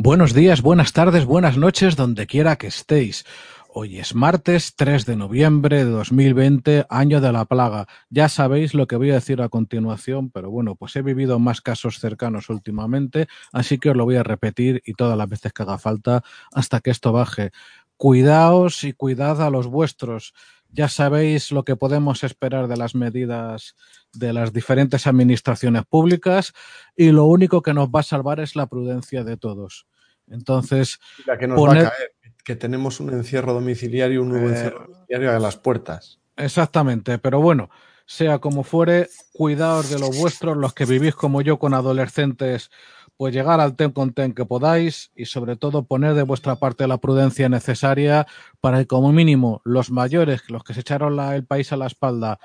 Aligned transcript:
Buenos 0.00 0.32
días, 0.32 0.62
buenas 0.62 0.92
tardes, 0.92 1.24
buenas 1.24 1.56
noches, 1.56 1.96
donde 1.96 2.28
quiera 2.28 2.54
que 2.54 2.68
estéis. 2.68 3.24
Hoy 3.68 3.98
es 3.98 4.14
martes 4.14 4.76
3 4.76 5.04
de 5.06 5.16
noviembre 5.16 5.84
de 5.84 5.90
2020, 5.90 6.86
año 6.88 7.20
de 7.20 7.32
la 7.32 7.46
plaga. 7.46 7.88
Ya 8.08 8.28
sabéis 8.28 8.74
lo 8.74 8.86
que 8.86 8.94
voy 8.94 9.10
a 9.10 9.14
decir 9.14 9.42
a 9.42 9.48
continuación, 9.48 10.30
pero 10.30 10.52
bueno, 10.52 10.76
pues 10.76 10.94
he 10.94 11.02
vivido 11.02 11.40
más 11.40 11.60
casos 11.60 11.98
cercanos 11.98 12.48
últimamente, 12.48 13.26
así 13.52 13.78
que 13.78 13.90
os 13.90 13.96
lo 13.96 14.04
voy 14.04 14.14
a 14.14 14.22
repetir 14.22 14.82
y 14.86 14.94
todas 14.94 15.18
las 15.18 15.28
veces 15.28 15.52
que 15.52 15.64
haga 15.64 15.78
falta 15.78 16.22
hasta 16.52 16.78
que 16.78 16.92
esto 16.92 17.10
baje. 17.10 17.50
Cuidaos 17.96 18.84
y 18.84 18.92
cuidad 18.92 19.42
a 19.42 19.50
los 19.50 19.66
vuestros. 19.66 20.32
Ya 20.70 20.88
sabéis 20.88 21.50
lo 21.50 21.64
que 21.64 21.76
podemos 21.76 22.24
esperar 22.24 22.68
de 22.68 22.76
las 22.76 22.94
medidas 22.94 23.74
de 24.12 24.32
las 24.32 24.52
diferentes 24.52 25.06
administraciones 25.06 25.84
públicas 25.86 26.52
y 26.96 27.10
lo 27.10 27.24
único 27.24 27.62
que 27.62 27.74
nos 27.74 27.88
va 27.88 28.00
a 28.00 28.04
salvar 28.04 28.40
es 28.40 28.56
la 28.56 28.66
prudencia 28.66 29.24
de 29.24 29.36
todos. 29.36 29.86
Entonces, 30.26 30.98
la 31.26 31.38
que 31.38 31.46
nos 31.46 31.58
va 31.58 31.72
a 31.72 31.90
caer, 31.90 32.14
que 32.44 32.56
tenemos 32.56 33.00
un 33.00 33.10
encierro 33.10 33.54
domiciliario, 33.54 34.22
un 34.22 34.30
nuevo 34.30 34.48
eh, 34.48 34.52
encierro 34.52 34.86
domiciliario 34.86 35.36
a 35.36 35.38
las 35.38 35.56
puertas. 35.56 36.20
Exactamente, 36.36 37.18
pero 37.18 37.40
bueno, 37.40 37.70
sea 38.06 38.38
como 38.38 38.62
fuere, 38.62 39.08
cuidaos 39.32 39.90
de 39.90 39.98
los 39.98 40.18
vuestros, 40.18 40.56
los 40.56 40.72
que 40.72 40.86
vivís 40.86 41.14
como 41.14 41.42
yo 41.42 41.58
con 41.58 41.74
adolescentes, 41.74 42.70
pues 43.18 43.34
llegar 43.34 43.60
al 43.60 43.74
ten 43.74 43.90
con 43.90 44.14
ten 44.14 44.32
que 44.32 44.46
podáis 44.46 45.10
y 45.16 45.24
sobre 45.26 45.56
todo 45.56 45.82
poner 45.82 46.14
de 46.14 46.22
vuestra 46.22 46.54
parte 46.56 46.86
la 46.86 46.98
prudencia 46.98 47.48
necesaria 47.48 48.28
para 48.60 48.78
que 48.78 48.86
como 48.86 49.12
mínimo 49.12 49.60
los 49.64 49.90
mayores, 49.90 50.48
los 50.48 50.62
que 50.62 50.72
se 50.72 50.80
echaron 50.80 51.18
el 51.18 51.44
país 51.44 51.72
a 51.72 51.76
la 51.76 51.88
espalda, 51.88 52.38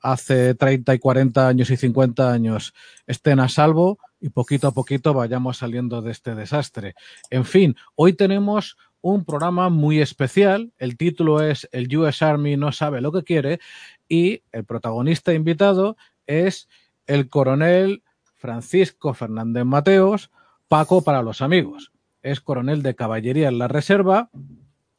hace 0.00 0.54
30 0.54 0.94
y 0.94 0.98
40 0.98 1.46
años 1.46 1.70
y 1.70 1.76
50 1.76 2.32
años 2.32 2.72
estén 3.06 3.38
a 3.38 3.50
salvo 3.50 3.98
y 4.18 4.30
poquito 4.30 4.66
a 4.68 4.72
poquito 4.72 5.12
vayamos 5.12 5.58
saliendo 5.58 6.00
de 6.00 6.12
este 6.12 6.34
desastre. 6.34 6.94
En 7.28 7.44
fin, 7.44 7.76
hoy 7.94 8.14
tenemos 8.14 8.78
un 9.02 9.26
programa 9.26 9.68
muy 9.68 10.00
especial. 10.00 10.72
El 10.78 10.96
título 10.96 11.42
es 11.42 11.68
El 11.70 11.94
US 11.98 12.22
Army 12.22 12.56
no 12.56 12.72
sabe 12.72 13.02
lo 13.02 13.12
que 13.12 13.24
quiere 13.24 13.60
y 14.08 14.42
el 14.52 14.64
protagonista 14.64 15.34
invitado 15.34 15.98
es 16.26 16.66
el 17.06 17.28
coronel 17.28 18.02
Francisco 18.44 19.14
Fernández 19.14 19.64
Mateos, 19.64 20.30
Paco 20.68 21.02
para 21.02 21.22
los 21.22 21.40
amigos. 21.40 21.92
Es 22.20 22.42
coronel 22.42 22.82
de 22.82 22.94
caballería 22.94 23.48
en 23.48 23.56
la 23.56 23.68
reserva, 23.68 24.28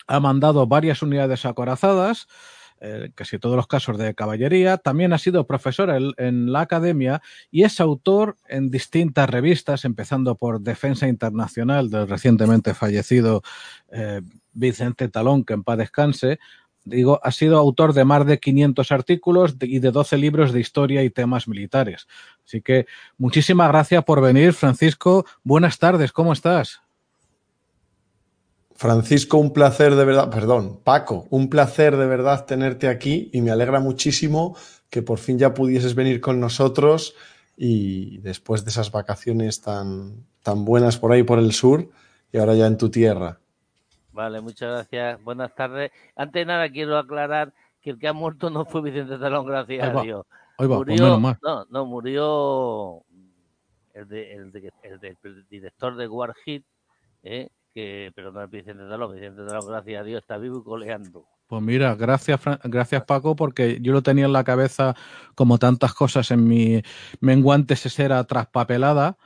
ha 0.08 0.20
mandado 0.20 0.66
varias 0.66 1.04
unidades 1.04 1.46
acorazadas, 1.46 2.26
eh, 2.82 3.12
casi 3.14 3.38
todos 3.38 3.56
los 3.56 3.68
casos 3.68 4.00
de 4.00 4.16
caballería. 4.16 4.78
También 4.78 5.14
ha 5.14 5.20
sido 5.20 5.46
profesor 5.46 5.92
en, 6.18 6.52
la 6.52 6.62
academia 6.62 7.22
y 7.52 7.62
es 7.62 7.80
autor 7.80 8.36
en 8.48 8.72
distintas 8.72 9.30
revistas, 9.30 9.86
empezando 9.86 10.34
por 10.34 10.62
Defensa 10.62 11.08
Internacional 11.08 11.92
del 11.92 12.08
recientemente 12.08 12.74
fallecido 12.74 13.44
eh, 13.92 14.22
Vicente 14.54 15.08
Talón, 15.08 15.46
que 15.46 15.54
en 15.54 15.64
paz 15.64 15.78
descanse. 15.78 16.40
Digo, 16.86 17.20
ha 17.24 17.32
sido 17.32 17.58
autor 17.58 17.94
de 17.94 18.06
más 18.06 18.26
de 18.26 18.40
500 18.40 18.92
artículos 18.92 19.56
y 19.60 19.80
de 19.80 19.92
12 19.92 20.18
libros 20.18 20.54
de 20.54 20.60
historia 20.60 21.04
y 21.04 21.10
temas 21.10 21.48
militares. 21.48 22.08
Así 22.46 22.62
que 22.62 22.86
muchísimas 23.18 23.70
gracias 23.70 24.04
por 24.04 24.22
venir, 24.22 24.54
Francisco. 24.54 25.26
Buenas 25.44 25.80
tardes, 25.80 26.12
¿cómo 26.12 26.32
estás? 26.32 26.82
Francisco, 28.76 29.38
un 29.38 29.52
placer 29.52 29.96
de 29.96 30.06
verdad, 30.06 30.30
perdón, 30.30 30.80
Paco, 30.84 31.28
un 31.30 31.50
placer 31.50 31.96
de 31.96 32.06
verdad 32.06 32.46
tenerte 32.46 32.88
aquí 32.90 33.30
y 33.34 33.42
me 33.42 33.52
alegra 33.52 33.80
muchísimo 33.80 34.56
que 34.90 35.02
por 35.02 35.18
fin 35.18 35.40
ya 35.40 35.54
pudieses 35.54 35.96
venir 35.96 36.22
con 36.22 36.40
nosotros 36.40 37.16
y 37.58 38.18
después 38.20 38.66
de 38.66 38.72
esas 38.72 38.92
vacaciones 38.92 39.62
tan, 39.62 40.26
tan 40.44 40.66
buenas 40.66 40.98
por 40.98 41.14
ahí 41.14 41.24
por 41.24 41.40
el 41.40 41.54
sur 41.54 41.90
y 42.32 42.38
ahora 42.38 42.54
ya 42.54 42.68
en 42.68 42.78
tu 42.78 42.90
tierra. 42.90 43.40
Vale, 44.16 44.40
muchas 44.40 44.72
gracias. 44.72 45.22
Buenas 45.26 45.54
tardes. 45.54 45.92
Antes 46.16 46.40
de 46.40 46.46
nada 46.46 46.70
quiero 46.70 46.98
aclarar 46.98 47.54
que 47.82 47.90
el 47.90 48.00
que 48.00 48.08
ha 48.08 48.14
muerto 48.14 48.50
no 48.50 48.64
fue 48.64 48.82
Vicente 48.82 49.18
Talón, 49.18 49.46
gracias 49.46 49.94
a 49.94 50.02
Dios. 50.02 50.26
Pues 50.58 50.70
murió, 50.70 51.20
no, 51.20 51.66
no, 51.70 51.86
murió 51.86 53.04
el, 53.94 54.08
de, 54.08 54.34
el, 54.34 54.52
de, 54.54 54.72
el, 55.22 55.46
director 55.50 55.98
de 55.98 56.08
Warhit, 56.08 56.66
¿eh? 57.24 57.50
que, 57.74 58.14
pero 58.16 58.32
no 58.32 58.42
es 58.42 58.50
Vicente 58.50 58.88
Talón, 58.88 59.14
Vicente 59.14 59.46
Talón, 59.46 59.68
gracias 59.68 60.00
a 60.00 60.04
Dios, 60.06 60.22
está 60.22 60.38
vivo 60.38 60.60
y 60.60 60.64
coleando. 60.64 61.26
Pues 61.48 61.62
mira, 61.62 61.94
gracias, 61.96 62.40
gracias 62.64 63.04
Paco, 63.04 63.36
porque 63.36 63.80
yo 63.82 63.92
lo 63.92 64.02
tenía 64.02 64.26
en 64.26 64.34
la 64.34 64.46
cabeza 64.46 64.96
como 65.36 65.60
tantas 65.60 65.94
cosas 65.94 66.32
en 66.32 66.48
mi 66.48 66.82
menguante 67.20 67.76
sesera 67.76 68.24
traspapelada. 68.24 69.18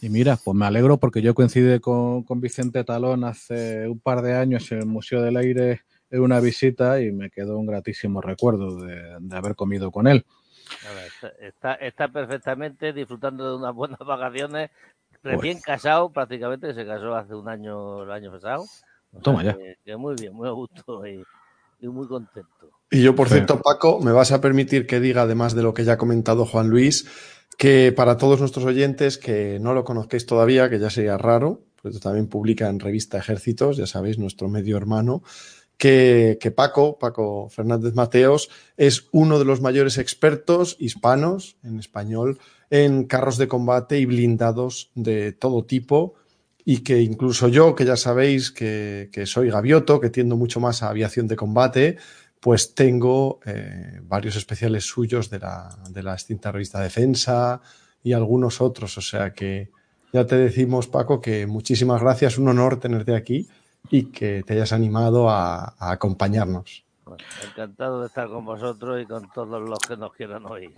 Y 0.00 0.08
mira, 0.08 0.36
pues 0.36 0.56
me 0.56 0.66
alegro 0.66 0.98
porque 0.98 1.22
yo 1.22 1.34
coincidí 1.34 1.80
con, 1.80 2.22
con 2.22 2.40
Vicente 2.40 2.84
Talón 2.84 3.24
hace 3.24 3.88
un 3.88 3.98
par 3.98 4.22
de 4.22 4.34
años 4.34 4.70
en 4.72 4.78
el 4.78 4.86
Museo 4.86 5.22
del 5.22 5.36
Aire 5.36 5.82
en 6.10 6.20
una 6.20 6.40
visita 6.40 7.00
y 7.00 7.12
me 7.12 7.30
quedó 7.30 7.58
un 7.58 7.66
gratísimo 7.66 8.20
recuerdo 8.20 8.76
de, 8.76 9.16
de 9.18 9.36
haber 9.36 9.54
comido 9.56 9.90
con 9.90 10.06
él. 10.06 10.24
Está, 11.40 11.74
está, 11.74 12.08
perfectamente 12.08 12.92
disfrutando 12.92 13.50
de 13.50 13.56
unas 13.56 13.74
buenas 13.74 13.98
vacaciones 14.06 14.70
Recién 15.26 15.60
casado, 15.60 16.10
prácticamente, 16.10 16.72
se 16.74 16.86
casó 16.86 17.14
hace 17.14 17.34
un 17.34 17.48
año, 17.48 18.04
el 18.04 18.10
año 18.10 18.30
pasado. 18.30 18.64
Toma 19.22 19.42
ya. 19.42 19.56
Que, 19.84 19.96
muy 19.96 20.14
bien, 20.14 20.32
muy 20.32 20.48
a 20.48 20.52
gusto 20.52 21.06
y, 21.06 21.24
muy 21.80 22.06
contento. 22.06 22.70
Y 22.90 23.02
yo, 23.02 23.14
por 23.14 23.28
cierto, 23.28 23.60
Paco, 23.60 24.00
me 24.00 24.12
vas 24.12 24.32
a 24.32 24.40
permitir 24.40 24.86
que 24.86 25.00
diga, 25.00 25.22
además 25.22 25.54
de 25.54 25.62
lo 25.62 25.74
que 25.74 25.84
ya 25.84 25.94
ha 25.94 25.98
comentado 25.98 26.44
Juan 26.44 26.68
Luis, 26.68 27.06
que 27.56 27.92
para 27.92 28.16
todos 28.16 28.40
nuestros 28.40 28.64
oyentes 28.64 29.18
que 29.18 29.58
no 29.60 29.74
lo 29.74 29.84
conozcáis 29.84 30.26
todavía, 30.26 30.68
que 30.68 30.78
ya 30.78 30.90
sería 30.90 31.18
raro, 31.18 31.62
pues 31.80 32.00
también 32.00 32.26
publica 32.26 32.68
en 32.68 32.80
revista 32.80 33.18
Ejércitos, 33.18 33.76
ya 33.76 33.86
sabéis, 33.86 34.18
nuestro 34.18 34.48
medio 34.48 34.76
hermano, 34.76 35.22
que, 35.78 36.38
que, 36.40 36.50
Paco, 36.50 36.98
Paco 36.98 37.48
Fernández 37.48 37.94
Mateos, 37.94 38.48
es 38.76 39.08
uno 39.12 39.38
de 39.38 39.44
los 39.44 39.60
mayores 39.60 39.98
expertos 39.98 40.76
hispanos 40.78 41.56
en 41.62 41.78
español 41.78 42.38
en 42.70 43.04
carros 43.04 43.38
de 43.38 43.48
combate 43.48 43.98
y 43.98 44.06
blindados 44.06 44.90
de 44.94 45.32
todo 45.32 45.64
tipo 45.64 46.14
y 46.68 46.78
que 46.78 47.00
incluso 47.00 47.46
yo, 47.46 47.76
que 47.76 47.84
ya 47.84 47.96
sabéis 47.96 48.50
que, 48.50 49.08
soy 49.24 49.50
gavioto, 49.50 50.00
que 50.00 50.10
tiendo 50.10 50.36
mucho 50.36 50.58
más 50.58 50.82
a 50.82 50.88
aviación 50.88 51.28
de 51.28 51.36
combate, 51.36 51.96
pues 52.46 52.76
tengo 52.76 53.40
eh, 53.44 53.98
varios 54.04 54.36
especiales 54.36 54.84
suyos 54.84 55.28
de 55.30 55.40
la, 55.40 55.76
de 55.90 56.00
la 56.00 56.12
extinta 56.12 56.52
revista 56.52 56.78
Defensa 56.78 57.60
y 58.04 58.12
algunos 58.12 58.60
otros. 58.60 58.96
O 58.98 59.00
sea 59.00 59.32
que 59.32 59.72
ya 60.12 60.24
te 60.24 60.36
decimos, 60.36 60.86
Paco, 60.86 61.20
que 61.20 61.44
muchísimas 61.48 62.00
gracias, 62.00 62.38
un 62.38 62.46
honor 62.46 62.78
tenerte 62.78 63.16
aquí 63.16 63.48
y 63.90 64.12
que 64.12 64.44
te 64.44 64.52
hayas 64.52 64.72
animado 64.72 65.28
a, 65.28 65.74
a 65.76 65.90
acompañarnos. 65.90 66.84
encantado 67.50 68.02
de 68.02 68.06
estar 68.06 68.28
con 68.28 68.44
vosotros 68.44 69.02
y 69.02 69.06
con 69.06 69.28
todos 69.34 69.68
los 69.68 69.80
que 69.80 69.96
nos 69.96 70.12
quieran 70.12 70.46
oír. 70.46 70.72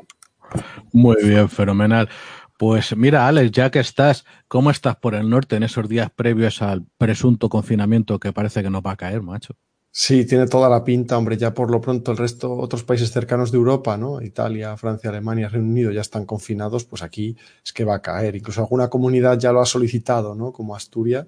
Muy 0.94 1.22
bien, 1.22 1.50
fenomenal. 1.50 2.08
Pues 2.56 2.96
mira, 2.96 3.28
Alex, 3.28 3.50
ya 3.50 3.70
que 3.70 3.80
estás, 3.80 4.24
¿cómo 4.48 4.70
estás 4.70 4.96
por 4.96 5.14
el 5.14 5.28
norte 5.28 5.56
en 5.56 5.64
esos 5.64 5.86
días 5.86 6.08
previos 6.08 6.62
al 6.62 6.86
presunto 6.96 7.50
confinamiento 7.50 8.18
que 8.18 8.32
parece 8.32 8.62
que 8.62 8.70
nos 8.70 8.80
va 8.80 8.92
a 8.92 8.96
caer, 8.96 9.20
macho? 9.20 9.54
Sí, 9.90 10.26
tiene 10.26 10.46
toda 10.46 10.68
la 10.68 10.84
pinta, 10.84 11.16
hombre. 11.18 11.36
Ya 11.36 11.54
por 11.54 11.70
lo 11.70 11.80
pronto 11.80 12.12
el 12.12 12.18
resto, 12.18 12.54
otros 12.54 12.84
países 12.84 13.10
cercanos 13.10 13.50
de 13.50 13.58
Europa, 13.58 13.96
¿no? 13.96 14.22
Italia, 14.22 14.76
Francia, 14.76 15.10
Alemania, 15.10 15.48
Reino 15.48 15.66
Unido 15.66 15.90
ya 15.90 16.02
están 16.02 16.24
confinados, 16.24 16.84
pues 16.84 17.02
aquí 17.02 17.36
es 17.64 17.72
que 17.72 17.84
va 17.84 17.96
a 17.96 18.02
caer. 18.02 18.36
Incluso 18.36 18.60
alguna 18.60 18.88
comunidad 18.90 19.38
ya 19.38 19.50
lo 19.50 19.60
ha 19.60 19.66
solicitado, 19.66 20.34
¿no? 20.34 20.52
Como 20.52 20.76
Asturias. 20.76 21.26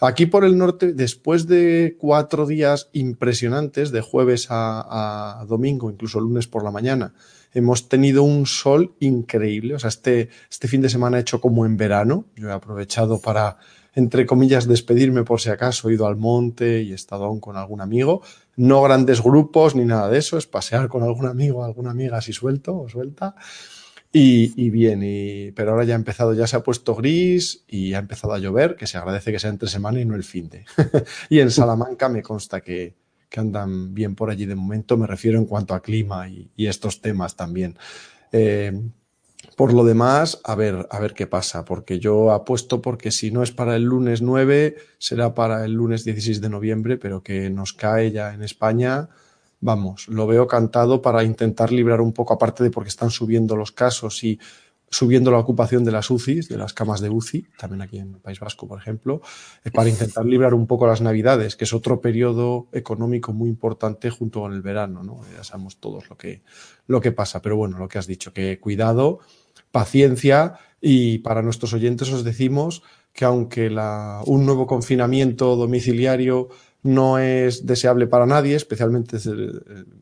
Aquí 0.00 0.26
por 0.26 0.44
el 0.44 0.58
norte, 0.58 0.92
después 0.92 1.46
de 1.46 1.96
cuatro 1.98 2.46
días 2.46 2.90
impresionantes, 2.92 3.90
de 3.90 4.00
jueves 4.00 4.48
a, 4.50 5.40
a 5.40 5.44
domingo, 5.46 5.90
incluso 5.90 6.20
lunes 6.20 6.46
por 6.46 6.64
la 6.64 6.72
mañana, 6.72 7.14
hemos 7.54 7.88
tenido 7.88 8.22
un 8.22 8.44
sol 8.44 8.94
increíble. 9.00 9.74
O 9.74 9.78
sea, 9.78 9.88
este, 9.88 10.28
este 10.50 10.68
fin 10.68 10.82
de 10.82 10.90
semana 10.90 11.16
he 11.16 11.20
hecho 11.20 11.40
como 11.40 11.64
en 11.64 11.76
verano. 11.76 12.26
Yo 12.36 12.48
he 12.48 12.52
aprovechado 12.52 13.20
para, 13.20 13.58
entre 13.94 14.26
comillas, 14.26 14.66
despedirme 14.66 15.24
por 15.24 15.40
si 15.40 15.50
acaso. 15.50 15.88
He 15.88 15.94
ido 15.94 16.06
al 16.06 16.16
monte 16.16 16.82
y 16.82 16.92
he 16.92 16.94
estado 16.94 17.24
aún 17.24 17.40
con 17.40 17.56
algún 17.56 17.80
amigo. 17.80 18.22
No 18.56 18.82
grandes 18.82 19.22
grupos 19.22 19.74
ni 19.74 19.84
nada 19.84 20.08
de 20.08 20.18
eso. 20.18 20.38
Es 20.38 20.46
pasear 20.46 20.88
con 20.88 21.02
algún 21.02 21.26
amigo, 21.26 21.64
alguna 21.64 21.90
amiga 21.90 22.18
así 22.18 22.32
suelto 22.32 22.78
o 22.78 22.88
suelta. 22.88 23.34
Y, 24.12 24.52
y, 24.60 24.70
bien, 24.70 25.02
y, 25.04 25.52
pero 25.52 25.70
ahora 25.70 25.84
ya 25.84 25.94
ha 25.94 25.96
empezado, 25.96 26.34
ya 26.34 26.48
se 26.48 26.56
ha 26.56 26.64
puesto 26.64 26.96
gris 26.96 27.64
y 27.68 27.94
ha 27.94 27.98
empezado 27.98 28.32
a 28.32 28.38
llover, 28.38 28.74
que 28.74 28.88
se 28.88 28.98
agradece 28.98 29.30
que 29.30 29.38
sea 29.38 29.50
entre 29.50 29.68
semana 29.68 30.00
y 30.00 30.04
no 30.04 30.16
el 30.16 30.24
fin 30.24 30.48
de. 30.48 30.64
y 31.28 31.38
en 31.38 31.50
Salamanca 31.52 32.08
me 32.08 32.20
consta 32.20 32.60
que, 32.60 32.96
que 33.30 33.40
andan 33.40 33.94
bien 33.94 34.16
por 34.16 34.28
allí 34.28 34.44
de 34.44 34.56
momento, 34.56 34.96
me 34.96 35.06
refiero 35.06 35.38
en 35.38 35.46
cuanto 35.46 35.74
a 35.74 35.80
clima 35.80 36.28
y, 36.28 36.50
estos 36.56 37.00
temas 37.00 37.36
también. 37.36 37.78
Eh, 38.32 38.72
por 39.60 39.74
lo 39.74 39.84
demás, 39.84 40.40
a 40.44 40.54
ver, 40.54 40.88
a 40.90 40.98
ver 41.00 41.12
qué 41.12 41.26
pasa, 41.26 41.66
porque 41.66 41.98
yo 41.98 42.32
apuesto 42.32 42.80
porque 42.80 43.10
si 43.10 43.30
no 43.30 43.42
es 43.42 43.52
para 43.52 43.76
el 43.76 43.82
lunes 43.82 44.22
9, 44.22 44.76
será 44.96 45.34
para 45.34 45.66
el 45.66 45.72
lunes 45.72 46.02
16 46.02 46.40
de 46.40 46.48
noviembre, 46.48 46.96
pero 46.96 47.22
que 47.22 47.50
nos 47.50 47.74
cae 47.74 48.10
ya 48.10 48.32
en 48.32 48.42
España, 48.42 49.10
vamos, 49.60 50.08
lo 50.08 50.26
veo 50.26 50.46
cantado 50.46 51.02
para 51.02 51.24
intentar 51.24 51.72
librar 51.72 52.00
un 52.00 52.14
poco, 52.14 52.32
aparte 52.32 52.64
de 52.64 52.70
porque 52.70 52.88
están 52.88 53.10
subiendo 53.10 53.54
los 53.54 53.70
casos 53.70 54.24
y 54.24 54.40
subiendo 54.88 55.30
la 55.30 55.38
ocupación 55.38 55.84
de 55.84 55.92
las 55.92 56.10
UCIs, 56.10 56.48
de 56.48 56.56
las 56.56 56.72
camas 56.72 57.02
de 57.02 57.10
UCI, 57.10 57.46
también 57.58 57.82
aquí 57.82 57.98
en 57.98 58.14
el 58.14 58.20
País 58.20 58.40
Vasco, 58.40 58.66
por 58.66 58.78
ejemplo, 58.78 59.20
eh, 59.62 59.70
para 59.70 59.90
intentar 59.90 60.24
librar 60.24 60.54
un 60.54 60.66
poco 60.66 60.86
las 60.86 61.02
Navidades, 61.02 61.54
que 61.54 61.64
es 61.64 61.74
otro 61.74 62.00
periodo 62.00 62.68
económico 62.72 63.34
muy 63.34 63.50
importante 63.50 64.08
junto 64.08 64.40
con 64.40 64.54
el 64.54 64.62
verano, 64.62 65.02
¿no? 65.02 65.20
Ya 65.36 65.44
sabemos 65.44 65.76
todos 65.76 66.08
lo 66.08 66.16
que, 66.16 66.40
lo 66.86 67.02
que 67.02 67.12
pasa, 67.12 67.42
pero 67.42 67.56
bueno, 67.56 67.76
lo 67.76 67.88
que 67.88 67.98
has 67.98 68.06
dicho, 68.06 68.32
que 68.32 68.58
cuidado, 68.58 69.20
paciencia 69.72 70.54
y 70.80 71.18
para 71.18 71.42
nuestros 71.42 71.72
oyentes 71.72 72.10
os 72.12 72.24
decimos 72.24 72.82
que 73.12 73.24
aunque 73.24 73.70
la, 73.70 74.22
un 74.26 74.46
nuevo 74.46 74.66
confinamiento 74.66 75.56
domiciliario 75.56 76.48
no 76.82 77.18
es 77.18 77.66
deseable 77.66 78.06
para 78.06 78.26
nadie, 78.26 78.56
especialmente 78.56 79.16
desde, 79.16 79.52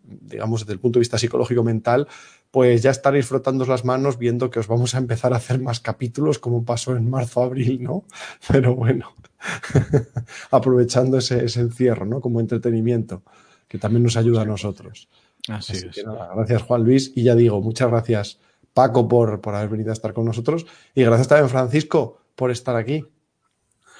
digamos, 0.04 0.60
desde 0.60 0.74
el 0.74 0.80
punto 0.80 0.98
de 0.98 1.00
vista 1.00 1.18
psicológico 1.18 1.64
mental, 1.64 2.06
pues 2.50 2.82
ya 2.82 2.90
estaréis 2.90 3.26
frotando 3.26 3.66
las 3.66 3.84
manos 3.84 4.18
viendo 4.18 4.50
que 4.50 4.60
os 4.60 4.68
vamos 4.68 4.94
a 4.94 4.98
empezar 4.98 5.32
a 5.32 5.36
hacer 5.36 5.60
más 5.60 5.80
capítulos 5.80 6.38
como 6.38 6.64
pasó 6.64 6.96
en 6.96 7.10
marzo, 7.10 7.42
abril, 7.42 7.82
¿no? 7.82 8.04
Pero 8.48 8.74
bueno, 8.74 9.12
aprovechando 10.50 11.18
ese, 11.18 11.40
encierro, 11.40 12.06
¿no? 12.06 12.20
Como 12.20 12.40
entretenimiento, 12.40 13.22
que 13.66 13.78
también 13.78 14.04
nos 14.04 14.16
ayuda 14.16 14.42
a 14.42 14.46
nosotros. 14.46 15.08
Así, 15.48 15.78
es. 15.78 16.04
gracias 16.34 16.62
Juan 16.62 16.84
Luis 16.84 17.12
y 17.14 17.22
ya 17.22 17.34
digo, 17.34 17.60
muchas 17.62 17.88
gracias 17.90 18.38
Paco 18.78 19.08
por, 19.08 19.40
por 19.40 19.56
haber 19.56 19.70
venido 19.70 19.90
a 19.90 19.92
estar 19.92 20.12
con 20.12 20.24
nosotros 20.24 20.64
y 20.94 21.02
gracias 21.02 21.26
también 21.26 21.48
Francisco 21.48 22.20
por 22.36 22.52
estar 22.52 22.76
aquí. 22.76 23.04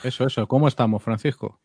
Eso, 0.05 0.25
eso. 0.25 0.47
¿Cómo 0.47 0.69
estamos, 0.69 1.03
Francisco? 1.03 1.59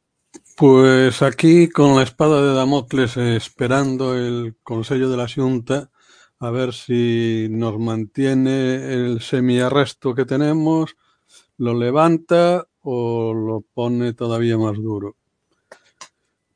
Pues 0.58 1.22
aquí 1.22 1.70
con 1.70 1.96
la 1.96 2.02
espada 2.02 2.42
de 2.42 2.56
Damocles 2.56 3.16
esperando 3.18 4.18
el 4.18 4.56
Consejo 4.64 5.10
de 5.10 5.18
la 5.18 5.28
Junta 5.28 5.92
a 6.40 6.50
ver 6.50 6.74
si 6.74 7.50
nos 7.52 7.78
mantiene 7.78 8.92
el 8.92 9.22
semiarresto 9.22 10.16
que 10.16 10.26
tenemos, 10.26 10.96
lo 11.60 11.76
levanta 11.76 12.68
o 12.82 13.32
lo 13.36 13.62
pone 13.62 14.14
todavía 14.14 14.58
más 14.58 14.76
duro. 14.78 15.18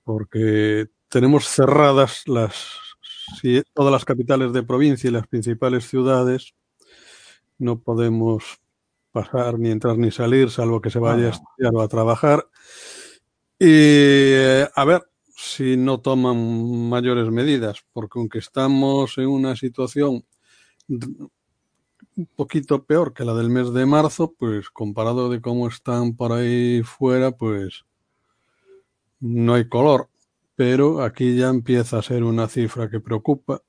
Porque 0.04 0.88
tenemos 1.08 1.48
cerradas 1.48 2.24
las 2.28 2.87
todas 3.74 3.92
las 3.92 4.06
capitales 4.06 4.54
de 4.54 4.64
provincia 4.64 5.10
y 5.10 5.14
las 5.14 5.28
principales 5.28 5.88
ciudades. 5.88 6.54
No 7.58 7.80
podemos 7.80 8.60
pasar 9.12 9.58
ni 9.58 9.70
entrar 9.70 9.98
ni 9.98 10.12
salir, 10.12 10.50
salvo 10.50 10.82
que 10.82 10.90
se 10.90 11.00
vaya 11.00 11.28
a 11.28 11.30
estudiar 11.32 11.74
o 11.74 11.82
a 11.82 11.88
trabajar. 11.88 12.48
Y 13.60 13.66
eh, 13.70 14.70
a 14.76 14.86
ver 14.86 15.04
si 15.36 15.78
no 15.78 16.00
toman 16.00 16.90
mayores 16.90 17.30
medidas, 17.32 17.84
porque 17.94 18.20
aunque 18.20 18.40
estamos 18.40 19.18
en 19.18 19.28
una 19.28 19.56
situación 19.56 20.26
un 20.90 22.26
poquito 22.36 22.84
peor 22.84 23.14
que 23.14 23.26
la 23.26 23.34
del 23.34 23.50
mes 23.50 23.74
de 23.74 23.86
marzo, 23.86 24.34
pues 24.38 24.70
comparado 24.70 25.30
de 25.30 25.42
cómo 25.42 25.68
están 25.68 26.16
por 26.16 26.32
ahí 26.32 26.82
fuera, 26.84 27.32
pues 27.32 27.86
no 29.20 29.54
hay 29.54 29.68
color. 29.68 30.10
Pero 30.58 31.02
aquí 31.02 31.38
ya 31.38 31.48
empieza 31.48 32.00
a 32.00 32.02
ser 32.02 32.26
una 32.26 32.50
cifra 32.50 32.90
que 32.90 33.00
preocupa, 33.00 33.62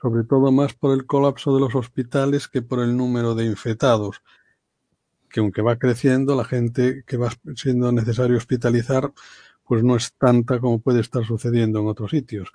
sobre 0.00 0.22
todo 0.22 0.52
más 0.52 0.74
por 0.74 0.94
el 0.94 1.06
colapso 1.06 1.52
de 1.52 1.60
los 1.60 1.74
hospitales 1.74 2.46
que 2.46 2.62
por 2.62 2.78
el 2.78 2.96
número 2.96 3.34
de 3.34 3.46
infectados 3.46 4.22
que 5.32 5.40
aunque 5.40 5.62
va 5.62 5.78
creciendo, 5.78 6.36
la 6.36 6.44
gente 6.44 7.02
que 7.06 7.16
va 7.16 7.32
siendo 7.56 7.90
necesario 7.90 8.36
hospitalizar, 8.36 9.12
pues 9.64 9.82
no 9.82 9.96
es 9.96 10.12
tanta 10.12 10.60
como 10.60 10.80
puede 10.80 11.00
estar 11.00 11.24
sucediendo 11.24 11.80
en 11.80 11.88
otros 11.88 12.10
sitios. 12.10 12.50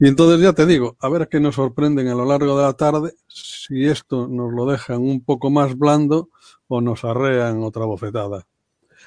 Y 0.00 0.08
entonces 0.08 0.40
ya 0.40 0.52
te 0.52 0.66
digo, 0.66 0.96
a 1.00 1.08
ver 1.08 1.28
qué 1.28 1.38
nos 1.38 1.56
sorprenden 1.56 2.08
a 2.08 2.14
lo 2.14 2.24
largo 2.24 2.56
de 2.56 2.64
la 2.64 2.72
tarde, 2.72 3.14
si 3.28 3.86
esto 3.86 4.26
nos 4.26 4.52
lo 4.52 4.66
dejan 4.66 5.02
un 5.02 5.22
poco 5.22 5.50
más 5.50 5.76
blando 5.76 6.30
o 6.66 6.80
nos 6.80 7.04
arrean 7.04 7.62
otra 7.62 7.84
bofetada. 7.84 8.46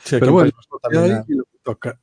Pero 0.10 0.32
bueno, 0.32 0.52
también 0.82 1.24
toca. 1.64 2.00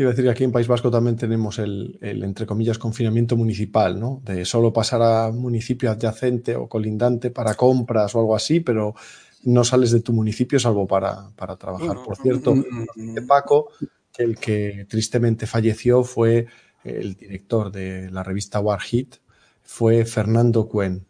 Iba 0.00 0.08
a 0.08 0.12
decir 0.12 0.24
que 0.24 0.30
aquí 0.30 0.44
en 0.44 0.52
País 0.52 0.66
Vasco 0.66 0.90
también 0.90 1.14
tenemos 1.14 1.58
el, 1.58 1.98
el, 2.00 2.24
entre 2.24 2.46
comillas, 2.46 2.78
confinamiento 2.78 3.36
municipal, 3.36 4.00
¿no? 4.00 4.22
De 4.24 4.46
solo 4.46 4.72
pasar 4.72 5.02
a 5.02 5.30
municipio 5.30 5.90
adyacente 5.90 6.56
o 6.56 6.70
colindante 6.70 7.30
para 7.30 7.54
compras 7.54 8.14
o 8.14 8.20
algo 8.20 8.34
así, 8.34 8.60
pero 8.60 8.94
no 9.42 9.62
sales 9.62 9.90
de 9.90 10.00
tu 10.00 10.14
municipio 10.14 10.58
salvo 10.58 10.86
para, 10.86 11.28
para 11.36 11.56
trabajar. 11.56 11.98
Por 12.02 12.16
cierto, 12.16 12.54
de 12.96 13.20
Paco, 13.20 13.72
que 14.10 14.22
el 14.22 14.38
que 14.38 14.86
tristemente 14.88 15.46
falleció 15.46 16.02
fue 16.02 16.46
el 16.82 17.12
director 17.14 17.70
de 17.70 18.10
la 18.10 18.22
revista 18.22 18.58
War 18.58 18.80
Hit, 18.80 19.16
fue 19.60 20.06
Fernando 20.06 20.66
Cuen. 20.66 21.04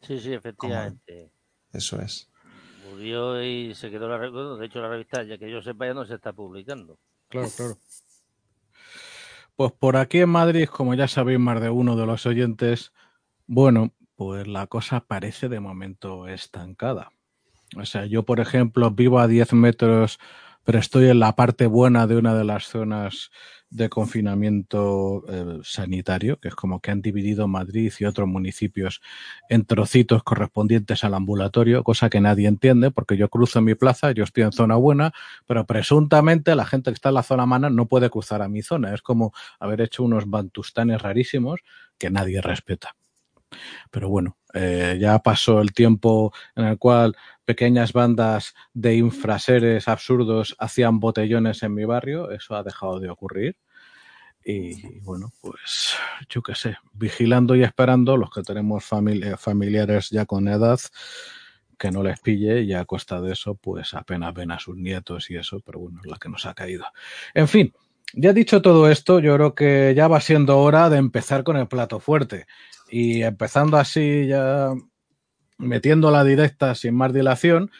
Sí, 0.00 0.18
sí, 0.18 0.32
efectivamente. 0.32 1.28
Eso 1.70 2.00
es. 2.00 2.30
Murió 2.90 3.44
y 3.44 3.74
se 3.74 3.90
quedó 3.90 4.08
la 4.08 4.16
revista. 4.16 4.56
De 4.56 4.64
hecho, 4.64 4.80
la 4.80 4.88
revista, 4.88 5.22
ya 5.22 5.36
que 5.36 5.50
yo 5.50 5.60
sepa, 5.60 5.84
ya 5.84 5.92
no 5.92 6.06
se 6.06 6.14
está 6.14 6.32
publicando. 6.32 6.98
Claro, 7.28 7.48
claro. 7.56 7.78
Pues 9.56 9.72
por 9.72 9.96
aquí 9.96 10.20
en 10.20 10.28
Madrid, 10.28 10.68
como 10.68 10.94
ya 10.94 11.08
sabéis 11.08 11.40
más 11.40 11.60
de 11.60 11.68
uno 11.68 11.96
de 11.96 12.06
los 12.06 12.26
oyentes, 12.26 12.92
bueno, 13.48 13.92
pues 14.14 14.46
la 14.46 14.68
cosa 14.68 15.00
parece 15.00 15.48
de 15.48 15.58
momento 15.58 16.28
estancada. 16.28 17.10
O 17.76 17.84
sea, 17.84 18.06
yo, 18.06 18.22
por 18.22 18.38
ejemplo, 18.38 18.92
vivo 18.92 19.18
a 19.18 19.26
10 19.26 19.52
metros, 19.54 20.20
pero 20.62 20.78
estoy 20.78 21.08
en 21.08 21.18
la 21.18 21.34
parte 21.34 21.66
buena 21.66 22.06
de 22.06 22.16
una 22.16 22.36
de 22.36 22.44
las 22.44 22.68
zonas 22.68 23.30
de 23.70 23.88
confinamiento 23.88 25.24
eh, 25.28 25.60
sanitario, 25.62 26.38
que 26.40 26.48
es 26.48 26.54
como 26.54 26.80
que 26.80 26.90
han 26.90 27.02
dividido 27.02 27.48
Madrid 27.48 27.92
y 27.98 28.04
otros 28.04 28.28
municipios 28.28 29.00
en 29.48 29.64
trocitos 29.64 30.22
correspondientes 30.22 31.04
al 31.04 31.14
ambulatorio, 31.14 31.84
cosa 31.84 32.08
que 32.08 32.20
nadie 32.20 32.48
entiende, 32.48 32.90
porque 32.90 33.16
yo 33.16 33.28
cruzo 33.28 33.60
mi 33.60 33.74
plaza, 33.74 34.12
yo 34.12 34.24
estoy 34.24 34.44
en 34.44 34.52
zona 34.52 34.76
buena, 34.76 35.12
pero 35.46 35.66
presuntamente 35.66 36.54
la 36.54 36.64
gente 36.64 36.90
que 36.90 36.94
está 36.94 37.10
en 37.10 37.16
la 37.16 37.22
zona 37.22 37.46
mala 37.46 37.70
no 37.70 37.86
puede 37.86 38.10
cruzar 38.10 38.42
a 38.42 38.48
mi 38.48 38.62
zona. 38.62 38.94
Es 38.94 39.02
como 39.02 39.32
haber 39.60 39.80
hecho 39.80 40.02
unos 40.02 40.28
bantustanes 40.28 41.02
rarísimos 41.02 41.60
que 41.98 42.10
nadie 42.10 42.40
respeta. 42.40 42.94
Pero 43.90 44.08
bueno, 44.08 44.36
eh, 44.54 44.96
ya 45.00 45.18
pasó 45.20 45.60
el 45.60 45.72
tiempo 45.72 46.32
en 46.56 46.64
el 46.64 46.78
cual 46.78 47.16
pequeñas 47.44 47.92
bandas 47.92 48.54
de 48.74 48.96
infraseres 48.96 49.88
absurdos 49.88 50.56
hacían 50.58 51.00
botellones 51.00 51.62
en 51.62 51.74
mi 51.74 51.84
barrio, 51.84 52.30
eso 52.30 52.56
ha 52.56 52.62
dejado 52.62 53.00
de 53.00 53.10
ocurrir. 53.10 53.56
Y 54.44 55.00
bueno, 55.00 55.32
pues 55.40 55.94
yo 56.30 56.42
qué 56.42 56.54
sé, 56.54 56.76
vigilando 56.92 57.54
y 57.54 57.62
esperando 57.62 58.16
los 58.16 58.30
que 58.30 58.42
tenemos 58.42 58.84
familiares 58.84 60.08
ya 60.10 60.24
con 60.24 60.48
edad, 60.48 60.78
que 61.78 61.90
no 61.90 62.02
les 62.02 62.18
pille 62.20 62.62
y 62.62 62.72
a 62.72 62.84
costa 62.84 63.20
de 63.20 63.32
eso, 63.32 63.54
pues 63.54 63.94
apenas 63.94 64.34
ven 64.34 64.50
a 64.50 64.58
sus 64.58 64.76
nietos 64.76 65.30
y 65.30 65.36
eso, 65.36 65.60
pero 65.60 65.78
bueno, 65.78 66.00
es 66.02 66.10
la 66.10 66.18
que 66.18 66.28
nos 66.28 66.46
ha 66.46 66.54
caído. 66.54 66.84
En 67.34 67.46
fin, 67.46 67.72
ya 68.14 68.32
dicho 68.32 68.62
todo 68.62 68.90
esto, 68.90 69.20
yo 69.20 69.34
creo 69.36 69.54
que 69.54 69.92
ya 69.94 70.08
va 70.08 70.20
siendo 70.20 70.58
hora 70.58 70.88
de 70.88 70.96
empezar 70.96 71.44
con 71.44 71.56
el 71.56 71.68
plato 71.68 72.00
fuerte. 72.00 72.46
Y 72.90 73.22
empezando 73.22 73.76
así 73.76 74.26
ya 74.26 74.72
metiendo 75.58 76.10
la 76.10 76.24
directa 76.24 76.74
sin 76.74 76.94
más 76.94 77.12
dilación, 77.12 77.70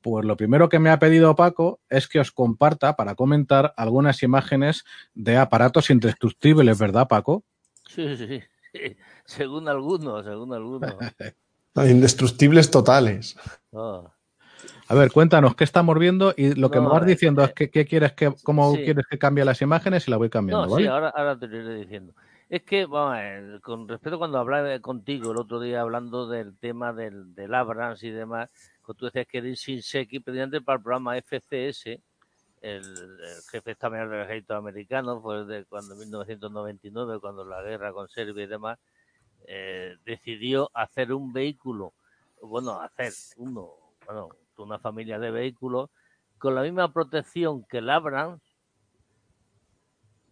pues 0.00 0.24
lo 0.24 0.36
primero 0.36 0.68
que 0.68 0.78
me 0.78 0.90
ha 0.90 0.98
pedido 0.98 1.34
Paco 1.36 1.80
es 1.88 2.08
que 2.08 2.20
os 2.20 2.32
comparta 2.32 2.96
para 2.96 3.14
comentar 3.14 3.74
algunas 3.76 4.22
imágenes 4.22 4.84
de 5.14 5.36
aparatos 5.36 5.90
indestructibles, 5.90 6.78
¿verdad, 6.78 7.08
Paco? 7.08 7.44
Sí, 7.86 8.16
sí, 8.16 8.26
sí. 8.26 8.42
Según 9.24 9.68
algunos, 9.68 10.24
según 10.24 10.54
algunos. 10.54 10.94
Indestructibles 11.76 12.70
totales. 12.70 13.36
Oh. 13.70 14.10
A 14.88 14.94
ver, 14.94 15.12
cuéntanos 15.12 15.54
qué 15.54 15.64
estamos 15.64 15.98
viendo 15.98 16.34
y 16.36 16.54
lo 16.54 16.70
que 16.70 16.80
me 16.80 16.88
vas 16.88 17.04
diciendo 17.04 17.44
es 17.44 17.52
que 17.52 17.70
qué 17.70 17.84
quieres 17.84 18.12
que, 18.12 18.34
cómo 18.42 18.74
quieres 18.74 19.06
que 19.08 19.18
cambie 19.18 19.44
las 19.44 19.60
imágenes 19.60 20.08
y 20.08 20.10
la 20.10 20.16
voy 20.16 20.30
cambiando. 20.30 20.66
No, 20.66 20.76
sí, 20.76 20.86
ahora, 20.86 21.10
ahora 21.10 21.38
te 21.38 21.46
lo 21.46 21.58
iré 21.58 21.74
diciendo. 21.76 22.14
Es 22.48 22.62
que, 22.62 22.86
vamos 22.86 23.60
con 23.60 23.86
respecto 23.86 24.16
a 24.16 24.18
cuando 24.18 24.38
hablaba 24.38 24.78
contigo 24.80 25.32
el 25.32 25.36
otro 25.36 25.60
día 25.60 25.82
hablando 25.82 26.26
del 26.26 26.56
tema 26.56 26.94
del, 26.94 27.34
del 27.34 27.54
Abrams 27.54 28.02
y 28.02 28.10
demás, 28.10 28.48
cuando 28.80 28.94
tú 28.94 29.04
decías 29.04 29.26
que 29.26 29.38
eres 29.38 29.58
Shinseki, 29.58 30.20
presidente 30.20 30.62
para 30.62 30.78
el 30.78 30.82
programa 30.82 31.18
FCS, 31.18 31.86
el, 31.86 32.00
el 32.62 33.42
jefe 33.50 33.76
Mayor 33.90 34.08
del 34.08 34.22
Ejército 34.22 34.56
Americano, 34.56 35.20
fue 35.20 35.44
de 35.44 35.66
cuando 35.66 35.92
en 35.92 36.00
1999, 36.00 37.20
cuando 37.20 37.44
la 37.44 37.60
guerra 37.60 37.92
con 37.92 38.08
Serbia 38.08 38.44
y 38.44 38.46
demás, 38.46 38.78
eh, 39.46 39.98
decidió 40.06 40.70
hacer 40.72 41.12
un 41.12 41.34
vehículo, 41.34 41.92
bueno, 42.40 42.80
hacer 42.80 43.12
uno, 43.36 43.74
bueno, 44.06 44.30
una 44.56 44.78
familia 44.78 45.18
de 45.18 45.30
vehículos 45.30 45.90
con 46.38 46.54
la 46.54 46.62
misma 46.62 46.90
protección 46.94 47.62
que 47.64 47.78
el 47.78 47.90
Abrams, 47.90 48.40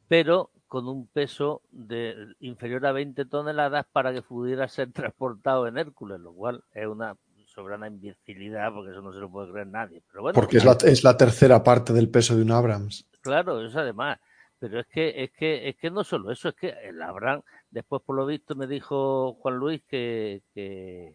pero 0.08 0.50
con 0.66 0.88
un 0.88 1.06
peso 1.06 1.62
de 1.70 2.34
inferior 2.40 2.84
a 2.86 2.92
20 2.92 3.24
toneladas 3.26 3.86
para 3.92 4.12
que 4.12 4.22
pudiera 4.22 4.68
ser 4.68 4.92
transportado 4.92 5.66
en 5.66 5.78
Hércules, 5.78 6.20
lo 6.20 6.32
cual 6.32 6.64
es 6.72 6.86
una 6.86 7.16
soberana 7.46 7.86
imbecilidad 7.86 8.72
porque 8.72 8.90
eso 8.90 9.00
no 9.00 9.12
se 9.12 9.18
lo 9.18 9.30
puede 9.30 9.50
creer 9.50 9.68
nadie. 9.68 10.02
Pero 10.10 10.22
bueno, 10.22 10.34
porque 10.34 10.58
es 10.58 10.64
la, 10.64 10.72
es 10.72 11.04
la 11.04 11.16
tercera 11.16 11.62
parte 11.62 11.92
del 11.92 12.10
peso 12.10 12.36
de 12.36 12.42
un 12.42 12.50
Abrams. 12.50 13.06
Claro, 13.22 13.64
eso 13.64 13.80
además. 13.80 14.18
Pero 14.58 14.80
es 14.80 14.86
que, 14.86 15.22
es 15.22 15.30
que, 15.32 15.68
es 15.68 15.76
que 15.76 15.90
no 15.90 16.02
solo 16.02 16.30
eso, 16.30 16.48
es 16.48 16.54
que 16.54 16.68
el 16.68 17.00
Abrams, 17.02 17.44
después 17.70 18.02
por 18.02 18.16
lo 18.16 18.24
visto 18.24 18.54
me 18.54 18.66
dijo 18.66 19.34
Juan 19.34 19.56
Luis 19.56 19.82
que, 19.86 20.42
que, 20.54 21.14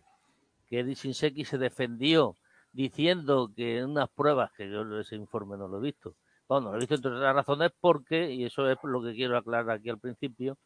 que 0.68 0.80
Eddie 0.80 0.94
Shinseki 0.94 1.46
se 1.46 1.58
defendió 1.58 2.38
diciendo 2.72 3.52
que 3.56 3.80
en 3.80 3.92
unas 3.92 4.10
pruebas, 4.10 4.52
que 4.56 4.70
yo 4.70 5.00
ese 5.00 5.16
informe 5.16 5.58
no 5.58 5.68
lo 5.68 5.80
he 5.80 5.82
visto, 5.82 6.16
bueno, 6.52 6.68
no 6.68 6.74
lo 6.74 6.80
visto 6.80 6.96
entre 6.96 7.12
otras 7.12 7.34
razones 7.34 7.72
porque, 7.80 8.30
y 8.30 8.44
eso 8.44 8.70
es 8.70 8.78
lo 8.84 9.02
que 9.02 9.14
quiero 9.14 9.38
aclarar 9.38 9.78
aquí 9.78 9.90
al 9.90 10.00
principio, 10.00 10.58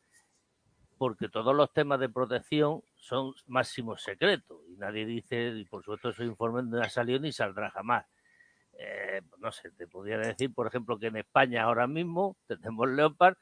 porque 0.98 1.30
todos 1.30 1.56
los 1.56 1.72
temas 1.74 2.00
de 2.00 2.10
protección 2.10 2.82
son 2.96 3.34
máximos 3.46 4.01
secretos 4.01 4.58
y 4.68 4.77
nadie 4.77 5.06
dice, 5.06 5.50
y 5.50 5.63
por 5.65 5.84
supuesto 5.84 6.10
ese 6.10 6.24
informe 6.24 6.63
no 6.63 6.82
ha 6.82 6.89
salido 6.89 7.20
ni 7.20 7.32
saldrá 7.32 7.70
jamás. 7.70 8.08
Eh, 8.80 9.22
no 9.38 9.51
sé, 9.51 9.70
te 9.74 9.86
podría 9.86 10.18
decir, 10.18 10.51
por 10.51 10.65
ejemplo, 10.65 10.98
que 10.98 11.06
en 11.06 11.18
España 11.18 11.62
ahora 11.62 11.86
mismo 11.86 12.36
tenemos 12.48 12.89
Leopard 12.89 13.38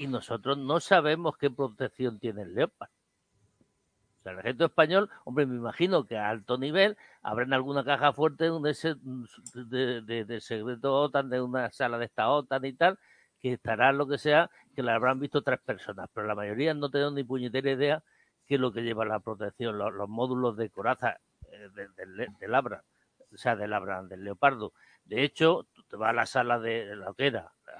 y 0.00 0.08
nosotros 0.08 0.58
no 0.58 0.80
sabemos 0.80 1.36
qué 1.36 1.52
protección 1.52 2.18
tiene 2.18 2.42
el 2.42 2.54
Leopard. 2.56 2.90
O 4.20 4.22
sea, 4.22 4.32
el 4.32 4.38
ejército 4.40 4.66
español, 4.66 5.08
hombre, 5.24 5.46
me 5.46 5.56
imagino 5.56 6.04
que 6.06 6.18
a 6.18 6.28
alto 6.28 6.58
nivel 6.58 6.98
habrá 7.22 7.44
en 7.44 7.54
alguna 7.54 7.84
caja 7.84 8.12
fuerte 8.12 8.50
un 8.50 8.66
ese 8.66 8.96
de, 9.54 10.02
de, 10.02 10.24
de, 10.26 10.40
secreto 10.42 10.94
OTAN, 10.94 11.30
de 11.30 11.40
una 11.40 11.70
sala 11.70 11.96
de 11.96 12.04
esta 12.04 12.28
OTAN 12.28 12.64
y 12.66 12.74
tal, 12.74 12.98
que 13.40 13.54
estará 13.54 13.92
lo 13.92 14.06
que 14.06 14.18
sea, 14.18 14.50
que 14.74 14.82
la 14.82 14.94
habrán 14.94 15.20
visto 15.20 15.40
tres 15.42 15.58
personas, 15.60 16.08
pero 16.12 16.26
la 16.26 16.34
mayoría 16.34 16.74
no 16.74 16.90
tenemos 16.90 17.14
ni 17.14 17.24
puñetera 17.24 17.70
idea 17.70 18.04
qué 18.46 18.56
es 18.56 18.60
lo 18.60 18.72
que 18.72 18.82
lleva 18.82 19.06
la 19.06 19.20
protección, 19.20 19.78
los, 19.78 19.92
los 19.94 20.08
módulos 20.08 20.56
de 20.56 20.68
coraza 20.68 21.18
eh, 21.50 21.68
de, 21.74 22.28
de, 22.38 22.48
Labra, 22.48 22.84
o 23.32 23.38
sea, 23.38 23.56
del 23.56 23.70
Labra, 23.70 24.02
del 24.02 24.22
Leopardo. 24.22 24.74
De 25.04 25.22
hecho, 25.24 25.66
tú 25.72 25.82
te 25.84 25.96
vas 25.96 26.10
a 26.10 26.12
la 26.12 26.26
sala 26.26 26.58
de 26.58 26.94
la 26.94 27.14
que 27.16 27.32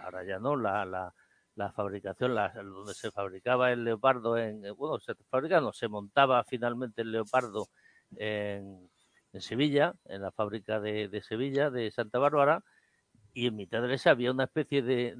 ahora 0.02 0.24
ya 0.24 0.38
no, 0.38 0.56
la, 0.56 0.86
la, 0.86 1.14
la 1.60 1.70
fabricación, 1.72 2.34
donde 2.34 2.94
se 2.94 3.10
fabricaba 3.10 3.70
el 3.70 3.84
leopardo 3.84 4.38
en, 4.38 4.62
bueno, 4.76 4.98
se 4.98 5.14
fabricaba, 5.28 5.60
no, 5.60 5.72
se 5.72 5.88
montaba 5.88 6.42
finalmente 6.44 7.02
el 7.02 7.12
leopardo 7.12 7.68
en, 8.16 8.88
Sevilla, 9.38 9.94
en 10.06 10.22
la 10.22 10.32
fábrica 10.32 10.80
de, 10.80 11.22
Sevilla, 11.22 11.70
de 11.70 11.90
Santa 11.90 12.18
Bárbara, 12.18 12.64
y 13.32 13.46
en 13.46 13.56
mitad 13.56 13.82
de 13.82 13.94
esa 13.94 14.10
había 14.10 14.32
una 14.32 14.44
especie 14.44 14.82
de, 14.82 15.14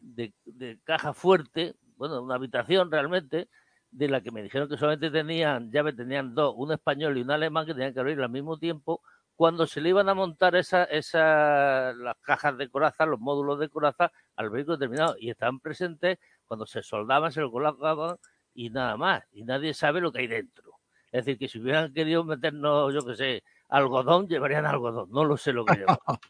de, 0.00 0.78
caja 0.84 1.12
fuerte, 1.12 1.74
bueno, 1.96 2.22
una 2.22 2.36
habitación 2.36 2.90
realmente, 2.90 3.48
de 3.90 4.08
la 4.08 4.22
que 4.22 4.32
me 4.32 4.42
dijeron 4.42 4.68
que 4.68 4.76
solamente 4.76 5.10
tenían, 5.10 5.70
llave 5.70 5.92
tenían 5.92 6.34
dos, 6.34 6.54
un 6.56 6.72
español 6.72 7.16
y 7.16 7.22
un 7.22 7.30
alemán 7.30 7.66
que 7.66 7.74
tenían 7.74 7.94
que 7.94 8.00
abrir 8.00 8.20
al 8.20 8.30
mismo 8.30 8.58
tiempo, 8.58 9.02
cuando 9.36 9.66
se 9.66 9.80
le 9.82 9.90
iban 9.90 10.08
a 10.08 10.14
montar 10.14 10.56
esa, 10.56 10.84
esa, 10.84 11.92
las 11.92 12.16
cajas 12.22 12.56
de 12.56 12.68
coraza, 12.68 13.04
los 13.04 13.20
módulos 13.20 13.60
de 13.60 13.68
coraza 13.68 14.10
al 14.34 14.50
vehículo 14.50 14.78
terminado 14.78 15.14
y 15.18 15.30
estaban 15.30 15.60
presentes 15.60 16.18
cuando 16.46 16.66
se 16.66 16.82
soldaban, 16.82 17.30
se 17.30 17.42
lo 17.42 17.52
colocaban 17.52 18.16
y 18.54 18.70
nada 18.70 18.96
más. 18.96 19.24
Y 19.32 19.44
nadie 19.44 19.74
sabe 19.74 20.00
lo 20.00 20.10
que 20.10 20.20
hay 20.20 20.26
dentro. 20.26 20.72
Es 21.12 21.24
decir, 21.24 21.38
que 21.38 21.48
si 21.48 21.60
hubieran 21.60 21.92
querido 21.92 22.24
meternos, 22.24 22.92
yo 22.94 23.04
qué 23.06 23.14
sé, 23.14 23.44
algodón, 23.68 24.26
llevarían 24.26 24.64
algodón. 24.64 25.10
No 25.10 25.24
lo 25.24 25.36
sé 25.36 25.52
lo 25.52 25.64
que 25.64 25.76
llevan. 25.76 25.98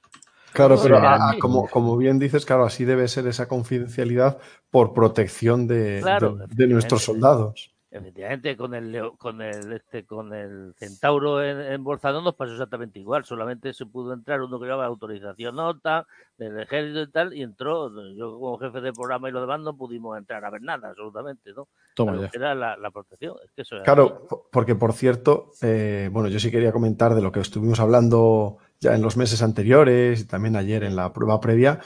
Claro, 0.52 0.80
pero 0.82 0.96
a, 0.96 1.34
como, 1.38 1.68
como, 1.68 1.98
bien 1.98 2.18
dices, 2.18 2.46
claro, 2.46 2.64
así 2.64 2.86
debe 2.86 3.08
ser 3.08 3.26
esa 3.26 3.46
confidencialidad 3.46 4.38
por 4.70 4.94
protección 4.94 5.66
de, 5.66 5.98
claro, 6.00 6.36
de, 6.36 6.46
de 6.48 6.66
nuestros 6.66 7.04
soldados. 7.04 7.75
Efectivamente, 7.98 8.56
con 8.56 8.74
el 8.74 9.12
con 9.18 9.42
el 9.42 9.72
este 9.72 10.04
con 10.04 10.32
el 10.32 10.74
Centauro 10.78 11.42
en, 11.42 11.60
en 11.60 11.84
Bolzano 11.84 12.20
nos 12.20 12.34
pasó 12.34 12.52
exactamente 12.52 12.98
igual. 12.98 13.24
Solamente 13.24 13.72
se 13.72 13.86
pudo 13.86 14.12
entrar 14.12 14.40
uno 14.42 14.58
que 14.58 14.66
llevaba 14.66 14.86
autorización 14.86 15.56
nota 15.56 16.06
del 16.38 16.60
ejército 16.60 17.02
y 17.02 17.10
tal, 17.10 17.34
y 17.34 17.42
entró. 17.42 17.90
Yo 18.14 18.38
como 18.38 18.58
jefe 18.58 18.80
de 18.80 18.92
programa 18.92 19.28
y 19.28 19.32
lo 19.32 19.40
demás 19.40 19.60
no 19.60 19.76
pudimos 19.76 20.16
entrar 20.18 20.44
a 20.44 20.50
ver 20.50 20.62
nada, 20.62 20.90
absolutamente, 20.90 21.52
¿no? 21.54 21.68
Toma 21.94 22.16
ya. 22.20 22.30
Era 22.32 22.54
la, 22.54 22.76
la 22.76 22.90
protección. 22.90 23.36
Es 23.44 23.50
que 23.52 23.62
eso 23.62 23.76
claro, 23.82 24.26
así. 24.26 24.36
porque 24.52 24.74
por 24.74 24.92
cierto, 24.92 25.52
eh, 25.62 26.08
bueno, 26.12 26.28
yo 26.28 26.38
sí 26.38 26.50
quería 26.50 26.72
comentar 26.72 27.14
de 27.14 27.22
lo 27.22 27.32
que 27.32 27.40
estuvimos 27.40 27.80
hablando 27.80 28.58
ya 28.80 28.94
en 28.94 29.02
los 29.02 29.16
meses 29.16 29.42
anteriores 29.42 30.20
y 30.20 30.26
también 30.26 30.56
ayer 30.56 30.84
en 30.84 30.96
la 30.96 31.12
prueba 31.12 31.40
previa 31.40 31.80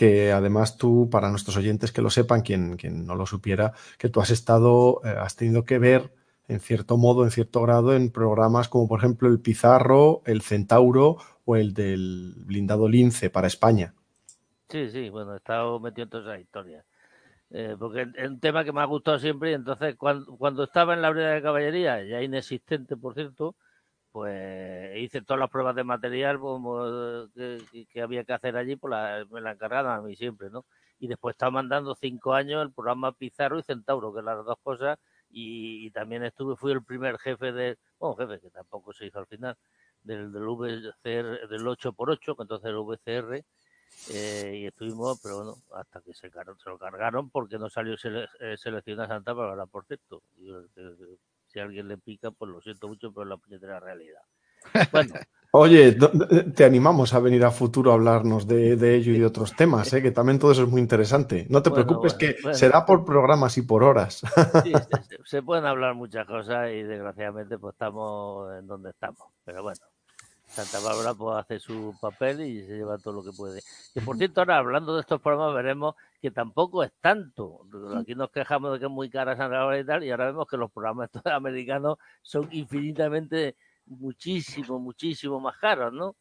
que 0.00 0.32
además 0.32 0.78
tú, 0.78 1.10
para 1.10 1.28
nuestros 1.28 1.58
oyentes 1.58 1.92
que 1.92 2.00
lo 2.00 2.08
sepan, 2.08 2.40
quien, 2.40 2.78
quien 2.78 3.04
no 3.04 3.14
lo 3.16 3.26
supiera, 3.26 3.74
que 3.98 4.08
tú 4.08 4.22
has 4.22 4.30
estado, 4.30 5.02
eh, 5.04 5.10
has 5.10 5.36
tenido 5.36 5.66
que 5.66 5.78
ver 5.78 6.14
en 6.48 6.58
cierto 6.58 6.96
modo, 6.96 7.22
en 7.22 7.30
cierto 7.30 7.60
grado, 7.60 7.94
en 7.94 8.10
programas 8.10 8.70
como 8.70 8.88
por 8.88 9.00
ejemplo 9.00 9.28
el 9.28 9.40
Pizarro, 9.40 10.22
el 10.24 10.40
Centauro 10.40 11.18
o 11.44 11.54
el 11.54 11.74
del 11.74 12.32
blindado 12.46 12.88
Lince 12.88 13.28
para 13.28 13.46
España. 13.46 13.92
Sí, 14.70 14.88
sí, 14.88 15.10
bueno, 15.10 15.34
he 15.34 15.36
estado 15.36 15.78
metido 15.80 16.04
en 16.04 16.08
todas 16.08 16.28
esas 16.28 16.40
historias. 16.40 16.86
Eh, 17.50 17.76
porque 17.78 18.06
es 18.14 18.26
un 18.26 18.40
tema 18.40 18.64
que 18.64 18.72
me 18.72 18.80
ha 18.80 18.86
gustado 18.86 19.18
siempre 19.18 19.50
y 19.50 19.54
entonces 19.54 19.96
cuando, 19.96 20.34
cuando 20.38 20.64
estaba 20.64 20.94
en 20.94 21.02
la 21.02 21.10
brigada 21.10 21.34
de 21.34 21.42
caballería, 21.42 22.02
ya 22.04 22.22
inexistente 22.22 22.96
por 22.96 23.12
cierto, 23.12 23.54
pues 24.12 24.96
hice 24.98 25.22
todas 25.22 25.40
las 25.40 25.50
pruebas 25.50 25.74
de 25.76 25.84
material 25.84 26.38
como, 26.38 27.28
que, 27.34 28.02
había 28.02 28.24
que 28.24 28.32
hacer 28.32 28.56
allí, 28.56 28.76
pues 28.76 28.90
la, 28.90 29.26
me 29.30 29.40
la 29.40 29.52
encargaron 29.52 29.92
a 29.92 30.00
mí 30.00 30.16
siempre, 30.16 30.50
¿no? 30.50 30.66
Y 30.98 31.08
después 31.08 31.34
estaba 31.34 31.50
mandando 31.50 31.94
cinco 31.94 32.34
años 32.34 32.62
el 32.62 32.72
programa 32.72 33.12
Pizarro 33.12 33.58
y 33.58 33.62
Centauro, 33.62 34.12
que 34.12 34.22
las 34.22 34.44
dos 34.44 34.58
cosas, 34.62 34.98
y, 35.30 35.90
también 35.92 36.24
estuve, 36.24 36.56
fui 36.56 36.72
el 36.72 36.82
primer 36.84 37.18
jefe 37.18 37.52
de, 37.52 37.78
bueno, 37.98 38.16
jefe 38.16 38.40
que 38.40 38.50
tampoco 38.50 38.92
se 38.92 39.06
hizo 39.06 39.18
al 39.18 39.26
final, 39.26 39.56
del, 40.02 40.32
del 40.32 40.44
VCR, 40.44 41.48
del 41.48 41.66
8x8, 41.66 42.36
que 42.36 42.42
entonces 42.42 42.68
el 42.68 42.76
VCR, 42.76 43.44
eh, 44.10 44.60
y 44.62 44.66
estuvimos, 44.66 45.20
pero 45.22 45.36
bueno, 45.36 45.54
hasta 45.74 46.00
que 46.00 46.14
se, 46.14 46.30
se 46.30 46.70
lo 46.70 46.78
cargaron 46.78 47.30
porque 47.30 47.58
no 47.58 47.68
salió 47.68 47.94
eh, 48.40 48.56
seleccionada 48.56 49.08
Santa 49.08 49.32
Bárbara, 49.32 49.66
por 49.66 49.84
cierto. 49.84 50.22
Y, 50.38 50.50
eh, 50.50 51.18
si 51.52 51.60
a 51.60 51.64
alguien 51.64 51.88
le 51.88 51.98
pica, 51.98 52.30
pues 52.30 52.50
lo 52.50 52.60
siento 52.60 52.88
mucho, 52.88 53.12
pero 53.12 53.24
la 53.24 53.36
puñetera 53.36 53.80
realidad. 53.80 54.22
Bueno. 54.92 55.14
Oye, 55.52 55.96
te 56.54 56.64
animamos 56.64 57.12
a 57.12 57.18
venir 57.18 57.44
a 57.44 57.50
futuro 57.50 57.90
a 57.90 57.94
hablarnos 57.94 58.46
de, 58.46 58.76
de 58.76 58.94
ello 58.94 59.12
y 59.12 59.18
de 59.18 59.26
otros 59.26 59.56
temas, 59.56 59.92
¿eh? 59.92 60.00
que 60.00 60.12
también 60.12 60.38
todo 60.38 60.52
eso 60.52 60.62
es 60.62 60.68
muy 60.68 60.80
interesante. 60.80 61.46
No 61.48 61.60
te 61.60 61.70
bueno, 61.70 61.86
preocupes, 61.86 62.16
bueno, 62.16 62.34
que 62.34 62.42
bueno. 62.42 62.56
será 62.56 62.86
por 62.86 63.04
programas 63.04 63.58
y 63.58 63.62
por 63.62 63.82
horas. 63.82 64.22
Sí, 64.62 64.72
se, 65.08 65.18
se, 65.24 65.42
pueden 65.42 65.64
hablar 65.64 65.96
muchas 65.96 66.24
cosas 66.24 66.70
y 66.70 66.84
desgraciadamente 66.84 67.58
pues 67.58 67.72
estamos 67.72 68.54
en 68.60 68.66
donde 68.68 68.90
estamos. 68.90 69.26
Pero 69.44 69.64
bueno, 69.64 69.80
Santa 70.50 70.80
Bárbara 70.80 71.14
pues 71.14 71.36
hace 71.38 71.60
su 71.60 71.94
papel 72.00 72.40
y 72.40 72.66
se 72.66 72.76
lleva 72.76 72.98
todo 72.98 73.14
lo 73.14 73.22
que 73.22 73.30
puede. 73.36 73.62
Que 73.94 74.00
por 74.00 74.16
cierto, 74.16 74.40
ahora 74.40 74.58
hablando 74.58 74.94
de 74.94 75.00
estos 75.00 75.20
programas 75.20 75.54
veremos 75.54 75.94
que 76.20 76.30
tampoco 76.30 76.82
es 76.82 76.92
tanto. 77.00 77.66
Aquí 77.96 78.14
nos 78.14 78.30
quejamos 78.30 78.72
de 78.72 78.78
que 78.80 78.86
es 78.86 78.90
muy 78.90 79.08
cara 79.08 79.36
Santa 79.36 79.58
Bárbara 79.58 79.78
y 79.78 79.84
tal, 79.84 80.04
y 80.04 80.10
ahora 80.10 80.26
vemos 80.26 80.48
que 80.48 80.56
los 80.56 80.70
programas 80.70 81.10
americanos 81.24 81.98
son 82.22 82.48
infinitamente 82.50 83.56
muchísimo, 83.86 84.78
muchísimo 84.78 85.40
más 85.40 85.56
caros, 85.58 85.92
¿no? 85.92 86.16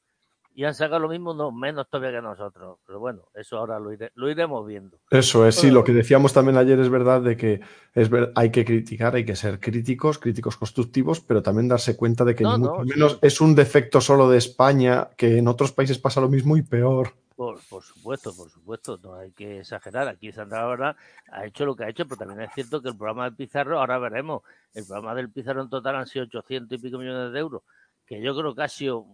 Y 0.60 0.66
han 0.66 0.76
sacado 0.76 1.00
lo 1.00 1.08
mismo, 1.08 1.34
no, 1.34 1.54
menos 1.54 1.88
todavía 1.90 2.20
que 2.20 2.22
nosotros. 2.22 2.80
Pero 2.86 3.00
bueno, 3.00 3.22
eso 3.34 3.58
ahora 3.58 3.80
lo, 3.80 4.30
iremos 4.30 4.68
viendo. 4.68 5.00
Eso 5.10 5.48
es, 5.48 5.56
sí, 5.56 5.72
lo 5.72 5.86
que 5.86 5.94
decíamos 5.94 6.34
también 6.34 6.58
ayer 6.58 6.78
es 6.82 6.90
verdad 6.90 7.22
de 7.22 7.38
que 7.38 7.62
es 7.94 8.10
ver, 8.10 8.34
hay 8.36 8.52
que 8.52 8.66
criticar, 8.66 9.16
hay 9.16 9.24
que 9.24 9.38
ser 9.38 9.62
críticos, 9.62 10.20
críticos 10.20 10.58
constructivos, 10.58 11.22
pero 11.22 11.42
también 11.42 11.70
darse 11.70 11.96
cuenta 11.96 12.26
de 12.26 12.36
que 12.36 12.44
no, 12.44 12.58
ni 12.58 12.64
mucho 12.64 12.80
no, 12.80 12.84
menos 12.84 13.14
sí. 13.14 13.20
es 13.22 13.40
un 13.40 13.56
defecto 13.56 14.02
solo 14.02 14.30
de 14.30 14.38
España, 14.38 15.08
que 15.16 15.38
en 15.38 15.48
otros 15.48 15.72
países 15.72 15.98
pasa 15.98 16.20
lo 16.20 16.28
mismo 16.28 16.58
y 16.58 16.62
peor. 16.62 17.14
Por, 17.38 17.62
por, 17.70 17.82
supuesto, 17.82 18.36
por 18.36 18.50
supuesto, 18.50 19.00
no 19.02 19.16
hay 19.16 19.32
que 19.32 19.60
exagerar. 19.60 20.10
Aquí 20.10 20.30
Sandra 20.34 20.64
ahora 20.64 20.98
ha 21.32 21.46
hecho 21.46 21.66
lo 21.66 21.74
que 21.74 21.86
ha 21.86 21.90
hecho, 21.90 22.06
pero 22.06 22.18
también 22.18 22.42
es 22.42 22.54
cierto 22.54 22.82
que 22.82 22.90
el 22.90 22.98
programa 22.98 23.24
del 23.24 23.38
Pizarro, 23.38 23.80
ahora 23.80 23.98
veremos, 23.98 24.42
el 24.74 24.86
programa 24.86 25.16
del 25.16 25.30
Pizarro 25.30 25.62
en 25.62 25.70
total 25.70 25.96
han 25.96 26.08
sido 26.08 26.26
800 26.26 26.78
y 26.78 26.82
pico 26.82 26.98
millones 26.98 27.32
de 27.32 27.40
euros, 27.40 27.62
que 28.06 28.22
yo 28.22 28.36
creo 28.36 28.54
que 28.54 28.64
ha 28.64 28.68
sido, 28.68 29.06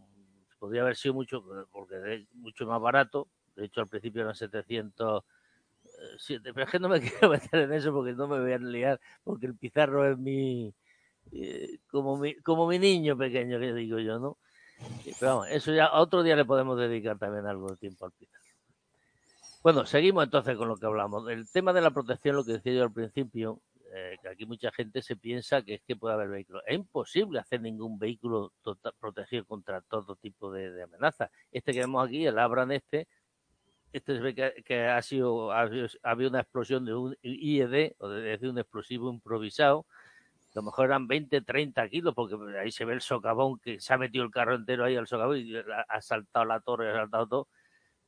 podría 0.66 0.82
haber 0.82 0.96
sido 0.96 1.14
mucho, 1.14 1.44
porque 1.72 1.96
es 2.16 2.34
mucho 2.34 2.66
más 2.66 2.82
barato. 2.82 3.28
De 3.56 3.66
hecho, 3.66 3.82
al 3.82 3.88
principio 3.88 4.24
eran 4.24 4.34
700. 4.34 5.24
Pero 6.28 6.64
es 6.64 6.70
que 6.72 6.80
no 6.80 6.90
me 6.90 7.00
quiero 7.02 7.30
meter 7.30 7.62
en 7.62 7.74
eso 7.74 7.94
porque 7.94 8.14
no 8.14 8.28
me 8.28 8.40
voy 8.40 8.52
a 8.52 8.58
liar, 8.58 9.00
porque 9.24 9.46
el 9.46 9.56
Pizarro 9.56 10.10
es 10.10 10.18
mi. 10.18 10.74
Eh, 11.32 11.78
como 11.92 12.18
mi, 12.18 12.36
como 12.42 12.68
mi 12.68 12.80
niño 12.80 13.16
pequeño, 13.16 13.60
que 13.60 13.74
digo 13.74 14.00
yo, 14.00 14.18
¿no? 14.18 14.38
Pero 15.20 15.36
vamos, 15.36 15.48
eso 15.52 15.72
ya 15.72 15.94
otro 15.94 16.24
día 16.24 16.36
le 16.36 16.46
podemos 16.46 16.78
dedicar 16.80 17.18
también 17.20 17.46
algo 17.46 17.70
de 17.70 17.78
tiempo 17.78 18.06
al 18.06 18.12
Pizarro. 18.12 18.44
Bueno, 19.62 19.86
seguimos 19.86 20.24
entonces 20.24 20.58
con 20.58 20.68
lo 20.68 20.78
que 20.78 20.86
hablamos. 20.88 21.30
El 21.30 21.48
tema 21.50 21.74
de 21.74 21.82
la 21.82 21.92
protección, 21.92 22.36
lo 22.36 22.44
que 22.44 22.54
decía 22.54 22.74
yo 22.74 22.84
al 22.84 22.92
principio, 22.92 23.62
eh, 23.96 24.18
aquí 24.30 24.46
mucha 24.46 24.72
gente 24.72 25.02
se 25.02 25.16
piensa 25.16 25.62
que 25.62 25.76
es 25.76 25.82
que 25.82 25.96
puede 25.96 26.16
haber 26.16 26.28
vehículos. 26.28 26.64
Es 26.68 26.76
imposible 26.76 27.40
hacer 27.40 27.62
ningún 27.62 27.98
vehículo 27.98 28.52
total, 28.62 28.94
protegido 29.00 29.46
contra 29.46 29.80
todo 29.82 30.18
tipo 30.18 30.52
de, 30.52 30.72
de 30.72 30.84
amenazas. 30.84 31.30
Este 31.52 31.72
que 31.72 31.80
vemos 31.80 32.06
aquí, 32.06 32.26
el 32.26 32.38
Abran 32.38 32.74
este, 32.74 33.08
este 33.94 34.18
se 34.18 34.22
ve 34.22 34.36
que, 34.36 34.64
que 34.66 34.86
ha 34.88 35.02
sido, 35.02 35.54
ha, 35.54 35.70
habido 36.04 36.30
una 36.30 36.42
explosión 36.42 36.84
de 36.84 36.94
un 36.94 37.16
IED, 37.22 37.94
o 38.00 38.10
de, 38.10 38.38
de 38.38 38.50
un 38.50 38.60
explosivo 38.60 39.10
improvisado, 39.10 39.86
a 40.54 40.60
lo 40.60 40.64
mejor 40.64 40.86
eran 40.88 41.08
20, 41.08 41.42
30 41.42 41.88
kilos, 41.90 42.14
porque 42.14 42.36
ahí 42.58 42.72
se 42.72 42.84
ve 42.84 42.94
el 42.94 43.02
socavón 43.02 43.60
que 43.60 43.80
se 43.80 43.94
ha 43.94 43.98
metido 43.98 44.26
el 44.26 44.32
carro 44.32 44.56
entero 44.56 44.84
ahí 44.84 44.98
al 44.98 45.08
socavón 45.08 45.38
y 45.38 45.54
ha 45.56 46.02
saltado 46.02 46.46
la 46.46 46.60
torre, 46.60 46.92
ha 46.92 46.96
saltado 46.96 47.28
todo, 47.28 47.48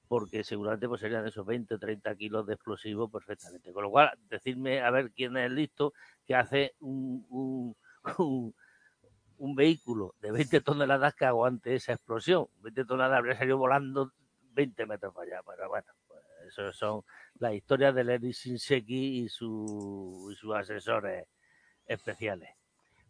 porque 0.08 0.44
seguramente 0.44 0.88
pues 0.88 1.02
serían 1.02 1.28
esos 1.28 1.46
20, 1.46 1.78
30 1.78 2.16
kilos 2.16 2.46
de 2.48 2.54
explosivo 2.56 3.10
perfectamente. 3.10 3.74
Con 3.74 3.84
lo 3.84 3.90
cual, 3.92 4.12
decirme 4.30 4.82
a 4.82 4.92
ver 4.92 5.12
quién 5.12 5.38
es 5.38 5.52
listo 5.52 5.94
que 6.26 6.36
hace 6.36 6.76
un, 6.80 7.26
un, 7.30 7.76
un, 8.20 8.56
un 9.38 9.56
vehículo 9.56 10.16
de 10.20 10.32
20 10.32 10.62
toneladas 10.62 11.16
que 11.16 11.26
aguante 11.26 11.76
esa 11.76 11.94
explosión. 11.94 12.48
20 12.60 12.86
toneladas 12.86 13.20
habría 13.20 13.38
salido 13.38 13.58
volando 13.58 14.14
20 14.42 14.86
metros 14.86 15.14
para 15.14 15.28
allá. 15.28 15.42
Pero 15.46 15.70
bueno, 15.70 15.88
pues 16.08 16.22
eso 16.48 16.72
son 16.74 17.02
las 17.40 17.54
historias 17.54 17.94
de 17.96 18.04
Lenny 18.04 18.32
Shinseki 18.32 19.24
y, 19.26 19.30
su, 19.30 20.30
y 20.32 20.36
sus 20.36 20.56
asesores 20.56 21.28
especiales. 21.88 22.50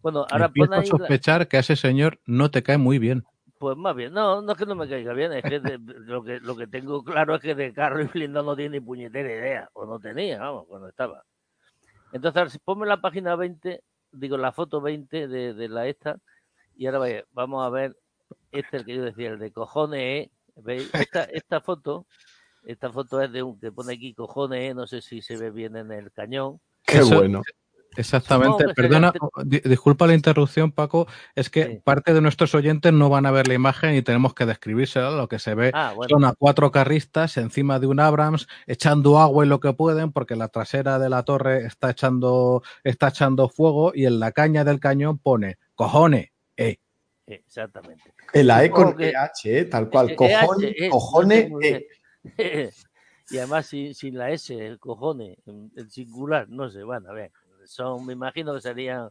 Bueno, 0.01 0.25
ahora 0.29 0.53
Empiezo 0.53 0.79
a 0.79 0.83
la- 0.83 0.83
sospechar 0.83 1.49
que 1.49 1.57
a 1.57 1.59
ese 1.59 1.75
señor 1.75 2.21
no 2.25 2.49
te 2.49 2.63
cae 2.63 2.77
muy 2.77 2.97
bien. 2.97 3.25
Pues 3.59 3.75
más 3.75 3.95
bien, 3.95 4.13
no, 4.13 4.41
no 4.41 4.51
es 4.51 4.57
que 4.57 4.65
no 4.65 4.75
me 4.75 4.87
caiga 4.87 5.13
bien, 5.13 5.33
es 5.33 5.43
que 5.43 5.59
de- 5.59 5.79
lo 5.79 6.23
que 6.23 6.39
lo 6.39 6.55
que 6.55 6.67
tengo 6.67 7.03
claro 7.03 7.35
es 7.35 7.41
que 7.41 7.55
de 7.55 7.73
carro 7.73 8.01
y 8.01 8.05
blindado 8.05 8.45
no 8.45 8.55
tiene 8.55 8.79
ni 8.79 8.85
puñetera 8.85 9.27
idea, 9.31 9.69
o 9.73 9.85
no 9.85 9.99
tenía, 9.99 10.39
vamos, 10.39 10.65
cuando 10.67 10.87
estaba. 10.89 11.23
Entonces, 12.11 12.37
ahora, 12.37 12.49
si 12.49 12.59
ponme 12.59 12.85
la 12.85 13.01
página 13.01 13.35
20, 13.35 13.81
digo 14.11 14.37
la 14.37 14.51
foto 14.51 14.79
20 14.79 15.27
de, 15.27 15.53
de 15.53 15.69
la 15.69 15.87
esta, 15.87 16.17
y 16.75 16.85
ahora 16.85 16.99
vaya, 16.99 17.23
vamos 17.31 17.65
a 17.65 17.69
ver 17.69 17.97
este 18.51 18.77
el 18.77 18.85
que 18.85 18.95
yo 18.95 19.03
decía, 19.03 19.29
el 19.29 19.39
de 19.39 19.51
cojones, 19.51 19.99
¿eh? 20.27 20.31
¿veis? 20.55 20.89
Esta, 20.93 21.23
esta 21.23 21.59
foto, 21.59 22.05
esta 22.63 22.91
foto 22.91 23.21
es 23.21 23.31
de 23.31 23.41
un 23.43 23.59
que 23.59 23.71
pone 23.71 23.93
aquí 23.93 24.13
cojones, 24.13 24.71
¿eh? 24.71 24.73
no 24.73 24.85
sé 24.87 25.01
si 25.01 25.21
se 25.21 25.35
ve 25.37 25.49
bien 25.49 25.75
en 25.75 25.91
el 25.91 26.11
cañón. 26.11 26.59
Qué 26.85 26.97
Eso- 26.99 27.15
bueno. 27.15 27.41
Exactamente. 27.97 28.65
Perdona, 28.75 29.11
di- 29.43 29.59
disculpa 29.61 30.05
la 30.07 30.13
interrupción, 30.13 30.71
Paco. 30.71 31.07
Es 31.35 31.49
que 31.49 31.65
Sí. 31.65 31.79
parte 31.83 32.13
de 32.13 32.21
nuestros 32.21 32.53
oyentes 32.55 32.93
no 32.93 33.09
van 33.09 33.25
a 33.25 33.31
ver 33.31 33.47
la 33.47 33.55
imagen 33.55 33.95
y 33.95 34.01
tenemos 34.03 34.33
que 34.33 34.45
describírsela. 34.45 35.11
Lo 35.11 35.27
que 35.27 35.39
se 35.39 35.55
ve 35.55 35.71
Ah, 35.73 35.93
bueno, 35.95 36.09
son 36.09 36.25
a 36.25 36.33
cuatro 36.33 36.71
carristas 36.71 37.37
encima 37.37 37.79
de 37.79 37.87
un 37.87 37.99
Abrams 37.99 38.47
echando 38.67 39.19
agua 39.19 39.45
y 39.45 39.49
lo 39.49 39.59
que 39.59 39.73
pueden 39.73 40.11
porque 40.11 40.35
la 40.35 40.47
trasera 40.49 40.99
de 40.99 41.09
la 41.09 41.23
torre 41.23 41.65
está 41.65 41.89
echando, 41.89 42.61
está 42.83 43.07
echando 43.09 43.49
fuego 43.49 43.91
y 43.95 44.05
en 44.05 44.19
la 44.19 44.31
caña 44.31 44.63
del 44.63 44.79
cañón 44.79 45.17
pone 45.17 45.57
cojones. 45.75 46.29
Eh. 46.55 46.77
exactamente. 47.25 48.13
El 48.33 48.49
AE 48.51 48.69
con 48.69 48.83
Supongo 48.89 48.97
que- 48.99 49.09
EH, 49.09 49.59
¿eh? 49.59 49.65
tal 49.65 49.89
cual. 49.89 50.11
Eh, 50.11 50.15
Cojón, 50.15 50.63
EH, 50.63 50.85
eh, 50.85 50.89
cojones, 50.89 51.49
no 51.49 51.61
E. 51.61 51.87
bien. 52.23 52.23
y 53.29 53.37
además 53.37 53.65
sin, 53.65 53.93
sin 53.93 54.17
la 54.17 54.31
S, 54.31 54.53
el 54.53 54.79
cojones, 54.79 55.37
en, 55.45 55.71
en 55.75 55.89
singular, 55.89 56.47
no 56.49 56.69
sé, 56.69 56.83
bueno, 56.83 57.09
a 57.09 57.13
ver, 57.13 57.31
son, 57.67 58.05
me 58.05 58.13
imagino 58.13 58.53
que 58.53 58.61
serían 58.61 59.09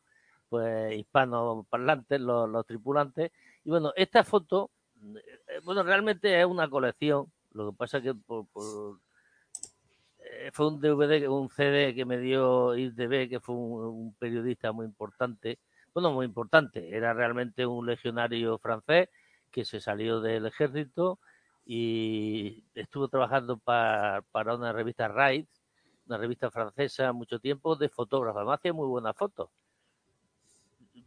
pues 0.48 0.94
hispanoparlantes 0.94 2.20
los, 2.20 2.48
los 2.48 2.66
tripulantes. 2.66 3.32
Y 3.64 3.70
bueno, 3.70 3.92
esta 3.96 4.24
foto, 4.24 4.70
eh, 5.48 5.60
bueno, 5.64 5.82
realmente 5.82 6.40
es 6.40 6.46
una 6.46 6.68
colección, 6.68 7.26
lo 7.52 7.70
que 7.70 7.76
pasa 7.76 8.00
que 8.00 8.14
por, 8.14 8.46
eh, 10.18 10.50
fue 10.52 10.68
un 10.68 10.80
DVD, 10.80 11.28
un 11.28 11.48
CD 11.50 11.94
que 11.94 12.04
me 12.04 12.18
dio 12.18 12.76
IDB, 12.76 13.28
que 13.28 13.40
fue 13.40 13.54
un, 13.54 14.14
periodista 14.18 14.72
muy 14.72 14.86
importante, 14.86 15.58
bueno, 15.94 16.12
muy 16.12 16.26
importante, 16.26 16.94
era 16.94 17.14
realmente 17.14 17.64
un 17.66 17.86
legionario 17.86 18.58
francés 18.58 19.08
que 19.50 19.64
se 19.64 19.80
salió 19.80 20.20
del 20.20 20.46
ejército 20.46 21.18
y 21.64 22.64
estuvo 22.74 23.08
trabajando 23.08 23.56
pa- 23.58 24.22
para 24.32 24.54
una 24.54 24.72
revista 24.72 25.08
Ride, 25.08 25.46
una 26.06 26.18
revista 26.18 26.50
francesa, 26.50 27.12
mucho 27.12 27.38
tiempo 27.40 27.76
de 27.76 27.88
fotógrafa. 27.88 28.44
Me 28.44 28.54
hacía 28.54 28.72
muy 28.72 28.86
buenas 28.86 29.16
fotos. 29.16 29.50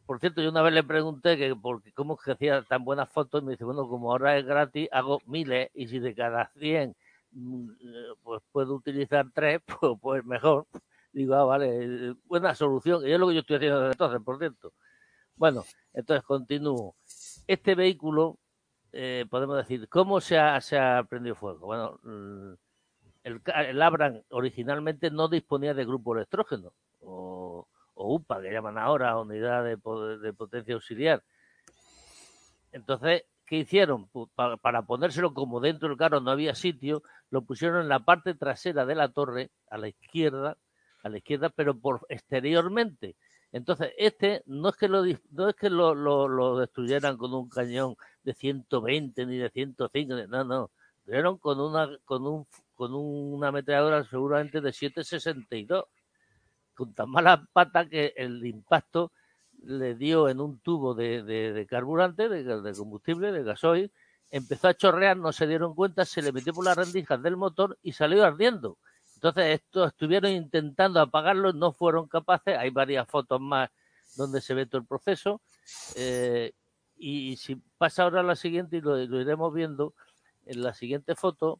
Por 0.05 0.19
cierto, 0.19 0.41
yo 0.41 0.49
una 0.49 0.61
vez 0.61 0.73
le 0.73 0.83
pregunté 0.83 1.37
que 1.37 1.55
por 1.55 1.81
qué- 1.81 1.91
cómo 1.93 2.17
que 2.17 2.31
hacía 2.31 2.61
tan 2.63 2.83
buenas 2.83 3.09
fotos 3.09 3.41
y 3.41 3.45
me 3.45 3.51
dice, 3.51 3.63
bueno, 3.63 3.87
como 3.87 4.11
ahora 4.11 4.37
es 4.37 4.45
gratis, 4.45 4.89
hago 4.91 5.19
miles 5.25 5.69
y 5.73 5.87
si 5.87 5.99
de 5.99 6.15
cada 6.15 6.47
100 6.57 6.95
mm, 7.31 7.69
eh, 7.71 8.13
pues 8.23 8.41
puedo 8.51 8.75
utilizar 8.75 9.27
tres, 9.33 9.61
pues, 9.81 9.93
pues 10.01 10.25
mejor. 10.25 10.65
Digo, 11.11 11.35
ah, 11.35 11.43
vale, 11.45 12.09
eh, 12.09 12.13
buena 12.25 12.53
solución. 12.55 13.07
Y 13.07 13.11
es 13.11 13.19
lo 13.19 13.27
que 13.27 13.35
yo 13.35 13.39
estoy 13.41 13.57
haciendo 13.57 13.79
desde 13.79 13.91
entonces, 13.93 14.21
por 14.23 14.37
cierto. 14.39 14.73
Bueno, 15.35 15.63
entonces 15.93 16.23
continúo. 16.25 16.95
Este 17.47 17.75
vehículo, 17.75 18.37
eh, 18.91 19.25
podemos 19.29 19.57
decir, 19.57 19.87
¿cómo 19.89 20.21
se 20.21 20.37
ha, 20.37 20.59
se 20.61 20.77
ha 20.77 21.03
prendido 21.03 21.35
fuego? 21.35 21.65
Bueno, 21.67 21.99
el, 23.23 23.41
el 23.45 23.81
Abram 23.81 24.21
originalmente 24.29 25.11
no 25.11 25.27
disponía 25.27 25.73
de 25.73 25.85
grupo 25.85 26.15
electrógeno, 26.15 26.73
o, 27.01 27.67
o 27.95 28.13
UPA, 28.15 28.41
que 28.41 28.51
llaman 28.51 28.77
ahora, 28.77 29.17
unidad 29.19 29.63
de, 29.63 29.77
de 30.21 30.33
potencia 30.33 30.73
auxiliar. 30.75 31.23
Entonces, 32.71 33.23
¿qué 33.45 33.57
hicieron? 33.57 34.07
Pu- 34.11 34.29
pa- 34.33 34.57
para 34.57 34.83
ponérselo 34.83 35.33
como 35.33 35.59
dentro 35.59 35.89
del 35.89 35.97
carro 35.97 36.19
no 36.21 36.31
había 36.31 36.55
sitio, 36.55 37.03
lo 37.29 37.41
pusieron 37.43 37.81
en 37.81 37.89
la 37.89 37.99
parte 37.99 38.35
trasera 38.35 38.85
de 38.85 38.95
la 38.95 39.09
torre, 39.09 39.49
a 39.69 39.77
la 39.77 39.87
izquierda, 39.87 40.57
a 41.03 41.09
la 41.09 41.17
izquierda, 41.17 41.49
pero 41.49 41.77
por 41.77 42.05
exteriormente. 42.09 43.15
Entonces, 43.51 43.91
este 43.97 44.43
no 44.45 44.69
es 44.69 44.75
que 44.77 44.87
lo 44.87 45.03
no 45.31 45.49
es 45.49 45.55
que 45.55 45.69
lo, 45.71 45.95
lo- 45.95 46.59
destruyeran 46.59 47.17
con 47.17 47.33
un 47.33 47.49
cañón 47.49 47.95
de 48.23 48.33
120 48.35 49.25
ni 49.25 49.37
de 49.37 49.49
105, 49.49 50.13
ni- 50.15 50.27
no, 50.27 50.43
no. 50.43 50.69
Destruyeron 50.97 51.37
con 51.39 51.59
una 51.59 51.89
con 52.05 52.27
un 52.27 52.45
con 52.79 52.93
una 52.93 53.49
ametralladora 53.49 54.05
seguramente 54.05 54.61
de 54.61 54.71
762 54.71 55.83
con 56.73 56.93
tan 56.93 57.09
mala 57.09 57.45
pata 57.51 57.89
que 57.89 58.13
el 58.15 58.45
impacto 58.45 59.11
le 59.63 59.95
dio 59.95 60.29
en 60.29 60.39
un 60.39 60.61
tubo 60.61 60.93
de, 60.95 61.21
de- 61.23 61.67
carburante, 61.67 62.29
de, 62.29 62.73
combustible, 62.73 63.33
de 63.33 63.43
gasoil, 63.43 63.91
empezó 64.31 64.69
a 64.69 64.73
chorrear, 64.75 65.17
no 65.17 65.33
se 65.33 65.45
dieron 65.45 65.75
cuenta, 65.75 66.05
se 66.05 66.21
le 66.21 66.31
metió 66.31 66.53
por 66.53 66.63
las 66.63 66.77
rendijas 66.77 67.21
del 67.21 67.35
motor 67.35 67.77
y 67.83 67.91
salió 67.91 68.23
ardiendo. 68.23 68.77
Entonces, 69.15 69.59
estos 69.59 69.89
estuvieron 69.89 70.31
intentando 70.31 71.01
apagarlo, 71.01 71.51
no 71.51 71.73
fueron 71.73 72.07
capaces. 72.07 72.57
Hay 72.57 72.69
varias 72.69 73.05
fotos 73.09 73.41
más 73.41 73.69
donde 74.15 74.39
se 74.39 74.53
ve 74.53 74.65
todo 74.67 74.79
el 74.79 74.87
proceso. 74.87 75.41
Eh, 75.97 76.53
y 76.95 77.35
si 77.35 77.57
pasa 77.77 78.03
ahora 78.03 78.21
a 78.21 78.23
la 78.23 78.37
siguiente, 78.37 78.77
y 78.77 78.81
lo 78.81 79.19
iremos 79.19 79.53
viendo, 79.53 79.93
en 80.45 80.63
la 80.63 80.73
siguiente 80.73 81.13
foto, 81.15 81.59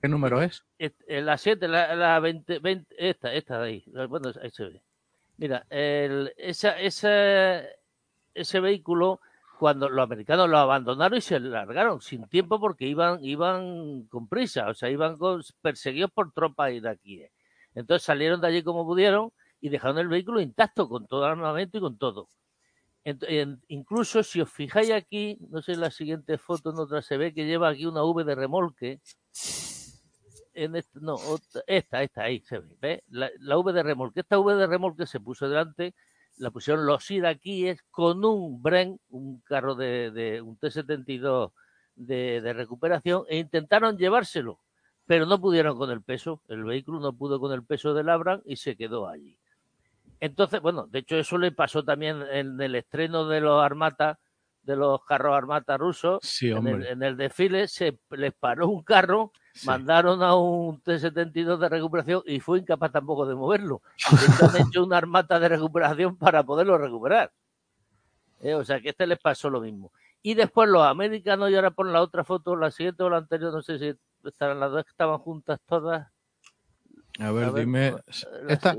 ¿Qué 0.00 0.08
número 0.08 0.42
es? 0.42 0.64
la 1.06 1.36
7, 1.36 1.68
la, 1.68 1.94
la 1.94 2.20
20, 2.20 2.58
20, 2.58 2.94
esta, 2.98 3.32
esta 3.34 3.60
de 3.60 3.68
ahí. 3.68 3.84
Bueno, 4.08 4.32
ahí 4.42 4.50
se 4.50 4.64
ve. 4.64 4.82
Mira, 5.36 5.66
el, 5.70 6.32
esa, 6.36 6.78
ese 6.78 8.60
vehículo, 8.60 9.20
cuando 9.58 9.88
los 9.88 10.02
americanos 10.02 10.48
lo 10.48 10.58
abandonaron 10.58 11.18
y 11.18 11.20
se 11.20 11.38
largaron 11.40 12.00
sin 12.00 12.28
tiempo 12.28 12.58
porque 12.60 12.86
iban, 12.86 13.24
iban 13.24 14.04
con 14.04 14.28
prisa, 14.28 14.68
o 14.68 14.74
sea, 14.74 14.90
iban 14.90 15.16
perseguidos 15.60 16.10
por 16.10 16.32
tropas 16.32 16.72
iraquíes. 16.72 17.30
Entonces 17.74 18.04
salieron 18.04 18.40
de 18.40 18.48
allí 18.48 18.62
como 18.62 18.84
pudieron 18.84 19.32
y 19.60 19.68
dejaron 19.68 19.98
el 19.98 20.08
vehículo 20.08 20.40
intacto 20.40 20.88
con 20.88 21.06
todo 21.06 21.24
el 21.24 21.32
armamento 21.32 21.78
y 21.78 21.80
con 21.80 21.98
todo. 21.98 22.28
Incluso 23.68 24.22
si 24.22 24.40
os 24.40 24.50
fijáis 24.50 24.90
aquí, 24.90 25.38
no 25.48 25.62
sé 25.62 25.72
en 25.72 25.80
la 25.80 25.90
siguiente 25.90 26.38
foto, 26.38 26.70
en 26.70 26.78
otra 26.78 27.02
se 27.02 27.16
ve 27.16 27.32
que 27.32 27.46
lleva 27.46 27.68
aquí 27.70 27.86
una 27.86 28.04
V 28.04 28.24
de 28.24 28.34
remolque. 28.34 29.00
En 30.64 30.76
este- 30.76 31.00
no, 31.00 31.16
esta, 31.66 31.98
esta, 31.98 32.22
ahí 32.22 32.40
se 32.40 32.60
ve. 32.80 33.02
La, 33.08 33.30
la 33.38 33.56
V 33.58 33.72
de 33.72 33.82
remolque. 33.82 34.20
Esta 34.20 34.38
V 34.38 34.54
de 34.56 34.66
remolque 34.66 35.06
se 35.06 35.20
puso 35.20 35.48
delante, 35.48 35.94
la 36.36 36.50
pusieron 36.50 36.86
los 36.86 37.10
iraquíes 37.10 37.82
con 37.90 38.24
un 38.24 38.62
Bren, 38.62 38.98
un 39.08 39.40
carro 39.40 39.74
de, 39.74 40.10
de 40.10 40.40
un 40.40 40.56
T-72 40.56 41.52
de, 41.96 42.40
de 42.40 42.52
recuperación, 42.52 43.24
e 43.28 43.38
intentaron 43.38 43.96
llevárselo, 43.98 44.60
pero 45.06 45.26
no 45.26 45.40
pudieron 45.40 45.76
con 45.76 45.90
el 45.90 46.02
peso. 46.02 46.42
El 46.48 46.64
vehículo 46.64 47.00
no 47.00 47.12
pudo 47.12 47.40
con 47.40 47.52
el 47.52 47.64
peso 47.64 47.94
del 47.94 48.08
Abram 48.08 48.42
y 48.44 48.56
se 48.56 48.76
quedó 48.76 49.08
allí. 49.08 49.38
Entonces, 50.20 50.60
bueno, 50.60 50.86
de 50.86 50.98
hecho 51.00 51.16
eso 51.16 51.38
le 51.38 51.52
pasó 51.52 51.82
también 51.84 52.22
en 52.30 52.60
el 52.60 52.74
estreno 52.74 53.26
de 53.26 53.40
los 53.40 53.62
Armata, 53.62 54.18
de 54.62 54.76
los 54.76 55.02
carros 55.06 55.34
Armata 55.34 55.78
rusos. 55.78 56.18
Sí, 56.22 56.50
En 56.50 56.66
el, 56.66 56.86
en 56.86 57.02
el 57.02 57.16
desfile 57.16 57.66
se 57.68 57.98
les 58.10 58.34
paró 58.34 58.68
un 58.68 58.82
carro, 58.82 59.32
Sí. 59.52 59.66
mandaron 59.66 60.22
a 60.22 60.34
un 60.36 60.80
T-72 60.80 61.58
de 61.58 61.68
recuperación 61.68 62.22
y 62.24 62.40
fue 62.40 62.60
incapaz 62.60 62.92
tampoco 62.92 63.26
de 63.26 63.34
moverlo. 63.34 63.82
Han 64.42 64.56
hecho 64.56 64.84
una 64.84 64.96
armata 64.96 65.40
de 65.40 65.48
recuperación 65.48 66.16
para 66.16 66.42
poderlo 66.44 66.78
recuperar. 66.78 67.32
Eh, 68.40 68.54
o 68.54 68.64
sea 68.64 68.80
que 68.80 68.88
a 68.88 68.90
este 68.92 69.06
les 69.06 69.18
pasó 69.18 69.50
lo 69.50 69.60
mismo. 69.60 69.92
Y 70.22 70.34
después 70.34 70.68
los 70.68 70.82
americanos, 70.82 71.50
y 71.50 71.56
ahora 71.56 71.70
pon 71.70 71.92
la 71.92 72.02
otra 72.02 72.24
foto, 72.24 72.54
la 72.56 72.70
siguiente 72.70 73.02
o 73.02 73.10
la 73.10 73.18
anterior, 73.18 73.52
no 73.52 73.62
sé 73.62 73.78
si 73.78 73.94
estarán 74.24 74.60
las 74.60 74.70
dos 74.70 74.84
que 74.84 74.90
estaban 74.90 75.18
juntas 75.18 75.60
todas. 75.66 76.08
A 77.18 77.30
ver, 77.32 77.44
A 77.44 77.50
ver, 77.50 77.64
dime. 77.64 77.92
La 78.42 78.54
¿Esta? 78.54 78.76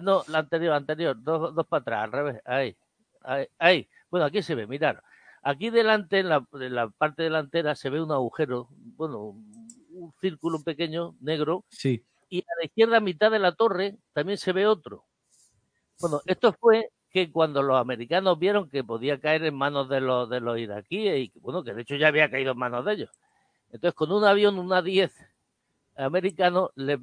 No, 0.00 0.22
la 0.28 0.38
anterior, 0.38 0.72
anterior, 0.72 1.16
dos, 1.18 1.54
dos 1.54 1.66
para 1.66 1.80
atrás, 1.80 2.04
al 2.04 2.12
revés. 2.12 2.42
Ahí, 2.44 2.76
ahí, 3.22 3.46
ahí. 3.58 3.88
Bueno, 4.10 4.26
aquí 4.26 4.42
se 4.42 4.54
ve, 4.54 4.66
mirar. 4.66 5.02
Aquí 5.42 5.70
delante, 5.70 6.20
en 6.20 6.28
la, 6.28 6.46
en 6.52 6.74
la 6.74 6.88
parte 6.88 7.24
delantera, 7.24 7.74
se 7.74 7.90
ve 7.90 8.00
un 8.00 8.12
agujero, 8.12 8.68
bueno, 8.96 9.34
un 10.04 10.12
círculo 10.20 10.62
pequeño, 10.62 11.14
negro, 11.20 11.64
Sí. 11.68 12.04
y 12.28 12.40
a 12.40 12.54
la 12.60 12.64
izquierda, 12.66 12.96
a 12.98 13.00
mitad 13.00 13.30
de 13.30 13.38
la 13.38 13.54
torre, 13.54 13.96
también 14.12 14.38
se 14.38 14.52
ve 14.52 14.66
otro. 14.66 15.04
Bueno, 16.00 16.20
esto 16.26 16.52
fue 16.52 16.90
que 17.10 17.30
cuando 17.30 17.62
los 17.62 17.76
americanos 17.78 18.38
vieron 18.38 18.68
que 18.68 18.82
podía 18.82 19.20
caer 19.20 19.44
en 19.44 19.54
manos 19.54 19.88
de 19.88 20.00
los, 20.00 20.28
de 20.28 20.40
los 20.40 20.58
iraquíes, 20.58 21.30
y 21.34 21.38
bueno, 21.40 21.62
que 21.62 21.74
de 21.74 21.82
hecho 21.82 21.96
ya 21.96 22.08
había 22.08 22.30
caído 22.30 22.52
en 22.52 22.58
manos 22.58 22.84
de 22.84 22.94
ellos. 22.94 23.10
Entonces, 23.70 23.94
con 23.94 24.10
un 24.12 24.24
avión, 24.24 24.58
una 24.58 24.82
10 24.82 25.12
americano, 25.96 26.70
le, 26.74 26.98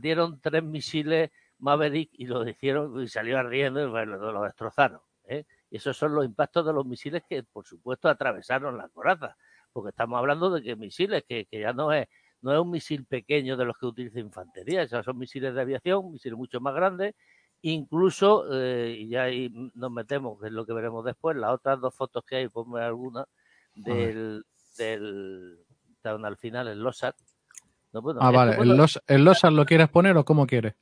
dieron 0.00 0.40
tres 0.40 0.62
misiles 0.62 1.30
Maverick 1.58 2.10
y 2.14 2.26
lo 2.26 2.48
hicieron 2.48 3.02
y 3.02 3.08
salió 3.08 3.38
ardiendo 3.38 3.82
y 3.82 3.88
bueno, 3.88 4.16
lo, 4.16 4.42
destrozaron. 4.42 5.00
¿eh? 5.24 5.44
esos 5.70 5.96
son 5.96 6.14
los 6.14 6.24
impactos 6.24 6.66
de 6.66 6.72
los 6.72 6.84
misiles 6.84 7.22
que, 7.28 7.42
por 7.42 7.66
supuesto, 7.66 8.08
atravesaron 8.08 8.76
la 8.76 8.88
coraza. 8.88 9.36
Porque 9.72 9.90
estamos 9.90 10.18
hablando 10.18 10.50
de 10.50 10.62
que 10.62 10.76
misiles, 10.76 11.24
que, 11.26 11.46
que 11.46 11.60
ya 11.60 11.72
no 11.72 11.92
es, 11.92 12.08
no 12.42 12.52
es 12.52 12.60
un 12.60 12.70
misil 12.70 13.04
pequeño 13.06 13.56
de 13.56 13.64
los 13.64 13.78
que 13.78 13.86
utiliza 13.86 14.20
infantería, 14.20 14.82
esos 14.82 15.04
son 15.04 15.18
misiles 15.18 15.54
de 15.54 15.60
aviación, 15.60 16.12
misiles 16.12 16.36
mucho 16.36 16.60
más 16.60 16.74
grandes, 16.74 17.14
incluso, 17.62 18.46
eh, 18.52 18.96
y 18.98 19.08
ya 19.08 19.22
ahí 19.22 19.50
nos 19.74 19.90
metemos, 19.90 20.40
que 20.40 20.48
es 20.48 20.52
lo 20.52 20.66
que 20.66 20.72
veremos 20.72 21.04
después, 21.04 21.36
las 21.36 21.52
otras 21.52 21.80
dos 21.80 21.94
fotos 21.94 22.24
que 22.24 22.36
hay, 22.36 22.48
ponme 22.48 22.82
alguna, 22.82 23.24
del, 23.74 24.44
del, 24.76 25.58
estaban 25.94 26.24
al 26.24 26.36
final, 26.36 26.68
el 26.68 26.80
LOSAT. 26.80 27.16
No, 27.92 28.02
bueno, 28.02 28.20
ah, 28.22 28.30
vale, 28.30 28.56
¿El, 28.60 28.76
los, 28.76 29.00
¿el 29.06 29.24
LOSAT 29.24 29.52
lo 29.52 29.64
quieres 29.64 29.88
poner 29.88 30.16
o 30.16 30.24
cómo 30.24 30.46
quieres? 30.46 30.74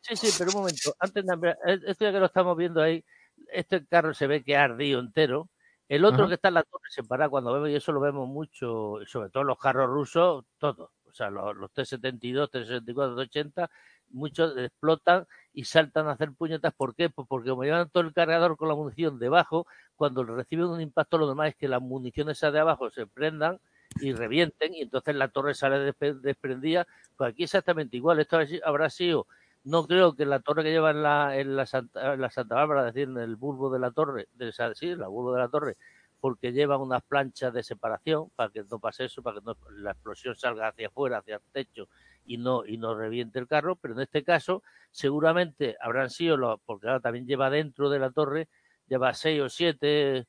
Sí, 0.00 0.14
sí, 0.14 0.28
pero 0.38 0.50
un 0.50 0.58
momento, 0.58 0.94
antes 1.00 1.24
de 1.24 1.56
esto 1.86 2.04
ya 2.04 2.12
que 2.12 2.20
lo 2.20 2.26
estamos 2.26 2.56
viendo 2.56 2.80
ahí, 2.80 3.04
este 3.52 3.84
carro 3.86 4.14
se 4.14 4.26
ve 4.26 4.44
que 4.44 4.56
ha 4.56 4.64
ardido 4.64 5.00
entero, 5.00 5.48
el 5.88 6.04
otro 6.04 6.28
que 6.28 6.34
está 6.34 6.48
en 6.48 6.54
la 6.54 6.62
torre 6.64 6.90
separada, 6.90 7.30
cuando 7.30 7.52
vemos, 7.52 7.70
y 7.70 7.76
eso 7.76 7.92
lo 7.92 8.00
vemos 8.00 8.28
mucho, 8.28 8.98
sobre 9.06 9.30
todo 9.30 9.44
los 9.44 9.58
carros 9.58 9.88
rusos, 9.88 10.44
todos, 10.58 10.90
sea, 11.16 11.30
los, 11.30 11.56
los 11.56 11.70
T-72, 11.72 12.50
T-64, 12.50 13.28
T-80, 13.28 13.68
muchos 14.10 14.56
explotan 14.56 15.26
y 15.52 15.64
saltan 15.64 16.08
a 16.08 16.12
hacer 16.12 16.32
puñetas. 16.32 16.72
¿Por 16.74 16.94
qué? 16.94 17.10
Pues 17.10 17.26
porque 17.28 17.50
como 17.50 17.64
llevan 17.64 17.88
todo 17.90 18.02
el 18.02 18.12
cargador 18.12 18.56
con 18.56 18.68
la 18.68 18.74
munición 18.74 19.18
debajo, 19.18 19.66
cuando 19.96 20.24
reciben 20.24 20.66
un 20.66 20.80
impacto, 20.80 21.18
lo 21.18 21.26
normal 21.26 21.48
es 21.48 21.56
que 21.56 21.68
las 21.68 21.80
municiones 21.80 22.40
de 22.40 22.58
abajo 22.58 22.90
se 22.90 23.06
prendan 23.06 23.58
y 24.00 24.12
revienten 24.12 24.74
y 24.74 24.82
entonces 24.82 25.14
la 25.14 25.28
torre 25.28 25.54
sale 25.54 25.92
desprendida. 26.22 26.86
Pues 27.16 27.32
aquí 27.32 27.44
exactamente 27.44 27.96
igual. 27.96 28.20
Esto 28.20 28.38
habrá 28.64 28.90
sido, 28.90 29.26
no 29.64 29.86
creo 29.86 30.14
que 30.14 30.24
la 30.26 30.40
torre 30.40 30.62
que 30.62 30.70
lleva 30.70 30.90
en 30.90 31.02
la, 31.02 31.36
en 31.36 31.56
la, 31.56 31.66
Santa, 31.66 32.14
en 32.14 32.20
la 32.20 32.30
Santa 32.30 32.54
Bárbara, 32.54 32.88
es 32.88 32.94
decir, 32.94 33.08
en 33.08 33.18
el 33.18 33.36
bulbo 33.36 33.70
de 33.70 33.78
la 33.78 33.90
torre, 33.90 34.28
de, 34.34 34.52
sí, 34.74 34.94
la 34.94 35.08
bulbo 35.08 35.32
de 35.32 35.40
la 35.40 35.48
torre, 35.48 35.76
porque 36.20 36.52
lleva 36.52 36.78
unas 36.78 37.02
planchas 37.02 37.52
de 37.52 37.62
separación 37.62 38.30
para 38.36 38.50
que 38.50 38.64
no 38.64 38.78
pase 38.78 39.04
eso, 39.04 39.22
para 39.22 39.40
que 39.40 39.44
no, 39.44 39.56
la 39.70 39.92
explosión 39.92 40.34
salga 40.34 40.68
hacia 40.68 40.88
afuera, 40.88 41.18
hacia 41.18 41.36
el 41.36 41.42
techo 41.52 41.88
y 42.24 42.38
no, 42.38 42.64
y 42.66 42.78
no 42.78 42.94
reviente 42.94 43.38
el 43.38 43.46
carro, 43.46 43.76
pero 43.76 43.94
en 43.94 44.00
este 44.00 44.24
caso 44.24 44.62
seguramente 44.90 45.76
habrán 45.80 46.10
sido, 46.10 46.36
los, 46.36 46.60
porque 46.64 46.88
ahora 46.88 47.00
también 47.00 47.26
lleva 47.26 47.50
dentro 47.50 47.90
de 47.90 47.98
la 47.98 48.10
torre, 48.10 48.48
lleva 48.88 49.14
seis 49.14 49.40
o 49.40 49.48
siete 49.48 50.26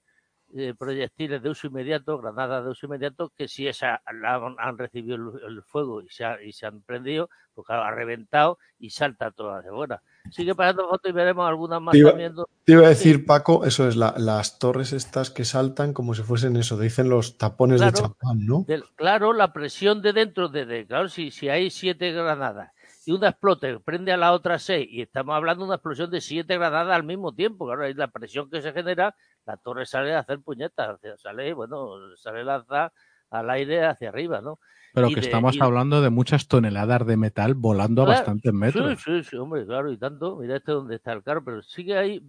eh, 0.56 0.74
proyectiles 0.78 1.44
de 1.44 1.50
uso 1.50 1.68
inmediato, 1.68 2.18
granadas 2.18 2.64
de 2.64 2.72
uso 2.72 2.86
inmediato, 2.86 3.32
que 3.36 3.48
si 3.48 3.68
esa 3.68 4.02
han, 4.06 4.78
recibido 4.78 5.16
el, 5.16 5.62
fuego 5.64 6.02
y 6.02 6.10
se, 6.10 6.26
y 6.46 6.54
se 6.54 6.66
han 6.66 6.82
prendido, 6.82 7.30
pues 7.54 7.68
claro, 7.68 7.84
ha 7.84 7.92
reventado 7.92 8.58
y 8.80 8.90
salta 8.90 9.32
toda 9.32 9.62
de 9.62 9.72
buena. 9.72 10.02
Sigue 10.32 10.56
pasando 10.56 10.88
fotos 10.88 11.10
y 11.10 11.14
veremos 11.14 11.48
algunas 11.48 11.82
más 11.82 11.92
te 11.92 12.00
iba, 12.00 12.12
también. 12.12 12.34
Te 12.64 12.72
iba 12.74 12.86
a 12.86 12.90
decir, 12.90 13.26
Paco, 13.26 13.66
eso 13.66 13.88
es 13.88 13.96
la, 13.96 14.14
las 14.18 14.60
torres 14.60 14.94
estas 14.94 15.32
que 15.32 15.44
saltan 15.44 15.94
como 15.94 16.14
si 16.14 16.24
fuesen 16.24 16.56
eso, 16.56 16.80
dicen 16.80 17.10
los 17.10 17.38
tapones 17.38 17.82
claro, 17.82 17.92
de 17.92 18.02
champán, 18.02 18.46
¿no? 18.46 18.64
De, 18.68 18.82
claro, 18.96 19.34
la 19.34 19.52
presión 19.54 20.02
de 20.02 20.14
dentro, 20.14 20.50
de, 20.50 20.66
de 20.66 20.86
claro, 20.86 21.10
si, 21.10 21.32
si 21.32 21.50
hay 21.50 21.70
siete 21.70 22.12
granadas 22.12 22.72
y 23.08 23.14
una 23.14 23.30
explota, 23.30 23.68
prende 23.80 24.12
a 24.12 24.18
la 24.18 24.34
otra 24.34 24.60
seis, 24.60 24.88
y 24.92 25.02
estamos 25.02 25.34
hablando 25.34 25.64
de 25.64 25.70
una 25.70 25.76
explosión 25.76 26.12
de 26.12 26.20
siete 26.20 26.58
granadas 26.58 26.94
al 26.94 27.04
mismo 27.04 27.34
tiempo, 27.34 27.66
claro, 27.66 27.86
ahí 27.86 27.94
la 27.94 28.10
presión 28.10 28.50
que 28.50 28.62
se 28.62 28.74
genera, 28.74 29.16
la 29.46 29.56
torre 29.56 29.86
sale 29.86 30.14
a 30.14 30.20
hacer 30.20 30.42
puñetas, 30.42 31.00
sale, 31.18 31.54
bueno, 31.54 31.96
sale 32.18 32.44
lanzada 32.44 32.92
al 33.30 33.50
aire 33.50 33.86
hacia 33.86 34.10
arriba, 34.10 34.42
¿no? 34.42 34.60
Pero 34.94 35.10
y 35.10 35.14
que 35.14 35.22
de, 35.22 35.28
estamos 35.28 35.56
y... 35.56 35.62
hablando 35.62 36.02
de 36.02 36.10
muchas 36.10 36.48
toneladas 36.48 37.06
de 37.06 37.18
metal 37.18 37.54
volando 37.54 38.04
claro, 38.04 38.12
a 38.12 38.22
bastantes 38.22 38.54
metros. 38.54 39.02
Sí, 39.02 39.22
sí, 39.22 39.30
sí, 39.30 39.38
hombre, 39.38 39.66
claro, 39.66 39.92
y 39.92 39.98
tanto. 39.98 40.38
Mira 40.38 40.56
este 40.56 40.72
donde 40.72 40.96
está 40.96 41.14
el 41.14 41.24
carro, 41.24 41.44
pero 41.44 41.62
sigue 41.62 41.98
ahí 41.98 42.24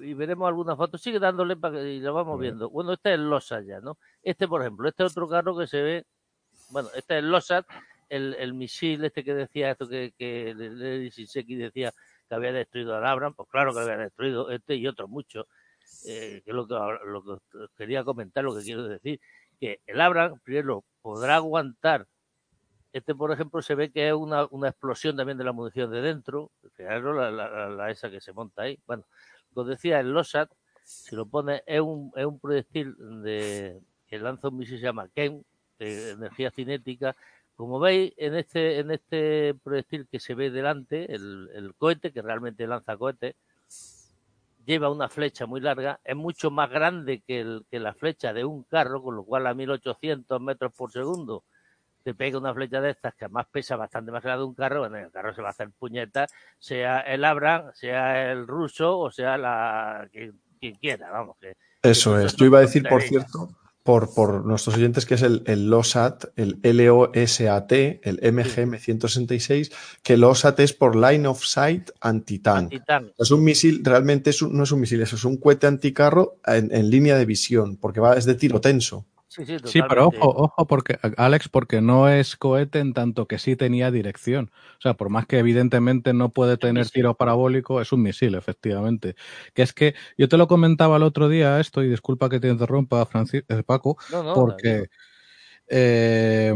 y 0.00 0.14
veremos 0.14 0.48
algunas 0.48 0.76
fotos. 0.76 1.02
Sigue 1.02 1.18
dándole 1.18 1.56
para 1.56 1.74
que 1.74 1.94
y 1.94 2.00
lo 2.00 2.14
vamos 2.14 2.40
viendo. 2.40 2.70
Bueno, 2.70 2.92
este 2.92 3.10
es 3.10 3.14
el 3.16 3.28
Losat 3.28 3.64
ya, 3.64 3.80
¿no? 3.80 3.98
Este, 4.22 4.48
por 4.48 4.62
ejemplo, 4.62 4.88
este 4.88 5.04
otro 5.04 5.28
carro 5.28 5.56
que 5.58 5.66
se 5.66 5.82
ve, 5.82 6.06
bueno, 6.70 6.88
este 6.96 7.18
es 7.18 7.24
el 7.24 7.30
Losat, 7.30 7.66
el, 8.14 8.34
el 8.34 8.54
misil 8.54 9.04
este 9.04 9.24
que 9.24 9.34
decía 9.34 9.70
esto 9.70 9.88
que, 9.88 10.12
que 10.18 10.50
el 10.50 11.10
decía 11.10 11.92
que 12.28 12.34
había 12.34 12.52
destruido 12.52 12.96
al 12.96 13.06
Abram, 13.06 13.34
pues 13.34 13.48
claro 13.50 13.72
que 13.72 13.80
había 13.80 13.96
destruido 13.96 14.50
este 14.50 14.76
y 14.76 14.86
otros 14.86 15.08
muchos. 15.08 15.46
Eh, 16.06 16.42
que 16.44 16.50
es 16.50 16.54
lo 16.54 16.66
que, 16.66 16.74
lo 16.74 17.22
que 17.22 17.66
quería 17.76 18.04
comentar, 18.04 18.42
lo 18.44 18.56
que 18.56 18.62
quiero 18.62 18.84
decir, 18.88 19.20
que 19.60 19.80
el 19.86 20.00
Abram, 20.00 20.38
primero, 20.40 20.84
podrá 21.02 21.36
aguantar 21.36 22.06
este, 22.94 23.12
por 23.12 23.32
ejemplo, 23.32 23.60
se 23.60 23.74
ve 23.74 23.90
que 23.90 24.06
es 24.06 24.14
una, 24.14 24.46
una 24.52 24.68
explosión 24.68 25.16
también 25.16 25.36
de 25.36 25.42
la 25.42 25.50
munición 25.50 25.90
de 25.90 26.00
dentro. 26.00 26.52
Fijaros 26.76 27.16
la, 27.16 27.28
la, 27.28 27.68
la, 27.68 27.90
esa 27.90 28.08
que 28.08 28.20
se 28.20 28.32
monta 28.32 28.62
ahí. 28.62 28.78
Bueno, 28.86 29.04
como 29.52 29.68
decía, 29.68 29.98
el 29.98 30.12
LOSAT, 30.12 30.48
si 30.84 31.16
lo 31.16 31.26
pone, 31.26 31.64
es 31.66 31.80
un, 31.80 32.12
es 32.14 32.24
un 32.24 32.38
proyectil 32.38 32.94
de, 33.24 33.80
que 34.06 34.20
lanza 34.20 34.46
un 34.46 34.58
misil 34.58 34.78
se 34.78 34.84
llama 34.84 35.08
KEN, 35.08 35.44
de 35.80 36.10
energía 36.12 36.52
cinética. 36.52 37.16
Como 37.56 37.78
veis, 37.78 38.12
en 38.16 38.34
este, 38.34 38.78
en 38.80 38.90
este 38.90 39.54
proyectil 39.62 40.08
que 40.10 40.18
se 40.18 40.34
ve 40.34 40.50
delante, 40.50 41.14
el, 41.14 41.48
el 41.54 41.74
cohete, 41.76 42.12
que 42.12 42.22
realmente 42.22 42.66
lanza 42.66 42.96
cohetes, 42.96 43.36
lleva 44.64 44.90
una 44.90 45.08
flecha 45.08 45.46
muy 45.46 45.60
larga, 45.60 46.00
es 46.04 46.16
mucho 46.16 46.50
más 46.50 46.70
grande 46.70 47.22
que, 47.26 47.40
el, 47.40 47.66
que 47.70 47.78
la 47.78 47.94
flecha 47.94 48.32
de 48.32 48.44
un 48.44 48.64
carro, 48.64 49.02
con 49.02 49.16
lo 49.16 49.24
cual 49.24 49.46
a 49.46 49.54
1800 49.54 50.40
metros 50.40 50.72
por 50.72 50.90
segundo 50.90 51.44
te 52.02 52.14
pega 52.14 52.38
una 52.38 52.52
flecha 52.52 52.80
de 52.80 52.90
estas 52.90 53.14
que 53.14 53.24
además 53.24 53.46
pesa 53.50 53.76
bastante 53.76 54.12
más 54.12 54.22
que 54.22 54.28
la 54.28 54.36
de 54.36 54.44
un 54.44 54.54
carro, 54.54 54.80
bueno, 54.80 54.98
el 54.98 55.10
carro 55.10 55.34
se 55.34 55.40
va 55.40 55.48
a 55.48 55.50
hacer 55.52 55.70
puñeta, 55.70 56.26
sea 56.58 57.00
el 57.00 57.24
Abram, 57.24 57.72
sea 57.72 58.30
el 58.30 58.46
ruso 58.46 58.98
o 58.98 59.10
sea 59.10 59.38
la 59.38 60.06
quien, 60.12 60.38
quien 60.60 60.74
quiera, 60.76 61.10
vamos. 61.10 61.36
Que, 61.40 61.56
Eso 61.82 62.16
que 62.16 62.24
es. 62.24 62.36
Yo 62.36 62.44
iba 62.44 62.58
a 62.58 62.62
decir, 62.62 62.86
por 62.86 63.00
cierto, 63.00 63.48
por, 63.84 64.14
por 64.14 64.46
nuestros 64.46 64.76
oyentes, 64.76 65.04
que 65.04 65.14
es 65.14 65.22
el, 65.22 65.42
el 65.46 65.68
LOSAT, 65.68 66.24
el 66.36 66.58
LOSAT, 66.62 67.72
el 67.72 68.32
MGM 68.32 68.78
166, 68.78 69.70
que 70.02 70.16
LOSAT 70.16 70.58
es 70.60 70.72
por 70.72 70.96
Line 70.96 71.28
of 71.28 71.44
Sight 71.44 71.90
Anti-Tank. 72.00 72.72
Anti 72.88 73.12
es 73.18 73.30
un 73.30 73.44
misil, 73.44 73.82
realmente 73.84 74.30
es 74.30 74.40
un, 74.40 74.56
no 74.56 74.64
es 74.64 74.72
un 74.72 74.80
misil, 74.80 75.02
eso 75.02 75.16
es 75.16 75.24
un 75.24 75.36
cohete 75.36 75.66
anticarro 75.66 76.38
en, 76.46 76.74
en 76.74 76.88
línea 76.88 77.16
de 77.18 77.26
visión, 77.26 77.76
porque 77.76 78.00
va, 78.00 78.16
es 78.16 78.24
de 78.24 78.34
tiro 78.34 78.58
tenso. 78.60 79.04
Sí, 79.34 79.44
sí, 79.44 79.56
sí, 79.64 79.80
pero 79.88 80.06
ojo, 80.06 80.28
ojo, 80.28 80.64
porque 80.68 80.96
Alex, 81.16 81.48
porque 81.48 81.80
no 81.80 82.08
es 82.08 82.36
cohete 82.36 82.78
en 82.78 82.92
tanto 82.92 83.26
que 83.26 83.40
sí 83.40 83.56
tenía 83.56 83.90
dirección. 83.90 84.52
O 84.78 84.80
sea, 84.80 84.94
por 84.94 85.08
más 85.08 85.26
que 85.26 85.40
evidentemente 85.40 86.12
no 86.12 86.28
puede 86.28 86.56
tener 86.56 86.88
tiro 86.88 87.16
parabólico, 87.16 87.80
es 87.80 87.90
un 87.90 88.02
misil, 88.02 88.36
efectivamente. 88.36 89.16
Que 89.52 89.62
es 89.62 89.72
que 89.72 89.96
yo 90.16 90.28
te 90.28 90.36
lo 90.36 90.46
comentaba 90.46 90.98
el 90.98 91.02
otro 91.02 91.28
día 91.28 91.58
esto, 91.58 91.82
y 91.82 91.88
disculpa 91.88 92.28
que 92.28 92.38
te 92.38 92.48
interrumpa, 92.48 93.04
Francis, 93.06 93.42
eh, 93.48 93.64
Paco, 93.66 93.96
no, 94.12 94.22
no, 94.22 94.34
porque 94.34 94.86
eh, 95.66 96.54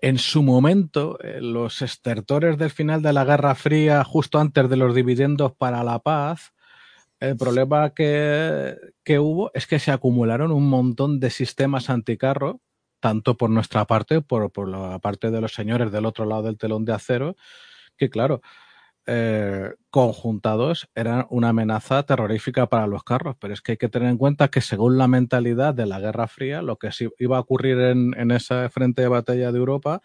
en 0.00 0.18
su 0.18 0.42
momento, 0.44 1.18
eh, 1.20 1.40
los 1.40 1.82
estertores 1.82 2.58
del 2.58 2.70
final 2.70 3.02
de 3.02 3.12
la 3.12 3.24
Guerra 3.24 3.56
Fría, 3.56 4.04
justo 4.04 4.38
antes 4.38 4.70
de 4.70 4.76
los 4.76 4.94
dividendos 4.94 5.50
para 5.50 5.82
la 5.82 5.98
paz, 5.98 6.53
el 7.28 7.36
problema 7.36 7.94
que, 7.94 8.76
que, 9.02 9.18
hubo 9.18 9.50
es 9.54 9.66
que 9.66 9.78
se 9.78 9.90
acumularon 9.90 10.52
un 10.52 10.68
montón 10.68 11.20
de 11.20 11.30
sistemas 11.30 11.90
anticarro, 11.90 12.60
tanto 13.00 13.36
por 13.36 13.50
nuestra 13.50 13.84
parte, 13.86 14.20
por, 14.20 14.50
por 14.50 14.68
la 14.68 14.98
parte 14.98 15.30
de 15.30 15.40
los 15.40 15.54
señores 15.54 15.92
del 15.92 16.06
otro 16.06 16.24
lado 16.24 16.44
del 16.44 16.58
telón 16.58 16.84
de 16.84 16.92
acero, 16.92 17.36
que 17.96 18.10
claro, 18.10 18.40
eh, 19.06 19.74
conjuntados 19.90 20.88
eran 20.94 21.26
una 21.28 21.50
amenaza 21.50 22.02
terrorífica 22.04 22.68
para 22.68 22.86
los 22.86 23.04
carros, 23.04 23.36
pero 23.38 23.52
es 23.52 23.60
que 23.60 23.72
hay 23.72 23.78
que 23.78 23.90
tener 23.90 24.08
en 24.08 24.16
cuenta 24.16 24.48
que 24.48 24.62
según 24.62 24.96
la 24.96 25.08
mentalidad 25.08 25.74
de 25.74 25.86
la 25.86 26.00
Guerra 26.00 26.26
Fría, 26.26 26.62
lo 26.62 26.78
que 26.78 26.90
iba 27.18 27.36
a 27.36 27.40
ocurrir 27.40 27.78
en, 27.80 28.14
en 28.18 28.30
ese 28.30 28.68
frente 28.70 29.02
de 29.02 29.08
batalla 29.08 29.52
de 29.52 29.58
Europa 29.58 30.00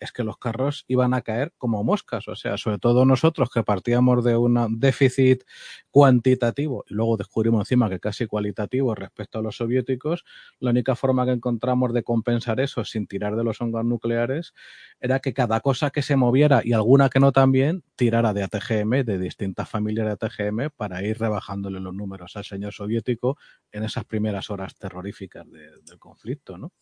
es 0.00 0.12
que 0.12 0.24
los 0.24 0.38
carros 0.38 0.84
iban 0.88 1.14
a 1.14 1.22
caer 1.22 1.52
como 1.58 1.82
moscas. 1.84 2.28
O 2.28 2.36
sea, 2.36 2.56
sobre 2.56 2.78
todo 2.78 3.04
nosotros 3.04 3.50
que 3.50 3.62
partíamos 3.62 4.24
de 4.24 4.36
un 4.36 4.78
déficit 4.78 5.44
cuantitativo 5.90 6.84
y 6.88 6.94
luego 6.94 7.16
descubrimos 7.16 7.62
encima 7.62 7.88
que 7.88 8.00
casi 8.00 8.26
cualitativo 8.26 8.94
respecto 8.94 9.38
a 9.38 9.42
los 9.42 9.56
soviéticos, 9.56 10.24
la 10.58 10.70
única 10.70 10.94
forma 10.96 11.24
que 11.24 11.32
encontramos 11.32 11.92
de 11.92 12.02
compensar 12.02 12.60
eso 12.60 12.84
sin 12.84 13.06
tirar 13.06 13.36
de 13.36 13.44
los 13.44 13.60
hongos 13.60 13.84
nucleares 13.84 14.54
era 15.00 15.20
que 15.20 15.32
cada 15.32 15.60
cosa 15.60 15.90
que 15.90 16.02
se 16.02 16.16
moviera 16.16 16.62
y 16.64 16.72
alguna 16.72 17.08
que 17.08 17.20
no 17.20 17.32
también 17.32 17.84
tirara 17.96 18.32
de 18.32 18.42
ATGM, 18.42 19.04
de 19.04 19.18
distintas 19.18 19.68
familias 19.68 20.06
de 20.06 20.12
ATGM, 20.12 20.70
para 20.76 21.02
ir 21.02 21.18
rebajándole 21.18 21.80
los 21.80 21.94
números 21.94 22.36
al 22.36 22.44
señor 22.44 22.72
soviético 22.72 23.38
en 23.72 23.84
esas 23.84 24.04
primeras 24.04 24.50
horas 24.50 24.74
terroríficas 24.76 25.50
de, 25.50 25.70
del 25.84 25.98
conflicto, 25.98 26.58
¿no? 26.58 26.72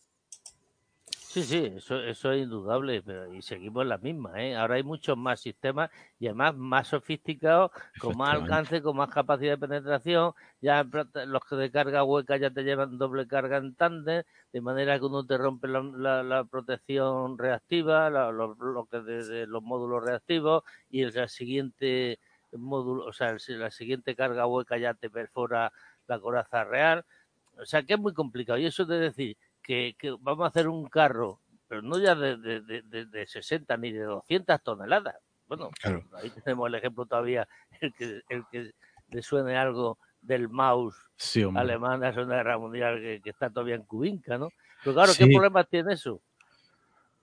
Sí, 1.33 1.41
sí, 1.41 1.65
eso, 1.77 1.99
eso 1.99 2.31
es 2.31 2.43
indudable, 2.43 3.01
pero 3.01 3.33
y 3.33 3.41
seguimos 3.41 3.81
en 3.81 3.89
la 3.89 3.97
misma, 3.97 4.39
¿eh? 4.39 4.55
Ahora 4.55 4.75
hay 4.75 4.83
muchos 4.83 5.17
más 5.17 5.39
sistemas 5.41 5.89
y 6.19 6.27
además 6.27 6.55
más 6.55 6.89
sofisticados, 6.89 7.71
con 7.97 8.15
más 8.17 8.35
alcance, 8.35 8.83
con 8.83 8.95
más 8.97 9.09
capacidad 9.09 9.53
de 9.53 9.57
penetración, 9.57 10.33
ya 10.61 10.83
los 11.25 11.43
que 11.49 11.55
de 11.55 11.71
carga 11.71 12.03
hueca 12.03 12.37
ya 12.37 12.51
te 12.51 12.63
llevan 12.63 12.99
doble 12.99 13.25
carga 13.25 13.57
en 13.57 13.73
tándem, 13.73 14.21
de 14.51 14.61
manera 14.61 14.99
que 14.99 15.05
uno 15.05 15.25
te 15.25 15.35
rompe 15.39 15.67
la, 15.67 15.81
la, 15.81 16.21
la 16.21 16.43
protección 16.43 17.35
reactiva, 17.39 18.11
la, 18.11 18.31
los 18.31 18.55
bloques 18.55 19.03
de, 19.03 19.23
de, 19.25 19.47
los 19.47 19.63
módulos 19.63 20.03
reactivos 20.05 20.63
y 20.91 21.01
el, 21.01 21.17
el 21.17 21.29
siguiente 21.29 22.19
módulo, 22.51 23.05
o 23.05 23.13
sea, 23.13 23.31
el, 23.31 23.59
la 23.59 23.71
siguiente 23.71 24.15
carga 24.15 24.45
hueca 24.45 24.77
ya 24.77 24.93
te 24.93 25.09
perfora 25.09 25.73
la 26.05 26.19
coraza 26.19 26.63
real. 26.63 27.03
O 27.59 27.65
sea 27.65 27.83
que 27.83 27.93
es 27.93 27.99
muy 27.99 28.13
complicado. 28.13 28.59
Y 28.59 28.65
eso 28.65 28.85
de 28.85 28.99
decir 28.99 29.37
que, 29.63 29.95
que 29.97 30.15
vamos 30.19 30.45
a 30.45 30.49
hacer 30.49 30.67
un 30.67 30.87
carro, 30.89 31.39
pero 31.67 31.81
no 31.81 31.97
ya 31.97 32.13
de, 32.15 32.37
de, 32.37 32.61
de, 32.83 33.05
de 33.05 33.27
60 33.27 33.77
ni 33.77 33.91
de 33.91 34.03
200 34.03 34.61
toneladas. 34.61 35.15
Bueno, 35.47 35.69
Claro. 35.81 36.03
ahí 36.21 36.29
tenemos 36.29 36.67
el 36.67 36.75
ejemplo 36.75 37.05
todavía, 37.05 37.47
el 37.81 37.93
que, 37.93 38.21
el 38.29 38.43
que 38.51 38.71
le 39.09 39.21
suene 39.21 39.57
algo 39.57 39.97
del 40.21 40.49
mouse 40.49 40.95
Sí, 41.17 41.43
hombre. 41.43 41.61
alemán 41.61 41.99
de 41.99 42.07
la 42.07 42.13
Segunda 42.13 42.35
Guerra 42.37 42.57
Mundial 42.57 42.99
que, 42.99 43.21
que 43.21 43.29
está 43.29 43.49
todavía 43.49 43.75
en 43.75 43.83
Cubinca, 43.83 44.37
¿no? 44.37 44.49
Pero 44.83 44.93
claro, 44.95 45.11
Sí. 45.13 45.25
¿qué 45.25 45.33
problemas 45.33 45.67
tiene 45.69 45.93
eso? 45.93 46.21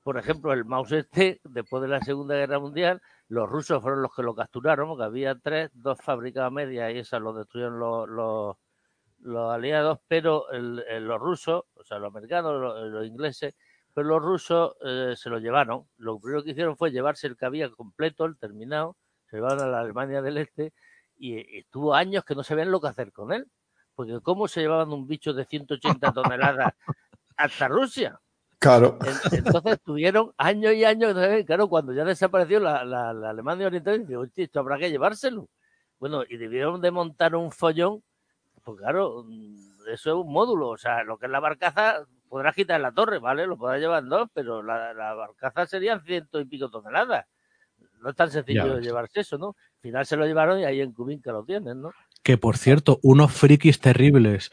Por 0.02 0.16
ejemplo, 0.18 0.52
el 0.52 0.64
mouse 0.64 0.92
este, 0.92 1.40
después 1.44 1.82
de 1.82 1.88
la 1.88 2.00
Segunda 2.00 2.34
Guerra 2.34 2.58
Mundial, 2.58 3.02
los 3.28 3.48
rusos 3.48 3.82
fueron 3.82 4.00
los 4.02 4.14
que 4.14 4.22
lo 4.22 4.34
capturaron, 4.34 4.88
porque 4.88 5.04
había 5.04 5.34
tres, 5.38 5.70
dos 5.74 5.98
fabricadas 6.00 6.50
medias 6.50 6.92
y 6.94 6.98
esas 6.98 7.20
lo 7.20 7.32
destruyeron 7.34 7.78
los, 7.78 8.08
los, 8.08 8.56
los 9.20 9.52
aliados, 9.52 9.98
pero 10.08 10.50
el- 10.50 10.84
el- 10.88 11.04
los 11.04 11.20
rusos, 11.20 11.64
o 11.74 11.84
sea, 11.84 11.98
los 11.98 12.08
americanos, 12.08 12.60
los, 12.60 12.90
los 12.90 13.06
ingleses, 13.06 13.54
pero 13.92 14.08
los 14.08 14.22
rusos 14.22 14.76
eh, 14.84 15.14
se 15.16 15.28
lo 15.30 15.38
llevaron. 15.38 15.86
Lo 15.98 16.18
primero 16.18 16.42
que 16.44 16.50
hicieron 16.52 16.76
fue 16.76 16.90
llevarse 16.90 17.26
el 17.26 17.36
que 17.36 17.46
había 17.46 17.70
completo, 17.70 18.24
el 18.24 18.38
terminado, 18.38 18.96
se 19.28 19.36
llevaron 19.36 19.60
a 19.60 19.66
la 19.66 19.80
Alemania 19.80 20.22
del 20.22 20.38
Este 20.38 20.72
y, 21.16 21.34
y 21.36 21.58
estuvo 21.58 21.94
años 21.94 22.24
que 22.24 22.34
no 22.34 22.42
sabían 22.42 22.70
lo 22.70 22.80
que 22.80 22.88
hacer 22.88 23.12
con 23.12 23.32
él. 23.32 23.46
Porque 23.94 24.20
¿cómo 24.22 24.48
se 24.48 24.60
llevaban 24.62 24.92
un 24.92 25.06
bicho 25.06 25.32
de 25.34 25.44
180 25.44 26.12
toneladas 26.12 26.72
hasta 27.36 27.68
Rusia? 27.68 28.18
Claro. 28.58 28.98
En- 29.04 29.38
Entonces 29.44 29.80
tuvieron 29.82 30.32
años 30.38 30.72
y 30.74 30.84
años, 30.84 31.14
claro, 31.46 31.68
cuando 31.68 31.92
ya 31.92 32.04
desapareció 32.04 32.60
la, 32.60 32.84
la, 32.84 33.12
la 33.12 33.30
Alemania 33.30 33.66
Oriental, 33.66 34.00
dice, 34.00 34.16
hostia, 34.16 34.44
esto 34.44 34.60
habrá 34.60 34.78
que 34.78 34.90
llevárselo. 34.90 35.48
Bueno, 35.98 36.22
y 36.28 36.36
debieron 36.38 36.80
de 36.80 36.90
montar 36.90 37.34
un 37.34 37.50
follón, 37.52 38.02
pues 38.70 38.80
claro, 38.80 39.24
mm, 39.26 39.54
eso 39.92 40.10
es 40.10 40.24
un 40.26 40.32
módulo, 40.32 40.68
o 40.70 40.76
sea, 40.78 41.02
lo 41.04 41.18
que 41.18 41.26
es 41.26 41.32
la 41.32 41.40
barcaza, 41.40 42.04
podrás 42.28 42.54
quitar 42.54 42.80
la 42.80 42.92
torre, 42.92 43.18
¿vale? 43.18 43.46
Lo 43.46 43.56
podrás 43.56 43.80
llevar 43.80 44.04
dos, 44.04 44.28
pero 44.32 44.62
la, 44.62 44.92
la 44.94 45.14
barcaza 45.14 45.66
serían 45.66 46.02
ciento 46.04 46.40
y 46.40 46.44
pico 46.44 46.70
toneladas. 46.70 47.26
No 48.02 48.10
es 48.10 48.16
tan 48.16 48.28
Ya 48.28 48.32
sencillo 48.34 48.74
ves. 48.76 48.84
llevarse 48.84 49.20
eso, 49.20 49.36
¿no? 49.38 49.48
Al 49.48 49.80
final 49.80 50.06
se 50.06 50.16
lo 50.16 50.26
llevaron 50.26 50.58
y 50.60 50.64
ahí 50.64 50.80
en 50.80 50.92
Cubinca 50.92 51.32
lo 51.32 51.44
tienen, 51.44 51.80
¿no? 51.82 51.92
Que 52.22 52.38
por 52.38 52.56
cierto, 52.56 52.98
unos 53.02 53.32
frikis 53.32 53.80
terribles 53.80 54.50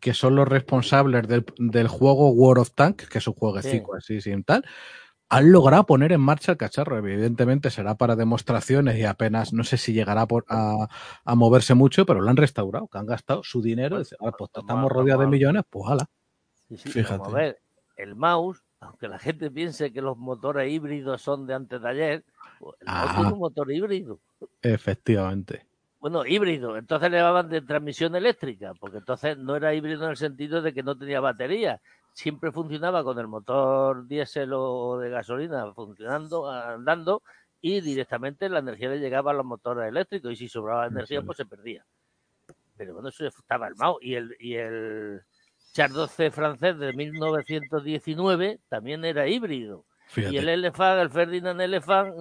que 0.00 0.14
son 0.14 0.34
los 0.34 0.48
responsables 0.48 1.28
del, 1.28 1.44
del 1.58 1.88
juego 1.88 2.30
World 2.30 2.62
of 2.62 2.70
Tanks, 2.74 3.08
que 3.08 3.18
es 3.18 3.28
un 3.28 3.34
jueguecito 3.34 3.94
así 3.94 4.20
sin 4.22 4.44
tal, 4.44 4.64
han 5.30 5.52
logrado 5.52 5.86
poner 5.86 6.12
en 6.12 6.20
marcha 6.20 6.52
el 6.52 6.58
cacharro. 6.58 6.98
Evidentemente 6.98 7.70
será 7.70 7.94
para 7.94 8.16
demostraciones 8.16 8.98
y 8.98 9.04
apenas, 9.04 9.52
no 9.52 9.64
sé 9.64 9.76
si 9.78 9.92
llegará 9.92 10.26
por- 10.26 10.44
a, 10.48 10.88
a 11.24 11.34
moverse 11.36 11.74
mucho, 11.74 12.04
pero 12.04 12.20
lo 12.20 12.28
han 12.28 12.36
restaurado, 12.36 12.88
que 12.88 12.98
han 12.98 13.06
gastado 13.06 13.42
su 13.44 13.62
dinero. 13.62 13.98
Dice, 13.98 14.16
"Ah, 14.20 14.32
pues 14.36 14.50
estamos 14.54 14.90
rodeados 14.90 15.24
de 15.24 15.30
millones, 15.30 15.62
pues 15.70 15.88
ala. 15.88 16.06
Sí, 16.68 16.76
sí, 16.76 16.88
Fíjate. 16.90 17.28
A 17.28 17.32
ver, 17.32 17.58
el 17.96 18.14
mouse, 18.16 18.62
aunque 18.80 19.08
la 19.08 19.18
gente 19.18 19.50
piense 19.50 19.92
que 19.92 20.02
los 20.02 20.16
motores 20.18 20.70
híbridos 20.70 21.22
son 21.22 21.46
de 21.46 21.54
antes 21.54 21.80
de 21.80 21.88
ayer, 21.88 22.24
pues 22.58 22.76
el 22.80 22.86
mouse 22.88 23.08
Ah. 23.10 23.14
tiene 23.16 23.32
un 23.32 23.38
motor 23.38 23.70
híbrido. 23.72 24.20
Efectivamente. 24.62 25.66
Bueno, 26.00 26.24
híbrido, 26.24 26.78
entonces 26.78 27.10
le 27.10 27.18
llamaban 27.18 27.50
de 27.50 27.60
transmisión 27.60 28.14
eléctrica, 28.16 28.72
porque 28.80 28.98
entonces 28.98 29.36
no 29.36 29.54
era 29.54 29.74
híbrido 29.74 30.04
en 30.04 30.10
el 30.10 30.16
sentido 30.16 30.62
de 30.62 30.72
que 30.72 30.82
no 30.82 30.96
tenía 30.96 31.20
batería. 31.20 31.80
Siempre 32.12 32.52
funcionaba 32.52 33.02
con 33.04 33.18
el 33.18 33.28
motor 33.28 34.06
diésel 34.06 34.50
o 34.52 34.98
de 34.98 35.10
gasolina 35.10 35.72
funcionando, 35.72 36.50
andando, 36.50 37.22
y 37.60 37.80
directamente 37.80 38.48
la 38.48 38.58
energía 38.60 38.90
le 38.90 38.98
llegaba 39.00 39.30
a 39.30 39.34
los 39.34 39.44
motores 39.46 39.88
eléctricos, 39.88 40.32
y 40.32 40.36
si 40.36 40.48
sobraba 40.48 40.86
energía, 40.86 41.22
pues 41.22 41.36
se 41.36 41.46
perdía. 41.46 41.84
Pero 42.76 42.94
bueno, 42.94 43.10
eso 43.10 43.26
estaba 43.26 43.68
el 43.68 43.74
mouse. 43.76 43.98
Y 44.02 44.14
el, 44.14 44.34
y 44.40 44.54
el 44.54 45.20
Char 45.72 45.90
12 45.92 46.30
francés 46.30 46.78
de 46.78 46.92
1919 46.94 48.60
también 48.68 49.04
era 49.04 49.26
híbrido. 49.28 49.84
Fíjate. 50.06 50.34
Y 50.34 50.38
el 50.38 50.48
Elephant, 50.48 51.00
el 51.02 51.10
Ferdinand 51.10 51.60
Elephant, 51.60 52.14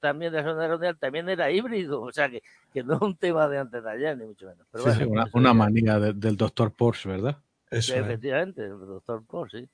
también 0.00 0.32
de 0.32 0.42
la 0.42 0.52
Guerra 0.52 0.68
Mundial, 0.72 0.98
también 0.98 1.28
era 1.28 1.50
híbrido. 1.52 2.02
O 2.02 2.10
sea 2.12 2.28
que, 2.28 2.42
que 2.72 2.82
no 2.82 2.94
es 2.96 3.02
un 3.02 3.16
tema 3.16 3.46
de 3.48 3.58
antes 3.58 3.84
de 3.84 3.90
ayer, 3.90 4.18
ni 4.18 4.24
mucho 4.24 4.46
menos. 4.46 4.66
Pero 4.72 4.90
Sí, 4.90 5.04
bueno, 5.04 5.24
sí, 5.26 5.30
una, 5.34 5.54
manía 5.54 5.98
de- 6.00 6.12
del 6.14 6.36
doctor 6.36 6.72
Porsche, 6.72 7.08
¿verdad? 7.08 7.38
Eso 7.78 7.92
sí, 7.92 7.98
es. 7.98 8.04
efectivamente, 8.04 8.64
el 8.64 8.78
doctor 8.78 9.24
Porsche, 9.26 9.60
sí. 9.60 9.68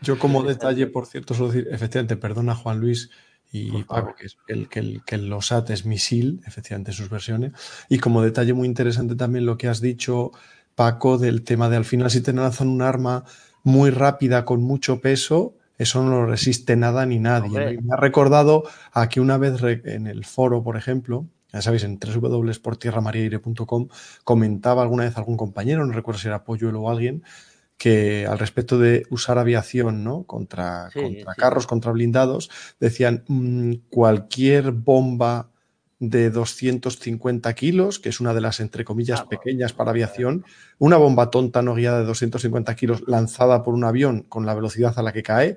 Yo 0.00 0.18
como 0.18 0.42
detalle, 0.42 0.86
por 0.86 1.06
cierto, 1.06 1.34
solo 1.34 1.48
decir, 1.50 1.68
efectivamente, 1.70 2.16
perdona 2.16 2.54
Juan 2.54 2.80
Luis 2.80 3.10
y 3.50 3.84
Paco, 3.84 4.14
que, 4.14 4.26
es 4.26 4.36
el, 4.48 4.68
que, 4.68 4.80
el, 4.80 5.02
que 5.04 5.14
el 5.14 5.32
OSAT 5.32 5.70
es 5.70 5.86
misil, 5.86 6.42
efectivamente, 6.46 6.90
en 6.90 6.96
sus 6.96 7.08
versiones. 7.08 7.52
Y 7.88 7.98
como 7.98 8.22
detalle 8.22 8.52
muy 8.52 8.68
interesante 8.68 9.14
también 9.14 9.46
lo 9.46 9.56
que 9.56 9.68
has 9.68 9.80
dicho, 9.80 10.32
Paco, 10.74 11.16
del 11.16 11.42
tema 11.42 11.70
de 11.70 11.76
al 11.76 11.84
final 11.84 12.10
si 12.10 12.20
te 12.20 12.32
lanzan 12.32 12.68
un 12.68 12.82
arma 12.82 13.24
muy 13.62 13.90
rápida 13.90 14.44
con 14.44 14.62
mucho 14.62 15.00
peso, 15.00 15.54
eso 15.78 16.02
no 16.02 16.10
lo 16.10 16.26
resiste 16.26 16.76
nada 16.76 17.06
ni 17.06 17.18
nadie. 17.18 17.80
me 17.80 17.94
ha 17.94 17.96
recordado 17.96 18.64
a 18.92 19.08
que 19.08 19.20
una 19.20 19.38
vez 19.38 19.62
en 19.62 20.06
el 20.06 20.24
foro, 20.24 20.62
por 20.62 20.76
ejemplo, 20.76 21.26
ya 21.56 21.62
sabéis, 21.62 21.84
en 21.84 21.98
www.portierramariaire.com 21.98 23.88
comentaba 24.24 24.82
alguna 24.82 25.04
vez 25.04 25.16
algún 25.16 25.36
compañero, 25.36 25.84
no 25.86 25.92
recuerdo 25.92 26.20
si 26.20 26.28
era 26.28 26.44
Polluelo 26.44 26.82
o 26.82 26.90
alguien, 26.90 27.22
que 27.78 28.26
al 28.26 28.38
respecto 28.38 28.78
de 28.78 29.04
usar 29.10 29.38
aviación 29.38 30.02
¿no? 30.04 30.24
contra, 30.24 30.90
Sí, 30.92 31.00
contra 31.00 31.34
sí. 31.34 31.40
carros, 31.40 31.66
contra 31.66 31.92
blindados, 31.92 32.50
decían 32.80 33.24
"Mm, 33.28 33.72
cualquier 33.90 34.72
bomba 34.72 35.50
de 35.98 36.30
250 36.30 37.54
kilos, 37.54 37.98
que 37.98 38.10
es 38.10 38.20
una 38.20 38.34
de 38.34 38.40
las, 38.42 38.60
entre 38.60 38.84
comillas, 38.84 39.20
Ah, 39.22 39.28
pequeñas 39.28 39.72
para 39.72 39.90
aviación, 39.92 40.44
una 40.78 40.96
bomba 40.98 41.30
tonta 41.30 41.62
no 41.62 41.74
guiada 41.74 42.00
de 42.00 42.04
250 42.06 42.74
kilos 42.76 43.02
lanzada 43.06 43.62
por 43.62 43.74
un 43.74 43.84
avión 43.84 44.22
con 44.28 44.44
la 44.46 44.54
velocidad 44.54 44.92
a 44.98 45.02
la 45.02 45.12
que 45.12 45.22
cae, 45.22 45.56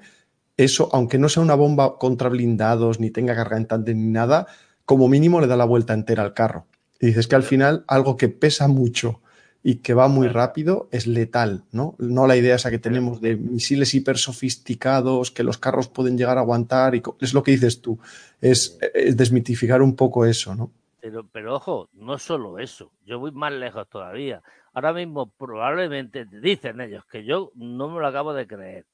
eso, 0.57 0.89
aunque 0.93 1.17
no 1.19 1.29
sea 1.29 1.43
una 1.43 1.55
bomba 1.55 1.97
contra 1.97 2.29
blindados, 2.29 2.99
ni 2.99 3.11
tenga 3.11 3.35
carga 3.35 3.57
en 3.57 3.65
tándem 3.67 3.97
ni 3.97 4.11
nada, 4.11 4.47
como 4.89 5.07
mínimo 5.07 5.39
le 5.39 5.45
da 5.45 5.55
la 5.55 5.65
vuelta 5.65 5.93
entera 5.93 6.23
al 6.23 6.33
carro. 6.33 6.65
Y 6.99 7.05
dices 7.05 7.27
que 7.27 7.35
al 7.35 7.43
final 7.43 7.85
algo 7.87 8.17
que 8.17 8.27
pesa 8.27 8.67
mucho 8.67 9.21
y 9.61 9.75
que 9.83 9.93
va 9.93 10.07
muy 10.07 10.27
rápido 10.27 10.89
es 10.91 11.05
letal, 11.05 11.63
¿no? 11.71 11.93
No 11.99 12.25
la 12.25 12.35
idea 12.35 12.55
esa 12.55 12.71
que 12.71 12.79
tenemos 12.79 13.21
de 13.21 13.35
misiles 13.35 13.93
hiper 13.93 14.17
sofisticados 14.17 15.29
que 15.29 15.43
los 15.43 15.59
carros 15.59 15.89
pueden 15.89 16.17
llegar 16.17 16.39
a 16.39 16.41
aguantar 16.41 16.95
y 16.95 17.03
es 17.21 17.35
lo 17.35 17.43
que 17.43 17.51
dices 17.51 17.83
tú, 17.83 17.99
es, 18.41 18.79
es 18.95 19.15
desmitificar 19.15 19.83
un 19.83 19.95
poco 19.95 20.25
eso, 20.25 20.55
¿no? 20.55 20.71
Pero, 20.99 21.23
pero 21.31 21.57
ojo, 21.57 21.87
no 21.93 22.17
solo 22.17 22.57
eso, 22.57 22.91
yo 23.05 23.19
voy 23.19 23.31
más 23.31 23.53
lejos 23.53 23.87
todavía. 23.89 24.41
Ahora 24.73 24.91
mismo 24.91 25.29
probablemente 25.37 26.25
dicen 26.25 26.81
ellos 26.81 27.05
que 27.05 27.23
yo 27.23 27.51
no 27.53 27.89
me 27.89 27.99
lo 27.99 28.07
acabo 28.07 28.33
de 28.33 28.47
creer, 28.47 28.87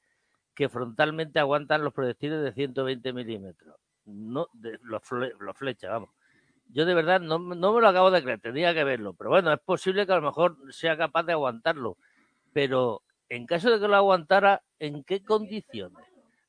que 0.56 0.68
frontalmente 0.68 1.40
aguantan 1.40 1.86
los 1.86 1.94
proyectiles 1.94 2.44
de 2.44 2.52
120 2.52 3.14
milímetros, 3.14 3.78
no 4.06 4.48
de, 4.54 4.80
los, 4.84 5.02
fle- 5.04 5.36
los 5.40 5.58
flechas, 5.58 5.92
vamos. 5.92 6.10
Yo 6.70 6.86
de 6.86 6.94
verdad 6.94 7.22
no, 7.22 7.38
no 7.38 7.74
me 7.74 7.82
lo 7.82 7.88
acabo 7.88 8.10
de 8.12 8.24
creer, 8.24 8.40
tendría 8.40 8.74
que 8.74 8.84
verlo, 8.84 9.14
pero 9.14 9.30
bueno, 9.30 9.54
es 9.54 9.60
posible 9.60 10.06
que 10.06 10.14
a 10.14 10.18
lo 10.18 10.24
mejor 10.24 10.58
sea 10.72 10.98
capaz 10.98 11.24
de 11.24 11.34
aguantarlo, 11.34 11.98
pero 12.54 13.04
en 13.30 13.46
caso 13.46 13.70
de 13.70 13.80
que 13.80 13.88
lo 13.88 13.96
aguantara, 13.96 14.64
¿en 14.80 15.04
qué 15.04 15.24
condiciones? 15.24 16.06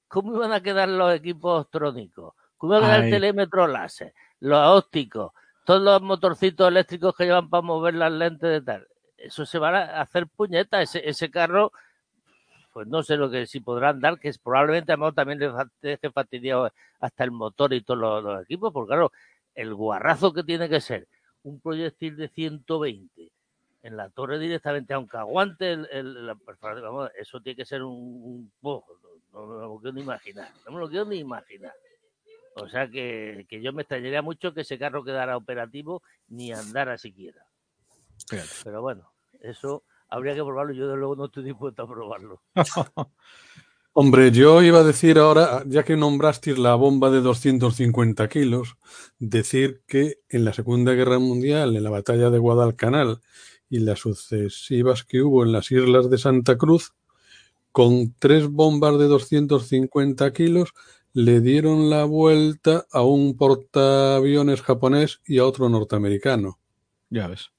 ¿Cómo 0.09 0.35
iban 0.37 0.53
a 0.53 0.63
quedar 0.63 0.89
los 0.89 1.13
equipos 1.15 1.69
trónicos? 1.71 2.35
¿Cómo 2.57 2.75
iba 2.75 2.79
a 2.79 2.89
quedar 2.89 3.01
Ay. 3.01 3.05
el 3.07 3.11
telémetro 3.11 3.67
láser? 3.67 4.15
Los 4.41 4.85
ópticos, 4.85 5.33
todos 5.65 5.83
los 5.83 6.01
motorcitos 6.01 6.69
eléctricos 6.69 7.15
que 7.17 7.25
llevan 7.25 7.51
para 7.51 7.63
mover 7.63 7.95
las 7.95 8.13
lentes 8.13 8.49
de 8.49 8.61
tal. 8.63 8.87
Eso 9.17 9.45
se 9.45 9.59
va 9.59 9.71
a 9.71 10.01
hacer 10.03 10.29
puñeta. 10.29 10.81
Ese, 10.81 11.09
ese 11.09 11.31
carro, 11.31 11.73
pues 12.77 12.87
no 12.89 13.03
sé 13.03 13.17
lo 13.17 13.31
que 13.31 13.47
si 13.47 13.61
podrá 13.61 13.89
andar, 13.89 14.19
que 14.21 14.29
es, 14.29 14.37
probablemente 14.37 14.93
a 14.93 14.97
lo 14.97 15.01
mejor 15.01 15.15
también 15.15 15.39
le 15.39 15.51
fa- 15.51 15.71
deje 15.81 16.11
fastidiado 16.11 16.71
hasta 17.01 17.25
el 17.25 17.31
motor 17.31 17.73
y 17.73 17.81
todos 17.81 17.99
los, 17.99 18.23
los 18.23 18.43
equipos, 18.43 18.71
porque 18.71 18.89
claro, 18.89 19.13
el 19.55 19.75
guarrazo 19.75 20.35
que 20.35 20.43
tiene 20.45 20.69
que 20.69 20.83
ser 20.83 21.09
un 21.43 21.59
proyectil 21.59 22.19
de 22.19 22.29
120 22.29 23.31
en 23.83 23.97
la 23.97 24.11
torre 24.11 24.39
directamente, 24.39 24.93
aunque 24.93 25.17
aguante 25.17 25.73
el, 25.73 25.89
el- 25.91 26.27
la 26.27 26.35
perforación, 26.35 26.85
vamos, 26.85 27.11
eso 27.17 27.41
tiene 27.41 27.57
que 27.57 27.65
ser 27.65 27.83
un, 27.83 27.95
un 27.95 28.53
oh, 28.61 28.85
no, 29.33 29.47
no 29.47 29.55
me 29.57 29.63
lo 29.63 29.79
quiero 29.79 29.95
ni 29.95 30.03
imaginar, 30.03 30.51
no 30.67 30.73
me 30.73 30.81
lo 30.81 30.89
quiero 30.91 31.07
ni 31.07 31.17
imaginar. 31.17 31.73
O 32.57 32.69
sea 32.69 32.89
que, 32.89 33.47
que 33.49 33.63
yo 33.63 33.73
me 33.73 33.85
extrañaría 33.85 34.21
mucho 34.21 34.53
que 34.53 34.61
ese 34.61 34.79
carro 34.79 35.03
quedara 35.03 35.39
operativo 35.39 36.03
ni 36.29 36.53
andara 36.53 36.99
siquiera. 36.99 37.43
Pero 38.65 38.83
bueno, 38.83 39.11
eso 39.41 39.83
habría 40.09 40.35
que 40.35 40.43
probarlo. 40.43 40.73
Yo 40.73 40.89
de 40.89 40.97
luego 40.97 41.17
no 41.17 41.27
estoy 41.27 41.45
dispuesto 41.45 41.83
a 41.83 41.89
probarlo. 41.89 42.43
Hombre, 43.99 44.31
yo 44.31 44.63
iba 44.63 44.81
a 44.81 44.85
decir 44.85 45.19
ahora, 45.19 45.63
ya 45.67 45.83
que 45.83 45.97
nombrasteis 45.97 46.59
la 46.59 46.75
bomba 46.75 47.11
de 47.11 47.23
250 47.23 48.29
kilos, 48.29 48.77
decir 49.19 49.81
que 49.87 50.19
en 50.29 50.45
la 50.45 50.53
Segunda 50.53 50.93
Guerra 50.93 51.19
Mundial, 51.19 51.77
en 51.77 51.83
la 51.83 51.89
batalla 51.89 52.29
de 52.29 52.39
Guadalcanal 52.39 53.21
y 53.71 53.79
las 53.79 54.01
sucesivas 54.01 55.03
que 55.05 55.23
hubo 55.23 55.45
en 55.45 55.53
las 55.53 55.73
islas 55.73 56.11
de 56.11 56.19
Santa 56.19 56.59
Cruz, 56.59 56.93
con 57.73 58.15
tres 58.19 58.49
bombas 58.49 58.99
de 58.99 59.07
250 59.07 60.31
kilos 60.35 60.75
le 61.15 61.41
dieron 61.41 61.89
la 61.89 62.05
vuelta 62.05 62.85
a 62.93 63.03
un 63.03 63.35
portaaviones 63.39 64.61
japonés 64.61 65.23
y 65.27 65.39
a 65.39 65.47
otro 65.47 65.71
norteamericano. 65.71 66.59
Ya 67.09 67.29
ves. 67.29 67.51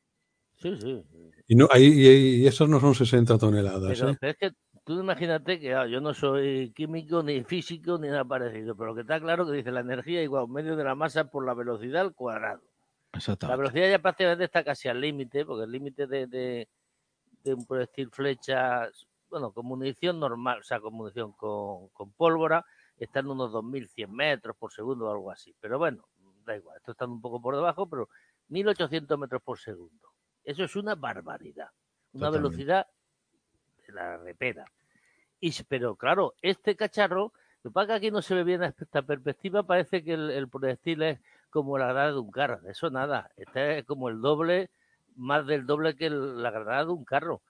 Sí, 0.62 0.78
sí. 0.80 1.04
Y, 1.48 1.56
no, 1.56 1.68
ahí, 1.72 1.86
y, 1.86 2.48
esos 2.48 2.68
no 2.68 2.80
son 2.80 2.94
60 2.94 3.38
toneladas. 3.38 3.98
Pero, 3.98 4.10
¿eh? 4.12 4.18
pero 4.20 4.32
es 4.32 4.38
que 4.38 4.52
tú 4.84 5.00
imagínate 5.00 5.60
que 5.60 5.74
ah, 5.74 5.86
yo 5.88 6.02
no 6.02 6.14
soy 6.14 6.72
químico, 6.74 7.24
ni 7.24 7.44
físico, 7.44 7.98
ni 7.98 8.08
nada 8.08 8.26
parecido, 8.26 8.76
pero 8.76 8.90
lo 8.90 8.96
que 8.96 9.02
está 9.02 9.20
claro 9.20 9.46
que 9.46 9.54
dice 9.54 9.72
la 9.72 9.82
energía 9.82 10.22
igual 10.24 10.48
medio 10.48 10.76
de 10.76 10.84
la 10.84 10.96
masa 10.96 11.30
por 11.30 11.46
la 11.46 11.54
velocidad 11.54 12.02
al 12.02 12.14
cuadrado. 12.14 12.62
La 13.42 13.56
velocidad 13.56 13.90
ya 13.90 14.00
prácticamente 14.00 14.44
está 14.44 14.64
casi 14.64 14.88
al 14.88 15.02
límite, 15.02 15.46
porque 15.46 15.64
el 15.64 15.72
límite 15.72 16.06
de, 16.06 16.28
de, 16.28 16.70
de, 17.44 17.54
un 17.54 17.66
proyectil 17.66 18.10
flecha, 18.12 18.90
bueno, 19.30 19.52
con 19.52 19.66
munición 19.66 20.20
normal, 20.20 20.60
o 20.60 20.64
sea, 20.64 20.80
con 20.80 20.94
munición 20.94 21.32
con, 21.34 21.90
con 21.90 22.12
pólvora, 22.12 22.66
está 22.98 23.22
en 23.22 23.28
unos 23.28 23.52
2.100 23.52 24.08
metros 24.10 24.56
por 24.58 24.72
segundo 24.72 25.08
o 25.08 25.12
algo 25.12 25.32
así. 25.32 25.56
Pero 25.60 25.78
bueno, 25.80 26.08
da 26.46 26.56
igual, 26.56 26.78
esto 26.78 26.92
está 26.92 27.06
un 27.06 27.22
poco 27.22 27.42
por 27.42 27.56
debajo, 27.56 27.90
pero 27.90 28.10
1.800 28.50 29.18
metros 29.18 29.42
por 29.42 29.58
segundo. 29.58 30.10
Eso 30.48 30.64
es 30.64 30.78
una 30.78 30.96
barbaridad. 30.96 31.70
Una 32.14 32.30
velocidad 32.30 32.88
de 33.86 33.94
la 33.94 34.16
repera. 34.16 34.64
Y, 35.42 35.52
pero 35.64 35.98
claro, 35.98 36.36
este 36.42 36.78
cacharro, 36.78 37.34
lo 37.64 37.70
que 37.70 37.74
pasa 37.74 37.88
que 37.88 37.94
aquí 37.94 38.12
no 38.12 38.22
se 38.22 38.34
ve 38.34 38.46
bien 38.46 38.64
esta 38.64 39.02
perspectiva, 39.02 39.64
parece 39.64 40.06
que 40.06 40.14
el, 40.14 40.48
proyectil 40.48 41.04
es 41.04 41.20
como 41.50 41.78
la 41.78 41.88
granada 41.88 42.14
de 42.14 42.20
un 42.20 42.32
carro. 42.32 42.62
Eso 42.66 42.90
nada, 42.90 43.30
este 43.36 43.80
es 43.80 43.86
como 43.86 44.08
el 44.08 44.22
doble, 44.22 44.70
más 45.18 45.46
del 45.46 45.66
doble 45.66 45.98
que 45.98 46.10
la 46.10 46.50
granada 46.50 46.86
de 46.86 46.92
un 46.92 47.04
carro. 47.04 47.42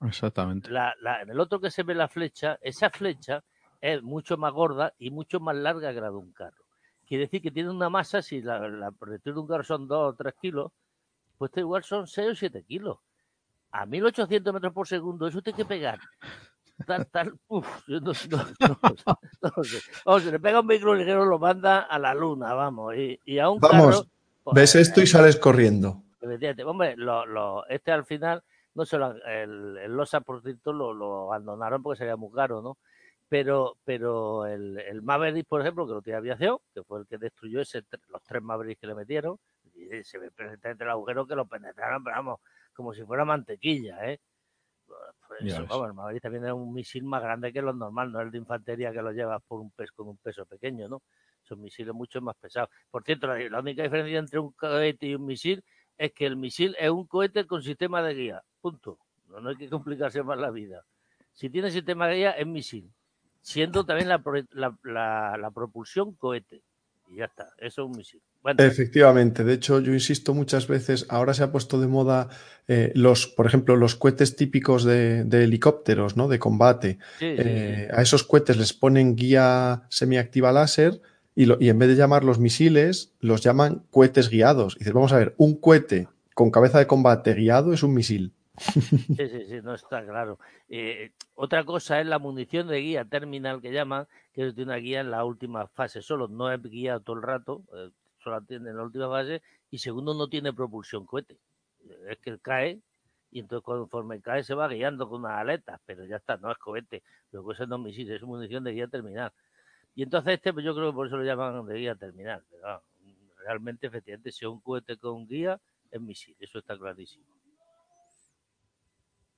Exactamente. 0.00 0.70
en 0.70 1.30
el 1.30 1.38
otro 1.38 1.60
que 1.60 1.70
se 1.70 1.82
ve 1.82 1.94
la 1.94 2.08
flecha, 2.08 2.58
esa 2.62 2.88
flecha 2.88 3.44
es 3.82 4.02
mucho 4.02 4.38
más 4.38 4.54
gorda 4.54 4.94
y 4.98 5.10
mucho 5.10 5.40
más 5.40 5.56
larga 5.56 5.92
que 5.92 6.00
la 6.00 6.08
de 6.08 6.16
un 6.16 6.32
carro. 6.32 6.64
Quiere 7.06 7.24
decir 7.24 7.42
que 7.42 7.50
tiene 7.50 7.68
una 7.68 7.90
masa, 7.90 8.22
si 8.22 8.40
la, 8.40 8.66
la 8.66 8.90
proyectil 8.92 9.34
de 9.34 9.40
un 9.40 9.46
carro 9.46 9.62
son 9.62 9.86
2 9.86 10.14
o 10.14 10.16
3 10.16 10.34
kilos, 10.40 10.72
pues 11.38 11.50
este 11.50 11.60
igual 11.60 11.84
son 11.84 12.06
6 12.06 12.28
o 12.30 12.34
7 12.34 12.64
kilos. 12.64 12.98
A 13.70 13.86
1800 13.86 14.54
metros 14.54 14.72
por 14.72 14.88
segundo, 14.88 15.26
eso 15.26 15.42
tiene 15.42 15.56
que 15.56 15.64
pegar. 15.64 15.98
Tal, 16.86 17.06
tal, 17.06 17.34
uf, 17.48 17.66
yo 17.88 18.00
no, 18.00 18.12
no, 18.12 19.64
sé. 19.64 19.78
Vamos, 20.04 20.22
si 20.22 20.30
le 20.30 20.38
pega 20.38 20.60
un 20.60 20.66
vehículo 20.66 20.94
ligero, 20.94 21.24
lo 21.24 21.38
manda 21.38 21.80
a 21.80 21.98
la 21.98 22.14
luna, 22.14 22.52
vamos. 22.54 22.94
Y, 22.96 23.18
y 23.24 23.38
a 23.38 23.48
un 23.48 23.60
vamos, 23.60 23.86
carro, 23.86 24.10
pues, 24.44 24.54
ves 24.54 24.74
esto 24.74 25.00
y 25.00 25.06
sales 25.06 25.36
corriendo. 25.36 26.02
Hombre, 26.66 26.94
lo, 26.96 27.24
lo, 27.24 27.66
este 27.68 27.92
al 27.92 28.04
final, 28.04 28.42
no 28.74 28.84
se 28.84 28.98
lo, 28.98 29.12
el, 29.24 29.78
el 29.78 29.92
Losa, 29.92 30.20
por 30.20 30.42
cierto, 30.42 30.72
lo, 30.72 30.92
lo 30.92 31.32
abandonaron 31.32 31.82
porque 31.82 31.98
sería 31.98 32.16
muy 32.16 32.32
caro, 32.32 32.60
¿no? 32.60 32.76
pero 33.28 33.76
pero 33.84 34.46
el, 34.46 34.78
el 34.78 35.02
Maverick, 35.02 35.46
por 35.46 35.60
ejemplo, 35.60 35.86
que 35.86 35.94
lo 35.94 36.02
tiene 36.02 36.18
aviación, 36.18 36.58
que 36.74 36.82
fue 36.84 37.00
el 37.00 37.06
que 37.06 37.18
destruyó 37.18 37.60
ese, 37.60 37.82
los 38.08 38.22
tres 38.22 38.42
Mavericks 38.42 38.80
que 38.80 38.86
le 38.86 38.94
metieron, 38.94 39.38
y 39.76 40.04
se 40.04 40.18
ve 40.18 40.30
perfectamente 40.30 40.84
el 40.84 40.90
agujero 40.90 41.26
que 41.26 41.34
lo 41.34 41.46
penetraron, 41.46 42.02
pero 42.02 42.16
vamos, 42.16 42.40
como 42.72 42.94
si 42.94 43.04
fuera 43.04 43.24
mantequilla, 43.24 44.10
¿eh? 44.10 44.20
Pues 45.26 45.42
eso, 45.42 45.66
vamos, 45.66 45.88
el 45.88 45.94
Maverick 45.94 46.22
también 46.22 46.46
es 46.46 46.52
un 46.52 46.72
misil 46.72 47.04
más 47.04 47.22
grande 47.22 47.52
que 47.52 47.60
los 47.60 47.74
normal, 47.74 48.12
no 48.12 48.20
es 48.20 48.26
el 48.26 48.32
de 48.32 48.38
infantería 48.38 48.92
que 48.92 49.02
lo 49.02 49.12
llevas 49.12 49.42
por 49.42 49.60
un 49.60 49.70
peso 49.70 49.92
con 49.96 50.08
un 50.08 50.16
peso 50.16 50.46
pequeño, 50.46 50.88
¿no? 50.88 51.02
Son 51.42 51.60
misiles 51.60 51.92
mucho 51.92 52.20
más 52.20 52.36
pesados. 52.36 52.70
Por 52.90 53.02
cierto, 53.02 53.26
la, 53.26 53.38
la 53.48 53.60
única 53.60 53.82
diferencia 53.82 54.18
entre 54.18 54.38
un 54.38 54.52
cohete 54.52 55.06
y 55.06 55.14
un 55.14 55.26
misil 55.26 55.64
es 55.98 56.12
que 56.12 56.26
el 56.26 56.36
misil 56.36 56.76
es 56.78 56.90
un 56.90 57.06
cohete 57.06 57.46
con 57.46 57.62
sistema 57.62 58.02
de 58.02 58.14
guía, 58.14 58.42
punto. 58.60 58.98
No, 59.28 59.40
no 59.40 59.50
hay 59.50 59.56
que 59.56 59.68
complicarse 59.68 60.22
más 60.22 60.38
la 60.38 60.50
vida. 60.50 60.84
Si 61.32 61.50
tiene 61.50 61.70
sistema 61.70 62.06
de 62.06 62.16
guía, 62.16 62.30
es 62.32 62.46
misil 62.46 62.92
siendo 63.46 63.86
también 63.86 64.08
la, 64.08 64.20
la, 64.82 65.36
la, 65.38 65.50
propulsión 65.52 66.14
cohete. 66.16 66.62
Y 67.08 67.18
ya 67.18 67.26
está, 67.26 67.44
eso 67.58 67.82
es 67.82 67.86
un 67.86 67.96
misil. 67.96 68.20
Efectivamente, 68.58 69.44
de 69.44 69.54
hecho 69.54 69.80
yo 69.80 69.92
insisto 69.92 70.34
muchas 70.34 70.68
veces, 70.68 71.06
ahora 71.08 71.34
se 71.34 71.42
ha 71.42 71.52
puesto 71.52 71.80
de 71.80 71.86
moda 71.86 72.28
eh, 72.68 72.92
los, 72.94 73.26
por 73.26 73.46
ejemplo, 73.46 73.76
los 73.76 73.96
cohetes 73.96 74.36
típicos 74.36 74.84
de, 74.84 75.24
de 75.24 75.44
helicópteros, 75.44 76.16
¿no? 76.16 76.28
De 76.28 76.38
combate. 76.38 76.98
Sí, 77.18 77.26
eh, 77.26 77.88
sí. 77.88 77.96
A 77.96 78.02
esos 78.02 78.24
cohetes 78.24 78.56
les 78.56 78.72
ponen 78.72 79.16
guía 79.16 79.82
semiactiva 79.88 80.52
láser 80.52 81.00
y, 81.34 81.46
lo, 81.46 81.56
y 81.60 81.68
en 81.68 81.78
vez 81.78 81.88
de 81.88 81.96
llamarlos 81.96 82.38
misiles, 82.38 83.12
los 83.20 83.42
llaman 83.42 83.82
cohetes 83.90 84.30
guiados. 84.30 84.76
Y 84.76 84.78
dices, 84.80 84.94
vamos 84.94 85.12
a 85.12 85.18
ver, 85.18 85.34
un 85.36 85.60
cohete 85.60 86.08
con 86.34 86.50
cabeza 86.50 86.78
de 86.78 86.86
combate 86.86 87.34
guiado 87.34 87.72
es 87.72 87.82
un 87.82 87.94
misil. 87.94 88.32
Sí, 88.58 89.16
sí, 89.16 89.44
sí, 89.48 89.60
no 89.62 89.74
está 89.74 90.04
claro. 90.04 90.38
Eh, 90.68 91.10
otra 91.34 91.64
cosa 91.64 92.00
es 92.00 92.06
la 92.06 92.18
munición 92.18 92.68
de 92.68 92.80
guía 92.80 93.04
terminal 93.04 93.60
que 93.60 93.70
llaman, 93.70 94.06
que 94.32 94.48
es 94.48 94.56
de 94.56 94.62
una 94.62 94.76
guía 94.76 95.00
en 95.00 95.10
la 95.10 95.24
última 95.24 95.66
fase 95.66 96.00
solo, 96.00 96.28
no 96.28 96.50
es 96.50 96.62
guía 96.62 96.98
todo 97.00 97.16
el 97.16 97.22
rato, 97.22 97.62
solo 98.26 98.42
tiene 98.42 98.70
en 98.70 98.76
la 98.76 98.82
última 98.82 99.08
fase, 99.08 99.40
y 99.70 99.78
segundo, 99.78 100.14
no 100.14 100.28
tiene 100.28 100.52
propulsión 100.52 101.06
cohete. 101.06 101.38
Es 102.08 102.18
que 102.18 102.38
cae 102.40 102.80
y 103.30 103.40
entonces 103.40 103.64
conforme 103.64 104.20
cae 104.20 104.42
se 104.42 104.54
va 104.54 104.66
guiando 104.66 105.08
con 105.08 105.20
unas 105.20 105.38
aletas, 105.38 105.80
pero 105.86 106.04
ya 106.04 106.16
está, 106.16 106.36
no 106.38 106.50
es 106.50 106.58
cohete, 106.58 107.02
lo 107.30 107.46
que 107.46 107.52
es 107.52 107.68
no 107.68 107.78
misil, 107.78 108.10
es 108.10 108.22
munición 108.22 108.64
de 108.64 108.72
guía 108.72 108.88
terminal. 108.88 109.32
Y 109.94 110.02
entonces 110.02 110.34
este, 110.34 110.52
pues 110.52 110.64
yo 110.64 110.74
creo 110.74 110.90
que 110.90 110.94
por 110.94 111.06
eso 111.06 111.16
lo 111.16 111.24
llaman 111.24 111.66
de 111.66 111.78
guía 111.78 111.94
terminal, 111.94 112.42
pero 112.50 112.82
realmente, 113.44 113.86
efectivamente, 113.86 114.32
si 114.32 114.44
es 114.44 114.50
un 114.50 114.60
cohete 114.60 114.96
con 114.96 115.26
guía, 115.26 115.60
es 115.90 116.00
misil, 116.00 116.36
eso 116.40 116.58
está 116.58 116.76
clarísimo. 116.76 117.26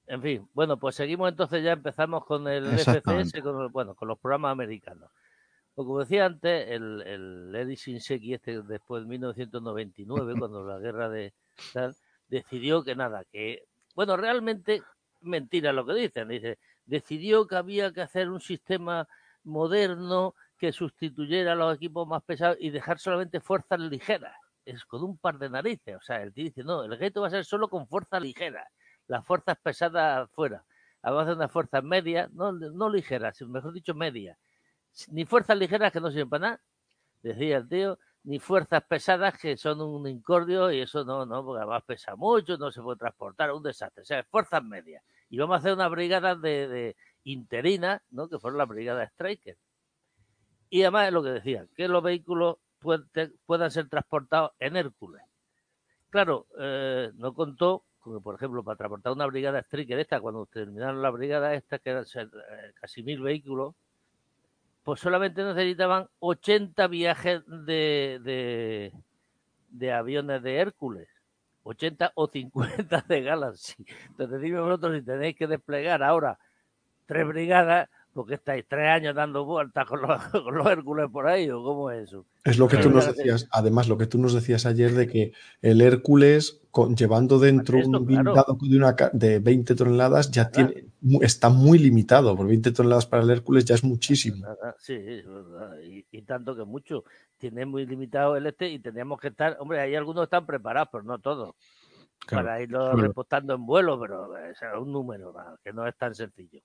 En 0.07 0.23
fin, 0.23 0.49
bueno, 0.55 0.79
pues 0.79 0.95
seguimos 0.95 1.29
entonces, 1.29 1.63
ya 1.63 1.73
empezamos 1.73 2.25
con 2.25 2.49
el 2.49 2.65
FCS, 2.79 3.43
con, 3.43 3.71
bueno, 3.71 3.95
con 3.95 4.09
los 4.09 4.19
programas 4.19 4.53
americanos. 4.53 5.11
Pues 5.79 5.87
como 5.87 6.01
decía 6.01 6.27
antes, 6.27 6.71
el, 6.71 7.03
el 7.03 7.55
Eddie 7.55 7.77
Shinseki, 7.77 8.35
este 8.35 8.63
después 8.63 9.05
de 9.05 9.11
1999, 9.11 10.35
cuando 10.37 10.65
la 10.65 10.81
guerra 10.81 11.09
de 11.09 11.33
tal, 11.73 11.95
decidió 12.27 12.83
que 12.83 12.97
nada, 12.97 13.23
que, 13.31 13.63
bueno, 13.95 14.17
realmente 14.17 14.83
mentira 15.21 15.73
lo 15.73 15.87
que 15.87 15.95
dicen, 15.95 16.27
dice, 16.27 16.59
decidió 16.85 17.47
que 17.47 17.55
había 17.55 17.93
que 17.93 18.01
hacer 18.01 18.29
un 18.29 18.41
sistema 18.41 19.07
moderno 19.45 20.35
que 20.59 20.73
sustituyera 20.73 21.53
a 21.53 21.55
los 21.55 21.77
equipos 21.77 22.09
más 22.09 22.25
pesados 22.25 22.57
y 22.59 22.71
dejar 22.71 22.99
solamente 22.99 23.39
fuerzas 23.39 23.79
ligeras, 23.79 24.35
es 24.65 24.85
con 24.85 25.05
un 25.05 25.17
par 25.17 25.39
de 25.39 25.49
narices, 25.49 25.95
o 25.95 26.03
sea, 26.03 26.21
el 26.25 26.33
tío 26.33 26.43
dice, 26.43 26.65
no, 26.65 26.83
el 26.83 26.99
gueto 26.99 27.21
va 27.21 27.29
a 27.29 27.31
ser 27.31 27.45
solo 27.45 27.69
con 27.69 27.87
fuerzas 27.87 28.21
ligeras 28.21 28.67
las 29.07 29.25
fuerzas 29.25 29.57
pesadas 29.63 30.29
fuera. 30.33 30.65
Vamos 31.03 31.21
a 31.21 31.23
hacer 31.23 31.37
unas 31.37 31.53
fuerzas 31.53 31.85
medias, 31.85 32.33
no, 32.33 32.51
no 32.51 32.91
ligeras, 32.91 33.41
mejor 33.43 33.73
dicho 33.73 33.95
medias. 33.95 34.37
Ni 35.11 35.25
fuerzas 35.25 35.57
ligeras 35.57 35.93
que 35.93 36.01
no 36.01 36.11
sirven 36.11 36.29
para 36.29 36.49
nada, 36.49 36.61
decía 37.23 37.59
el 37.59 37.69
tío, 37.69 37.99
ni 38.25 38.39
fuerzas 38.39 38.83
pesadas 38.85 39.39
que 39.39 39.57
son 39.57 39.81
un 39.81 40.07
incordio 40.09 40.71
y 40.73 40.81
eso 40.81 41.05
no, 41.05 41.25
no, 41.25 41.45
porque 41.45 41.63
además 41.63 41.85
pesa 41.85 42.17
mucho, 42.17 42.59
no 42.59 42.71
se 42.73 42.83
puede 42.83 42.99
transportar, 42.99 43.53
un 43.53 43.63
desastre. 43.63 44.03
O 44.03 44.07
sea, 44.07 44.25
fuerzas 44.25 44.63
medias. 44.63 45.03
Y 45.31 45.39
vamos 45.39 45.55
a 45.55 45.59
hacer 45.59 45.73
una 45.75 45.89
brigada 45.89 46.35
de, 46.35 46.69
de 46.69 46.97
interina, 47.25 48.03
¿no? 48.11 48.29
Que 48.29 48.39
fueron 48.39 48.59
la 48.59 48.67
brigada 48.67 49.05
Striker. 49.05 49.57
Y 50.71 50.83
además 50.83 51.07
es 51.07 51.13
lo 51.13 51.23
que 51.23 51.31
decía, 51.31 51.67
que 51.75 51.89
los 51.89 52.03
vehículos 52.03 52.57
puedan 53.47 53.71
ser 53.71 53.89
transportados 53.89 54.53
en 54.59 54.77
Hércules. 54.77 55.23
Claro, 56.11 56.47
eh, 56.59 57.11
no 57.15 57.35
contó 57.35 57.85
porque, 58.03 58.23
por 58.23 58.35
ejemplo, 58.37 58.63
para 58.63 58.77
transportar 58.77 59.13
una 59.13 59.27
brigada 59.27 59.61
Striker 59.61 59.99
esta, 59.99 60.21
cuando 60.21 60.47
terminaron 60.47 61.03
la 61.03 61.11
brigada 61.11 61.55
esta, 61.55 61.79
que 61.79 61.91
eran 61.91 62.05
eh, 62.05 62.73
casi 62.81 63.03
mil 63.03 63.21
vehículos, 63.21 63.75
pues 64.89 65.01
solamente 65.01 65.45
necesitaban 65.45 66.09
80 66.21 66.87
viajes 66.87 67.43
de, 67.47 68.19
de, 68.25 68.95
de 69.69 69.93
aviones 69.93 70.43
de 70.43 70.57
Hércules. 70.57 71.07
80 71.65 72.13
o 72.15 72.27
50 72.27 73.05
de 73.07 73.21
Galaxy. 73.21 73.75
Entonces, 74.09 74.41
dime 74.41 74.61
vosotros 74.61 74.97
si 74.97 75.03
tenéis 75.03 75.37
que 75.37 75.47
desplegar 75.47 76.03
ahora 76.03 76.39
tres 77.05 77.29
brigadas, 77.29 77.91
porque 78.15 78.37
estáis 78.37 78.65
tres 78.67 78.89
años 78.89 79.15
dando 79.15 79.45
vueltas 79.45 79.85
con 79.85 80.01
los, 80.01 80.23
con 80.33 80.55
los 80.55 80.67
Hércules 80.67 81.11
por 81.13 81.27
ahí, 81.29 81.51
o 81.51 81.63
cómo 81.63 81.91
es 81.91 82.09
eso. 82.09 82.25
Es 82.47 82.57
lo 82.57 82.67
que 82.67 82.79
tú 82.79 82.89
nos 82.89 83.15
decías, 83.15 83.47
además, 83.51 83.89
lo 83.89 83.99
que 83.99 84.07
tú 84.07 84.17
nos 84.17 84.33
decías 84.33 84.65
ayer 84.65 84.93
de 84.93 85.07
que 85.07 85.33
el 85.61 85.83
Hércules, 85.83 86.63
con, 86.79 86.95
llevando 86.97 87.39
dentro 87.39 87.79
Esto, 87.79 87.99
un 87.99 88.07
claro. 88.07 88.23
blindado 88.33 88.59
de, 88.61 88.77
una, 88.77 88.97
de 89.13 89.39
20 89.41 89.75
toneladas, 89.75 90.31
ya 90.31 90.49
tiene, 90.51 90.85
está 91.23 91.49
muy 91.49 91.79
limitado, 91.79 92.37
por 92.37 92.47
20 92.47 92.71
toneladas 92.73 93.07
para 93.07 93.23
el 93.23 93.31
Hércules 93.31 93.65
ya 93.65 93.75
es 93.75 93.83
muchísimo. 93.83 94.47
Sí, 94.79 94.95
es 94.95 95.27
verdad, 95.27 95.79
y, 95.83 96.07
y 96.11 96.23
tanto 96.23 96.55
que 96.55 96.65
mucho. 96.65 97.05
Tiene 97.37 97.67
muy 97.67 97.87
limitado 97.87 98.37
el 98.37 98.47
este 98.47 98.69
y 98.69 98.79
tendríamos 98.79 99.21
que 99.21 99.29
estar, 99.29 99.57
hombre, 99.61 99.81
hay 99.81 99.95
algunos 99.95 100.23
que 100.23 100.25
están 100.25 100.47
preparados, 100.47 100.89
pero 100.93 101.05
no 101.05 101.19
todos, 101.19 101.55
Claro. 102.27 102.47
para 102.47 102.61
irlo 102.63 102.79
Claro. 102.81 102.97
repostando 102.97 103.55
en 103.55 103.65
vuelo, 103.67 103.99
pero 104.01 104.37
eh, 104.39 104.51
es 104.51 104.59
un 104.81 104.93
número 104.93 105.33
que 105.63 105.73
no 105.73 105.87
es 105.87 105.97
tan 105.97 106.15
sencillo. 106.15 106.61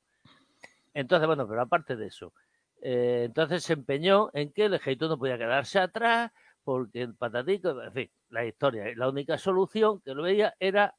Entonces, 0.94 1.26
bueno, 1.28 1.48
pero 1.48 1.62
aparte 1.62 1.96
de 1.96 2.08
eso, 2.08 2.34
eh, 2.82 3.24
entonces 3.26 3.64
se 3.64 3.74
empeñó 3.74 4.30
en 4.34 4.52
que 4.52 4.66
el 4.66 4.74
ejército 4.74 5.08
no 5.08 5.18
podía 5.18 5.38
quedarse 5.38 5.80
atrás, 5.80 6.32
porque 6.64 7.02
el 7.02 7.16
patatico, 7.16 7.82
en 7.82 7.94
fin, 7.94 8.12
la 8.30 8.46
historia. 8.46 8.90
Y 8.90 8.96
La 8.96 9.10
única 9.10 9.38
solución 9.38 10.02
que 10.02 10.14
lo 10.14 10.24
veía 10.24 10.54
era 10.60 10.96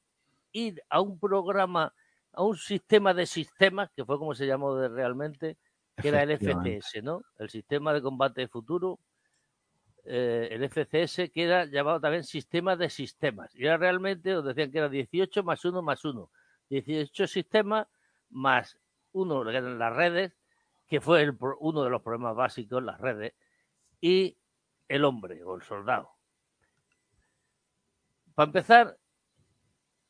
ir 0.52 0.82
a 0.88 1.00
un 1.00 1.18
programa, 1.18 1.94
a 2.32 2.42
un 2.42 2.56
sistema 2.56 3.14
de 3.14 3.26
sistemas, 3.26 3.90
que 3.94 4.04
fue 4.04 4.18
como 4.18 4.34
se 4.34 4.46
llamó 4.46 4.74
de 4.76 4.88
realmente, 4.88 5.58
que 6.00 6.08
era 6.08 6.22
el. 6.22 6.32
FCS, 6.38 7.02
¿no? 7.02 7.22
El 7.38 7.50
sistema 7.50 7.92
de 7.92 8.02
combate 8.02 8.48
futuro, 8.48 9.00
eh, 10.04 10.48
el 10.50 10.64
FCS, 10.64 11.30
que 11.30 11.44
era 11.44 11.64
llamado 11.64 12.00
también 12.00 12.24
sistema 12.24 12.76
de 12.76 12.90
sistemas. 12.90 13.54
Y 13.54 13.64
era 13.64 13.76
realmente, 13.76 14.36
os 14.36 14.44
decían 14.44 14.70
que 14.70 14.78
era 14.78 14.88
18 14.88 15.42
más 15.42 15.64
1 15.64 15.82
más 15.82 16.04
1. 16.04 16.30
18 16.68 17.26
sistemas 17.26 17.86
más 18.30 18.78
uno 19.12 19.44
que 19.44 19.56
eran 19.56 19.78
las 19.78 19.94
redes, 19.94 20.32
que 20.86 21.00
fue 21.00 21.22
el, 21.22 21.36
uno 21.60 21.84
de 21.84 21.90
los 21.90 22.02
problemas 22.02 22.36
básicos, 22.36 22.82
las 22.82 23.00
redes, 23.00 23.32
y 24.00 24.36
el 24.88 25.04
hombre 25.04 25.42
o 25.44 25.56
el 25.56 25.62
soldado. 25.62 26.10
Para 28.34 28.46
empezar, 28.46 28.98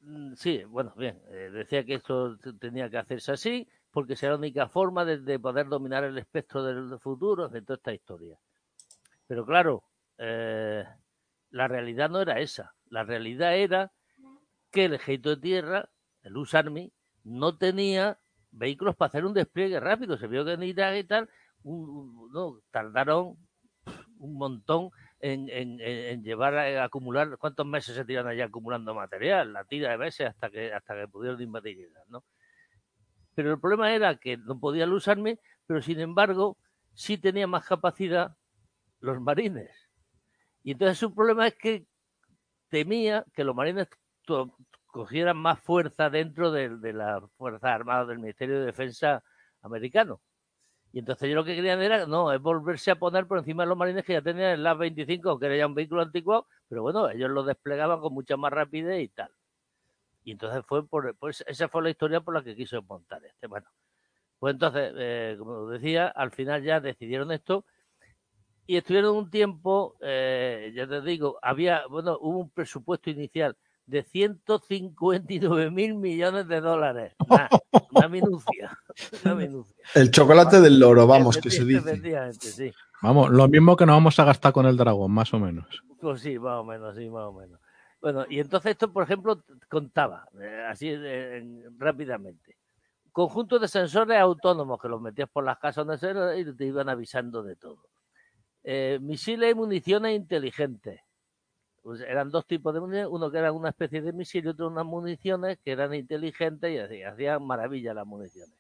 mm, 0.01 0.35
sí, 0.35 0.65
bueno, 0.65 0.95
bien, 0.97 1.21
eh, 1.29 1.51
decía 1.53 1.85
que 1.85 1.95
esto 1.95 2.39
tenía 2.59 2.89
que 2.89 2.99
hacerse 2.99 3.33
así, 3.33 3.69
porque 3.91 4.17
será 4.17 4.33
la 4.33 4.39
única 4.39 4.69
forma 4.69 5.05
de, 5.05 5.39
poder 5.39 5.69
dominar 5.69 6.05
el 6.05 6.19
espectro 6.19 6.63
del 6.65 6.99
futuro, 6.99 7.49
de 7.49 7.63
toda 7.63 7.77
esta 7.77 7.93
historia. 7.93 8.39
Pero 9.27 9.47
claro, 9.47 9.85
eh, 10.19 10.85
la 11.51 11.69
realidad 11.69 12.11
no 12.11 12.21
era 12.21 12.41
esa. 12.41 12.75
La 12.89 13.05
realidad 13.05 13.57
era 13.57 13.93
que 14.73 14.87
el 14.87 14.95
ejército 14.95 15.31
de 15.31 15.37
tierra, 15.37 15.89
el 16.23 16.37
US 16.37 16.55
Army, 16.55 16.93
no 17.23 17.57
tenía 17.57 18.19
vehículos 18.51 18.97
para 18.97 19.09
hacer 19.09 19.25
un 19.25 19.35
despliegue 19.35 19.79
rápido. 19.79 20.17
Se 20.19 20.27
vio 20.27 20.45
que 20.45 20.53
en 20.53 20.63
Irak 20.65 20.97
y 20.97 21.05
tal, 21.05 21.29
no, 21.63 22.61
tardaron 22.71 23.37
un 24.19 24.35
montón 24.35 24.91
en, 25.21 26.23
llevar 26.23 26.55
a, 26.57 26.85
acumular, 26.85 27.39
¿cuántos 27.39 27.67
meses 27.67 27.95
se 27.95 28.05
tiran 28.05 28.27
allá 28.27 28.47
acumulando 28.47 28.95
material? 28.95 29.53
La 29.53 29.65
tira 29.65 29.91
de 29.91 29.99
meses 29.99 30.29
hasta 30.29 30.51
que 30.51 30.73
hasta 30.73 30.95
que 30.95 31.09
pudieron 31.09 31.41
invadir 31.41 31.89
¿no? 32.09 32.25
Pero 33.35 33.53
el 33.53 33.61
problema 33.61 33.93
era 33.93 34.17
que 34.17 34.37
no 34.37 34.61
podían 34.61 34.93
usarme, 34.93 35.41
pero 35.67 35.83
sin 35.83 36.01
embargo 36.01 36.59
sí 36.93 37.19
tenía 37.19 37.47
más 37.47 37.67
capacidad 37.67 38.37
los 39.01 39.21
marines. 39.21 39.71
Y 40.63 40.73
entonces 40.73 40.99
su 40.99 41.15
problema 41.15 41.47
es 41.47 41.55
que 41.55 41.87
temía 42.69 43.25
que 43.35 43.45
los 43.45 43.55
marines 43.55 43.89
cogieran 44.87 45.37
más 45.37 45.61
fuerza 45.61 46.11
dentro 46.11 46.53
de, 46.53 46.77
de 46.79 46.93
las 46.93 47.23
Fuerzas 47.37 47.71
Armadas 47.71 48.09
del 48.09 48.19
Ministerio 48.19 48.61
de 48.61 48.67
Defensa 48.67 49.23
americano. 49.63 50.21
Y 50.95 51.01
entonces 51.01 51.29
yo 51.29 51.35
lo 51.35 51.45
que 51.45 51.57
querían 51.57 51.83
era, 51.83 52.07
no, 52.07 52.33
es 52.33 52.41
volverse 52.41 52.93
a 52.93 52.95
poner 52.95 53.27
por 53.27 53.39
encima 53.39 53.65
de 53.65 53.69
los 53.69 53.77
marines 53.77 54.05
que 54.05 54.13
ya 54.13 54.23
tenían 54.23 54.53
el 54.53 54.63
LAV 54.63 54.79
25, 54.79 55.41
que 55.41 55.47
era 55.47 55.57
ya 55.57 55.67
un 55.67 55.75
vehículo 55.75 56.03
antiguo, 56.03 56.47
pero 56.69 56.83
bueno, 56.83 57.11
ellos 57.11 57.31
lo 57.31 57.43
desplegaban 57.43 57.99
con 57.99 58.15
mucha 58.15 58.37
más 58.37 58.53
rapidez 58.53 59.03
y 59.03 59.09
tal. 59.09 59.29
Y 60.23 60.31
entonces 60.31 60.65
fue 60.65 60.87
por, 60.87 61.17
pues 61.17 61.43
esa 61.49 61.69
fue 61.69 61.83
la 61.83 61.91
historia 61.91 62.21
por 62.21 62.33
la 62.33 62.45
que 62.45 62.55
quiso 62.55 62.81
montar 62.83 63.25
este. 63.25 63.49
Bueno, 63.49 63.67
pues 64.39 64.55
entonces, 64.55 64.93
eh, 64.97 65.35
como 65.37 65.67
decía, 65.67 66.07
al 66.07 66.31
final 66.31 66.63
ya 66.63 66.79
decidieron 66.79 67.33
esto 67.33 67.65
y 68.65 68.77
estuvieron 68.77 69.17
un 69.17 69.31
tiempo, 69.31 69.97
eh, 70.01 70.73
ya 70.77 70.87
te 70.87 71.01
digo, 71.01 71.41
había, 71.43 71.89
bueno, 71.89 72.19
hubo 72.21 72.39
un 72.39 72.51
presupuesto 72.51 73.11
inicial 73.11 73.57
de 73.87 74.05
159 74.05 75.73
mil 75.73 75.97
millones 75.97 76.47
de 76.47 76.61
dólares. 76.61 77.17
una 77.95 78.09
minucia, 78.09 78.79
una 79.25 79.35
minucia. 79.35 79.77
El 79.95 80.11
chocolate 80.11 80.61
del 80.61 80.79
loro, 80.79 81.07
vamos, 81.07 81.39
que 81.39 81.51
se 81.51 81.65
dice. 81.65 82.31
Sí. 82.41 82.73
Vamos, 83.03 83.31
lo 83.31 83.49
mismo 83.49 83.77
que 83.77 83.87
nos 83.87 83.97
vamos 83.97 84.19
a 84.19 84.25
gastar 84.25 84.53
con 84.53 84.67
el 84.67 84.77
dragón, 84.77 85.13
más 85.13 85.33
o 85.35 85.39
menos. 85.39 85.67
Pues 86.01 86.21
sí, 86.21 86.39
más 86.39 86.61
o 86.61 86.65
menos, 86.65 86.97
sí, 86.97 87.09
más 87.09 87.25
o 87.25 87.33
menos. 87.33 87.61
Bueno, 88.01 88.27
y 88.29 88.39
entonces 88.39 88.73
esto, 88.73 88.93
por 88.93 89.05
ejemplo, 89.05 89.43
contaba, 89.69 90.29
eh, 90.41 90.67
así 90.69 90.89
eh, 90.91 91.65
rápidamente. 91.79 92.59
Conjunto 93.13 93.59
de 93.59 93.69
sensores 93.69 94.19
autónomos 94.19 94.81
que 94.81 94.89
los 94.89 95.01
metías 95.01 95.29
por 95.31 95.45
las 95.45 95.59
casas 95.59 95.87
donde 95.87 96.41
y 96.41 96.57
te 96.57 96.67
iban 96.67 96.89
avisando 96.89 97.43
de 97.43 97.57
todo. 97.57 97.89
Eh, 98.63 98.99
misiles 99.01 99.53
y 99.53 99.55
municiones 99.55 100.17
inteligentes 100.17 101.01
pues 101.85 102.01
eran 102.01 102.31
dos 102.31 102.47
tipos 102.47 102.73
de 102.73 102.81
municiones, 102.81 103.11
uno 103.11 103.31
que 103.31 103.37
era 103.37 103.53
una 103.53 103.69
especie 103.69 104.01
de 104.01 104.15
misil 104.15 104.47
y 104.47 104.49
otro 104.49 104.69
unas 104.69 104.87
municiones 104.87 105.59
que 105.63 105.73
eran 105.73 105.93
inteligentes 105.93 106.91
y 106.91 107.03
hacían 107.03 107.47
maravilla 107.47 107.93
las 107.93 108.07
municiones. 108.07 108.57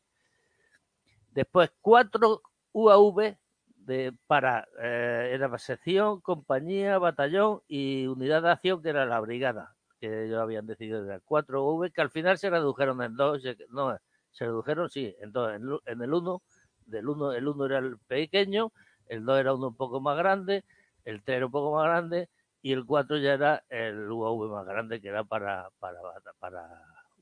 Después, 1.30 1.72
cuatro 1.80 2.42
UAV 2.74 3.38
de, 3.78 4.12
para, 4.26 4.68
eh, 4.78 5.30
era 5.32 5.56
sección, 5.58 6.20
compañía, 6.20 6.98
batallón 6.98 7.62
y 7.66 8.06
unidad 8.06 8.42
de 8.42 8.50
acción, 8.50 8.82
que 8.82 8.90
era 8.90 9.06
la 9.06 9.20
brigada, 9.20 9.74
que 9.98 10.26
ellos 10.26 10.38
habían 10.38 10.66
decidido 10.66 11.02
de 11.02 11.18
cuatro 11.20 11.64
UAV, 11.64 11.92
que 11.92 12.02
al 12.02 12.10
final 12.10 12.36
se 12.36 12.50
redujeron 12.50 13.02
en 13.02 13.16
dos, 13.16 13.40
no, 13.70 13.96
se 14.32 14.44
redujeron, 14.44 14.90
sí, 14.90 15.16
en 15.18 15.32
dos, 15.32 15.50
en, 15.86 16.02
el 16.02 16.12
uno, 16.12 16.42
del 16.84 17.08
uno, 17.08 17.32
el 17.32 17.48
uno 17.48 17.64
era 17.64 17.78
el 17.78 17.96
pequeño, 18.00 18.70
el 19.06 19.24
dos 19.24 19.40
era 19.40 19.54
uno 19.54 19.68
un 19.68 19.76
poco 19.76 19.98
más 20.02 20.18
grande, 20.18 20.62
el 21.06 21.22
tres 21.22 21.38
era 21.38 21.46
un 21.46 21.52
poco 21.52 21.74
más 21.74 21.86
grande, 21.86 22.28
y 22.64 22.72
el 22.72 22.86
4 22.86 23.18
ya 23.18 23.34
era 23.34 23.62
el 23.68 24.10
UAV 24.10 24.50
más 24.50 24.64
grande 24.64 24.98
que 24.98 25.08
era 25.08 25.22
para, 25.22 25.68
para, 25.80 26.00
para 26.38 26.66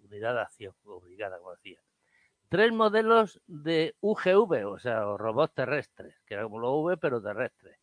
unidad 0.04 0.34
de 0.34 0.40
acción 0.40 0.72
obligada, 0.84 1.38
como 1.38 1.50
decía. 1.56 1.80
Tres 2.48 2.72
modelos 2.72 3.40
de 3.48 3.96
UGV, 4.00 4.64
o 4.68 4.78
sea, 4.78 5.00
robots 5.00 5.52
terrestres, 5.52 6.14
que 6.26 6.34
era 6.34 6.44
como 6.44 6.60
los 6.60 6.70
UV, 6.70 6.96
pero 6.96 7.20
terrestres. 7.20 7.76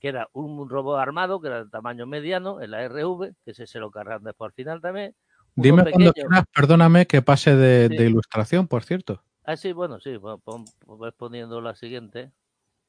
Que 0.00 0.08
era 0.08 0.28
un 0.34 0.68
robot 0.68 1.00
armado, 1.00 1.40
que 1.40 1.46
era 1.46 1.64
de 1.64 1.70
tamaño 1.70 2.04
mediano, 2.04 2.60
el 2.60 2.74
ARV, 2.74 3.32
que 3.42 3.52
ese 3.52 3.66
se 3.66 3.78
lo 3.78 3.90
cargaron 3.90 4.24
después 4.24 4.50
al 4.50 4.54
final 4.54 4.82
también. 4.82 5.14
Dime 5.54 5.90
cuando 5.90 6.12
quieras, 6.12 6.44
perdóname 6.54 7.06
que 7.06 7.22
pase 7.22 7.56
de, 7.56 8.04
ilustración, 8.04 8.68
por 8.68 8.84
cierto. 8.84 9.22
Ah, 9.44 9.56
sí, 9.56 9.72
bueno, 9.72 9.98
sí, 9.98 10.18
voy 10.18 11.12
poniendo 11.16 11.62
la 11.62 11.74
siguiente. 11.74 12.32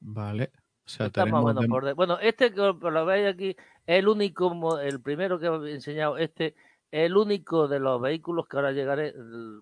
Vale 0.01 0.51
bueno, 1.95 2.19
este 2.19 2.53
que 2.53 2.61
lo 2.61 3.05
veis 3.05 3.27
aquí 3.27 3.49
es 3.49 3.99
el 3.99 4.07
único, 4.07 4.79
el 4.79 5.01
primero 5.01 5.39
que 5.39 5.47
he 5.47 5.73
enseñado, 5.73 6.17
este 6.17 6.55
el 6.91 7.17
único 7.17 7.67
de 7.67 7.79
los 7.79 8.01
vehículos 8.01 8.47
que 8.47 8.57
ahora 8.57 8.71
llegaré, 8.71 9.13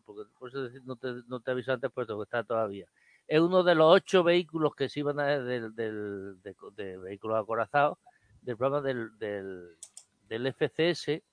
porque 0.05 0.29
por 0.37 0.49
eso 0.49 0.69
no 0.83 0.95
te, 0.95 1.07
no 1.27 1.39
te 1.39 1.51
aviso 1.51 1.73
antes, 1.73 1.91
puesto 1.91 2.17
que 2.17 2.23
está 2.23 2.43
todavía. 2.43 2.85
Es 3.27 3.39
uno 3.39 3.63
de 3.63 3.73
los 3.73 3.91
ocho 3.91 4.23
vehículos 4.23 4.75
que 4.75 4.87
se 4.87 4.99
iban 4.99 5.19
a 5.19 5.39
del, 5.39 5.73
del 5.73 6.41
de, 6.43 6.55
de, 6.75 6.97
vehículos 6.97 7.41
acorazados 7.41 7.97
del 8.41 8.55
programa 8.55 8.85
del, 8.85 9.17
del, 9.17 9.75
del 10.29 10.53
FCS 10.53 11.23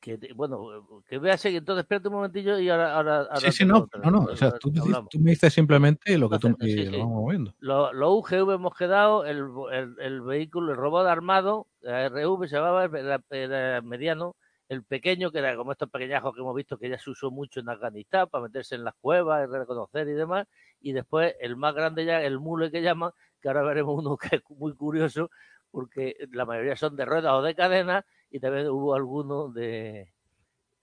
que 0.00 0.18
bueno, 0.34 1.02
que 1.06 1.18
veas 1.18 1.44
entonces 1.44 1.82
espérate 1.82 2.08
un 2.08 2.14
momentillo 2.14 2.58
y 2.58 2.70
ahora, 2.70 2.94
ahora, 2.94 3.28
sí, 3.36 3.52
sí, 3.52 3.64
no, 3.66 3.86
no, 4.02 4.10
no, 4.10 4.24
o 4.24 4.36
sea, 4.36 4.52
tú, 4.52 4.72
me 5.20 5.30
dices 5.30 5.52
simplemente 5.52 6.16
lo 6.16 6.30
que 6.30 6.38
tú 6.38 6.56
y 6.60 6.86
lo 6.86 6.98
vamos 7.00 7.22
moviendo. 7.22 7.54
Lo, 7.58 7.92
lo, 7.92 8.14
UGV 8.14 8.52
hemos 8.52 8.74
quedado, 8.74 9.26
el, 9.26 9.44
el, 9.72 9.94
el, 10.00 10.20
vehículo, 10.22 10.72
el 10.72 10.78
robot 10.78 11.06
armado, 11.06 11.66
la 11.80 12.08
RV 12.08 12.48
se 12.48 12.56
llamaba, 12.56 12.84
el 12.84 13.82
mediano, 13.82 14.36
el 14.70 14.84
pequeño, 14.84 15.30
que 15.30 15.38
era 15.40 15.54
como 15.56 15.72
estos 15.72 15.90
pequeñajos 15.90 16.34
que 16.34 16.40
hemos 16.40 16.54
visto 16.54 16.78
que 16.78 16.88
ya 16.88 16.98
se 16.98 17.10
usó 17.10 17.30
mucho 17.30 17.60
en 17.60 17.68
Afganistán 17.68 18.28
para 18.30 18.44
meterse 18.44 18.76
en 18.76 18.84
las 18.84 18.94
cuevas, 19.00 19.50
reconocer 19.50 20.08
y 20.08 20.12
demás, 20.12 20.46
y 20.80 20.92
después 20.92 21.34
el 21.40 21.56
más 21.56 21.74
grande 21.74 22.06
ya, 22.06 22.22
el 22.22 22.38
mule 22.38 22.70
que 22.70 22.80
llaman, 22.80 23.10
que 23.42 23.48
ahora 23.48 23.62
veremos 23.62 23.98
uno 23.98 24.16
que 24.32 24.36
es 24.36 24.42
muy 24.48 24.74
curioso, 24.74 25.30
porque 25.70 26.16
la 26.32 26.46
mayoría 26.46 26.76
son 26.76 26.96
de 26.96 27.04
ruedas 27.04 27.32
o 27.34 27.42
de 27.42 27.54
cadenas, 27.54 28.04
y 28.30 28.40
también 28.40 28.68
hubo 28.68 28.94
alguno 28.94 29.48
de 29.48 30.12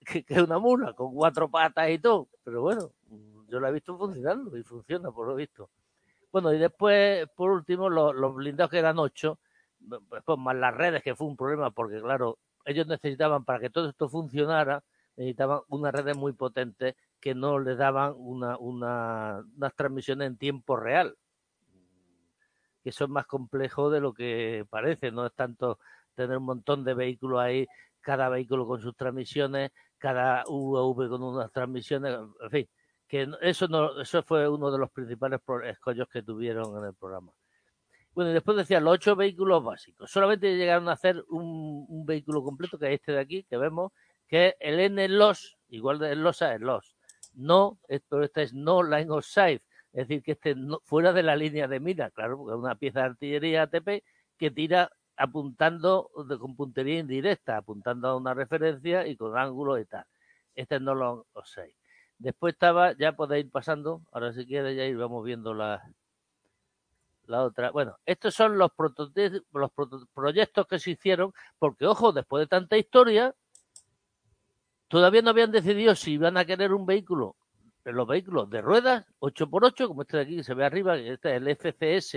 que, 0.00 0.24
es 0.28 0.42
una 0.42 0.58
mula 0.58 0.92
con 0.92 1.14
cuatro 1.14 1.48
patas 1.50 1.90
y 1.90 1.98
todo, 1.98 2.28
pero 2.44 2.62
bueno, 2.62 2.92
yo 3.48 3.60
la 3.60 3.70
he 3.70 3.72
visto 3.72 3.96
funcionando 3.96 4.56
y 4.56 4.62
funciona 4.62 5.10
por 5.10 5.26
lo 5.26 5.34
visto. 5.34 5.70
Bueno, 6.30 6.52
y 6.52 6.58
después, 6.58 7.26
por 7.34 7.50
último, 7.50 7.88
los, 7.88 8.14
los 8.14 8.34
blindados 8.34 8.70
que 8.70 8.78
eran 8.78 8.98
ocho, 8.98 9.38
después 9.80 10.38
más 10.38 10.56
las 10.56 10.74
redes, 10.74 11.02
que 11.02 11.14
fue 11.14 11.26
un 11.26 11.36
problema, 11.36 11.70
porque 11.70 12.00
claro, 12.00 12.38
ellos 12.64 12.86
necesitaban, 12.86 13.44
para 13.44 13.60
que 13.60 13.70
todo 13.70 13.88
esto 13.88 14.08
funcionara, 14.08 14.82
necesitaban 15.16 15.60
unas 15.68 15.92
redes 15.92 16.16
muy 16.16 16.32
potentes 16.32 16.94
que 17.20 17.34
no 17.34 17.58
les 17.58 17.78
daban 17.78 18.14
una, 18.16 18.58
una, 18.58 19.42
unas 19.56 19.74
transmisiones 19.74 20.28
en 20.28 20.36
tiempo 20.36 20.76
real. 20.76 21.16
Que 22.82 22.90
es 22.90 23.08
más 23.08 23.26
complejo 23.26 23.90
de 23.90 24.00
lo 24.00 24.12
que 24.12 24.66
parece, 24.70 25.10
no 25.10 25.26
es 25.26 25.32
tanto 25.32 25.78
tener 26.18 26.38
un 26.38 26.44
montón 26.44 26.84
de 26.84 26.94
vehículos 26.94 27.40
ahí, 27.40 27.66
cada 28.00 28.28
vehículo 28.28 28.66
con 28.66 28.80
sus 28.80 28.96
transmisiones, 28.96 29.70
cada 29.98 30.44
UAV 30.46 31.08
con 31.08 31.22
unas 31.22 31.50
transmisiones, 31.52 32.18
en 32.40 32.50
fin, 32.50 32.68
que 33.06 33.28
eso 33.40 33.68
no, 33.68 34.00
eso 34.00 34.22
fue 34.22 34.48
uno 34.48 34.70
de 34.70 34.78
los 34.78 34.90
principales 34.90 35.40
escollos 35.64 36.08
que 36.08 36.22
tuvieron 36.22 36.76
en 36.76 36.84
el 36.84 36.94
programa. 36.94 37.32
Bueno, 38.12 38.30
y 38.30 38.34
después 38.34 38.56
decía 38.56 38.80
los 38.80 38.94
ocho 38.94 39.14
vehículos 39.14 39.62
básicos. 39.62 40.10
Solamente 40.10 40.56
llegaron 40.56 40.88
a 40.88 40.92
hacer 40.92 41.24
un, 41.28 42.04
vehículo 42.04 42.42
completo, 42.42 42.78
que 42.78 42.86
es 42.88 42.94
este 42.94 43.12
de 43.12 43.20
aquí, 43.20 43.44
que 43.44 43.56
vemos, 43.56 43.92
que 44.26 44.48
es 44.48 44.54
el 44.60 44.80
N-LOS, 44.80 45.58
igual 45.68 45.98
de 45.98 46.16
LOSA 46.16 46.54
es 46.54 46.60
LOS. 46.60 46.96
No, 47.34 47.78
pero 48.08 48.24
este 48.24 48.42
es 48.42 48.54
no 48.54 48.82
line 48.82 49.10
of 49.10 49.24
sight, 49.24 49.62
es 49.92 50.08
decir, 50.08 50.22
que 50.22 50.32
este 50.32 50.54
no, 50.54 50.80
fuera 50.84 51.12
de 51.12 51.22
la 51.22 51.36
línea 51.36 51.68
de 51.68 51.78
mira, 51.78 52.10
claro, 52.10 52.38
porque 52.38 52.54
es 52.54 52.58
una 52.58 52.74
pieza 52.74 53.00
de 53.00 53.06
artillería 53.06 53.62
ATP 53.62 54.02
que 54.36 54.50
tira 54.50 54.90
apuntando 55.18 56.10
con 56.38 56.56
puntería 56.56 57.00
indirecta, 57.00 57.58
apuntando 57.58 58.08
a 58.08 58.16
una 58.16 58.34
referencia 58.34 59.06
y 59.06 59.16
con 59.16 59.36
ángulo 59.36 59.78
y 59.78 59.84
tal. 59.84 60.04
Este 60.54 60.80
no 60.80 60.94
lo 60.94 61.26
sé. 61.44 61.74
Después 62.18 62.54
estaba, 62.54 62.92
ya 62.92 63.12
podéis 63.12 63.46
ir 63.46 63.50
pasando, 63.50 64.02
ahora 64.12 64.32
si 64.32 64.44
quieres 64.46 64.76
ya 64.76 64.84
ir 64.84 64.96
vamos 64.96 65.24
viendo 65.24 65.54
la, 65.54 65.82
la 67.26 67.44
otra. 67.44 67.70
Bueno, 67.70 67.96
estos 68.06 68.34
son 68.34 68.58
los, 68.58 68.70
los 69.52 69.70
proyectos 70.12 70.66
que 70.66 70.78
se 70.78 70.92
hicieron, 70.92 71.32
porque 71.58 71.86
ojo, 71.86 72.12
después 72.12 72.42
de 72.42 72.46
tanta 72.48 72.76
historia, 72.76 73.34
todavía 74.88 75.22
no 75.22 75.30
habían 75.30 75.52
decidido 75.52 75.94
si 75.94 76.12
iban 76.12 76.36
a 76.36 76.44
querer 76.44 76.72
un 76.72 76.86
vehículo, 76.86 77.36
los 77.84 78.06
vehículos 78.06 78.50
de 78.50 78.62
ruedas 78.62 79.06
8x8, 79.20 79.86
como 79.86 80.02
este 80.02 80.16
de 80.16 80.22
aquí 80.24 80.36
que 80.36 80.44
se 80.44 80.54
ve 80.54 80.64
arriba, 80.64 80.96
este 80.96 81.36
es 81.36 81.42
el 81.42 81.48
FCS 81.56 82.16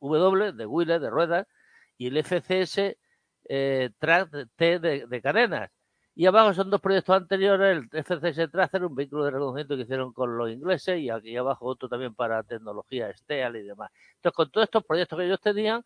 W 0.00 0.52
de 0.52 0.66
Wheeler, 0.66 1.00
de 1.00 1.10
ruedas, 1.10 1.46
y 1.98 2.08
el 2.08 2.22
FCS 2.22 2.96
eh, 3.48 3.90
Track 3.98 4.30
de, 4.30 5.20
cadenas. 5.22 5.70
Y 6.16 6.26
abajo 6.26 6.54
son 6.54 6.70
dos 6.70 6.80
proyectos 6.80 7.16
anteriores, 7.16 7.84
el 7.92 8.04
FCS 8.04 8.50
Tracer, 8.50 8.84
un 8.84 8.94
vehículo 8.94 9.24
de 9.24 9.32
reconocimiento 9.32 9.76
que 9.76 9.82
hicieron 9.82 10.12
con 10.12 10.36
los 10.36 10.50
ingleses, 10.50 11.00
y 11.00 11.10
aquí 11.10 11.36
abajo 11.36 11.66
otro 11.66 11.88
también 11.88 12.14
para 12.14 12.42
tecnología 12.44 13.12
STEAL 13.12 13.56
y 13.56 13.62
demás. 13.62 13.90
Entonces, 14.16 14.36
con 14.36 14.50
todos 14.50 14.64
estos 14.64 14.84
proyectos 14.84 15.18
que 15.18 15.26
ellos 15.26 15.40
tenían, 15.40 15.84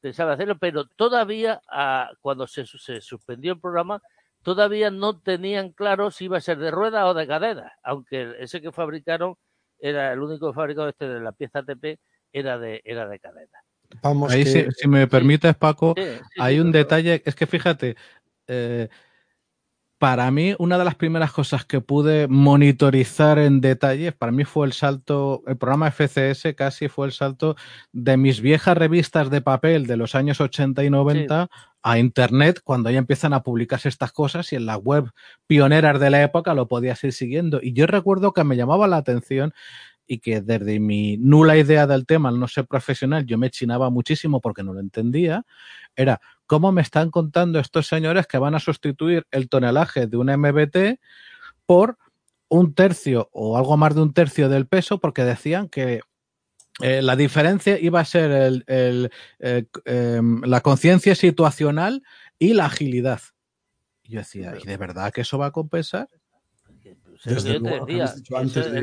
pensaba 0.00 0.34
hacerlo, 0.34 0.58
pero 0.58 0.86
todavía, 0.86 1.62
ah, 1.68 2.10
cuando 2.20 2.46
se, 2.46 2.66
se, 2.66 3.00
suspendió 3.00 3.54
el 3.54 3.60
programa, 3.60 4.02
todavía 4.42 4.90
no 4.90 5.18
tenían 5.18 5.72
claro 5.72 6.10
si 6.10 6.26
iba 6.26 6.38
a 6.38 6.40
ser 6.40 6.58
de 6.58 6.70
rueda 6.70 7.06
o 7.06 7.14
de 7.14 7.26
cadena, 7.26 7.72
aunque 7.82 8.34
ese 8.38 8.60
que 8.60 8.72
fabricaron 8.72 9.36
era 9.78 10.12
el 10.12 10.20
único 10.20 10.52
fabricado 10.52 10.88
este 10.88 11.08
de 11.08 11.20
la 11.20 11.32
pieza 11.32 11.62
TP 11.62 11.98
era 12.32 12.58
de, 12.58 12.82
era 12.84 13.08
de 13.08 13.18
cadena. 13.18 13.58
Vamos 14.02 14.32
Ahí, 14.32 14.44
si, 14.46 14.88
me 14.88 15.06
permites, 15.06 15.54
Paco, 15.56 15.94
hay 16.38 16.60
un 16.60 16.72
detalle, 16.72 17.22
es 17.24 17.34
que 17.34 17.46
fíjate, 17.46 17.96
eh, 18.46 18.88
para 20.00 20.30
mí, 20.30 20.54
una 20.58 20.78
de 20.78 20.84
las 20.86 20.94
primeras 20.94 21.30
cosas 21.30 21.66
que 21.66 21.82
pude 21.82 22.26
monitorizar 22.26 23.38
en 23.38 23.60
detalle, 23.60 24.12
para 24.12 24.32
mí 24.32 24.44
fue 24.44 24.66
el 24.66 24.72
salto, 24.72 25.42
el 25.46 25.58
programa 25.58 25.90
FCS 25.90 26.54
casi 26.56 26.88
fue 26.88 27.06
el 27.06 27.12
salto 27.12 27.54
de 27.92 28.16
mis 28.16 28.40
viejas 28.40 28.78
revistas 28.78 29.28
de 29.28 29.42
papel 29.42 29.86
de 29.86 29.98
los 29.98 30.14
años 30.14 30.40
80 30.40 30.84
y 30.84 30.88
90 30.88 31.50
a 31.82 31.98
Internet, 31.98 32.62
cuando 32.64 32.88
ya 32.88 32.98
empiezan 32.98 33.34
a 33.34 33.42
publicarse 33.42 33.90
estas 33.90 34.10
cosas 34.10 34.50
y 34.54 34.56
en 34.56 34.64
la 34.64 34.78
web 34.78 35.10
pioneras 35.46 36.00
de 36.00 36.08
la 36.08 36.22
época 36.22 36.54
lo 36.54 36.66
podías 36.66 37.04
ir 37.04 37.12
siguiendo. 37.12 37.60
Y 37.62 37.74
yo 37.74 37.86
recuerdo 37.86 38.32
que 38.32 38.42
me 38.42 38.56
llamaba 38.56 38.88
la 38.88 38.96
atención 38.96 39.52
y 40.12 40.18
que 40.18 40.40
desde 40.40 40.80
mi 40.80 41.16
nula 41.18 41.56
idea 41.56 41.86
del 41.86 42.04
tema, 42.04 42.30
al 42.30 42.40
no 42.40 42.48
ser 42.48 42.66
profesional, 42.66 43.24
yo 43.26 43.38
me 43.38 43.48
chinaba 43.48 43.90
muchísimo 43.90 44.40
porque 44.40 44.64
no 44.64 44.72
lo 44.72 44.80
entendía, 44.80 45.44
era 45.94 46.20
cómo 46.46 46.72
me 46.72 46.82
están 46.82 47.12
contando 47.12 47.60
estos 47.60 47.86
señores 47.86 48.26
que 48.26 48.36
van 48.38 48.56
a 48.56 48.58
sustituir 48.58 49.24
el 49.30 49.48
tonelaje 49.48 50.08
de 50.08 50.16
un 50.16 50.26
MBT 50.26 50.98
por 51.64 51.96
un 52.48 52.74
tercio 52.74 53.28
o 53.30 53.56
algo 53.56 53.76
más 53.76 53.94
de 53.94 54.02
un 54.02 54.12
tercio 54.12 54.48
del 54.48 54.66
peso 54.66 54.98
porque 54.98 55.22
decían 55.22 55.68
que 55.68 56.00
eh, 56.80 57.02
la 57.02 57.14
diferencia 57.14 57.78
iba 57.78 58.00
a 58.00 58.04
ser 58.04 58.32
el, 58.66 59.12
eh, 59.38 59.64
em, 59.84 60.42
la 60.42 60.60
conciencia 60.60 61.14
situacional 61.14 62.02
y 62.36 62.54
la 62.54 62.66
agilidad. 62.66 63.20
Y 64.02 64.14
yo 64.14 64.18
decía, 64.18 64.54
¿y 64.60 64.66
de 64.66 64.76
verdad 64.76 65.12
que 65.12 65.20
eso 65.20 65.38
va 65.38 65.46
a 65.46 65.52
compensar? 65.52 66.08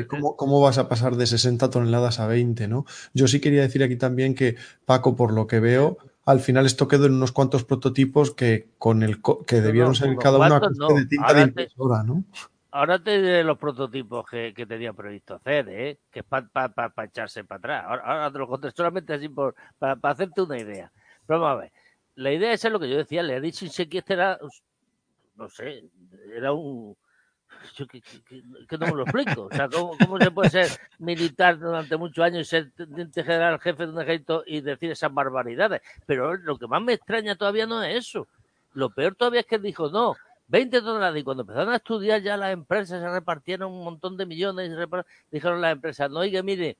¿Cómo, 0.08 0.36
¿cómo, 0.36 0.60
vas 0.60 0.78
a 0.78 0.88
pasar 0.88 1.16
de 1.16 1.26
60 1.26 1.70
toneladas 1.70 2.20
a 2.20 2.26
20? 2.26 2.68
¿no? 2.68 2.84
Yo 3.14 3.28
sí 3.28 3.40
quería 3.40 3.62
decir 3.62 3.82
aquí 3.82 3.96
también 3.96 4.34
que, 4.34 4.56
Paco, 4.84 5.16
por 5.16 5.32
lo 5.32 5.46
que 5.46 5.60
veo, 5.60 5.98
al 6.24 6.40
final 6.40 6.66
esto 6.66 6.88
quedó 6.88 7.06
en 7.06 7.14
unos 7.14 7.32
cuantos 7.32 7.64
prototipos 7.64 8.32
que 8.34 8.68
con 8.78 9.02
el 9.02 9.20
que 9.46 9.60
debieron 9.60 9.94
ser 9.94 10.14
cada 10.16 10.38
uno 10.38 10.56
a 10.56 10.94
de 10.94 11.06
tinta 11.06 11.34
de 11.34 11.42
impresora, 11.42 12.02
¿no? 12.02 12.24
Ahora 12.70 13.02
te 13.02 13.16
diré 13.16 13.42
los 13.42 13.56
prototipos 13.56 14.26
que, 14.30 14.52
que 14.54 14.66
tenía 14.66 14.92
previsto 14.92 15.36
hacer, 15.36 15.68
¿eh? 15.70 15.98
que 16.10 16.20
es 16.20 16.24
para 16.26 16.92
echarse 17.04 17.44
para 17.44 17.58
atrás. 17.58 17.84
Ahora, 18.04 18.30
te 18.30 18.38
lo 18.38 18.46
conté 18.46 18.70
solamente 18.72 19.14
así 19.14 19.28
por, 19.30 19.54
para, 19.78 19.98
hacerte 20.02 20.42
una 20.42 20.58
idea. 20.58 20.92
Pero 21.26 21.40
vamos 21.40 21.56
a 21.56 21.60
ver, 21.62 21.72
la 22.14 22.30
idea 22.30 22.52
es 22.52 22.62
lo 22.64 22.78
que 22.78 22.90
yo 22.90 22.98
decía, 22.98 23.22
le 23.22 23.36
he 23.36 23.40
dicho 23.40 23.66
que 23.88 23.98
este 23.98 24.12
era, 24.12 24.38
no 25.36 25.48
sé, 25.48 25.84
era 26.36 26.52
un, 26.52 26.94
yo 27.74 27.86
que, 27.86 28.02
no 28.78 28.86
me 28.86 28.92
lo 28.92 29.02
explico. 29.02 29.48
O 29.50 29.54
sea, 29.54 29.68
¿cómo, 29.68 29.96
¿cómo, 29.98 30.18
se 30.18 30.30
puede 30.30 30.50
ser 30.50 30.68
militar 30.98 31.58
durante 31.58 31.96
muchos 31.96 32.24
años 32.24 32.40
y 32.40 32.44
ser 32.44 32.70
teniente 32.72 33.22
general, 33.22 33.60
jefe 33.60 33.86
de 33.86 33.92
un 33.92 34.00
ejército 34.00 34.42
y 34.46 34.60
decir 34.60 34.90
esas 34.90 35.12
barbaridades? 35.12 35.82
Pero 36.06 36.36
lo 36.36 36.58
que 36.58 36.66
más 36.66 36.82
me 36.82 36.94
extraña 36.94 37.36
todavía 37.36 37.66
no 37.66 37.82
es 37.82 37.96
eso. 37.96 38.26
Lo 38.74 38.90
peor 38.90 39.14
todavía 39.14 39.40
es 39.40 39.46
que 39.46 39.58
dijo, 39.58 39.90
no, 39.90 40.16
20 40.48 40.80
toneladas. 40.80 41.18
Y 41.18 41.24
cuando 41.24 41.42
empezaron 41.42 41.72
a 41.72 41.76
estudiar 41.76 42.22
ya 42.22 42.36
las 42.36 42.52
empresas 42.52 43.00
se 43.00 43.08
repartieron 43.08 43.72
un 43.72 43.84
montón 43.84 44.16
de 44.16 44.26
millones 44.26 44.70
y 44.70 44.96
dijeron 45.30 45.60
las 45.60 45.72
empresas, 45.72 46.10
no, 46.10 46.20
oiga, 46.20 46.42
mire, 46.42 46.76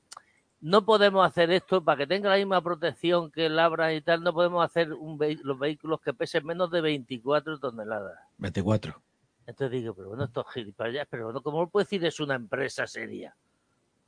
no 0.61 0.83
podemos 0.83 1.25
hacer 1.25 1.51
esto 1.51 1.83
para 1.83 1.97
que 1.97 2.07
tenga 2.07 2.29
la 2.29 2.35
misma 2.35 2.61
protección 2.61 3.31
que 3.31 3.47
Labra 3.49 3.93
y 3.93 4.01
tal, 4.01 4.23
no 4.23 4.33
podemos 4.33 4.63
hacer 4.63 4.93
un 4.93 5.17
los 5.43 5.57
vehículos 5.57 6.01
que 6.01 6.13
pesen 6.13 6.45
menos 6.45 6.69
de 6.71 6.81
24 6.81 7.59
toneladas. 7.59 8.19
24. 8.37 9.01
Entonces 9.49 9.81
digo, 9.81 9.95
pero 9.95 10.09
bueno, 10.09 10.25
esto 10.25 10.45
es 10.47 10.53
gilipollas, 10.53 11.07
pero 11.09 11.25
bueno, 11.25 11.41
¿cómo 11.41 11.61
lo 11.61 11.69
puedo 11.69 11.83
decir 11.83 12.05
es 12.05 12.19
una 12.19 12.35
empresa 12.35 12.85
seria? 12.85 13.35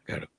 Claro. 0.03 0.29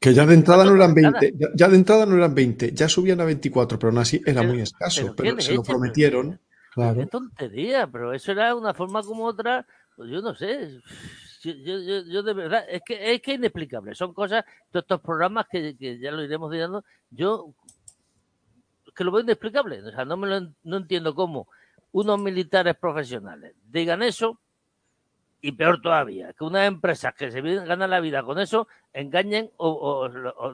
Que 0.00 0.12
ya 0.12 0.26
de 0.26 0.34
entrada 0.34 0.64
no 0.64 0.74
eran 0.74 0.92
20, 0.92 1.34
ya, 1.54 1.68
de 1.68 1.76
entrada 1.76 2.04
no 2.04 2.16
eran 2.16 2.34
20, 2.34 2.72
ya 2.72 2.88
subían 2.88 3.20
a 3.20 3.24
24, 3.24 3.78
pero 3.78 3.90
aún 3.90 3.98
así 3.98 4.20
era 4.26 4.42
muy 4.42 4.60
escaso, 4.60 5.14
pero, 5.14 5.40
se 5.40 5.54
lo 5.54 5.62
prometieron. 5.62 6.40
claro. 6.72 7.00
Qué 7.00 7.06
tontería, 7.06 7.86
pero 7.86 8.12
eso 8.12 8.32
era 8.32 8.56
una 8.56 8.74
forma 8.74 9.02
como 9.02 9.24
otra, 9.24 9.64
pues 9.94 10.10
yo 10.10 10.20
no 10.20 10.34
sé. 10.34 10.80
Yo, 11.42 11.52
yo, 11.52 12.02
yo, 12.04 12.22
de 12.22 12.32
verdad, 12.32 12.64
es 12.68 12.82
que 12.84 13.14
es 13.14 13.22
que 13.22 13.34
inexplicable. 13.34 13.94
Son 13.94 14.12
cosas, 14.12 14.44
todos 14.70 14.82
estos 14.82 15.00
programas 15.00 15.46
que, 15.48 15.76
ya 15.76 16.10
lo 16.10 16.24
iremos 16.24 16.50
diciendo, 16.50 16.84
yo 17.10 17.54
que 18.96 19.04
lo 19.04 19.12
veo 19.12 19.22
inexplicable. 19.22 19.80
O 19.82 19.90
sea, 19.92 20.04
no 20.04 20.16
me 20.16 20.26
lo 20.26 20.52
no 20.64 20.76
entiendo 20.78 21.14
cómo 21.14 21.46
unos 21.92 22.18
militares 22.18 22.76
profesionales 22.76 23.54
digan 23.64 24.02
eso 24.02 24.38
y 25.42 25.52
peor 25.52 25.80
todavía, 25.80 26.32
que 26.34 26.44
unas 26.44 26.68
empresas 26.68 27.14
que 27.14 27.30
se 27.30 27.40
ganan 27.40 27.90
la 27.90 28.00
vida 28.00 28.22
con 28.22 28.38
eso 28.38 28.68
engañen 28.92 29.50
o, 29.56 30.08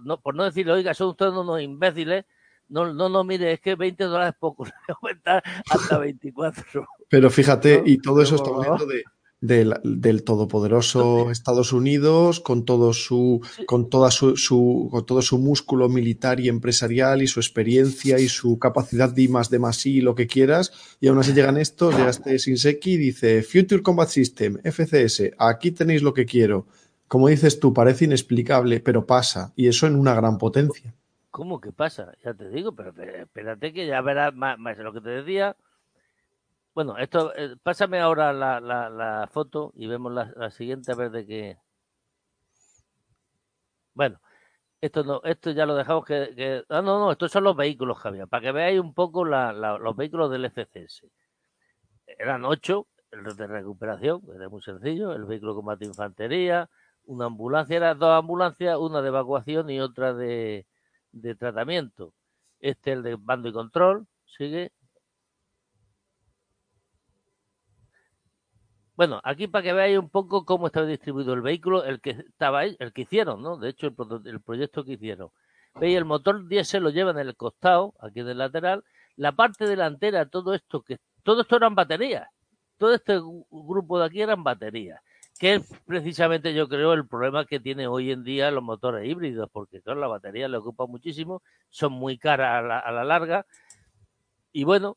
no, 0.05 0.21
por 0.21 0.35
no 0.35 0.45
decirle, 0.45 0.73
oiga, 0.73 0.95
son 0.95 1.09
ustedes 1.09 1.33
unos 1.33 1.61
imbéciles, 1.61 2.25
no, 2.69 2.93
no, 2.93 3.09
no, 3.09 3.25
mire, 3.25 3.53
es 3.53 3.61
que 3.61 3.75
20 3.75 4.05
dólares 4.05 4.35
es 4.35 4.39
poco, 4.39 4.67
aumentar 5.03 5.43
hasta 5.71 5.99
24. 5.99 6.87
Pero 7.09 7.31
fíjate, 7.31 7.83
y 7.85 7.99
todo 7.99 8.23
eso 8.23 8.37
está 8.37 8.51
hablando 8.51 8.87
de, 8.87 9.03
del, 9.41 10.23
todopoderoso 10.25 11.31
Estados 11.31 11.73
Unidos 11.73 12.41
con 12.41 12.65
todo 12.65 12.93
su 12.93 13.41
con 13.67 13.91
toda 13.91 14.11
su, 14.11 14.89
con 14.91 15.05
todo 15.05 15.21
su 15.21 15.39
músculo 15.39 15.89
militar 15.89 16.41
y 16.41 16.49
empresarial 16.49 17.23
y 17.23 17.27
su 17.27 17.41
experiencia 17.41 18.19
y 18.19 18.29
su 18.29 18.59
capacidad 18.59 19.13
de 19.13 19.29
más 19.29 19.51
de 19.51 19.59
más 19.59 19.85
y 19.85 20.01
lo 20.01 20.15
que 20.15 20.27
quieras 20.27 20.73
y 21.01 21.09
aún 21.09 21.19
así 21.19 21.35
llegan 21.35 21.59
estos 21.59 21.95
llega 21.95 22.11
este 22.11 22.39
Shinseki 22.39 22.93
y 22.93 22.97
dice 22.97 23.43
Future 23.43 23.83
Combat 23.83 24.09
System 24.09 24.59
FCS 24.65 25.35
aquí 25.39 25.71
tenéis 25.71 26.03
lo 26.03 26.15
que 26.15 26.25
quiero 26.25 26.67
como 27.07 27.29
dices 27.29 27.61
tú 27.61 27.75
parece 27.75 28.07
inexplicable 28.07 28.81
pero 28.81 29.07
pasa 29.07 29.53
y 29.55 29.69
eso 29.69 29.87
en 29.87 29.97
una 29.97 30.15
gran 30.15 30.39
potencia. 30.39 30.95
¿Cómo 31.31 31.61
que 31.61 31.71
pasa? 31.71 32.15
Ya 32.25 32.33
te 32.33 32.49
digo, 32.49 32.75
pero 32.75 32.95
espérate 32.99 33.75
que 33.75 33.87
ya 33.87 34.01
verás 34.01 34.35
más, 34.35 34.59
más 34.59 34.79
lo 34.79 34.95
que 34.95 35.03
te 35.03 35.11
decía 35.11 35.55
bueno, 36.77 36.99
esto, 36.99 37.35
eh, 37.37 37.57
pásame 37.63 38.01
ahora 38.01 38.35
la, 38.35 39.29
foto 39.33 39.73
y 39.77 39.87
vemos 39.87 40.13
la, 40.13 40.51
siguiente 40.51 40.93
a 40.93 40.95
ver 40.95 41.11
de 41.11 41.27
qué. 41.27 41.59
Bueno, 43.95 44.21
esto 44.81 45.03
no, 45.05 45.23
esto 45.25 45.53
ya 45.53 45.65
lo 45.67 45.75
dejamos 45.75 46.05
que, 46.05 46.65
Ah, 46.69 46.83
no, 46.83 46.99
no, 47.01 47.13
estos 47.13 47.33
son 47.33 47.45
los 47.45 47.57
vehículos, 47.57 47.99
Javier, 47.99 48.29
para 48.29 48.43
que 48.43 48.53
veáis 48.53 48.79
un 48.79 48.93
poco 48.93 49.25
los 49.25 49.97
vehículos 49.97 50.31
del 50.31 50.45
FCS. 50.45 51.05
Eran 52.07 52.45
ocho, 52.45 52.89
el 53.11 53.25
de 53.37 53.47
recuperación, 53.47 54.23
era 54.35 54.51
muy 54.51 54.61
sencillo, 54.63 55.15
el 55.15 55.25
vehículo 55.25 55.53
de 55.53 55.57
combate 55.57 55.85
de 55.87 55.91
infantería, 55.93 56.69
una 57.07 57.27
ambulancia, 57.27 57.77
eran 57.79 57.99
dos 57.99 58.11
ambulancias, 58.11 58.77
una 58.79 59.01
de 59.01 59.09
evacuación 59.09 59.71
y 59.71 59.81
otra 59.81 60.13
de, 60.13 60.67
de 61.13 61.35
tratamiento. 61.37 62.13
Este 62.61 62.93
el 62.93 63.03
de 63.03 63.17
bando 63.19 63.49
y 63.49 63.53
control, 63.55 64.07
sigue, 64.27 64.73
Bueno, 68.97 69.21
aquí 69.25 69.47
para 69.47 69.63
que 69.63 69.73
veáis 69.75 69.99
un 69.99 70.09
poco 70.09 70.45
cómo 70.47 70.69
estaba 70.69 70.87
distribuido 70.87 71.35
el 71.35 71.43
vehículo, 71.43 71.85
el 71.85 72.01
que 72.01 72.11
estaba 72.11 72.65
el 72.65 72.93
que 72.95 73.03
hicieron, 73.03 73.43
¿no? 73.43 73.59
De 73.59 73.69
hecho, 73.69 73.89
el, 73.89 74.41
proyecto 74.41 74.85
que 74.85 74.93
hicieron. 74.93 75.31
Veis, 75.75 75.99
el 75.99 76.07
motor 76.07 76.49
diésel 76.49 76.83
lo 76.83 76.91
llevan 76.91 77.19
en 77.19 77.29
el 77.29 77.37
costado, 77.37 77.95
aquí 78.01 78.21
en 78.21 78.29
el 78.29 78.39
lateral. 78.39 78.85
La 79.17 79.33
parte 79.33 79.67
delantera, 79.67 80.27
todo 80.27 80.55
esto, 80.55 80.83
que 80.83 80.99
todo 81.23 81.43
esto 81.43 81.57
eran 81.57 81.75
baterías. 81.75 82.27
Todo 82.79 82.95
este 82.95 83.21
grupo 83.51 83.99
de 83.99 84.07
aquí 84.07 84.23
eran 84.23 84.43
baterías. 84.43 85.01
Que 85.39 85.57
es 85.57 85.69
precisamente, 85.87 86.55
yo 86.55 86.67
creo, 86.69 86.95
el 86.95 87.07
problema 87.07 87.45
que 87.45 87.61
tiene 87.61 87.87
hoy 87.87 88.11
en 88.13 88.25
día 88.25 88.51
los 88.51 88.65
motores 88.65 89.07
híbridos, 89.07 89.51
porque 89.53 89.83
claro, 89.83 90.01
la 90.01 90.09
batería 90.09 90.49
le 90.49 90.57
ocupa 90.57 90.87
muchísimo, 90.87 91.43
son 91.69 91.93
muy 91.93 92.17
caras 92.19 92.59
a 92.59 92.67
la, 92.67 92.79
a 92.79 92.93
la 92.93 93.05
larga. 93.05 93.47
Y 94.53 94.65
bueno, 94.65 94.97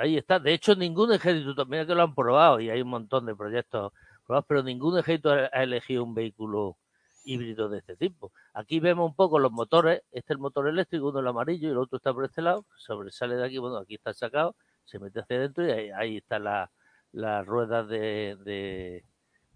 ahí 0.00 0.16
está. 0.16 0.38
De 0.38 0.52
hecho, 0.52 0.74
ningún 0.74 1.12
ejército, 1.12 1.66
mira 1.66 1.86
que 1.86 1.94
lo 1.94 2.02
han 2.02 2.14
probado 2.14 2.60
y 2.60 2.70
hay 2.70 2.82
un 2.82 2.88
montón 2.88 3.26
de 3.26 3.34
proyectos 3.34 3.92
probados, 4.26 4.46
pero 4.48 4.62
ningún 4.62 4.98
ejército 4.98 5.30
ha 5.30 5.62
elegido 5.62 6.04
un 6.04 6.14
vehículo 6.14 6.76
híbrido 7.24 7.68
de 7.68 7.78
este 7.78 7.96
tipo. 7.96 8.32
Aquí 8.54 8.80
vemos 8.80 9.08
un 9.08 9.14
poco 9.16 9.38
los 9.38 9.52
motores. 9.52 10.02
Este 10.12 10.32
es 10.32 10.36
el 10.36 10.38
motor 10.38 10.68
eléctrico, 10.68 11.08
uno 11.08 11.20
el 11.20 11.26
amarillo 11.26 11.68
y 11.68 11.72
el 11.72 11.78
otro 11.78 11.98
está 11.98 12.12
por 12.14 12.24
este 12.24 12.42
lado. 12.42 12.64
Sobresale 12.76 13.36
de 13.36 13.46
aquí, 13.46 13.58
bueno, 13.58 13.78
aquí 13.78 13.96
está 13.96 14.14
sacado, 14.14 14.56
se 14.84 14.98
mete 14.98 15.20
hacia 15.20 15.36
adentro 15.36 15.66
y 15.66 15.90
ahí, 15.90 16.16
está 16.18 16.38
la, 16.38 16.70
las 17.12 17.46
ruedas 17.46 17.88
de, 17.88 18.36
de 18.44 19.04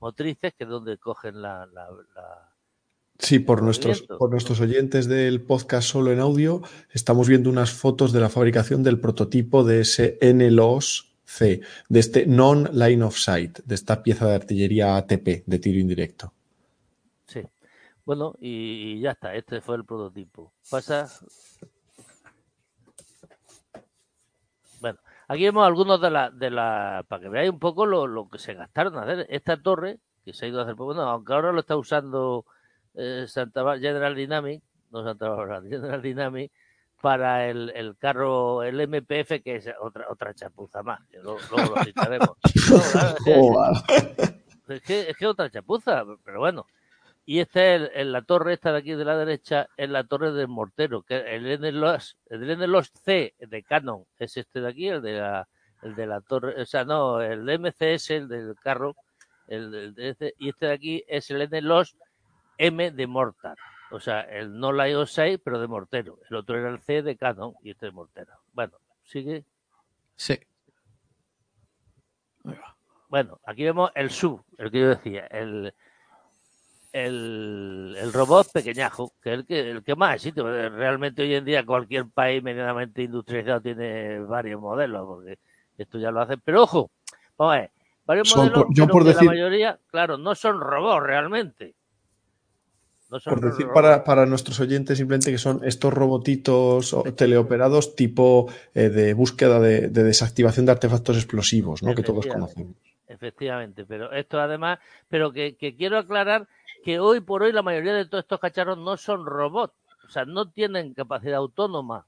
motrices, 0.01 0.55
que 0.55 0.65
es 0.65 0.71
donde 0.71 0.99
cogen 0.99 1.43
la 1.43 1.67
Sí, 3.21 3.39
por 3.39 3.63
nuestros, 3.63 4.03
por 4.03 4.31
nuestros 4.31 4.61
oyentes 4.61 5.07
del 5.07 5.43
podcast 5.43 5.89
solo 5.89 6.11
en 6.11 6.21
audio, 6.21 6.63
estamos 6.91 7.29
viendo 7.29 7.51
unas 7.51 7.71
fotos 7.71 8.13
de 8.13 8.21
la 8.21 8.31
fabricación 8.31 8.83
del 8.83 8.99
prototipo 8.99 9.63
de 9.63 9.83
ese 9.83 10.19
NLOS 10.23 11.13
C, 11.25 11.61
de 11.89 12.01
este 12.01 12.27
Non-Line 12.27 13.05
of 13.05 13.17
Sight, 13.17 13.61
de 13.61 13.75
esta 13.75 14.03
pieza 14.03 14.27
de 14.27 14.35
artillería 14.35 14.97
ATP 14.97 15.45
de 15.47 15.59
tiro 15.59 15.79
indirecto. 15.79 16.33
Sí. 17.27 17.43
Bueno, 18.05 18.35
y, 18.41 18.95
y 18.95 19.01
ya 19.01 19.13
está, 19.13 19.35
este 19.35 19.61
fue 19.61 19.77
el 19.77 19.85
prototipo. 19.85 20.53
Pasa. 20.71 21.07
Bueno, 24.81 24.99
aquí 25.29 25.45
vemos 25.45 25.67
algunos 25.67 26.01
de 26.01 26.11
la, 26.11 26.31
de 26.31 26.51
la, 26.51 27.05
para 27.07 27.23
que 27.23 27.29
veáis 27.29 27.51
un 27.51 27.59
poco 27.59 27.85
lo, 27.85 28.07
lo 28.07 28.29
que 28.29 28.39
se 28.39 28.55
gastaron 28.55 28.97
a 28.97 29.03
hacer. 29.03 29.27
Esta 29.29 29.61
torre, 29.63 29.99
que 30.25 30.33
se 30.33 30.47
ha 30.47 30.49
ido 30.49 30.61
a 30.61 30.63
hacer, 30.63 30.75
bueno, 30.75 31.03
aunque 31.03 31.35
ahora 31.35 31.53
lo 31.53 31.61
está 31.61 31.77
usando 31.77 32.47
eh, 32.95 33.25
Santa 33.29 33.63
Bar 33.63 33.81
General 33.81 34.15
Dynamic, 34.15 34.63
no 34.91 35.05
Santa 35.05 35.29
Bárbara, 35.29 35.63
General 35.69 36.03
Dynamic, 36.03 36.53
para 37.01 37.49
el, 37.49 37.73
el, 37.75 37.97
carro, 37.97 38.63
el 38.63 38.87
MPF, 38.87 39.43
que 39.43 39.57
es 39.57 39.71
otra 39.81 40.07
otra 40.11 40.35
chapuza 40.35 40.83
más. 40.83 41.01
que 41.09 41.19
Luego, 41.19 41.39
lo 41.51 41.85
citaremos. 41.85 42.37
No, 44.69 44.77
es, 44.77 44.83
que, 44.83 45.11
es, 45.11 45.17
que, 45.17 45.27
otra 45.27 45.51
chapuza, 45.51 46.05
pero 46.25 46.39
bueno. 46.39 46.65
Y 47.27 47.41
esta 47.41 47.75
es 47.75 48.07
la 48.07 48.23
torre 48.23 48.55
esta 48.55 48.73
de 48.73 48.79
aquí 48.79 48.93
de 48.93 49.05
la 49.05 49.17
derecha, 49.17 49.69
es 49.77 49.91
la 49.91 50.05
torre 50.05 50.33
del 50.33 50.49
mortero, 50.49 51.03
que 51.03 51.17
el 51.35 51.61
NLOS, 51.61 52.17
el 52.27 52.59
NLOS 52.59 52.93
C 53.05 53.35
de 53.39 53.63
Canon 53.65 54.05
es 54.19 54.37
este 54.37 54.61
de 54.61 54.69
aquí, 54.69 54.89
el 54.89 55.03
de 55.03 55.19
la, 55.19 55.49
el 55.83 55.95
de 55.97 56.07
la 56.07 56.21
torre, 56.21 56.61
o 56.63 56.67
sea, 56.67 56.85
no, 56.85 57.21
el 57.21 57.43
MCS, 57.59 58.11
el 58.11 58.29
del 58.29 58.55
carro, 58.57 58.95
el, 59.49 59.75
el 59.75 59.95
de 59.95 60.09
este, 60.11 60.35
y 60.39 60.49
este 60.49 60.67
de 60.67 60.73
aquí 60.73 61.05
es 61.09 61.31
el 61.31 61.49
NLOS 61.51 61.97
M 62.61 62.91
de 62.91 63.07
Mortar. 63.07 63.57
O 63.91 63.99
sea, 64.01 64.21
el 64.21 64.57
no 64.59 64.71
la 64.73 64.89
IO 64.89 65.07
6, 65.07 65.41
pero 65.43 65.59
de 65.61 65.67
mortero. 65.67 66.19
El 66.29 66.37
otro 66.37 66.57
era 66.59 66.69
el 66.69 66.79
C 66.81 67.03
de 67.03 67.17
Canon 67.17 67.55
y 67.63 67.71
este 67.71 67.87
de 67.87 67.93
mortero. 67.93 68.33
Bueno, 68.53 68.75
¿sigue? 69.05 69.45
Sí. 70.15 70.39
Bueno, 73.09 73.41
aquí 73.45 73.65
vemos 73.65 73.91
el 73.95 74.11
sub, 74.11 74.45
el 74.59 74.71
que 74.71 74.79
yo 74.81 74.89
decía, 74.91 75.27
el, 75.27 75.75
el, 76.93 77.97
el 77.99 78.13
robot 78.13 78.53
pequeñajo, 78.53 79.13
que 79.21 79.33
es 79.33 79.39
el 79.41 79.47
que, 79.47 79.71
el 79.71 79.83
que 79.83 79.97
más 79.97 80.15
existe. 80.15 80.43
Realmente 80.43 81.23
hoy 81.23 81.35
en 81.35 81.45
día 81.45 81.67
cualquier 81.67 82.07
país 82.09 82.41
medianamente 82.43 83.03
industrializado 83.03 83.61
tiene 83.63 84.21
varios 84.21 84.61
modelos, 84.61 85.05
porque 85.07 85.39
esto 85.79 85.99
ya 85.99 86.13
lo 86.13 86.21
hacen. 86.21 86.41
Pero 86.45 86.63
ojo, 86.63 86.91
vamos 87.37 87.55
a 87.57 87.61
ver, 87.63 87.71
varios 88.05 88.29
Son 88.29 88.39
modelos, 88.45 88.63
por- 88.65 88.75
yo 88.75 88.85
pero 88.85 88.93
por 88.93 89.05
decir- 89.05 89.23
la 89.27 89.33
mayoría, 89.33 89.79
claro, 89.89 90.17
no 90.17 90.35
son 90.37 90.61
robots 90.61 91.03
realmente. 91.05 91.75
No 93.11 93.19
son 93.19 93.35
Por 93.35 93.51
decir 93.51 93.67
para, 93.75 94.05
para 94.05 94.25
nuestros 94.27 94.61
oyentes 94.61 94.99
simplemente 94.99 95.33
que 95.33 95.39
son 95.39 95.63
estos 95.65 95.93
robotitos 95.93 96.97
teleoperados 97.17 97.97
tipo 97.97 98.47
eh, 98.75 98.89
de 98.89 99.15
búsqueda 99.15 99.59
de, 99.59 99.89
de 99.89 100.05
desactivación 100.05 100.67
de 100.67 100.73
artefactos 100.73 101.17
explosivos, 101.17 101.83
¿no? 101.83 101.95
Que 101.95 102.03
todos 102.03 102.27
conocemos. 102.27 102.77
Efectivamente, 103.09 103.85
pero 103.85 104.13
esto 104.13 104.39
además, 104.39 104.79
pero 105.09 105.33
que, 105.33 105.57
que 105.57 105.75
quiero 105.75 105.99
aclarar 105.99 106.47
que 106.85 107.01
hoy 107.01 107.21
por 107.21 107.43
hoy 107.43 107.53
la 107.53 107.63
mayoría 107.63 107.93
de 107.93 108.07
todos 108.07 108.23
estos 108.23 108.39
cacharros 108.39 108.79
no 108.79 108.97
son 108.97 109.27
robots, 109.27 109.75
o 110.07 110.09
sea, 110.09 110.25
no 110.25 110.49
tienen 110.49 110.95
capacidad 110.95 111.39
autónoma, 111.39 112.07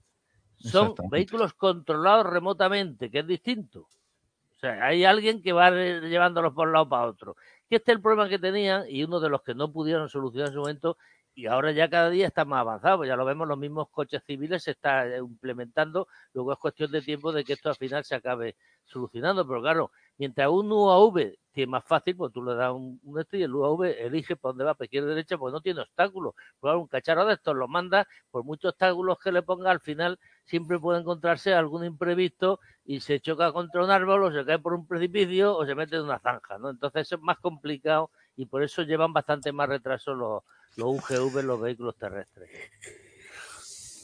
son 0.58 0.94
vehículos 1.10 1.54
controlados 1.54 2.26
remotamente, 2.26 3.10
que 3.10 3.18
es 3.18 3.26
distinto. 3.26 3.80
O 3.80 4.58
sea, 4.60 4.84
hay 4.84 5.04
alguien 5.04 5.42
que 5.42 5.52
va 5.52 5.70
eh, 5.70 6.02
llevándolos 6.02 6.54
por 6.54 6.68
un 6.68 6.74
lado 6.74 6.88
para 6.88 7.08
otro. 7.08 7.36
Que 7.72 7.76
este 7.76 7.92
es 7.92 7.96
el 7.96 8.02
problema 8.02 8.28
que 8.28 8.38
tenían 8.38 8.84
y 8.86 9.02
uno 9.02 9.18
de 9.18 9.30
los 9.30 9.40
que 9.40 9.54
no 9.54 9.72
pudieron 9.72 10.10
solucionar 10.10 10.48
en 10.48 10.52
su 10.52 10.60
momento 10.60 10.98
y 11.34 11.46
ahora 11.46 11.72
ya 11.72 11.88
cada 11.88 12.10
día 12.10 12.26
está 12.26 12.44
más 12.44 12.60
avanzado, 12.60 12.98
pues 12.98 13.08
ya 13.08 13.16
lo 13.16 13.24
vemos, 13.24 13.48
los 13.48 13.56
mismos 13.56 13.88
coches 13.88 14.22
civiles 14.26 14.62
se 14.62 14.72
está 14.72 15.06
eh, 15.08 15.20
implementando, 15.20 16.06
luego 16.34 16.52
es 16.52 16.58
cuestión 16.58 16.92
de 16.92 17.00
tiempo 17.00 17.32
de 17.32 17.44
que 17.44 17.54
esto 17.54 17.70
al 17.70 17.76
final 17.76 18.04
se 18.04 18.14
acabe 18.14 18.56
solucionando, 18.84 19.48
pero 19.48 19.62
claro, 19.62 19.90
mientras 20.18 20.48
un 20.48 20.70
UAV 20.70 21.34
tiene 21.52 21.70
más 21.70 21.84
fácil, 21.84 22.16
pues 22.16 22.32
tú 22.32 22.42
le 22.42 22.54
das 22.54 22.72
un, 22.72 22.98
un 23.04 23.26
y 23.32 23.42
el 23.42 23.54
UAV 23.54 23.84
elige 23.84 24.36
para 24.36 24.50
dónde 24.50 24.64
va, 24.64 24.74
para 24.74 24.86
izquierda 24.86 25.08
derecha, 25.08 25.36
pues 25.36 25.52
no 25.52 25.60
tiene 25.60 25.82
obstáculos. 25.82 26.34
Pero 26.34 26.60
claro, 26.60 26.80
un 26.80 26.86
cacharro 26.88 27.26
de 27.26 27.34
estos 27.34 27.54
lo 27.54 27.68
manda, 27.68 28.06
por 28.30 28.44
muchos 28.44 28.70
obstáculos 28.70 29.18
que 29.18 29.32
le 29.32 29.42
ponga, 29.42 29.70
al 29.70 29.80
final 29.80 30.18
siempre 30.44 30.78
puede 30.78 31.00
encontrarse 31.00 31.54
algún 31.54 31.84
imprevisto 31.84 32.60
y 32.84 33.00
se 33.00 33.20
choca 33.20 33.52
contra 33.52 33.84
un 33.84 33.90
árbol 33.90 34.24
o 34.24 34.32
se 34.32 34.44
cae 34.44 34.58
por 34.58 34.72
un 34.74 34.86
precipicio 34.86 35.56
o 35.56 35.66
se 35.66 35.74
mete 35.74 35.96
en 35.96 36.02
una 36.02 36.18
zanja, 36.18 36.58
¿no? 36.58 36.70
Entonces 36.70 37.12
es 37.12 37.20
más 37.20 37.38
complicado 37.38 38.10
y 38.36 38.46
por 38.46 38.62
eso 38.62 38.82
llevan 38.82 39.12
bastante 39.12 39.52
más 39.52 39.68
retraso 39.68 40.14
los, 40.14 40.42
los 40.76 40.86
UGV, 40.88 41.42
los 41.42 41.60
vehículos 41.60 41.96
terrestres. 41.96 42.50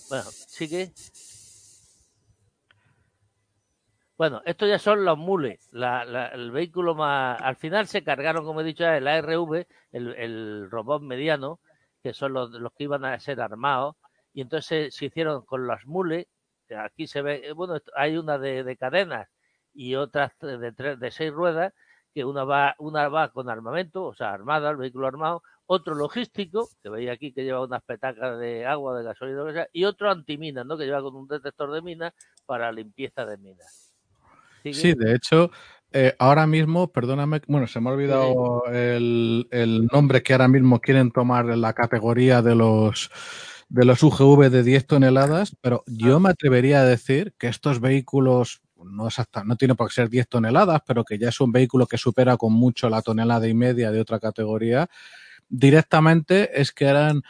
Bueno, 0.08 0.24
sigue. 0.24 0.92
Bueno, 4.18 4.42
estos 4.44 4.68
ya 4.68 4.80
son 4.80 5.04
los 5.04 5.16
mules, 5.16 5.68
la, 5.70 6.04
la, 6.04 6.26
el 6.26 6.50
vehículo 6.50 6.96
más... 6.96 7.40
Al 7.40 7.54
final 7.54 7.86
se 7.86 8.02
cargaron, 8.02 8.44
como 8.44 8.60
he 8.60 8.64
dicho, 8.64 8.84
el 8.84 9.06
ARV, 9.06 9.64
el, 9.92 10.14
el 10.16 10.68
robot 10.68 11.02
mediano, 11.02 11.60
que 12.02 12.12
son 12.12 12.32
los, 12.32 12.50
los 12.50 12.72
que 12.72 12.84
iban 12.84 13.04
a 13.04 13.20
ser 13.20 13.40
armados, 13.40 13.94
y 14.32 14.40
entonces 14.40 14.92
se 14.92 15.06
hicieron 15.06 15.44
con 15.44 15.68
las 15.68 15.86
mules, 15.86 16.26
aquí 16.76 17.06
se 17.06 17.22
ve, 17.22 17.42
eh, 17.46 17.52
bueno, 17.52 17.78
hay 17.94 18.16
una 18.16 18.38
de, 18.38 18.64
de 18.64 18.76
cadenas 18.76 19.28
y 19.72 19.94
otras 19.94 20.32
de, 20.40 20.72
tres, 20.72 20.98
de 20.98 21.10
seis 21.12 21.32
ruedas, 21.32 21.72
que 22.12 22.24
una 22.24 22.42
va, 22.42 22.74
una 22.78 23.08
va 23.08 23.28
con 23.30 23.48
armamento, 23.48 24.04
o 24.04 24.14
sea, 24.14 24.32
armada, 24.32 24.70
el 24.70 24.78
vehículo 24.78 25.06
armado, 25.06 25.42
otro 25.66 25.94
logístico, 25.94 26.68
que 26.82 26.88
veis 26.88 27.08
aquí 27.08 27.32
que 27.32 27.44
lleva 27.44 27.64
unas 27.64 27.84
petacas 27.84 28.36
de 28.40 28.66
agua, 28.66 28.98
de 28.98 29.04
gasolina, 29.04 29.68
y 29.72 29.84
otro 29.84 30.10
antiminas, 30.10 30.66
¿no? 30.66 30.76
Que 30.76 30.86
lleva 30.86 31.02
con 31.02 31.14
un 31.14 31.28
detector 31.28 31.70
de 31.70 31.82
minas 31.82 32.14
para 32.46 32.72
limpieza 32.72 33.24
de 33.24 33.36
minas. 33.36 33.87
¿Sigue? 34.62 34.74
Sí, 34.74 34.92
de 34.94 35.14
hecho, 35.14 35.50
eh, 35.92 36.14
ahora 36.18 36.46
mismo, 36.46 36.92
perdóname, 36.92 37.40
bueno, 37.46 37.66
se 37.66 37.80
me 37.80 37.90
ha 37.90 37.92
olvidado 37.94 38.64
el, 38.72 39.48
el 39.50 39.86
nombre 39.92 40.22
que 40.22 40.32
ahora 40.34 40.48
mismo 40.48 40.80
quieren 40.80 41.10
tomar 41.10 41.48
en 41.50 41.60
la 41.60 41.72
categoría 41.72 42.42
de 42.42 42.54
los 42.54 43.10
de 43.70 43.84
los 43.84 44.02
UGV 44.02 44.48
de 44.48 44.62
10 44.62 44.86
toneladas, 44.86 45.54
pero 45.60 45.84
yo 45.86 46.16
Ah. 46.16 46.20
me 46.20 46.30
atrevería 46.30 46.80
a 46.80 46.84
decir 46.84 47.34
que 47.38 47.48
estos 47.48 47.80
vehículos, 47.80 48.62
no 48.82 49.06
exacta, 49.06 49.44
no 49.44 49.56
tiene 49.56 49.74
por 49.74 49.88
qué 49.88 49.94
ser 49.94 50.08
10 50.08 50.26
toneladas, 50.26 50.80
pero 50.86 51.04
que 51.04 51.18
ya 51.18 51.28
es 51.28 51.38
un 51.40 51.52
vehículo 51.52 51.86
que 51.86 51.98
supera 51.98 52.38
con 52.38 52.54
mucho 52.54 52.88
la 52.88 53.02
tonelada 53.02 53.46
y 53.46 53.52
media 53.52 53.90
de 53.90 54.00
otra 54.00 54.20
categoría, 54.20 54.88
directamente 55.50 56.60
es 56.60 56.72
que 56.72 56.86
eran 56.86 57.22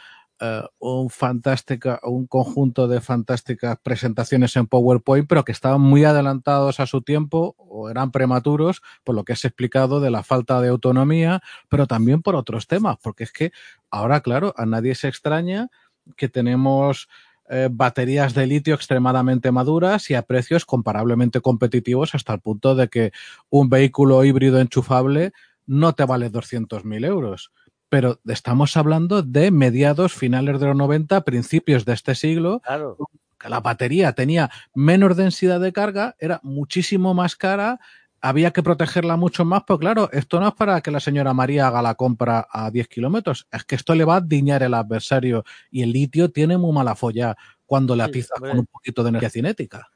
un 0.79 1.09
fantástica, 1.09 1.99
un 2.03 2.25
conjunto 2.25 2.87
de 2.87 3.01
fantásticas 3.01 3.77
presentaciones 3.83 4.55
en 4.55 4.67
PowerPoint, 4.67 5.27
pero 5.27 5.43
que 5.43 5.51
estaban 5.51 5.81
muy 5.81 6.05
adelantados 6.05 6.79
a 6.79 6.85
su 6.85 7.01
tiempo 7.01 7.55
o 7.57 7.89
eran 7.89 8.11
prematuros, 8.11 8.81
por 9.03 9.15
lo 9.15 9.25
que 9.25 9.33
has 9.33 9.43
explicado 9.43 9.99
de 9.99 10.11
la 10.11 10.23
falta 10.23 10.61
de 10.61 10.69
autonomía, 10.69 11.41
pero 11.67 11.87
también 11.87 12.21
por 12.21 12.35
otros 12.35 12.67
temas, 12.67 12.97
porque 13.01 13.25
es 13.25 13.31
que 13.31 13.51
ahora, 13.89 14.21
claro, 14.21 14.53
a 14.57 14.65
nadie 14.65 14.95
se 14.95 15.07
extraña 15.09 15.69
que 16.15 16.29
tenemos 16.29 17.09
eh, 17.49 17.67
baterías 17.71 18.33
de 18.33 18.45
litio 18.45 18.75
extremadamente 18.75 19.51
maduras 19.51 20.09
y 20.09 20.15
a 20.15 20.21
precios 20.21 20.65
comparablemente 20.65 21.41
competitivos 21.41 22.15
hasta 22.15 22.33
el 22.33 22.41
punto 22.41 22.75
de 22.75 22.87
que 22.89 23.11
un 23.49 23.69
vehículo 23.69 24.23
híbrido 24.23 24.59
enchufable 24.59 25.33
no 25.65 25.93
te 25.93 26.05
vale 26.05 26.31
200.000 26.31 27.05
euros 27.05 27.51
pero 27.89 28.19
estamos 28.27 28.77
hablando 28.77 29.23
de 29.23 29.51
mediados, 29.51 30.13
finales 30.13 30.59
de 30.59 30.67
los 30.67 30.75
90, 30.75 31.21
principios 31.25 31.85
de 31.85 31.93
este 31.93 32.15
siglo, 32.15 32.61
Claro, 32.63 32.97
que 33.39 33.49
la 33.49 33.61
batería 33.61 34.13
tenía 34.13 34.51
menos 34.73 35.17
densidad 35.17 35.59
de 35.59 35.73
carga, 35.73 36.15
era 36.19 36.39
muchísimo 36.43 37.13
más 37.13 37.35
cara, 37.35 37.79
había 38.21 38.51
que 38.51 38.61
protegerla 38.61 39.15
mucho 39.15 39.45
más, 39.45 39.63
pero 39.65 39.79
claro, 39.79 40.09
esto 40.11 40.39
no 40.39 40.49
es 40.49 40.53
para 40.53 40.81
que 40.81 40.91
la 40.91 40.99
señora 40.99 41.33
María 41.33 41.67
haga 41.67 41.81
la 41.81 41.95
compra 41.95 42.47
a 42.51 42.69
10 42.69 42.87
kilómetros, 42.89 43.47
es 43.51 43.63
que 43.63 43.75
esto 43.75 43.95
le 43.95 44.03
va 44.03 44.17
a 44.17 44.21
diñar 44.21 44.61
el 44.61 44.73
adversario 44.73 45.45
y 45.71 45.83
el 45.83 45.93
litio 45.93 46.29
tiene 46.29 46.57
muy 46.57 46.73
mala 46.73 46.95
folla 46.95 47.35
cuando 47.65 47.95
le 47.95 48.11
Sí, 48.11 48.25
con 48.39 48.59
un 48.59 48.65
poquito 48.65 49.03
de 49.03 49.09
energía 49.09 49.29
cinética. 49.29 49.89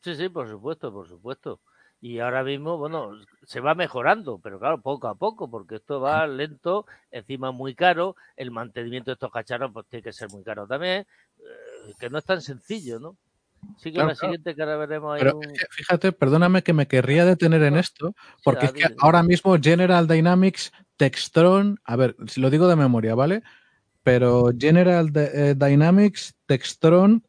sí, 0.00 0.16
sí, 0.16 0.28
por 0.28 0.48
supuesto, 0.48 0.92
por 0.92 1.06
supuesto. 1.06 1.60
Y 2.04 2.18
ahora 2.18 2.44
mismo, 2.44 2.76
bueno, 2.76 3.12
se 3.44 3.60
va 3.60 3.74
mejorando, 3.74 4.38
pero 4.38 4.58
claro, 4.58 4.78
poco 4.78 5.08
a 5.08 5.14
poco, 5.14 5.50
porque 5.50 5.76
esto 5.76 6.02
va 6.02 6.26
lento, 6.26 6.84
encima 7.10 7.50
muy 7.50 7.74
caro, 7.74 8.14
el 8.36 8.50
mantenimiento 8.50 9.10
de 9.10 9.14
estos 9.14 9.32
cacharros 9.32 9.72
pues 9.72 9.86
tiene 9.86 10.02
que 10.02 10.12
ser 10.12 10.30
muy 10.30 10.44
caro 10.44 10.66
también, 10.66 11.06
eh, 11.38 11.94
que 11.98 12.10
no 12.10 12.18
es 12.18 12.24
tan 12.26 12.42
sencillo, 12.42 13.00
¿no? 13.00 13.16
Sí 13.78 13.84
que 13.84 13.92
Claro, 13.94 14.10
la 14.10 14.16
siguiente 14.16 14.54
que 14.54 14.60
ahora 14.60 14.76
veremos 14.76 15.14
ahí 15.14 15.22
Pero 15.22 15.38
un... 15.38 15.46
fíjate, 15.70 16.12
perdóname 16.12 16.62
que 16.62 16.74
me 16.74 16.86
querría 16.86 17.24
detener 17.24 17.62
en 17.62 17.78
esto, 17.78 18.14
porque 18.44 18.66
es 18.66 18.72
que 18.74 18.94
ahora 18.98 19.22
mismo 19.22 19.56
General 19.58 20.06
Dynamics, 20.06 20.72
Textron, 20.98 21.80
a 21.84 21.96
ver, 21.96 22.16
si 22.26 22.42
lo 22.42 22.50
digo 22.50 22.68
de 22.68 22.76
memoria, 22.76 23.14
¿vale? 23.14 23.42
Pero 24.02 24.50
General 24.58 25.10
eh, 25.14 25.54
Dynamics, 25.56 26.34
Textron, 26.44 27.24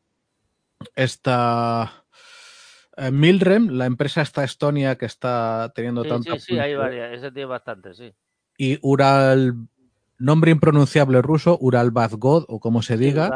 está... 0.95 2.04
Eh, 2.97 3.11
Milrem, 3.11 3.69
la 3.69 3.85
empresa 3.85 4.21
esta 4.21 4.43
Estonia 4.43 4.97
que 4.97 5.05
está 5.05 5.71
teniendo 5.75 6.03
Sí, 6.03 6.09
tanta 6.09 6.33
sí, 6.35 6.39
sí, 6.39 6.59
hay 6.59 6.75
varias. 6.75 7.13
Ese 7.13 7.31
tiene 7.31 7.45
bastante, 7.47 7.93
sí. 7.93 8.13
y 8.57 8.79
Ural, 8.81 9.53
nombre 10.17 10.51
impronunciable 10.51 11.21
ruso, 11.21 11.57
Uralbazgod 11.59 12.45
o 12.47 12.61
como 12.61 12.81
se 12.81 12.95
diga, 12.95 13.27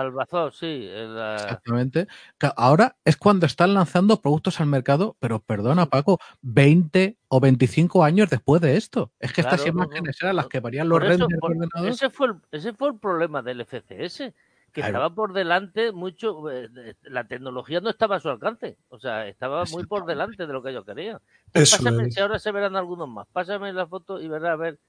sí. 0.53 0.87
es 0.89 1.09
la- 1.09 1.35
exactamente. 1.35 2.07
ahora 2.55 2.95
es 3.03 3.17
cuando 3.17 3.45
están 3.45 3.73
lanzando 3.73 4.21
productos 4.21 4.61
al 4.61 4.67
mercado, 4.67 5.17
pero 5.19 5.41
perdona 5.41 5.87
Paco, 5.87 6.19
20 6.41 7.17
o 7.27 7.41
25 7.41 8.05
años 8.05 8.29
después 8.29 8.61
de 8.61 8.77
esto. 8.77 9.11
Es 9.19 9.33
que 9.33 9.41
estas 9.41 9.61
Claro, 9.61 9.73
no, 9.73 9.79
no. 9.79 9.85
imágenes 9.87 10.17
eran 10.21 10.37
las 10.37 10.47
que 10.47 10.61
varían 10.61 10.87
los 10.87 11.03
eso, 11.03 11.09
renders 11.09 11.39
ordenados. 11.41 11.87
ese, 11.87 12.09
fue 12.09 12.27
el, 12.27 12.35
ese 12.51 12.71
fue 12.71 12.87
el 12.89 12.97
problema 12.97 13.41
del 13.41 13.59
FCS, 13.59 14.33
que 14.71 14.81
Claro. 14.81 14.87
estaba 14.89 15.09
por 15.15 15.33
delante 15.33 15.91
mucho, 15.91 16.49
eh, 16.49 16.69
la 17.03 17.27
tecnología 17.27 17.81
no 17.81 17.89
estaba 17.89 18.17
a 18.17 18.19
su 18.19 18.29
alcance, 18.29 18.77
o 18.89 18.99
sea, 18.99 19.27
estaba 19.27 19.63
muy 19.71 19.85
por 19.85 20.05
delante 20.05 20.45
de 20.45 20.53
lo 20.53 20.61
que 20.61 20.69
ellos 20.71 20.85
querían. 20.85 21.19
Eso 21.53 21.77
Pásame, 21.77 22.07
es. 22.07 22.13
si 22.13 22.19
ahora 22.21 22.39
se 22.39 22.51
verán 22.51 22.75
algunos 22.75 23.07
más, 23.09 23.27
pásame 23.31 23.73
la 23.73 23.87
foto 23.87 24.19
y 24.21 24.27
verás 24.27 24.51
a 24.51 24.55
ver. 24.55 24.79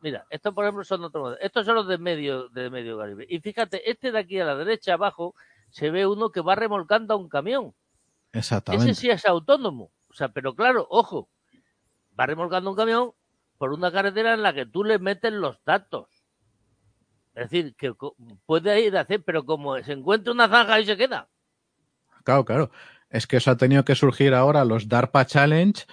Mira, 0.00 0.26
estos 0.30 0.52
por 0.52 0.64
ejemplo 0.64 0.82
son 0.84 1.04
otros. 1.04 1.36
Estos 1.40 1.64
son 1.64 1.76
los 1.76 1.86
de 1.86 1.96
medio, 1.98 2.48
de 2.48 2.70
medio 2.70 2.98
calibre. 2.98 3.24
Y 3.28 3.38
fíjate, 3.40 3.88
este 3.88 4.10
de 4.10 4.18
aquí 4.18 4.38
a 4.40 4.44
la 4.44 4.56
derecha 4.56 4.94
abajo 4.94 5.34
se 5.70 5.90
ve 5.90 6.06
uno 6.06 6.30
que 6.30 6.40
va 6.40 6.54
remolcando 6.56 7.14
a 7.14 7.16
un 7.16 7.28
camión. 7.28 7.72
Exactamente. 8.32 8.90
Ese 8.90 9.00
sí 9.00 9.10
es 9.10 9.24
autónomo. 9.26 9.92
O 10.10 10.14
sea, 10.14 10.28
pero 10.30 10.54
claro, 10.54 10.86
ojo, 10.90 11.28
va 12.18 12.26
remolcando 12.26 12.70
un 12.70 12.76
camión 12.76 13.12
por 13.58 13.72
una 13.72 13.92
carretera 13.92 14.34
en 14.34 14.42
la 14.42 14.52
que 14.52 14.66
tú 14.66 14.82
le 14.82 14.98
metes 14.98 15.32
los 15.32 15.62
datos. 15.64 16.21
Es 17.34 17.50
decir, 17.50 17.74
que 17.76 17.92
puede 18.46 18.80
ir 18.84 18.96
a 18.96 19.00
hacer, 19.02 19.22
pero 19.24 19.44
como 19.44 19.78
se 19.82 19.92
encuentra 19.92 20.32
una 20.32 20.48
zanja 20.48 20.74
ahí 20.74 20.84
se 20.84 20.96
queda. 20.96 21.28
Claro, 22.24 22.44
claro. 22.44 22.70
Es 23.10 23.26
que 23.26 23.36
eso 23.38 23.50
ha 23.50 23.56
tenido 23.56 23.84
que 23.84 23.94
surgir 23.94 24.34
ahora 24.34 24.64
los 24.64 24.88
DARPA 24.88 25.26
Challenge 25.26 25.84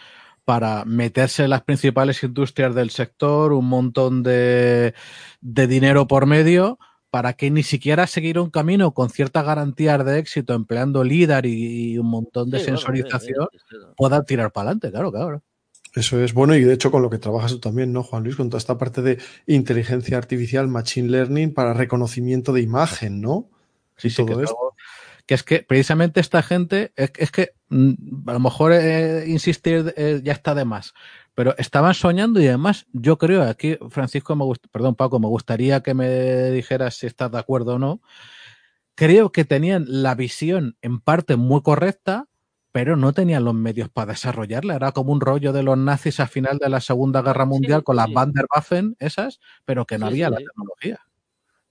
para 0.45 0.83
meterse 0.85 1.43
en 1.43 1.51
las 1.51 1.63
principales 1.63 2.23
industrias 2.23 2.73
del 2.73 2.89
sector, 2.89 3.53
un 3.53 3.67
montón 3.67 4.23
de, 4.23 4.93
de 5.41 5.67
dinero 5.67 6.07
por 6.07 6.25
medio, 6.25 6.79
para 7.11 7.33
que 7.33 7.51
ni 7.51 7.63
siquiera 7.63 8.07
seguir 8.07 8.39
un 8.39 8.49
camino 8.49 8.93
con 8.93 9.09
ciertas 9.09 9.45
garantías 9.45 10.03
de 10.05 10.19
éxito, 10.19 10.53
empleando 10.53 11.03
LIDAR 11.03 11.45
y, 11.45 11.93
y 11.93 11.97
un 11.97 12.07
montón 12.07 12.49
de 12.49 12.59
Sí, 12.59 12.65
bueno, 12.65 12.77
sensorización, 12.77 13.47
sí, 13.51 13.59
sí, 13.59 13.65
sí. 13.69 13.85
pueda 13.95 14.23
tirar 14.23 14.51
para 14.51 14.69
adelante, 14.69 14.91
claro, 14.91 15.11
claro. 15.11 15.43
Eso 15.95 16.23
es 16.23 16.33
bueno 16.33 16.55
y 16.55 16.63
de 16.63 16.73
hecho 16.73 16.91
con 16.91 17.01
lo 17.01 17.09
que 17.09 17.17
trabajas 17.17 17.51
tú 17.51 17.59
también, 17.59 17.91
¿no, 17.91 18.03
Juan 18.03 18.23
Luis? 18.23 18.35
Con 18.35 18.49
toda 18.49 18.59
esta 18.59 18.77
parte 18.77 19.01
de 19.01 19.17
inteligencia 19.47 20.17
artificial, 20.17 20.67
machine 20.67 21.09
learning 21.09 21.53
para 21.53 21.73
reconocimiento 21.73 22.53
de 22.53 22.61
imagen, 22.61 23.21
¿no? 23.21 23.49
Sí, 23.97 24.09
sí, 24.09 24.17
que 24.17 24.31
todo 24.33 24.43
esto. 24.43 24.55
algo- 24.55 24.75
que 25.25 25.35
es 25.35 25.43
que 25.43 25.61
precisamente 25.61 26.19
esta 26.19 26.41
gente, 26.41 26.91
es, 26.95 27.11
es 27.17 27.31
que 27.31 27.51
mm, 27.69 28.27
a 28.29 28.33
lo 28.33 28.39
mejor 28.39 28.71
eh, 28.73 29.25
insistir 29.27 29.93
eh, 29.95 30.21
ya 30.23 30.33
está 30.33 30.55
de 30.55 30.65
más, 30.65 30.93
pero 31.35 31.55
estaban 31.57 31.93
soñando 31.93 32.39
y 32.41 32.47
además 32.47 32.87
yo 32.93 33.17
creo, 33.17 33.43
aquí 33.43 33.77
Francisco, 33.89 34.35
me 34.35 34.45
perdón 34.71 34.95
Paco, 34.95 35.19
me 35.19 35.27
gustaría 35.27 35.81
que 35.81 35.93
me 35.93 36.49
dijeras 36.51 36.95
si 36.95 37.05
estás 37.07 37.31
de 37.31 37.37
acuerdo 37.39 37.75
o 37.75 37.79
no, 37.79 38.01
creo 38.95 39.31
que 39.31 39.45
tenían 39.45 39.85
la 39.87 40.15
visión 40.15 40.77
en 40.81 40.99
parte 40.99 41.35
muy 41.35 41.61
correcta, 41.61 42.25
pero 42.71 42.95
no 42.95 43.13
tenían 43.13 43.45
los 43.45 43.53
medios 43.55 43.89
para 43.89 44.11
desarrollarla, 44.13 44.75
era 44.75 44.91
como 44.91 45.11
un 45.13 45.21
rollo 45.21 45.53
de 45.53 45.63
los 45.63 45.77
nazis 45.77 46.19
a 46.19 46.27
final 46.27 46.57
de 46.59 46.69
la 46.69 46.81
Segunda 46.81 47.21
Guerra 47.21 47.45
Mundial 47.45 47.79
Sí, 47.79 47.83
con 47.83 47.95
las 47.97 48.07
sí. 48.07 48.13
Vanderwaffen 48.13 48.95
esas, 48.99 49.39
pero 49.65 49.85
que 49.85 49.97
no 49.97 50.05
Sí, 50.05 50.09
había 50.09 50.29
la 50.29 50.37
tecnología. 50.37 50.99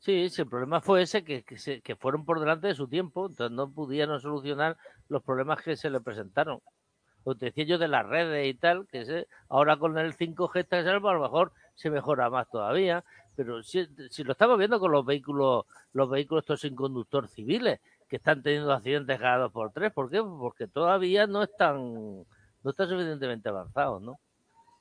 Sí, 0.01 0.29
sí, 0.31 0.43
el 0.43 0.49
problema 0.49 0.81
fue 0.81 1.03
ese, 1.03 1.25
que, 1.25 1.43
que, 1.43 1.59
se- 1.59 1.81
que 1.83 1.97
fueron 1.97 2.25
por 2.25 2.39
delante 2.41 2.69
de 2.69 2.75
su 2.75 2.89
tiempo, 2.89 3.27
entonces 3.27 3.55
no 3.55 3.71
pudieron 3.73 4.21
solucionar 4.21 4.77
los 5.09 5.23
problemas 5.23 5.61
que 5.63 5.77
se 5.77 5.91
le 5.91 6.01
presentaron. 6.01 6.61
Lo 7.25 7.37
que 7.37 7.47
decía 7.47 7.65
yo 7.65 7.79
de 7.79 7.89
las 7.89 8.07
redes 8.07 8.47
y 8.49 8.55
tal, 8.55 8.87
que 8.89 9.05
se, 9.07 9.29
ahora 9.49 9.79
con 9.79 9.99
el 9.99 10.15
5G 10.15 10.61
está 10.61 10.85
salvo, 10.85 11.11
a 11.11 11.15
lo 11.15 11.23
mejor 11.23 11.53
se 11.75 11.91
mejora 11.91 12.31
más 12.31 12.49
todavía, 12.51 13.05
pero 13.37 13.63
si, 13.63 13.87
si 14.11 14.25
lo 14.25 14.33
estamos 14.33 14.59
viendo 14.59 14.81
con 14.81 14.93
los 14.93 15.07
vehículos, 15.07 15.67
los 15.93 16.11
vehículos 16.11 16.45
estos 16.45 16.61
sin 16.63 16.75
conductor 16.77 17.29
civiles, 17.29 17.81
que 18.09 18.17
están 18.17 18.43
teniendo 18.43 18.73
accidentes 18.73 19.19
cada 19.19 19.39
dos 19.39 19.53
por 19.53 19.71
tres, 19.73 19.93
¿por 19.93 20.11
qué? 20.11 20.23
Porque 20.23 20.67
todavía 20.67 21.27
no 21.27 21.43
están, 21.43 21.77
no 22.63 22.71
están 22.71 22.89
suficientemente 22.89 23.49
avanzados, 23.49 24.01
¿no? 24.03 24.19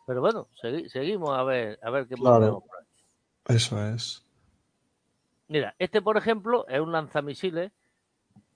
Pero 0.06 0.22
bueno, 0.22 0.48
segui- 0.62 0.88
seguimos 0.90 1.38
a 1.38 1.44
ver, 1.44 1.78
a 1.84 1.90
ver 1.90 2.08
qué 2.08 2.16
más 2.16 2.38
Claro. 2.38 2.62
por. 2.62 3.56
Eso 3.56 3.86
es. 3.86 4.24
Mira, 5.50 5.76
este, 5.80 6.02
por 6.02 6.18
ejemplo, 6.18 6.66
es 6.68 6.80
un 6.80 6.92
lanzamisiles, 6.92 7.72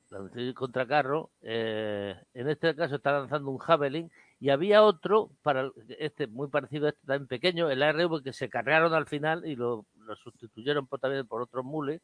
lanzamisiles 0.09 0.55
contra 0.55 0.85
carro. 0.87 1.29
eh, 1.41 2.15
en 2.33 2.49
este 2.49 2.75
caso 2.75 2.95
está 2.95 3.11
lanzando 3.13 3.49
un 3.51 3.57
Javelin. 3.57 4.11
Y 4.39 4.49
había 4.49 4.81
otro, 4.83 5.29
para 5.43 5.69
este 5.99 6.25
muy 6.27 6.47
parecido 6.47 6.87
a 6.87 6.89
este, 6.89 7.05
también 7.05 7.27
pequeño, 7.27 7.69
el 7.69 7.83
ARV, 7.83 8.23
que 8.23 8.33
se 8.33 8.49
cargaron 8.49 8.93
al 8.93 9.05
final 9.05 9.45
y 9.45 9.55
lo, 9.55 9.85
lo 9.97 10.15
sustituyeron 10.15 10.87
por, 10.87 10.99
también 10.99 11.27
por 11.27 11.41
otros 11.43 11.63
mules. 11.63 12.01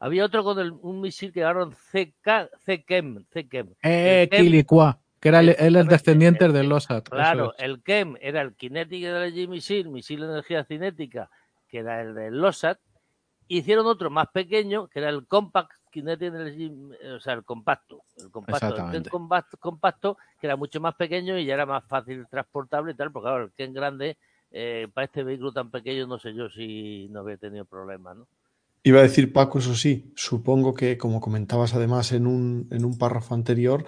Había 0.00 0.24
otro 0.24 0.44
con 0.44 0.58
el- 0.58 0.72
un 0.72 1.00
misil 1.00 1.32
que 1.32 1.40
llamaron 1.40 1.72
CK, 1.72 2.48
CKEM. 2.64 3.24
CKEM. 3.32 3.74
Eh, 3.82 4.22
El 4.22 4.28
Kem- 4.30 4.44
Quilicua, 4.44 4.98
que 5.20 5.28
era 5.28 5.40
el, 5.40 5.48
él 5.50 5.56
es 5.56 5.64
Exactamente. 5.66 5.90
descendiente 5.92 6.48
de 6.48 6.62
Losat. 6.64 7.06
eso 7.06 7.14
Claro, 7.14 7.54
es. 7.54 7.64
el 7.64 7.82
KEM 7.82 8.16
era 8.20 8.42
el 8.42 8.54
Kinetic 8.54 9.02
Energy 9.04 9.46
Missile, 9.48 9.90
misil 9.90 10.20
de 10.20 10.26
energía 10.26 10.64
cinética, 10.64 11.30
que 11.68 11.78
era 11.78 12.00
el 12.02 12.14
del 12.14 12.40
LOSAT. 12.40 12.78
Hicieron 13.48 13.86
otro 13.86 14.10
más 14.10 14.28
pequeño, 14.28 14.88
que 14.88 14.98
era 15.00 15.08
el 15.08 15.26
Compact 15.26 15.72
Kinetic 15.90 16.28
Energy, 16.28 16.70
eh, 17.00 17.12
o 17.12 17.20
sea, 17.20 17.32
el 17.32 17.44
compacto. 17.44 18.02
El 18.18 18.30
compacto, 18.30 18.66
el 18.68 18.72
KEM 18.74 18.84
Exactamente. 18.84 19.10
compa- 19.10 19.58
compacto, 19.58 20.18
que 20.40 20.46
era 20.46 20.54
mucho 20.56 20.80
más 20.80 20.94
pequeño 20.94 21.36
y 21.38 21.46
ya 21.46 21.54
era 21.54 21.66
más 21.66 21.84
fácil 21.86 22.26
transportable 22.28 22.92
y 22.92 22.94
tal, 22.94 23.10
porque 23.10 23.24
claro, 23.28 23.44
el 23.44 23.52
KEM 23.52 23.72
grande, 23.72 24.16
eh, 24.52 24.86
para 24.94 25.06
este 25.06 25.24
vehículo 25.24 25.52
tan 25.52 25.70
pequeño, 25.70 26.06
no 26.06 26.18
sé 26.18 26.34
yo 26.34 26.48
si 26.50 27.08
no 27.10 27.20
había 27.20 27.36
tenido 27.38 27.64
problemas, 27.64 28.16
¿no? 28.18 28.28
Iba 28.82 29.00
a 29.00 29.02
decir 29.02 29.32
Paco, 29.32 29.58
eso 29.58 29.74
sí, 29.74 30.12
supongo 30.14 30.74
que, 30.74 30.96
como 30.96 31.20
comentabas 31.20 31.74
además 31.74 32.12
en 32.12 32.26
un, 32.26 32.68
en 32.70 32.84
un 32.84 32.96
párrafo 32.96 33.34
anterior, 33.34 33.84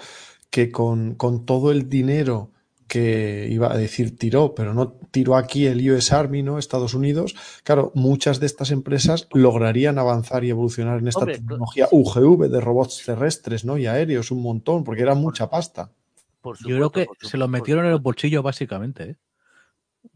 que 0.51 0.70
con, 0.70 1.14
con 1.14 1.47
todo 1.47 1.70
el 1.70 1.88
dinero 1.88 2.51
que 2.91 3.47
iba 3.49 3.72
a 3.72 3.76
decir 3.76 4.18
tiró, 4.18 4.53
pero 4.53 4.74
no 4.74 4.91
tiró 5.12 5.36
aquí 5.36 5.66
el 5.66 5.88
US 5.93 6.12
Army, 6.12 6.43
¿no? 6.43 6.59
Estados 6.59 6.93
Unidos, 6.93 7.36
claro, 7.62 7.93
muchas 7.95 8.41
de 8.41 8.47
estas 8.47 8.72
empresas 8.72 9.28
lograrían 9.32 9.97
avanzar 9.99 10.45
y 10.45 10.51
evolucionar 10.51 10.99
en 10.99 11.07
esta 11.07 11.20
Hombre, 11.20 11.36
tecnología 11.36 11.86
UGV 11.93 12.49
de 12.49 12.61
robots 12.61 13.05
terrestres, 13.07 13.64
¿no? 13.64 13.78
Y 13.78 13.86
aéreos, 13.86 14.32
un 14.32 14.43
montón, 14.43 14.82
porque 14.82 15.03
era 15.03 15.14
mucha 15.14 15.49
pasta. 15.49 15.93
Por 16.41 16.59
Yo 16.59 16.76
creo 16.76 16.91
que 16.91 17.05
por 17.05 17.16
se 17.18 17.36
lo 17.38 17.45
supuesto, 17.45 17.49
metieron 17.49 17.86
en 17.86 17.93
el 17.93 18.01
bolsillo 18.01 18.43
básicamente, 18.43 19.11
¿eh? 19.11 19.16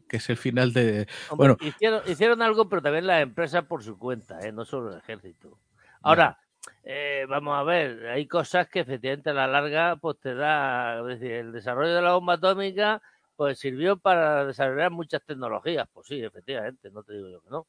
Que 0.08 0.18
es 0.18 0.28
el 0.30 0.36
final 0.36 0.72
de... 0.72 1.06
Hombre, 1.30 1.36
Bueno. 1.36 1.56
hicieron, 1.60 2.02
hicieron 2.06 2.42
algo, 2.42 2.68
pero 2.68 2.82
también 2.82 3.06
las 3.06 3.22
empresas 3.22 3.64
por 3.64 3.82
su 3.82 3.98
cuenta, 3.98 4.40
¿eh? 4.46 4.52
no 4.52 4.64
solo 4.64 4.90
el 4.92 4.98
ejército. 4.98 5.58
Ahora, 6.02 6.38
eh, 6.82 7.24
vamos 7.28 7.56
a 7.58 7.62
ver, 7.62 8.06
hay 8.08 8.26
cosas 8.26 8.68
que 8.68 8.80
efectivamente 8.80 9.30
a 9.30 9.34
la 9.34 9.46
larga 9.46 9.96
pues 9.96 10.18
te 10.20 10.34
da, 10.34 11.00
es 11.00 11.20
decir, 11.20 11.32
el 11.32 11.52
desarrollo 11.52 11.94
de 11.94 12.02
la 12.02 12.12
bomba 12.14 12.34
atómica 12.34 13.00
pues 13.36 13.58
sirvió 13.58 13.96
para 13.96 14.44
desarrollar 14.44 14.90
muchas 14.90 15.22
tecnologías, 15.24 15.88
pues 15.92 16.06
sí, 16.06 16.22
efectivamente, 16.22 16.90
no 16.90 17.02
te 17.02 17.14
digo 17.14 17.28
yo 17.30 17.40
que 17.40 17.50
no. 17.50 17.66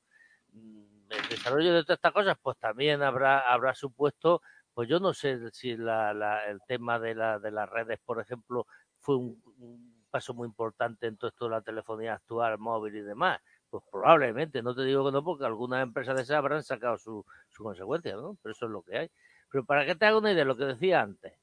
Mm, 0.53 1.11
El 1.11 1.27
desarrollo 1.29 1.73
de 1.73 1.83
todas 1.83 1.97
estas 1.97 2.11
cosas 2.13 2.37
pues 2.41 2.57
también 2.57 3.01
habrá 3.01 3.39
habrá 3.51 3.73
supuesto, 3.73 4.41
pues 4.73 4.89
yo 4.89 4.99
no 4.99 5.13
sé 5.13 5.49
si 5.51 5.75
la, 5.77 6.13
la- 6.13 6.45
el 6.45 6.59
tema 6.67 6.99
de, 6.99 7.15
la, 7.15 7.39
de 7.39 7.51
las 7.51 7.69
redes, 7.69 7.99
por 8.05 8.19
ejemplo, 8.19 8.67
fue 8.99 9.15
un, 9.17 9.41
un 9.59 9.94
paso 10.15 10.33
muy 10.33 10.47
importante 10.47 11.07
en 11.07 11.17
todo 11.17 11.27
esto 11.27 11.43
de 11.45 11.51
la 11.51 11.61
telefonía 11.61 12.13
actual, 12.13 12.57
móvil 12.57 12.95
y 12.95 13.01
demás. 13.01 13.41
Pues 13.69 13.83
probablemente, 13.91 14.61
no 14.63 14.73
te 14.73 14.83
digo 14.83 15.03
que 15.05 15.11
no, 15.11 15.21
porque 15.25 15.43
algunas 15.43 15.83
empresas 15.83 16.15
de 16.15 16.21
esas 16.21 16.37
habrán 16.37 16.63
sacado 16.63 16.97
su, 16.97 17.25
su 17.49 17.63
consecuencia, 17.63 18.15
¿no? 18.15 18.37
Pero 18.41 18.53
eso 18.53 18.65
es 18.67 18.71
lo 18.71 18.81
que 18.81 18.97
hay. 18.97 19.11
Pero 19.51 19.65
para 19.65 19.85
que 19.85 19.93
te 19.95 20.05
haga 20.05 20.17
una 20.19 20.31
idea 20.31 20.43
de 20.43 20.47
lo 20.47 20.55
que 20.55 20.63
decía 20.63 21.01
antes, 21.01 21.33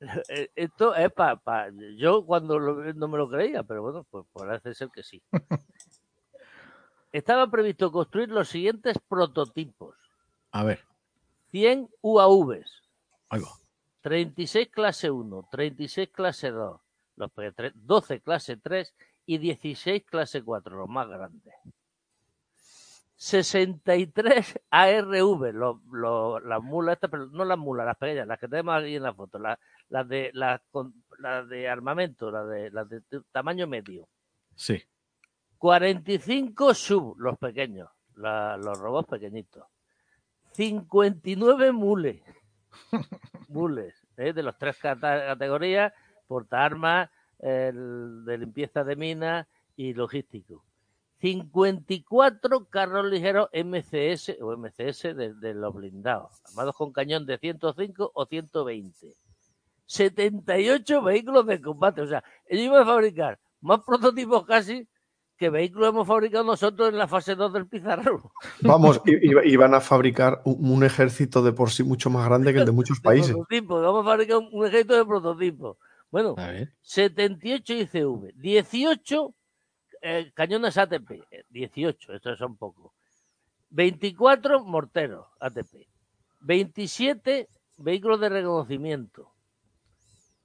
eh, 0.30 0.48
esto 0.56 0.94
es 0.94 1.12
para... 1.12 1.70
yo 1.98 2.24
cuando 2.24 2.58
lo- 2.58 2.94
no 2.94 3.08
me 3.08 3.18
lo 3.18 3.28
creía, 3.28 3.62
pero 3.62 3.82
bueno, 3.82 4.06
pues 4.10 4.24
parece 4.32 4.72
ser 4.74 4.88
que 4.88 5.02
sí. 5.02 5.22
Estaba 7.12 7.50
previsto 7.50 7.90
construir 7.92 8.30
los 8.30 8.48
siguientes 8.48 8.96
prototipos. 9.06 9.96
A 10.52 10.64
ver, 10.64 10.80
100 11.50 11.90
UAVs, 12.00 12.88
ahí 13.28 13.40
va. 13.42 13.48
36 14.00 14.68
clase 14.70 15.10
1, 15.10 15.46
36 15.50 16.08
clase 16.08 16.50
2, 16.50 16.80
los 17.20 17.30
pe- 17.32 17.52
tre- 17.54 17.72
12 17.74 18.20
clase 18.20 18.56
3 18.56 18.94
y 19.26 19.38
16 19.38 20.04
clase 20.04 20.42
4, 20.42 20.76
los 20.76 20.88
más 20.88 21.06
grandes. 21.08 21.54
63 23.16 24.58
ARV, 24.70 25.52
los, 25.52 25.76
los- 25.92 26.42
las 26.42 26.62
mulas 26.62 26.94
estas, 26.94 27.10
pero 27.10 27.26
no 27.26 27.44
las 27.44 27.58
mulas, 27.58 27.84
las 27.86 27.98
pequeñas, 27.98 28.26
las 28.26 28.38
que 28.40 28.48
tenemos 28.48 28.74
aquí 28.82 28.96
en 28.96 29.02
la 29.02 29.12
foto, 29.12 29.38
las, 29.38 29.58
las 29.90 30.08
de 30.08 30.30
las, 30.32 30.62
con- 30.70 30.94
las 31.18 31.46
de 31.48 31.68
armamento, 31.68 32.30
las 32.30 32.48
de, 32.48 32.70
las 32.70 32.88
de 32.88 33.02
tamaño 33.30 33.66
medio. 33.66 34.08
Sí. 34.54 34.82
45 35.58 36.72
sub, 36.72 37.18
los 37.18 37.36
pequeños, 37.38 37.90
la- 38.16 38.56
los 38.56 38.78
robots 38.78 39.10
pequeñitos. 39.10 39.64
59 40.52 41.72
mules. 41.72 42.22
mules. 43.48 43.94
Es 44.16 44.28
¿eh? 44.28 44.32
de 44.32 44.42
las 44.42 44.56
tres 44.58 44.78
categorías, 44.78 45.92
porta 46.30 46.64
armas, 46.64 47.10
de 47.40 48.36
limpieza 48.38 48.84
de 48.84 48.94
minas 48.94 49.48
y 49.74 49.94
logístico. 49.94 50.64
54 51.20 52.66
carros 52.66 53.04
ligeros 53.06 53.48
MCS 53.52 54.36
o 54.40 54.56
MCS 54.56 55.16
de, 55.16 55.54
los 55.54 55.74
blindados, 55.74 56.40
armados 56.46 56.76
con 56.76 56.92
cañón 56.92 57.26
de 57.26 57.36
105 57.36 58.12
o 58.14 58.26
120. 58.26 59.08
78 59.86 61.02
vehículos 61.02 61.46
de 61.46 61.60
combate. 61.60 62.02
O 62.02 62.06
sea, 62.06 62.22
ellos 62.46 62.66
iban 62.66 62.82
a 62.82 62.86
fabricar 62.86 63.38
más 63.60 63.80
prototipos 63.80 64.46
casi 64.46 64.88
que 65.36 65.50
vehículos 65.50 65.88
hemos 65.88 66.06
fabricado 66.06 66.44
nosotros 66.44 66.90
en 66.90 66.98
la 66.98 67.08
fase 67.08 67.34
2 67.34 67.52
del 67.52 67.66
pizarro. 67.66 68.30
Vamos, 68.62 69.02
iban 69.06 69.74
a 69.74 69.80
fabricar 69.80 70.42
un, 70.44 70.84
ejército 70.84 71.42
de 71.42 71.52
por 71.52 71.70
sí 71.70 71.82
mucho 71.82 72.08
más 72.08 72.26
grande 72.26 72.52
que 72.52 72.60
el 72.60 72.66
de 72.66 72.72
muchos 72.72 73.00
países. 73.02 73.34
Vamos 73.34 74.06
a 74.06 74.10
fabricar 74.10 74.36
un 74.38 74.66
ejército 74.66 74.94
de 74.94 75.04
prototipos. 75.04 75.76
Bueno, 76.10 76.34
78 76.82 77.74
ICV, 77.74 78.32
18 78.34 79.34
eh, 80.02 80.32
cañones 80.34 80.76
ATP, 80.76 81.22
18, 81.50 82.14
estos 82.14 82.38
son 82.38 82.56
pocos. 82.56 82.92
24 83.70 84.64
morteros 84.64 85.26
ATP, 85.38 85.86
27 86.40 87.48
vehículos 87.78 88.20
de 88.20 88.28
reconocimiento, 88.28 89.32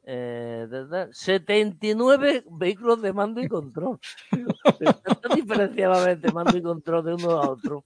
eh, 0.03 0.67
79 1.11 2.43
vehículos 2.51 3.01
de 3.01 3.13
mando 3.13 3.41
y 3.41 3.47
control. 3.47 3.99
¿Cuánto 5.03 5.35
diferenciaba 5.35 6.11
entre 6.11 6.31
mando 6.31 6.55
y 6.55 6.61
control 6.61 7.05
de 7.05 7.13
uno 7.15 7.31
a 7.31 7.49
otro? 7.49 7.85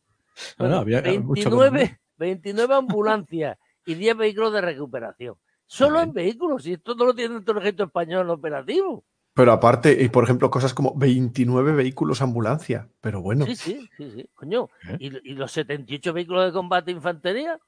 29, 0.57 1.99
29 2.17 2.75
ambulancias 2.75 3.57
y 3.85 3.93
10 3.93 4.17
vehículos 4.17 4.51
de 4.51 4.61
recuperación. 4.61 5.35
Solo 5.71 6.01
en 6.01 6.13
vehículos, 6.13 6.65
y 6.65 6.73
esto 6.73 6.95
no 6.95 7.05
lo 7.05 7.13
tiene 7.13 7.35
el 7.35 7.43
ejército 7.43 7.83
español 7.83 8.27
operativo. 8.31 9.05
Pero 9.35 9.51
aparte, 9.51 9.95
y 10.01 10.09
por 10.09 10.23
ejemplo, 10.23 10.49
cosas 10.49 10.73
como 10.73 10.95
29 10.97 11.73
vehículos 11.73 12.23
ambulancia. 12.23 12.89
Pero 13.01 13.21
bueno. 13.21 13.45
Sí, 13.45 13.55
sí, 13.55 13.89
sí, 13.95 14.11
sí. 14.11 14.29
Coño. 14.33 14.67
¿Eh? 14.89 14.97
¿Y, 14.99 15.33
los 15.35 15.51
78 15.51 16.11
vehículos 16.11 16.45
de 16.47 16.53
combate 16.53 16.89
infantería? 16.89 17.59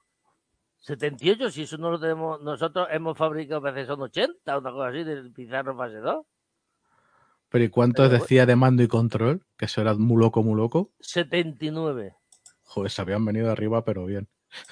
78, 0.79 1.51
si 1.51 1.61
eso 1.61 1.77
no 1.77 1.91
lo 1.91 1.99
tenemos, 1.99 2.41
nosotros 2.41 2.87
hemos 2.89 3.15
fabricado 3.15 3.67
a 3.67 3.71
veces 3.71 3.85
son 3.85 4.01
80, 4.01 4.57
una 4.57 4.71
cosa 4.71 4.87
así, 4.87 5.03
del 5.03 5.31
Pizarro 5.31 5.77
fase 5.77 5.97
2. 5.97 6.25
Pero 7.49 7.63
¿y 7.63 7.69
cuántos 7.69 8.09
decía 8.09 8.47
de 8.47 8.55
mando 8.55 8.81
y 8.81 8.87
control? 8.87 9.45
Que 9.57 9.65
eso 9.65 9.79
era 9.79 9.93
muy 9.93 10.17
loco, 10.19 10.41
muy 10.41 10.55
loco. 10.55 10.91
79. 11.01 12.15
Joder, 12.63 12.89
se 12.89 13.01
habían 13.03 13.23
venido 13.25 13.51
arriba, 13.51 13.85
pero 13.85 14.05
bien. 14.05 14.27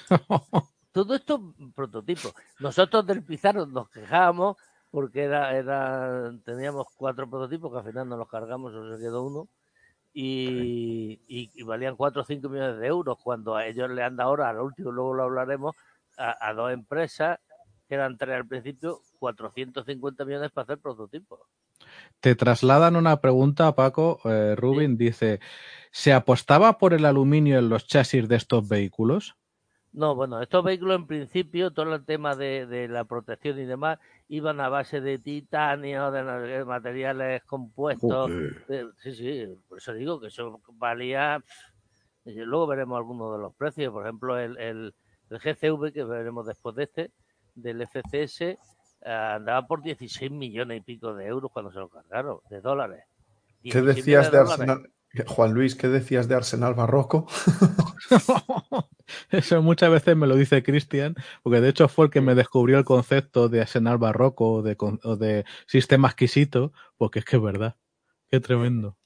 Todo 0.92 1.14
esto 1.14 1.54
prototipo. 1.74 2.30
Nosotros 2.58 3.06
del 3.06 3.24
Pizarro 3.24 3.66
nos 3.66 3.88
quejábamos 3.90 4.56
porque 4.90 5.22
era, 5.22 5.56
era, 5.56 6.32
teníamos 6.44 6.88
cuatro 6.96 7.28
prototipos 7.30 7.70
que 7.72 7.78
al 7.78 7.84
final 7.84 8.08
nos 8.08 8.18
los 8.18 8.28
cargamos, 8.28 8.74
o 8.74 8.96
se 8.96 9.00
quedó 9.00 9.22
uno, 9.22 9.48
y, 10.12 11.20
y, 11.28 11.62
valían 11.62 11.96
4 11.96 12.22
o 12.22 12.24
5 12.24 12.48
millones 12.48 12.80
de 12.80 12.86
euros, 12.88 13.16
cuando 13.22 13.54
a 13.54 13.66
ellos 13.66 13.88
le 13.90 14.02
han 14.02 14.16
dado 14.16 14.30
ahora, 14.30 14.48
al 14.48 14.60
último, 14.60 14.90
luego 14.90 15.14
lo 15.14 15.22
hablaremos, 15.24 15.76
a, 16.18 16.52
dos 16.52 16.72
empresas, 16.72 17.38
que 17.88 17.94
eran 17.94 18.18
tres 18.18 18.36
al 18.36 18.46
principio, 18.46 19.00
450 19.18 20.24
millones 20.24 20.50
para 20.50 20.64
hacer 20.64 20.78
prototipos. 20.78 21.40
Te 22.20 22.34
trasladan 22.34 22.96
una 22.96 23.20
pregunta, 23.20 23.74
Paco. 23.74 24.20
Eh, 24.24 24.54
Rubin 24.54 24.98
dice, 24.98 25.40
¿se 25.90 26.12
apostaba 26.12 26.76
por 26.76 26.92
el 26.92 27.06
aluminio 27.06 27.58
en 27.58 27.70
los 27.70 27.86
chasis 27.86 28.28
de 28.28 28.36
estos 28.36 28.68
vehículos? 28.68 29.36
No, 29.92 30.14
bueno, 30.14 30.40
estos 30.40 30.62
vehículos 30.62 30.96
en 30.96 31.06
principio, 31.06 31.72
todo 31.72 31.94
el 31.94 32.04
tema 32.04 32.36
de, 32.36 32.66
de 32.66 32.86
la 32.86 33.04
protección 33.04 33.58
y 33.58 33.64
demás, 33.64 33.98
iban 34.28 34.60
a 34.60 34.68
base 34.68 35.00
de 35.00 35.18
titanio, 35.18 36.12
de 36.12 36.64
materiales 36.64 37.42
compuestos. 37.44 38.30
sí, 39.02 39.12
sí, 39.12 39.48
por 39.68 39.78
eso 39.78 39.92
digo 39.92 40.20
que 40.20 40.28
eso 40.28 40.60
valía. 40.74 41.42
Luego 42.24 42.68
veremos 42.68 42.96
algunos 42.96 43.32
de 43.36 43.42
los 43.42 43.54
precios. 43.56 43.92
Por 43.92 44.04
ejemplo, 44.04 44.38
el, 44.38 44.56
el, 44.58 44.94
GCV, 45.30 45.92
que 45.92 46.04
veremos 46.04 46.46
después 46.46 46.76
de 46.76 46.84
este, 46.84 47.10
del 47.56 47.82
FCS, 47.82 48.40
eh, 48.42 48.56
andaba 49.04 49.66
por 49.66 49.82
16 49.82 50.30
millones 50.30 50.78
y 50.78 50.80
pico 50.82 51.12
de 51.12 51.26
euros 51.26 51.50
cuando 51.52 51.72
se 51.72 51.80
lo 51.80 51.88
cargaron, 51.88 52.38
de 52.48 52.60
dólares. 52.60 53.04
¿Qué 53.64 53.82
decías 53.82 54.30
de, 54.30 54.38
Arsenal? 54.38 54.92
Juan 55.26 55.52
Luis, 55.52 55.74
¿qué 55.74 55.88
decías 55.88 56.28
de 56.28 56.36
Arsenal 56.36 56.74
Barroco? 56.74 57.26
Eso 59.30 59.62
muchas 59.62 59.90
veces 59.90 60.16
me 60.16 60.26
lo 60.26 60.36
dice 60.36 60.62
Cristian, 60.62 61.14
porque 61.42 61.60
de 61.60 61.68
hecho 61.68 61.88
fue 61.88 62.06
el 62.06 62.10
que 62.10 62.20
me 62.20 62.34
descubrió 62.34 62.78
el 62.78 62.84
concepto 62.84 63.48
de 63.48 63.62
Arsenal 63.62 63.98
Barroco 63.98 64.54
o 64.54 64.62
de, 64.62 64.76
de 65.18 65.44
sistema 65.66 66.08
exquisito, 66.08 66.72
porque 66.96 67.20
es 67.20 67.24
que 67.24 67.36
es 67.36 67.42
verdad. 67.42 67.76
Qué 68.30 68.40
tremendo. 68.40 68.96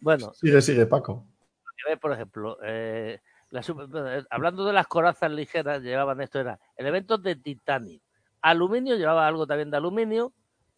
Bueno. 0.00 0.32
Sigue, 0.34 0.62
sigue, 0.62 0.86
Paco. 0.86 1.26
Por 2.00 2.12
ejemplo, 2.12 2.58
eh, 2.62 3.20
hablando 4.30 4.64
de 4.64 4.72
las 4.72 4.86
corazas 4.86 5.30
ligeras, 5.30 5.82
llevaban 5.82 6.20
esto, 6.20 6.40
era 6.40 6.58
elementos 6.76 7.22
de 7.22 7.36
titanio. 7.36 8.00
Aluminio 8.42 8.96
llevaba 8.96 9.26
algo 9.26 9.46
también 9.46 9.70
de 9.70 9.76
aluminio, 9.76 10.32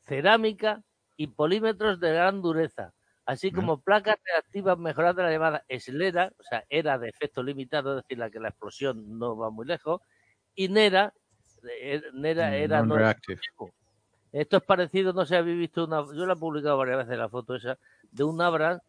cerámica 0.07 0.82
y 1.16 1.26
polímetros 1.28 2.01
de 2.01 2.12
gran 2.12 2.42
dureza 2.42 2.92
así 3.27 3.53
como 3.53 3.81
placas 3.81 4.16
reactivas 4.25 4.79
mejoradas 4.79 5.16
de 5.16 5.23
la 5.23 5.31
llamada 5.31 5.64
eslera, 5.68 6.33
o 6.39 6.43
sea, 6.43 6.64
era 6.68 6.99
de 6.99 7.09
efecto 7.09 7.43
limitado, 7.43 7.97
es 7.97 8.05
decir, 8.05 8.18
la 8.18 8.31
que 8.31 8.41
la 8.41 8.49
explosión 8.49 9.18
no 9.18 9.37
va 9.37 9.51
muy 9.51 9.66
lejos, 9.66 10.01
y 10.55 10.68
Nera, 10.68 11.14
eh, 11.81 12.03
Nera 12.12 12.51
mm, 12.51 12.55
era 12.55 12.83
no 12.83 12.97
Esto 14.33 14.57
es 14.57 14.62
parecido, 14.62 15.12
no 15.12 15.27
sé, 15.27 15.37
habéis 15.37 15.59
visto 15.59 15.85
una, 15.85 16.05
yo 16.14 16.27
la 16.27 16.35
he 16.35 16.37
publicado 16.37 16.77
varias 16.77 16.99
veces 16.99 17.18
la 17.18 17.29
foto 17.29 17.55
esa, 17.55 17.79
de 18.11 18.25
un 18.25 18.41
Abra 18.41 18.83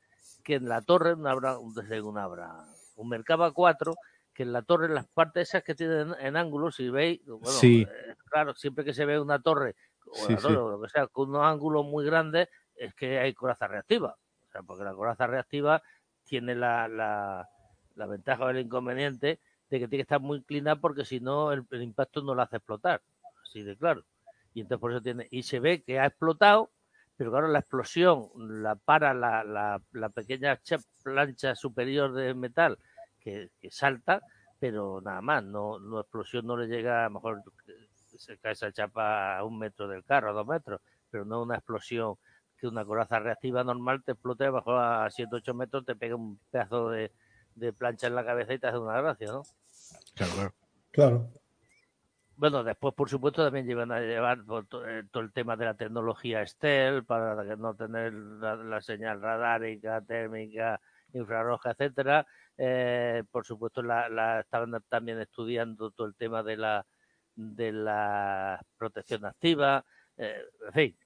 que 0.43 0.55
en 0.55 0.67
la 0.67 0.81
torre, 0.81 1.13
un 1.13 1.27
Abra, 1.27 1.57
un 1.59 2.17
Abra, 2.17 2.65
un 2.95 3.09
Mercaba 3.09 3.51
4, 3.51 3.93
que 4.33 4.43
en 4.43 4.53
la 4.53 4.61
torre, 4.61 4.89
las 4.89 5.07
partes 5.07 5.49
esas 5.49 5.63
que 5.63 5.75
tienen 5.75 6.15
en 6.19 6.37
ángulos, 6.37 6.75
si 6.75 6.89
veis, 6.89 7.23
bueno, 7.25 7.47
sí. 7.47 7.81
Eh, 7.81 8.15
claro, 8.25 8.55
siempre 8.55 8.85
que 8.85 8.93
se 8.93 9.05
ve 9.05 9.19
una 9.19 9.41
torre, 9.41 9.75
o, 10.05 10.49
lo 10.49 10.81
que 10.81 10.89
sea, 10.89 11.07
con 11.07 11.29
unos 11.29 11.43
ángulos 11.45 11.85
muy 11.85 12.05
grandes, 12.05 12.49
es 12.85 12.93
que 12.95 13.19
hay 13.19 13.33
coraza 13.33 13.67
reactiva 13.67 14.17
porque 14.65 14.83
la 14.83 14.93
coraza 14.93 15.27
reactiva 15.27 15.81
tiene 16.25 16.55
la, 16.55 16.87
la, 16.87 18.05
ventaja 18.05 18.45
o 18.45 18.49
el 18.49 18.59
inconveniente 18.59 19.39
de 19.69 19.79
que 19.79 19.87
tiene 19.87 19.99
que 19.99 20.01
estar 20.01 20.19
muy 20.19 20.39
inclinada 20.39 20.75
porque 20.75 21.05
si 21.05 21.19
no 21.19 21.51
el, 21.51 21.65
impacto 21.71 22.21
no 22.21 22.35
la 22.35 22.43
hace 22.43 22.57
explotar, 22.57 23.01
así 23.43 23.61
de 23.63 23.77
claro. 23.77 24.03
Y 24.53 24.61
entonces 24.61 24.81
por 24.81 24.91
eso 24.91 25.01
tiene, 25.01 25.27
y 25.31 25.43
se 25.43 25.59
ve 25.59 25.81
que 25.81 25.99
ha 25.99 26.07
explotado, 26.07 26.71
pero 27.15 27.31
claro, 27.31 27.47
la 27.47 27.59
explosión 27.59 28.29
la 28.35 28.75
para 28.75 29.13
la, 29.13 29.43
la, 29.43 29.81
la 29.93 30.09
pequeña 30.09 30.59
plancha 31.03 31.55
superior 31.55 32.11
de 32.13 32.33
metal 32.33 32.77
que, 33.19 33.49
salta, 33.69 34.21
pero 34.59 34.99
nada 35.01 35.21
más, 35.21 35.43
no, 35.43 35.79
no 35.79 36.01
explosión 36.01 36.45
no 36.45 36.57
le 36.57 36.67
llega, 36.67 37.05
a 37.05 37.09
lo 37.09 37.15
mejor 37.15 37.43
se 38.17 38.37
cae 38.39 38.53
esa 38.53 38.71
chapa 38.71 39.37
a 39.37 39.43
un 39.45 39.57
metro 39.57 39.87
del 39.87 40.03
carro, 40.03 40.31
a 40.31 40.33
dos 40.33 40.47
metros, 40.47 40.81
pero 41.09 41.23
no 41.23 41.41
una 41.43 41.55
explosión 41.55 42.17
que 42.61 42.67
una 42.67 42.85
coraza 42.85 43.19
reactiva 43.19 43.63
normal 43.63 44.03
te 44.03 44.11
explote 44.11 44.47
bajo 44.49 44.77
a 44.77 45.09
7 45.09 45.35
8 45.35 45.53
metros, 45.55 45.83
te 45.83 45.95
pega 45.95 46.15
un 46.15 46.39
pedazo 46.51 46.89
de, 46.89 47.11
plancha 47.77 48.07
en 48.07 48.15
la 48.15 48.23
cabeza 48.23 48.53
y 48.53 48.59
te 48.59 48.67
hace 48.67 48.77
una 48.77 49.01
gracia, 49.01 49.27
¿no? 49.31 49.43
Claro, 50.15 50.53
claro. 50.91 51.29
Bueno, 52.35 52.63
después, 52.63 52.93
por 52.93 53.09
supuesto, 53.09 53.43
también 53.43 53.65
llevan 53.65 53.91
a 53.91 53.99
llevar 53.99 54.39
eh, 54.39 55.03
todo 55.11 55.23
el 55.23 55.33
tema 55.33 55.55
de 55.55 55.65
la 55.65 55.73
tecnología 55.73 56.41
Estel 56.43 57.03
para 57.03 57.55
no 57.55 57.75
tener 57.75 58.13
la, 58.13 58.81
señal 58.81 59.21
radárica, 59.21 60.01
térmica, 60.01 60.79
infrarroja, 61.13 61.71
etcétera. 61.71 62.25
Eh, 62.57 63.23
por 63.31 63.45
supuesto, 63.45 63.81
la, 63.81 64.39
estaban 64.39 64.71
también 64.87 65.19
estudiando 65.19 65.91
todo 65.91 66.07
el 66.07 66.15
tema 66.15 66.43
de 66.43 66.57
la 66.57 66.85
de 67.35 67.71
la 67.71 68.63
protección 68.77 69.25
activa. 69.25 69.83
Eh, 70.17 70.41
en 70.67 70.73
fin, 70.73 70.97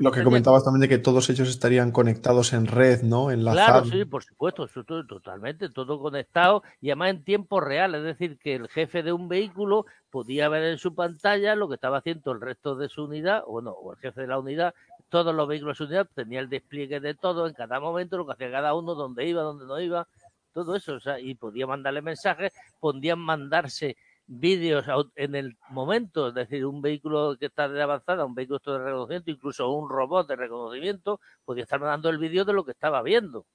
lo 0.00 0.12
que 0.12 0.22
comentabas 0.22 0.64
también 0.64 0.82
de 0.82 0.88
que 0.88 0.98
todos 0.98 1.30
ellos 1.30 1.48
estarían 1.48 1.92
conectados 1.92 2.52
en 2.52 2.66
red, 2.66 3.02
¿no? 3.02 3.30
En 3.30 3.42
claro, 3.42 3.84
sí, 3.84 4.04
por 4.04 4.22
supuesto, 4.24 4.66
totalmente, 5.06 5.68
todo 5.70 6.00
conectado 6.00 6.62
y 6.80 6.90
además 6.90 7.10
en 7.10 7.24
tiempo 7.24 7.60
real, 7.60 7.94
es 7.94 8.02
decir, 8.02 8.38
que 8.38 8.54
el 8.54 8.68
jefe 8.68 9.02
de 9.02 9.12
un 9.12 9.28
vehículo 9.28 9.86
podía 10.10 10.48
ver 10.48 10.64
en 10.64 10.78
su 10.78 10.94
pantalla 10.94 11.54
lo 11.54 11.68
que 11.68 11.74
estaba 11.74 11.98
haciendo 11.98 12.32
el 12.32 12.40
resto 12.40 12.74
de 12.74 12.88
su 12.88 13.04
unidad, 13.04 13.42
o 13.46 13.60
no, 13.60 13.72
o 13.72 13.92
el 13.92 13.98
jefe 13.98 14.22
de 14.22 14.26
la 14.26 14.38
unidad, 14.38 14.74
todos 15.08 15.34
los 15.34 15.46
vehículos 15.46 15.76
de 15.76 15.78
su 15.78 15.88
unidad, 15.88 16.08
tenía 16.14 16.40
el 16.40 16.48
despliegue 16.48 17.00
de 17.00 17.14
todo 17.14 17.46
en 17.46 17.54
cada 17.54 17.80
momento, 17.80 18.16
lo 18.16 18.26
que 18.26 18.32
hacía 18.32 18.50
cada 18.50 18.74
uno, 18.74 18.94
dónde 18.94 19.26
iba, 19.26 19.42
dónde 19.42 19.66
no 19.66 19.78
iba, 19.80 20.08
todo 20.52 20.74
eso, 20.74 20.94
o 20.94 21.00
sea, 21.00 21.20
y 21.20 21.34
podía 21.34 21.66
mandarle 21.66 22.00
mensajes, 22.00 22.52
podían 22.80 23.18
mandarse 23.18 23.96
vídeos 24.26 24.84
en 25.14 25.34
el 25.34 25.56
momento, 25.70 26.28
es 26.28 26.34
decir, 26.34 26.66
un 26.66 26.82
vehículo 26.82 27.36
que 27.38 27.46
está 27.46 27.68
de 27.68 27.80
avanzada, 27.82 28.24
un 28.24 28.34
vehículo 28.34 28.60
de 28.64 28.78
reconocimiento, 28.78 29.30
incluso 29.30 29.70
un 29.70 29.88
robot 29.88 30.28
de 30.28 30.36
reconocimiento, 30.36 31.20
podía 31.44 31.62
estar 31.64 31.80
mandando 31.80 32.08
el 32.10 32.18
vídeo 32.18 32.44
de 32.44 32.52
lo 32.52 32.64
que 32.64 32.72
estaba 32.72 33.02
viendo. 33.02 33.46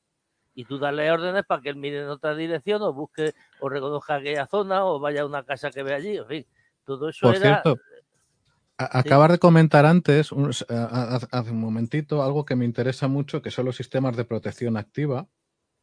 Y 0.54 0.66
tú 0.66 0.78
darle 0.80 1.12
órdenes 1.12 1.46
para 1.46 1.62
que 1.62 1.70
él 1.70 1.76
mire 1.78 2.02
en 2.02 2.10
otra 2.10 2.36
dirección 2.36 2.82
o 2.82 2.94
busque 2.94 3.34
o 3.60 3.70
reconozca 3.70 4.16
aquella 4.16 4.48
zona 4.48 4.86
o 4.86 5.00
vaya 5.00 5.22
a 5.22 5.26
una 5.26 5.44
casa 5.44 5.72
que 5.72 5.84
ve 5.84 5.94
allí, 5.94 6.18
en 6.18 6.28
fin. 6.28 6.46
Todo 6.86 7.10
eso 7.10 7.28
Por 7.28 7.36
era... 7.36 7.62
cierto, 7.64 7.82
a- 8.78 9.00
acabas 9.00 9.32
de 9.32 9.40
comentar 9.40 9.86
antes, 9.86 10.32
un- 10.32 10.50
hace 10.50 11.52
un 11.52 11.60
momentito, 11.60 12.24
algo 12.24 12.46
que 12.46 12.56
me 12.56 12.66
interesa 12.66 13.08
mucho, 13.08 13.42
que 13.42 13.52
son 13.52 13.66
los 13.66 13.76
sistemas 13.76 14.16
de 14.18 14.26
protección 14.26 14.78
activa, 14.78 15.28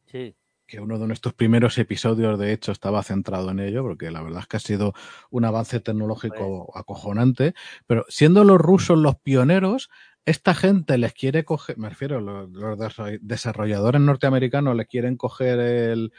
Sí, 0.05 0.35
que 0.69 0.79
uno 0.79 0.99
de 0.99 1.07
nuestros 1.07 1.33
primeros 1.33 1.77
episodios, 1.77 2.37
de 2.39 2.53
hecho, 2.53 2.71
estaba 2.71 3.01
centrado 3.03 3.49
en 3.51 3.59
ello, 3.59 3.83
porque 3.83 4.11
la 4.11 4.21
verdad 4.21 4.41
es 4.41 4.47
que 4.47 4.57
ha 4.57 4.59
sido 4.59 4.93
un 5.31 5.45
avance 5.45 5.79
tecnológico 5.79 6.71
acojonante. 6.77 7.53
Pero 7.87 8.05
siendo 8.09 8.43
los 8.43 8.57
rusos 8.59 8.97
los 8.97 9.15
pioneros, 9.17 9.89
esta 10.25 10.53
gente 10.53 10.97
les 10.97 11.13
quiere 11.13 11.43
coger, 11.43 11.77
me 11.77 11.89
refiero, 11.89 12.21
los, 12.21 12.49
los 12.51 12.77
desarroll- 12.77 13.19
desarrolladores 13.21 13.99
norteamericanos 14.01 14.75
les 14.75 14.87
quieren 14.87 15.17
coger 15.17 15.59
el, 15.59 16.13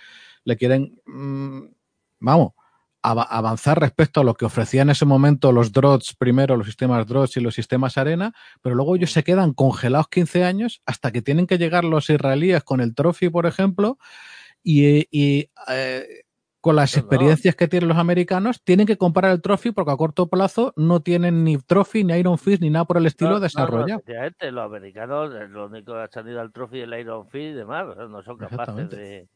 le 0.45 0.57
quieren, 0.57 1.01
mm, 1.07 1.61
vamos, 2.21 2.53
ava- 3.03 3.27
avanzar 3.31 3.79
respecto 3.81 4.21
a 4.21 4.25
lo 4.25 4.35
que 4.35 4.45
ofrecían 4.47 4.89
en 4.89 4.93
ese 4.93 5.07
momento 5.07 5.53
los 5.53 5.73
drots, 5.73 6.15
primero 6.19 6.57
los 6.57 6.67
sistemas 6.67 7.07
drots 7.07 7.37
y 7.37 7.41
los 7.41 7.55
sistemas 7.55 7.97
arena, 7.99 8.33
pero 8.63 8.75
luego 8.75 8.97
ellos 8.97 9.13
se 9.13 9.23
quedan 9.23 9.55
congelados 9.55 10.09
15 10.09 10.45
años 10.45 10.83
hasta 10.87 11.13
que 11.13 11.23
tienen 11.23 11.47
que 11.47 11.59
llegar 11.59 11.85
los 11.85 12.11
israelíes 12.11 12.63
con 12.65 12.81
el 12.81 12.95
trophy, 12.95 13.31
por 13.31 13.47
ejemplo, 13.47 13.97
y, 14.63 15.07
y, 15.11 15.51
eh, 15.69 16.07
con 16.61 16.77
las 16.77 16.95
No, 16.95 17.01
no. 17.03 17.07
experiencias 17.09 17.57
que 17.57 17.69
tienen 17.69 17.89
los 17.89 17.97
americanos, 17.99 18.63
tienen 18.63 18.87
que 18.87 18.99
comprar 18.99 19.31
el 19.33 19.41
trophy 19.41 19.71
porque 19.73 19.93
a 19.93 19.97
corto 19.97 20.29
plazo 20.29 20.75
no 20.77 21.01
tienen 21.01 21.43
ni 21.45 21.57
trophy, 21.57 22.05
ni 22.05 22.13
Iron 22.19 22.37
Fist, 22.39 22.61
ni 22.61 22.69
nada 22.69 22.85
por 22.85 22.99
el 22.99 23.07
estilo 23.07 23.33
No, 23.33 23.41
desarrollado. 23.41 24.03
los 24.07 24.65
americanos, 24.65 25.35
eh, 25.35 25.49
lo 25.49 25.67
único 25.67 25.95
que 25.95 26.19
han 26.19 26.29
ido 26.29 26.41
al 26.41 26.53
trophy 26.53 26.81
el 26.81 26.93
Iron 26.99 27.27
Fist 27.29 27.53
y 27.53 27.53
demás, 27.55 27.87
no 27.97 28.23
son 28.23 28.37
capaces 28.37 28.91
de, 28.91 29.29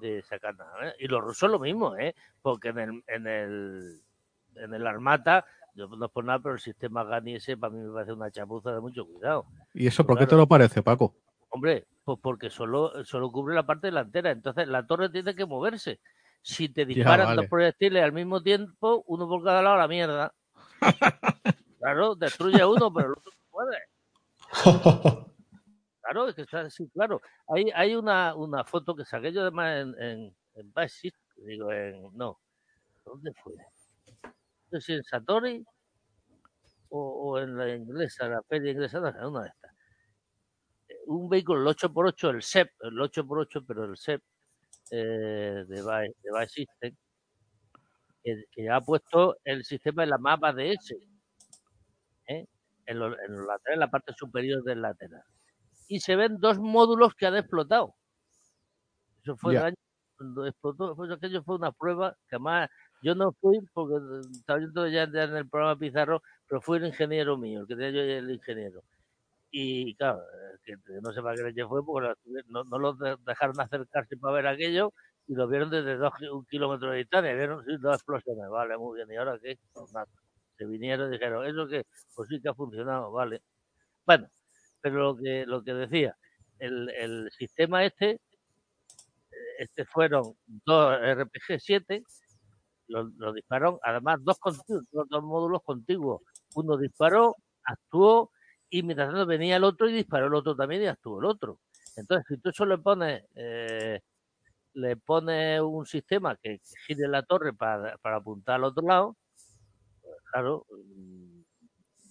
de 0.00 0.22
sacar 0.22 0.56
nada. 0.56 0.88
¿eh? 0.88 0.92
Y 0.98 1.06
los 1.06 1.22
rusos 1.22 1.48
lo 1.50 1.60
mismo, 1.60 1.96
¿eh? 1.96 2.14
porque 2.42 2.70
en 2.70 2.78
el, 2.80 3.04
en 3.06 3.26
el, 3.28 4.00
en 4.56 4.74
el 4.74 4.86
Armata, 4.86 5.44
yo 5.74 5.86
no 5.86 6.06
es 6.06 6.10
por 6.10 6.24
nada, 6.24 6.40
pero 6.40 6.54
el 6.54 6.60
sistema 6.60 7.04
GANI 7.04 7.36
ese 7.36 7.56
para 7.56 7.72
mí 7.72 7.78
me 7.80 7.92
parece 7.94 8.12
una 8.12 8.30
chapuza 8.30 8.72
de 8.72 8.80
mucho 8.80 9.06
cuidado. 9.06 9.46
¿Y 9.72 9.86
eso 9.86 10.04
por 10.04 10.18
qué 10.18 10.26
te 10.26 10.34
lo 10.36 10.48
parece, 10.48 10.82
Paco? 10.82 11.14
Hombre, 11.50 11.86
pues 12.04 12.18
porque 12.22 12.50
solo, 12.50 13.04
solo 13.04 13.30
cubre 13.30 13.54
la 13.54 13.66
parte 13.66 13.88
delantera, 13.88 14.30
entonces 14.30 14.66
la 14.68 14.86
torre 14.86 15.08
tiene 15.10 15.34
que 15.34 15.46
moverse. 15.46 16.00
Si 16.42 16.68
te 16.68 16.84
disparan 16.84 17.26
vale. 17.26 17.42
dos 17.42 17.50
proyectiles 17.50 18.02
al 18.02 18.12
mismo 18.12 18.42
tiempo, 18.42 19.04
uno 19.06 19.28
por 19.28 19.44
cada 19.44 19.62
lado, 19.62 19.76
la 19.76 19.88
mierda. 19.88 20.34
claro, 21.78 22.16
destruye 22.16 22.64
uno, 22.64 22.92
pero 22.92 23.06
el 23.08 23.12
otro 23.12 23.32
no 23.32 23.50
puede. 23.50 23.78
Claro, 26.02 26.28
es 26.28 26.34
que 26.34 26.42
está 26.42 26.62
así, 26.62 26.88
claro. 26.88 27.22
Hay, 27.46 27.70
hay 27.74 27.94
una, 27.94 28.34
una 28.34 28.64
foto 28.64 28.94
que 28.94 29.04
saqué 29.04 29.32
yo 29.32 29.42
además 29.42 29.78
en, 29.78 30.02
en, 30.02 30.36
en 30.54 30.72
digo, 31.46 31.72
en, 31.72 32.08
no, 32.14 32.40
¿dónde 33.04 33.32
fue? 33.42 33.54
No 34.24 34.80
sé 34.80 34.80
si 34.80 34.92
en 34.94 35.04
Satori 35.04 35.64
o, 36.88 36.98
o 36.98 37.38
en 37.38 37.56
la 37.56 37.74
inglesa, 37.74 38.28
la 38.28 38.42
feria 38.42 38.72
inglesa, 38.72 38.98
no 39.00 39.12
sé, 39.12 39.24
una. 39.24 39.46
Eh, 39.46 39.61
Un 41.06 41.28
vehículo, 41.28 41.60
el 41.60 41.76
8x8, 41.76 42.30
el 42.30 42.42
SEP, 42.42 42.70
el 42.82 42.94
8x8, 42.98 43.64
pero 43.66 43.84
el 43.84 43.96
SEP 43.96 44.22
eh, 44.90 45.64
de, 45.68 45.82
de 45.82 46.40
Vice 46.40 46.48
System, 46.48 46.96
que, 48.22 48.44
que 48.52 48.70
ha 48.70 48.80
puesto 48.80 49.36
el 49.44 49.64
sistema 49.64 50.04
en 50.04 50.10
la 50.10 50.18
mapa 50.18 50.52
de 50.52 50.72
ese, 50.72 50.96
¿eh? 52.28 52.46
en, 52.86 52.98
los, 52.98 53.16
en 53.18 53.36
en 53.72 53.80
la 53.80 53.90
parte 53.90 54.12
superior 54.14 54.62
del 54.64 54.82
lateral 54.82 55.22
y 55.88 56.00
se 56.00 56.16
ven 56.16 56.38
dos 56.40 56.58
módulos 56.58 57.14
que 57.14 57.26
han 57.26 57.36
explotado. 57.36 57.94
Eso 59.22 59.36
fue 59.36 59.54
el 59.54 59.60
Ya. 59.60 59.66
año 59.66 59.74
cuando 60.16 60.46
explotó, 60.46 60.96
pues 60.96 61.10
aquello 61.10 61.42
fue 61.42 61.56
una 61.56 61.72
prueba 61.72 62.16
que 62.28 62.36
además 62.36 62.70
yo 63.02 63.14
no 63.14 63.32
fui 63.40 63.58
porque 63.74 63.96
estaba 64.30 64.58
viendo 64.60 64.88
ya, 64.88 65.10
ya 65.12 65.24
en 65.24 65.36
el 65.36 65.48
programa 65.48 65.78
Pizarro, 65.78 66.22
pero 66.48 66.60
fue 66.60 66.78
el 66.78 66.86
ingeniero 66.86 67.36
mío, 67.36 67.60
el 67.60 67.66
que 67.66 67.74
tenía 67.76 67.90
yo 67.90 68.00
el 68.00 68.30
ingeniero. 68.30 68.82
Y 69.52 69.94
claro, 69.96 70.22
que 70.64 70.76
no 71.02 71.12
sé 71.12 71.22
para 71.22 71.36
qué 71.36 71.42
leche 71.44 71.66
fue, 71.66 71.84
porque 71.84 72.14
no, 72.48 72.64
no 72.64 72.78
los 72.78 72.98
de- 72.98 73.16
dejaron 73.26 73.60
acercarse 73.60 74.16
para 74.16 74.34
ver 74.36 74.46
aquello 74.48 74.92
y 75.28 75.34
lo 75.34 75.46
vieron 75.48 75.70
desde 75.70 75.96
dos, 75.96 76.12
un 76.32 76.46
kilómetro 76.46 76.90
de 76.92 76.98
distancia, 76.98 77.34
vieron 77.34 77.64
dos 77.80 77.94
explosiones, 77.96 78.48
vale, 78.50 78.78
muy 78.78 78.96
bien, 78.96 79.12
¿y 79.12 79.16
ahora 79.16 79.38
qué? 79.42 79.58
Pues. 79.74 79.92
Se 80.58 80.66
vinieron 80.66 81.10
y 81.10 81.12
dijeron, 81.14 81.46
¿eso 81.46 81.66
qué? 81.68 81.84
Pues 82.14 82.28
sí 82.30 82.40
que 82.40 82.48
ha 82.50 82.54
funcionado, 82.54 83.12
vale. 83.12 83.42
Bueno, 84.06 84.28
pero 84.82 84.96
lo 84.96 85.16
que 85.16 85.46
lo 85.46 85.64
que 85.64 85.74
decía, 85.74 86.16
el, 86.60 86.90
el 86.90 87.30
sistema 87.32 87.84
este, 87.84 88.20
este 89.58 89.84
fueron 89.86 90.34
dos 90.46 90.94
RPG-7, 91.00 92.04
lo, 92.88 93.04
lo 93.18 93.34
dispararon, 93.34 93.78
además 93.84 94.20
dos, 94.22 94.38
dos 94.92 95.24
módulos 95.24 95.62
contiguos. 95.64 96.22
Uno 96.56 96.78
disparó, 96.78 97.36
actuó, 97.64 98.31
y 98.72 98.82
mientras 98.84 99.08
tanto 99.10 99.26
venía 99.26 99.56
el 99.56 99.64
otro 99.64 99.88
y 99.88 99.94
disparó 99.94 100.26
el 100.28 100.34
otro 100.34 100.56
también 100.56 100.82
y 100.82 100.86
actuó 100.88 101.20
el 101.20 101.26
otro. 101.26 101.60
Entonces, 101.96 102.26
si 102.28 102.38
tú 102.42 102.50
eso 102.50 102.66
le 102.66 102.78
pones, 102.78 103.24
eh, 103.36 104.00
le 104.74 104.96
pones 104.98 105.60
un 105.62 105.86
sistema 105.86 106.36
que, 106.36 106.58
que 106.60 106.74
gire 106.86 107.08
la 107.08 107.22
torre 107.24 107.52
para, 107.54 107.98
para 107.98 108.16
apuntar 108.18 108.56
al 108.56 108.64
otro 108.64 108.86
lado, 108.86 109.16
pues, 110.02 110.16
claro, 110.32 110.66
mm, 110.70 111.42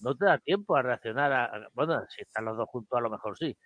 no 0.01 0.15
te 0.17 0.25
da 0.25 0.37
tiempo 0.39 0.75
a 0.75 0.81
reaccionar. 0.83 1.31
A, 1.33 1.45
a- 1.45 1.69
bueno, 1.73 2.01
si 2.09 2.21
están 2.23 2.45
los 2.45 2.57
dos 2.57 2.69
juntos, 2.69 2.97
a 2.97 3.01
lo 3.01 3.09
mejor 3.11 3.37
sí, 3.37 3.57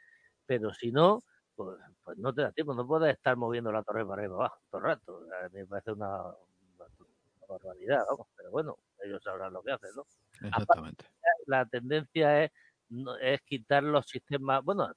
pero 0.47 0.73
si 0.73 0.91
no, 0.91 1.23
pues, 1.55 1.77
pues 2.03 2.17
no 2.19 2.33
te 2.33 2.43
da 2.43 2.51
tiempo. 2.53 2.73
No 2.75 2.87
puedes 2.87 3.15
estar 3.15 3.37
moviendo 3.37 3.71
la 3.71 3.83
torre 3.83 4.05
para 4.05 4.21
arriba 4.23 4.35
abajo 4.37 4.57
todo 4.71 4.81
el 4.81 4.87
rato. 4.87 5.19
A 5.45 5.49
mí 5.49 5.59
Me 5.61 5.67
parece 5.67 5.93
una, 5.93 6.17
una, 6.23 6.85
una 6.99 7.47
barbaridad, 7.49 8.05
vamos. 8.09 8.27
Pero 8.37 8.51
bueno, 8.51 8.77
ellos 9.03 9.23
sabrán 9.23 9.53
lo 9.53 9.63
que 9.63 9.71
hacen, 9.73 9.91
¿no? 9.95 10.05
Exactamente. 10.41 11.05
La 11.47 11.65
tendencia 11.65 12.43
es, 12.43 12.51
no- 12.89 13.17
es 13.17 13.41
quitar 13.43 13.83
los 13.83 14.05
sistemas. 14.07 14.63
Bueno, 14.63 14.91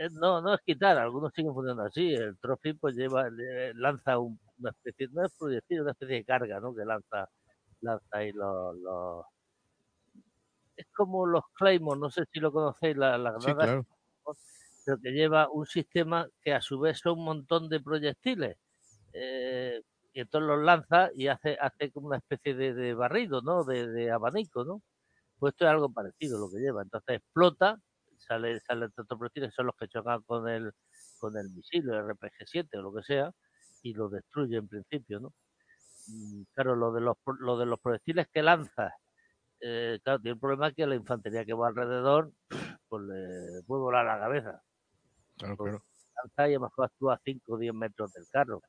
eh, 0.00 0.08
no, 0.12 0.40
no 0.40 0.54
es 0.54 0.60
quitar, 0.62 0.98
algunos 0.98 1.32
siguen 1.34 1.54
funcionando 1.54 1.84
así. 1.84 2.12
El 2.14 2.38
Trophy 2.38 2.74
pues 2.74 2.94
lleva, 2.96 3.28
le- 3.30 3.74
lanza 3.74 4.18
un- 4.18 4.38
una 4.58 4.70
especie, 4.70 5.08
no 5.12 5.24
es 5.24 5.32
proyectil, 5.38 5.82
una 5.82 5.92
especie 5.92 6.16
de 6.16 6.24
carga, 6.24 6.60
¿no? 6.60 6.74
Que 6.74 6.84
lanza, 6.84 7.28
lanza 7.80 8.06
ahí 8.18 8.32
los, 8.32 8.76
los- 8.78 9.26
es 10.76 10.86
como 10.96 11.26
los 11.26 11.42
Claymore, 11.54 12.00
no 12.00 12.10
sé 12.10 12.24
si 12.32 12.40
lo 12.40 12.50
conocéis, 12.52 12.96
la, 12.96 13.18
la 13.18 13.38
Sí, 13.38 13.54
claro. 13.54 13.86
pero 14.84 14.98
que 15.02 15.10
lleva 15.10 15.48
un 15.50 15.66
sistema 15.66 16.28
que 16.42 16.52
a 16.54 16.60
su 16.60 16.78
vez 16.78 16.98
son 17.00 17.18
un 17.18 17.24
montón 17.24 17.68
de 17.68 17.80
proyectiles. 17.80 18.56
eh, 19.14 19.82
y 20.14 20.20
entonces 20.20 20.48
los 20.48 20.62
lanza 20.64 21.10
y 21.14 21.28
hace, 21.28 21.58
hace 21.60 21.92
como 21.92 22.08
una 22.08 22.18
especie 22.18 22.54
de, 22.54 22.74
de 22.74 22.94
barrido, 22.94 23.42
¿no? 23.42 23.64
De, 23.64 23.88
de 23.88 24.10
abanico, 24.10 24.64
¿no? 24.64 24.82
Pues 25.38 25.52
esto 25.54 25.64
es 25.66 25.70
algo 25.70 25.92
parecido 25.92 26.38
lo 26.38 26.50
que 26.50 26.58
lleva. 26.60 26.82
Entonces 26.82 27.16
explota, 27.18 27.78
sale, 28.18 28.60
sale 28.60 28.86
otros 28.86 29.06
proyectiles, 29.18 29.54
son 29.54 29.66
los 29.66 29.76
que 29.76 29.88
chocan 29.88 30.22
con 30.22 30.48
el, 30.48 30.72
con 31.18 31.36
el 31.38 31.50
misil, 31.50 31.88
el 31.90 31.96
RPG-7 32.04 32.78
o 32.78 32.82
lo 32.82 32.94
que 32.94 33.02
sea, 33.02 33.30
y 33.82 33.94
lo 33.94 34.08
destruye 34.08 34.56
en 34.58 34.68
principio, 34.68 35.20
¿no? 35.20 35.34
Mm, 36.08 36.44
Claro, 36.54 36.76
lo 36.76 36.92
de 36.92 37.00
los, 37.02 37.16
lo 37.40 37.58
de 37.58 37.66
los 37.66 37.80
proyectiles 37.80 38.28
que 38.32 38.42
lanza, 38.42 38.92
eh, 39.60 40.00
claro, 40.04 40.20
tiene 40.20 40.34
el 40.34 40.40
problema 40.40 40.72
que 40.72 40.86
la 40.86 40.96
infantería 40.96 41.44
que 41.46 41.54
va 41.54 41.68
alrededor, 41.68 42.32
pues 42.88 43.04
le 43.04 43.62
puede 43.66 43.82
volar 43.82 44.06
la 44.06 44.18
cabeza 44.20 44.62
Claro, 45.38 45.56
claro. 45.58 45.84
lanza 46.16 46.48
y 46.50 46.54
a 46.54 46.58
lo 46.58 46.64
mejor 46.66 46.86
actúa 46.86 47.14
a 47.14 47.20
5 47.24 47.54
o 47.54 47.58
10 47.58 47.74
metros 47.74 48.12
del 48.12 48.26
carro. 48.30 48.62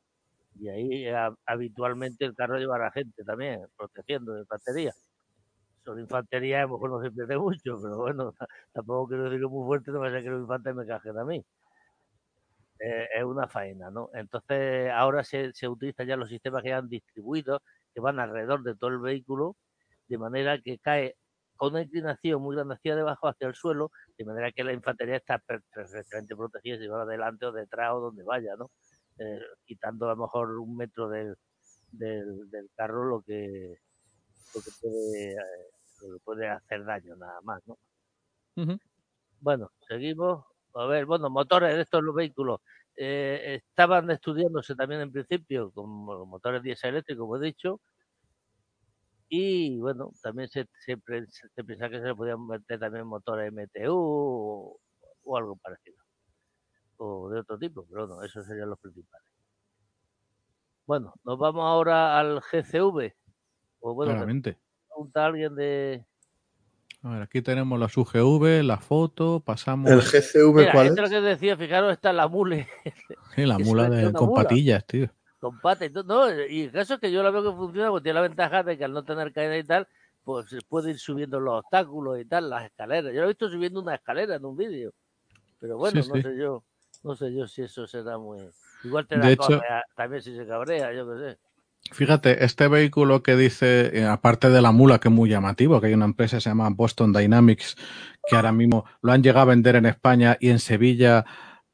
Y 0.56 0.70
ahí 0.70 1.06
habitualmente 1.46 2.26
el 2.26 2.36
carro 2.36 2.58
lleva 2.60 2.78
a 2.78 2.80
la 2.80 2.92
gente 2.92 3.24
también, 3.26 3.62
protegiendo 3.78 4.34
de 4.34 4.42
infantería. 4.42 4.94
Sobre 5.88 6.02
infantería 6.02 6.60
a 6.60 6.68
lo 6.68 6.74
mejor 6.74 6.90
no 6.92 7.02
se 7.02 7.12
pierde 7.12 7.38
mucho, 7.38 7.80
pero 7.82 7.98
bueno, 7.98 8.34
tampoco 8.74 9.08
quiero 9.08 9.24
decirlo 9.26 9.50
muy 9.50 9.66
fuerte, 9.66 9.92
no 9.92 10.02
me 10.02 10.10
a 10.10 10.22
que 10.22 10.30
los 10.30 10.42
infantes 10.42 10.76
me 10.76 10.86
cajen 10.86 11.18
a 11.18 11.24
mí. 11.26 11.46
Eh, 12.80 13.08
es 13.18 13.24
una 13.24 13.48
faena, 13.48 13.90
¿no? 13.90 14.10
Entonces 14.14 14.92
ahora 14.92 15.24
se, 15.24 15.52
se 15.54 15.68
utilizan 15.68 16.08
ya 16.08 16.16
los 16.18 16.30
sistemas 16.30 16.62
que 16.64 16.74
han 16.74 16.88
distribuidos, 16.90 17.60
que 17.94 18.02
van 18.02 18.20
alrededor 18.20 18.62
de 18.64 18.76
todo 18.76 18.92
el 18.92 19.00
vehículo, 19.00 19.58
de 20.08 20.18
manera 20.20 20.60
que 20.62 20.78
cae 20.80 21.16
con 21.56 21.72
una 21.74 21.82
inclinación 21.84 22.42
muy 22.42 22.56
grande 22.56 22.76
hacia 22.76 22.96
debajo, 22.96 23.28
hacia 23.28 23.48
el 23.48 23.56
suelo, 23.56 23.92
de 24.18 24.26
manera 24.26 24.52
que 24.52 24.64
la 24.64 24.74
infantería 24.74 25.16
está 25.18 25.40
per- 25.40 25.64
perfectamente 25.74 26.36
protegida 26.36 26.78
si 26.78 26.88
va 26.88 27.02
adelante 27.02 27.48
o 27.48 27.52
detrás 27.52 27.94
o 27.96 28.00
donde 28.02 28.24
vaya, 28.24 28.56
¿no? 28.58 28.70
Eh, 29.20 29.40
quitando 29.66 30.06
a 30.08 30.16
lo 30.16 30.24
mejor 30.24 30.52
un 30.60 30.78
metro 30.78 31.10
del, 31.10 31.36
del, 31.92 32.50
del 32.52 32.70
carro 32.76 33.06
lo 33.06 33.22
que, 33.24 33.76
lo 34.56 34.62
que 34.62 34.72
puede 34.82 35.34
eh, 35.34 35.38
lo 36.02 36.14
que 36.18 36.24
puede 36.24 36.48
hacer 36.50 36.86
daño 36.86 37.16
nada 37.16 37.42
más, 37.42 37.62
¿no? 37.68 37.78
Bueno, 39.40 39.72
seguimos. 39.88 40.46
A 40.76 40.86
ver, 40.86 41.06
bueno, 41.06 41.30
motores 41.30 41.76
de 41.76 41.82
estos 41.82 42.04
los 42.04 42.14
vehículos 42.16 42.60
eh, 42.96 43.56
estaban 43.68 44.10
estudiándose 44.12 44.76
también 44.76 45.02
en 45.02 45.12
principio 45.12 45.72
como 45.72 46.26
motores 46.26 46.62
diésel 46.64 46.92
eléctricos, 46.92 47.22
como 47.24 47.38
he 47.38 47.46
dicho, 47.48 47.82
y 49.30 49.80
bueno, 49.80 50.12
también 50.22 50.48
se, 50.50 50.68
se, 50.86 50.98
pre- 50.98 51.28
se 51.28 51.64
pensaba 51.64 51.90
que 51.90 52.00
se 52.00 52.08
le 52.08 52.16
podían 52.16 52.46
meter 52.48 52.80
también 52.80 53.06
motores 53.08 53.50
MTU 53.50 53.94
o, 53.96 54.80
o 55.24 55.38
algo 55.38 55.58
parecido, 55.58 55.98
o 56.98 57.30
de 57.30 57.40
otro 57.42 57.58
tipo, 57.60 57.86
pero 57.90 58.08
bueno, 58.08 58.24
esos 58.24 58.46
serían 58.46 58.70
los 58.70 58.80
principales. 58.80 59.30
Bueno, 60.88 61.14
nos 61.24 61.38
vamos 61.38 61.64
ahora 61.64 62.18
al 62.20 62.42
GCV. 62.42 63.16
Pues 63.80 63.96
bueno, 63.96 64.16
claramente. 64.16 64.60
Pregunta 64.98 65.24
a 65.24 65.26
alguien 65.28 65.56
de. 65.56 66.04
A 67.04 67.10
ver, 67.12 67.22
aquí 67.22 67.42
tenemos 67.42 67.80
las 67.80 67.96
UGV, 67.96 68.64
la 68.64 68.78
foto, 68.80 69.40
pasamos. 69.40 69.90
¿El 69.92 70.02
GCV 70.02 70.56
Mira, 70.62 70.72
cuál 70.74 70.88
esto 70.88 71.04
es? 71.04 71.12
lo 71.12 71.16
que 71.22 71.22
decía, 71.26 71.56
fijaros, 71.56 71.94
está 71.94 72.12
la 72.12 72.28
mule 72.28 72.68
Sí, 73.36 73.46
la 73.46 73.58
mula 73.60 73.90
de, 73.90 74.12
con 74.12 74.30
mula. 74.30 74.44
patillas, 74.44 74.86
tío. 74.86 75.08
con 75.40 75.60
pata 75.60 75.86
y 75.86 75.90
todo. 75.92 76.04
No, 76.04 76.42
y 76.48 76.64
el 76.64 76.72
caso 76.72 76.96
es 76.96 77.00
que 77.00 77.12
yo 77.12 77.22
la 77.22 77.30
veo 77.30 77.44
que 77.44 77.56
funciona 77.56 77.90
porque 77.90 78.04
tiene 78.06 78.16
la 78.16 78.28
ventaja 78.28 78.64
de 78.64 78.78
que 78.78 78.84
al 78.84 78.94
no 78.94 79.04
tener 79.04 79.32
caída 79.32 79.58
y 79.58 79.64
tal, 79.64 79.88
pues 80.24 80.50
se 80.50 80.60
puede 80.68 80.90
ir 80.90 81.00
subiendo 81.00 81.40
los 81.40 81.60
obstáculos 81.64 82.20
y 82.20 82.26
tal, 82.26 82.50
las 82.50 82.66
escaleras. 82.66 83.14
Yo 83.14 83.20
lo 83.20 83.26
he 83.26 83.30
visto 83.30 83.50
subiendo 83.50 83.80
una 83.80 83.96
escalera 83.96 84.36
en 84.36 84.46
un 84.46 84.58
vídeo. 84.58 84.92
Pero 85.60 85.78
bueno, 85.78 86.02
Sí, 86.02 86.10
no 86.10 86.16
sí. 86.16 86.22
sé 86.24 86.38
yo. 86.38 86.64
No 87.04 87.16
sé 87.16 87.34
yo 87.34 87.48
si 87.48 87.62
eso 87.62 87.86
será 87.86 88.18
muy. 88.18 88.40
Igual 88.84 89.08
te 89.08 89.18
da 89.18 89.32
hecho- 89.32 89.62
también 89.96 90.22
si 90.24 90.36
se 90.36 90.46
cabrea, 90.48 90.92
yo 90.94 91.08
qué 91.14 91.20
sé. 91.20 91.38
Fíjate, 91.92 92.44
este 92.44 92.68
vehículo 92.68 93.24
que 93.24 93.36
dice, 93.36 93.98
eh, 93.98 94.06
aparte 94.06 94.50
de 94.50 94.62
la 94.62 94.72
mula, 94.72 95.00
que 95.00 95.08
es 95.08 95.14
muy 95.14 95.30
llamativo, 95.30 95.80
que 95.80 95.88
hay 95.88 95.94
una 95.94 96.06
empresa 96.06 96.38
que 96.38 96.42
se 96.42 96.50
llama 96.50 96.70
Boston 96.70 97.14
Dynamics, 97.14 97.76
que 98.28 98.36
ahora 98.36 98.52
mismo 98.52 98.86
lo 99.02 99.14
han 99.14 99.24
llegado 99.24 99.42
a 99.42 99.46
vender 99.46 99.76
en 99.78 99.86
España 99.86 100.38
y 100.40 100.50
en 100.50 100.60
Sevilla 100.60 101.26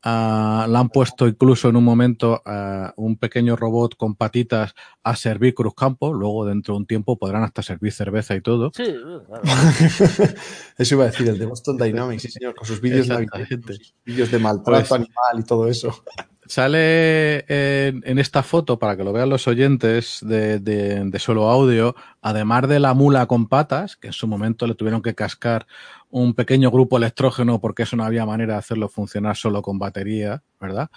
ah, 0.03 0.67
la 0.69 0.79
han 0.79 0.89
puesto 0.89 1.27
incluso 1.27 1.67
en 1.69 1.77
un 1.77 1.83
momento 1.83 2.41
ah, 2.45 2.93
un 2.95 3.17
pequeño 3.17 3.55
robot 3.55 3.95
con 3.97 4.15
patitas 4.15 4.75
a 5.03 5.15
servir 5.15 5.55
cruzcampo. 5.55 6.13
Luego, 6.13 6.45
dentro 6.45 6.75
de 6.75 6.81
un 6.81 6.85
tiempo, 6.85 7.17
podrán 7.17 7.43
hasta 7.43 7.63
servir 7.63 7.91
cerveza 7.91 8.35
y 8.35 8.41
todo. 8.41 8.71
Sí, 8.75 8.85
claro. 9.25 9.41
Eso 10.77 10.95
iba 10.95 11.05
a 11.05 11.07
decir, 11.07 11.27
el 11.27 11.39
de 11.39 11.45
Boston 11.47 11.77
Dynamics, 11.77 12.21
sí, 12.21 12.31
señor, 12.31 12.53
con 12.53 12.67
sus 12.67 12.79
vídeos 12.79 13.07
sus 13.07 13.93
vídeos 14.05 14.31
de 14.31 14.39
maltrato 14.39 14.87
Pues- 14.87 14.91
animal 14.91 15.39
y 15.39 15.43
todo 15.43 15.67
eso. 15.67 16.03
Sale 16.45 17.45
en, 17.47 18.03
en 18.05 18.19
esta 18.19 18.43
foto, 18.43 18.77
para 18.77 18.97
que 18.97 19.03
lo 19.03 19.13
vean 19.13 19.29
los 19.29 19.47
oyentes 19.47 20.19
de, 20.21 20.59
de- 20.59 21.03
de 21.05 21.19
solo 21.19 21.49
audio, 21.49 21.95
además 22.21 22.67
de 22.67 22.79
la 22.79 22.93
mula 22.93 23.25
con 23.27 23.47
patas, 23.47 23.95
que 23.95 24.07
en 24.07 24.13
su 24.13 24.27
momento 24.27 24.67
le 24.67 24.75
tuvieron 24.75 25.01
que 25.01 25.15
cascar 25.15 25.65
un 26.09 26.33
pequeño 26.33 26.69
grupo 26.69 26.97
electrógeno 26.97 27.59
porque 27.61 27.83
eso 27.83 27.95
no 27.95 28.03
había 28.03 28.25
manera 28.25 28.53
de 28.53 28.59
hacerlo 28.59 28.89
funcionar 28.89 29.35
solo 29.37 29.61
con 29.61 29.79
batería, 29.79 30.43
¿verdad? 30.59 30.89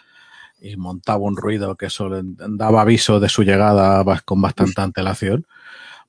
Y 0.60 0.76
montaba 0.76 1.18
un 1.18 1.36
ruido 1.36 1.76
que 1.76 1.86
eso 1.86 2.08
le 2.08 2.22
daba 2.24 2.80
aviso 2.82 3.20
de 3.20 3.28
su 3.28 3.42
llegada 3.44 4.02
con 4.24 4.40
bastante 4.42 4.80
antelación. 4.80 5.46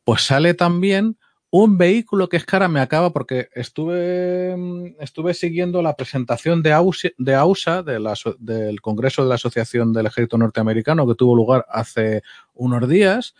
Pues 0.03 0.21
sale 0.23 0.53
también 0.53 1.17
un 1.49 1.77
vehículo 1.77 2.27
que 2.27 2.37
es 2.37 2.45
cara 2.45 2.67
me 2.67 2.81
acaba 2.81 3.11
porque 3.11 3.49
estuve, 3.53 4.55
mm, 4.57 4.95
estuve 4.99 5.33
siguiendo 5.33 5.81
la 5.81 5.95
presentación 5.95 6.61
de 6.61 6.73
AUSA, 6.73 7.09
de 7.17 7.35
AUSA 7.35 7.83
de 7.83 7.99
la 7.99 8.15
del 8.39 8.81
Congreso 8.81 9.23
de 9.23 9.29
la 9.29 9.35
Asociación 9.35 9.93
del 9.93 10.07
Ejército 10.07 10.37
Norteamericano 10.37 11.07
que 11.07 11.15
tuvo 11.15 11.35
lugar 11.35 11.65
hace 11.69 12.21
unos 12.53 12.87
días 12.89 13.33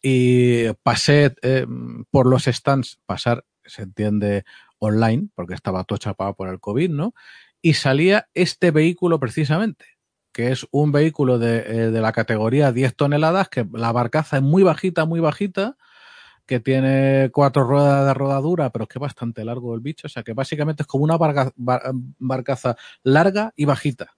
y 0.00 0.68
pasé 0.84 1.34
eh, 1.42 1.66
por 2.10 2.26
los 2.26 2.44
stands, 2.44 3.00
pasar 3.06 3.44
se 3.64 3.82
entiende 3.82 4.44
online 4.78 5.28
porque 5.34 5.54
estaba 5.54 5.84
todo 5.84 5.98
chapado 5.98 6.34
por 6.34 6.48
el 6.48 6.60
COVID, 6.60 6.90
¿no? 6.90 7.14
Y 7.60 7.74
salía 7.74 8.28
este 8.34 8.70
vehículo 8.70 9.18
precisamente, 9.18 9.84
que 10.32 10.52
es 10.52 10.66
un 10.70 10.92
vehículo 10.92 11.38
de, 11.38 11.58
eh, 11.58 11.90
de 11.90 12.00
la 12.00 12.12
categoría 12.12 12.70
10 12.70 12.94
toneladas, 12.94 13.48
que 13.48 13.66
la 13.72 13.90
barcaza 13.90 14.36
es 14.36 14.42
muy 14.42 14.62
bajita, 14.62 15.04
muy 15.04 15.18
bajita, 15.18 15.76
que 16.48 16.58
tiene 16.60 17.30
cuatro 17.32 17.62
ruedas 17.62 18.06
de 18.06 18.14
rodadura, 18.14 18.70
pero 18.70 18.84
es 18.84 18.88
que 18.88 18.98
es 18.98 19.02
bastante 19.02 19.44
largo 19.44 19.74
el 19.74 19.80
bicho. 19.80 20.06
O 20.06 20.10
sea 20.10 20.22
que 20.24 20.32
básicamente 20.32 20.82
es 20.82 20.86
como 20.86 21.04
una 21.04 21.18
barca- 21.18 21.52
bar- 21.54 21.92
barcaza 22.18 22.74
larga 23.04 23.52
y 23.54 23.66
bajita. 23.66 24.16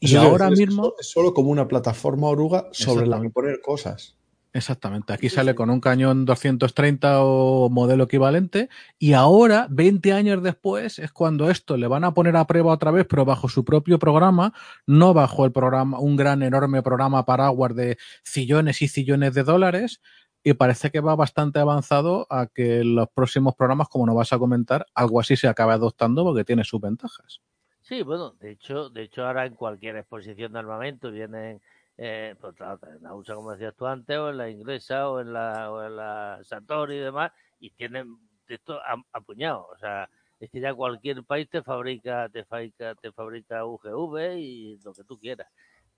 Y 0.00 0.06
Eso 0.16 0.20
ahora 0.20 0.48
es 0.48 0.58
mismo, 0.58 0.92
Es 1.00 1.08
solo 1.08 1.32
como 1.32 1.50
una 1.50 1.66
plataforma 1.68 2.26
oruga 2.26 2.66
sobre 2.72 3.06
la 3.06 3.20
que 3.20 3.30
poner 3.30 3.60
cosas. 3.60 4.16
exactamente, 4.52 5.12
aquí 5.12 5.28
Sí, 5.28 5.36
sale 5.36 5.52
sí. 5.52 5.56
con 5.56 5.70
un 5.70 5.80
cañón 5.80 6.24
230 6.24 7.22
o 7.22 7.68
modelo 7.70 8.04
equivalente. 8.04 8.68
Y 8.98 9.12
ahora, 9.12 9.68
20 9.70 10.12
años 10.12 10.42
después, 10.42 10.98
es 10.98 11.12
cuando 11.12 11.48
esto 11.50 11.76
le 11.76 11.86
van 11.86 12.02
a 12.04 12.12
poner 12.14 12.36
a 12.36 12.46
prueba 12.46 12.72
otra 12.72 12.90
vez, 12.90 13.06
pero 13.08 13.24
bajo 13.24 13.48
su 13.48 13.64
propio 13.64 13.98
programa, 14.00 14.52
no 14.86 15.14
bajo 15.14 15.44
el 15.44 15.52
programa, 15.52 16.00
un 16.00 16.16
gran, 16.16 16.42
enorme 16.42 16.82
programa 16.82 17.24
paraguas 17.24 17.74
de 17.76 17.98
sillones 18.24 18.82
y 18.82 18.88
sillones 18.88 19.34
de 19.34 19.44
dólares. 19.44 20.00
Y 20.42 20.54
parece 20.54 20.90
que 20.90 21.00
va 21.00 21.16
bastante 21.16 21.58
avanzado 21.58 22.26
a 22.30 22.46
que 22.46 22.80
en 22.80 22.94
los 22.94 23.08
próximos 23.08 23.54
programas, 23.54 23.88
como 23.88 24.06
nos 24.06 24.16
vas 24.16 24.32
a 24.32 24.38
comentar, 24.38 24.86
algo 24.94 25.20
así 25.20 25.36
se 25.36 25.48
acabe 25.48 25.72
adoptando 25.72 26.24
porque 26.24 26.44
tiene 26.44 26.64
sus 26.64 26.80
ventajas. 26.80 27.40
Sí, 27.80 28.02
bueno, 28.02 28.32
de 28.32 28.52
hecho, 28.52 28.90
de 28.90 29.02
hecho 29.02 29.26
ahora 29.26 29.46
en 29.46 29.54
cualquier 29.54 29.96
exposición 29.96 30.52
de 30.52 30.58
armamento 30.58 31.10
vienen, 31.10 31.60
eh, 31.96 32.34
pues, 32.40 32.54
en 32.60 33.02
la 33.02 33.14
USA, 33.14 33.34
como 33.34 33.52
decías 33.52 33.74
tú 33.74 33.86
antes, 33.86 34.16
o 34.16 34.30
en 34.30 34.36
la 34.36 34.50
inglesa, 34.50 35.08
o 35.08 35.20
en 35.20 35.32
la, 35.32 35.70
o 35.72 35.82
en 35.82 35.96
la 35.96 36.38
Satori 36.42 36.96
y 36.96 37.00
demás, 37.00 37.32
y 37.58 37.70
tienen 37.70 38.16
esto 38.46 38.78
a, 38.78 39.02
a 39.12 39.20
puñado. 39.20 39.66
O 39.72 39.78
sea, 39.78 40.08
es 40.38 40.50
que 40.50 40.60
ya 40.60 40.74
cualquier 40.74 41.24
país 41.24 41.48
te 41.50 41.62
fabrica, 41.62 42.28
te 42.28 42.44
fabrica, 42.44 42.94
te 42.94 43.10
fabrica 43.12 43.64
UGV 43.64 44.38
y 44.38 44.78
lo 44.84 44.92
que 44.92 45.04
tú 45.04 45.18
quieras. 45.18 45.48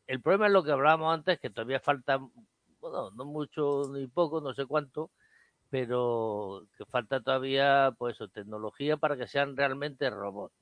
El 0.07 0.21
problema 0.21 0.47
es 0.47 0.53
lo 0.53 0.63
que 0.63 0.73
hablábamos 0.73 1.13
antes, 1.15 1.39
que 1.39 1.51
todavía 1.51 1.81
falta, 1.81 2.19
bueno, 2.81 3.11
no 3.13 3.25
mucho 3.25 3.91
ni 3.93 4.07
poco, 4.09 4.41
no 4.41 4.55
sé 4.55 4.67
cuánto, 4.67 5.11
pero 5.71 6.67
que 6.77 6.85
falta 6.87 7.21
todavía, 7.23 7.95
pues 7.99 8.17
eso, 8.17 8.29
tecnología 8.29 8.97
para 8.97 9.17
que 9.17 9.29
sean 9.29 9.57
realmente 9.57 10.11
robots. 10.11 10.55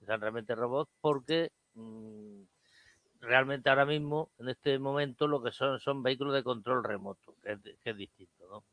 Que 0.00 0.06
sean 0.06 0.20
realmente 0.20 0.54
robots 0.54 0.90
porque 1.00 1.50
mm, 1.74 2.42
realmente 3.20 3.70
ahora 3.70 3.86
mismo, 3.86 4.30
en 4.38 4.48
este 4.50 4.78
momento, 4.78 5.26
lo 5.28 5.42
que 5.42 5.52
son 5.52 5.80
son 5.80 6.02
vehículos 6.02 6.34
de 6.34 6.44
control 6.44 6.84
remoto, 6.84 7.34
que 7.42 7.52
es, 7.52 7.60
que 7.82 7.90
es 7.90 7.96
distinto, 7.96 8.48
¿no? 8.50 8.64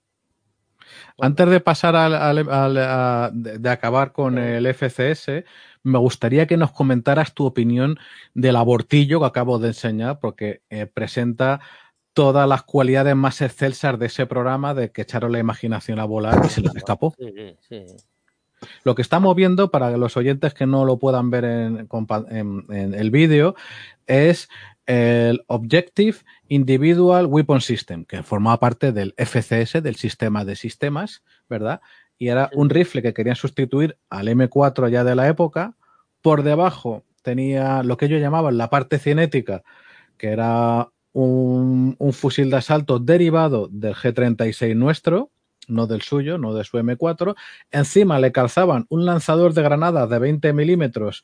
Antes 1.20 1.50
de 1.50 1.60
pasar 1.60 1.96
al, 1.96 2.14
al- 2.16 2.50
al- 2.50 2.78
a- 2.78 3.32
de, 3.34 3.70
acabar 3.70 4.12
con 4.12 4.38
el 4.38 4.66
FCS, 4.68 5.46
me 5.84 5.98
gustaría 6.00 6.48
que 6.48 6.58
nos 6.58 6.72
comentaras 6.72 7.34
tu 7.34 7.46
opinión 7.46 7.98
del 8.34 8.56
abortillo 8.56 9.20
que 9.20 9.26
acabo 9.26 9.60
de 9.60 9.70
enseñar, 9.70 10.20
porque 10.20 10.62
eh, 10.70 10.86
presenta 10.86 11.60
todas 12.18 12.50
las 12.50 12.64
cualidades 12.64 13.16
más 13.16 13.42
excelsas 13.42 14.00
de 14.00 14.08
ese 14.08 14.26
programa 14.26 14.74
de 14.74 14.90
que 14.92 15.04
echaron 15.04 15.32
la 15.32 15.38
imaginación 15.38 16.00
a 16.00 16.06
volar 16.06 16.42
y 16.44 16.50
se 16.50 16.62
les 16.62 16.76
escapó. 16.76 17.14
Sí, 17.20 17.32
sí, 17.36 17.56
sí. 17.70 17.96
Lo 18.84 18.96
que 18.96 19.04
estamos 19.04 19.36
viendo, 19.36 19.70
para 19.70 19.96
los 19.98 20.18
oyentes 20.18 20.56
que 20.56 20.66
no 20.66 20.84
lo 20.84 20.98
puedan 20.98 21.30
ver 21.30 21.46
en- 21.46 21.88
en 22.70 22.94
el 22.96 23.12
vídeo, 23.12 23.54
es 24.08 24.50
el 24.88 25.44
Objective 25.46 26.18
Individual 26.48 27.28
Weapon 27.28 27.62
System, 27.62 28.04
que 28.04 28.24
formaba 28.24 28.60
parte 28.60 28.92
del 28.92 29.14
FCS, 29.16 29.82
del 29.82 29.96
sistema 29.96 30.44
de 30.44 30.56
sistemas, 30.56 31.22
¿verdad? 31.48 31.82
Y 32.18 32.30
era 32.30 32.50
un 32.54 32.72
rifle 32.72 33.04
que 33.04 33.14
querían 33.14 33.36
sustituir 33.36 33.96
al 34.10 34.28
M4 34.28 34.90
ya 34.90 35.04
de 35.04 35.14
la 35.14 35.28
época. 35.28 35.76
Por 36.24 36.42
debajo 36.42 37.04
tenía 37.22 37.84
lo 37.84 37.96
que 37.96 38.06
ellos 38.06 38.22
llamaban 38.22 38.58
la 38.58 38.72
parte 38.72 38.98
cinética, 38.98 39.62
que 40.18 40.30
era 40.30 40.90
un, 41.14 41.98
fusil 42.14 42.50
de 42.50 42.58
asalto 42.58 43.00
derivado 43.00 43.68
del 43.72 43.96
G36 43.96 44.76
nuestro, 44.76 45.32
no 45.68 45.88
del 45.88 46.02
suyo, 46.02 46.38
no 46.38 46.54
de 46.54 46.64
su 46.64 46.78
M4. 46.78 47.36
Encima 47.72 48.20
le 48.20 48.32
calzaban 48.32 48.86
un 48.90 49.06
lanzador 49.06 49.54
de 49.54 49.64
granadas 49.64 50.10
de 50.10 50.20
20 50.20 50.54
milímetros 50.54 51.24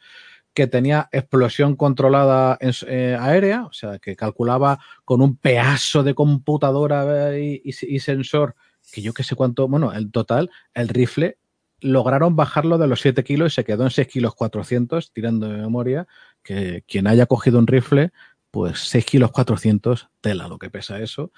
que 0.54 0.68
tenía 0.68 1.10
explosión 1.12 1.76
controlada 1.76 2.58
en, 2.60 2.74
eh, 2.88 3.18
aérea, 3.20 3.66
o 3.66 3.74
sea, 3.74 3.98
que 4.00 4.16
calculaba 4.16 4.80
con 5.04 5.22
un 5.22 5.36
pedazo 5.36 6.04
de 6.04 6.14
computadora 6.14 7.40
y, 7.40 7.62
y, 7.64 7.96
y 7.96 8.00
sensor, 8.00 8.56
que 8.92 9.02
yo 9.02 9.14
que 9.14 9.24
sé 9.24 9.36
cuánto, 9.36 9.68
bueno, 9.68 9.94
el 9.94 10.12
total, 10.12 10.52
el 10.76 10.90
rifle, 10.90 11.38
lograron 11.84 12.36
bajarlo 12.36 12.78
de 12.78 12.88
los 12.88 13.02
7 13.02 13.24
kilos 13.24 13.54
y 13.54 13.56
se 13.56 13.66
quedó 13.66 13.84
en 13.84 13.92
6 13.92 14.08
kilos 14.08 14.36
400, 14.36 15.12
tirando 15.12 15.50
de 15.50 15.58
memoria, 15.58 16.08
que 16.42 16.84
quien 16.88 17.08
haya 17.08 17.26
cogido 17.26 17.60
un 17.60 17.68
rifle, 17.68 18.12
pues 18.54 18.88
6 18.90 19.04
kilos 19.06 19.32
400, 19.32 20.10
tela 20.22 20.48
lo 20.48 20.60
que 20.60 20.70
pesa 20.70 21.00
eso. 21.00 21.32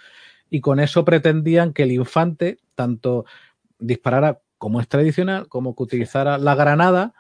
Y 0.50 0.60
con 0.60 0.82
eso 0.82 1.06
pretendían 1.06 1.72
que 1.72 1.84
el 1.84 1.94
infante 1.94 2.58
tanto 2.76 3.24
disparara 3.80 4.42
como 4.58 4.82
es 4.82 4.90
tradicional, 4.90 5.48
como 5.48 5.78
que 5.78 5.84
utilizara 5.84 6.38
la 6.38 6.56
granada 6.56 7.14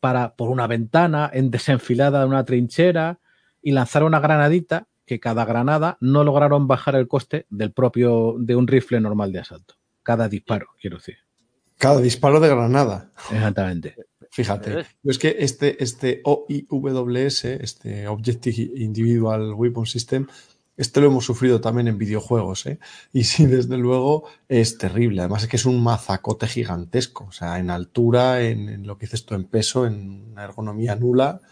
para 0.00 0.36
por 0.36 0.48
una 0.48 0.66
ventana, 0.66 1.30
en 1.30 1.50
desenfilada 1.50 2.20
de 2.20 2.26
una 2.28 2.46
trinchera 2.46 3.18
y 3.60 3.72
lanzar 3.72 4.04
una 4.04 4.20
granadita 4.20 4.88
que 5.04 5.20
cada 5.20 5.44
granada 5.44 5.98
no 6.00 6.24
lograron 6.24 6.66
bajar 6.66 6.94
el 6.94 7.06
coste 7.06 7.44
del 7.50 7.72
propio 7.72 8.36
de 8.38 8.56
un 8.56 8.66
rifle 8.66 9.00
normal 9.00 9.32
de 9.32 9.40
asalto. 9.40 9.74
Cada 10.02 10.30
disparo, 10.30 10.68
quiero 10.80 10.96
decir. 10.96 11.18
Cada 11.76 12.00
disparo 12.00 12.40
de 12.40 12.48
granada. 12.48 13.12
Exactamente. 13.30 13.96
Fíjate, 14.32 14.86
es 15.04 15.18
que 15.18 15.36
este, 15.40 15.82
este 15.84 16.22
OIWS, 16.24 17.44
este 17.44 18.08
Objective 18.08 18.80
Individual 18.80 19.52
Weapon 19.52 19.84
System, 19.84 20.26
este 20.74 21.02
lo 21.02 21.08
hemos 21.08 21.26
sufrido 21.26 21.60
también 21.60 21.86
en 21.86 21.98
videojuegos, 21.98 22.64
¿eh? 22.64 22.78
Y 23.12 23.24
sí, 23.24 23.44
desde 23.58 23.76
luego 23.76 24.24
es 24.48 24.78
terrible. 24.78 25.20
Además 25.20 25.42
es 25.42 25.50
que 25.50 25.56
es 25.56 25.66
un 25.66 25.82
mazacote 25.82 26.46
gigantesco, 26.46 27.26
o 27.28 27.32
sea, 27.32 27.58
en 27.58 27.68
altura, 27.68 28.40
en, 28.40 28.70
en 28.70 28.86
lo 28.86 28.96
que 28.96 29.04
dices 29.04 29.26
tú, 29.26 29.34
en 29.34 29.44
peso, 29.44 29.86
en 29.86 30.30
una 30.32 30.44
ergonomía 30.44 30.96
nula. 30.96 31.42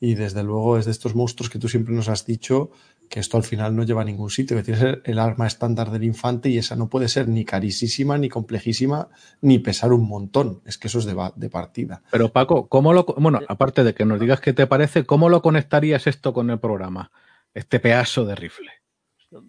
Y 0.00 0.14
desde 0.14 0.42
luego 0.42 0.78
es 0.78 0.84
de 0.86 0.90
estos 0.90 1.14
monstruos 1.14 1.48
que 1.48 1.60
tú 1.60 1.68
siempre 1.68 1.94
nos 1.94 2.08
has 2.08 2.26
dicho 2.26 2.72
que 3.08 3.20
esto 3.20 3.36
al 3.36 3.42
final 3.42 3.74
no 3.74 3.82
lleva 3.84 4.02
a 4.02 4.04
ningún 4.04 4.30
sitio, 4.30 4.56
que 4.56 4.62
tiene 4.62 4.80
que 4.80 4.86
ser 4.86 5.02
el 5.04 5.18
arma 5.18 5.46
estándar 5.46 5.90
del 5.90 6.04
infante 6.04 6.48
y 6.48 6.58
esa 6.58 6.76
no 6.76 6.88
puede 6.88 7.08
ser 7.08 7.28
ni 7.28 7.44
carísima, 7.44 8.18
ni 8.18 8.28
complejísima, 8.28 9.08
ni 9.40 9.58
pesar 9.58 9.92
un 9.92 10.08
montón. 10.08 10.60
Es 10.64 10.78
que 10.78 10.88
eso 10.88 10.98
es 10.98 11.04
de, 11.04 11.16
de 11.36 11.50
partida. 11.50 12.02
Pero 12.10 12.30
Paco, 12.30 12.68
¿cómo 12.68 12.92
lo, 12.92 13.04
bueno, 13.04 13.40
aparte 13.48 13.84
de 13.84 13.94
que 13.94 14.04
nos 14.04 14.20
digas 14.20 14.40
qué 14.40 14.52
te 14.52 14.66
parece, 14.66 15.04
¿cómo 15.04 15.28
lo 15.28 15.42
conectarías 15.42 16.06
esto 16.06 16.32
con 16.32 16.50
el 16.50 16.58
programa? 16.58 17.10
Este 17.54 17.80
pedazo 17.80 18.24
de 18.24 18.34
rifle. 18.34 18.70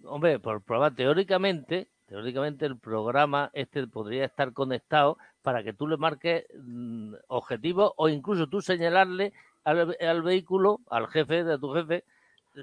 Hombre, 0.04 0.38
por 0.38 0.62
prueba, 0.62 0.90
teóricamente, 0.90 1.88
teóricamente 2.06 2.66
el 2.66 2.78
programa 2.78 3.50
este 3.52 3.86
podría 3.86 4.24
estar 4.24 4.52
conectado 4.52 5.18
para 5.42 5.62
que 5.62 5.72
tú 5.72 5.86
le 5.86 5.96
marques 5.96 6.44
mmm, 6.54 7.14
objetivos 7.28 7.92
o 7.96 8.08
incluso 8.08 8.48
tú 8.48 8.60
señalarle 8.60 9.32
al, 9.64 9.96
al, 10.00 10.22
vehículo, 10.22 10.80
al 10.90 11.08
jefe 11.08 11.44
de 11.44 11.58
tu 11.58 11.72
jefe, 11.72 12.04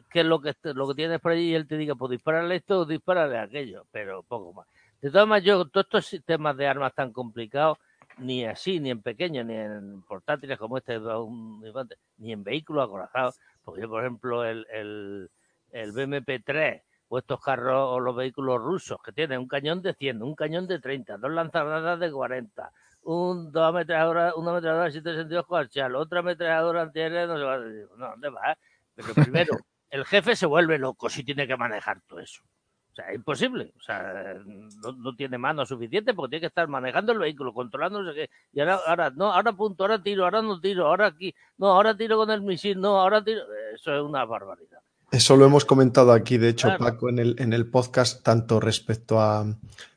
qué 0.09 0.21
es 0.21 0.25
lo 0.25 0.41
que, 0.41 0.53
lo 0.73 0.87
que 0.87 0.95
tienes 0.95 1.19
por 1.19 1.31
allí 1.31 1.51
y 1.51 1.55
él 1.55 1.67
te 1.67 1.77
diga, 1.77 1.95
pues 1.95 2.11
dispararle 2.11 2.55
esto 2.55 2.79
o 2.79 2.85
dispararle 2.85 3.37
aquello, 3.37 3.85
pero 3.91 4.23
poco 4.23 4.53
más. 4.53 4.67
De 5.01 5.11
todas 5.11 5.27
maneras, 5.27 5.45
yo, 5.45 5.65
todos 5.65 5.85
estos 5.85 6.05
sistemas 6.05 6.57
de 6.57 6.67
armas 6.67 6.93
tan 6.93 7.11
complicados, 7.11 7.77
ni 8.17 8.45
así, 8.45 8.79
ni 8.79 8.91
en 8.91 9.01
pequeños, 9.01 9.45
ni 9.45 9.55
en 9.55 10.01
portátiles 10.03 10.57
como 10.57 10.77
este, 10.77 10.99
ni 12.17 12.31
en 12.31 12.43
vehículos 12.43 12.85
acorazados, 12.85 13.39
porque 13.63 13.81
yo, 13.81 13.89
por 13.89 14.01
ejemplo, 14.01 14.45
el, 14.45 14.65
el, 14.71 15.29
el 15.71 15.93
BMP-3 15.93 16.81
o 17.07 17.19
estos 17.19 17.39
carros 17.41 17.89
o 17.91 17.99
los 17.99 18.15
vehículos 18.15 18.59
rusos 18.59 18.97
que 19.03 19.11
tienen 19.11 19.39
un 19.39 19.47
cañón 19.47 19.81
de 19.81 19.93
100, 19.93 20.23
un 20.23 20.35
cañón 20.35 20.67
de 20.67 20.79
30, 20.79 21.17
dos 21.17 21.31
lanzagradas 21.31 21.99
de 21.99 22.11
40, 22.11 22.71
un, 23.03 23.51
dos 23.51 23.63
ametralladoras, 23.63 24.33
una 24.35 24.51
ametralladora 24.51 24.85
de 24.85 24.91
762 24.93 25.45
coaxial, 25.45 25.95
otra 25.95 26.19
ametralladora 26.19 26.81
antiaérea, 26.83 27.27
no 27.27 27.35
qué. 27.35 27.85
No, 27.97 28.09
¿dónde 28.09 28.29
va? 28.29 28.57
Pero 28.95 29.13
primero, 29.13 29.53
el 29.95 30.05
jefe 30.05 30.35
se 30.35 30.45
vuelve 30.45 30.77
loco 30.77 31.09
si 31.09 31.23
tiene 31.23 31.47
que 31.47 31.55
manejar 31.55 32.01
todo 32.07 32.19
eso. 32.19 32.41
O 32.91 32.95
sea, 32.95 33.09
es 33.09 33.15
imposible. 33.15 33.73
O 33.77 33.81
sea, 33.81 34.35
no, 34.45 34.91
no, 34.91 35.15
tiene 35.15 35.37
mano 35.37 35.65
suficiente 35.65 36.13
porque 36.13 36.31
tiene 36.31 36.41
que 36.41 36.47
estar 36.47 36.67
manejando 36.67 37.11
el 37.11 37.19
vehículo, 37.19 37.53
controlando 37.53 38.01
no 38.01 38.11
sé 38.11 38.15
qué. 38.15 38.29
Y 38.53 38.59
ahora, 38.59 38.79
ahora, 38.85 39.09
no, 39.09 39.31
ahora 39.33 39.53
punto, 39.53 39.83
ahora 39.83 40.01
tiro, 40.01 40.25
ahora 40.25 40.41
no 40.41 40.59
tiro, 40.59 40.87
ahora 40.87 41.07
aquí, 41.07 41.33
no, 41.57 41.67
ahora 41.67 41.95
tiro 41.95 42.17
con 42.17 42.29
el 42.29 42.41
misil, 42.41 42.79
no, 42.79 42.99
ahora 42.99 43.23
tiro. 43.23 43.41
Eso 43.73 43.95
es 43.95 44.01
una 44.01 44.23
barbaridad. 44.25 44.79
Eso 45.11 45.37
lo 45.37 45.45
hemos 45.45 45.65
comentado 45.65 46.11
aquí, 46.11 46.37
de 46.37 46.49
hecho, 46.49 46.67
claro. 46.67 46.83
Paco, 46.83 47.09
en 47.09 47.19
el, 47.19 47.35
en 47.39 47.53
el 47.53 47.69
podcast, 47.69 48.23
tanto 48.23 48.59
respecto 48.59 49.19
a, 49.19 49.45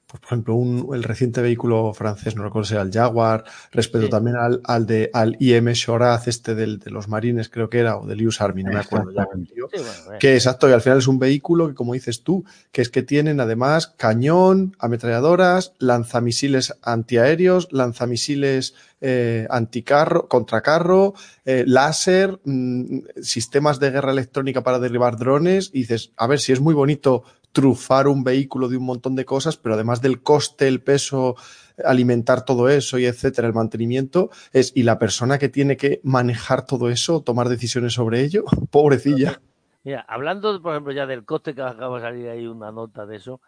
pues, 0.08 0.22
por 0.22 0.28
ejemplo, 0.28 0.54
un, 0.54 0.88
el 0.94 1.02
reciente 1.02 1.42
vehículo 1.42 1.92
francés, 1.92 2.34
no 2.34 2.42
recuerdo 2.42 2.66
si 2.66 2.74
era 2.74 2.82
el 2.82 2.90
Jaguar, 2.90 3.44
respecto 3.72 4.06
sí. 4.06 4.10
también 4.10 4.36
al, 4.36 4.62
al, 4.64 4.86
de, 4.86 5.10
al 5.12 5.36
IM 5.38 5.68
Shoraz, 5.72 6.28
este 6.28 6.54
del, 6.54 6.78
de 6.78 6.90
los 6.90 7.08
marines, 7.08 7.50
creo 7.50 7.68
que 7.68 7.80
era, 7.80 7.98
o 7.98 8.06
del 8.06 8.26
US 8.26 8.40
Army, 8.40 8.64
no 8.64 8.72
me 8.72 8.80
acuerdo 8.80 9.12
ya. 9.12 9.28
Tío, 9.54 9.68
sí, 9.70 9.82
bueno, 9.82 10.18
que 10.18 10.34
exacto, 10.34 10.66
y 10.66 10.72
al 10.72 10.80
final 10.80 10.98
es 10.98 11.08
un 11.08 11.18
vehículo 11.18 11.68
que, 11.68 11.74
como 11.74 11.92
dices 11.92 12.22
tú, 12.22 12.46
que 12.72 12.80
es 12.80 12.88
que 12.88 13.02
tienen 13.02 13.38
además 13.38 13.94
cañón, 13.98 14.74
ametralladoras, 14.78 15.74
lanzamisiles 15.78 16.74
antiaéreos, 16.80 17.68
lanzamisiles 17.70 18.74
eh, 19.02 19.46
anticarro, 19.50 20.26
contracarro, 20.26 21.12
eh, 21.44 21.64
láser, 21.66 22.40
mmm, 22.44 23.00
sistemas 23.22 23.78
de 23.78 23.90
guerra 23.90 24.12
electrónica 24.12 24.62
para 24.62 24.78
derribar 24.78 25.18
drones, 25.18 25.68
y 25.74 25.80
dices, 25.80 26.12
a 26.16 26.26
ver 26.26 26.40
si 26.40 26.52
es 26.52 26.60
muy 26.60 26.72
bonito 26.72 27.24
trufar 27.52 28.08
un 28.08 28.24
vehículo 28.24 28.68
de 28.68 28.76
un 28.76 28.84
montón 28.84 29.16
de 29.16 29.24
cosas, 29.24 29.56
pero 29.56 29.74
además 29.74 30.00
del 30.00 30.22
coste, 30.22 30.68
el 30.68 30.82
peso, 30.82 31.36
alimentar 31.84 32.44
todo 32.44 32.68
eso 32.68 32.98
y 32.98 33.06
etcétera, 33.06 33.48
el 33.48 33.54
mantenimiento, 33.54 34.30
es 34.52 34.72
y 34.74 34.82
la 34.82 34.98
persona 34.98 35.38
que 35.38 35.48
tiene 35.48 35.76
que 35.76 36.00
manejar 36.02 36.66
todo 36.66 36.90
eso, 36.90 37.22
tomar 37.22 37.48
decisiones 37.48 37.94
sobre 37.94 38.22
ello, 38.22 38.44
pobrecilla. 38.70 39.40
Mira, 39.84 40.04
hablando, 40.08 40.60
por 40.60 40.72
ejemplo, 40.72 40.92
ya 40.92 41.06
del 41.06 41.24
coste 41.24 41.54
que 41.54 41.62
acaba 41.62 41.96
de 41.96 42.02
salir 42.02 42.28
ahí 42.28 42.46
una 42.46 42.72
nota 42.72 43.06
de 43.06 43.16
eso, 43.16 43.40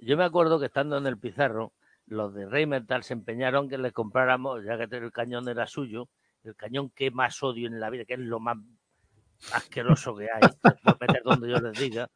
yo 0.00 0.16
me 0.16 0.24
acuerdo 0.24 0.58
que 0.58 0.66
estando 0.66 0.96
en 0.96 1.06
el 1.06 1.18
Pizarro, 1.18 1.72
los 2.06 2.34
de 2.34 2.46
Rheinmetall 2.46 3.04
se 3.04 3.12
empeñaron 3.12 3.68
que 3.68 3.78
les 3.78 3.92
compráramos, 3.92 4.64
ya 4.64 4.76
que 4.76 4.96
el 4.96 5.12
cañón 5.12 5.48
era 5.48 5.66
suyo, 5.66 6.08
el 6.44 6.56
cañón 6.56 6.90
que 6.90 7.10
más 7.10 7.42
odio 7.42 7.68
en 7.68 7.78
la 7.78 7.90
vida, 7.90 8.04
que 8.04 8.14
es 8.14 8.20
lo 8.20 8.40
más 8.40 8.56
asqueroso 9.52 10.16
que 10.16 10.24
hay, 10.24 10.40
que 10.84 10.94
meter 11.00 11.22
donde 11.24 11.48
yo 11.50 11.58
les 11.58 11.78
diga. 11.78 12.08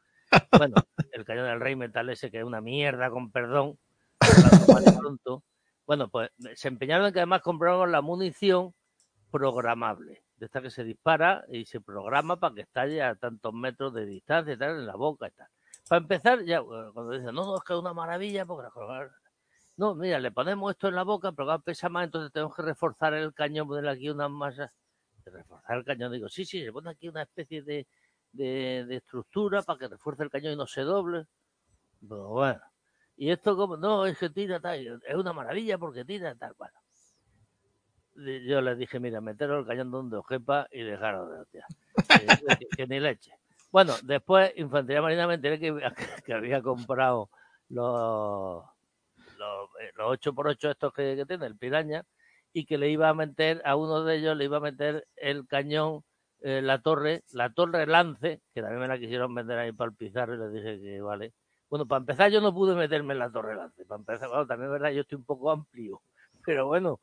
Bueno, 0.56 0.74
el 1.12 1.24
cañón 1.24 1.46
del 1.46 1.60
Rheinmetall 1.60 2.10
ese 2.10 2.30
que 2.30 2.38
es 2.38 2.44
una 2.44 2.60
mierda, 2.60 3.10
con 3.10 3.30
perdón. 3.30 3.78
Bueno, 5.86 6.08
pues 6.08 6.30
se 6.54 6.68
empeñaron 6.68 7.06
en 7.06 7.12
que 7.12 7.20
además 7.20 7.42
compráramos 7.42 7.88
la 7.88 8.00
munición 8.00 8.74
programable, 9.30 10.24
de 10.36 10.46
esta 10.46 10.60
que 10.60 10.70
se 10.70 10.82
dispara 10.82 11.44
y 11.48 11.64
se 11.66 11.80
programa 11.80 12.40
para 12.40 12.54
que 12.54 12.62
estalle 12.62 13.02
a 13.02 13.14
tantos 13.14 13.52
metros 13.52 13.94
de 13.94 14.06
distancia 14.06 14.54
y 14.54 14.58
tal, 14.58 14.70
en 14.70 14.86
la 14.86 14.96
boca 14.96 15.28
y 15.28 15.30
tal. 15.30 15.48
Para 15.88 16.02
empezar, 16.02 16.42
ya 16.44 16.60
cuando 16.62 17.12
dicen, 17.12 17.34
no, 17.34 17.44
no, 17.44 17.56
es 17.56 17.62
que 17.62 17.72
es 17.74 17.78
una 17.78 17.92
maravilla, 17.92 18.44
porque 18.44 18.68
no, 19.76 19.94
mira, 19.94 20.18
le 20.18 20.32
ponemos 20.32 20.72
esto 20.72 20.88
en 20.88 20.94
la 20.94 21.02
boca, 21.02 21.32
pero 21.32 21.60
pesa 21.60 21.88
más, 21.88 22.04
entonces 22.04 22.32
tenemos 22.32 22.56
que 22.56 22.62
reforzar 22.62 23.12
el 23.14 23.34
cañón, 23.34 23.68
ponerle 23.68 23.90
aquí 23.90 24.08
unas 24.08 24.30
masas. 24.30 24.70
Reforzar 25.24 25.76
el 25.76 25.84
cañón, 25.84 26.12
digo, 26.12 26.28
sí, 26.28 26.44
sí, 26.44 26.64
se 26.64 26.72
pone 26.72 26.90
aquí 26.90 27.08
una 27.08 27.22
especie 27.22 27.62
de, 27.62 27.86
de, 28.36 28.96
estructura 28.96 29.62
para 29.62 29.78
que 29.78 29.88
refuerce 29.88 30.22
el 30.22 30.30
cañón 30.30 30.52
y 30.52 30.56
no 30.56 30.66
se 30.66 30.82
doble. 30.82 31.26
Pero 32.00 32.28
bueno, 32.28 32.60
y 33.16 33.30
esto 33.30 33.56
como, 33.56 33.76
no, 33.76 34.06
es 34.06 34.18
que 34.18 34.30
tira 34.30 34.60
tal, 34.60 35.00
es 35.06 35.14
una 35.14 35.32
maravilla 35.32 35.78
porque 35.78 36.04
tira 36.04 36.34
tal, 36.34 36.54
bueno. 36.58 36.78
Yo 38.14 38.62
les 38.62 38.78
dije, 38.78 38.98
mira, 38.98 39.20
meteros 39.20 39.60
el 39.60 39.66
cañón 39.66 39.90
donde 39.90 40.16
os 40.16 40.26
quepa 40.26 40.66
y 40.70 40.82
dejaros 40.82 41.30
de 41.30 41.40
hostia. 41.40 41.66
que, 42.58 42.66
que, 42.74 42.86
ni 42.86 42.98
leche. 42.98 43.32
Bueno, 43.70 43.94
después 44.02 44.52
Infantería 44.56 45.02
Marina 45.02 45.26
me 45.26 45.34
enteré 45.34 45.60
que, 45.60 45.74
que 46.24 46.32
había 46.32 46.62
comprado 46.62 47.28
los 47.68 48.64
los, 49.38 49.68
eh, 49.80 49.92
los 49.96 50.18
8x8 50.18 50.70
estos 50.70 50.92
que, 50.92 51.16
que, 51.16 51.26
tiene, 51.26 51.46
el 51.46 51.56
piraña, 51.56 52.04
y 52.52 52.64
que 52.64 52.78
le 52.78 52.90
iba 52.90 53.08
a 53.08 53.14
meter, 53.14 53.60
a 53.64 53.76
uno 53.76 54.04
de 54.04 54.16
ellos 54.16 54.36
le 54.36 54.44
iba 54.44 54.56
a 54.58 54.60
meter 54.60 55.06
el 55.16 55.46
cañón, 55.46 56.04
eh, 56.40 56.62
la 56.62 56.80
torre, 56.80 57.24
la 57.32 57.50
torre 57.50 57.86
lance, 57.86 58.42
que 58.54 58.60
también 58.60 58.80
me 58.80 58.88
la 58.88 58.98
quisieron 58.98 59.34
vender 59.34 59.58
ahí 59.58 59.72
para 59.72 59.90
el 59.90 59.96
pizarro 59.96 60.34
y 60.34 60.38
les 60.38 60.52
dije 60.52 60.80
que 60.80 61.00
vale. 61.00 61.32
Bueno, 61.68 61.86
para 61.86 62.00
empezar 62.00 62.30
yo 62.30 62.40
no 62.40 62.54
pude 62.54 62.74
meterme 62.74 63.14
en 63.14 63.18
la 63.18 63.30
torre 63.30 63.56
lance, 63.56 63.84
para 63.84 63.98
empezar, 63.98 64.28
bueno, 64.28 64.46
también 64.46 64.70
es 64.70 64.72
verdad, 64.72 64.90
yo 64.90 65.00
estoy 65.00 65.16
un 65.16 65.24
poco 65.24 65.50
amplio, 65.50 66.02
pero 66.44 66.66
bueno, 66.66 67.00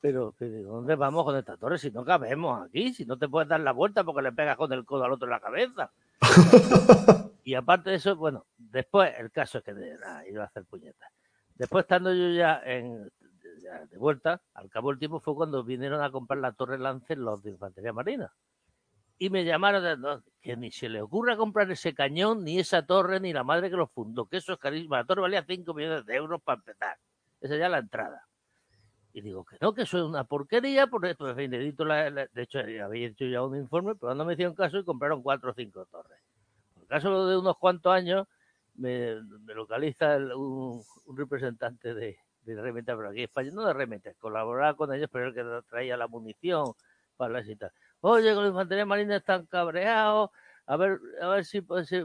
pero, 0.00 0.34
pero 0.38 0.62
¿dónde 0.62 0.94
vamos 0.94 1.24
con 1.24 1.36
esta 1.36 1.56
torre 1.56 1.78
si 1.78 1.90
no 1.90 2.04
cabemos 2.04 2.66
aquí? 2.66 2.92
Si 2.94 3.04
no 3.04 3.18
te 3.18 3.28
puedes 3.28 3.48
dar 3.48 3.60
la 3.60 3.72
vuelta 3.72 4.04
porque 4.04 4.22
le 4.22 4.32
pegas 4.32 4.56
con 4.56 4.72
el 4.72 4.84
codo 4.84 5.04
al 5.04 5.12
otro 5.12 5.26
en 5.26 5.32
la 5.32 5.40
cabeza. 5.40 5.90
y 7.44 7.54
aparte 7.54 7.90
de 7.90 7.96
eso, 7.96 8.16
bueno, 8.16 8.46
después 8.56 9.12
el 9.18 9.30
caso 9.30 9.58
es 9.58 9.64
que 9.64 9.74
de, 9.74 9.96
nada, 9.98 10.26
iba 10.28 10.42
a 10.42 10.46
hacer 10.46 10.64
puñetas. 10.64 11.10
Después, 11.54 11.84
estando 11.84 12.12
yo 12.12 12.28
ya, 12.30 12.60
en, 12.64 13.10
ya 13.62 13.84
de 13.86 13.98
vuelta, 13.98 14.42
al 14.54 14.68
cabo 14.68 14.90
del 14.90 14.98
tiempo 14.98 15.20
fue 15.20 15.34
cuando 15.34 15.64
vinieron 15.64 16.02
a 16.02 16.10
comprar 16.10 16.38
la 16.38 16.52
Torre 16.52 16.78
Lance 16.78 17.16
los 17.16 17.42
de 17.42 17.50
Infantería 17.50 17.92
Marina. 17.92 18.32
Y 19.18 19.30
me 19.30 19.44
llamaron 19.44 20.00
no, 20.00 20.22
que 20.42 20.56
ni 20.56 20.70
se 20.70 20.88
le 20.88 21.00
ocurra 21.00 21.36
comprar 21.36 21.70
ese 21.70 21.94
cañón, 21.94 22.44
ni 22.44 22.58
esa 22.58 22.84
torre, 22.84 23.18
ni 23.18 23.32
la 23.32 23.44
madre 23.44 23.70
que 23.70 23.76
lo 23.76 23.86
fundó, 23.86 24.26
que 24.26 24.36
eso 24.36 24.52
es 24.52 24.58
carísimo. 24.58 24.94
La 24.94 25.04
torre 25.04 25.22
valía 25.22 25.44
5 25.46 25.72
millones 25.72 26.04
de 26.04 26.16
euros 26.16 26.42
para 26.42 26.58
empezar. 26.58 26.98
Esa 27.40 27.56
ya 27.56 27.68
la 27.68 27.78
entrada. 27.78 28.26
Y 29.16 29.22
digo 29.22 29.46
que 29.46 29.56
no, 29.62 29.72
que 29.72 29.82
eso 29.82 29.96
es 29.96 30.04
una 30.04 30.24
porquería, 30.24 30.88
porque 30.88 31.14
pues, 31.14 31.30
en 31.38 31.50
fin, 31.50 31.74
la, 31.88 32.10
la, 32.10 32.26
de 32.26 32.42
hecho 32.42 32.58
había 32.58 33.06
hecho 33.06 33.24
ya 33.24 33.42
un 33.42 33.56
informe, 33.56 33.94
pero 33.94 34.14
no 34.14 34.26
me 34.26 34.34
hicieron 34.34 34.54
caso 34.54 34.78
y 34.78 34.84
compraron 34.84 35.22
cuatro 35.22 35.52
o 35.52 35.54
cinco 35.54 35.86
torres. 35.86 36.20
Por 36.74 36.86
caso 36.86 37.26
de 37.26 37.38
unos 37.38 37.56
cuantos 37.56 37.94
años, 37.94 38.28
me, 38.74 39.14
me 39.22 39.54
localiza 39.54 40.16
el, 40.16 40.34
un, 40.34 40.82
un, 41.06 41.16
representante 41.16 41.94
de, 41.94 42.18
de 42.42 42.60
Remeta, 42.60 42.94
pero 42.94 43.08
aquí 43.08 43.22
España, 43.22 43.50
no 43.52 43.64
de 43.64 43.72
Remeta, 43.72 44.12
colaboraba 44.18 44.76
con 44.76 44.92
ellos, 44.92 45.08
pero 45.10 45.28
el 45.28 45.34
que 45.34 45.44
traía 45.66 45.96
la 45.96 46.08
munición 46.08 46.74
para 47.16 47.32
la 47.32 47.42
cita. 47.42 47.72
Oye, 48.00 48.34
con 48.34 48.44
la 48.44 48.50
infantería 48.50 48.86
marina 48.86 49.16
están 49.16 49.46
cabreados, 49.46 50.30
a 50.66 50.76
ver, 50.76 50.98
a 51.22 51.28
ver 51.28 51.44
si, 51.44 51.62
si 51.84 51.96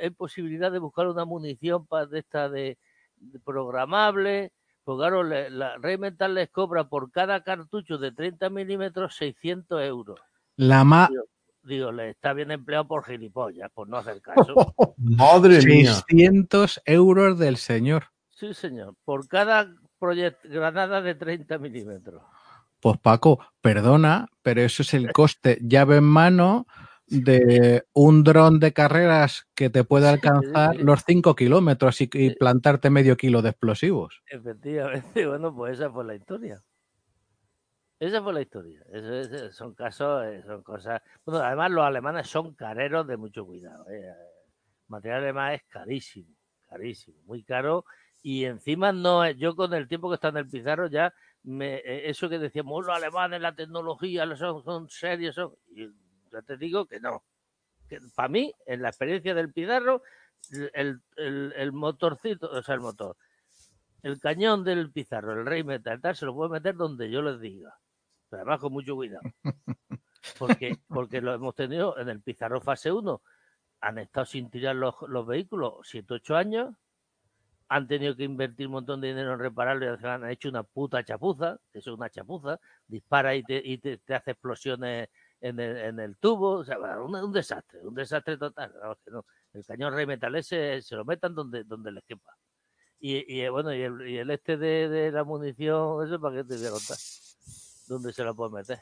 hay 0.00 0.10
posibilidad 0.10 0.70
de 0.70 0.78
buscar 0.78 1.06
una 1.08 1.24
munición 1.24 1.86
para 1.86 2.06
de 2.06 2.18
esta 2.20 2.48
de, 2.48 2.78
de 3.16 3.38
programable. 3.40 4.52
Pues 4.84 4.98
claro, 4.98 5.22
le, 5.22 5.50
la 5.50 5.76
Rheinmetall 5.78 6.34
les 6.34 6.50
cobra 6.50 6.88
por 6.88 7.10
cada 7.12 7.42
cartucho 7.42 7.98
de 7.98 8.12
30 8.12 8.50
milímetros 8.50 9.16
600 9.16 9.82
euros. 9.82 10.20
La 10.56 10.84
más 10.84 11.10
digo, 11.62 11.92
le 11.92 12.10
está 12.10 12.32
bien 12.32 12.50
empleado 12.50 12.86
por 12.86 13.04
gilipollas, 13.04 13.70
por 13.70 13.88
no 13.88 13.96
hacer 13.96 14.20
caso. 14.20 14.54
Madre 14.96 15.60
600 15.60 15.66
mía. 15.66 15.92
600 16.08 16.82
euros 16.84 17.38
del 17.38 17.56
señor. 17.56 18.04
Sí, 18.30 18.54
señor. 18.54 18.94
Por 19.04 19.28
cada 19.28 19.72
granada 20.44 21.00
de 21.00 21.14
30 21.14 21.58
milímetros. 21.58 22.22
Pues 22.82 22.98
Paco, 22.98 23.38
perdona, 23.60 24.26
pero 24.42 24.60
eso 24.60 24.82
es 24.82 24.92
el 24.92 25.12
coste 25.12 25.56
llave 25.62 25.98
en 25.98 26.04
mano 26.04 26.66
de 27.06 27.84
un 27.92 28.24
dron 28.24 28.58
de 28.58 28.72
carreras 28.72 29.46
que 29.54 29.70
te 29.70 29.84
puede 29.84 30.08
alcanzar 30.08 30.74
los 30.80 31.04
5 31.06 31.36
kilómetros 31.36 32.00
y, 32.00 32.10
y, 32.12 32.34
plantarte 32.34 32.90
medio 32.90 33.16
kilo 33.16 33.40
de 33.40 33.50
explosivos. 33.50 34.20
Efectivamente, 34.26 35.26
bueno, 35.28 35.54
pues 35.54 35.78
esa 35.78 35.90
fue 35.90 36.04
la 36.04 36.16
historia. 36.16 36.60
Esa 38.00 38.20
fue 38.20 38.32
la 38.32 38.40
historia. 38.40 38.82
Eso, 38.92 39.14
eso, 39.14 39.52
son 39.52 39.74
casos, 39.74 40.24
eh, 40.24 40.42
son 40.44 40.64
cosas. 40.64 41.00
Bueno, 41.24 41.40
además 41.40 41.70
los 41.70 41.84
alemanes 41.84 42.26
son 42.26 42.52
careros 42.54 43.06
de 43.06 43.16
mucho 43.16 43.46
cuidado. 43.46 43.88
¿eh? 43.90 44.12
Material 44.88 45.22
alemán 45.22 45.52
es 45.52 45.62
carísimo, 45.68 46.34
carísimo, 46.68 47.16
muy 47.26 47.44
caro. 47.44 47.84
Y 48.24 48.44
encima 48.44 48.90
no 48.90 49.24
es, 49.24 49.36
yo 49.36 49.54
con 49.54 49.72
el 49.72 49.86
tiempo 49.86 50.08
que 50.08 50.16
está 50.16 50.30
en 50.30 50.38
el 50.38 50.48
pizarro 50.48 50.88
ya, 50.88 51.14
me, 51.44 51.76
eh, 51.76 52.08
eso 52.10 52.28
que 52.28 52.38
decíamos, 52.38 52.86
los 52.86 52.96
alemanes, 52.96 53.40
la 53.40 53.54
tecnología, 53.54 54.24
son, 54.36 54.62
son 54.62 54.88
serios, 54.88 55.34
son, 55.34 55.54
y 55.74 55.88
te 56.46 56.56
digo 56.56 56.86
que 56.86 57.00
no. 57.00 57.24
Que 57.88 57.98
para 58.14 58.28
mí, 58.28 58.52
en 58.66 58.82
la 58.82 58.88
experiencia 58.88 59.34
del 59.34 59.52
pizarro, 59.52 60.02
el, 60.74 61.02
el, 61.16 61.52
el 61.56 61.72
motorcito, 61.72 62.50
o 62.50 62.62
sea, 62.62 62.74
el 62.74 62.80
motor, 62.80 63.16
el 64.02 64.18
cañón 64.18 64.64
del 64.64 64.90
pizarro, 64.90 65.32
el 65.32 65.46
rey 65.46 65.62
metal, 65.62 66.00
tal, 66.00 66.16
se 66.16 66.26
lo 66.26 66.34
puede 66.34 66.50
meter 66.50 66.74
donde 66.74 67.10
yo 67.10 67.22
les 67.22 67.40
diga. 67.40 67.78
Pero 68.28 68.42
además 68.42 68.60
con 68.60 68.72
mucho 68.72 68.94
cuidado. 68.94 69.22
Porque, 70.38 70.78
porque 70.88 71.20
lo 71.20 71.34
hemos 71.34 71.54
tenido 71.54 71.98
en 71.98 72.08
el 72.08 72.20
pizarro 72.20 72.60
fase 72.60 72.92
1. 72.92 73.22
Han 73.80 73.98
estado 73.98 74.24
sin 74.24 74.50
tirar 74.50 74.76
los, 74.76 74.94
los 75.08 75.26
vehículos 75.26 75.74
7, 75.82 76.14
8 76.14 76.36
años. 76.36 76.74
Han 77.68 77.86
tenido 77.88 78.16
que 78.16 78.24
invertir 78.24 78.66
un 78.66 78.74
montón 78.74 79.00
de 79.00 79.08
dinero 79.08 79.32
en 79.32 79.38
repararlo 79.38 79.84
y 79.84 80.06
han 80.06 80.30
hecho 80.30 80.48
una 80.48 80.62
puta 80.62 81.04
chapuza. 81.04 81.58
Eso 81.72 81.92
es 81.92 81.96
una 81.96 82.10
chapuza. 82.10 82.58
Dispara 82.86 83.34
y 83.34 83.42
te, 83.42 83.60
y 83.64 83.78
te, 83.78 84.00
hace 84.14 84.32
explosiones 84.32 85.08
en 85.40 85.60
el, 85.60 85.76
en 85.76 86.00
el, 86.00 86.16
tubo. 86.18 86.58
O 86.58 86.64
sea, 86.64 86.78
un, 86.78 87.14
un 87.14 87.32
desastre, 87.32 87.80
un 87.80 87.94
desastre 87.94 88.36
total. 88.36 88.72
El 89.52 89.64
cañón 89.66 89.94
rey 89.94 90.06
metal 90.06 90.34
ese 90.36 90.80
se 90.82 90.96
lo 90.96 91.04
metan 91.04 91.34
donde, 91.34 91.64
donde 91.64 91.92
les 91.92 92.04
quepa. 92.04 92.36
Y, 93.00 93.42
y, 93.42 93.48
bueno, 93.48 93.74
y 93.74 93.82
el, 93.82 94.00
el 94.02 94.30
este 94.30 94.56
de, 94.56 95.10
la 95.10 95.24
munición, 95.24 96.06
eso 96.06 96.20
para 96.20 96.36
qué 96.36 96.44
te 96.44 96.56
voy 96.56 96.66
a 96.66 96.70
contar. 96.70 96.96
¿Dónde 97.88 98.12
se 98.12 98.24
la 98.24 98.32
puede 98.32 98.52
meter? 98.52 98.78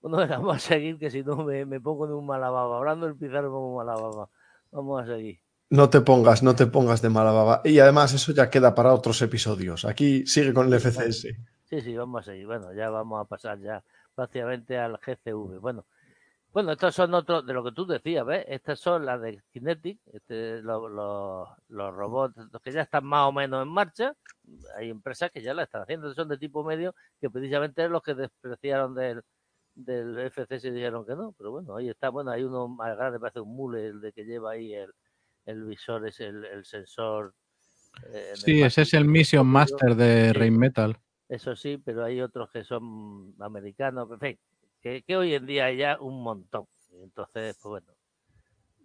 Bueno, 0.00 0.16
vamos 0.28 0.56
a 0.56 0.58
seguir, 0.58 0.98
que 0.98 1.10
si 1.10 1.22
no 1.22 1.36
me, 1.36 1.64
me 1.64 1.80
pongo 1.80 2.06
en 2.06 2.12
un 2.12 2.26
mala 2.26 2.50
baba. 2.50 2.78
Hablando 2.78 3.06
del 3.06 3.16
pizarro 3.16 3.50
como 3.52 3.70
un 3.70 3.76
mala 3.76 3.94
baba. 3.94 4.28
Vamos 4.72 5.02
a 5.02 5.06
seguir. 5.06 5.41
No 5.72 5.88
te 5.88 6.02
pongas, 6.02 6.42
no 6.42 6.54
te 6.54 6.66
pongas 6.66 7.00
de 7.00 7.08
mala 7.08 7.32
baba. 7.32 7.62
Y 7.64 7.78
además 7.78 8.12
eso 8.12 8.32
ya 8.32 8.50
queda 8.50 8.74
para 8.74 8.92
otros 8.92 9.22
episodios. 9.22 9.86
Aquí 9.86 10.26
sigue 10.26 10.52
con 10.52 10.70
el 10.70 10.78
FCS. 10.78 11.28
Sí, 11.64 11.80
sí, 11.80 11.96
vamos 11.96 12.20
a 12.20 12.24
seguir. 12.30 12.44
Bueno, 12.44 12.74
ya 12.74 12.90
vamos 12.90 13.18
a 13.18 13.24
pasar 13.24 13.58
ya 13.58 13.82
prácticamente 14.14 14.76
al 14.76 14.98
GCV. 14.98 15.60
Bueno, 15.60 15.86
bueno, 16.52 16.72
estos 16.72 16.94
son 16.94 17.14
otros, 17.14 17.46
de 17.46 17.54
lo 17.54 17.64
que 17.64 17.72
tú 17.72 17.86
decías, 17.86 18.26
¿ves? 18.26 18.44
Estas 18.48 18.80
son 18.80 19.06
las 19.06 19.18
de 19.22 19.42
Kinetic, 19.50 19.98
este, 20.12 20.60
los, 20.60 20.90
los, 20.90 21.48
los, 21.70 21.94
robots 21.94 22.36
los 22.52 22.60
que 22.60 22.70
ya 22.70 22.82
están 22.82 23.06
más 23.06 23.26
o 23.26 23.32
menos 23.32 23.62
en 23.62 23.72
marcha. 23.72 24.14
Hay 24.76 24.90
empresas 24.90 25.30
que 25.30 25.40
ya 25.40 25.54
la 25.54 25.62
están 25.62 25.84
haciendo, 25.84 26.12
son 26.12 26.28
de 26.28 26.36
tipo 26.36 26.62
medio, 26.62 26.94
que 27.18 27.30
precisamente 27.30 27.88
los 27.88 28.02
que 28.02 28.12
despreciaron 28.14 28.94
del, 28.94 29.22
del 29.74 30.30
FCS 30.30 30.64
dijeron 30.64 31.06
que 31.06 31.14
no, 31.14 31.32
pero 31.32 31.50
bueno, 31.50 31.76
ahí 31.76 31.88
está, 31.88 32.10
bueno, 32.10 32.30
hay 32.30 32.42
uno 32.42 32.68
más 32.68 32.94
grande, 32.94 33.18
parece 33.18 33.40
un 33.40 33.56
mule, 33.56 33.86
el 33.86 34.02
de 34.02 34.12
que 34.12 34.24
lleva 34.26 34.50
ahí 34.50 34.74
el, 34.74 34.92
el 35.46 35.64
visor, 35.64 36.06
es 36.06 36.20
el, 36.20 36.44
el 36.44 36.64
sensor. 36.64 37.34
Eh, 38.12 38.32
sí, 38.34 38.62
ese 38.62 38.82
es 38.82 38.94
el 38.94 39.04
Mission 39.04 39.46
Master 39.46 39.94
de 39.94 40.32
Rain 40.32 40.58
Metal. 40.58 40.96
Eso 41.28 41.56
sí, 41.56 41.78
pero 41.78 42.04
hay 42.04 42.20
otros 42.20 42.50
que 42.50 42.64
son 42.64 43.34
americanos, 43.40 44.10
en 44.10 44.20
fin, 44.20 44.38
que, 44.80 45.02
que, 45.02 45.16
hoy 45.16 45.34
en 45.34 45.46
día 45.46 45.66
hay 45.66 45.78
ya 45.78 45.98
un 46.00 46.22
montón. 46.22 46.66
Entonces, 47.02 47.56
pues 47.62 47.70
bueno, 47.70 47.92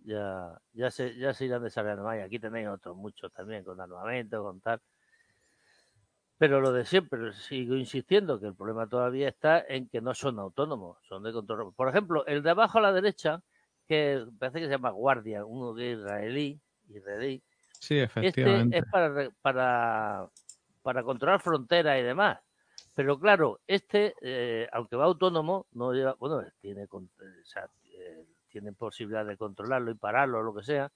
ya, 0.05 0.59
ya, 0.73 0.89
se, 0.89 1.15
ya 1.17 1.34
se 1.34 1.45
irán 1.45 1.63
desarrollando. 1.63 2.15
Y 2.15 2.19
aquí 2.19 2.39
tenéis 2.39 2.67
otros 2.69 2.95
muchos 2.95 3.31
también, 3.34 3.63
con 3.63 3.79
armamento, 3.79 4.41
con 4.41 4.61
tal. 4.61 4.81
Pero 6.38 6.61
lo 6.61 6.71
de 6.71 6.85
siempre, 6.85 7.34
sigo 7.34 7.75
insistiendo 7.75 8.39
que 8.39 8.47
el 8.47 8.55
problema 8.55 8.88
todavía 8.88 9.27
está 9.27 9.59
en 9.67 9.89
que 9.89 10.01
no 10.01 10.13
son 10.13 10.39
autónomos, 10.39 10.97
son 11.09 11.23
de 11.23 11.34
control. 11.34 11.73
Por 11.73 11.89
ejemplo, 11.89 12.25
el 12.27 12.43
de 12.43 12.51
abajo 12.51 12.77
a 12.77 12.81
la 12.81 12.93
derecha, 12.93 13.41
que 13.88 14.26
parece 14.38 14.59
que 14.59 14.65
se 14.65 14.72
llama 14.72 14.91
Guardia, 14.91 15.45
uno 15.45 15.73
de 15.73 15.91
israelí, 15.91 16.59
israelí. 16.89 17.41
Sí, 17.80 17.99
efectivamente. 17.99 18.77
Este 18.77 18.88
es 18.88 18.91
para, 18.91 19.30
para, 19.41 20.27
para 20.81 21.03
controlar 21.03 21.41
fronteras 21.41 21.99
y 21.99 22.03
demás. 22.03 22.39
Pero 22.95 23.19
claro, 23.19 23.59
este, 23.68 24.15
eh, 24.22 24.68
aunque 24.72 24.95
va 24.95 25.05
autónomo, 25.05 25.68
no 25.73 25.93
lleva, 25.93 26.15
bueno, 26.19 26.43
tiene, 26.59 26.88
o 26.91 27.01
sea, 27.43 27.69
eh, 27.93 28.26
tiene 28.49 28.73
posibilidad 28.73 29.26
de 29.26 29.38
controlarlo 29.38 29.91
y 29.91 29.95
pararlo, 29.95 30.39
o 30.39 30.43
lo 30.43 30.55
que 30.55 30.64
sea. 30.64 30.91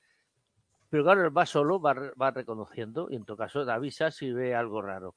Pero 0.89 1.03
claro, 1.03 1.23
él 1.23 1.38
va 1.38 1.45
solo, 1.45 1.80
va, 1.80 1.93
va 2.19 2.31
reconociendo 2.31 3.07
y 3.09 3.15
en 3.15 3.23
todo 3.23 3.38
caso 3.38 3.69
avisa 3.69 4.11
si 4.11 4.31
ve 4.31 4.55
algo 4.55 4.81
raro. 4.81 5.15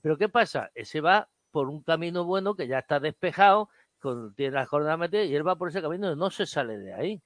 Pero 0.00 0.16
¿qué 0.16 0.28
pasa? 0.28 0.70
Ese 0.74 1.00
va 1.00 1.28
por 1.50 1.68
un 1.68 1.82
camino 1.82 2.24
bueno 2.24 2.54
que 2.54 2.66
ya 2.66 2.78
está 2.78 2.98
despejado, 2.98 3.68
con, 4.00 4.34
tiene 4.34 4.54
las 4.54 4.68
coordenadas 4.68 5.10
y 5.12 5.34
él 5.34 5.46
va 5.46 5.56
por 5.56 5.68
ese 5.68 5.82
camino 5.82 6.12
y 6.12 6.16
no 6.16 6.30
se 6.30 6.46
sale 6.46 6.78
de 6.78 6.94
ahí. 6.94 7.22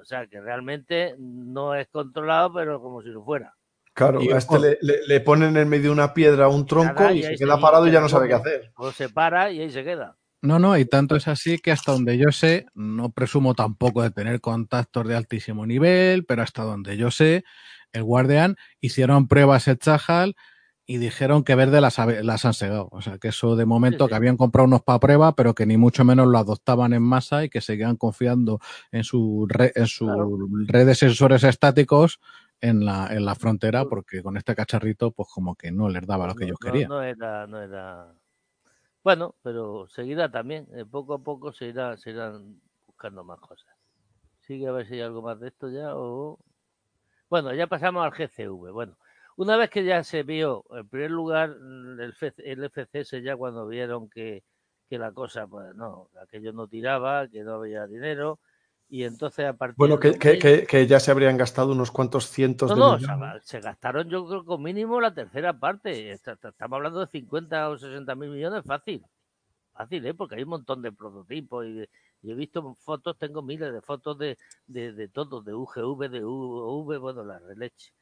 O 0.00 0.04
sea, 0.04 0.26
que 0.26 0.40
realmente 0.40 1.14
no 1.18 1.74
es 1.74 1.88
controlado, 1.88 2.52
pero 2.52 2.80
como 2.80 3.02
si 3.02 3.08
lo 3.08 3.24
fuera. 3.24 3.54
Claro, 3.92 4.22
y, 4.22 4.30
a 4.30 4.36
este 4.36 4.56
o, 4.56 4.58
le, 4.58 4.78
le, 4.82 5.06
le, 5.06 5.20
ponen 5.20 5.56
en 5.56 5.68
medio 5.68 5.84
de 5.84 5.90
una 5.90 6.12
piedra 6.12 6.48
un 6.48 6.66
tronco 6.66 6.92
nada, 7.00 7.12
y, 7.12 7.20
y 7.20 7.22
se 7.22 7.36
queda 7.36 7.58
parado 7.58 7.88
y 7.88 7.90
ya 7.90 8.00
no 8.00 8.10
sabe 8.10 8.28
qué 8.28 8.34
hacer. 8.34 8.72
O 8.76 8.92
se 8.92 9.08
para 9.08 9.50
y 9.50 9.60
ahí 9.60 9.70
se 9.70 9.82
queda. 9.84 10.16
No, 10.42 10.58
no, 10.58 10.76
y 10.76 10.84
tanto 10.84 11.16
es 11.16 11.28
así 11.28 11.58
que 11.58 11.72
hasta 11.72 11.92
donde 11.92 12.18
yo 12.18 12.30
sé, 12.30 12.66
no 12.74 13.10
presumo 13.10 13.54
tampoco 13.54 14.02
de 14.02 14.10
tener 14.10 14.40
contactos 14.40 15.08
de 15.08 15.16
altísimo 15.16 15.66
nivel, 15.66 16.26
pero 16.26 16.42
hasta 16.42 16.62
donde 16.62 16.98
yo 16.98 17.10
sé, 17.10 17.42
el 17.92 18.02
Guardian 18.04 18.56
hicieron 18.80 19.28
pruebas 19.28 19.66
en 19.66 19.78
Chajal 19.78 20.36
y 20.86 20.98
dijeron 20.98 21.42
que 21.42 21.56
verde 21.56 21.80
las, 21.80 21.98
las 21.98 22.44
han 22.44 22.54
segado. 22.54 22.88
O 22.92 23.02
sea, 23.02 23.18
que 23.18 23.28
eso 23.28 23.56
de 23.56 23.66
momento, 23.66 24.04
sí, 24.04 24.08
sí. 24.08 24.08
que 24.10 24.14
habían 24.14 24.36
comprado 24.36 24.66
unos 24.66 24.82
para 24.82 25.00
prueba, 25.00 25.34
pero 25.34 25.54
que 25.54 25.66
ni 25.66 25.76
mucho 25.76 26.04
menos 26.04 26.28
lo 26.28 26.38
adoptaban 26.38 26.92
en 26.92 27.02
masa 27.02 27.44
y 27.44 27.50
que 27.50 27.60
seguían 27.60 27.96
confiando 27.96 28.60
en 28.92 29.02
su, 29.02 29.46
re, 29.48 29.72
en 29.74 29.88
su 29.88 30.06
claro. 30.06 30.38
red 30.66 30.86
de 30.86 30.94
sensores 30.94 31.42
estáticos 31.42 32.20
en 32.60 32.84
la, 32.84 33.08
en 33.10 33.24
la 33.24 33.34
frontera, 33.34 33.84
porque 33.84 34.22
con 34.22 34.36
este 34.36 34.54
cacharrito, 34.54 35.10
pues 35.10 35.28
como 35.32 35.56
que 35.56 35.72
no 35.72 35.88
les 35.88 36.06
daba 36.06 36.28
lo 36.28 36.34
que 36.34 36.44
no, 36.44 36.46
ellos 36.46 36.58
querían. 36.60 36.88
No 36.88 37.02
era, 37.02 37.46
no 37.48 37.60
era. 37.60 38.14
Bueno, 39.02 39.34
pero 39.42 39.88
seguirá 39.88 40.30
también. 40.30 40.68
Eh, 40.72 40.84
poco 40.84 41.14
a 41.14 41.18
poco 41.18 41.52
se, 41.52 41.66
irá, 41.66 41.96
se 41.96 42.10
irán 42.10 42.60
buscando 42.86 43.24
más 43.24 43.40
cosas. 43.40 43.74
Sigue 44.46 44.68
a 44.68 44.72
ver 44.72 44.86
si 44.86 44.94
hay 44.94 45.00
algo 45.00 45.20
más 45.20 45.40
de 45.40 45.48
esto 45.48 45.68
ya 45.68 45.96
o. 45.96 46.38
Bueno, 47.28 47.52
ya 47.52 47.66
pasamos 47.66 48.04
al 48.04 48.12
GCV. 48.12 48.70
Bueno, 48.70 48.96
una 49.36 49.56
vez 49.56 49.70
que 49.70 49.84
ya 49.84 50.02
se 50.02 50.22
vio, 50.22 50.64
en 50.70 50.88
primer 50.88 51.10
lugar, 51.10 51.50
el, 51.50 52.14
el 52.38 52.70
FCS 52.70 53.22
ya 53.22 53.36
cuando 53.36 53.66
vieron 53.66 54.08
que, 54.08 54.42
que 54.88 54.98
la 54.98 55.12
cosa, 55.12 55.46
pues 55.46 55.74
no, 55.74 56.10
aquello 56.22 56.52
no 56.52 56.68
tiraba, 56.68 57.28
que 57.28 57.42
no 57.42 57.54
había 57.54 57.86
dinero, 57.86 58.40
y 58.88 59.04
entonces 59.04 59.46
a 59.46 59.52
partir 59.54 59.76
bueno 59.78 59.98
que, 59.98 60.18
que, 60.18 60.38
que, 60.38 60.64
que, 60.66 60.86
ya 60.86 61.00
se 61.00 61.10
habrían 61.10 61.36
gastado 61.36 61.72
unos 61.72 61.90
cuantos 61.90 62.30
cientos 62.30 62.70
no, 62.70 62.74
de 62.74 62.80
no, 62.80 63.14
millones. 63.16 63.44
se 63.44 63.60
gastaron 63.60 64.08
yo 64.08 64.26
creo 64.28 64.44
con 64.44 64.62
mínimo 64.62 65.00
la 65.00 65.12
tercera 65.12 65.58
parte 65.58 66.12
estamos 66.12 66.54
hablando 66.70 67.00
de 67.00 67.08
50 67.08 67.68
o 67.70 67.78
60 67.78 68.14
mil 68.14 68.30
millones 68.30 68.62
fácil 68.64 69.04
fácil 69.72 70.06
¿eh? 70.06 70.14
porque 70.14 70.36
hay 70.36 70.44
un 70.44 70.50
montón 70.50 70.82
de 70.82 70.92
prototipos 70.92 71.66
y, 71.66 71.84
y 72.22 72.30
he 72.30 72.34
visto 72.34 72.74
fotos 72.74 73.18
tengo 73.18 73.42
miles 73.42 73.72
de 73.72 73.82
fotos 73.82 74.16
de, 74.18 74.38
de, 74.68 74.92
de 74.92 75.08
todos 75.08 75.44
de 75.44 75.52
UGV 75.52 76.08
de 76.08 76.24
UV 76.24 76.98
bueno 76.98 77.24
la 77.24 77.40
releche 77.40 77.92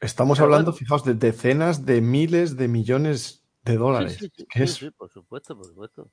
estamos 0.00 0.38
Pero 0.38 0.46
hablando 0.46 0.72
bueno, 0.72 0.78
fijaos 0.78 1.04
de 1.04 1.14
decenas 1.14 1.84
de 1.84 2.00
miles 2.00 2.56
de 2.56 2.68
millones 2.68 3.44
de 3.62 3.76
dólares 3.76 4.16
sí, 4.18 4.26
sí, 4.26 4.32
sí, 4.36 4.46
¿Qué 4.48 4.64
es? 4.64 4.74
sí, 4.74 4.90
por 4.90 5.10
supuesto 5.10 5.56
por 5.56 5.66
supuesto 5.66 6.10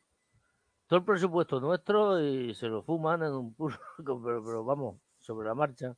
todo 0.92 1.00
el 1.00 1.06
presupuesto 1.06 1.62
nuestro 1.62 2.22
y 2.22 2.54
se 2.54 2.68
lo 2.68 2.84
fuman 2.84 3.24
en 3.24 3.32
un 3.32 3.54
puro, 3.54 3.78
pero, 3.98 4.44
pero, 4.44 4.66
vamos, 4.66 4.98
sobre 5.22 5.48
la 5.48 5.56
marcha. 5.56 5.96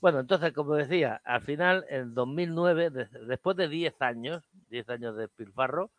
Bueno, 0.00 0.20
entonces, 0.20 0.52
como 0.52 0.74
decía, 0.74 1.20
al 1.24 1.40
final, 1.40 1.84
en 1.88 2.14
2009, 2.14 2.90
de, 2.90 3.06
después 3.26 3.56
de 3.56 3.66
10 3.66 4.00
años, 4.02 4.44
10 4.68 4.88
años 4.90 5.16
de 5.16 5.26
pilfarro, 5.26 5.90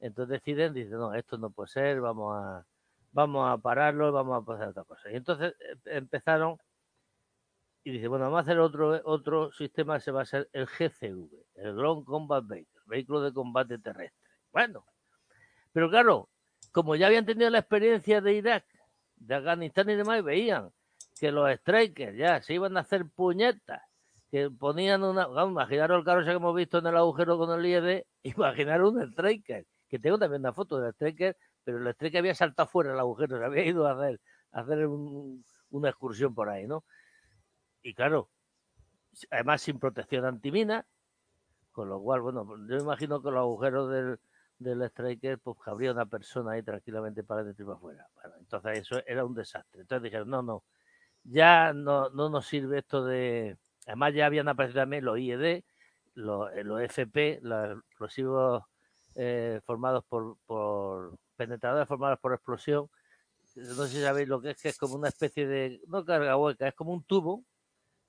entonces 0.00 0.32
deciden, 0.32 0.74
dicen, 0.74 0.98
no, 0.98 1.14
esto 1.14 1.38
no 1.38 1.48
puede 1.48 1.68
ser, 1.68 2.02
vamos 2.02 2.36
a, 2.36 2.66
vamos 3.12 3.50
a 3.50 3.56
pararlo, 3.56 4.12
vamos 4.12 4.46
a 4.46 4.52
hacer 4.54 4.68
otra 4.68 4.84
cosa. 4.84 5.10
Y 5.10 5.16
entonces 5.16 5.54
eh, 5.58 5.78
empezaron 5.86 6.58
y 7.86 7.92
dice, 7.92 8.08
bueno, 8.08 8.24
vamos 8.24 8.38
a 8.38 8.40
hacer 8.40 8.58
otro, 8.58 9.00
otro 9.04 9.52
sistema, 9.52 10.00
se 10.00 10.10
va 10.10 10.22
a 10.22 10.24
ser 10.24 10.48
el 10.52 10.66
GCV, 10.66 11.30
el 11.54 11.76
Ground 11.76 12.04
Combat 12.04 12.44
Vehicle, 12.44 12.80
vehículo 12.84 13.20
de 13.20 13.32
combate 13.32 13.78
terrestre. 13.78 14.28
Bueno, 14.50 14.84
pero 15.72 15.88
claro, 15.88 16.28
como 16.72 16.96
ya 16.96 17.06
habían 17.06 17.24
tenido 17.24 17.48
la 17.48 17.60
experiencia 17.60 18.20
de 18.20 18.34
Irak, 18.34 18.64
de 19.14 19.36
Afganistán 19.36 19.88
y 19.88 19.94
demás, 19.94 20.18
y 20.18 20.22
veían 20.22 20.70
que 21.20 21.30
los 21.30 21.48
strikers 21.60 22.16
ya 22.16 22.42
se 22.42 22.54
iban 22.54 22.76
a 22.76 22.80
hacer 22.80 23.06
puñetas, 23.08 23.82
que 24.32 24.50
ponían 24.50 25.04
una. 25.04 25.28
Vamos, 25.28 25.52
imaginaros 25.52 26.00
el 26.00 26.04
carro 26.04 26.24
que 26.24 26.32
hemos 26.32 26.56
visto 26.56 26.78
en 26.78 26.88
el 26.88 26.96
agujero 26.96 27.38
con 27.38 27.56
el 27.56 27.64
IED, 27.64 28.02
imaginaros 28.24 28.94
un 28.94 29.02
striker, 29.12 29.64
que 29.88 30.00
tengo 30.00 30.18
también 30.18 30.40
una 30.40 30.52
foto 30.52 30.80
del 30.80 30.92
striker, 30.92 31.36
pero 31.62 31.78
el 31.78 31.86
striker 31.94 32.18
había 32.18 32.34
saltado 32.34 32.68
fuera 32.68 32.90
del 32.90 32.98
agujero, 32.98 33.38
se 33.38 33.44
había 33.44 33.64
ido 33.64 33.86
a 33.86 33.92
hacer, 33.92 34.20
a 34.50 34.62
hacer 34.62 34.88
un, 34.88 35.44
una 35.70 35.90
excursión 35.90 36.34
por 36.34 36.48
ahí, 36.48 36.66
¿no? 36.66 36.82
Y 37.86 37.94
claro, 37.94 38.28
además 39.30 39.62
sin 39.62 39.78
protección 39.78 40.24
antimina, 40.24 40.84
con 41.70 41.88
lo 41.88 42.00
cual, 42.00 42.20
bueno, 42.20 42.44
yo 42.68 42.78
imagino 42.78 43.22
que 43.22 43.30
los 43.30 43.38
agujeros 43.38 43.90
del 43.90 44.18
del 44.58 44.82
striker, 44.82 45.38
pues 45.38 45.56
habría 45.66 45.92
una 45.92 46.06
persona 46.06 46.52
ahí 46.52 46.62
tranquilamente 46.62 47.22
para 47.22 47.44
dentro 47.44 47.62
y 47.62 47.66
para 47.66 47.76
afuera. 47.76 48.08
Bueno, 48.14 48.34
entonces 48.40 48.78
eso 48.78 49.02
era 49.06 49.24
un 49.24 49.34
desastre. 49.34 49.82
Entonces 49.82 50.02
dijeron, 50.02 50.30
no, 50.30 50.42
no, 50.42 50.64
ya 51.24 51.72
no, 51.74 52.08
no 52.10 52.28
nos 52.30 52.46
sirve 52.46 52.78
esto 52.78 53.04
de... 53.04 53.56
Además 53.86 54.14
ya 54.14 54.26
habían 54.26 54.48
aparecido 54.48 54.80
también 54.82 55.04
los 55.04 55.18
IED, 55.18 55.62
los, 56.14 56.50
los 56.64 56.80
FP, 56.80 57.40
los 57.42 57.78
explosivos 57.90 58.64
eh, 59.14 59.60
formados 59.64 60.04
por, 60.06 60.38
por 60.46 61.18
penetradores 61.36 61.86
formados 61.86 62.18
por 62.18 62.32
explosión. 62.32 62.88
No 63.56 63.86
sé 63.86 63.88
si 63.88 64.02
sabéis 64.02 64.26
lo 64.26 64.40
que 64.40 64.50
es, 64.50 64.60
que 64.60 64.70
es 64.70 64.78
como 64.78 64.96
una 64.96 65.08
especie 65.08 65.46
de, 65.46 65.80
no 65.86 66.04
carga 66.04 66.36
hueca, 66.36 66.66
es 66.66 66.74
como 66.74 66.92
un 66.92 67.04
tubo, 67.04 67.44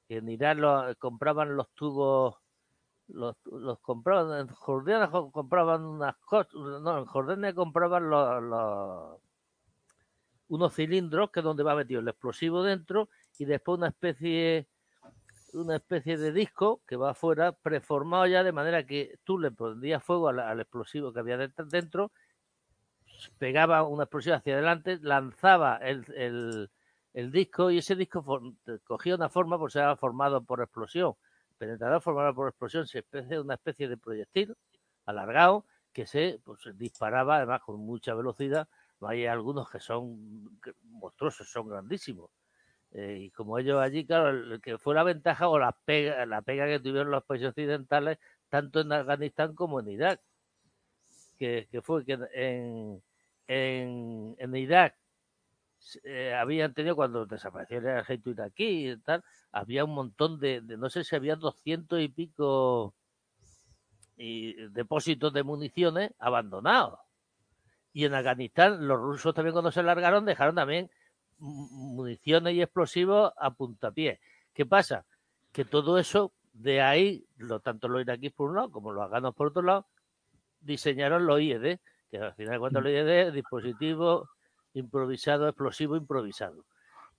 en 0.09 0.29
Irán 0.29 0.61
lo, 0.61 0.95
compraban 0.99 1.55
los 1.55 1.69
tubos, 1.71 2.35
los, 3.07 3.35
los 3.45 3.79
compraban, 3.79 4.39
en 4.41 4.47
Jordania 4.47 5.09
compraban 5.09 5.83
unas 5.83 6.15
cosas, 6.17 6.53
no, 6.53 6.99
en 6.99 7.05
Jordania 7.05 7.53
compraban 7.53 8.09
los, 8.09 8.43
los, 8.43 9.21
unos 10.49 10.73
cilindros 10.73 11.31
que 11.31 11.39
es 11.41 11.43
donde 11.43 11.63
va 11.63 11.75
metido 11.75 11.99
el 11.99 12.07
explosivo 12.07 12.63
dentro 12.63 13.09
y 13.37 13.45
después 13.45 13.77
una 13.77 13.87
especie 13.89 14.67
una 15.53 15.77
especie 15.77 16.17
de 16.17 16.31
disco 16.31 16.81
que 16.87 16.95
va 16.95 17.11
afuera 17.11 17.51
preformado 17.53 18.27
ya 18.27 18.43
de 18.43 18.51
manera 18.51 18.85
que 18.85 19.17
tú 19.23 19.39
le 19.39 19.51
prendías 19.51 20.03
fuego 20.03 20.29
al, 20.29 20.59
explosivo 20.59 21.13
que 21.13 21.19
había 21.19 21.37
dentro, 21.37 22.11
pegaba 23.37 23.83
una 23.83 24.03
explosión 24.03 24.35
hacia 24.35 24.53
adelante, 24.53 24.99
lanzaba 25.01 25.77
el, 25.77 26.69
el 27.17 27.31
disco 27.31 27.71
y 27.71 27.79
ese 27.79 27.95
disco 27.95 28.23
cogía 28.83 29.15
una 29.15 29.27
forma, 29.27 29.57
por 29.57 29.71
ser 29.71 29.97
formado 29.97 30.43
por 30.43 30.61
explosión, 30.61 31.15
penetrador 31.57 31.99
formado 31.99 32.35
por 32.35 32.47
explosión, 32.47 32.85
se 32.85 32.99
especie 32.99 33.39
una 33.39 33.55
especie 33.55 33.87
de 33.87 33.97
proyectil 33.97 34.55
alargado 35.03 35.65
que 35.91 36.05
se 36.05 36.39
pues, 36.43 36.59
disparaba 36.75 37.37
además 37.37 37.63
con 37.63 37.79
mucha 37.79 38.13
velocidad. 38.13 38.67
Hay 39.01 39.25
algunos 39.25 39.67
que 39.67 39.79
son 39.79 40.59
monstruosos, 40.83 41.49
son 41.49 41.67
grandísimos 41.67 42.29
eh, 42.91 43.17
y 43.19 43.29
como 43.31 43.57
ellos 43.57 43.79
allí, 43.81 44.05
claro, 44.05 44.29
el, 44.29 44.61
que 44.61 44.77
fue 44.77 44.93
la 44.93 45.01
ventaja 45.01 45.49
o 45.49 45.57
la 45.57 45.71
pega, 45.71 46.23
la 46.27 46.43
pega 46.43 46.67
que 46.67 46.79
tuvieron 46.79 47.09
los 47.09 47.23
países 47.23 47.49
occidentales, 47.49 48.19
tanto 48.47 48.81
en 48.81 48.91
Afganistán 48.91 49.55
como 49.55 49.79
en 49.79 49.89
Irak, 49.89 50.21
que, 51.39 51.67
que 51.71 51.81
fue 51.81 52.05
que 52.05 52.13
en, 52.13 53.01
en, 53.47 54.35
en 54.37 54.55
Irak 54.55 54.95
eh, 56.03 56.33
habían 56.33 56.73
tenido, 56.73 56.95
cuando 56.95 57.25
desapareció 57.25 57.77
el 57.77 57.87
ejército 57.87 58.31
iraquí 58.31 58.89
y 58.89 58.97
tal, 58.97 59.23
había 59.51 59.85
un 59.85 59.93
montón 59.93 60.39
de, 60.39 60.61
de 60.61 60.77
no 60.77 60.89
sé 60.89 61.03
si 61.03 61.15
había 61.15 61.35
doscientos 61.35 61.99
y 62.01 62.09
pico 62.09 62.93
y 64.17 64.53
depósitos 64.69 65.31
de 65.31 65.43
municiones 65.43 66.11
abandonados. 66.19 66.99
Y 67.93 68.05
en 68.05 68.13
Afganistán, 68.13 68.87
los 68.87 68.99
rusos 68.99 69.33
también 69.33 69.53
cuando 69.53 69.71
se 69.71 69.83
largaron 69.83 70.25
dejaron 70.25 70.55
también 70.55 70.89
municiones 71.39 72.53
y 72.55 72.61
explosivos 72.61 73.31
a 73.37 73.51
puntapié. 73.51 74.19
¿Qué 74.53 74.65
pasa? 74.65 75.05
Que 75.51 75.65
todo 75.65 75.97
eso, 75.97 76.33
de 76.53 76.81
ahí, 76.81 77.25
lo, 77.37 77.59
tanto 77.59 77.87
los 77.87 78.01
iraquíes 78.01 78.33
por 78.33 78.49
un 78.49 78.55
lado 78.55 78.71
como 78.71 78.91
los 78.91 79.03
afganos 79.03 79.35
por 79.35 79.47
otro 79.47 79.61
lado, 79.61 79.87
diseñaron 80.61 81.25
los 81.25 81.39
IED, 81.39 81.79
que 82.09 82.17
al 82.17 82.33
final 82.33 82.53
de 82.53 82.59
cuentas 82.59 82.83
los 82.83 82.91
IED 82.91 83.27
es 83.27 83.33
dispositivo 83.33 84.29
improvisado, 84.77 85.47
explosivo 85.47 85.95
improvisado. 85.95 86.65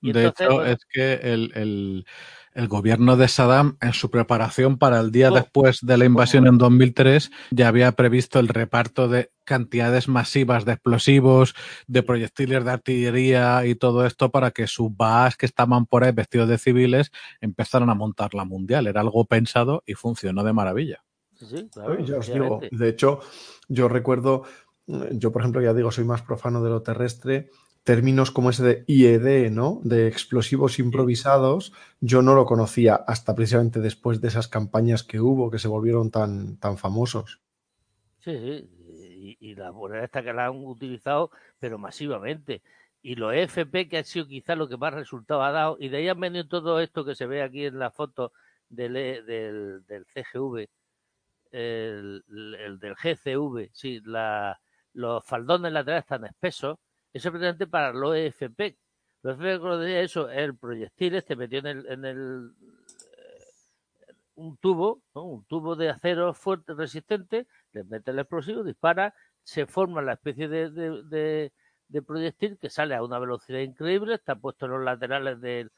Y 0.01 0.12
de 0.12 0.26
entonces, 0.26 0.47
hecho, 0.47 0.55
bueno, 0.55 0.70
es 0.70 0.78
que 0.89 1.14
el, 1.14 1.51
el, 1.55 2.06
el, 2.55 2.68
gobierno 2.68 3.16
de 3.16 3.26
Saddam, 3.26 3.76
en 3.80 3.93
su 3.93 4.10
preparación 4.10 4.78
para 4.78 5.01
el 5.01 5.10
día 5.10 5.30
oh, 5.30 5.35
después 5.35 5.80
de 5.82 5.98
la 5.98 6.05
invasión 6.05 6.47
oh. 6.47 6.51
en 6.51 6.59
2003, 6.59 7.30
ya 7.51 7.68
había 7.68 7.90
previsto 7.93 8.39
el 8.39 8.47
reparto 8.47 9.09
de 9.09 9.32
cantidades 9.44 10.06
masivas 10.06 10.64
de 10.64 10.72
explosivos, 10.72 11.55
de 11.89 12.05
proyectiles 12.05 12.64
de 12.64 12.70
artillería 12.70 13.66
y 13.66 13.74
todo 13.74 14.06
esto 14.06 14.30
para 14.30 14.52
que 14.52 14.68
sus 14.68 14.97
BAS 14.97 15.36
que 15.36 15.47
estaban 15.47 15.86
por 15.86 16.05
ahí 16.05 16.12
vestidos 16.12 16.48
de 16.48 16.59
civiles 16.59 17.10
empezaran 17.40 17.90
a 17.90 17.94
montar 17.94 18.35
la 18.35 18.44
mundial. 18.44 18.86
Era 18.86 19.01
algo 19.01 19.24
pensado 19.24 19.82
y 19.85 19.94
funcionó 19.94 20.44
de 20.44 20.52
maravilla. 20.52 21.02
Sí, 21.35 21.68
claro, 21.72 21.98
ya 22.01 22.18
os 22.18 22.32
digo, 22.32 22.60
de 22.68 22.89
hecho, 22.89 23.20
yo 23.68 23.89
recuerdo, 23.89 24.43
yo 25.12 25.32
por 25.32 25.43
ejemplo, 25.43 25.60
ya 25.60 25.74
digo, 25.74 25.90
soy 25.90 26.05
más 26.05 26.23
profano 26.23 26.62
de 26.62 26.70
lo 26.70 26.82
terrestre 26.82 27.51
términos 27.85 28.31
como 28.31 28.51
ese 28.51 28.62
de 28.62 28.85
IED, 28.86 29.51
¿no? 29.51 29.81
De 29.82 30.09
explosivos 30.09 30.78
improvisados, 30.78 31.73
yo 32.01 32.20
no 32.20 32.35
lo 32.35 32.44
conocía 32.44 32.94
hasta 32.94 33.35
precisamente 33.35 33.81
después 33.81 34.20
de 34.20 34.28
esas 34.28 34.47
campañas 34.47 35.02
que 35.05 35.20
hubo, 35.20 35.51
que 35.51 35.59
se 35.59 35.69
volvieron 35.69 36.10
tan, 36.10 36.59
tan 36.59 36.77
famosos. 36.77 37.40
Sí, 38.20 38.36
sí, 38.39 39.36
y, 39.40 39.51
y 39.51 39.55
la 39.55 39.70
buena 39.70 40.05
esta 40.05 40.23
que 40.23 40.35
la 40.35 40.48
han 40.48 40.66
utilizado, 40.66 41.31
pero 41.59 41.78
masivamente. 41.78 42.60
Y 43.01 43.15
los 43.15 43.32
EFP, 43.32 43.89
que 43.89 43.97
ha 43.97 44.05
sido 44.05 44.27
quizá 44.27 44.55
lo 44.55 44.69
que 44.69 44.77
más 44.77 44.93
resultado 44.93 45.43
ha 45.43 45.52
dado, 45.52 45.78
y 45.81 45.89
de 45.89 45.97
ahí 45.97 46.09
han 46.09 46.20
venido 46.20 46.47
todo 46.47 46.81
esto 46.81 47.06
que 47.06 47.15
se 47.15 47.27
ve 47.27 47.43
aquí 47.43 47.65
en 47.65 47.78
la 47.78 47.90
foto 47.90 48.32
del, 48.69 48.97
e, 48.97 49.23
del, 49.23 49.86
del 49.86 50.05
CGV, 50.05 50.69
el, 51.52 52.23
el, 52.28 52.78
del 52.78 52.94
GCV, 52.97 53.70
sí, 53.73 54.02
la, 54.05 54.60
los 54.94 55.24
faldones 55.24 55.73
laterales 55.73 56.06
tan 56.06 56.24
espesos, 56.24 56.78
eso 57.12 57.28
es 57.28 57.32
precisamente 57.32 57.66
para 57.66 57.93
los 57.93 58.15
EFP. 58.15 58.77
Los 59.23 59.40
EFP, 59.40 60.02
eso, 60.02 60.31
el 60.31 60.56
proyectil 60.56 61.15
este 61.15 61.36
metió 61.36 61.59
en 61.60 61.66
el, 61.66 61.86
en 61.86 62.05
el 62.05 62.52
eh, 63.16 64.15
un 64.36 64.56
tubo, 64.59 65.02
un 65.15 65.44
tubo 65.44 65.77
de 65.77 65.90
acero 65.90 66.32
fuerte, 66.35 66.74
resistente, 66.74 67.47
le 67.73 67.85
mete 67.85 68.10
el 68.10 68.19
explosivo, 68.20 68.62
dispara, 68.62 69.15
se 69.43 69.66
forma 69.66 70.02
la 70.02 70.12
especie 70.15 70.48
de, 70.48 70.70
de, 70.70 71.02
de, 71.05 71.52
de, 71.89 72.02
proyectil 72.02 72.59
que 72.59 72.70
sale 72.70 72.94
a 72.94 73.02
una 73.02 73.19
velocidad 73.19 73.60
increíble, 73.60 74.15
está 74.15 74.36
puesto 74.36 74.66
en 74.66 74.73
los 74.73 74.85
laterales 74.85 75.40
del, 75.40 75.70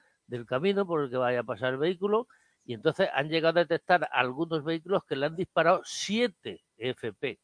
camino 0.47 0.87
por 0.87 1.03
el 1.03 1.11
que 1.11 1.17
vaya 1.17 1.41
a 1.41 1.45
pasar 1.45 1.75
el 1.75 1.79
vehículo, 1.79 2.29
y 2.65 2.75
entonces 2.75 3.09
han 3.15 3.29
llegado 3.29 3.59
a 3.61 3.65
detectar 3.65 4.09
algunos 4.13 4.65
vehículos 4.65 5.05
que 5.05 5.17
le 5.17 5.27
han 5.27 5.37
disparado 5.37 5.83
7 5.85 6.63
FP. 6.77 7.39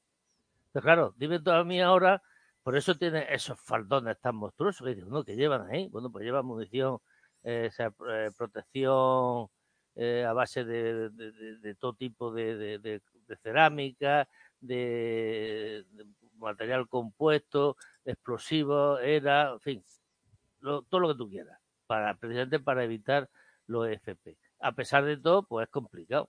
Pero 0.77 0.85
claro, 0.85 1.15
dime 1.17 1.41
tú 1.41 1.51
a 1.53 1.65
mí 1.65 1.81
ahora 1.81 2.23
por 2.63 2.77
eso 2.77 2.95
tiene 2.97 3.27
esos 3.31 3.59
faldones 3.59 4.21
tan 4.21 4.37
monstruosos 4.37 4.87
que 4.87 5.25
que 5.25 5.35
llevan 5.35 5.71
ahí. 5.71 5.89
Bueno, 5.89 6.13
pues 6.13 6.23
llevan 6.23 6.45
munición, 6.45 6.99
eh, 7.45 7.71
eh, 7.79 8.31
protección 8.37 9.49
eh, 9.95 10.27
a 10.29 10.35
base 10.35 10.67
de, 10.67 11.75
todo 11.81 11.95
tipo 11.95 12.31
de, 12.31 13.01
cerámica, 13.43 14.29
de, 14.61 15.87
material 16.35 16.87
compuesto, 16.91 17.79
explosivos, 18.05 19.01
era, 19.03 19.53
en 19.53 19.61
fin, 19.61 19.85
lo, 20.61 20.83
todo 20.83 21.01
lo 21.01 21.09
que 21.09 21.17
tú 21.17 21.31
quieras, 21.31 21.59
para, 21.87 22.15
precisamente 22.19 22.61
para 22.61 22.85
evitar 22.85 23.31
los 23.67 23.89
FP. 23.89 24.37
A 24.61 24.73
pesar 24.73 25.07
de 25.07 25.17
todo, 25.17 25.43
pues 25.43 25.69
es 25.69 25.73
complicado. 25.73 26.29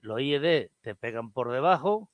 Los 0.00 0.20
IED 0.20 0.70
te 0.80 0.94
pegan 0.94 1.32
por 1.32 1.50
debajo, 1.50 2.08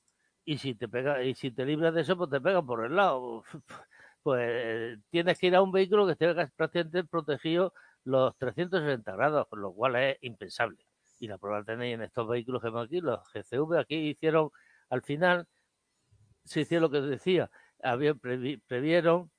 y 0.45 0.57
si 0.59 0.75
te 0.75 0.87
pega 0.87 1.23
y 1.23 1.35
si 1.35 1.51
te 1.51 1.65
libras 1.65 1.93
de 1.93 2.01
eso 2.01 2.15
pues 2.17 2.29
te 2.29 2.39
pegan 2.39 2.65
por 2.65 2.85
el 2.85 2.95
lado. 2.95 3.43
Pues 4.23 4.97
tienes 5.11 5.37
que 5.37 5.45
ir 5.45 5.55
a 5.55 5.61
un 5.61 5.71
vehículo 5.71 6.07
que 6.07 6.13
esté 6.13 6.33
prácticamente 6.55 7.03
protegido 7.03 7.75
los 8.05 8.35
360 8.37 9.11
grados 9.15 9.47
con 9.47 9.61
lo 9.61 9.71
cual 9.71 9.95
es 9.97 10.17
impensable. 10.21 10.83
Y 11.19 11.27
la 11.27 11.37
prueba 11.37 11.63
tenéis 11.63 11.93
en 11.93 12.01
estos 12.01 12.27
vehículos 12.27 12.59
que 12.59 12.69
vemos 12.69 12.87
aquí 12.87 13.01
los 13.01 13.19
GCV 13.31 13.77
aquí 13.77 13.95
hicieron 13.95 14.49
al 14.89 15.03
final 15.03 15.47
se 16.43 16.61
hicieron 16.61 16.83
lo 16.83 16.89
que 16.89 17.01
decía. 17.01 17.51
Había, 17.83 18.15
previ, 18.15 18.57
previeron 18.57 19.29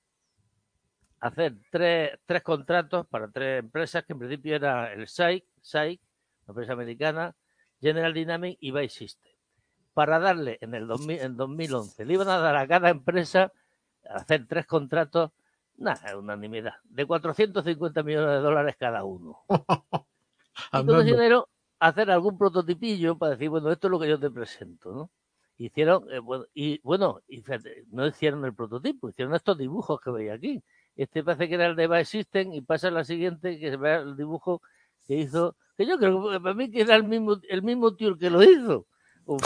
hacer 1.19 1.57
tres, 1.71 2.21
tres 2.25 2.43
contratos 2.45 3.09
para 3.09 3.29
tres 3.29 3.61
empresas 3.65 4.05
que 4.05 4.13
en 4.13 4.21
principio 4.21 4.55
era 4.55 4.93
el 4.93 5.09
SAIC, 5.09 5.45
SAIC, 5.63 6.01
la 6.47 6.53
empresa 6.53 6.75
americana, 6.75 7.35
General 7.81 8.15
Dynamics 8.15 8.59
y 8.61 8.71
Vice 8.71 8.99
System 8.99 9.36
para 9.97 10.19
darle 10.19 10.59
en 10.61 10.75
el 10.75 10.87
2000, 10.87 11.21
en 11.21 11.37
2011, 11.39 12.05
le 12.05 12.13
iban 12.13 12.29
a 12.29 12.37
dar 12.37 12.55
a 12.55 12.69
cada 12.69 12.91
empresa 12.91 13.51
a 14.07 14.17
hacer 14.17 14.47
tres 14.47 14.67
contratos, 14.67 15.31
nada, 15.79 16.19
unanimidad, 16.19 16.75
de 16.85 17.07
450 17.07 18.03
millones 18.03 18.29
de 18.29 18.41
dólares 18.41 18.77
cada 18.79 19.05
uno. 19.05 19.39
y 20.75 20.85
todo 20.85 21.01
ese 21.01 21.13
dinero, 21.13 21.49
hacer 21.79 22.11
algún 22.11 22.37
prototipillo 22.37 23.17
para 23.17 23.31
decir, 23.31 23.49
bueno, 23.49 23.73
esto 23.73 23.87
es 23.87 23.91
lo 23.91 23.99
que 23.99 24.11
yo 24.11 24.21
te 24.21 24.31
presento, 24.31 24.93
¿no? 24.93 25.11
Hicieron, 25.57 26.13
eh, 26.13 26.19
bueno, 26.19 26.45
y 26.53 26.79
bueno, 26.83 27.23
y 27.27 27.43
no 27.91 28.07
hicieron 28.07 28.45
el 28.45 28.55
prototipo, 28.55 29.09
hicieron 29.09 29.35
estos 29.35 29.57
dibujos 29.57 29.99
que 30.03 30.11
veis 30.11 30.31
aquí. 30.31 30.63
Este 30.95 31.25
parece 31.25 31.49
que 31.49 31.55
era 31.55 31.69
el 31.69 31.75
de 31.75 31.89
Vice 31.89 32.05
System 32.05 32.53
y 32.53 32.61
pasa 32.61 32.91
la 32.91 33.05
siguiente 33.05 33.59
que 33.59 33.71
se 33.71 33.79
ve 33.79 33.95
el 33.95 34.15
dibujo 34.15 34.61
que 35.07 35.15
hizo, 35.15 35.57
que 35.75 35.87
yo 35.87 35.97
creo 35.97 36.31
que 36.31 36.39
para 36.39 36.55
mí 36.55 36.71
que 36.71 36.83
era 36.83 36.97
el 36.97 37.05
mismo, 37.05 37.39
el 37.49 37.63
mismo 37.63 37.97
tío 37.97 38.19
que 38.19 38.29
lo 38.29 38.43
hizo 38.43 38.87
un 39.27 39.41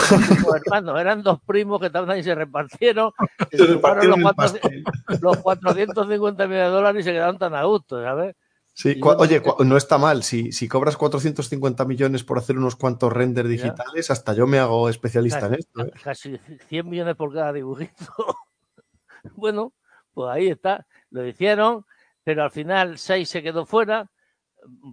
hermano, 0.54 0.98
eran 0.98 1.22
dos 1.22 1.40
primos 1.44 1.80
que 1.80 1.86
estaban 1.86 2.10
ahí 2.10 2.20
y 2.20 2.22
se 2.24 2.34
repartieron, 2.34 3.12
se, 3.50 3.56
se 3.56 3.66
repartieron 3.66 4.20
los, 4.20 4.32
400, 4.34 4.94
los 5.22 5.36
450 5.38 6.46
millones 6.46 6.66
de 6.66 6.70
dólares 6.70 7.00
y 7.00 7.04
se 7.04 7.12
quedaron 7.12 7.38
tan 7.38 7.54
a 7.54 7.64
gusto, 7.64 8.02
¿sabes? 8.02 8.36
Sí, 8.72 8.98
oye, 9.02 9.42
no 9.58 9.76
está 9.76 9.98
mal. 9.98 10.22
Si, 10.22 10.52
si, 10.52 10.68
cobras 10.68 10.96
450 10.96 11.84
millones 11.84 12.24
por 12.24 12.38
hacer 12.38 12.56
unos 12.56 12.76
cuantos 12.76 13.12
renders 13.12 13.48
digitales, 13.48 14.08
¿Ya? 14.08 14.12
hasta 14.14 14.32
yo 14.32 14.46
me 14.46 14.58
hago 14.58 14.88
especialista 14.88 15.40
casi, 15.40 15.52
en 15.52 15.58
esto. 15.58 15.82
¿eh? 15.82 15.92
Casi 16.02 16.40
100 16.68 16.88
millones 16.88 17.16
por 17.16 17.34
cada 17.34 17.52
dibujito. 17.52 17.92
bueno, 19.36 19.74
pues 20.14 20.30
ahí 20.30 20.48
está. 20.48 20.86
Lo 21.10 21.26
hicieron, 21.26 21.84
pero 22.24 22.44
al 22.44 22.50
final 22.50 22.96
6 22.96 23.28
se 23.28 23.42
quedó 23.42 23.66
fuera. 23.66 24.10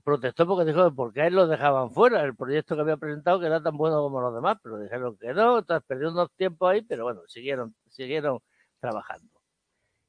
Protestó 0.04 0.48
porque 0.48 0.66
dijo 0.66 0.90
que 0.90 0.96
por 0.96 1.14
qué 1.14 1.28
él 1.28 1.36
lo 1.36 1.48
dejaban 1.48 1.92
fuera, 1.92 2.24
el 2.24 2.36
proyecto 2.36 2.76
que 2.76 2.82
había 2.82 2.98
presentado 2.98 3.40
que 3.40 3.48
era 3.48 3.62
tan 3.62 3.78
bueno 3.78 4.02
como 4.02 4.22
los 4.22 4.34
demás, 4.34 4.58
pero 4.62 4.80
dijeron 4.80 5.18
que 5.18 5.34
no, 5.34 5.60
entonces 5.60 5.86
perdió 5.88 6.12
unos 6.12 6.32
tiempos 6.36 6.72
ahí, 6.72 6.82
pero 6.82 7.04
bueno, 7.04 7.22
siguieron, 7.28 7.76
siguieron 7.90 8.40
trabajando. 8.80 9.30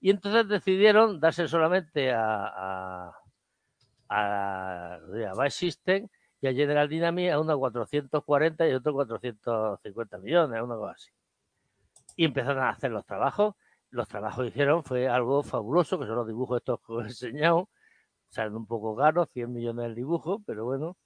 Y 0.00 0.10
entonces 0.10 0.48
decidieron 0.48 1.20
darse 1.20 1.48
solamente 1.48 2.12
a, 2.12 2.46
a, 2.46 3.12
a, 4.08 4.94
a 4.94 5.42
Vice 5.42 5.50
System 5.50 6.08
y 6.40 6.46
a 6.46 6.52
General 6.52 6.88
Dynamics 6.88 7.32
a 7.32 7.40
unos 7.40 7.56
440 7.58 8.68
y 8.68 8.72
otros 8.74 8.94
450 8.94 10.18
millones, 10.18 10.62
una 10.62 10.76
cosa 10.76 10.92
así. 10.92 11.10
Y 12.16 12.24
empezaron 12.24 12.62
a 12.62 12.70
hacer 12.70 12.90
los 12.90 13.04
trabajos. 13.04 13.54
Los 13.90 14.06
trabajos 14.08 14.44
que 14.44 14.48
hicieron 14.48 14.84
fue 14.84 15.08
algo 15.08 15.42
fabuloso, 15.42 15.98
que 15.98 16.06
son 16.06 16.16
los 16.16 16.26
dibujos 16.26 16.58
estos 16.58 16.80
que 16.80 16.92
os 16.92 17.04
he 17.04 17.08
enseñado. 17.08 17.68
Salen 18.28 18.56
un 18.56 18.66
poco 18.66 18.96
caros, 18.96 19.28
100 19.32 19.52
millones 19.52 19.86
el 19.86 19.94
dibujo, 19.94 20.42
pero 20.46 20.64
bueno. 20.64 20.96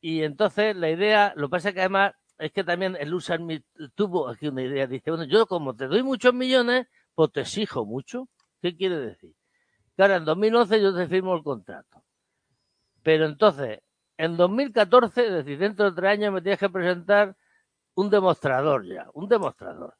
Y 0.00 0.22
entonces 0.22 0.76
la 0.76 0.90
idea, 0.90 1.32
lo 1.36 1.48
que 1.48 1.52
pasa 1.52 1.68
es 1.70 1.74
que 1.74 1.80
además 1.80 2.14
es 2.38 2.52
que 2.52 2.64
también 2.64 2.96
el 2.96 3.14
Usan 3.14 3.48
tuvo 3.94 4.28
aquí 4.28 4.48
una 4.48 4.62
idea. 4.62 4.86
Dice, 4.86 5.10
bueno, 5.10 5.24
yo 5.24 5.46
como 5.46 5.74
te 5.74 5.86
doy 5.86 6.02
muchos 6.02 6.34
millones, 6.34 6.86
pues 7.14 7.32
te 7.32 7.40
exijo 7.40 7.86
mucho. 7.86 8.28
¿Qué 8.60 8.76
quiere 8.76 8.98
decir? 8.98 9.34
Claro, 9.96 10.16
en 10.16 10.24
2011 10.24 10.82
yo 10.82 10.94
te 10.94 11.06
firmo 11.06 11.34
el 11.34 11.42
contrato. 11.42 12.02
Pero 13.02 13.26
entonces, 13.26 13.80
en 14.18 14.36
2014, 14.36 15.26
es 15.26 15.32
decir, 15.32 15.58
dentro 15.58 15.90
de 15.90 15.96
tres 15.96 16.10
años 16.10 16.32
me 16.32 16.42
tienes 16.42 16.58
que 16.58 16.68
presentar 16.68 17.36
un 17.94 18.10
demostrador 18.10 18.86
ya, 18.86 19.08
un 19.14 19.28
demostrador. 19.28 19.94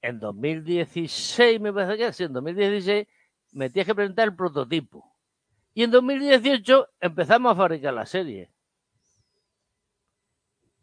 En 0.00 0.20
2016, 0.20 1.60
me 1.60 1.72
parece 1.72 1.96
que 1.96 2.12
sí, 2.12 2.24
en 2.24 2.32
2016 2.32 3.08
me 3.52 3.70
tienes 3.70 3.86
que 3.86 3.94
presentar 3.94 4.28
el 4.28 4.36
prototipo. 4.36 5.13
Y 5.74 5.82
en 5.82 5.90
2018 5.90 6.88
empezamos 7.00 7.52
a 7.52 7.56
fabricar 7.56 7.92
la 7.94 8.06
serie. 8.06 8.50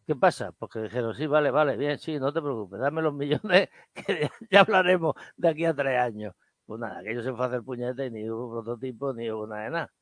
¿Qué 0.05 0.15
pasa? 0.15 0.51
Porque 0.51 0.81
dijeron, 0.81 1.15
sí, 1.15 1.25
vale, 1.27 1.51
vale, 1.51 1.77
bien, 1.77 1.97
sí, 1.97 2.19
no 2.19 2.33
te 2.33 2.41
preocupes, 2.41 2.79
dame 2.81 3.01
los 3.01 3.13
millones 3.13 3.69
que 3.93 4.29
ya 4.49 4.61
hablaremos 4.61 5.15
de 5.37 5.49
aquí 5.49 5.65
a 5.65 5.73
tres 5.73 5.97
años. 5.99 6.35
Pues 6.65 6.79
nada, 6.79 7.01
que 7.03 7.11
ellos 7.11 7.23
se 7.23 7.31
fue 7.33 7.45
a 7.45 7.47
hacer 7.47 7.63
puñetes, 7.63 8.11
ni 8.11 8.29
hubo 8.29 8.51
prototipo, 8.51 9.13
ni 9.13 9.31
hubo 9.31 9.47
nada 9.47 9.63
de 9.63 9.69
nada. 9.71 9.93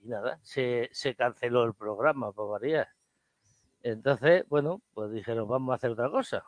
Y 0.00 0.08
nada, 0.08 0.38
se, 0.42 0.88
se 0.92 1.14
canceló 1.14 1.64
el 1.64 1.74
programa, 1.74 2.32
por 2.32 2.50
varias. 2.50 2.88
Entonces, 3.82 4.44
bueno, 4.48 4.80
pues 4.94 5.12
dijeron, 5.12 5.48
vamos 5.48 5.72
a 5.72 5.76
hacer 5.76 5.90
otra 5.90 6.10
cosa. 6.10 6.44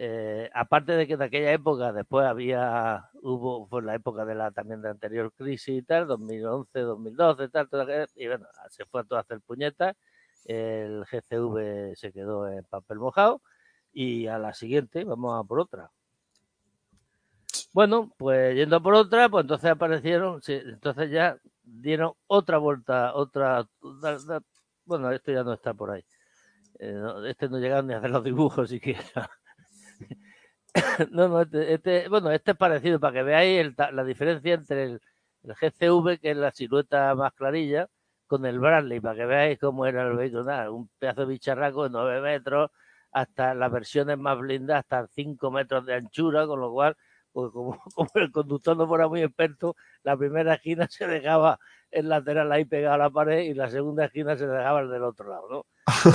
Eh, 0.00 0.48
aparte 0.54 0.92
de 0.92 1.08
que 1.08 1.14
en 1.14 1.22
aquella 1.22 1.50
época 1.52 1.92
después 1.92 2.24
había, 2.24 3.10
hubo, 3.20 3.66
fue 3.66 3.82
la 3.82 3.96
época 3.96 4.24
de 4.24 4.36
la 4.36 4.52
también 4.52 4.80
de 4.80 4.90
anterior 4.90 5.32
crisis 5.36 5.78
y 5.78 5.82
tal, 5.82 6.06
2011, 6.06 6.78
2012, 6.78 7.48
tal, 7.48 7.68
toda, 7.68 8.06
y 8.14 8.28
bueno, 8.28 8.46
se 8.70 8.84
fue 8.84 9.00
a 9.00 9.04
todo 9.04 9.18
hacer 9.18 9.40
puñetas, 9.40 9.96
el 10.44 11.04
GCV 11.04 11.96
se 11.96 12.12
quedó 12.12 12.48
en 12.48 12.62
papel 12.64 13.00
mojado 13.00 13.42
y 13.92 14.28
a 14.28 14.38
la 14.38 14.54
siguiente 14.54 15.02
vamos 15.02 15.36
a 15.36 15.42
por 15.42 15.58
otra. 15.58 15.90
Bueno, 17.72 18.14
pues 18.18 18.54
yendo 18.54 18.80
por 18.80 18.94
otra, 18.94 19.28
pues 19.28 19.42
entonces 19.42 19.68
aparecieron, 19.68 20.40
sí, 20.42 20.60
entonces 20.64 21.10
ya 21.10 21.38
dieron 21.64 22.12
otra 22.28 22.58
vuelta, 22.58 23.14
otra, 23.14 23.66
bueno, 24.84 25.10
esto 25.10 25.32
ya 25.32 25.42
no 25.42 25.54
está 25.54 25.74
por 25.74 25.90
ahí. 25.90 26.04
Eh, 26.78 27.02
este 27.26 27.48
no 27.48 27.58
llegaron 27.58 27.88
ni 27.88 27.94
a 27.94 27.98
hacer 27.98 28.10
los 28.10 28.22
dibujos 28.22 28.70
siquiera. 28.70 29.28
no, 31.10 31.28
no, 31.28 31.42
este, 31.42 31.74
este, 31.74 32.08
bueno, 32.08 32.30
este 32.30 32.52
es 32.52 32.56
parecido 32.56 33.00
para 33.00 33.14
que 33.14 33.22
veáis 33.22 33.60
el, 33.60 33.74
la 33.92 34.04
diferencia 34.04 34.54
entre 34.54 34.84
el, 34.84 35.00
el, 35.42 35.54
GCV, 35.54 36.18
que 36.20 36.30
es 36.32 36.36
la 36.36 36.50
silueta 36.52 37.14
más 37.14 37.32
clarilla, 37.32 37.88
con 38.26 38.44
el 38.46 38.58
Bradley, 38.60 39.00
para 39.00 39.16
que 39.16 39.26
veáis 39.26 39.58
cómo 39.58 39.86
era 39.86 40.06
el 40.06 40.16
vehículo. 40.16 40.44
Nada, 40.44 40.70
un 40.70 40.88
pedazo 40.98 41.22
de 41.22 41.26
bicharraco 41.28 41.84
de 41.84 41.90
9 41.90 42.20
metros, 42.20 42.70
hasta 43.12 43.54
las 43.54 43.72
versiones 43.72 44.18
más 44.18 44.38
blindadas, 44.38 44.84
hasta 44.84 45.06
5 45.08 45.50
metros 45.50 45.86
de 45.86 45.94
anchura, 45.94 46.46
con 46.46 46.60
lo 46.60 46.70
cual, 46.72 46.96
pues 47.32 47.50
como, 47.52 47.78
como, 47.94 48.10
el 48.14 48.30
conductor 48.30 48.76
no 48.76 48.86
fuera 48.86 49.08
muy 49.08 49.22
experto, 49.22 49.76
la 50.02 50.16
primera 50.16 50.54
esquina 50.54 50.86
se 50.90 51.06
dejaba 51.06 51.58
el 51.90 52.08
lateral 52.08 52.52
ahí 52.52 52.64
pegado 52.66 52.94
a 52.94 52.98
la 52.98 53.10
pared 53.10 53.40
y 53.40 53.54
la 53.54 53.70
segunda 53.70 54.04
esquina 54.04 54.36
se 54.36 54.46
dejaba 54.46 54.80
el 54.80 54.90
del 54.90 55.04
otro 55.04 55.28
lado, 55.28 55.48
¿no? 55.48 55.66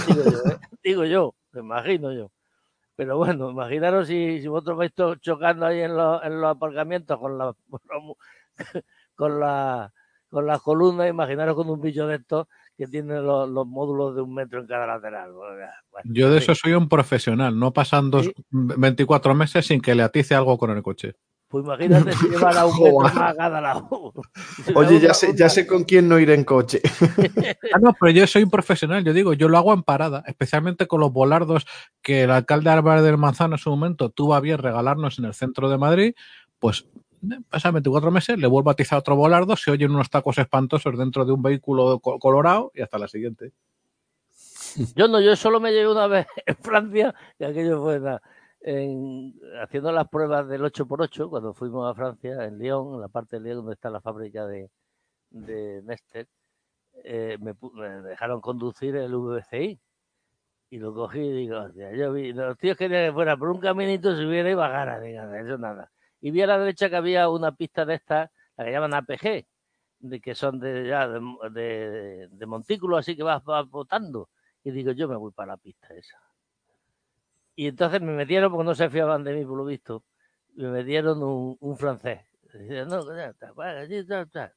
Digo 0.08 0.24
yo, 0.24 0.52
¿eh? 0.52 0.58
Digo 0.84 1.06
yo 1.06 1.36
me 1.52 1.62
imagino 1.62 2.12
yo. 2.12 2.32
Pero 2.96 3.18
bueno, 3.18 3.50
imaginaros 3.50 4.08
si, 4.08 4.42
si 4.42 4.48
vosotros 4.48 4.78
vais 4.78 4.94
chocando 5.22 5.66
ahí 5.66 5.82
en, 5.82 5.96
los, 5.96 6.24
en 6.24 6.40
los 6.40 6.52
aparcamientos 6.56 7.20
con 7.20 7.38
la, 7.38 7.56
con 9.16 9.40
la 9.40 9.94
con 10.34 10.48
las 10.48 10.62
columnas, 10.64 11.08
imaginaros 11.08 11.56
con 11.56 11.70
un 11.70 11.80
bicho 11.80 12.08
de 12.08 12.16
estos 12.16 12.48
que 12.76 12.88
tiene 12.88 13.22
los, 13.22 13.48
los, 13.48 13.68
módulos 13.68 14.16
de 14.16 14.24
un 14.24 14.34
metro 14.34 14.62
en 14.62 14.66
cada 14.66 14.88
lateral. 14.88 15.32
Bueno, 15.32 15.56
Yo 16.06 16.32
de 16.32 16.40
eso 16.40 16.56
soy 16.56 16.74
un 16.74 16.90
profesional, 16.90 17.58
no 17.58 17.72
pasan 17.72 18.10
dos, 18.10 18.26
¿Sí? 18.26 18.34
24 18.50 19.36
meses 19.36 19.68
sin 19.68 19.80
que 19.80 19.94
le 19.94 20.02
atice 20.02 20.34
algo 20.34 20.58
con 20.58 20.72
el 20.72 20.82
coche. 20.82 21.18
Pues 21.54 21.66
imagínate 21.66 22.14
si 22.14 22.30
llevara 22.30 22.66
un 22.66 22.82
metro 22.82 23.00
más 23.02 23.16
a 23.16 23.36
cada 23.36 23.62
lado. 23.62 24.12
Oye, 24.76 25.00
ya 25.00 25.14
sé, 25.14 25.36
ya 25.36 25.50
sé 25.50 25.68
con 25.68 25.84
quién 25.84 26.10
no 26.10 26.18
ir 26.18 26.32
en 26.32 26.44
coche. 26.44 26.82
ah, 27.72 27.78
no, 27.80 27.94
pero 27.94 28.12
yo 28.12 28.26
soy 28.26 28.42
un 28.42 28.50
profesional, 28.50 29.04
yo 29.04 29.14
digo, 29.14 29.34
yo 29.34 29.48
lo 29.48 29.60
hago 29.60 29.72
en 29.72 29.84
parada, 29.84 30.24
especialmente 30.26 30.88
con 30.88 31.00
los 31.00 31.14
volardos 31.14 31.68
que 32.02 32.24
el 32.24 32.32
alcalde 32.32 32.72
Álvarez 32.72 33.04
del 33.04 33.20
Manzano 33.20 33.54
en 33.54 33.60
su 33.60 33.70
momento 33.70 34.10
tuvo 34.10 34.34
a 34.34 34.40
bien 34.40 34.58
regalarnos 34.58 35.20
en 35.20 35.26
el 35.26 35.36
centro 35.36 35.70
de 35.70 35.78
Madrid, 35.78 36.16
pues 36.58 36.88
pasan 37.50 37.74
24 37.76 38.10
meses, 38.10 38.40
le 38.40 38.48
vuelvo 38.48 38.72
a 38.72 38.74
atizar 38.74 38.98
otro 38.98 39.16
volardo, 39.16 39.56
se 39.56 39.70
oyen 39.70 39.92
unos 39.92 40.10
tacos 40.10 40.40
espantosos 40.40 40.98
dentro 40.98 41.24
de 41.24 41.34
un 41.34 41.44
vehículo 41.44 42.00
colorado 42.00 42.72
y 42.74 42.82
hasta 42.82 42.98
la 42.98 43.08
siguiente. 43.08 43.54
Yo 44.96 45.08
no, 45.08 45.22
yo 45.22 45.36
solo 45.36 45.60
me 45.60 45.72
llevé 45.72 45.92
una 45.92 46.08
vez 46.08 46.26
en 46.48 46.56
Francia 46.56 47.14
y 47.38 47.44
aquello 47.44 47.80
fue 47.80 48.00
nada. 48.00 48.24
En, 48.66 49.34
haciendo 49.62 49.92
las 49.92 50.08
pruebas 50.08 50.48
del 50.48 50.62
8x8, 50.62 51.30
cuando 51.30 51.54
fuimos 51.54 51.90
a 51.90 51.94
Francia, 51.94 52.46
en 52.46 52.58
Lyon, 52.58 52.96
en 52.96 53.02
la 53.02 53.10
parte 53.10 53.38
de 53.38 53.44
Lyon 53.44 53.58
donde 53.58 53.74
está 53.74 53.90
la 53.90 54.00
fábrica 54.00 54.46
de, 54.46 54.70
de 55.32 55.82
eh, 57.04 57.38
me, 57.40 57.54
dejaron 58.04 58.40
conducir 58.42 58.96
el 58.96 59.14
VCI. 59.16 59.80
Y 60.70 60.78
lo 60.80 60.94
cogí 60.94 61.20
y 61.20 61.32
digo, 61.32 61.68
yo 61.74 62.14
vi, 62.14 62.34
los 62.34 62.58
tíos 62.58 62.78
querían 62.78 63.10
que 63.10 63.14
fuera 63.14 63.38
por 63.38 63.50
un 63.50 63.60
caminito, 63.60 64.16
subiera 64.16 64.50
y 64.50 64.56
bajara, 64.56 65.00
diga, 65.00 65.40
eso 65.40 65.58
nada. 65.58 65.92
Y 66.20 66.32
vi 66.32 66.42
a 66.42 66.48
la 66.48 66.58
derecha 66.58 66.90
que 66.90 66.96
había 66.96 67.30
una 67.30 67.56
pista 67.56 67.86
de 67.86 67.96
estas, 67.96 68.32
la 68.58 68.66
que 68.66 68.72
llaman 68.72 68.94
APG, 68.96 69.46
de 70.00 70.22
que 70.22 70.34
son 70.34 70.60
de, 70.60 70.88
ya, 70.88 71.08
de 71.08 72.46
montículo, 72.48 72.98
así 72.98 73.16
que 73.16 73.24
vas, 73.24 73.44
vas 73.44 73.70
botando. 73.70 74.30
Y 74.64 74.72
digo, 74.72 74.94
yo 74.94 75.08
me 75.08 75.16
voy 75.16 75.32
para 75.32 75.54
la 75.54 75.58
pista 75.58 75.94
esa. 75.94 76.18
Y 77.56 77.68
entonces 77.68 78.02
me 78.02 78.14
metieron, 78.14 78.52
porque 78.52 78.66
no 78.66 78.76
se 78.76 78.90
fiaban 78.90 79.24
de 79.24 79.34
mí, 79.34 79.46
por 79.46 79.58
lo 79.58 79.66
visto, 79.66 80.04
me 80.56 80.70
metieron 80.70 81.22
un, 81.24 81.58
un 81.60 81.78
francés. 81.78 82.22
Decía, 82.54 82.86
no, 82.86 83.04
ya 83.16 83.28
está, 83.28 83.52
bueno, 83.54 83.80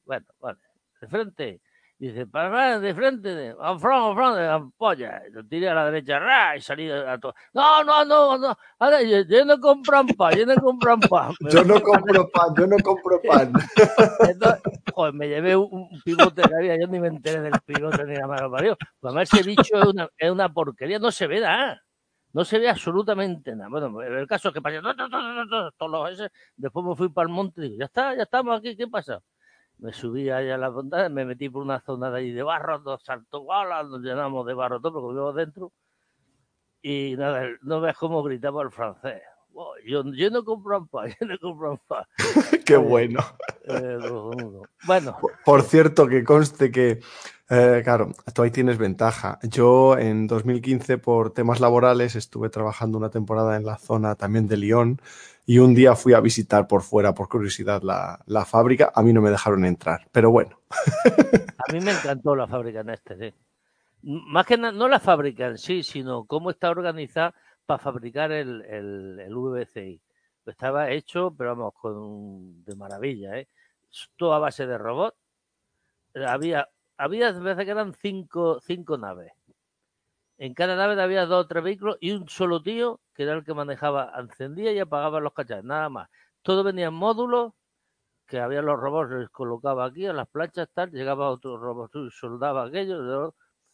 bueno, 0.05 0.25
vale, 0.39 0.59
de 1.01 1.07
frente. 1.07 1.61
Dice, 1.99 2.27
para 2.27 2.79
de 2.79 2.93
frente, 2.93 3.33
de, 3.33 3.47
en 3.47 3.79
front, 3.79 4.09
en 4.09 4.15
front, 4.15 4.37
de 4.37 4.47
ampolla. 4.47 5.23
Lo 5.31 5.43
tiré 5.47 5.67
a 5.67 5.73
la 5.73 5.85
derecha, 5.85 6.19
ra, 6.19 6.55
y 6.55 6.61
salí 6.61 6.91
a 6.91 7.17
todo. 7.17 7.33
No, 7.53 7.83
no, 7.83 8.05
no, 8.05 8.37
no. 8.37 8.55
Ahora, 8.77 9.01
yo, 9.01 9.21
yo 9.21 9.43
no 9.45 9.59
compro 9.59 10.05
pan, 10.15 10.35
yo 10.37 10.45
no 10.45 10.55
compro 10.57 10.99
pan. 10.99 11.33
Yo 11.51 11.63
no 11.63 11.81
compro 11.81 12.29
pan, 12.29 12.53
yo 12.55 12.67
no 12.67 12.77
compro 12.83 13.19
pan. 13.23 13.51
Entonces, 14.29 14.61
joder, 14.93 15.13
me 15.15 15.27
llevé 15.27 15.55
un, 15.55 15.67
un, 15.71 16.01
pivote 16.03 16.43
que 16.43 16.55
había, 16.55 16.79
yo 16.79 16.87
ni 16.87 16.99
me 16.99 17.07
enteré 17.07 17.41
del 17.41 17.53
pivote 17.65 18.05
ni 18.05 18.15
la 18.15 18.27
mano 18.27 18.51
parió. 18.51 18.77
Pues 18.99 19.33
ese 19.33 19.41
bicho 19.41 19.81
es 19.81 19.85
una, 19.85 20.07
es 20.17 20.29
una 20.29 20.53
porquería, 20.53 20.99
no 20.99 21.09
se 21.09 21.25
ve 21.25 21.39
nada. 21.39 21.81
No 22.37 22.45
se 22.45 22.59
ve 22.59 22.69
absolutamente 22.69 23.55
nada. 23.55 23.67
Bueno, 23.67 23.99
el 23.99 24.27
caso 24.27 24.49
es 24.49 24.53
que 24.53 24.61
pasé 24.61 24.79
todos 24.79 25.91
los 25.91 26.31
después 26.55 26.85
me 26.85 26.95
fui 26.95 27.09
para 27.09 27.27
el 27.27 27.33
monte 27.33 27.61
y 27.61 27.63
digo, 27.63 27.79
ya 27.79 27.85
está, 27.85 28.15
ya 28.15 28.21
estamos 28.21 28.59
aquí, 28.59 28.77
¿qué 28.77 28.87
pasa? 28.87 29.23
Me 29.79 29.91
subí 29.91 30.29
allá 30.29 30.53
a 30.53 30.59
la 30.59 30.69
montaña, 30.69 31.09
me 31.09 31.25
metí 31.25 31.49
por 31.49 31.63
una 31.63 31.79
zona 31.79 32.11
de 32.11 32.19
ahí 32.19 32.31
de 32.31 32.43
barro, 32.43 32.77
dos 32.77 33.03
saltos, 33.03 33.41
nos 33.89 34.01
llenamos 34.01 34.45
de 34.45 34.53
barro 34.53 34.79
todo 34.79 35.01
porque 35.01 35.15
vivo 35.15 35.33
dentro. 35.33 35.73
Y 36.83 37.15
nada, 37.17 37.43
no 37.63 37.81
ves 37.81 37.97
cómo 37.97 38.21
gritaba 38.21 38.61
el 38.61 38.69
francés. 38.69 39.23
Oh, 39.55 39.73
yo, 39.83 40.03
yo, 40.13 40.29
no 40.29 40.45
compro 40.45 40.85
pan, 40.85 41.09
yo 41.19 41.25
no 41.25 41.39
compro 41.39 41.81
pan. 41.87 42.05
Qué 42.67 42.75
eh, 42.75 42.77
bueno. 42.77 43.19
Eh, 43.63 43.97
bueno. 44.85 45.17
Por, 45.19 45.31
por, 45.43 45.63
cierto, 45.63 46.07
que 46.07 46.23
conste 46.23 46.69
que, 46.69 46.99
eh, 47.49 47.81
claro, 47.83 48.11
tú 48.33 48.41
ahí 48.41 48.51
tienes 48.51 48.77
ventaja. 48.77 49.39
Yo 49.43 49.97
en 49.97 50.27
2015, 50.27 50.97
por 50.97 51.31
temas 51.33 51.59
laborales, 51.59 52.15
estuve 52.15 52.49
trabajando 52.49 52.97
una 52.97 53.09
temporada 53.09 53.55
en 53.55 53.65
la 53.65 53.77
zona 53.77 54.15
también 54.15 54.47
de 54.47 54.57
Lyon 54.57 55.01
y 55.45 55.59
un 55.59 55.73
día 55.73 55.95
fui 55.95 56.13
a 56.13 56.19
visitar 56.19 56.67
por 56.67 56.81
fuera, 56.81 57.13
por 57.13 57.29
curiosidad, 57.29 57.81
la, 57.81 58.45
fábrica. 58.45 58.91
A 58.93 59.01
mí 59.01 59.13
no 59.13 59.21
me 59.21 59.29
dejaron 59.29 59.63
entrar, 59.63 60.07
pero 60.11 60.29
bueno. 60.29 60.59
A 60.71 61.73
mí 61.73 61.79
me 61.79 61.91
encantó 61.91 62.35
la 62.35 62.47
fábrica 62.47 62.81
en 62.81 62.89
este, 62.89 63.17
sí. 63.17 63.35
Más 64.01 64.45
que 64.45 64.57
no, 64.57 64.71
no 64.73 64.89
la 64.89 64.99
fábrica 64.99 65.47
en 65.47 65.57
sí, 65.57 65.83
sino 65.83 66.25
cómo 66.25 66.49
está 66.49 66.69
organizada 66.69 67.33
para 67.65 67.79
fabricar 67.79 68.31
el, 68.33 68.61
el, 68.63 69.19
el 69.19 69.35
VCI. 69.35 70.01
Estaba 70.45 70.91
hecho, 70.91 71.33
pero 71.37 71.55
vamos, 71.55 71.73
con 71.75 72.63
de 72.65 72.75
maravilla, 72.75 73.37
¿eh? 73.37 73.47
Todo 74.17 74.33
a 74.33 74.39
base 74.39 74.67
de 74.67 74.77
robot. 74.77 75.15
había, 76.25 76.67
había 76.97 77.31
veces 77.31 77.65
que 77.65 77.71
eran 77.71 77.93
cinco, 77.93 78.59
cinco 78.61 78.97
naves. 78.97 79.31
En 80.37 80.53
cada 80.53 80.75
nave 80.75 81.01
había 81.01 81.25
dos 81.25 81.45
o 81.45 81.47
tres 81.47 81.63
vehículos 81.63 81.97
y 81.99 82.11
un 82.11 82.29
solo 82.29 82.61
tío 82.61 82.99
que 83.13 83.23
era 83.23 83.33
el 83.33 83.43
que 83.43 83.53
manejaba, 83.53 84.13
encendía 84.19 84.71
y 84.71 84.79
apagaba 84.79 85.19
los 85.19 85.33
cacharros, 85.33 85.65
nada 85.65 85.89
más. 85.89 86.09
Todo 86.43 86.63
venía 86.63 86.87
en 86.87 86.93
módulos 86.93 87.53
que 88.27 88.39
había 88.39 88.61
los 88.61 88.79
robots, 88.79 89.11
les 89.11 89.29
colocaba 89.29 89.85
aquí 89.85 90.05
a 90.05 90.13
las 90.13 90.27
planchas, 90.27 90.69
tal, 90.73 90.91
llegaba 90.91 91.29
otro 91.29 91.57
robot, 91.57 91.91
soldaba 92.11 92.65
aquello, 92.65 93.33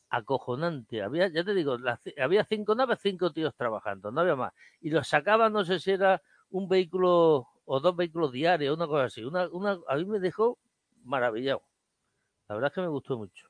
acojonante. 0.09 1.01
Había, 1.01 1.27
ya 1.27 1.43
te 1.43 1.53
digo, 1.53 1.77
había 2.21 2.45
cinco 2.45 2.75
naves, 2.75 2.99
cinco 3.01 3.31
tíos 3.33 3.55
trabajando, 3.55 4.11
no 4.11 4.21
había 4.21 4.35
más. 4.35 4.53
Y 4.79 4.91
los 4.91 5.07
sacaban, 5.07 5.53
no 5.53 5.65
sé 5.65 5.79
si 5.79 5.91
era 5.91 6.21
un 6.51 6.67
vehículo 6.69 7.47
o 7.65 7.79
dos 7.79 7.95
vehículos 7.95 8.31
diarios, 8.31 8.75
una 8.77 8.87
cosa 8.87 9.05
así. 9.05 9.23
Una, 9.23 9.49
una, 9.49 9.79
a 9.87 9.95
mí 9.95 10.05
me 10.05 10.19
dejó 10.19 10.59
maravillado. 11.03 11.63
La 12.53 12.57
verdad 12.57 12.71
es 12.71 12.75
que 12.75 12.81
me 12.81 12.88
gustó 12.88 13.17
mucho. 13.17 13.47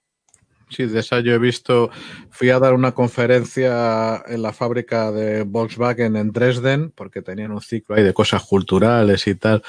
Sí, 0.69 0.85
de 0.85 1.01
esa 1.01 1.19
yo 1.19 1.33
he 1.33 1.37
visto, 1.37 1.89
fui 2.29 2.51
a 2.51 2.57
dar 2.57 2.73
una 2.73 2.93
conferencia 2.93 4.23
en 4.25 4.41
la 4.41 4.53
fábrica 4.53 5.11
de 5.11 5.43
Volkswagen 5.43 6.15
en 6.15 6.31
Dresden, 6.31 6.89
porque 6.91 7.21
tenían 7.21 7.51
un 7.51 7.59
ciclo 7.59 7.97
ahí 7.97 8.03
de 8.03 8.13
cosas 8.13 8.45
culturales 8.45 9.27
y 9.27 9.35
tal. 9.35 9.61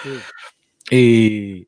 Y, 0.89 1.67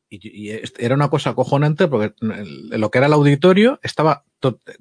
era 0.77 0.95
una 0.95 1.09
cosa 1.09 1.31
acojonante 1.31 1.89
porque 1.89 2.15
lo 2.21 2.89
que 2.89 2.97
era 2.99 3.07
el 3.07 3.13
auditorio 3.13 3.81
estaba 3.83 4.23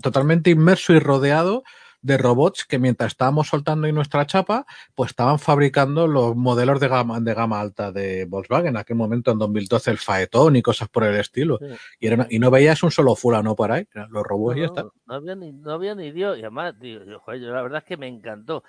totalmente 0.00 0.50
inmerso 0.50 0.92
y 0.92 1.00
rodeado 1.00 1.64
de 2.06 2.16
robots 2.16 2.64
que 2.64 2.78
mientras 2.78 3.12
estábamos 3.12 3.48
soltando 3.48 3.86
ahí 3.86 3.92
nuestra 3.92 4.26
chapa, 4.26 4.64
pues 4.94 5.10
estaban 5.10 5.38
fabricando 5.38 6.06
los 6.06 6.36
modelos 6.36 6.78
de 6.78 6.88
gama, 6.88 7.20
de 7.20 7.34
gama 7.34 7.60
alta 7.60 7.90
de 7.90 8.24
Volkswagen. 8.26 8.68
En 8.68 8.76
aquel 8.76 8.96
momento, 8.96 9.32
en 9.32 9.38
2012, 9.38 9.90
el 9.90 9.98
Faetón 9.98 10.54
y 10.54 10.62
cosas 10.62 10.88
por 10.88 11.02
el 11.02 11.16
estilo. 11.16 11.58
Y, 11.98 12.06
era, 12.06 12.26
y 12.30 12.38
no 12.38 12.50
veías 12.50 12.82
un 12.84 12.92
solo 12.92 13.16
fulano 13.16 13.56
por 13.56 13.72
ahí, 13.72 13.86
los 14.10 14.22
robots 14.22 14.56
y 14.56 14.60
ya 14.60 14.66
está. 14.66 14.86
No 15.06 15.14
había 15.14 15.34
ni, 15.34 15.52
no 15.52 15.72
había 15.72 15.94
ni 15.96 16.12
Dios. 16.12 16.38
Y 16.38 16.42
además, 16.42 16.74
tío, 16.80 17.04
yo, 17.04 17.20
la 17.26 17.62
verdad 17.62 17.78
es 17.78 17.84
que 17.84 17.96
me 17.96 18.06
encantó. 18.06 18.62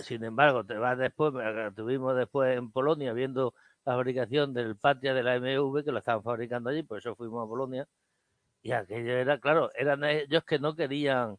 Sin 0.00 0.24
embargo, 0.24 0.64
te 0.64 0.74
vas 0.74 0.98
después, 0.98 1.32
tuvimos 1.76 2.16
después 2.16 2.56
en 2.56 2.70
Polonia 2.70 3.12
viendo 3.12 3.54
la 3.84 3.94
fabricación 3.94 4.54
del 4.54 4.76
Patria 4.76 5.12
de 5.12 5.22
la 5.22 5.38
MV, 5.38 5.84
que 5.84 5.92
lo 5.92 5.98
estaban 5.98 6.22
fabricando 6.22 6.70
allí, 6.70 6.82
por 6.82 6.98
eso 6.98 7.14
fuimos 7.14 7.44
a 7.44 7.48
Polonia. 7.48 7.86
Y 8.62 8.72
aquello 8.72 9.12
era, 9.12 9.38
claro, 9.40 9.70
eran 9.74 10.04
ellos 10.04 10.44
que 10.44 10.58
no 10.58 10.74
querían 10.74 11.36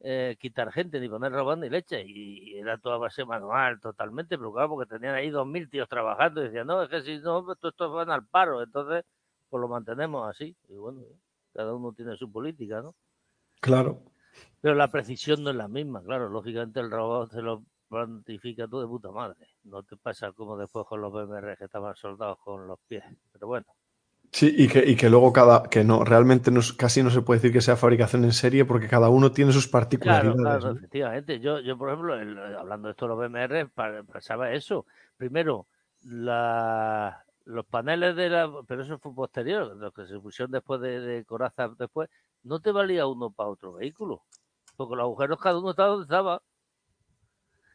eh, 0.00 0.36
quitar 0.40 0.72
gente, 0.72 0.98
ni 0.98 1.08
poner 1.08 1.32
robot 1.32 1.58
ni 1.58 1.68
leche. 1.68 2.02
Y, 2.06 2.56
era 2.58 2.78
toda 2.78 2.98
base 2.98 3.24
manual 3.24 3.80
totalmente, 3.80 4.38
pero 4.38 4.52
claro, 4.52 4.70
porque 4.70 4.88
tenían 4.94 5.14
ahí 5.14 5.30
dos 5.30 5.46
mil 5.46 5.68
tíos 5.68 5.88
trabajando 5.88 6.40
y 6.40 6.44
decían, 6.44 6.66
no, 6.66 6.82
es 6.82 6.88
que 6.88 7.02
si 7.02 7.18
no, 7.18 7.44
pues 7.44 7.58
estos 7.62 7.92
van 7.92 8.10
al 8.10 8.26
paro. 8.26 8.62
Entonces, 8.62 9.04
pues 9.48 9.60
lo 9.60 9.68
mantenemos 9.68 10.28
así. 10.28 10.56
Y 10.68 10.74
bueno, 10.76 11.02
cada 11.52 11.74
uno 11.74 11.92
tiene 11.92 12.16
su 12.16 12.30
política, 12.30 12.80
¿no? 12.82 12.94
Claro. 13.60 14.02
Pero 14.60 14.74
la 14.74 14.88
precisión 14.88 15.42
no 15.42 15.50
es 15.50 15.56
la 15.56 15.68
misma, 15.68 16.02
claro. 16.02 16.28
Lógicamente 16.28 16.80
el 16.80 16.90
robot 16.90 17.32
se 17.32 17.42
lo 17.42 17.64
plantifica 17.88 18.68
todo 18.68 18.82
de 18.82 18.86
puta 18.86 19.10
madre. 19.10 19.48
No 19.64 19.82
te 19.82 19.96
pasa 19.96 20.32
como 20.32 20.56
después 20.56 20.86
con 20.86 21.00
los 21.00 21.12
BMR 21.12 21.56
que 21.58 21.64
estaban 21.64 21.94
soldados 21.96 22.38
con 22.38 22.66
los 22.66 22.78
pies. 22.86 23.04
Pero 23.32 23.46
bueno. 23.48 23.66
Sí, 24.32 24.54
y 24.56 24.68
que, 24.68 24.88
y 24.88 24.94
que 24.94 25.10
luego 25.10 25.32
cada, 25.32 25.64
que 25.64 25.82
no, 25.82 26.04
realmente 26.04 26.52
no, 26.52 26.60
casi 26.76 27.02
no 27.02 27.10
se 27.10 27.22
puede 27.22 27.40
decir 27.40 27.52
que 27.52 27.60
sea 27.60 27.76
fabricación 27.76 28.24
en 28.24 28.32
serie 28.32 28.64
porque 28.64 28.88
cada 28.88 29.08
uno 29.08 29.32
tiene 29.32 29.52
sus 29.52 29.66
particularidades. 29.66 30.40
Claro, 30.40 30.60
claro, 30.60 30.76
efectivamente. 30.76 31.40
Yo, 31.40 31.58
yo, 31.60 31.76
por 31.76 31.88
ejemplo, 31.88 32.14
hablando 32.58 32.88
de 32.88 32.92
esto 32.92 33.06
de 33.06 33.08
los 33.08 33.18
BMR, 33.18 33.70
pasaba 34.06 34.52
eso. 34.52 34.86
Primero, 35.16 35.66
la, 36.02 37.24
los 37.44 37.66
paneles 37.66 38.14
de 38.14 38.30
la, 38.30 38.50
pero 38.66 38.82
eso 38.82 38.98
fue 39.00 39.14
posterior, 39.14 39.76
los 39.76 39.92
que 39.92 40.06
se 40.06 40.18
pusieron 40.20 40.52
después 40.52 40.80
de, 40.80 41.00
de 41.00 41.24
Coraza 41.24 41.68
después, 41.76 42.08
no 42.44 42.60
te 42.60 42.70
valía 42.70 43.06
uno 43.06 43.30
para 43.30 43.50
otro 43.50 43.72
vehículo. 43.72 44.22
Porque 44.76 44.94
los 44.94 45.02
agujeros 45.02 45.40
cada 45.40 45.58
uno 45.58 45.70
estaba 45.70 45.88
donde 45.90 46.04
estaba. 46.04 46.42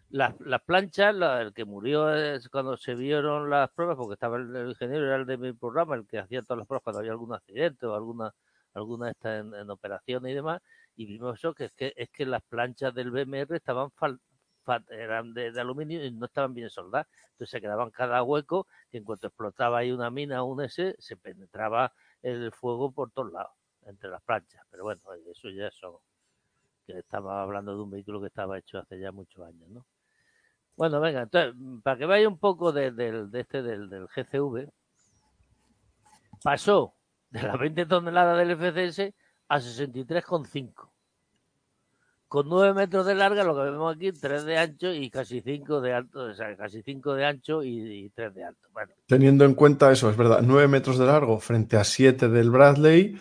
Las, 0.10 0.40
las 0.40 0.62
planchas, 0.62 1.16
el 1.42 1.54
que 1.54 1.66
murió 1.66 2.14
es 2.14 2.48
cuando 2.50 2.78
se 2.78 2.96
vieron 2.96 3.50
las 3.50 3.70
pruebas, 3.72 3.98
porque 3.98 4.14
estaba 4.14 4.38
el, 4.38 4.70
ingeniero, 4.70 5.06
era 5.06 5.16
el 5.18 5.26
de 5.26 5.38
mi 5.38 5.54
programa, 5.54 5.96
el 5.96 6.08
que 6.08 6.20
hacía 6.20 6.42
todas 6.42 6.60
las 6.60 6.68
pruebas 6.68 6.84
cuando 6.84 7.00
había 7.00 7.12
algún 7.12 7.34
accidente 7.34 7.86
o 7.86 7.96
alguna 7.96 8.34
alguna 8.74 9.10
esta 9.10 9.38
en, 9.38 9.54
en 9.54 9.70
operaciones 9.70 10.32
y 10.32 10.36
demás, 10.36 10.62
y 10.96 11.06
vimos 11.06 11.40
eso, 11.40 11.54
que 11.54 11.66
es 11.66 11.74
que, 11.74 11.94
es 11.96 12.10
que 12.10 12.26
las 12.26 12.44
planchas 12.44 12.94
del 12.94 13.12
BMR 13.12 13.56
estaban 13.56 13.90
eran 14.90 15.34
de, 15.34 15.50
aluminio 15.60 16.04
y 16.04 16.12
no 16.12 16.26
estaban 16.26 16.54
bien 16.54 16.70
soldadas. 16.70 17.08
Entonces 17.32 17.52
se 17.52 17.62
quedaban 17.62 17.92
cada 17.92 18.24
hueco 18.24 18.68
que 18.90 18.98
en 18.98 19.04
cuanto 19.04 19.28
explotaba 19.28 19.80
ahí 19.80 19.92
una 19.92 20.10
mina 20.10 20.44
o 20.44 20.48
un 20.48 20.64
S, 20.64 20.96
se 20.98 21.18
penetraba 21.18 21.94
el 22.22 22.52
fuego 22.52 22.92
por 22.92 23.12
todos 23.12 23.32
lados, 23.32 23.54
entre 23.86 24.10
las 24.10 24.22
planchas. 24.24 24.66
Pero 24.72 24.84
bueno, 24.84 25.02
eso 25.32 25.50
ya 25.50 25.70
son, 25.72 25.96
que 26.86 26.98
estaba 27.00 27.44
hablando 27.44 27.76
de 27.76 27.84
un 27.84 27.92
vehículo 27.92 28.22
que 28.22 28.28
estaba 28.28 28.58
hecho 28.58 28.80
hace 28.80 29.00
ya 29.00 29.12
muchos 29.12 29.46
años, 29.46 29.70
¿no? 29.70 29.86
Bueno, 30.78 31.00
venga, 31.00 31.22
entonces, 31.24 31.56
para 31.84 31.98
que 31.98 32.06
vaya 32.06 32.28
un 32.28 32.38
poco 32.38 32.72
de, 32.72 32.92
de 32.92 33.40
este 33.40 33.62
del, 33.62 33.90
del, 33.90 34.08
GCV, 34.08 34.70
pasó 36.44 36.94
de 37.30 37.44
las 37.44 37.58
20 37.58 37.86
toneladas 37.86 38.38
del 38.38 38.58
FCS 38.58 39.14
a 39.48 39.60
63,5. 39.60 40.90
Con 42.28 42.50
9 42.50 42.74
metros 42.74 43.06
de 43.06 43.16
larga, 43.16 43.44
lo 43.44 43.56
que 43.56 43.72
vemos 43.72 43.96
aquí, 43.96 44.12
3 44.12 44.44
de 44.44 44.58
ancho 44.58 44.92
y 44.92 45.10
casi 45.10 45.42
5 45.42 45.80
de 45.80 45.94
alto, 45.94 46.20
o 46.20 46.34
sea, 46.34 46.56
casi 46.58 46.82
5 46.82 47.14
de 47.14 47.26
ancho 47.26 47.64
y, 47.64 48.06
y 48.06 48.10
3 48.10 48.34
de 48.34 48.44
alto. 48.44 48.68
Bueno. 48.74 48.92
Teniendo 49.06 49.46
en 49.46 49.54
cuenta 49.54 49.92
eso, 49.92 50.10
es 50.10 50.18
verdad, 50.18 50.42
9 50.44 50.68
metros 50.68 50.98
de 50.98 51.06
largo 51.06 51.40
frente 51.40 51.78
a 51.78 51.86
7 51.86 52.28
del 52.28 52.50
Bradley, 52.50 53.18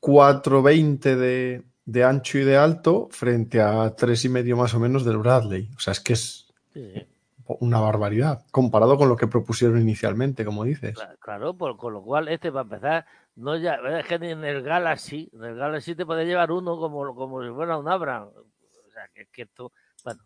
4,20 0.00 1.16
de, 1.16 1.62
de 1.84 2.04
ancho 2.04 2.38
y 2.38 2.44
de 2.44 2.56
alto 2.56 3.08
frente 3.10 3.60
a 3.60 3.94
3,5 3.94 4.56
más 4.56 4.72
o 4.72 4.80
menos 4.80 5.04
del 5.04 5.18
Bradley. 5.18 5.68
O 5.76 5.80
sea, 5.80 5.92
es 5.92 6.00
que 6.00 6.14
es 6.14 6.43
Sí. 6.74 7.06
Una 7.46 7.78
barbaridad, 7.78 8.44
comparado 8.50 8.96
con 8.96 9.08
lo 9.08 9.16
que 9.16 9.26
propusieron 9.26 9.80
inicialmente, 9.80 10.44
como 10.44 10.64
dices. 10.64 10.98
Claro, 11.20 11.54
por, 11.56 11.76
con 11.76 11.92
lo 11.92 12.02
cual 12.02 12.28
este 12.28 12.50
va 12.50 12.60
a 12.60 12.64
empezar, 12.64 13.06
no 13.36 13.56
ya, 13.56 13.74
es 13.98 14.06
que 14.06 14.14
en 14.14 14.44
el 14.44 14.62
Galaxy, 14.62 15.30
en 15.32 15.44
el 15.44 15.56
Galaxy 15.56 15.94
te 15.94 16.06
puede 16.06 16.24
llevar 16.24 16.50
uno 16.50 16.78
como, 16.78 17.14
como 17.14 17.42
si 17.42 17.50
fuera 17.50 17.76
un 17.76 17.88
Abraham. 17.88 18.28
O 18.28 18.90
sea, 18.90 19.08
que, 19.14 19.26
que 19.26 19.42
esto, 19.42 19.72
bueno, 20.04 20.22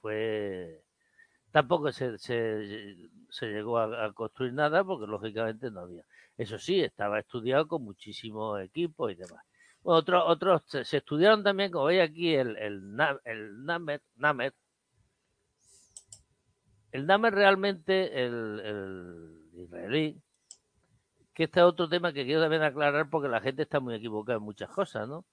fue... 0.00 0.82
Tampoco 1.50 1.90
se, 1.90 2.18
se, 2.18 2.94
se 3.30 3.46
llegó 3.46 3.78
a, 3.78 4.12
construir 4.12 4.52
nada 4.52 4.84
porque 4.84 5.06
lógicamente 5.06 5.70
no 5.70 5.80
había. 5.80 6.04
Eso 6.36 6.58
sí, 6.58 6.80
estaba 6.80 7.18
estudiado 7.18 7.66
con 7.66 7.82
muchísimos 7.82 8.60
equipos 8.60 9.10
y 9.10 9.14
demás. 9.14 9.42
Bueno, 9.82 10.00
otros, 10.00 10.22
otros 10.26 10.62
se, 10.66 10.96
estudiaron 10.98 11.42
también, 11.42 11.70
como 11.70 11.86
veis 11.86 12.02
aquí, 12.02 12.34
el, 12.34 12.56
el, 12.58 12.82
el 13.24 13.64
Namer, 13.64 14.02
Namer 14.16 14.52
el 16.92 17.06
Namer 17.06 17.34
realmente, 17.34 18.24
el, 18.24 18.60
el, 18.64 19.60
israelí, 19.60 20.20
que 21.34 21.44
este 21.44 21.60
es 21.60 21.66
otro 21.66 21.88
tema 21.88 22.12
que 22.12 22.24
quiero 22.24 22.40
también 22.40 22.62
aclarar 22.62 23.08
porque 23.10 23.28
la 23.28 23.40
gente 23.40 23.62
está 23.62 23.80
muy 23.80 23.94
equivocada 23.94 24.38
en 24.38 24.44
muchas 24.44 24.70
cosas, 24.70 25.08
¿no? 25.08 25.24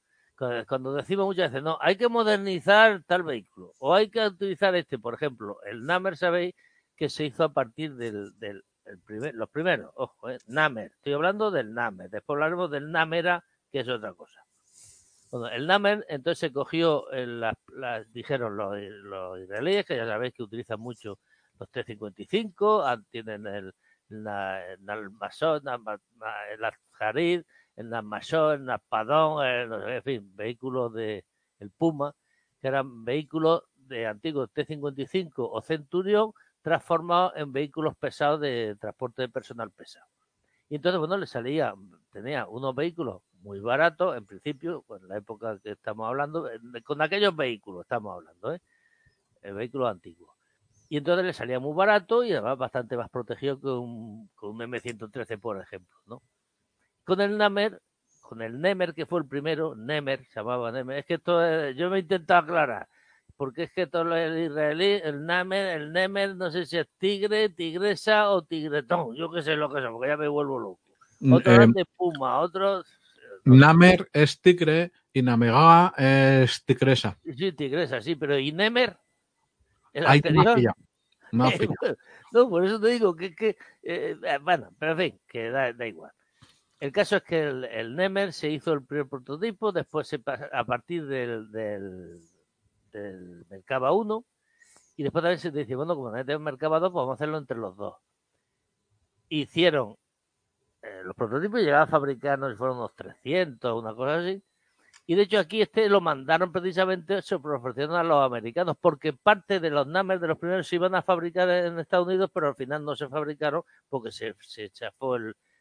Cuando 0.67 0.93
decimos 0.93 1.25
muchas 1.25 1.51
veces, 1.51 1.63
no, 1.63 1.77
hay 1.79 1.95
que 1.95 2.09
modernizar 2.09 3.01
tal 3.07 3.23
vehículo 3.23 3.73
o 3.79 3.93
hay 3.93 4.09
que 4.09 4.25
utilizar 4.25 4.75
este, 4.75 4.99
por 4.99 5.13
ejemplo, 5.13 5.59
el 5.63 5.85
Namer, 5.85 6.17
sabéis 6.17 6.53
que 6.97 7.09
se 7.09 7.25
hizo 7.25 7.45
a 7.45 7.53
partir 7.53 7.95
del, 7.95 8.37
del 8.37 8.65
el 8.85 8.99
primer, 8.99 9.33
los 9.33 9.49
primeros, 9.49 9.91
ojo, 9.95 10.29
eh, 10.29 10.37
Namer, 10.47 10.91
estoy 10.97 11.13
hablando 11.13 11.51
del 11.51 11.73
Namer, 11.73 12.09
después 12.09 12.35
hablaremos 12.35 12.69
del 12.69 12.91
Namera, 12.91 13.43
que 13.71 13.79
es 13.79 13.87
otra 13.87 14.13
cosa. 14.13 14.45
Bueno, 15.31 15.47
el 15.47 15.65
Namer 15.65 16.05
entonces 16.07 16.39
se 16.39 16.53
cogió, 16.53 17.05
las, 17.11 17.55
las, 17.73 18.11
dijeron 18.13 18.55
los 18.55 19.39
israelíes, 19.39 19.85
que 19.85 19.95
ya 19.97 20.05
sabéis 20.05 20.33
que 20.33 20.43
utilizan 20.43 20.79
mucho 20.79 21.19
los 21.59 21.69
T-55, 21.69 23.05
tienen 23.09 23.47
el, 23.47 23.73
la, 24.09 24.65
el 24.73 24.89
Almasón, 24.89 25.63
el 26.51 26.63
Aljarid, 26.63 27.43
el 27.75 27.93
Almasón, 27.93 28.63
el 28.63 28.69
Aspadón, 28.69 29.45
en 29.45 30.03
fin, 30.03 30.35
vehículos 30.35 30.93
de 30.93 31.25
el 31.59 31.71
Puma, 31.71 32.13
que 32.61 32.67
eran 32.67 33.05
vehículos 33.05 33.63
de 33.75 34.07
antiguos 34.07 34.51
T-55 34.51 35.33
o 35.37 35.61
Centurión 35.61 36.33
transformados 36.61 37.33
en 37.35 37.53
vehículos 37.53 37.95
pesados 37.95 38.41
de 38.41 38.75
transporte 38.79 39.21
de 39.21 39.29
personal 39.29 39.71
pesado. 39.71 40.07
Y 40.67 40.75
entonces, 40.77 40.97
bueno, 40.97 41.17
le 41.17 41.27
salía, 41.27 41.75
tenía 42.11 42.47
unos 42.47 42.73
vehículos 42.73 43.21
muy 43.41 43.59
baratos, 43.59 44.17
en 44.17 44.25
principio, 44.25 44.83
pues 44.87 45.01
en 45.03 45.09
la 45.09 45.17
época 45.17 45.59
que 45.59 45.71
estamos 45.71 46.07
hablando, 46.07 46.49
con 46.83 47.01
aquellos 47.03 47.35
vehículos 47.35 47.83
estamos 47.83 48.15
hablando, 48.15 48.53
¿eh? 48.53 48.61
El 49.43 49.53
vehículo 49.53 49.87
antiguo. 49.87 50.34
Y 50.89 50.97
entonces 50.97 51.25
le 51.25 51.33
salía 51.33 51.59
muy 51.59 51.75
barato 51.75 52.23
y 52.23 52.31
además 52.31 52.57
bastante 52.57 52.95
más 52.95 53.09
protegido 53.09 53.59
que 53.59 53.67
un, 53.67 54.29
con 54.35 54.51
un 54.51 54.59
M113, 54.59 55.39
por 55.39 55.59
ejemplo, 55.61 55.97
¿no? 56.05 56.21
Con 57.03 57.21
el 57.21 57.37
Namer, 57.37 57.81
con 58.21 58.41
el 58.41 58.59
Nemer, 58.59 58.93
que 58.93 59.05
fue 59.05 59.19
el 59.19 59.27
primero, 59.27 59.75
Nemer, 59.75 60.25
se 60.25 60.39
llamaba 60.39 60.71
Nemer, 60.71 60.99
es 60.99 61.05
que 61.05 61.15
esto, 61.15 61.43
es, 61.43 61.75
yo 61.75 61.89
me 61.89 61.97
he 61.97 61.99
intentado 62.01 62.41
aclarar, 62.41 62.87
porque 63.37 63.63
es 63.63 63.71
que 63.71 63.87
todo 63.87 64.15
el 64.15 64.45
israelí, 64.45 64.99
el 65.03 65.25
Namer, 65.25 65.81
el 65.81 65.91
Nemer, 65.91 66.35
no 66.35 66.51
sé 66.51 66.65
si 66.65 66.77
es 66.77 66.87
tigre, 66.97 67.49
tigresa 67.49 68.29
o 68.29 68.43
tigretón, 68.43 69.15
yo 69.15 69.31
qué 69.31 69.41
sé 69.41 69.55
lo 69.55 69.69
que 69.71 69.79
es, 69.79 69.85
porque 69.85 70.09
ya 70.09 70.17
me 70.17 70.27
vuelvo 70.27 70.59
loco. 70.59 70.79
Otro 71.31 71.63
eh, 71.63 71.67
de 71.73 71.85
Puma, 71.97 72.39
otros 72.39 72.85
Namer 73.45 74.09
es 74.11 74.41
tigre 74.41 74.91
y 75.13 75.21
Namega 75.21 75.93
es 75.97 76.65
tigresa. 76.65 77.17
Sí, 77.23 77.51
tigresa, 77.51 78.01
sí, 78.01 78.15
pero 78.15 78.37
¿y 78.37 78.51
Nemer? 78.51 78.97
¿El 79.95 80.05
Ahí 80.07 80.17
anterior? 80.17 80.55
pillado. 80.55 80.75
no, 82.31 82.49
por 82.49 82.65
eso 82.65 82.79
te 82.79 82.87
digo 82.89 83.15
que, 83.15 83.33
que 83.33 83.49
eh, 83.81 84.15
eh, 84.21 84.37
bueno, 84.41 84.69
pero 84.77 84.91
en 84.91 84.97
fin, 84.97 85.21
que 85.27 85.49
da, 85.49 85.73
da 85.73 85.87
igual. 85.87 86.11
El 86.79 86.91
caso 86.91 87.15
es 87.15 87.23
que 87.23 87.43
el, 87.43 87.63
el 87.63 87.95
Nemer 87.95 88.33
se 88.33 88.49
hizo 88.49 88.73
el 88.73 88.85
primer 88.85 89.07
prototipo, 89.07 89.71
después 89.71 90.07
se 90.07 90.21
a 90.51 90.63
partir 90.65 91.07
del, 91.07 91.49
del, 91.51 92.19
del 92.91 93.45
Mercaba 93.49 93.93
1, 93.93 94.25
y 94.97 95.03
después 95.03 95.23
también 95.23 95.39
se 95.39 95.51
dice, 95.51 95.75
bueno, 95.75 95.95
como 95.95 96.11
no 96.11 96.17
tenemos 96.17 96.43
Mercaba 96.43 96.79
2, 96.79 96.91
pues 96.91 97.01
vamos 97.01 97.13
a 97.13 97.15
hacerlo 97.15 97.37
entre 97.37 97.57
los 97.57 97.75
dos. 97.77 97.95
Hicieron 99.29 99.95
eh, 100.81 101.01
los 101.05 101.15
prototipos 101.15 101.61
y 101.61 101.63
llegaban 101.63 101.87
a 101.87 101.91
fabricar, 101.91 102.37
no 102.37 102.53
fueron 102.57 102.77
unos 102.77 102.93
300, 102.95 103.81
una 103.81 103.95
cosa 103.95 104.17
así. 104.19 104.43
Y 105.07 105.15
de 105.15 105.23
hecho 105.23 105.37
aquí 105.39 105.61
este 105.61 105.87
lo 105.87 106.01
mandaron 106.01 106.51
precisamente, 106.51 107.21
se 107.21 107.35
ofrecieron 107.35 107.95
a 107.95 108.03
los 108.03 108.23
americanos, 108.25 108.75
porque 108.79 109.13
parte 109.13 109.59
de 109.59 109.69
los 109.69 109.85
Namers 109.85 110.19
de 110.19 110.27
los 110.27 110.39
primeros 110.39 110.67
se 110.67 110.77
iban 110.77 110.95
a 110.95 111.03
fabricar 111.03 111.47
en 111.49 111.77
Estados 111.79 112.07
Unidos, 112.07 112.31
pero 112.33 112.47
al 112.47 112.55
final 112.55 112.83
no 112.83 112.95
se 112.95 113.07
fabricaron 113.07 113.61
porque 113.87 114.11
se, 114.11 114.35
se 114.39 114.71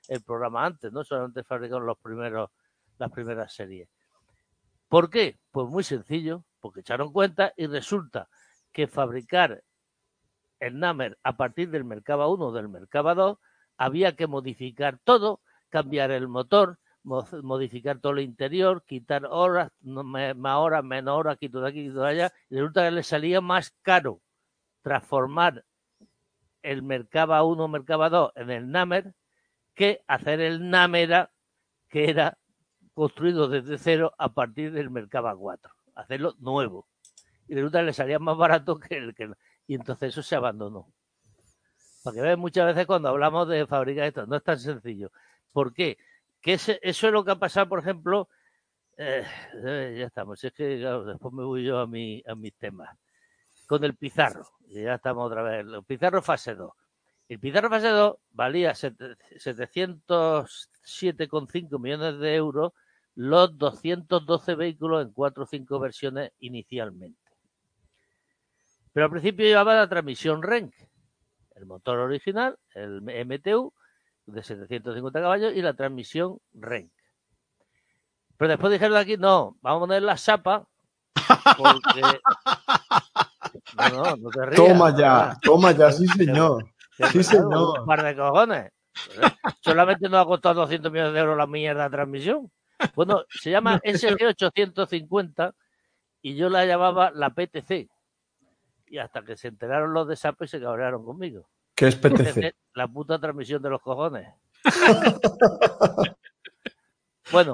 el, 0.08 0.22
programa 0.24 0.64
antes, 0.64 0.92
¿no? 0.92 1.04
Solamente 1.04 1.44
fabricaron 1.44 1.84
los 1.86 1.98
primeros, 1.98 2.50
las 2.98 3.10
primeras 3.10 3.52
series. 3.52 3.88
¿Por 4.88 5.10
qué? 5.10 5.38
Pues 5.50 5.68
muy 5.68 5.82
sencillo, 5.82 6.44
porque 6.60 6.80
echaron 6.80 7.12
cuenta 7.12 7.52
y 7.56 7.66
resulta 7.66 8.28
que 8.72 8.86
fabricar 8.86 9.62
el 10.58 10.78
Namer 10.78 11.18
a 11.22 11.36
partir 11.36 11.70
del 11.70 11.84
Mercaba 11.84 12.28
1 12.28 12.46
o 12.46 12.52
del 12.52 12.68
Mercaba 12.68 13.14
2 13.14 13.38
había 13.76 14.16
que 14.16 14.26
modificar 14.26 14.98
todo, 15.04 15.40
cambiar 15.68 16.10
el 16.10 16.28
motor, 16.28 16.78
mo- 16.78 16.78
modificar 17.05 17.98
todo 17.98 18.12
el 18.12 18.20
interior, 18.20 18.82
quitar 18.85 19.26
horas, 19.26 19.70
más 19.82 20.56
horas, 20.56 20.82
menos 20.82 21.16
horas, 21.16 21.39
quito 21.39 21.60
de 21.60 21.68
aquí, 21.68 21.85
quito 21.85 22.01
de 22.01 22.09
allá, 22.09 22.32
y 22.51 22.56
resulta 22.56 22.85
que 22.85 22.90
le 22.90 23.02
salía 23.02 23.40
más 23.40 23.74
caro 23.82 24.20
transformar 24.82 25.64
el 26.62 26.82
Mercaba 26.82 27.44
1 27.44 27.64
o 27.64 27.68
Mercaba 27.68 28.09
2 28.09 28.32
en 28.36 28.51
el 28.51 28.70
Namer 28.70 29.14
que 29.74 30.02
hacer 30.06 30.40
el 30.40 30.70
Namera 30.70 31.31
que 31.89 32.10
era 32.10 32.39
construido 32.94 33.48
desde 33.48 33.76
cero 33.78 34.14
a 34.18 34.32
partir 34.32 34.72
del 34.72 34.90
Mercaba 34.90 35.36
4, 35.36 35.70
hacerlo 35.94 36.35
nuevo. 36.39 36.89
Y 37.47 37.55
resulta 37.55 37.81
que 37.81 37.86
le 37.86 37.93
salía 37.93 38.18
más 38.18 38.36
barato 38.36 38.78
que 38.78 38.97
el 38.97 39.14
que... 39.14 39.31
Y 39.66 39.74
entonces 39.74 40.10
eso 40.10 40.22
se 40.22 40.36
abandonó. 40.36 40.89
Para 42.02 42.22
que 42.22 42.36
muchas 42.36 42.66
veces 42.66 42.86
cuando 42.86 43.09
hablamos 43.09 43.48
de 43.48 43.66
fabricar 43.66 44.06
esto, 44.06 44.26
no 44.26 44.36
es 44.36 44.43
tan 44.43 44.59
sencillo. 44.59 45.10
¿Por 45.52 45.72
qué? 45.72 45.98
Que 46.44 46.52
ese- 46.54 46.78
eso 46.82 47.06
es 47.06 47.12
lo 47.14 47.24
que 47.24 47.30
ha 47.32 47.36
pasado, 47.38 47.66
por 47.70 47.78
ejemplo, 47.78 48.28
eh, 48.98 49.24
eh, 49.64 49.96
ya 49.98 50.04
estamos, 50.06 50.44
es 50.44 50.52
que 50.52 50.64
después 50.76 51.32
me 51.32 51.42
voy 51.42 51.64
yo 51.64 51.78
a, 51.78 51.86
mi, 51.86 52.22
a 52.26 52.34
mis 52.34 52.54
temas. 52.56 52.94
Con 53.66 53.82
el 53.82 53.96
Pizarro, 53.96 54.46
ya 54.68 54.96
estamos 54.96 55.26
otra 55.26 55.42
vez, 55.42 55.64
el 55.66 55.82
Pizarro 55.84 56.20
fase 56.20 56.54
2. 56.54 56.70
El 57.30 57.40
Pizarro 57.40 57.70
fase 57.70 57.88
2 57.88 58.16
valía 58.32 58.74
sete- 58.74 59.16
707,5 59.38 61.78
millones 61.78 62.18
de 62.18 62.34
euros 62.34 62.72
los 63.14 63.56
212 63.56 64.54
vehículos 64.54 65.02
en 65.02 65.12
4 65.14 65.44
o 65.44 65.46
5 65.46 65.78
versiones 65.80 66.32
inicialmente. 66.40 67.22
Pero 68.92 69.06
al 69.06 69.12
principio 69.12 69.46
llevaba 69.46 69.76
la 69.76 69.88
transmisión 69.88 70.42
RENC, 70.42 70.74
el 71.56 71.64
motor 71.64 72.00
original, 72.00 72.58
el 72.74 73.00
MTU 73.08 73.72
de 74.26 74.42
750 74.42 75.20
caballos 75.20 75.52
y 75.55 75.62
la 75.62 75.74
transmisión 75.74 76.38
RENC. 76.52 76.90
Pero 78.36 78.48
después 78.48 78.72
dijeron 78.72 78.96
aquí, 78.96 79.16
no, 79.16 79.56
vamos 79.60 79.78
a 79.78 79.86
poner 79.86 80.02
la 80.02 80.16
chapa 80.16 80.66
porque... 81.56 82.02
No, 83.76 83.88
no, 83.88 84.16
no 84.16 84.30
te 84.30 84.46
rías. 84.46 84.56
Toma 84.56 84.96
ya, 84.96 85.38
toma 85.42 85.72
ya, 85.72 85.90
sí 85.92 86.06
señor. 86.09 86.64
Sí, 87.12 87.22
señor. 87.22 87.80
Un 87.80 87.86
par 87.86 88.02
de 88.02 88.16
cojones. 88.16 88.72
Solamente 89.60 90.09
nos 90.09 90.22
ha 90.22 90.26
costado 90.26 90.62
200 90.62 90.90
millones 90.90 91.14
de 91.14 91.20
euros 91.20 91.36
la 91.36 91.46
mierda 91.46 91.84
de 91.84 91.90
transmisión. 91.90 92.51
Bueno, 92.94 93.24
se 93.28 93.51
llama 93.51 93.80
SG850 93.80 95.55
y 96.22 96.36
yo 96.36 96.48
la 96.48 96.64
llamaba 96.64 97.10
la 97.10 97.30
PTC. 97.30 97.88
Y 98.86 98.98
hasta 98.98 99.22
que 99.22 99.36
se 99.36 99.48
enteraron 99.48 99.92
los 99.92 100.06
de 100.09 100.16
SAP 100.16 100.42
y 100.42 100.48
se 100.48 100.60
cabrearon 100.60 101.05
conmigo. 101.05 101.48
¿Qué 101.74 101.88
es 101.88 101.96
PTC? 101.96 102.55
La 102.74 102.86
puta 102.88 103.18
transmisión 103.20 103.62
de 103.62 103.70
los 103.70 103.80
cojones. 103.82 104.28
bueno, 107.32 107.52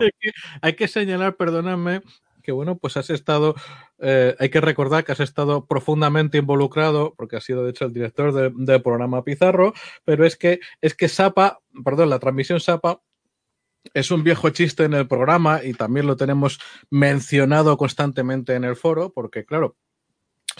Hay 0.62 0.74
que 0.74 0.88
señalar, 0.88 1.36
perdóname, 1.36 2.02
que 2.42 2.52
bueno, 2.52 2.76
pues 2.78 2.96
has 2.96 3.10
estado, 3.10 3.54
eh, 3.98 4.34
hay 4.38 4.48
que 4.50 4.60
recordar 4.60 5.04
que 5.04 5.12
has 5.12 5.20
estado 5.20 5.66
profundamente 5.66 6.38
involucrado, 6.38 7.14
porque 7.16 7.36
has 7.36 7.44
sido 7.44 7.64
de 7.64 7.70
hecho 7.70 7.84
el 7.84 7.92
director 7.92 8.32
de- 8.32 8.52
del 8.54 8.82
programa 8.82 9.24
Pizarro, 9.24 9.72
pero 10.04 10.24
es 10.26 10.36
que, 10.36 10.60
es 10.80 10.94
que 10.94 11.08
Sapa, 11.08 11.60
perdón, 11.84 12.10
la 12.10 12.18
transmisión 12.18 12.60
Sapa 12.60 13.00
es 13.94 14.10
un 14.10 14.22
viejo 14.22 14.50
chiste 14.50 14.84
en 14.84 14.94
el 14.94 15.08
programa 15.08 15.64
y 15.64 15.72
también 15.72 16.06
lo 16.06 16.16
tenemos 16.16 16.58
mencionado 16.90 17.76
constantemente 17.78 18.54
en 18.54 18.64
el 18.64 18.76
foro, 18.76 19.12
porque 19.12 19.44
claro, 19.44 19.76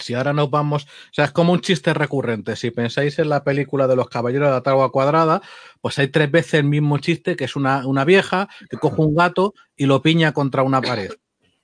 si 0.01 0.13
ahora 0.13 0.33
nos 0.33 0.49
vamos, 0.49 0.83
o 0.83 1.13
sea, 1.13 1.25
es 1.25 1.31
como 1.31 1.53
un 1.53 1.61
chiste 1.61 1.93
recurrente. 1.93 2.55
Si 2.55 2.71
pensáis 2.71 3.19
en 3.19 3.29
la 3.29 3.43
película 3.43 3.87
de 3.87 3.95
los 3.95 4.09
Caballeros 4.09 4.49
de 4.49 4.53
la 4.53 4.63
Tagua 4.63 4.91
Cuadrada, 4.91 5.41
pues 5.81 5.99
hay 5.99 6.07
tres 6.09 6.29
veces 6.31 6.55
el 6.55 6.65
mismo 6.65 6.97
chiste, 6.97 7.35
que 7.35 7.45
es 7.45 7.55
una, 7.55 7.87
una 7.87 8.05
vieja 8.05 8.49
que 8.69 8.77
coge 8.77 9.01
un 9.01 9.15
gato 9.15 9.53
y 9.75 9.85
lo 9.85 10.01
piña 10.01 10.33
contra 10.33 10.63
una 10.63 10.81
pared. 10.81 11.11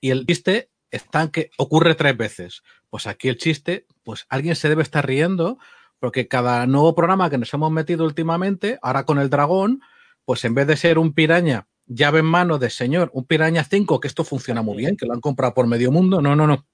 Y 0.00 0.10
el 0.10 0.26
chiste 0.26 0.70
está 0.90 1.30
que 1.30 1.50
ocurre 1.58 1.94
tres 1.94 2.16
veces. 2.16 2.62
Pues 2.90 3.06
aquí 3.06 3.28
el 3.28 3.36
chiste, 3.36 3.86
pues 4.04 4.26
alguien 4.28 4.56
se 4.56 4.68
debe 4.68 4.82
estar 4.82 5.06
riendo, 5.06 5.58
porque 5.98 6.28
cada 6.28 6.66
nuevo 6.66 6.94
programa 6.94 7.30
que 7.30 7.38
nos 7.38 7.52
hemos 7.52 7.70
metido 7.70 8.04
últimamente, 8.04 8.78
ahora 8.82 9.04
con 9.04 9.18
el 9.18 9.30
dragón, 9.30 9.80
pues 10.24 10.44
en 10.44 10.54
vez 10.54 10.66
de 10.66 10.76
ser 10.76 10.98
un 10.98 11.12
piraña 11.12 11.66
llave 11.88 12.20
en 12.20 12.26
mano 12.26 12.58
de 12.58 12.70
señor, 12.70 13.10
un 13.12 13.24
piraña 13.24 13.64
5, 13.64 14.00
que 14.00 14.08
esto 14.08 14.24
funciona 14.24 14.62
muy 14.62 14.76
bien, 14.76 14.96
que 14.96 15.06
lo 15.06 15.14
han 15.14 15.20
comprado 15.20 15.54
por 15.54 15.66
medio 15.66 15.90
mundo, 15.90 16.20
no, 16.20 16.36
no, 16.36 16.46
no. 16.46 16.66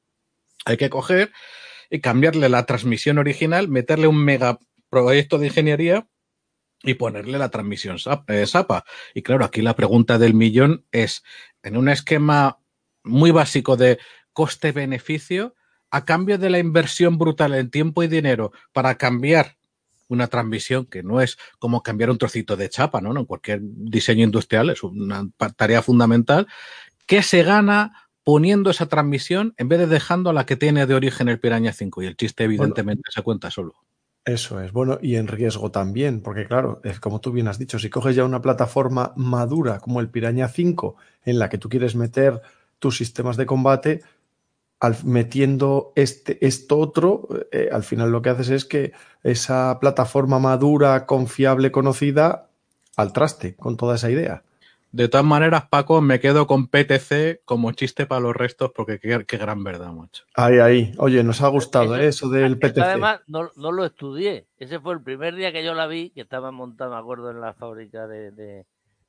Hay 0.64 0.76
que 0.76 0.90
coger 0.90 1.32
y 1.90 2.00
cambiarle 2.00 2.48
la 2.48 2.66
transmisión 2.66 3.18
original, 3.18 3.68
meterle 3.68 4.06
un 4.06 4.24
mega 4.24 4.58
proyecto 4.90 5.38
de 5.38 5.46
ingeniería 5.46 6.08
y 6.82 6.94
ponerle 6.94 7.38
la 7.38 7.50
transmisión 7.50 7.96
SAP- 7.98 8.30
eh, 8.30 8.46
SAPA. 8.46 8.84
Y 9.14 9.22
claro, 9.22 9.44
aquí 9.44 9.62
la 9.62 9.76
pregunta 9.76 10.18
del 10.18 10.34
millón 10.34 10.84
es, 10.92 11.22
en 11.62 11.76
un 11.76 11.88
esquema 11.88 12.58
muy 13.02 13.30
básico 13.30 13.76
de 13.76 13.98
coste-beneficio, 14.32 15.54
a 15.90 16.04
cambio 16.04 16.38
de 16.38 16.50
la 16.50 16.58
inversión 16.58 17.18
brutal 17.18 17.54
en 17.54 17.70
tiempo 17.70 18.02
y 18.02 18.08
dinero 18.08 18.52
para 18.72 18.96
cambiar 18.96 19.56
una 20.08 20.26
transmisión 20.26 20.86
que 20.86 21.02
no 21.02 21.20
es 21.20 21.38
como 21.58 21.82
cambiar 21.82 22.10
un 22.10 22.18
trocito 22.18 22.56
de 22.56 22.68
chapa, 22.68 23.00
¿no? 23.00 23.16
En 23.18 23.24
cualquier 23.24 23.60
diseño 23.62 24.24
industrial 24.24 24.70
es 24.70 24.82
una 24.82 25.26
tarea 25.56 25.82
fundamental. 25.82 26.46
¿Qué 27.06 27.22
se 27.22 27.42
gana 27.42 28.08
poniendo 28.24 28.70
esa 28.70 28.86
transmisión 28.86 29.54
en 29.58 29.68
vez 29.68 29.78
de 29.78 29.86
dejando 29.86 30.32
la 30.32 30.46
que 30.46 30.56
tiene 30.56 30.86
de 30.86 30.94
origen 30.94 31.28
el 31.28 31.38
Piraña 31.38 31.72
5? 31.72 32.02
Y 32.02 32.06
el 32.06 32.16
chiste, 32.16 32.44
evidentemente, 32.44 33.10
se 33.10 33.22
cuenta 33.22 33.50
solo. 33.50 33.74
Eso 34.24 34.58
es, 34.62 34.72
bueno, 34.72 34.98
y 35.02 35.16
en 35.16 35.26
riesgo 35.26 35.70
también, 35.70 36.22
porque 36.22 36.46
claro, 36.46 36.80
es 36.82 36.98
como 36.98 37.20
tú 37.20 37.30
bien 37.30 37.46
has 37.46 37.58
dicho, 37.58 37.78
si 37.78 37.90
coges 37.90 38.16
ya 38.16 38.24
una 38.24 38.40
plataforma 38.40 39.12
madura 39.16 39.80
como 39.80 40.00
el 40.00 40.08
Piraña 40.08 40.48
5, 40.48 40.96
en 41.26 41.38
la 41.38 41.50
que 41.50 41.58
tú 41.58 41.68
quieres 41.68 41.94
meter 41.94 42.40
tus 42.78 42.96
sistemas 42.96 43.36
de 43.36 43.44
combate, 43.44 44.02
al, 44.80 44.96
metiendo 45.04 45.92
este, 45.94 46.44
esto 46.46 46.78
otro, 46.78 47.28
eh, 47.52 47.68
al 47.70 47.82
final 47.82 48.12
lo 48.12 48.22
que 48.22 48.30
haces 48.30 48.48
es 48.48 48.64
que 48.64 48.92
esa 49.22 49.78
plataforma 49.78 50.38
madura, 50.38 51.04
confiable, 51.04 51.70
conocida, 51.70 52.48
al 52.96 53.12
traste 53.12 53.54
con 53.56 53.76
toda 53.76 53.96
esa 53.96 54.10
idea. 54.10 54.42
De 54.94 55.08
todas 55.08 55.26
maneras, 55.26 55.66
Paco, 55.68 56.00
me 56.00 56.20
quedo 56.20 56.46
con 56.46 56.68
PTC 56.68 57.42
como 57.44 57.72
chiste 57.72 58.06
para 58.06 58.20
los 58.20 58.36
restos 58.36 58.70
porque 58.72 59.00
qué, 59.00 59.24
qué 59.26 59.36
gran 59.38 59.64
verdad, 59.64 59.90
macho. 59.92 60.22
Ahí, 60.36 60.58
ahí. 60.60 60.92
Oye, 60.98 61.24
nos 61.24 61.42
ha 61.42 61.48
gustado 61.48 61.96
Eso- 61.96 62.04
¿eh? 62.04 62.06
eso 62.06 62.28
del 62.28 62.58
PTC. 62.60 62.78
además 62.80 63.20
no, 63.26 63.50
no 63.56 63.72
lo 63.72 63.84
estudié. 63.84 64.46
Ese 64.56 64.78
fue 64.78 64.94
el 64.94 65.02
primer 65.02 65.34
día 65.34 65.50
que 65.50 65.64
yo 65.64 65.74
la 65.74 65.88
vi, 65.88 66.10
que 66.10 66.20
estaba 66.20 66.52
montada, 66.52 66.90
me 66.94 67.00
acuerdo, 67.00 67.32
en 67.32 67.40
la 67.40 67.54
fábrica 67.54 68.06
de, 68.06 68.30
de- 68.30 68.66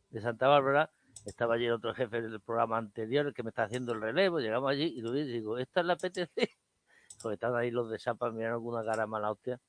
de 0.09 0.21
Santa 0.21 0.47
Bárbara. 0.47 0.89
Estaba 1.27 1.53
allí 1.53 1.69
otro 1.69 1.93
jefe 1.93 2.19
del 2.19 2.39
programa 2.41 2.77
anterior, 2.79 3.27
el 3.27 3.35
que 3.35 3.43
me 3.43 3.49
está 3.49 3.65
haciendo 3.65 3.93
el 3.93 4.01
relevo. 4.01 4.39
Llegamos 4.39 4.71
allí 4.71 4.85
y 4.85 5.01
lo 5.01 5.11
vi 5.11 5.19
y 5.19 5.25
digo, 5.33 5.59
¿esta 5.59 5.81
es 5.81 5.85
la 5.85 5.97
PTC? 5.97 6.49
Porque 7.21 7.33
están 7.35 7.55
ahí 7.55 7.69
los 7.69 7.91
de 7.91 7.99
Sapa 7.99 8.31
mirando 8.31 8.55
alguna 8.55 8.83
cara 8.83 9.05
mala 9.05 9.29
hostia. 9.31 9.59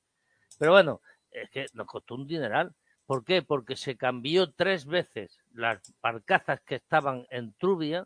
Pero 0.57 0.71
bueno, 0.71 0.99
es 1.29 1.47
que 1.51 1.67
nos 1.73 1.85
costó 1.85 2.15
un 2.15 2.25
dineral. 2.25 2.73
¿Por 3.07 3.23
qué? 3.25 3.41
Porque 3.41 3.75
se 3.75 3.97
cambió 3.97 4.51
tres 4.53 4.85
veces 4.85 5.39
las 5.53 5.81
barcazas 6.01 6.61
que 6.61 6.75
estaban 6.75 7.25
en 7.31 7.53
Trubia 7.53 8.05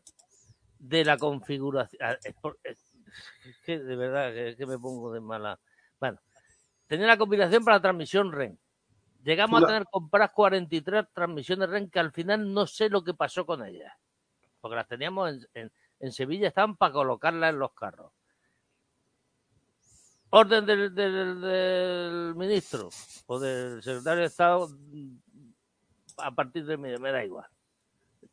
de 0.79 1.03
la 1.03 1.17
configuración. 1.17 1.99
Ah, 2.01 2.17
Es, 2.23 2.33
por- 2.35 2.59
es- 2.63 2.93
es 3.45 3.57
que 3.65 3.79
de 3.79 3.95
verdad 3.97 4.31
que, 4.33 4.55
que 4.55 4.65
me 4.65 4.77
pongo 4.77 5.11
de 5.11 5.19
mala. 5.19 5.59
Bueno, 5.99 6.19
tenía 6.87 7.07
la 7.07 7.17
combinación 7.17 7.65
para 7.65 7.77
la 7.77 7.81
transmisión 7.81 8.31
REN. 8.31 8.57
Llegamos 9.23 9.59
a 9.63 9.67
tener 9.67 9.85
compradas 9.91 10.31
43 10.33 11.05
transmisiones 11.13 11.69
REN 11.69 11.89
que 11.89 11.99
al 11.99 12.11
final 12.11 12.53
no 12.53 12.65
sé 12.67 12.89
lo 12.89 13.03
que 13.03 13.13
pasó 13.13 13.45
con 13.45 13.65
ellas. 13.65 13.93
porque 14.61 14.75
las 14.75 14.87
teníamos 14.87 15.31
en, 15.31 15.47
en, 15.55 15.71
en 15.99 16.11
Sevilla, 16.11 16.47
estaban 16.47 16.77
para 16.77 16.93
colocarlas 16.93 17.51
en 17.51 17.59
los 17.59 17.73
carros. 17.73 18.11
Orden 20.31 20.65
del, 20.65 20.95
del, 20.95 21.41
del 21.41 22.35
ministro 22.35 22.89
o 23.27 23.39
del 23.39 23.83
secretario 23.83 24.21
de 24.21 24.27
Estado 24.27 24.69
a 26.17 26.31
partir 26.31 26.65
de 26.65 26.77
me, 26.77 26.97
me 26.97 27.11
da 27.11 27.23
igual 27.23 27.47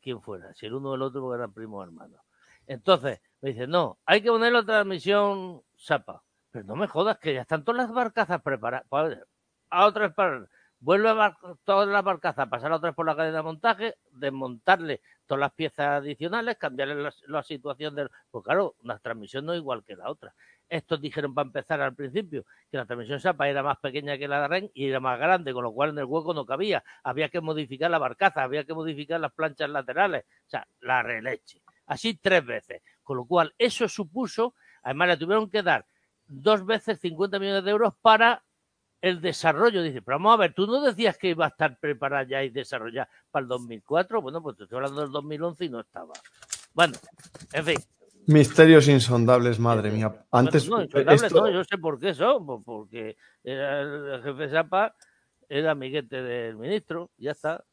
quién 0.01 0.21
fuera, 0.21 0.53
si 0.53 0.65
el 0.65 0.73
uno 0.73 0.91
o 0.91 0.95
el 0.95 1.01
otro 1.01 1.21
porque 1.21 1.37
eran 1.37 1.53
primos 1.53 1.85
hermanos. 1.85 2.21
Entonces, 2.67 3.19
me 3.41 3.49
dice, 3.49 3.67
no, 3.67 3.97
hay 4.05 4.21
que 4.21 4.29
poner 4.29 4.53
la 4.53 4.63
transmisión 4.63 5.61
Sapa. 5.75 6.23
Pero 6.51 6.65
no 6.65 6.75
me 6.75 6.87
jodas, 6.87 7.17
que 7.19 7.33
ya 7.33 7.41
están 7.41 7.63
todas 7.63 7.83
las 7.83 7.93
barcazas 7.93 8.41
preparadas. 8.41 8.87
A 9.69 9.85
otras 9.85 10.13
para 10.13 10.47
vuelve 10.79 11.09
a 11.09 11.13
bar 11.13 11.37
todas 11.63 11.87
las 11.89 12.03
barcazas, 12.03 12.47
pasar 12.47 12.71
otra 12.71 12.89
vez 12.89 12.95
por 12.95 13.05
la 13.05 13.15
cadena 13.15 13.37
de 13.37 13.43
montaje, 13.43 13.95
desmontarle 14.11 15.01
todas 15.27 15.41
las 15.41 15.51
piezas 15.51 16.01
adicionales, 16.01 16.57
cambiarle 16.57 16.95
la, 16.95 17.13
la 17.27 17.43
situación 17.43 17.95
del. 17.95 18.09
Pues 18.31 18.43
claro, 18.43 18.75
una 18.83 18.97
transmisión 18.97 19.45
no 19.45 19.53
es 19.53 19.59
igual 19.59 19.83
que 19.83 19.95
la 19.95 20.09
otra. 20.09 20.33
Estos 20.69 21.01
dijeron 21.01 21.33
para 21.33 21.47
empezar 21.47 21.81
al 21.81 21.95
principio 21.95 22.45
que 22.69 22.77
la 22.77 22.85
transmisión 22.85 23.19
SAPA 23.19 23.49
era 23.49 23.63
más 23.63 23.77
pequeña 23.79 24.17
que 24.17 24.27
la 24.27 24.41
de 24.41 24.47
REN 24.47 24.71
y 24.73 24.87
era 24.87 24.99
más 24.99 25.19
grande, 25.19 25.51
con 25.51 25.63
lo 25.63 25.71
cual 25.71 25.89
en 25.89 25.97
el 25.97 26.05
hueco 26.05 26.33
no 26.33 26.45
cabía. 26.45 26.83
Había 27.03 27.29
que 27.29 27.41
modificar 27.41 27.89
la 27.89 27.97
barcaza, 27.97 28.43
había 28.43 28.63
que 28.63 28.73
modificar 28.73 29.19
las 29.19 29.31
planchas 29.33 29.69
laterales, 29.69 30.25
o 30.45 30.49
sea, 30.49 30.67
la 30.81 31.01
releche. 31.01 31.61
Así 31.87 32.15
tres 32.15 32.45
veces. 32.45 32.83
Con 33.03 33.17
lo 33.17 33.25
cual, 33.25 33.53
eso 33.57 33.89
supuso, 33.89 34.53
además 34.83 35.07
le 35.07 35.17
tuvieron 35.17 35.49
que 35.49 35.63
dar 35.63 35.85
dos 36.27 36.63
veces 36.65 36.99
50 36.99 37.39
millones 37.39 37.63
de 37.63 37.71
euros 37.71 37.93
para 38.01 38.43
el 39.01 39.21
desarrollo. 39.21 39.81
Dice, 39.81 40.01
pero 40.01 40.17
vamos 40.17 40.35
a 40.35 40.37
ver, 40.37 40.53
tú 40.53 40.67
no 40.67 40.81
decías 40.81 41.17
que 41.17 41.29
iba 41.29 41.45
a 41.45 41.49
estar 41.49 41.79
preparada 41.79 42.23
ya 42.23 42.43
y 42.43 42.49
desarrollada 42.49 43.09
para 43.31 43.43
el 43.43 43.49
2004. 43.49 44.21
Bueno, 44.21 44.41
pues 44.41 44.57
te 44.57 44.63
estoy 44.63 44.77
hablando 44.77 45.01
del 45.01 45.11
2011 45.11 45.65
y 45.65 45.69
no 45.69 45.79
estaba. 45.79 46.13
Bueno, 46.73 46.97
en 47.53 47.65
fin. 47.65 47.98
Misterios 48.27 48.87
insondables, 48.87 49.59
madre 49.59 49.91
mía. 49.91 50.13
Antes, 50.31 50.69
bueno, 50.69 50.87
no, 50.93 51.11
esto... 51.11 51.41
no, 51.41 51.49
yo 51.49 51.63
sé 51.63 51.77
por 51.77 51.99
qué 51.99 52.13
son, 52.13 52.63
porque 52.63 53.17
era 53.43 53.81
el 53.81 54.21
jefe 54.23 54.43
de 54.43 54.49
Sapa 54.49 54.95
era 55.49 55.71
amiguete 55.71 56.21
del 56.21 56.55
ministro, 56.55 57.09
ya 57.17 57.31
está. 57.31 57.65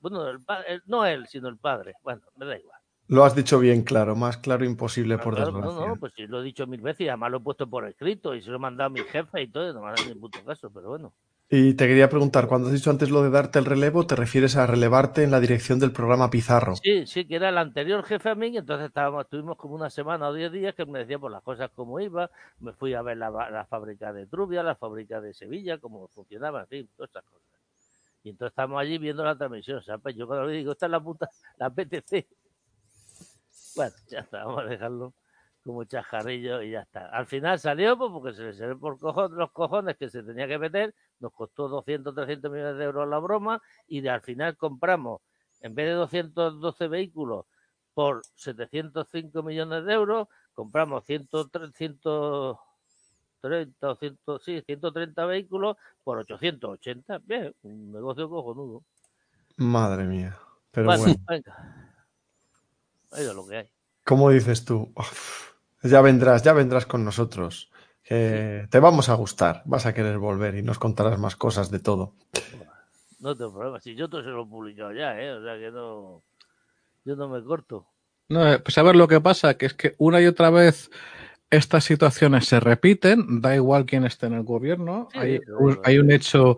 Bueno, 0.00 0.28
el, 0.28 0.38
el, 0.68 0.82
no 0.86 1.04
él, 1.04 1.26
sino 1.26 1.48
el 1.48 1.58
padre. 1.58 1.94
Bueno, 2.02 2.22
me 2.36 2.46
da 2.46 2.56
igual. 2.56 2.80
Lo 3.08 3.24
has 3.24 3.34
dicho 3.34 3.58
bien 3.58 3.82
claro, 3.82 4.14
más 4.14 4.38
claro 4.38 4.64
imposible 4.64 5.16
Claro, 5.16 5.24
por 5.24 5.34
desgracia. 5.36 5.80
no, 5.80 5.88
no, 5.88 5.96
pues 5.96 6.12
sí, 6.14 6.28
lo 6.28 6.40
he 6.40 6.44
dicho 6.44 6.68
mil 6.68 6.80
veces 6.80 7.00
y 7.00 7.08
además 7.08 7.32
lo 7.32 7.38
he 7.38 7.40
puesto 7.40 7.68
por 7.68 7.84
escrito 7.86 8.36
y 8.36 8.40
se 8.40 8.50
lo 8.50 8.56
he 8.56 8.60
mandado 8.60 8.86
a 8.86 8.90
mi 8.90 9.00
jefe 9.00 9.42
y 9.42 9.48
todo, 9.48 9.72
no 9.72 9.80
me 9.80 9.88
ha 9.88 9.94
dado 9.94 10.08
ni 10.08 10.14
puto 10.14 10.42
caso, 10.44 10.70
pero 10.72 10.90
bueno. 10.90 11.12
Y 11.52 11.74
te 11.74 11.88
quería 11.88 12.08
preguntar, 12.08 12.46
cuando 12.46 12.68
has 12.68 12.74
dicho 12.74 12.90
antes 12.90 13.10
lo 13.10 13.24
de 13.24 13.30
darte 13.30 13.58
el 13.58 13.64
relevo, 13.64 14.06
¿te 14.06 14.14
refieres 14.14 14.54
a 14.54 14.68
relevarte 14.68 15.24
en 15.24 15.32
la 15.32 15.40
dirección 15.40 15.80
del 15.80 15.90
programa 15.90 16.30
Pizarro? 16.30 16.76
Sí, 16.76 17.04
sí, 17.08 17.26
que 17.26 17.34
era 17.34 17.48
el 17.48 17.58
anterior 17.58 18.04
jefe 18.04 18.28
a 18.28 18.36
mí, 18.36 18.56
entonces 18.56 18.86
estábamos, 18.86 19.24
estuvimos 19.24 19.56
como 19.56 19.74
una 19.74 19.90
semana 19.90 20.28
o 20.28 20.32
diez 20.32 20.52
días 20.52 20.76
que 20.76 20.86
me 20.86 21.00
decía 21.00 21.18
por 21.18 21.32
las 21.32 21.42
cosas 21.42 21.68
como 21.74 21.98
iba, 21.98 22.30
me 22.60 22.72
fui 22.72 22.94
a 22.94 23.02
ver 23.02 23.16
la, 23.16 23.30
la 23.50 23.66
fábrica 23.66 24.12
de 24.12 24.28
Trubia, 24.28 24.62
la 24.62 24.76
fábrica 24.76 25.20
de 25.20 25.34
Sevilla, 25.34 25.78
cómo 25.78 26.06
funcionaba, 26.06 26.68
en 26.70 26.86
todas 26.96 27.10
esas 27.10 27.24
cosas. 27.24 27.48
Y 28.22 28.30
entonces 28.30 28.52
estamos 28.52 28.80
allí 28.80 28.98
viendo 28.98 29.24
la 29.24 29.36
transmisión, 29.36 29.82
¿sabes? 29.82 30.14
Yo 30.14 30.28
cuando 30.28 30.46
le 30.46 30.58
digo, 30.58 30.70
esta 30.70 30.86
es 30.86 30.92
la 30.92 31.00
puta, 31.00 31.28
la 31.58 31.68
PTC. 31.70 32.28
Bueno, 33.76 33.94
ya 34.08 34.18
está, 34.20 34.44
vamos 34.44 34.62
a 34.62 34.66
dejarlo 34.66 35.14
como 35.64 35.84
chajarrillo 35.84 36.62
y 36.62 36.72
ya 36.72 36.80
está. 36.80 37.06
Al 37.10 37.26
final 37.26 37.58
salió 37.58 37.96
pues, 37.98 38.10
porque 38.12 38.34
se 38.34 38.42
le 38.44 38.52
salió 38.54 38.78
por 38.78 38.98
cojones, 38.98 39.36
los 39.36 39.52
cojones 39.52 39.96
que 39.96 40.08
se 40.08 40.22
tenía 40.22 40.48
que 40.48 40.58
meter, 40.58 40.94
nos 41.18 41.32
costó 41.32 41.68
200, 41.68 42.14
300 42.14 42.50
millones 42.50 42.76
de 42.78 42.84
euros 42.84 43.08
la 43.08 43.18
broma 43.18 43.62
y 43.86 44.00
de, 44.00 44.10
al 44.10 44.22
final 44.22 44.56
compramos, 44.56 45.20
en 45.60 45.74
vez 45.74 45.86
de 45.86 45.92
212 45.92 46.88
vehículos 46.88 47.46
por 47.94 48.22
705 48.36 49.42
millones 49.42 49.84
de 49.84 49.92
euros, 49.92 50.28
compramos 50.54 51.04
100, 51.04 51.28
130 51.74 52.10
o 53.88 53.94
100, 53.96 54.18
sí, 54.40 54.62
130 54.64 55.26
vehículos 55.26 55.76
por 56.04 56.18
880. 56.18 57.18
Bien, 57.24 57.54
un 57.62 57.92
negocio 57.92 58.28
cojonudo. 58.28 58.84
Madre 59.56 60.04
mía. 60.04 60.38
Pero 60.70 60.86
bueno, 60.86 61.02
bueno. 61.02 61.20
venga. 61.28 61.96
Ahí 63.12 63.24
es 63.24 63.34
lo 63.34 63.46
que 63.46 63.56
hay. 63.56 63.70
¿Cómo 64.04 64.30
dices 64.30 64.64
tú? 64.64 64.92
Uf, 64.96 65.49
ya 65.82 66.00
vendrás, 66.00 66.42
ya 66.42 66.52
vendrás 66.52 66.86
con 66.86 67.04
nosotros. 67.04 67.70
Te 68.02 68.80
vamos 68.80 69.08
a 69.08 69.14
gustar, 69.14 69.62
vas 69.66 69.86
a 69.86 69.94
querer 69.94 70.18
volver 70.18 70.56
y 70.56 70.62
nos 70.62 70.78
contarás 70.80 71.18
más 71.18 71.36
cosas 71.36 71.70
de 71.70 71.78
todo. 71.78 72.14
No 73.20 73.36
tengo 73.36 73.52
problema, 73.52 73.78
si 73.80 73.94
yo 73.94 74.08
todo 74.08 74.22
se 74.22 74.30
lo 74.30 74.44
he 74.44 74.46
publicado 74.46 74.92
ya, 74.92 75.20
¿eh? 75.20 75.30
o 75.32 75.42
sea 75.44 75.58
que 75.58 75.70
no, 75.70 76.22
yo 77.04 77.16
no 77.16 77.28
me 77.28 77.44
corto. 77.44 77.86
No, 78.30 78.50
eh, 78.50 78.58
pues 78.60 78.78
a 78.78 78.82
ver 78.82 78.96
lo 78.96 79.08
que 79.08 79.20
pasa, 79.20 79.58
que 79.58 79.66
es 79.66 79.74
que 79.74 79.94
una 79.98 80.20
y 80.22 80.26
otra 80.26 80.50
vez 80.50 80.90
estas 81.50 81.84
situaciones 81.84 82.46
se 82.46 82.60
repiten, 82.60 83.42
da 83.42 83.54
igual 83.54 83.84
quién 83.84 84.04
esté 84.04 84.26
en 84.26 84.34
el 84.34 84.44
gobierno, 84.44 85.08
Sí, 85.12 85.18
hay, 85.18 85.40
un, 85.58 85.80
hay 85.84 85.98
un 85.98 86.10
hecho 86.10 86.56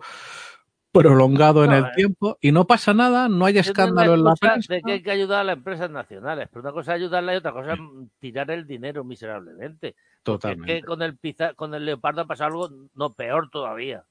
prolongado 0.93 1.65
en 1.65 1.71
el 1.73 1.85
eh. 1.85 1.91
tiempo 1.95 2.37
y 2.39 2.51
no 2.53 2.65
pasa 2.65 2.93
nada, 2.93 3.27
no 3.27 3.45
hay 3.45 3.57
escándalo 3.57 4.13
en 4.13 4.23
la 4.23 4.35
prensa. 4.35 4.73
de 4.73 4.81
que 4.81 4.91
hay 4.93 5.01
que 5.03 5.11
ayudar 5.11 5.41
a 5.41 5.43
las 5.43 5.57
empresas 5.57 5.89
nacionales, 5.89 6.47
pero 6.49 6.61
una 6.61 6.71
cosa 6.71 6.93
es 6.95 7.01
ayudarla 7.01 7.33
y 7.33 7.37
otra 7.37 7.51
cosa 7.51 7.73
es 7.73 7.79
tirar 8.19 8.49
el 8.51 8.65
dinero 8.67 9.03
miserablemente. 9.03 9.95
Porque 9.95 10.07
es 10.13 10.23
Totalmente. 10.23 10.73
que 10.75 10.81
con 10.83 11.01
el 11.01 11.17
pizza, 11.17 11.53
con 11.55 11.73
el 11.73 11.83
leopardo 11.85 12.21
ha 12.21 12.25
pasado 12.27 12.47
algo 12.51 12.69
no 12.95 13.11
peor 13.11 13.49
todavía. 13.49 14.03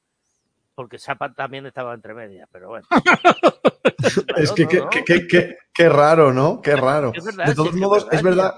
Porque 0.75 0.99
Sapa 0.99 1.33
también 1.35 1.67
estaba 1.67 1.95
entre 1.95 2.15
medias, 2.15 2.49
pero 2.51 2.69
bueno. 2.71 2.87
es 4.37 4.53
Claro, 4.53 4.55
que 4.55 4.63
no, 4.65 4.69
qué 4.71 4.79
no. 4.79 4.89
qué- 4.91 5.05
qué- 5.05 5.27
qué- 5.27 5.57
qué 5.73 5.89
raro, 5.89 6.33
¿no? 6.33 6.61
Qué 6.61 6.75
raro. 6.77 7.13
Es 7.15 7.25
verdad, 7.25 7.47
De 7.47 7.55
todos 7.55 7.69
es 7.69 7.75
que 7.75 7.81
modos, 7.81 8.09
es 8.11 8.23
verdad, 8.23 8.55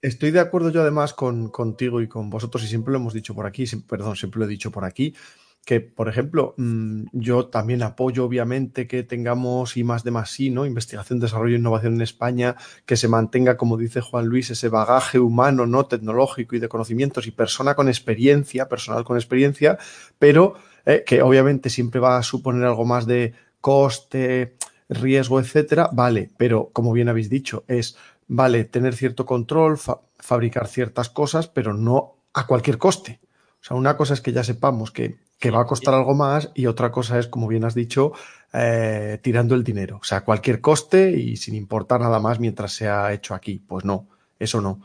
estoy 0.00 0.30
de 0.30 0.40
acuerdo 0.40 0.70
yo 0.70 0.80
además 0.82 1.12
con, 1.14 1.48
contigo 1.50 2.00
y 2.00 2.08
con 2.08 2.30
vosotros, 2.30 2.62
y 2.64 2.66
siempre 2.68 2.92
lo 2.92 2.98
hemos 2.98 3.12
dicho 3.12 3.34
por 3.34 3.46
aquí, 3.46 3.64
perdón, 3.88 4.16
siempre 4.16 4.38
lo 4.40 4.44
he 4.46 4.48
dicho 4.48 4.70
por 4.70 4.84
aquí, 4.84 5.14
que, 5.64 5.80
por 5.80 6.08
ejemplo, 6.08 6.54
mm, 6.56 7.04
yo 7.12 7.46
también 7.46 7.82
apoyo, 7.82 8.24
obviamente, 8.24 8.86
que 8.86 9.04
tengamos 9.04 9.76
I 9.76 9.84
más 9.84 10.02
de 10.02 10.10
más 10.10 10.38
I, 10.40 10.50
¿no? 10.50 10.66
Investigación, 10.66 11.20
desarrollo 11.20 11.54
e 11.54 11.58
innovación 11.58 11.94
en 11.94 12.02
España, 12.02 12.56
que 12.84 12.96
se 12.96 13.08
mantenga, 13.08 13.56
como 13.56 13.76
dice 13.76 14.00
Juan 14.00 14.26
Luis, 14.26 14.50
ese 14.50 14.68
bagaje 14.68 15.20
humano, 15.20 15.66
¿no? 15.66 15.86
Tecnológico 15.86 16.56
y 16.56 16.58
de 16.58 16.68
conocimientos 16.68 17.26
y 17.26 17.30
persona 17.30 17.74
con 17.74 17.88
experiencia, 17.88 18.68
personal 18.68 19.04
con 19.04 19.16
experiencia, 19.16 19.78
pero 20.18 20.54
eh, 20.84 21.04
que 21.06 21.22
obviamente 21.22 21.70
siempre 21.70 22.00
va 22.00 22.16
a 22.16 22.22
suponer 22.24 22.64
algo 22.64 22.84
más 22.84 23.06
de 23.06 23.34
coste, 23.60 24.56
riesgo, 24.88 25.38
etcétera, 25.40 25.90
vale, 25.92 26.30
pero 26.36 26.70
como 26.72 26.92
bien 26.92 27.08
habéis 27.08 27.30
dicho, 27.30 27.64
es, 27.68 27.96
vale, 28.26 28.64
tener 28.64 28.94
cierto 28.94 29.26
control, 29.26 29.78
fa 29.78 30.00
fabricar 30.18 30.68
ciertas 30.68 31.08
cosas, 31.08 31.48
pero 31.48 31.74
no 31.74 32.14
a 32.32 32.46
cualquier 32.46 32.78
coste. 32.78 33.20
O 33.60 33.64
sea, 33.64 33.76
una 33.76 33.96
cosa 33.96 34.14
es 34.14 34.20
que 34.20 34.32
ya 34.32 34.44
sepamos 34.44 34.92
que, 34.92 35.16
que 35.42 35.50
va 35.50 35.62
a 35.62 35.66
costar 35.66 35.94
algo 35.94 36.14
más 36.14 36.50
y 36.54 36.66
otra 36.66 36.90
cosa 36.92 37.18
es, 37.18 37.26
como 37.28 37.48
bien 37.48 37.64
has 37.64 37.74
dicho, 37.74 38.12
eh, 38.52 39.18
tirando 39.22 39.54
el 39.56 39.64
dinero. 39.64 39.98
O 40.00 40.04
sea, 40.04 40.24
cualquier 40.24 40.60
coste 40.60 41.10
y 41.12 41.36
sin 41.36 41.54
importar 41.56 42.00
nada 42.00 42.20
más 42.20 42.38
mientras 42.40 42.72
sea 42.72 43.12
hecho 43.12 43.34
aquí. 43.34 43.58
Pues 43.66 43.84
no, 43.84 44.08
eso 44.38 44.60
no. 44.60 44.80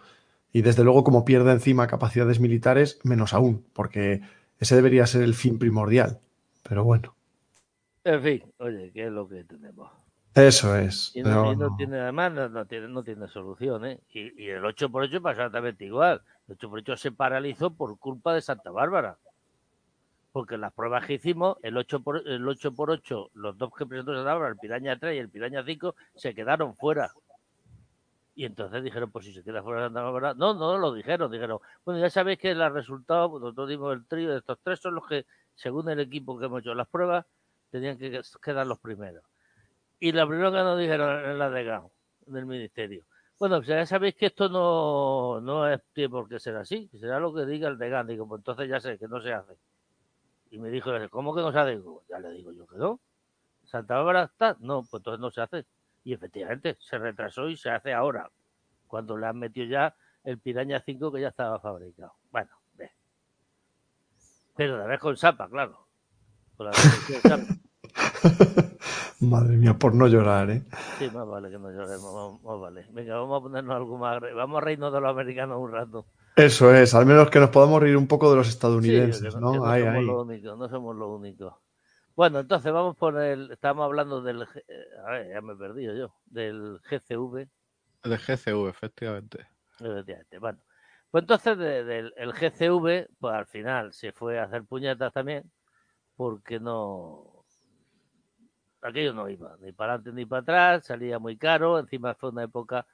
Y 0.52 0.62
desde 0.64 0.84
luego, 0.84 1.04
como 1.04 1.26
pierde 1.26 1.52
encima 1.52 1.88
capacidades 1.88 2.40
militares, 2.40 3.00
menos 3.04 3.34
aún, 3.34 3.66
porque 3.74 4.22
ese 4.60 4.76
debería 4.76 5.06
ser 5.08 5.22
el 5.24 5.36
fin 5.36 5.60
primordial. 5.60 6.22
Pero 6.64 6.84
bueno, 6.84 7.16
En 8.04 8.24
fin, 8.24 8.54
oye, 8.58 8.92
¿qué 8.92 9.06
es 9.06 9.12
lo 9.12 9.28
que 9.28 9.44
tenemos? 9.44 9.92
eso 10.36 10.76
es. 10.78 11.14
Y 11.14 11.24
Pero 11.24 11.36
no, 11.36 11.52
y 11.52 11.56
no 11.56 11.70
no. 11.70 11.76
tiene, 11.76 12.00
además, 12.00 12.32
no, 12.34 12.50
no 12.50 12.66
tiene, 12.68 12.88
no 12.90 13.04
tiene 13.04 13.28
solución, 13.28 13.86
¿eh? 13.86 14.00
Y, 14.14 14.44
y 14.46 14.50
el 14.50 14.64
8x8 14.64 15.22
pasa 15.22 15.42
exactamente 15.42 15.86
igual. 15.86 16.22
El 16.48 16.58
8x8 16.58 16.96
se 16.98 17.12
paralizó 17.12 17.76
por 17.76 17.98
culpa 18.00 18.34
de 18.34 18.42
Santa 18.42 18.72
Bárbara. 18.72 19.18
Porque 20.38 20.56
las 20.56 20.72
pruebas 20.72 21.04
que 21.04 21.16
hicimos, 21.16 21.58
el 21.64 21.76
8 21.76 22.04
por, 22.04 22.18
el 22.18 22.46
8x8, 22.46 23.32
los 23.34 23.58
dos 23.58 23.72
que 23.76 23.88
presentó 23.88 24.12
Bárbara, 24.24 24.50
el 24.50 24.58
Piraña 24.58 24.96
3 24.96 25.16
y 25.16 25.18
el 25.18 25.30
Piraña 25.30 25.64
5, 25.66 25.96
se 26.14 26.36
quedaron 26.36 26.76
fuera. 26.76 27.12
Y 28.36 28.46
entonces 28.46 28.84
dijeron, 28.84 29.10
pues 29.10 29.26
si 29.26 29.34
se 29.34 29.44
queda 29.44 29.64
fuera 29.64 29.88
Santa 29.88 30.04
Bárbara, 30.04 30.36
no, 30.36 30.54
no 30.54 30.78
lo 30.78 30.94
dijeron, 30.94 31.32
dijeron, 31.32 31.58
bueno, 31.84 32.00
ya 32.00 32.12
sabéis 32.12 32.38
que 32.38 32.54
los 32.54 32.72
resultados, 32.72 33.32
pues 33.32 33.42
nosotros 33.42 33.68
dimos 33.68 33.96
el 33.96 34.06
trío 34.06 34.30
de 34.30 34.38
estos 34.38 34.60
tres, 34.62 34.80
son 34.80 34.94
los 34.94 35.08
que, 35.08 35.26
según 35.56 35.90
el 35.90 36.00
equipo 36.02 36.38
que 36.38 36.46
hemos 36.46 36.62
hecho 36.62 36.76
las 36.76 36.88
pruebas, 36.88 37.26
tenían 37.72 37.98
que 37.98 38.22
quedar 38.40 38.68
los 38.68 38.78
primeros. 38.78 39.24
Y 40.00 40.12
la 40.12 40.28
primera 40.28 40.52
que 40.52 40.58
nos 40.58 40.78
dijeron 40.78 41.32
en 41.32 41.40
la 41.40 41.50
de 41.50 41.64
GAO, 41.64 41.92
del 42.28 42.46
ministerio. 42.46 43.06
Bueno, 43.40 43.56
pues 43.56 43.70
ya 43.70 43.84
sabéis 43.88 44.14
que 44.14 44.28
esto 44.28 44.50
no, 44.50 45.42
no 45.42 45.68
es 45.68 45.82
tiene 45.94 46.10
por 46.12 46.30
qué 46.30 46.40
ser 46.40 46.58
así, 46.58 46.88
que 46.90 47.00
será 47.00 47.20
lo 47.20 47.34
que 47.34 47.48
diga 47.48 47.70
el 47.70 47.80
de 47.80 47.90
GAN. 47.90 48.06
Digo, 48.06 48.28
pues 48.28 48.42
entonces 48.42 48.70
ya 48.70 48.80
sé 48.80 49.00
que 49.00 49.08
no 49.08 49.20
se 49.20 49.34
hace. 49.34 49.58
Y 50.52 50.60
me 50.60 50.70
dijo, 50.70 50.92
¿cómo 51.10 51.36
que 51.36 51.42
no 51.42 51.52
se 51.52 51.60
hace? 51.60 51.72
Digo, 51.72 52.04
ya 52.10 52.20
le 52.20 52.32
digo 52.32 52.52
yo 52.52 52.66
que 52.68 52.78
no. 52.78 53.00
¿Santa 53.66 53.96
Bárbara 53.96 54.24
está? 54.24 54.56
No, 54.60 54.82
pues 54.82 55.02
entonces 55.02 55.20
no 55.20 55.32
se 55.32 55.42
hace. 55.42 55.66
Y 56.04 56.14
efectivamente, 56.14 56.78
se 56.80 56.98
retrasó 56.98 57.50
y 57.50 57.58
se 57.58 57.70
hace 57.70 57.94
ahora, 57.94 58.30
cuando 58.88 59.18
le 59.18 59.28
han 59.28 59.38
metido 59.38 59.68
ya 59.68 59.96
el 60.24 60.40
Piraña 60.40 60.82
5 60.86 61.12
que 61.12 61.22
ya 61.22 61.30
estaba 61.30 61.60
fabricado. 61.60 62.14
Bueno, 62.32 62.50
ve. 62.76 62.92
Pero 64.56 64.78
de 64.78 64.88
vez 64.88 65.00
con 65.00 65.18
Sapa, 65.18 65.50
claro. 65.50 65.88
Con 66.56 66.68
la 66.68 66.72
versión 66.72 67.22
Sapa. 67.22 67.54
Madre 69.20 69.58
mía, 69.58 69.74
por 69.74 69.96
no 69.96 70.08
llorar, 70.08 70.50
¿eh? 70.52 70.64
Sí, 71.00 71.10
más 71.10 71.28
vale 71.28 71.50
que 71.50 71.58
no 71.58 71.72
lloremos, 71.72 72.42
más, 72.44 72.60
vale. 72.60 72.86
Venga, 72.92 73.18
vamos 73.18 73.40
a 73.40 73.44
ponernos 73.44 73.76
algo 73.76 73.98
más. 73.98 74.22
Vamos 74.22 74.58
a 74.58 74.62
reírnos 74.62 74.94
de 74.94 75.02
los 75.02 75.10
americanos 75.10 75.58
un 75.60 75.72
rato. 75.72 76.06
Eso 76.38 76.72
es, 76.72 76.94
al 76.94 77.08
menos 77.08 77.32
que 77.32 77.40
nos 77.40 77.50
podamos 77.50 77.82
reír 77.82 77.98
un 77.98 78.08
poco 78.08 78.30
de 78.30 78.38
los 78.38 78.48
estadounidenses, 78.48 79.34
sí, 79.34 79.40
¿no? 79.40 79.54
no, 79.54 79.64
somos 79.64 80.04
Los 80.04 80.26
únicos, 80.28 80.58
no 80.60 80.70
somos 80.70 80.96
los 80.96 81.10
únicos. 81.10 81.54
Bueno, 82.16 82.40
entonces 82.40 82.72
vamos 82.72 82.96
por 82.96 83.20
el. 83.20 83.52
Estábamos 83.52 83.86
hablando 83.86 84.22
del. 84.22 84.44
A 84.44 85.12
ver, 85.12 85.30
ya 85.30 85.42
me 85.42 85.54
he 85.54 85.56
perdido 85.56 85.96
yo. 85.96 86.14
Del 86.28 86.80
GCV. 86.84 87.48
Del 88.04 88.20
GCV, 88.20 88.70
efectivamente. 88.70 89.48
Efectivamente. 89.80 90.38
Bueno, 90.38 90.60
pues 91.10 91.24
entonces 91.24 91.58
del 91.58 91.88
de, 91.88 92.14
el 92.18 92.34
GCV, 92.34 93.10
pues 93.20 93.34
al 93.34 93.48
final 93.48 93.94
se 93.94 94.12
fue 94.12 94.38
a 94.40 94.44
hacer 94.44 94.64
puñetas 94.64 95.12
también, 95.12 95.52
porque 96.16 96.60
no. 96.60 97.46
Aquello 98.84 99.12
no 99.14 99.28
iba 99.28 99.58
ni 99.60 99.72
para 99.72 99.94
adelante 99.94 100.14
ni 100.14 100.26
para 100.28 100.42
atrás, 100.42 100.86
salía 100.86 101.18
muy 101.18 101.36
caro. 101.36 101.80
Encima 101.80 102.14
fue 102.14 102.30
una 102.30 102.44
época, 102.44 102.86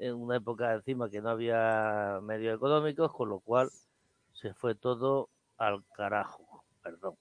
en 0.00 0.14
una 0.14 0.36
época 0.36 0.72
encima 0.72 1.10
que 1.10 1.20
no 1.20 1.28
había 1.28 2.20
medios 2.22 2.56
económicos, 2.56 3.12
con 3.12 3.28
lo 3.28 3.40
cual 3.40 3.70
se 4.32 4.54
fue 4.54 4.74
todo 4.74 5.28
al 5.58 5.84
carajo. 5.94 6.64
Perdón. 6.82 7.14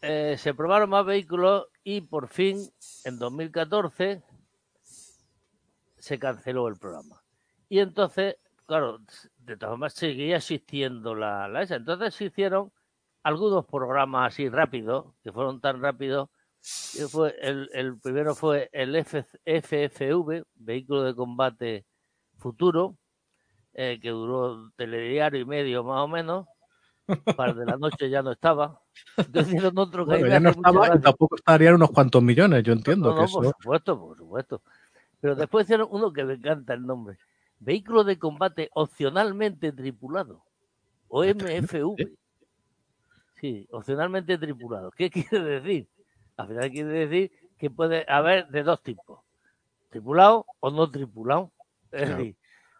Eh, 0.00 0.36
se 0.38 0.54
probaron 0.54 0.90
más 0.90 1.04
vehículos 1.04 1.66
y 1.82 2.02
por 2.02 2.28
fin, 2.28 2.70
en 3.04 3.18
2014, 3.18 4.22
se 5.98 6.18
canceló 6.20 6.68
el 6.68 6.76
programa. 6.76 7.20
Y 7.68 7.80
entonces, 7.80 8.36
claro, 8.64 9.00
de 9.38 9.56
todas 9.56 9.72
formas 9.72 9.94
seguía 9.94 10.36
existiendo 10.36 11.16
la, 11.16 11.48
la 11.48 11.62
esa. 11.62 11.74
Entonces 11.74 12.14
se 12.14 12.26
hicieron 12.26 12.70
algunos 13.24 13.66
programas 13.66 14.32
así 14.32 14.48
rápidos, 14.48 15.06
que 15.24 15.32
fueron 15.32 15.60
tan 15.60 15.82
rápidos. 15.82 16.28
Fue 17.08 17.36
el, 17.40 17.70
el, 17.74 17.96
primero 18.00 18.34
fue 18.34 18.68
el 18.72 18.96
F, 18.96 19.24
FFV, 19.44 20.44
Vehículo 20.56 21.04
de 21.04 21.14
Combate 21.14 21.84
Futuro, 22.38 22.96
eh, 23.72 24.00
que 24.02 24.10
duró 24.10 24.72
telediario 24.74 25.40
y 25.40 25.44
medio 25.44 25.84
más 25.84 26.00
o 26.00 26.08
menos. 26.08 26.46
Para 27.36 27.54
de 27.54 27.64
la 27.64 27.76
noche 27.76 28.10
ya 28.10 28.20
no 28.20 28.32
estaba. 28.32 28.80
Entonces 29.16 29.54
hicieron 29.54 29.78
otro 29.78 30.04
que 30.06 30.18
bueno, 30.18 30.26
ya 30.26 30.40
no 30.40 30.50
estaba 30.50 30.96
y 30.96 31.00
tampoco 31.00 31.36
estarían 31.36 31.74
unos 31.74 31.92
cuantos 31.92 32.20
millones, 32.20 32.64
yo 32.64 32.72
entiendo. 32.72 33.10
No, 33.10 33.14
no, 33.14 33.26
que 33.26 33.32
por 33.32 33.44
eso... 33.44 33.54
supuesto, 33.60 34.00
por 34.00 34.16
supuesto. 34.16 34.62
Pero 35.20 35.36
después 35.36 35.66
hicieron 35.66 35.86
uno 35.92 36.12
que 36.12 36.24
me 36.24 36.34
encanta 36.34 36.74
el 36.74 36.84
nombre. 36.84 37.16
Vehículo 37.60 38.02
de 38.02 38.18
combate 38.18 38.70
opcionalmente 38.74 39.70
tripulado. 39.70 40.42
O 41.08 41.24
MFV. 41.24 41.94
Sí, 43.38 43.68
opcionalmente 43.70 44.38
tripulado. 44.38 44.90
¿Qué 44.92 45.10
quiere 45.28 45.60
decir? 45.60 45.88
Al 46.36 46.48
final 46.48 46.70
quiere 46.70 47.06
decir 47.06 47.32
que 47.58 47.70
puede 47.70 48.04
haber 48.08 48.48
de 48.48 48.62
dos 48.62 48.82
tipos. 48.82 49.20
Tripulado 49.90 50.46
o 50.60 50.70
no 50.70 50.90
tripulado. 50.90 51.52
Es 51.90 52.02
claro. 52.02 52.16
decir, 52.16 52.36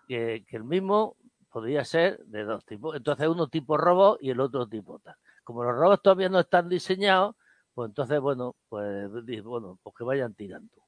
que, 0.09 0.45
que, 0.49 0.57
el 0.57 0.65
mismo 0.65 1.17
podría 1.51 1.85
ser 1.85 2.19
de 2.27 2.45
dos 2.45 2.65
tipos. 2.65 2.97
Entonces 2.97 3.29
uno 3.29 3.49
tipo 3.49 3.77
robot 3.77 4.19
y 4.21 4.31
el 4.31 4.41
otro 4.41 4.67
tipo 4.67 4.99
tal. 4.99 5.17
Como 5.45 5.63
los 5.63 5.75
robots 5.75 6.03
todavía 6.03 6.29
no 6.29 6.41
están 6.41 6.69
diseñados, 6.69 7.37
pues 7.75 7.89
entonces, 7.89 8.21
bueno, 8.21 8.57
pues, 8.69 9.11
bueno, 9.45 9.79
pues 9.83 9.97
que 9.97 10.05
vayan 10.05 10.35
tirando 10.35 10.87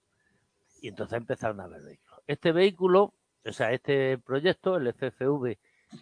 y 0.81 0.89
entonces 0.89 1.19
empezaron 1.19 1.61
a 1.61 1.66
ver 1.66 1.82
vehículos. 1.82 2.20
Este 2.27 2.53
vehículo, 2.53 3.15
o 3.45 3.53
sea, 3.53 3.73
este 3.73 4.19
proyecto, 4.19 4.77
el 4.77 4.89
FFV, 4.89 5.59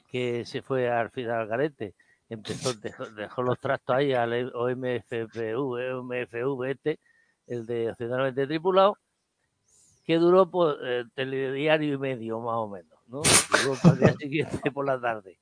que 0.08 0.44
se 0.44 0.62
fue 0.62 0.90
al 0.90 1.10
final 1.10 1.40
al 1.40 1.48
garete, 1.48 1.94
empezó, 2.28 2.74
dejó, 2.80 3.06
dejó 3.06 3.42
los 3.42 3.58
trastos 3.58 3.96
ahí 3.96 4.12
al 4.12 4.52
OMFPV, 4.54 5.56
OMFV 5.56 6.64
este, 6.64 7.00
el 7.46 7.66
de 7.66 7.90
opcionalmente 7.90 8.46
tripulado, 8.46 8.98
que 10.04 10.18
duró 10.18 10.50
pues, 10.50 10.76
eh, 10.82 11.04
telediario 11.14 11.94
y 11.94 11.98
medio 11.98 12.40
más 12.40 12.56
o 12.56 12.68
menos, 12.68 12.98
¿no? 13.08 13.22
Duró 13.62 13.78
para 13.82 13.94
el 13.94 13.98
día 13.98 14.14
siguiente 14.18 14.70
por 14.70 14.86
la 14.86 15.00
tarde. 15.00 15.38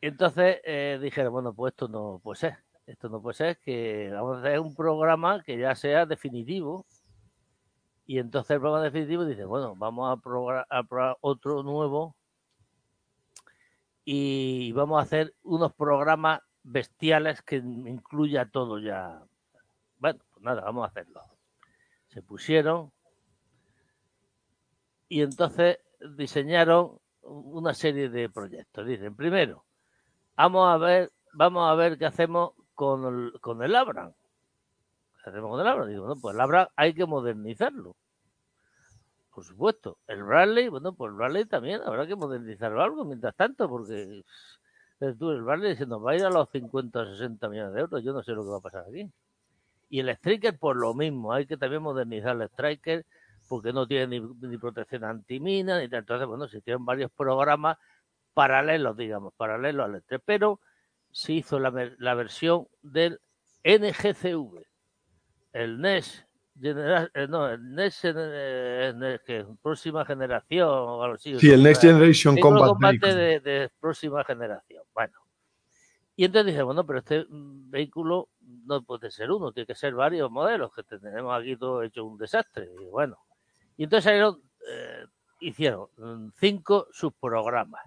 Entonces 0.00 0.58
eh, 0.64 0.98
dijeron, 1.02 1.32
bueno, 1.32 1.52
pues 1.52 1.72
esto 1.72 1.88
no 1.88 2.20
puede 2.22 2.38
ser. 2.38 2.58
Esto 2.86 3.10
no 3.10 3.20
puede 3.20 3.34
ser 3.34 3.58
que 3.58 4.10
vamos 4.12 4.36
a 4.36 4.40
hacer 4.40 4.60
un 4.60 4.74
programa 4.74 5.42
que 5.42 5.58
ya 5.58 5.74
sea 5.74 6.06
definitivo, 6.06 6.86
y 8.06 8.18
entonces 8.18 8.52
el 8.52 8.60
programa 8.60 8.84
definitivo 8.84 9.26
dice, 9.26 9.44
bueno, 9.44 9.76
vamos 9.76 10.10
a 10.10 10.16
probar, 10.16 10.66
a 10.70 10.82
probar, 10.82 11.18
otro 11.20 11.62
nuevo 11.62 12.16
y 14.10 14.72
vamos 14.72 14.98
a 14.98 15.02
hacer 15.02 15.34
unos 15.42 15.74
programas 15.74 16.40
bestiales 16.62 17.42
que 17.42 17.56
incluya 17.56 18.48
todo 18.50 18.78
ya. 18.78 19.22
Bueno, 19.98 20.20
pues 20.30 20.42
nada, 20.42 20.62
vamos 20.62 20.84
a 20.84 20.88
hacerlo. 20.88 21.20
Se 22.06 22.22
pusieron 22.22 22.90
y 25.08 25.20
entonces 25.20 25.78
diseñaron 26.16 26.98
una 27.20 27.74
serie 27.74 28.08
de 28.08 28.30
proyectos. 28.30 28.86
Dicen, 28.86 29.14
primero, 29.14 29.66
vamos 30.36 30.72
a 30.72 30.78
ver, 30.78 31.12
vamos 31.34 31.70
a 31.70 31.74
ver 31.74 31.98
qué 31.98 32.06
hacemos 32.06 32.52
con 32.72 33.04
el, 33.04 33.40
con 33.40 33.62
el 33.62 33.76
Abram 33.76 34.14
hacemos 35.28 35.50
con 35.50 35.60
el 35.60 35.66
Abra? 35.66 35.86
Digo, 35.86 36.06
bueno, 36.06 36.20
pues 36.20 36.34
el 36.34 36.40
Abra 36.40 36.70
hay 36.76 36.94
que 36.94 37.06
modernizarlo. 37.06 37.94
Por 39.38 39.44
supuesto. 39.44 39.98
El 40.08 40.24
Bradley, 40.24 40.66
bueno, 40.66 40.92
pues 40.94 41.10
el 41.10 41.14
Bradley 41.16 41.44
también 41.44 41.80
habrá 41.84 42.08
que 42.08 42.16
modernizarlo 42.16 42.82
algo 42.82 43.04
mientras 43.04 43.36
tanto, 43.36 43.68
porque 43.68 44.24
tú, 45.16 45.30
el 45.30 45.42
Bradley 45.42 45.76
se 45.76 45.86
nos 45.86 46.04
va 46.04 46.10
a 46.10 46.16
ir 46.16 46.24
a 46.24 46.30
los 46.30 46.50
50 46.50 46.98
o 46.98 47.06
60 47.06 47.48
millones 47.48 47.72
de 47.72 47.80
euros. 47.82 48.02
Yo 48.02 48.12
no 48.12 48.20
sé 48.24 48.32
lo 48.32 48.42
que 48.42 48.50
va 48.50 48.56
a 48.56 48.60
pasar 48.60 48.86
aquí. 48.88 49.08
Y 49.90 50.00
el 50.00 50.08
Striker, 50.08 50.58
por 50.58 50.74
lo 50.74 50.92
mismo, 50.92 51.32
hay 51.32 51.46
que 51.46 51.56
también 51.56 51.82
modernizar 51.82 52.34
el 52.34 52.48
Striker 52.48 53.06
porque 53.48 53.72
no 53.72 53.86
tiene 53.86 54.18
ni, 54.18 54.28
ni 54.40 54.58
protección 54.58 55.04
antimina, 55.04 55.78
ni 55.78 55.88
tal. 55.88 56.00
Entonces, 56.00 56.26
bueno, 56.26 56.48
se 56.48 56.60
tienen 56.60 56.84
varios 56.84 57.12
programas 57.12 57.78
paralelos, 58.34 58.96
digamos, 58.96 59.34
paralelos 59.34 59.84
al 59.84 60.02
E3, 60.02 60.20
pero 60.24 60.58
se 61.12 61.34
hizo 61.34 61.60
la, 61.60 61.92
la 61.98 62.14
versión 62.14 62.66
del 62.82 63.20
NGCV, 63.62 64.66
el 65.52 65.80
NES, 65.80 66.27
genera, 66.60 67.10
eh, 67.14 67.26
no, 67.28 67.48
el 67.48 67.74
NES, 67.74 68.00
eh, 68.04 68.92
NES 68.94 69.20
que 69.24 69.46
próxima 69.62 70.04
generación 70.04 70.68
o 70.68 71.02
algo 71.02 71.14
así. 71.14 71.38
Sí, 71.38 71.50
el 71.50 71.62
Next 71.62 71.82
Generation 71.82 72.36
Combat, 72.38 72.68
combate 72.68 73.14
de, 73.14 73.40
de, 73.40 73.70
próxima 73.80 74.24
generación. 74.24 74.82
Bueno. 74.94 75.18
Y 76.16 76.24
entonces 76.24 76.46
dije, 76.52 76.62
bueno, 76.62 76.84
pero 76.84 76.98
este 76.98 77.26
vehículo 77.28 78.30
no 78.40 78.82
puede 78.82 79.10
ser 79.10 79.30
uno, 79.30 79.52
tiene 79.52 79.68
que 79.68 79.76
ser 79.76 79.94
varios 79.94 80.30
modelos, 80.30 80.72
que 80.74 80.82
tenemos 80.82 81.40
aquí 81.40 81.56
todo 81.56 81.82
hecho 81.82 82.04
un 82.04 82.18
desastre. 82.18 82.68
Y 82.80 82.86
bueno. 82.86 83.18
Y 83.76 83.84
entonces 83.84 84.04
salieron, 84.04 84.42
eh, 84.68 85.06
hicieron 85.40 85.88
cinco 86.38 86.88
subprogramas. 86.90 87.82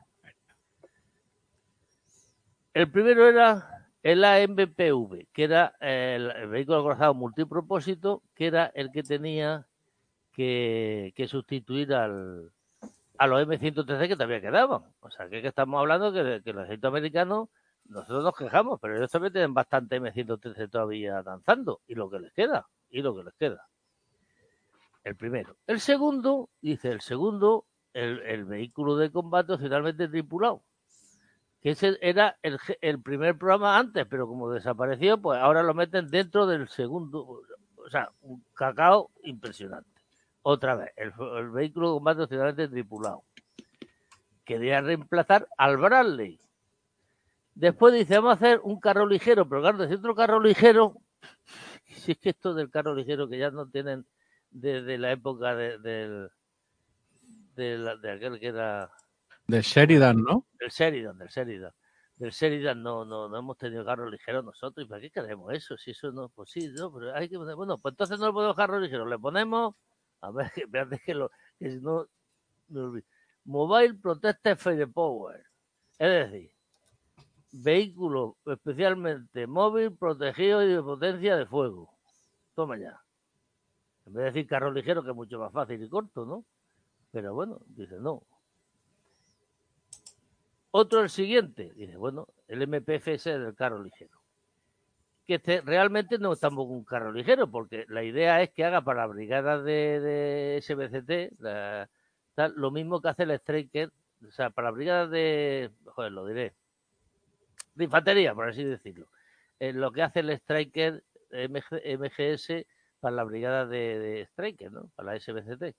El 2.74 2.90
primero 2.90 3.28
era 3.28 3.81
el 4.04 4.24
AMPV, 4.24 5.28
que 5.32 5.44
era 5.44 5.76
el, 5.80 6.32
el 6.32 6.48
vehículo 6.48 6.80
acorazado 6.80 7.14
multipropósito, 7.14 8.24
que 8.34 8.48
era 8.48 8.72
el 8.74 8.92
que 8.92 9.04
tenía 9.04 9.68
que, 10.32 11.14
sustituir 11.28 11.94
al, 11.94 12.52
a 13.18 13.28
los 13.28 13.48
M113 13.48 14.08
que 14.08 14.16
todavía 14.16 14.42
quedaban. 14.42 14.84
O 15.02 15.12
sea, 15.12 15.30
que, 15.30 15.46
estamos 15.46 15.80
hablando 15.80 16.12
que, 16.12 16.42
que 16.44 16.50
el 16.50 16.60
ejército 16.60 16.88
americano, 16.88 17.50
nosotros 17.86 18.24
nos 18.24 18.36
quejamos, 18.36 18.80
pero 18.82 18.98
ellos 18.98 19.12
también 19.12 19.34
tienen 19.34 19.54
bastante 19.54 20.02
M113 20.02 20.70
todavía 20.70 21.22
danzando, 21.22 21.82
y 21.88 21.94
lo 21.94 22.10
que 22.10 22.20
les 22.20 22.34
queda, 22.34 22.68
y 22.90 23.02
lo 23.02 23.16
que 23.16 23.24
les 23.24 23.34
queda. 23.36 23.68
El 25.04 25.16
primero. 25.16 25.58
El 25.68 25.80
segundo, 25.80 26.50
dice, 26.62 26.90
el 26.90 27.02
segundo, 27.02 27.66
el 27.94 28.46
vehículo 28.46 28.96
de 28.96 29.12
combate 29.12 29.58
finalmente 29.58 30.08
tripulado 30.08 30.64
que 31.62 31.72
ese 31.72 31.98
era 32.02 32.38
el, 32.42 32.58
el, 32.82 33.02
primer 33.02 33.38
programa 33.38 33.78
antes, 33.78 34.06
pero 34.08 34.28
como 34.28 34.50
desapareció, 34.50 35.22
pues 35.22 35.40
ahora 35.40 35.62
lo 35.62 35.74
meten 35.74 36.10
dentro 36.10 36.48
del 36.48 36.68
segundo, 36.70 37.44
o 37.76 37.90
sea, 37.90 38.10
un 38.22 38.44
cacao 38.54 39.12
impresionante. 39.24 39.90
Otra 40.42 40.76
vez, 40.76 40.92
el, 40.98 41.14
el 41.38 41.52
vehículo 41.52 41.90
de 41.90 41.94
combate 41.94 42.28
finalmente 42.28 42.68
tripulado. 42.68 43.24
Quería 44.44 44.82
reemplazar 44.82 45.48
al 45.56 45.78
Bradley. 45.78 46.40
Después 47.54 47.94
dice, 47.94 48.16
vamos 48.16 48.32
a 48.32 48.34
hacer 48.34 48.60
un 48.64 48.80
carro 48.80 49.06
ligero, 49.06 49.48
pero 49.48 49.62
claro, 49.62 49.78
decir 49.78 49.98
otro 49.98 50.16
carro 50.16 50.40
ligero, 50.40 50.96
si 51.86 52.14
es 52.14 52.18
que 52.18 52.30
esto 52.32 52.56
del 52.56 52.72
carro 52.72 52.96
ligero 52.96 53.30
que 53.30 53.38
ya 53.38 53.52
no 53.52 53.68
tienen 53.68 54.06
desde 54.50 54.82
de 54.82 54.98
la 54.98 55.12
época 55.12 55.56
de, 55.56 55.78
de, 55.78 56.30
de, 57.56 57.78
la, 57.78 57.96
de 57.98 58.12
aquel 58.12 58.40
que 58.40 58.48
era 58.48 58.92
del 59.52 59.64
Sheridan, 59.64 60.24
¿no? 60.24 60.48
Del 60.60 60.70
Sheridan, 60.70 61.18
del 61.18 61.28
Sheridan. 61.28 61.72
Del 62.16 62.32
Sheridan 62.32 62.82
no, 62.82 63.04
no, 63.04 63.28
no 63.28 63.38
hemos 63.38 63.58
tenido 63.58 63.84
carro 63.84 64.10
ligero 64.10 64.42
nosotros. 64.42 64.86
¿Y 64.86 64.90
para 64.90 65.02
qué 65.02 65.12
queremos 65.12 65.54
eso? 65.54 65.78
Si 65.78 65.92
eso 65.92 66.12
no 66.12 66.28
es 66.28 66.32
posible, 66.32 66.74
¿no? 66.78 66.94
Pero 66.94 67.14
hay 67.14 67.28
que 67.28 67.38
poner, 67.38 67.56
bueno, 67.56 67.78
pues 67.78 67.94
entonces 67.94 68.18
no 68.20 68.28
le 68.28 68.34
ponemos 68.34 68.56
carro 68.56 68.80
ligero. 68.80 69.06
Le 69.06 69.20
ponemos, 69.20 69.76
a 70.22 70.32
ver, 70.32 70.52
espérate 70.56 71.02
que 71.06 71.14
lo, 71.14 71.32
que 71.60 71.72
si 71.72 71.82
no. 71.82 72.08
Mobile 73.44 73.96
Protected 73.96 74.58
Firepower. 74.58 75.44
Es 76.00 76.32
decir, 76.32 76.52
vehículo 77.52 78.38
especialmente 78.46 79.48
móvil, 79.48 79.96
protegido 79.98 80.64
y 80.64 80.74
de 80.74 80.82
potencia 80.82 81.36
de 81.36 81.46
fuego. 81.46 81.94
Toma 82.56 82.78
ya. 82.78 83.02
En 84.06 84.14
vez 84.14 84.24
de 84.24 84.32
decir 84.32 84.48
carro 84.48 84.72
ligero, 84.72 85.04
que 85.04 85.10
es 85.10 85.16
mucho 85.16 85.40
más 85.40 85.52
fácil 85.52 85.84
y 85.84 85.90
corto, 85.90 86.26
¿no? 86.26 86.46
Pero 87.12 87.34
bueno, 87.34 87.60
dice 87.68 87.98
no. 88.00 88.24
Otro 90.72 91.02
el 91.02 91.10
siguiente, 91.10 91.74
dice, 91.76 91.98
bueno, 91.98 92.28
el 92.48 92.66
MPFS 92.66 93.26
del 93.26 93.56
carro 93.56 93.84
ligero. 93.84 94.22
Que 95.28 95.36
este 95.36 95.62
realmente 95.62 96.18
no 96.18 96.32
es 96.32 96.40
tampoco 96.40 96.72
un 96.72 96.86
carro 96.86 97.12
ligero, 97.12 97.52
porque 97.52 97.86
la 97.90 98.04
idea 98.04 98.42
es 98.42 98.52
que 98.52 98.64
haga 98.64 98.82
para 98.82 99.02
la 99.02 99.08
brigada 99.08 99.62
de, 99.62 100.60
SBCT 100.62 101.38
lo 102.56 102.72
mismo 102.72 103.02
que 103.02 103.10
hace 103.10 103.24
el 103.24 103.32
Striker, 103.32 103.92
o 104.28 104.32
sea, 104.32 104.50
para 104.50 104.70
la 104.70 104.72
brigada 104.72 105.08
de, 105.08 105.72
joder, 105.86 106.12
lo 106.12 106.26
diré, 106.26 106.54
de 107.76 107.84
infantería, 107.84 108.34
por 108.34 108.50
así 108.50 108.64
decirlo. 108.64 109.08
Eh, 109.60 109.74
lo 109.74 109.92
que 109.92 110.02
hace 110.02 110.22
el 110.22 110.32
Striker 110.32 111.04
MGS 111.32 112.66
para 113.00 113.16
la 113.16 113.24
brigada 113.26 113.66
de, 113.66 114.00
de 114.00 114.22
Striker, 114.22 114.72
¿no? 114.72 114.90
Para 114.96 115.14
la 115.14 115.20
SBCT. 115.20 115.76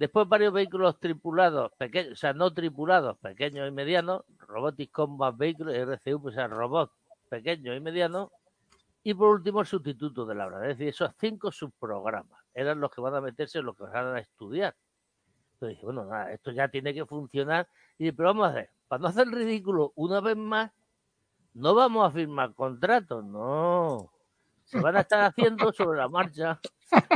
Después 0.00 0.26
varios 0.26 0.54
vehículos 0.54 0.98
tripulados, 0.98 1.72
pequeños, 1.72 2.12
o 2.12 2.16
sea, 2.16 2.32
no 2.32 2.54
tripulados, 2.54 3.18
pequeños 3.18 3.68
y 3.68 3.70
medianos, 3.70 4.24
Robotic 4.38 4.90
Combat 4.90 5.36
Vehicles, 5.36 5.76
RCU, 5.76 6.26
o 6.26 6.32
sea, 6.32 6.46
robots 6.46 6.90
pequeños 7.28 7.76
y 7.76 7.80
medianos, 7.80 8.30
y 9.02 9.12
por 9.12 9.28
último 9.28 9.60
el 9.60 9.66
sustituto 9.66 10.24
de 10.24 10.34
la 10.34 10.46
hora. 10.46 10.62
Es 10.62 10.78
decir, 10.78 10.88
esos 10.88 11.10
cinco 11.20 11.52
subprogramas 11.52 12.42
eran 12.54 12.80
los 12.80 12.90
que 12.90 13.02
van 13.02 13.14
a 13.14 13.20
meterse 13.20 13.58
en 13.58 13.66
lo 13.66 13.74
que 13.74 13.82
van 13.82 14.16
a 14.16 14.20
estudiar. 14.20 14.74
Entonces 15.52 15.76
dije, 15.76 15.84
bueno, 15.84 16.06
nada, 16.06 16.32
esto 16.32 16.50
ya 16.50 16.68
tiene 16.68 16.94
que 16.94 17.04
funcionar. 17.04 17.68
Y 17.98 18.10
pero 18.12 18.30
vamos 18.30 18.46
a 18.46 18.50
hacer, 18.52 18.70
para 18.88 19.02
no 19.02 19.08
hacer 19.08 19.28
ridículo 19.28 19.92
una 19.96 20.22
vez 20.22 20.36
más, 20.38 20.70
no 21.52 21.74
vamos 21.74 22.08
a 22.08 22.10
firmar 22.10 22.54
contratos, 22.54 23.22
no. 23.22 24.10
Se 24.64 24.80
van 24.80 24.96
a 24.96 25.00
estar 25.00 25.24
haciendo 25.24 25.74
sobre 25.74 25.98
la 25.98 26.08
marcha 26.08 26.58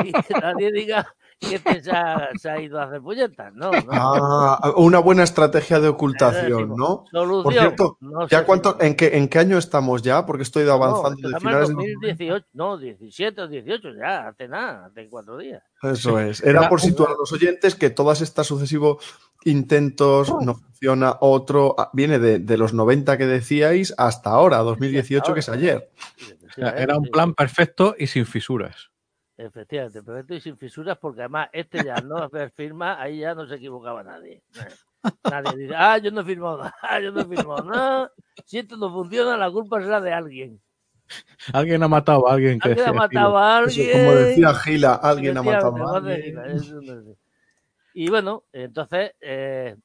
y 0.04 0.12
que 0.12 0.34
nadie 0.34 0.70
diga 0.70 1.06
que 1.40 1.56
este 1.56 1.82
se 1.82 1.90
ha, 1.90 2.28
se 2.40 2.50
ha 2.50 2.60
ido 2.60 2.80
a 2.80 2.84
hacer 2.84 3.00
puñetas. 3.00 3.52
No, 3.54 3.70
no. 3.70 3.78
Ah, 3.90 4.72
una 4.76 4.98
buena 4.98 5.22
estrategia 5.22 5.80
de 5.80 5.88
ocultación, 5.88 6.74
¿no? 6.76 7.04
Solución. 7.10 7.42
Por 7.42 7.52
cierto, 7.52 7.98
no 8.00 8.26
¿ya 8.28 8.40
sé 8.40 8.44
cuánto, 8.44 8.76
si- 8.80 8.86
en, 8.86 8.94
qué, 8.96 9.16
¿en 9.16 9.28
qué 9.28 9.38
año 9.38 9.58
estamos 9.58 10.02
ya? 10.02 10.24
Porque 10.26 10.42
estoy 10.42 10.68
avanzando 10.68 11.16
no, 11.22 11.28
de 11.28 11.40
finales 11.40 11.70
en 11.70 11.76
de... 11.76 11.92
2018, 11.94 12.46
no, 12.54 12.78
17 12.78 13.40
o 13.42 13.48
18, 13.48 13.88
ya, 13.98 14.28
hace 14.28 14.48
nada, 14.48 14.86
hace 14.86 15.08
cuatro 15.08 15.36
días. 15.38 15.62
Eso 15.82 16.18
es. 16.20 16.42
Era 16.42 16.68
por 16.68 16.80
situar 16.80 17.10
a 17.10 17.14
los 17.18 17.32
oyentes 17.32 17.74
que 17.74 17.90
todas 17.90 18.20
estas 18.20 18.46
sucesivos 18.46 19.04
intentos, 19.44 20.32
no 20.40 20.54
funciona 20.54 21.16
otro, 21.20 21.74
ah, 21.78 21.90
viene 21.92 22.18
de, 22.18 22.38
de 22.38 22.56
los 22.56 22.72
90 22.72 23.16
que 23.18 23.26
decíais 23.26 23.94
hasta 23.98 24.30
ahora, 24.30 24.58
2018, 24.58 25.34
que 25.34 25.40
es 25.40 25.48
ayer. 25.48 25.90
O 26.48 26.52
sea, 26.54 26.70
era 26.70 26.96
un 26.96 27.04
plan 27.10 27.34
perfecto 27.34 27.94
y 27.98 28.06
sin 28.06 28.26
fisuras. 28.26 28.90
Efectivamente, 29.36 30.02
perfecto 30.02 30.34
y 30.34 30.40
sin 30.40 30.56
fisuras, 30.56 30.96
porque 30.98 31.22
además 31.22 31.48
este 31.52 31.84
ya 31.84 31.96
no 31.96 32.18
hacer 32.18 32.52
firma, 32.52 33.00
ahí 33.00 33.18
ya 33.18 33.34
no 33.34 33.46
se 33.46 33.56
equivocaba 33.56 34.04
nadie. 34.04 34.42
Nadie 35.28 35.56
dice, 35.56 35.74
ah, 35.76 35.98
yo 35.98 36.10
no 36.12 36.20
he 36.20 36.24
firmado 36.24 36.58
nada, 36.58 36.74
ah, 36.82 37.00
yo 37.00 37.10
no 37.10 37.20
he 37.20 37.24
firmado 37.24 37.64
nada. 37.64 38.12
Si 38.44 38.58
esto 38.58 38.76
no 38.76 38.92
funciona, 38.92 39.36
la 39.36 39.50
culpa 39.50 39.80
será 39.80 40.00
de 40.00 40.12
alguien. 40.12 40.60
Alguien 41.52 41.82
ha 41.82 41.88
matado 41.88 42.28
a 42.28 42.34
alguien 42.34 42.58
que 42.58 42.68
Alguien 42.70 42.88
ha 42.88 42.92
matado 42.92 43.36
a 43.36 43.64
Eso, 43.64 43.80
alguien. 43.80 43.92
como 43.92 44.14
decía 44.14 44.54
Gila, 44.54 44.94
alguien 44.94 45.36
ha 45.36 45.42
matado 45.42 45.88
a 45.88 45.96
alguien. 45.96 46.22
Gila, 46.22 46.46
eso. 46.46 46.80
Y 47.92 48.08
bueno, 48.08 48.44
entonces, 48.52 49.12
eh, 49.20 49.76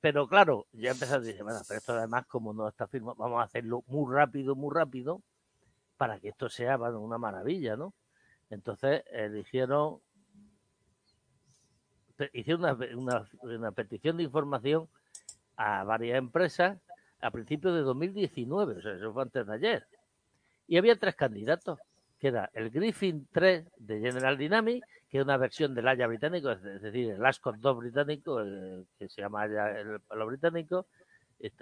pero 0.00 0.28
claro, 0.28 0.66
ya 0.72 0.90
empezó 0.90 1.16
a 1.16 1.20
decir, 1.20 1.42
bueno, 1.42 1.60
pero 1.66 1.78
esto 1.78 1.92
además, 1.94 2.26
como 2.26 2.52
no 2.52 2.68
está 2.68 2.86
firmado, 2.86 3.16
vamos 3.18 3.40
a 3.40 3.44
hacerlo 3.44 3.84
muy 3.86 4.14
rápido, 4.14 4.54
muy 4.54 4.74
rápido, 4.74 5.22
para 5.96 6.20
que 6.20 6.28
esto 6.28 6.48
sea 6.48 6.76
bueno, 6.76 7.00
una 7.00 7.18
maravilla, 7.18 7.76
¿no? 7.76 7.94
Entonces 8.50 9.02
eligieron, 9.12 10.00
hicieron 12.32 12.62
una, 12.64 12.76
pe- 12.76 12.94
una- 12.94 13.28
una 13.42 13.72
petición 13.72 14.16
de 14.16 14.24
información 14.24 14.88
a 15.56 15.84
varias 15.84 16.18
empresas 16.18 16.78
a 17.20 17.30
principios 17.30 17.74
de 17.74 17.80
2019, 17.80 18.74
o 18.78 18.82
sea, 18.82 18.94
eso 18.94 19.12
fue 19.12 19.22
antes 19.22 19.46
de 19.46 19.54
ayer. 19.54 19.86
Y 20.66 20.76
había 20.76 20.96
tres 20.96 21.16
candidatos, 21.16 21.78
que 22.18 22.28
era 22.28 22.50
el 22.54 22.70
Griffin 22.70 23.26
3 23.32 23.66
de 23.76 24.00
General 24.00 24.36
Dynamics, 24.38 24.86
que 25.08 25.18
es 25.18 25.24
una 25.24 25.36
versión 25.36 25.74
del 25.74 25.88
Haya 25.88 26.06
británico, 26.06 26.50
es 26.50 26.62
decir, 26.82 27.10
el 27.10 27.24
Ascot 27.24 27.56
2 27.56 27.78
británico, 27.78 28.38
que 28.98 29.08
se 29.08 29.22
llama 29.22 29.42
Haya 29.42 29.80
el, 29.80 29.98
lo 30.14 30.26
británico, 30.26 30.86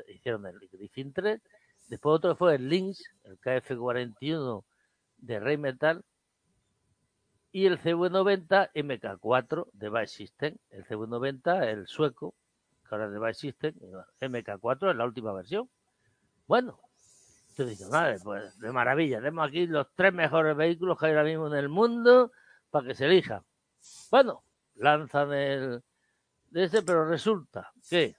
hicieron 0.09 0.47
el 0.47 0.59
Griffin 0.71 1.13
3. 1.13 1.41
Después 1.89 2.17
otro 2.17 2.35
fue 2.37 2.57
el 2.57 2.69
Lynx, 2.69 3.03
el 3.25 3.39
KF-41 3.41 4.65
de 5.19 5.41
Rheinmetall, 5.41 6.03
y 7.57 7.65
el 7.65 7.81
CV90 7.81 8.71
MK4 8.75 9.71
de 9.73 9.89
Vice 9.89 10.09
System. 10.09 10.57
El 10.69 10.85
CV90, 10.85 11.65
el 11.69 11.87
sueco, 11.87 12.35
que 12.87 12.95
ahora 12.95 13.07
es 13.07 13.13
de 13.13 13.19
Vice 13.19 13.41
System, 13.41 13.75
y 13.81 13.87
bueno, 13.87 14.07
MK4 14.21 14.91
es 14.91 14.97
la 14.97 15.07
última 15.07 15.33
versión. 15.33 15.67
Bueno, 16.47 16.79
tú 17.57 17.65
dices, 17.65 17.89
vale, 17.89 18.19
pues 18.23 18.59
de 18.59 18.71
maravilla, 18.73 19.21
tenemos 19.21 19.49
aquí 19.49 19.67
los 19.67 19.87
tres 19.95 20.13
mejores 20.13 20.55
vehículos 20.55 20.99
que 20.99 21.07
hay 21.07 21.13
ahora 21.13 21.25
mismo 21.25 21.47
en 21.47 21.55
el 21.55 21.71
mundo 21.71 22.31
para 22.69 22.89
que 22.89 22.95
se 22.95 23.07
elijan. 23.07 23.43
Bueno, 24.11 24.43
lanzan 24.75 25.33
el 25.33 25.83
de 26.51 26.65
ese, 26.65 26.83
pero 26.83 27.09
resulta 27.09 27.73
que 27.89 28.17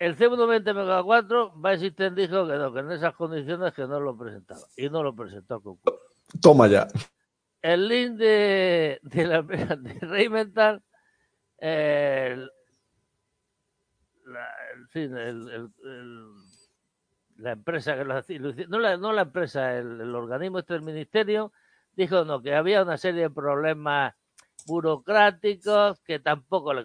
el 0.00 0.16
C190 0.16 0.64
MK4 0.64 1.52
Vice 1.62 1.78
System 1.78 2.16
dijo 2.16 2.44
que 2.48 2.54
no, 2.54 2.72
que 2.72 2.80
en 2.80 2.90
esas 2.90 3.14
condiciones 3.14 3.72
que 3.72 3.86
no 3.86 4.00
lo 4.00 4.18
presentaba. 4.18 4.62
Y 4.76 4.90
no 4.90 5.04
lo 5.04 5.14
presentó 5.14 5.54
a 5.54 5.62
concurso 5.62 6.07
Toma 6.40 6.68
ya. 6.68 6.88
el 7.62 7.88
link 7.88 8.12
de, 8.16 8.98
de 9.02 9.26
la 9.26 9.36
empresa 9.36 9.76
de 9.76 9.98
el, 11.60 12.50
la, 14.26 14.48
en 14.74 14.88
fin, 14.88 15.12
la 17.36 17.52
empresa 17.52 17.96
que 17.96 18.04
lo 18.04 18.16
hacía, 18.16 18.38
no 18.68 18.78
la, 18.78 18.96
no 18.96 19.12
la 19.12 19.22
empresa, 19.22 19.76
el, 19.76 20.14
organismo 20.14 20.58
este 20.58 20.74
del 20.74 20.82
ministerio, 20.82 21.52
dijo 21.92 22.24
no, 22.24 22.42
que 22.42 22.54
había 22.54 22.82
una 22.82 22.96
serie 22.96 23.22
de 23.22 23.30
problemas 23.30 24.14
burocráticos 24.66 26.00
que 26.00 26.18
tampoco 26.18 26.74
le, 26.74 26.84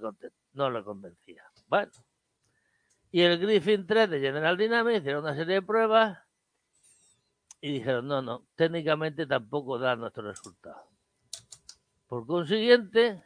no 0.54 0.70
le 0.70 0.84
convencía. 0.84 1.44
Bueno, 1.68 1.92
y 3.12 3.22
el 3.22 3.40
Griffin 3.40 3.86
3 3.86 4.10
de 4.10 4.20
General 4.20 4.58
Dynamics 4.58 5.02
hicieron 5.02 5.24
una 5.24 5.36
serie 5.36 5.56
de 5.56 5.62
pruebas 5.62 6.20
y 7.66 7.72
dijeron, 7.72 8.10
no, 8.10 8.22
no, 8.22 8.44
técnicamente 8.56 9.26
tampoco 9.26 9.80
da 9.80 9.96
nuestro 9.96 10.24
resultado. 10.24 10.84
Por 12.08 12.28
consiguiente, 12.28 13.24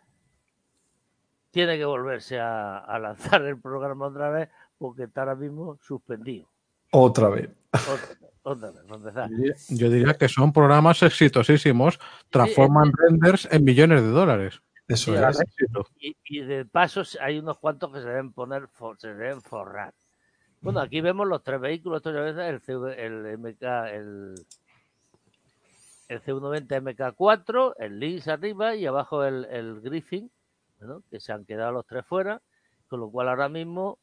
tiene 1.50 1.76
que 1.76 1.86
volverse 1.86 2.40
a, 2.40 2.78
a 2.78 3.00
lanzar 3.00 3.42
el 3.42 3.60
programa 3.60 4.06
otra 4.06 4.30
vez 4.30 4.50
porque 4.78 5.06
está 5.06 5.22
ahora 5.22 5.34
mismo 5.34 5.80
suspendido. 5.82 6.48
Otra 6.92 7.30
vez. 7.30 7.50
Otra 7.74 7.96
vez, 7.96 8.20
otra 8.44 8.72
vez, 8.72 8.82
empezar. 8.92 9.30
Yo 9.70 9.90
diría- 9.90 10.14
que 10.14 10.30
son 10.30 10.54
programas 10.54 11.02
exitosísimos, 11.02 12.00
transforman 12.30 12.92
renders 12.96 13.48
en 13.52 13.64
millones 13.64 14.04
de 14.04 14.10
dólares. 14.10 14.62
Eso 14.88 15.14
Sí, 15.16 15.20
es. 15.20 15.44
Y, 16.00 16.16
y 16.26 16.42
de 16.44 16.64
paso 16.64 17.02
hay 17.22 17.40
unos 17.40 17.58
cuantos 17.58 17.92
que 17.92 18.02
se 18.02 18.08
deben 18.08 18.32
poner, 18.34 18.70
se 19.00 19.16
deben 19.16 19.42
forrar. 19.42 19.96
Bueno, 20.62 20.80
aquí 20.80 21.02
vemos 21.02 21.28
los 21.28 21.44
tres 21.44 21.60
vehículos, 21.62 21.98
esto 21.98 22.12
ya 22.12 22.22
ves, 22.22 22.38
el, 22.68 22.90
el 22.98 23.38
MK, 23.38 23.62
el, 23.94 24.36
el 26.10 26.22
C190 26.22 26.68
MK4, 26.68 27.74
el 27.80 28.00
Lynx 28.00 28.28
arriba 28.28 28.76
y 28.76 28.86
abajo 28.86 29.24
el, 29.24 29.46
el 29.46 29.82
Griffin, 29.82 30.32
¿no? 30.80 31.04
que 31.10 31.20
se 31.20 31.32
han 31.32 31.46
quedado 31.46 31.72
los 31.74 31.86
tres 31.86 32.06
fuera, 32.06 32.42
con 32.88 33.00
lo 33.00 33.10
cual 33.10 33.30
ahora 33.30 33.50
mismo 33.50 34.00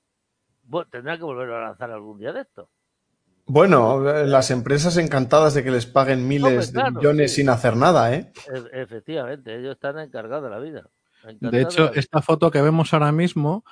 bueno, 0.63 0.89
tendrá 0.91 1.17
que 1.17 1.25
volver 1.25 1.51
a 1.51 1.61
lanzar 1.61 1.91
algún 1.91 2.19
día 2.19 2.33
de 2.33 2.43
esto. 2.43 2.69
Bueno, 3.47 4.09
eh, 4.09 4.27
las 4.27 4.51
empresas 4.51 4.97
encantadas 4.97 5.53
de 5.53 5.63
que 5.63 5.71
les 5.71 5.85
paguen 5.87 6.27
miles 6.27 6.69
Hombre, 6.69 6.83
de 6.85 6.91
millones 6.93 7.31
sí. 7.33 7.43
sin 7.43 7.51
hacer 7.51 7.77
nada, 7.77 8.15
¿eh? 8.15 8.33
E- 8.51 8.81
efectivamente, 8.81 9.55
ellos 9.59 9.73
están 9.73 9.99
encargados 9.99 10.45
de 10.45 10.51
la 10.51 10.59
vida. 10.59 10.89
De 11.41 11.61
hecho, 11.61 11.85
la 11.85 11.91
vida. 11.91 12.01
esta 12.01 12.23
foto 12.23 12.51
que 12.51 12.63
vemos 12.63 12.95
ahora 12.95 13.13
mismo 13.13 13.65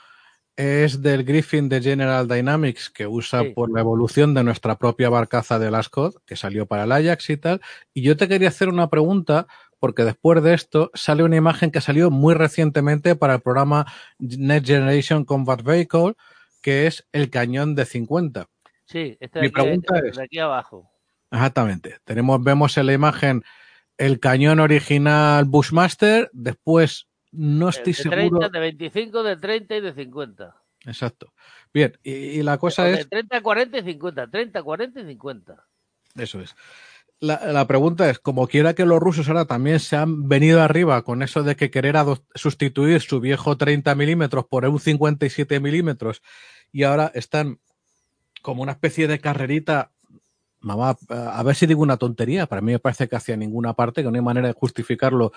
es 0.57 1.01
del 1.03 1.25
Griffin 1.25 1.69
de 1.69 1.81
General 1.81 2.29
Dynamics 2.29 2.91
que 2.91 3.07
usa 3.07 3.43
Sí. 3.43 3.49
por 3.51 3.73
la 3.73 3.81
evolución 3.81 4.35
de 4.35 4.45
nuestra 4.45 4.77
propia 4.77 5.09
barcaza 5.09 5.59
del 5.59 5.75
Ascot, 5.75 6.23
que 6.27 6.37
salió 6.37 6.67
para 6.67 6.85
el 6.85 6.93
Ajax 6.93 7.31
y 7.31 7.37
tal. 7.39 7.61
Y 7.95 8.03
yo 8.03 8.17
te 8.17 8.29
quería 8.29 8.49
hacer 8.49 8.69
una 8.69 8.91
pregunta, 8.91 9.47
porque 9.81 10.05
después 10.05 10.43
de 10.43 10.55
esto 10.55 10.91
sale 10.95 11.23
una 11.25 11.37
imagen 11.37 11.71
que 11.71 11.81
salió 11.81 12.11
muy 12.11 12.35
recientemente 12.35 13.17
para 13.17 13.35
el 13.37 13.41
programa 13.41 13.87
Next 14.19 14.67
Generation 14.69 15.25
Combat 15.25 15.63
Vehicle, 15.63 16.15
que 16.61 16.87
es 16.87 17.07
el 17.13 17.31
cañón 17.31 17.75
de 17.75 17.85
50. 17.87 18.47
Sí, 18.85 19.17
este 19.21 19.41
mi 19.41 19.47
de 19.47 19.49
aquí, 19.49 19.63
pregunta 19.63 20.01
de 20.01 20.09
es- 20.11 20.19
aquí 20.19 20.39
abajo. 20.39 20.89
Exactamente. 21.31 21.97
Tenemos, 22.05 22.43
vemos 22.45 22.77
en 22.77 22.87
la 22.87 22.93
imagen 22.93 23.43
el 23.97 24.21
cañón 24.21 24.61
original 24.61 25.45
Bushmaster, 25.47 26.29
después 26.33 27.07
no 27.33 27.69
estoy 27.69 27.93
de 27.93 28.03
seguro. 28.03 28.39
30, 28.39 28.49
de 28.49 28.61
25, 28.61 29.23
de 29.23 29.37
30 29.37 29.77
y 29.77 29.81
de 29.81 29.95
50. 29.95 30.57
Exacto. 30.87 31.33
Bien, 31.73 31.97
y, 32.03 32.13
y 32.13 32.43
la 32.43 32.59
cosa 32.59 32.85
De 32.85 32.95
es... 32.95 33.09
30, 33.09 33.41
40 33.41 33.79
y 33.79 33.83
50. 33.83 34.31
30, 34.31 34.63
40 34.63 35.01
y 35.01 35.07
50. 35.07 35.67
Eso 36.17 36.41
es. 36.41 36.55
La, 37.21 37.53
la 37.53 37.67
pregunta 37.69 38.11
es, 38.11 38.19
como 38.19 38.49
quiera 38.49 38.75
que 38.75 38.85
los 38.85 38.99
rusos 38.99 39.29
ahora 39.29 39.45
también 39.45 39.79
se 39.79 39.97
han 39.97 40.29
venido 40.29 40.61
arriba 40.61 41.03
con 41.03 41.23
eso 41.23 41.45
de 41.45 41.55
que 41.55 41.71
querer 41.71 41.95
sustituir 42.35 43.01
su 43.01 43.21
viejo 43.21 43.57
30 43.57 43.95
milímetros 43.95 44.47
por 44.47 44.67
un 44.67 44.81
57 44.81 45.61
milímetros 45.61 46.21
y 46.73 46.83
ahora 46.83 47.13
están 47.15 47.61
como 48.43 48.63
una 48.63 48.73
especie 48.73 49.07
de 49.07 49.21
carrerita, 49.21 49.93
mamá, 50.63 50.97
a 51.09 51.43
ver 51.43 51.55
si 51.55 51.67
digo 51.67 51.83
una 51.83 51.97
tontería, 51.97 52.47
para 52.47 52.63
mí 52.63 52.73
me 52.73 52.79
parece 52.79 53.09
que 53.09 53.17
hacia 53.17 53.37
ninguna 53.37 53.75
parte, 53.75 54.03
que 54.03 54.11
no 54.11 54.17
hay 54.17 54.23
manera 54.23 54.49
de 54.49 54.55
justificarlo, 54.55 55.33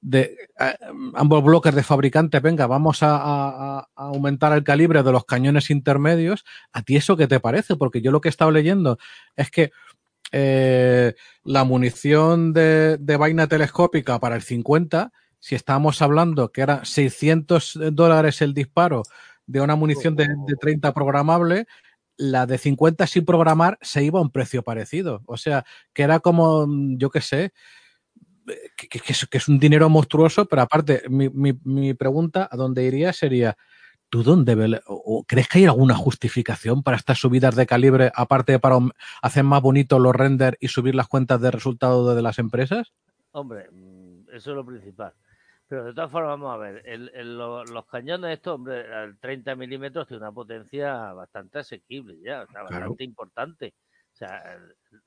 de 0.00 0.36
eh, 0.58 0.74
ambos 1.14 1.44
bloques 1.44 1.74
de 1.74 1.82
fabricantes, 1.82 2.40
venga, 2.42 2.66
vamos 2.66 2.98
a, 3.02 3.88
aumentar 3.94 4.52
el 4.52 4.64
calibre 4.64 5.02
de 5.02 5.12
los 5.12 5.24
cañones 5.24 5.70
intermedios, 5.70 6.44
¿a 6.72 6.82
ti 6.82 6.96
eso 6.96 7.16
qué 7.16 7.26
te 7.26 7.40
parece? 7.40 7.76
Porque 7.76 8.00
yo 8.00 8.10
lo 8.10 8.20
que 8.20 8.28
he 8.28 8.30
estado 8.30 8.50
leyendo 8.50 8.98
es 9.36 9.50
que 9.50 9.70
eh, 10.32 11.14
la 11.44 11.64
munición 11.64 12.52
de, 12.52 12.98
vaina 13.18 13.46
telescópica 13.46 14.18
para 14.18 14.36
el 14.36 14.42
50, 14.42 15.12
si 15.38 15.54
estábamos 15.54 16.00
hablando 16.02 16.52
que 16.52 16.62
era 16.62 16.84
600 16.84 17.78
dólares 17.92 18.40
el 18.42 18.54
disparo 18.54 19.02
de 19.46 19.60
una 19.60 19.74
munición 19.74 20.14
de 20.14 20.28
30 20.60 20.94
programable, 20.94 21.66
la 22.20 22.44
de 22.46 22.58
50 22.58 23.06
sin 23.06 23.24
programar 23.24 23.78
se 23.80 24.04
iba 24.04 24.18
a 24.18 24.22
un 24.22 24.30
precio 24.30 24.62
parecido. 24.62 25.22
O 25.26 25.38
sea, 25.38 25.64
que 25.94 26.02
era 26.02 26.20
como, 26.20 26.66
mm, 26.66 26.98
yo 26.98 27.10
qué 27.10 27.22
sé, 27.22 27.52
que, 28.76 28.88
que- 28.88 29.12
es, 29.30 29.48
un 29.48 29.58
dinero 29.58 29.88
monstruoso, 29.88 30.46
pero 30.46 30.62
aparte, 30.62 31.02
mi, 31.08 31.28
mi- 31.30 31.94
pregunta 31.94 32.48
a 32.50 32.56
dónde 32.56 32.84
iría 32.84 33.12
sería, 33.12 33.56
¿tú 34.10 34.22
dónde 34.22 34.54
ves, 34.54 34.80
o, 34.86 35.24
crees 35.26 35.48
que 35.48 35.58
hay 35.58 35.64
alguna 35.66 35.94
justificación 35.94 36.82
para 36.82 36.96
estas 36.96 37.18
subidas 37.18 37.56
de 37.56 37.66
calibre, 37.66 38.12
aparte 38.14 38.52
de 38.52 38.58
para 38.58 38.78
hacer 39.22 39.44
más 39.44 39.62
bonitos 39.62 40.00
los 40.00 40.14
renders 40.14 40.56
y 40.60 40.68
subir 40.68 40.94
las 40.94 41.08
cuentas 41.08 41.40
de 41.40 41.50
resultados 41.50 42.08
de, 42.10 42.16
de 42.16 42.22
las 42.22 42.38
empresas? 42.38 42.92
Hombre, 43.32 43.70
mm, 43.70 44.28
eso 44.34 44.50
es 44.50 44.56
lo 44.56 44.66
principal. 44.66 45.14
Pero 45.70 45.84
de 45.84 45.94
todas 45.94 46.10
formas, 46.10 46.30
vamos 46.32 46.52
a 46.52 46.56
ver, 46.58 46.82
el- 46.84 47.12
el- 47.14 47.38
lo- 47.38 47.64
los 47.64 47.86
cañones 47.86 48.32
estos, 48.32 48.56
hombre, 48.56 48.92
al 48.92 49.20
30 49.20 49.54
milímetros 49.54 50.08
tiene 50.08 50.18
una 50.24 50.32
potencia 50.32 51.12
bastante 51.12 51.60
asequible 51.60 52.18
ya, 52.20 52.42
o 52.42 52.48
sea, 52.48 52.62
Claro. 52.64 52.64
bastante 52.64 53.04
importante. 53.04 53.76
O 54.12 54.16
sea, 54.16 54.58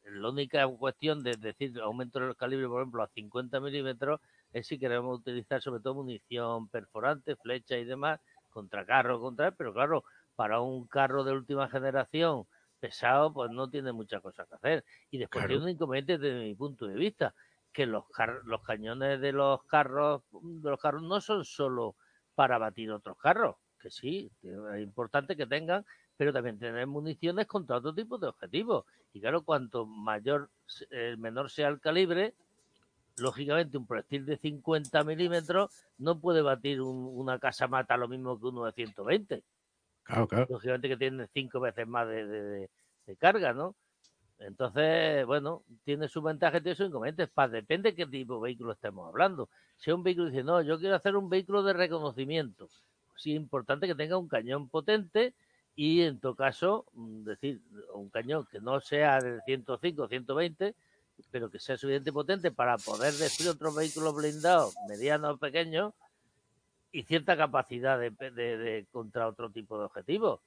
la 0.03 0.29
única 0.29 0.65
cuestión 0.69 1.21
de 1.21 1.35
decir 1.35 1.77
aumento 1.81 2.19
el 2.19 2.37
calibre, 2.37 2.65
por 2.69 2.81
ejemplo, 2.81 3.03
a 3.03 3.09
50 3.09 3.59
milímetros, 3.59 4.21
es 4.53 4.65
si 4.67 4.79
queremos 4.79 5.19
utilizar 5.19 5.61
sobre 5.61 5.81
todo 5.81 5.95
munición 5.95 6.69
perforante, 6.69 7.35
flecha 7.35 7.77
y 7.77 7.83
demás, 7.83 8.21
contra 8.49 8.85
carro, 8.85 9.19
contra 9.19 9.51
pero 9.51 9.73
claro, 9.73 10.05
para 10.35 10.61
un 10.61 10.87
carro 10.87 11.25
de 11.25 11.33
última 11.33 11.67
generación 11.67 12.45
pesado, 12.79 13.33
pues 13.33 13.51
no 13.51 13.69
tiene 13.69 13.91
muchas 13.91 14.21
cosas 14.21 14.47
que 14.47 14.55
hacer. 14.55 14.85
Y 15.09 15.17
después 15.17 15.45
Claro. 15.45 15.45
tiene 15.45 15.63
un 15.63 15.69
inconveniente 15.71 16.17
desde 16.17 16.39
mi 16.45 16.55
punto 16.55 16.85
de 16.87 16.95
vista, 16.95 17.35
que 17.73 17.85
los, 17.85 18.05
los 18.45 18.61
cañones 18.63 19.19
de 19.21 19.31
los 19.33 19.63
carros 19.65 20.23
de 20.31 20.69
los 20.69 20.79
carros 20.79 21.03
no 21.03 21.21
son 21.21 21.45
solo 21.45 21.95
para 22.35 22.57
batir 22.57 22.91
otros 22.91 23.17
carros, 23.17 23.57
que 23.79 23.89
sí, 23.91 24.31
es 24.43 24.81
importante 24.81 25.35
que 25.35 25.47
tengan, 25.47 25.85
pero 26.17 26.33
también 26.33 26.59
tener 26.59 26.87
municiones 26.87 27.47
contra 27.47 27.77
otro 27.77 27.93
tipo 27.93 28.17
de 28.17 28.27
objetivos. 28.27 28.85
Y 29.13 29.21
claro, 29.21 29.43
cuanto 29.43 29.85
mayor, 29.85 30.51
eh, 30.91 31.15
menor 31.17 31.49
sea 31.51 31.67
el 31.69 31.79
calibre, 31.79 32.35
lógicamente 33.17 33.77
un 33.77 33.87
proyectil 33.87 34.25
de 34.25 34.37
50 34.37 35.03
milímetros 35.03 35.71
no 35.97 36.19
puede 36.19 36.41
batir 36.41 36.81
un- 36.81 37.07
una 37.19 37.39
casa 37.39 37.67
mata 37.67 37.97
lo 37.97 38.07
mismo 38.07 38.39
que 38.39 38.47
uno 38.47 38.65
de 38.65 38.71
120 38.73 39.43
Claro, 40.03 40.27
claro. 40.27 40.47
lógicamente 40.47 40.89
que 40.89 40.97
tiene 40.97 41.27
cinco 41.33 41.59
veces 41.59 41.87
más 41.87 42.07
de, 42.07 42.25
de- 42.27 42.43
de- 42.43 42.71
de 43.07 43.17
carga, 43.17 43.53
¿no? 43.53 43.75
Entonces, 44.39 45.25
bueno, 45.25 45.63
tiene 45.83 46.07
sus 46.07 46.23
ventajas 46.23 46.59
y 46.59 46.63
tiene 46.63 46.75
sus 46.75 46.87
inconvenientes. 46.87 47.29
Pa, 47.29 47.47
depende 47.47 47.91
de 47.91 47.95
qué 47.95 48.05
tipo 48.05 48.35
de 48.35 48.41
vehículo 48.43 48.73
estemos 48.73 49.07
hablando. 49.07 49.49
Si 49.77 49.91
un 49.91 50.03
vehículo 50.03 50.29
dice, 50.29 50.43
no, 50.43 50.61
yo 50.61 50.79
quiero 50.79 50.95
hacer 50.95 51.15
un 51.15 51.29
vehículo 51.29 51.63
de 51.63 51.73
reconocimiento, 51.73 52.67
pues 53.07 53.21
sí 53.21 53.31
es 53.31 53.37
importante 53.37 53.87
que 53.87 53.95
tenga 53.95 54.17
un 54.17 54.27
cañón 54.27 54.69
potente 54.69 55.33
y 55.75 56.01
en 56.01 56.19
todo 56.19 56.35
caso, 56.35 56.85
mm, 56.93 57.23
decir, 57.23 57.61
un 57.93 58.09
cañón 58.09 58.45
que 58.51 58.59
no 58.59 58.79
sea 58.81 59.19
de 59.21 59.41
105 59.41 60.03
o 60.03 60.07
120, 60.07 60.75
pero 61.31 61.49
que 61.49 61.59
sea 61.59 61.77
suficientemente 61.77 62.11
potente 62.11 62.51
para 62.51 62.77
poder 62.77 63.13
destruir 63.13 63.51
otros 63.51 63.75
vehículos 63.75 64.15
blindados, 64.15 64.75
medianos 64.89 65.35
o 65.35 65.37
pequeños, 65.37 65.93
y 66.91 67.03
cierta 67.03 67.35
capacidad 67.35 67.99
de- 67.99 68.11
de- 68.11 68.87
contra 68.91 69.27
otro 69.27 69.49
tipo 69.49 69.79
de 69.79 69.85
objetivos. 69.85 70.41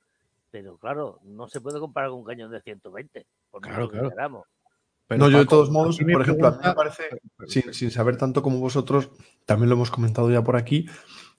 Pero 0.63 0.79
claro, 0.79 1.21
no 1.25 1.49
se 1.49 1.61
puede 1.61 1.79
comparar 1.79 2.09
con 2.11 2.21
un 2.21 2.25
cañón 2.25 2.51
de 2.51 2.63
120. 2.63 3.27
Por 3.51 3.61
mucho 3.61 3.71
Claro, 3.75 3.89
que 3.89 3.93
claro. 3.93 4.11
queramos. 4.11 4.47
Pero, 5.07 5.21
no, 5.21 5.31
yo 5.31 5.39
de 5.39 5.47
todos 5.47 5.71
modos, 5.71 5.99
por 5.99 6.23
ejemplo, 6.23 6.49
a 6.49 6.51
mí 6.53 6.59
me 6.65 6.75
parece, 6.75 7.03
sin, 7.47 7.75
sin 7.75 7.91
saber 7.91 8.17
tanto 8.17 8.43
como 8.43 8.59
vosotros, 8.59 9.11
también 9.45 9.69
lo 9.69 9.77
hemos 9.77 9.91
comentado 9.91 10.31
ya 10.33 10.43
por 10.43 10.57
aquí, 10.57 10.87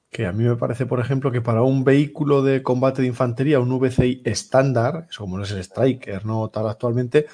que 0.10 0.26
a 0.26 0.31
mí 0.31 0.44
me 0.44 0.56
parece, 0.56 0.85
por 0.85 0.99
ejemplo, 0.99 1.31
que 1.31 1.41
para 1.41 1.64
un 1.64 1.84
vehículo 1.84 2.44
de 2.44 2.64
combate 2.64 3.02
de 3.02 3.10
infantería, 3.10 3.60
un 3.60 3.72
VCI 3.72 4.22
estándar, 4.23 5.07
eso 5.10 5.23
como 5.23 5.38
no 5.38 5.44
es 5.44 5.52
el 5.52 5.60
Striker, 5.60 6.26
no 6.26 6.48
tal 6.49 6.69
actualmente, 6.69 7.26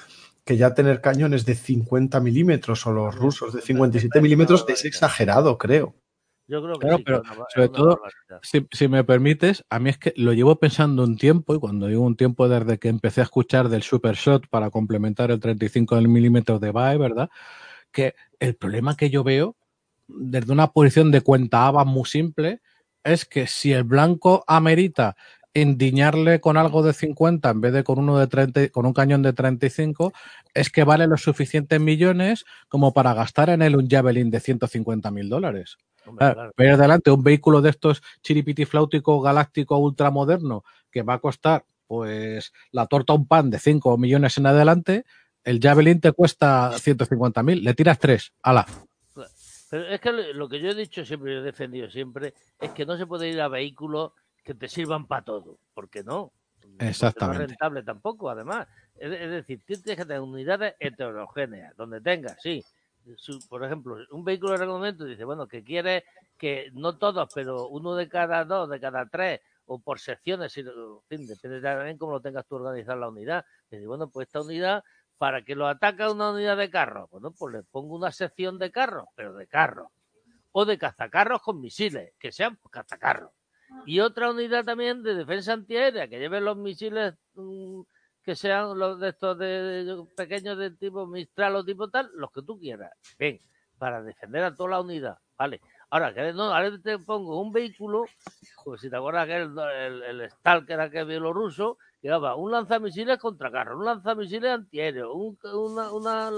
que 0.44 0.56
ya 0.56 0.74
tener 0.74 1.00
cañones 1.00 1.44
de 1.44 1.54
50 1.54 2.18
milímetros 2.20 2.86
o 2.86 2.92
los 2.92 3.14
rusos 3.14 3.52
de 3.52 3.60
57 3.60 4.20
milímetros 4.20 4.64
es 4.68 4.84
exagerado, 4.84 5.56
creo. 5.56 5.94
Yo 6.46 6.62
creo 6.62 6.74
que 6.74 6.80
Claro, 6.80 6.96
sí, 6.98 7.02
pero 7.04 7.16
es 7.22 7.22
una- 7.24 7.46
sobre 7.54 7.68
todo, 7.68 8.00
si 8.72 8.88
me 8.88 9.04
permites, 9.04 9.64
a 9.70 9.78
mí 9.78 9.90
es 9.90 9.98
que 9.98 10.12
lo 10.16 10.32
llevo 10.32 10.56
pensando 10.56 11.02
un 11.04 11.16
tiempo, 11.16 11.54
y 11.54 11.58
cuando 11.58 11.86
digo 11.86 12.02
un 12.02 12.16
tiempo 12.16 12.48
desde 12.48 12.78
que 12.78 12.88
empecé 12.88 13.20
a 13.22 13.24
escuchar 13.24 13.68
del 13.68 13.82
Super 13.82 14.14
Shot 14.16 14.48
para 14.48 14.70
complementar 14.70 15.30
el 15.30 15.40
35 15.40 16.00
milímetros 16.02 16.60
de 16.60 16.70
BAE, 16.70 16.98
¿verdad? 16.98 17.30
Que 17.92 18.14
el 18.40 18.56
problema 18.56 18.96
que 18.96 19.10
yo 19.10 19.24
veo, 19.24 19.56
desde 20.08 20.52
una 20.52 20.68
posición 20.72 21.10
de 21.10 21.22
cuenta 21.22 21.66
ABA 21.66 21.84
muy 21.84 22.04
simple, 22.04 22.60
es 23.04 23.24
que 23.24 23.46
si 23.46 23.72
el 23.72 23.84
blanco 23.84 24.44
amerita 24.46 25.16
endiñarle 25.54 26.40
con 26.40 26.56
algo 26.56 26.82
de 26.82 26.92
50 26.92 27.50
en 27.50 27.60
vez 27.60 27.72
de 27.72 27.84
con 27.84 27.98
uno 27.98 28.18
de 28.18 28.26
30, 28.26 28.68
con 28.70 28.86
un 28.86 28.92
cañón 28.92 29.22
de 29.22 29.32
35, 29.32 30.12
es 30.52 30.68
que 30.68 30.84
vale 30.84 31.06
los 31.06 31.22
suficientes 31.22 31.80
millones 31.80 32.44
como 32.68 32.92
para 32.92 33.14
gastar 33.14 33.50
en 33.50 33.62
él 33.62 33.76
un 33.76 33.88
Javelin 33.88 34.30
de 34.30 34.40
150 34.40 35.10
mil 35.12 35.28
dólares. 35.28 35.76
Hombre, 36.06 36.26
Ah, 36.26 36.34
claro. 36.34 36.52
ver 36.56 36.70
adelante 36.70 37.10
un 37.10 37.22
vehículo 37.22 37.60
de 37.62 37.70
estos 37.70 38.02
chiripiti 38.22 38.64
flautico 38.64 39.20
galáctico 39.20 39.78
ultramoderno 39.78 40.64
que 40.90 41.02
va 41.02 41.14
a 41.14 41.18
costar 41.18 41.64
pues 41.86 42.52
la 42.72 42.86
torta 42.86 43.12
un 43.12 43.26
pan 43.26 43.50
de 43.50 43.58
5 43.58 43.98
millones 43.98 44.38
en 44.38 44.46
adelante, 44.46 45.04
el 45.44 45.60
Javelin 45.60 46.00
te 46.00 46.12
cuesta 46.12 46.72
150 46.78 47.42
mil, 47.42 47.62
le 47.62 47.74
tiras 47.74 47.98
3, 47.98 48.32
ala. 48.42 48.66
Pero 49.70 49.88
es 49.88 50.00
que 50.00 50.12
lo 50.12 50.48
que 50.48 50.60
yo 50.60 50.70
he 50.70 50.74
dicho 50.74 51.04
siempre, 51.04 51.34
yo 51.34 51.40
he 51.40 51.42
defendido 51.42 51.90
siempre, 51.90 52.32
es 52.60 52.70
que 52.70 52.86
no 52.86 52.96
se 52.96 53.06
puede 53.06 53.28
ir 53.28 53.40
a 53.40 53.48
vehículos 53.48 54.12
que 54.44 54.54
te 54.54 54.68
sirvan 54.68 55.06
para 55.06 55.24
todo. 55.24 55.58
¿Por 55.74 55.88
qué 55.88 56.04
no? 56.04 56.32
Porque 56.60 56.88
Exactamente. 56.88 57.38
No 57.38 57.44
es 57.44 57.48
rentable 57.50 57.82
tampoco, 57.82 58.30
además. 58.30 58.68
Es 58.96 59.10
decir, 59.10 59.60
tienes 59.66 59.84
que 59.84 59.96
tener 59.96 60.20
unidades 60.20 60.74
heterogéneas, 60.78 61.76
donde 61.76 62.00
tengas, 62.00 62.36
sí. 62.40 62.64
Por 63.48 63.64
ejemplo, 63.64 63.96
un 64.10 64.24
vehículo 64.24 64.52
de 64.52 64.58
reconocimiento 64.58 65.04
dice, 65.04 65.24
bueno, 65.24 65.46
que 65.46 65.62
quiere 65.62 66.04
que 66.38 66.70
no 66.72 66.96
todos, 66.96 67.28
pero 67.34 67.68
uno 67.68 67.94
de 67.94 68.08
cada 68.08 68.44
dos, 68.44 68.68
de 68.68 68.80
cada 68.80 69.06
tres, 69.08 69.40
o 69.66 69.78
por 69.78 69.98
secciones, 69.98 70.56
en 70.56 70.66
fin, 71.08 71.26
depende 71.26 71.60
también 71.60 71.98
cómo 71.98 72.12
lo 72.12 72.20
tengas 72.20 72.46
tú 72.46 72.56
organizar 72.56 72.96
la 72.96 73.08
unidad. 73.08 73.44
Dice, 73.70 73.86
bueno, 73.86 74.08
pues 74.08 74.28
esta 74.28 74.42
unidad, 74.42 74.84
para 75.18 75.42
que 75.42 75.54
lo 75.54 75.66
ataque 75.66 76.06
una 76.08 76.30
unidad 76.30 76.56
de 76.56 76.70
carros, 76.70 77.10
bueno, 77.10 77.32
pues 77.32 77.54
le 77.54 77.62
pongo 77.62 77.94
una 77.94 78.12
sección 78.12 78.58
de 78.58 78.70
carros, 78.70 79.06
pero 79.14 79.34
de 79.34 79.46
carros. 79.46 79.88
O 80.52 80.64
de 80.64 80.78
cazacarros 80.78 81.42
con 81.42 81.60
misiles, 81.60 82.12
que 82.18 82.30
sean 82.30 82.58
cazacarros. 82.70 83.32
Y 83.86 84.00
otra 84.00 84.30
unidad 84.30 84.64
también 84.64 85.02
de 85.02 85.14
defensa 85.14 85.52
antiaérea, 85.52 86.08
que 86.08 86.18
lleve 86.18 86.40
los 86.40 86.56
misiles 86.56 87.14
mm, 87.34 87.80
que 88.24 88.34
sean 88.34 88.78
los 88.78 88.98
de 88.98 89.10
estos 89.10 89.38
de, 89.38 89.84
de- 89.84 90.04
pequeños 90.16 90.56
de 90.58 90.70
tipo 90.72 91.06
Mistral 91.06 91.56
o 91.56 91.64
tipo 91.64 91.88
tal, 91.88 92.10
los 92.14 92.30
que 92.32 92.42
tú 92.42 92.58
quieras. 92.58 92.90
Bien, 93.18 93.38
para 93.78 94.02
defender 94.02 94.42
a 94.44 94.54
toda 94.54 94.70
la 94.70 94.80
unidad. 94.80 95.18
Vale. 95.36 95.60
Ahora, 95.90 96.12
que 96.14 96.32
no, 96.32 96.44
ahora 96.54 96.76
te 96.82 96.98
pongo 96.98 97.40
un 97.40 97.52
vehículo, 97.52 98.04
pues 98.64 98.80
si 98.80 98.90
te 98.90 98.96
acuerdas 98.96 99.26
que 99.26 99.36
el, 99.36 99.56
el, 99.58 100.02
el 100.02 100.30
Stalker 100.30 100.80
aquel 100.80 101.06
bielorruso, 101.06 101.78
que 102.00 102.08
daba 102.08 102.34
un 102.34 102.50
lanzamisiles 102.50 103.18
contra 103.18 103.50
carro, 103.50 103.78
un 103.78 103.84
lanzamisiles 103.84 104.50
antiaéreo, 104.50 105.12
un, 105.14 105.38
una, 105.44 106.30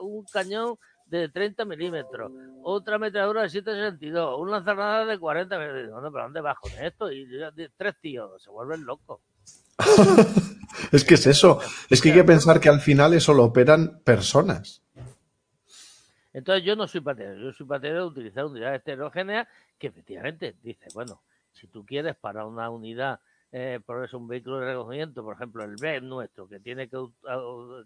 un 0.00 0.24
cañón 0.32 0.76
de 1.06 1.28
30 1.28 1.64
milímetros, 1.66 2.32
otra 2.62 2.96
ametralladora 2.96 3.42
de 3.42 3.50
762, 3.50 4.40
un 4.40 4.50
lanzagranada 4.50 5.04
de 5.04 5.18
40 5.18 5.58
milímetros. 5.58 6.10
¿pero 6.12 6.24
dónde 6.24 6.40
vas 6.40 6.58
con 6.58 6.72
esto? 6.72 7.10
Y 7.12 7.26
de- 7.26 7.70
tres 7.76 7.96
tíos, 8.00 8.42
se 8.42 8.50
vuelven 8.50 8.84
locos. 8.86 9.20
Es 10.90 11.04
que 11.04 11.14
es 11.14 11.26
eso. 11.26 11.60
Es 11.90 12.00
que 12.00 12.10
hay 12.10 12.14
que 12.16 12.24
pensar 12.24 12.60
que 12.60 12.68
al 12.68 12.80
final 12.80 13.14
eso 13.14 13.34
lo 13.34 13.44
operan 13.44 14.00
personas. 14.04 14.82
Entonces 16.32 16.64
yo 16.64 16.76
no 16.76 16.88
soy 16.88 17.02
partidario, 17.02 17.44
yo 17.44 17.52
soy 17.52 17.66
partidario 17.66 18.02
de 18.02 18.06
utilizar 18.08 18.46
unidades 18.46 18.80
heterogéneas 18.80 19.46
que 19.78 19.88
efectivamente 19.88 20.56
dice, 20.62 20.86
bueno, 20.94 21.20
si 21.52 21.66
tú 21.66 21.84
quieres 21.84 22.16
para 22.16 22.46
una 22.46 22.70
unidad 22.70 23.20
eh, 23.54 23.80
por 23.84 24.02
eso 24.02 24.16
un 24.16 24.28
vehículo 24.28 24.60
de 24.60 24.66
recogimiento, 24.72 25.22
por 25.22 25.34
ejemplo, 25.34 25.62
el 25.62 25.76
B 25.76 26.00
nuestro, 26.00 26.48
que 26.48 26.58
tiene 26.58 26.88
que, 26.88 26.96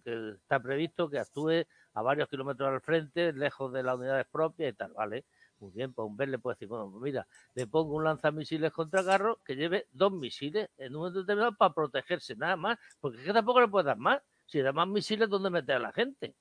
que 0.04 0.34
está 0.40 0.60
previsto 0.60 1.10
que 1.10 1.18
actúe 1.18 1.64
a 1.94 2.02
varios 2.02 2.28
kilómetros 2.28 2.68
al 2.68 2.80
frente, 2.80 3.32
lejos 3.32 3.72
de 3.72 3.82
las 3.82 3.96
unidades 3.96 4.26
propias 4.30 4.72
y 4.72 4.76
tal, 4.76 4.92
¿vale? 4.92 5.24
Muy 5.60 5.72
bien, 5.72 5.92
pues 5.92 6.06
un 6.06 6.16
B 6.16 6.26
le 6.26 6.38
puede 6.38 6.54
decir, 6.54 6.68
bueno, 6.68 6.90
pues 6.90 7.02
mira, 7.02 7.26
le 7.54 7.66
pongo 7.66 7.94
un 7.94 8.04
lanzamisiles 8.04 8.72
contra 8.72 9.04
carro 9.04 9.40
que 9.44 9.56
lleve 9.56 9.86
dos 9.92 10.12
misiles 10.12 10.68
en 10.76 10.94
un 10.94 11.00
momento 11.00 11.20
determinado 11.20 11.56
para 11.56 11.72
protegerse, 11.72 12.36
nada 12.36 12.56
más, 12.56 12.78
porque 13.00 13.18
es 13.18 13.24
que 13.24 13.32
tampoco 13.32 13.60
le 13.60 13.68
puede 13.68 13.86
dar 13.86 13.96
más. 13.96 14.20
Si 14.44 14.60
da 14.60 14.72
más 14.72 14.86
misiles, 14.86 15.28
¿dónde 15.28 15.50
meter 15.50 15.76
a 15.76 15.80
la 15.80 15.92
gente? 15.92 16.34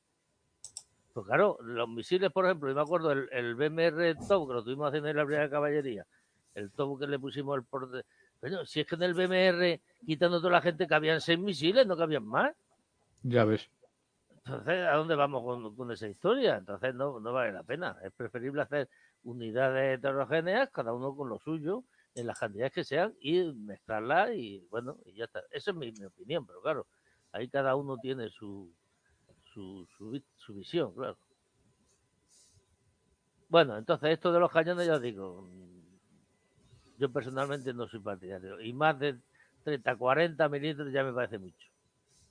Pues 1.13 1.25
claro, 1.25 1.57
los 1.61 1.87
misiles, 1.87 2.31
por 2.31 2.45
ejemplo, 2.45 2.69
yo 2.69 2.75
me 2.75 2.81
acuerdo 2.81 3.11
el, 3.11 3.29
el 3.31 3.55
BMR 3.55 4.15
Top, 4.27 4.47
que 4.47 4.53
lo 4.53 4.63
tuvimos 4.63 4.89
haciendo 4.89 5.09
en 5.09 5.15
la 5.15 5.25
primera 5.25 5.49
caballería, 5.49 6.05
el 6.53 6.71
Top 6.71 6.99
que 6.99 7.07
le 7.07 7.17
pusimos 7.17 7.55
el 7.55 7.63
por 7.63 7.89
bueno, 8.41 8.65
si 8.65 8.81
es 8.81 8.87
que 8.87 8.95
en 8.95 9.03
el 9.03 9.13
BMR, 9.13 9.81
quitando 10.05 10.39
toda 10.39 10.51
la 10.51 10.61
gente, 10.61 10.87
cabían 10.87 11.21
seis 11.21 11.39
misiles, 11.39 11.87
no 11.87 11.97
cabían 11.97 12.25
más. 12.25 12.53
Ya 13.23 13.43
ves. 13.43 13.69
Entonces, 14.45 14.85
¿a 14.85 14.95
dónde 14.95 15.15
vamos 15.15 15.73
con, 15.75 15.91
esa 15.91 16.07
historia? 16.07 16.57
Entonces, 16.57 16.93
no, 16.93 17.19
no 17.19 17.33
vale 17.33 17.51
la 17.51 17.63
pena. 17.63 17.97
Es 18.03 18.11
preferible 18.11 18.61
hacer 18.61 18.87
unidades 19.25 19.97
heterogéneas, 19.97 20.69
cada 20.69 20.93
uno 20.93 21.15
con 21.15 21.29
lo 21.29 21.39
suyo, 21.39 21.83
en 22.13 22.27
las 22.27 22.39
cantidades 22.39 22.71
que 22.71 22.83
sean, 22.83 23.13
y 23.19 23.43
mezclarlas 23.53 24.31
y 24.33 24.65
bueno, 24.69 24.97
y 25.05 25.15
ya 25.15 25.25
está. 25.25 25.41
Esa 25.51 25.71
es 25.71 25.77
mi, 25.77 25.91
opinión, 26.05 26.45
pero 26.45 26.61
claro, 26.61 26.87
ahí 27.33 27.49
cada 27.49 27.75
uno 27.75 27.97
tiene 27.97 28.29
su, 28.29 28.71
su, 29.53 29.85
su, 30.37 30.53
visión, 30.53 30.93
claro. 30.93 31.17
Bueno, 33.49 33.77
entonces 33.77 34.11
esto 34.11 34.31
de 34.31 34.39
los 34.39 34.51
cañones, 34.51 34.87
ya 34.87 34.95
os 34.95 35.01
digo, 35.01 35.47
yo 36.97 37.11
personalmente 37.11 37.73
no 37.73 37.87
soy 37.87 37.99
partidario. 37.99 38.61
Y 38.61 38.73
más 38.73 38.97
de 38.99 39.17
30, 39.63 39.95
40 39.95 40.49
milímetros 40.49 40.91
ya 40.93 41.03
me 41.03 41.13
parece 41.13 41.37
mucho. 41.37 41.67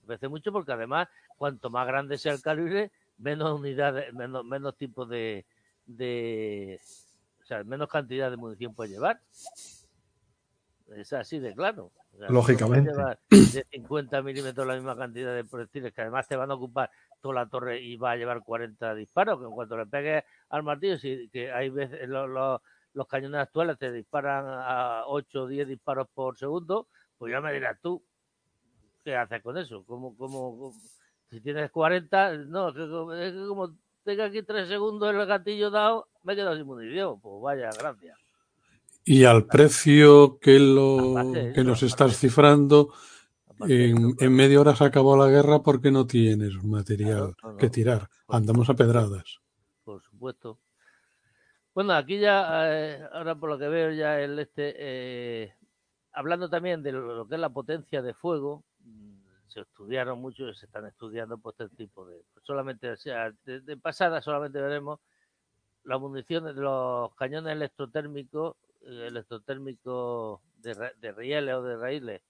Me 0.02 0.08
parece 0.08 0.28
mucho 0.28 0.52
porque 0.52 0.72
además, 0.72 1.08
cuanto 1.36 1.70
más 1.70 1.86
grande 1.86 2.18
sea 2.18 2.32
el 2.32 2.42
calibre, 2.42 2.90
menos 3.18 3.58
unidades, 3.58 4.12
menos, 4.12 4.44
menos 4.44 4.76
tipos 4.76 5.08
de, 5.08 5.46
de, 5.86 6.80
o 7.42 7.46
sea, 7.46 7.64
menos 7.64 7.88
cantidad 7.88 8.30
de 8.30 8.36
munición 8.36 8.74
puede 8.74 8.90
llevar. 8.90 9.20
Es 10.96 11.12
así 11.12 11.38
de 11.38 11.54
claro. 11.54 11.92
Lógicamente. 12.28 12.92
de 13.30 13.66
50 13.70 14.22
milímetros 14.22 14.66
la 14.66 14.74
misma 14.74 14.96
cantidad 14.96 15.34
de 15.34 15.44
proyectiles 15.44 15.92
que 15.92 16.02
además 16.02 16.28
te 16.28 16.36
van 16.36 16.50
a 16.50 16.54
ocupar 16.54 16.90
toda 17.20 17.34
la 17.34 17.46
torre 17.48 17.80
y 17.80 17.96
va 17.96 18.12
a 18.12 18.16
llevar 18.16 18.42
40 18.42 18.94
disparos, 18.94 19.38
que 19.38 19.46
en 19.46 19.50
cuanto 19.50 19.76
le 19.76 19.86
pegues 19.86 20.24
al 20.50 20.62
martillo, 20.62 20.98
si, 20.98 21.28
que 21.30 21.50
hay 21.50 21.70
veces 21.70 22.08
los, 22.08 22.60
los 22.92 23.08
cañones 23.08 23.40
actuales 23.40 23.78
te 23.78 23.90
disparan 23.90 24.44
a 24.46 25.04
8 25.06 25.42
o 25.42 25.46
10 25.46 25.68
disparos 25.68 26.08
por 26.14 26.38
segundo, 26.38 26.88
pues 27.18 27.32
ya 27.32 27.40
me 27.40 27.52
dirás 27.52 27.78
tú, 27.80 28.02
¿qué 29.04 29.16
haces 29.16 29.42
con 29.42 29.58
eso? 29.58 29.84
¿Cómo, 29.84 30.16
cómo, 30.16 30.72
si 31.30 31.40
tienes 31.40 31.70
40, 31.70 32.36
no, 32.46 32.68
es 32.68 32.74
que, 32.74 33.46
como 33.48 33.74
tenga 34.04 34.26
aquí 34.26 34.42
3 34.42 34.68
segundos 34.68 35.14
el 35.14 35.26
gatillo 35.26 35.70
dado, 35.70 36.08
me 36.22 36.32
he 36.32 36.36
quedado 36.36 36.56
sin 36.56 36.66
munición, 36.66 37.20
pues 37.20 37.42
vaya, 37.42 37.70
gracias. 37.78 38.18
Y 39.04 39.24
al 39.24 39.46
precio 39.46 40.38
que, 40.38 40.58
lo, 40.58 41.32
que 41.54 41.62
nos 41.62 41.82
estás 41.82 42.16
cifrando, 42.18 42.92
en, 43.60 44.14
en, 44.18 44.32
media 44.32 44.60
hora 44.60 44.74
se 44.74 44.84
acabó 44.84 45.16
la 45.16 45.28
guerra 45.28 45.62
porque 45.62 45.90
no 45.90 46.06
tienes 46.06 46.62
material 46.64 47.34
que 47.58 47.68
tirar. 47.68 48.08
Andamos 48.28 48.70
a 48.70 48.74
pedradas. 48.74 49.40
Por 49.84 50.02
supuesto. 50.02 50.58
Bueno, 51.74 51.92
aquí 51.94 52.18
ya, 52.18 52.72
eh, 52.72 53.02
ahora 53.12 53.34
por 53.34 53.50
lo 53.50 53.58
que 53.58 53.68
veo 53.68 53.90
ya 53.90 54.20
el 54.20 54.38
este, 54.38 54.74
eh, 54.78 55.54
hablando 56.12 56.48
también 56.48 56.82
de 56.82 56.92
lo, 56.92 57.26
que 57.26 57.34
es 57.34 57.40
la 57.40 57.50
potencia 57.50 58.00
de 58.00 58.14
fuego, 58.14 58.64
se 59.48 59.60
estudiaron 59.60 60.20
mucho, 60.20 60.52
se 60.54 60.66
están 60.66 60.86
estudiando 60.86 61.38
pues 61.38 61.58
este 61.60 61.76
tipo 61.76 62.04
de, 62.06 62.22
pues, 62.32 62.44
solamente, 62.44 62.90
o 62.90 62.96
sea, 62.96 63.32
de, 63.44 63.76
pasada 63.76 64.20
solamente 64.22 64.60
veremos 64.60 65.00
las 65.84 66.00
municiones 66.00 66.56
de 66.56 66.62
los 66.62 67.14
cañones 67.14 67.52
electrotérmicos, 67.52 68.56
eh, 68.82 69.06
electrotérmicos 69.08 70.40
de, 70.56 70.92
de 70.98 71.12
rieles 71.12 71.54
o 71.54 71.62
de 71.62 71.76
raíles 71.76 72.22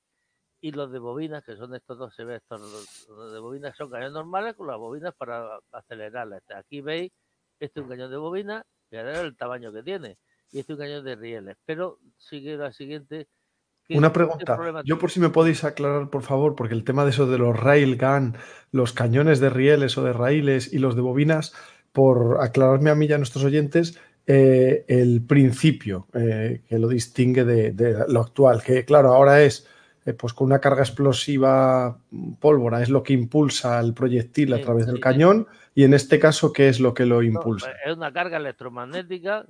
y 0.61 0.73
los 0.73 0.91
de 0.91 0.99
bobinas, 0.99 1.45
que 1.45 1.57
son 1.57 1.75
estos 1.75 1.99
dos, 1.99 2.15
se 2.15 2.25
ve 2.25 2.37
estos 2.37 2.61
los 3.09 3.33
de 3.33 3.39
bobinas 3.39 3.77
son 3.77 3.91
cañones 3.91 4.13
normales 4.13 4.55
con 4.55 4.67
las 4.67 4.79
bobinas 4.79 5.15
para 5.15 5.59
acelerarlas. 5.73 6.43
Aquí 6.55 6.81
veis, 6.81 7.13
este 7.61 7.81
es 7.81 7.85
un 7.85 7.91
cañón 7.91 8.11
de 8.11 8.17
bobina 8.17 8.65
el 9.03 9.37
tamaño 9.37 9.73
que 9.73 9.83
tiene. 9.83 10.19
Y 10.53 10.61
este 10.61 10.73
es 10.73 10.79
un 10.79 10.85
cañón 10.85 11.05
de 11.05 11.17
rieles. 11.17 11.57
Pero 11.65 11.99
sigue 12.17 12.57
la 12.57 12.73
siguiente. 12.73 13.29
Una 13.91 14.13
pregunta. 14.13 14.57
Yo 14.85 14.99
por 14.99 15.11
si 15.11 15.21
me 15.21 15.29
podéis 15.29 15.63
aclarar, 15.65 16.09
por 16.09 16.23
favor, 16.23 16.55
porque 16.55 16.75
el 16.75 16.85
tema 16.85 17.05
de 17.05 17.11
eso 17.11 17.27
de 17.27 17.39
los 17.39 17.59
railgun, 17.59 18.37
los 18.73 18.93
cañones 18.93 19.41
de 19.41 19.51
rieles 19.51 19.99
o 19.99 20.05
de 20.05 20.13
raíles 20.13 20.73
y 20.73 20.79
los 20.79 20.97
de 20.97 21.03
bobinas, 21.03 21.53
por 21.93 22.39
aclararme 22.41 22.91
a 22.91 22.95
mí 22.95 23.07
y 23.07 23.13
a 23.13 23.19
nuestros 23.19 23.45
oyentes, 23.45 23.99
eh, 24.27 24.87
el 24.89 25.23
principio 25.23 26.09
eh, 26.15 26.63
que 26.67 26.79
lo 26.79 26.89
distingue 26.89 27.45
de, 27.45 28.05
lo 28.09 28.21
actual, 28.21 28.63
que 28.63 28.85
claro, 28.87 29.13
ahora 29.13 29.43
es 29.43 29.67
eh, 30.07 30.15
pues 30.15 30.33
con 30.33 30.47
una 30.47 30.61
carga 30.61 30.83
explosiva 30.83 31.99
pólvora, 32.41 32.83
es 32.83 32.89
lo 32.89 33.03
que 33.03 33.13
impulsa 33.13 33.79
el 33.81 33.93
proyectil 33.93 34.55
a 34.55 34.63
través 34.63 34.87
del 34.87 34.99
cañón, 34.99 35.47
y 35.75 35.85
en 35.85 35.95
este 35.95 36.19
caso, 36.19 36.53
¿qué 36.53 36.69
es 36.69 36.81
lo 36.81 36.95
que 36.95 37.07
lo 37.07 37.23
impulsa? 37.23 37.73
es 37.85 37.97
una 37.97 38.13
carga 38.13 38.37
electromagnética, 38.37 39.47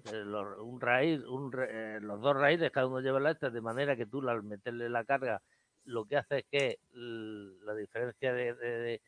un 0.61 0.81
raíz, 0.81 1.21
eh, 1.21 1.99
los 2.01 2.21
dos 2.21 2.37
raíces, 2.37 2.71
cada 2.71 2.87
uno 2.87 3.01
lleva 3.01 3.21
la 3.21 3.33
esta, 3.33 3.51
de 3.51 3.61
manera 3.61 3.97
que 3.97 4.07
tú 4.07 4.27
al 4.29 4.43
meterle 4.43 4.89
la 4.89 5.05
carga, 5.05 5.43
lo 5.85 6.07
que 6.07 6.17
hace 6.17 6.39
es 6.39 6.45
que 6.51 6.79
la 6.93 7.75
diferencia 7.75 8.33
de, 8.33 9.01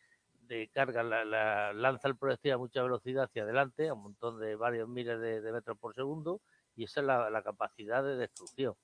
carga 0.72 1.02
la, 1.02 1.72
lanza 1.72 2.08
el 2.08 2.16
proyectil 2.16 2.52
a 2.52 2.58
mucha 2.58 2.82
velocidad 2.82 3.24
hacia 3.24 3.44
adelante, 3.44 3.88
a 3.88 3.94
un 3.94 4.02
montón 4.02 4.38
de 4.38 4.54
varios 4.56 4.88
miles 4.88 5.20
de, 5.20 5.52
metros 5.52 5.78
por 5.78 5.94
segundo, 5.94 6.40
y 6.76 6.84
esa 6.84 7.00
es 7.00 7.06
la 7.06 7.42
capacidad 7.42 8.04
de 8.04 8.16
destrucción. 8.16 8.74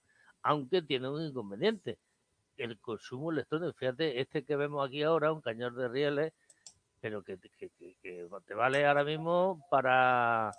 Aunque 0.42 0.82
tiene 0.82 1.08
un 1.08 1.22
inconveniente, 1.22 1.98
el 2.56 2.78
consumo 2.78 3.30
electrónico. 3.30 3.72
Fíjate, 3.74 4.20
este 4.20 4.44
que 4.44 4.56
vemos 4.56 4.86
aquí 4.86 5.02
ahora, 5.02 5.32
un 5.32 5.40
cañón 5.40 5.74
de 5.76 5.88
rieles, 5.88 6.32
pero 7.02 7.22
que, 7.24 7.36
te 7.36 8.54
vale 8.54 8.86
ahora 8.86 9.02
mismo 9.02 9.66
para, 9.68 10.52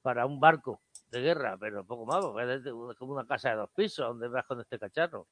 para 0.00 0.24
un 0.24 0.40
barco 0.40 0.80
de 1.10 1.20
guerra, 1.20 1.58
pero 1.60 1.84
poco 1.84 2.06
más, 2.06 2.24
porque 2.24 2.54
es 2.54 2.98
como 2.98 3.12
una 3.12 3.26
casa 3.26 3.50
de 3.50 3.56
dos 3.56 3.70
pisos 3.76 4.08
donde 4.08 4.28
vas 4.28 4.46
con 4.46 4.58
este 4.58 4.78
cacharro. 4.78 5.26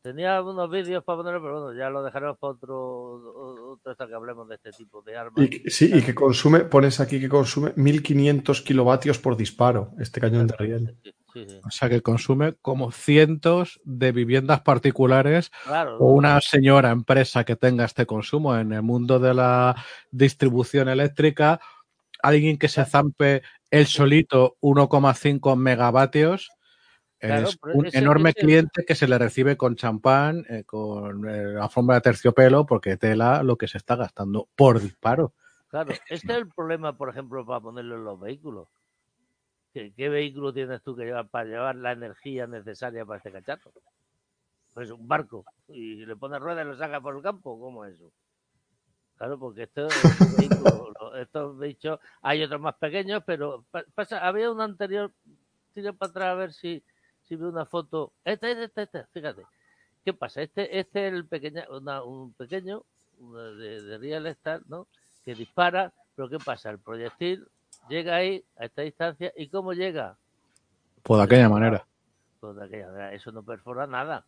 Tenía 0.00 0.40
unos 0.40 0.70
vídeos 0.70 1.04
para 1.04 1.18
ponerlo, 1.18 1.42
pero 1.42 1.60
bueno, 1.60 1.78
ya 1.78 1.90
lo 1.90 2.02
dejaremos 2.02 2.38
para 2.38 2.52
otro, 2.52 3.72
otro 3.72 4.08
que 4.08 4.14
hablemos 4.14 4.48
de 4.48 4.54
este 4.54 4.70
tipo 4.70 5.02
de 5.02 5.16
armas. 5.16 5.44
Y, 5.44 5.68
sí, 5.68 5.90
y 5.92 6.02
que 6.02 6.14
consume, 6.14 6.60
pones 6.60 7.00
aquí 7.00 7.20
que 7.20 7.28
consume 7.28 7.74
1500 7.76 8.62
kilovatios 8.62 9.18
por 9.18 9.36
disparo, 9.36 9.90
este 9.98 10.20
cañón 10.20 10.46
de 10.46 10.56
riel. 10.56 10.96
O 11.64 11.70
sea 11.70 11.88
que 11.88 12.00
consume 12.00 12.54
como 12.54 12.90
cientos 12.90 13.80
de 13.84 14.12
viviendas 14.12 14.60
particulares 14.60 15.50
o 15.98 16.12
una 16.12 16.40
señora 16.40 16.90
empresa 16.90 17.44
que 17.44 17.56
tenga 17.56 17.84
este 17.84 18.06
consumo 18.06 18.56
en 18.56 18.72
el 18.72 18.82
mundo 18.82 19.18
de 19.18 19.34
la 19.34 19.76
distribución 20.10 20.88
eléctrica, 20.88 21.60
alguien 22.22 22.58
que 22.58 22.68
se 22.68 22.84
zampe 22.84 23.42
el 23.70 23.86
solito 23.86 24.56
1,5 24.60 25.56
megavatios. 25.56 26.50
es 27.20 27.58
un 27.74 27.88
enorme 27.92 28.32
cliente 28.32 28.84
que 28.86 28.94
se 28.94 29.08
le 29.08 29.18
recibe 29.18 29.56
con 29.56 29.76
champán, 29.76 30.46
eh, 30.48 30.64
con 30.64 31.28
eh, 31.28 31.54
la 31.54 31.68
forma 31.68 31.94
de 31.94 32.00
terciopelo, 32.00 32.64
porque 32.64 32.96
tela 32.96 33.42
lo 33.42 33.56
que 33.56 33.68
se 33.68 33.78
está 33.78 33.96
gastando 33.96 34.48
por 34.54 34.80
disparo. 34.80 35.34
Claro, 35.68 35.92
este 36.08 36.14
es 36.14 36.38
el 36.38 36.48
problema, 36.48 36.96
por 36.96 37.10
ejemplo, 37.10 37.44
para 37.44 37.60
ponerlo 37.60 37.96
en 37.96 38.04
los 38.04 38.18
vehículos 38.18 38.68
¿Qué, 39.96 40.08
vehículo 40.08 40.52
tienes 40.52 40.82
tú 40.82 40.96
que 40.96 41.04
llevar 41.04 41.28
para 41.28 41.44
llevar 41.48 41.76
la 41.76 41.92
energía 41.92 42.46
necesaria 42.46 43.04
para 43.04 43.18
este 43.18 43.30
cacharro? 43.30 43.72
Pues 44.74 44.90
un 44.90 45.06
barco. 45.06 45.44
Y 45.68 46.04
le 46.04 46.16
pones 46.16 46.40
ruedas 46.40 46.64
y 46.64 46.68
lo 46.68 46.76
saca 46.76 47.00
por 47.00 47.16
el 47.16 47.22
campo. 47.22 47.58
¿Cómo 47.60 47.84
es 47.84 47.94
eso? 47.94 48.10
Claro, 49.16 49.38
porque 49.38 49.64
estos 49.64 49.92
estos 51.16 51.58
bichos, 51.58 52.00
hay 52.22 52.42
otros 52.42 52.60
más 52.60 52.74
pequeños, 52.76 53.22
pero 53.24 53.64
pasa, 53.94 54.26
había 54.26 54.50
un 54.50 54.60
anterior, 54.60 55.12
tira 55.74 55.92
para 55.92 56.10
atrás 56.10 56.28
a 56.28 56.34
ver 56.34 56.52
si, 56.52 56.82
si 57.22 57.36
veo 57.36 57.48
una 57.48 57.66
foto. 57.66 58.12
Este, 58.24 58.52
este, 58.52 58.64
este, 58.64 58.82
este, 58.82 59.04
fíjate. 59.12 59.42
¿Qué 60.04 60.12
pasa? 60.12 60.42
Este, 60.42 60.78
este 60.78 61.08
es 61.08 61.12
el 61.12 61.26
pequeño, 61.26 61.62
un 62.04 62.32
pequeño 62.34 62.84
de, 63.18 63.82
de 63.82 63.98
Real 63.98 64.26
Star, 64.28 64.62
¿no? 64.68 64.86
Que 65.24 65.34
dispara, 65.34 65.92
pero 66.14 66.28
¿qué 66.28 66.38
pasa? 66.38 66.70
El 66.70 66.78
proyectil 66.78 67.46
llega 67.88 68.16
ahí 68.16 68.44
a 68.56 68.64
esta 68.66 68.82
distancia 68.82 69.32
y 69.36 69.48
cómo 69.48 69.72
llega. 69.72 70.16
Pues 71.02 71.18
de 71.18 71.24
aquella 71.24 71.48
manera. 71.48 71.86
Pues 72.40 72.56
de 72.56 72.64
aquella 72.64 72.86
manera. 72.88 73.12
Eso 73.14 73.32
no 73.32 73.42
perfora 73.42 73.86
nada. 73.86 74.24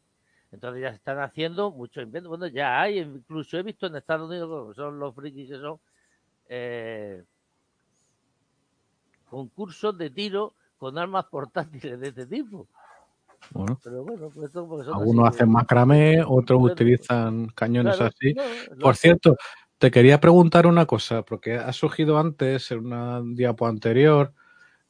Entonces 0.53 0.83
ya 0.83 0.91
se 0.91 0.97
están 0.97 1.21
haciendo 1.21 1.71
muchos 1.71 2.03
inventos. 2.03 2.29
Bueno, 2.29 2.47
ya 2.49 2.81
hay, 2.81 2.99
incluso 2.99 3.57
he 3.59 3.63
visto 3.63 3.87
en 3.87 3.97
Estados 3.97 4.29
Unidos, 4.29 4.75
son 4.75 4.99
los 4.99 5.15
frikis 5.15 5.49
que 5.49 5.59
son, 5.59 5.79
eh, 6.49 7.23
concursos 9.29 9.97
de 9.97 10.11
tiro 10.11 10.55
con 10.77 10.99
armas 10.99 11.27
portátiles 11.27 12.01
de 12.01 12.09
este 12.09 12.27
tipo. 12.27 12.67
Bueno, 13.53 13.79
Pero 13.83 14.03
bueno, 14.05 14.31
pues 14.35 14.47
esto 14.49 14.61
algunos 14.93 15.29
así, 15.29 15.37
hacen 15.37 15.51
macramé, 15.51 16.23
otros 16.27 16.63
utilizan 16.63 17.47
cañones 17.49 17.97
claro, 17.97 18.13
así. 18.15 18.35
no, 18.35 18.79
Por 18.79 18.97
cierto, 18.97 19.37
te 19.81 19.91
quería 19.91 20.21
preguntar 20.21 20.67
una 20.67 20.85
cosa, 20.85 21.23
porque 21.23 21.57
ha 21.57 21.73
surgido 21.73 22.19
antes, 22.19 22.71
en 22.71 22.81
una 22.81 23.23
diapo 23.25 23.67
anterior, 23.67 24.35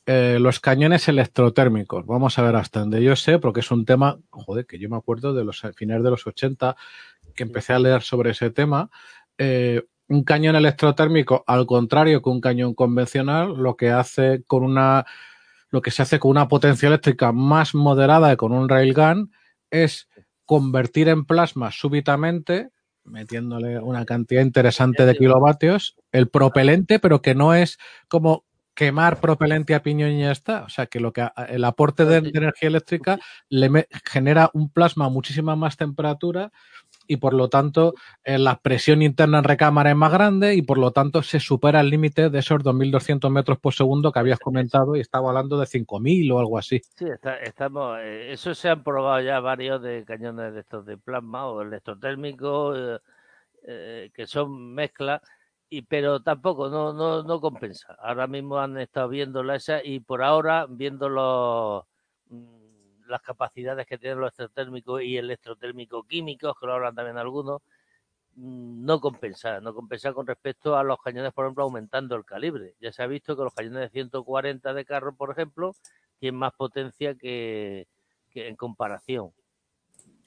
eh, 0.05 0.39
los 0.41 0.59
cañones 0.59 1.07
electrotérmicos. 1.07 2.05
Vamos 2.07 2.37
a 2.37 2.43
ver 2.43 2.57
hasta 2.57 2.81
donde 2.81 3.01
yo 3.01 3.15
sé, 3.15 3.39
porque 3.39 3.61
es 3.61 3.71
un 3.71 3.85
tema, 3.85 4.19
joder, 4.31 4.67
que 4.67 4.81
yo 4.81 4.91
me 4.91 4.97
acuerdo 4.97 5.33
de 5.33 5.45
los 5.45 5.63
finales 5.77 6.03
de 6.03 6.11
los 6.11 6.27
80, 6.27 6.75
que 7.37 7.45
empecé 7.45 7.73
a 7.73 7.79
leer 7.79 8.03
sobre 8.03 8.33
ese 8.33 8.51
tema. 8.51 8.91
Eh, 9.39 9.85
un 10.09 10.25
cañón 10.25 10.57
electrotérmico, 10.57 11.45
al 11.47 11.67
contrario 11.67 12.21
que 12.21 12.31
un 12.31 12.41
cañón 12.41 12.75
convencional, 12.75 13.55
lo 13.57 13.77
que 13.77 13.91
hace 13.91 14.43
con 14.45 14.65
una, 14.65 15.07
lo 15.71 15.83
que 15.83 15.93
se 15.93 16.03
hace 16.03 16.19
con 16.19 16.33
una 16.33 16.49
potencia 16.49 16.89
eléctrica 16.89 17.31
más 17.31 17.77
moderada 17.77 18.31
que 18.31 18.37
con 18.39 18.51
un 18.51 18.69
railgun 18.69 19.31
es 19.71 20.09
convertir 20.47 21.09
en 21.09 21.27
plasma 21.27 21.71
súbitamente, 21.71 22.71
metiéndole 23.05 23.79
una 23.81 24.05
cantidad 24.05 24.43
interesante 24.43 25.05
de 25.07 25.15
kilovatios, 25.17 25.97
el 26.13 26.29
propelente, 26.29 26.99
pero 26.99 27.23
que 27.23 27.35
no 27.35 27.55
es 27.55 27.79
como 28.09 28.45
quemar 28.75 29.21
propelente 29.21 29.75
a 29.75 29.83
piñón 29.83 30.11
y 30.13 30.21
ya 30.21 30.31
está. 30.33 30.63
O 30.65 30.69
sea, 30.69 30.87
que 30.87 31.01
lo 31.01 31.13
que 31.13 31.29
el 31.49 31.65
aporte 31.65 32.05
de, 32.05 32.21
de 32.21 32.31
energía 32.35 32.69
eléctrica 32.69 33.19
le 33.49 33.69
me- 33.69 33.89
genera 34.05 34.51
un 34.55 34.71
plasma 34.71 35.07
a 35.07 35.11
muchísima 35.11 35.57
más 35.57 35.77
temperatura 35.77 36.51
y 37.11 37.17
por 37.17 37.35
lo 37.35 37.49
tanto 37.49 37.95
eh, 38.23 38.39
la 38.39 38.61
presión 38.61 39.03
interna 39.03 39.39
en 39.39 39.45
recámara 39.45 39.91
es 39.91 39.97
más 39.97 40.13
grande 40.13 40.55
y 40.55 40.63
por 40.63 40.79
lo 40.79 40.93
tanto 40.93 41.23
se 41.25 41.41
supera 41.41 41.81
el 41.81 41.91
límite 41.91 42.31
de 42.31 42.39
esos 42.39 42.63
2.200 42.63 43.33
metros 43.33 43.59
por 43.59 43.75
segundo 43.75 44.13
que 44.13 44.21
habías 44.21 44.39
comentado 44.39 44.95
y 44.95 45.01
estaba 45.01 45.31
hablando 45.31 45.59
de 45.59 45.67
5.000 45.67 46.31
o 46.31 46.39
algo 46.39 46.57
así. 46.57 46.81
Sí, 46.95 47.07
está- 47.13 47.39
estamos, 47.39 47.99
eh, 47.99 48.31
eso 48.31 48.55
se 48.55 48.69
han 48.69 48.85
probado 48.85 49.21
ya 49.23 49.41
varios 49.41 49.83
de 49.83 50.05
cañones 50.05 50.55
de 50.55 50.61
estos 50.61 50.87
de 50.87 50.99
plasma 50.99 51.49
o 51.49 51.63
electrotérmicos, 51.63 52.79
eh, 52.79 52.99
eh, 53.67 54.11
que 54.15 54.27
son 54.29 54.73
mezclas, 54.73 55.21
y, 55.69 55.83
pero 55.83 56.21
tampoco, 56.23 56.69
no, 56.69 56.93
no, 56.93 57.25
no 57.25 57.41
compensa. 57.41 57.97
Ahora 58.01 58.29
mismo 58.29 58.59
han 58.59 58.79
estado 58.79 59.09
viendo 59.09 59.43
la 59.43 59.57
esa 59.57 59.83
y 59.85 59.99
por 59.99 60.23
ahora 60.23 60.67
viendo 60.69 61.09
los, 61.09 61.85
mm, 62.29 62.60
las 63.11 63.23
capacidades 63.23 63.87
que 63.87 63.99
tienen 63.99 64.21
los 64.21 64.33
electrotérmicos 64.39 65.03
y 65.03 65.17
electrotérmicos 65.17 66.07
químicos, 66.07 66.55
que 66.59 66.67
lo 66.67 66.75
hablan 66.75 66.95
también 66.95 67.19
algunos, 67.19 67.63
mm, 68.37 68.85
no 68.85 69.01
compensa, 69.01 69.61
no 69.61 69.75
compensa 69.75 70.13
con 70.13 70.27
respecto 70.27 70.77
a 70.77 70.85
los 70.85 70.99
cañones, 71.01 71.33
por 71.33 71.45
ejemplo, 71.45 71.65
aumentando 71.65 72.17
el 72.17 72.25
calibre. 72.25 72.75
Ya 72.81 72.93
se 72.93 73.03
ha 73.03 73.07
visto 73.07 73.37
que 73.37 73.43
los 73.43 73.55
cañones 73.55 73.81
de 73.81 73.89
140 73.91 74.73
de 74.73 74.85
carro, 74.85 75.15
por 75.15 75.31
ejemplo, 75.31 75.75
tienen 76.19 76.39
más 76.39 76.53
potencia 76.53 77.15
que, 77.15 77.87
que 78.31 78.49
en 78.49 78.57
comparación. 78.57 79.33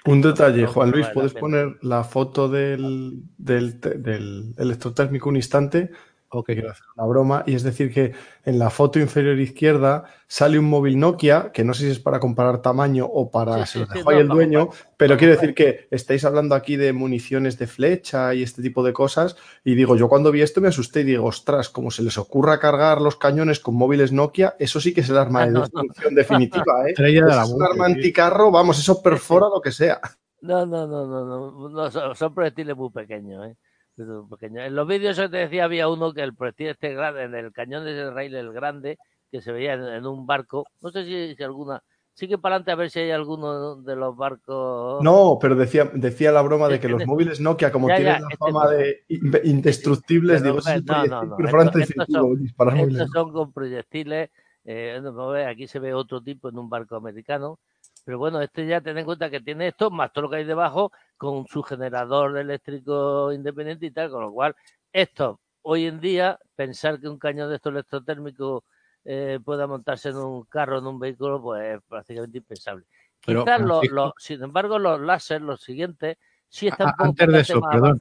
Un 0.05 0.21
detalle, 0.21 0.65
Juan 0.65 0.91
Luis, 0.91 1.07
¿puedes 1.13 1.33
poner 1.33 1.77
la 1.81 2.03
foto 2.03 2.49
del, 2.49 3.23
del, 3.37 3.79
del 3.79 4.53
electrotérmico 4.57 5.29
un 5.29 5.37
instante? 5.37 5.91
Ok. 6.33 6.47
Quiero 6.47 6.71
hacer 6.71 6.85
una 6.95 7.05
broma. 7.05 7.43
Y 7.45 7.53
es 7.53 7.61
decir, 7.61 7.93
que 7.93 8.13
en 8.43 8.57
la 8.57 8.71
foto 8.71 8.99
inferior 8.99 9.39
izquierda 9.39 10.05
sale 10.27 10.57
un 10.57 10.65
móvil 10.65 10.99
Nokia, 10.99 11.51
que 11.51 11.63
no 11.63 11.75
sé 11.75 11.83
si 11.83 11.91
es 11.91 11.99
para 11.99 12.19
comparar 12.19 12.61
tamaño 12.63 13.05
o 13.05 13.29
para 13.29 13.65
Sí, 13.65 13.73
se 13.73 13.79
lo 13.79 13.85
sí, 13.85 13.91
dejó 13.93 14.09
no, 14.09 14.15
ahí 14.17 14.21
el 14.23 14.27
dueño, 14.27 14.69
pero 14.97 15.15
quiero 15.15 15.33
decir 15.33 15.53
que 15.53 15.87
estáis 15.91 16.25
hablando 16.25 16.55
aquí 16.55 16.75
de 16.75 16.91
municiones 16.91 17.59
de 17.59 17.67
flecha 17.67 18.33
y 18.33 18.41
este 18.41 18.63
tipo 18.63 18.83
de 18.83 18.93
cosas. 18.93 19.37
Y 19.63 19.75
digo, 19.75 19.95
yo 19.95 20.09
cuando 20.09 20.31
vi 20.31 20.41
esto 20.41 20.59
me 20.59 20.69
asusté 20.69 21.01
y 21.01 21.03
digo, 21.03 21.25
ostras, 21.25 21.69
como 21.69 21.91
se 21.91 22.01
les 22.01 22.17
ocurra 22.17 22.59
cargar 22.59 22.99
los 22.99 23.15
cañones 23.15 23.59
con 23.59 23.75
móviles 23.75 24.11
Nokia, 24.11 24.55
eso 24.57 24.79
sí 24.79 24.91
que 24.91 25.01
es 25.01 25.09
el 25.09 25.17
arma 25.19 25.45
de 25.45 25.59
destrucción 25.59 26.15
definitiva, 26.15 26.87
¿eh? 26.87 26.89
Estrella 26.89 27.25
de 27.25 27.29
Eso 27.29 27.37
la 27.37 27.43
es 27.43 27.49
un 27.51 27.63
arma 27.63 27.85
anticarro, 27.85 28.49
vamos, 28.49 28.79
eso 28.79 29.03
perfora 29.03 29.45
lo 29.53 29.61
que 29.61 29.71
sea. 29.71 30.01
No, 30.41 30.65
no, 30.65 30.87
no, 30.87 31.05
no, 31.05 31.69
no, 31.69 32.15
son 32.15 32.33
proyectiles 32.33 32.75
muy 32.75 32.89
pequeños, 32.89 33.47
¿eh? 33.47 33.55
En 33.97 34.75
los 34.75 34.87
vídeos 34.87 35.17
yo 35.17 35.29
te 35.29 35.37
decía 35.37 35.65
había 35.65 35.87
uno 35.87 36.13
que 36.13 36.21
el 36.21 36.33
proyectil 36.35 36.67
este 36.69 36.93
grande, 36.93 37.23
en 37.23 37.35
el 37.35 37.51
cañón 37.51 37.85
de 37.85 38.09
rail 38.11 38.35
el 38.35 38.51
grande, 38.51 38.97
que 39.31 39.41
se 39.41 39.51
veía 39.51 39.73
en, 39.73 39.83
en 39.83 40.05
un 40.05 40.25
barco. 40.25 40.65
No 40.81 40.89
sé 40.91 41.05
si, 41.05 41.35
si 41.35 41.43
alguna. 41.43 41.81
Sigue 42.15 42.37
para 42.37 42.55
adelante 42.55 42.71
a 42.71 42.75
ver 42.75 42.91
si 42.91 42.99
hay 42.99 43.09
alguno 43.11 43.77
de 43.77 43.95
los 43.95 44.15
barcos. 44.15 45.03
No, 45.03 45.39
pero 45.41 45.55
decía, 45.55 45.89
decía 45.95 46.31
la 46.31 46.43
broma 46.43 46.69
de 46.69 46.79
que 46.79 46.87
los 46.87 47.05
móviles 47.07 47.39
Nokia, 47.39 47.71
como 47.71 47.87
Ya, 47.89 47.95
tienen 47.95 48.13
ya, 48.13 48.19
la 48.19 48.27
este 48.27 48.37
fama 48.37 48.63
no. 48.65 48.69
de 48.69 49.03
in- 49.07 49.31
indestructibles, 49.45 50.43
digo, 50.43 50.59
ese 50.59 50.75
es 50.75 50.85
no, 50.85 51.05
no, 51.07 51.23
no, 51.23 51.35
perforante 51.37 51.79
estos- 51.81 52.07
móviles 52.09 52.53
Estos 53.01 53.09
son 53.11 53.33
con 53.33 53.51
proyectiles. 53.51 54.29
Eh, 54.65 54.99
no, 55.01 55.11
no, 55.11 55.31
aquí 55.33 55.67
se 55.67 55.79
ve 55.79 55.93
otro 55.93 56.21
tipo 56.21 56.49
en 56.49 56.57
un 56.59 56.69
barco 56.69 56.95
americano. 56.95 57.57
Pero 58.05 58.17
bueno, 58.17 58.41
este 58.41 58.65
ya 58.67 58.81
ten 58.81 58.97
en 58.97 59.05
cuenta 59.05 59.29
que 59.29 59.39
tiene 59.39 59.67
esto, 59.69 59.89
más 59.89 60.11
todo 60.11 60.23
lo 60.23 60.29
que 60.29 60.37
hay 60.37 60.43
debajo, 60.43 60.91
con 61.17 61.45
su 61.47 61.63
generador 61.63 62.37
eléctrico 62.37 63.31
independiente 63.31 63.85
y 63.85 63.91
tal, 63.91 64.09
con 64.09 64.21
lo 64.23 64.31
cual, 64.31 64.55
esto, 64.91 65.39
hoy 65.61 65.85
en 65.85 65.99
día, 66.01 66.37
pensar 66.55 66.99
que 66.99 67.07
un 67.07 67.17
cañón 67.17 67.49
de 67.49 67.55
estos 67.55 67.71
electrotérmicos 67.71 68.63
eh, 69.05 69.39
pueda 69.43 69.67
montarse 69.67 70.09
en 70.09 70.17
un 70.17 70.43
carro, 70.45 70.79
en 70.79 70.87
un 70.87 70.99
vehículo, 70.99 71.41
pues 71.41 71.75
es 71.75 71.81
prácticamente 71.87 72.37
impensable. 72.37 72.85
Pero, 73.25 73.43
Quizás, 73.45 73.59
lo- 73.61 73.67
Francisco- 73.67 73.95
lo- 73.95 74.13
sin 74.17 74.43
embargo, 74.43 74.79
los 74.79 74.99
láser, 74.99 75.41
los 75.41 75.61
siguientes, 75.61 76.17
sí 76.49 76.67
están 76.67 76.87
A- 76.87 76.89
un 76.91 76.95
poco 76.97 77.09
antes 77.09 77.27
de 77.29 77.39
eso, 77.39 77.61
perdón. 77.61 77.99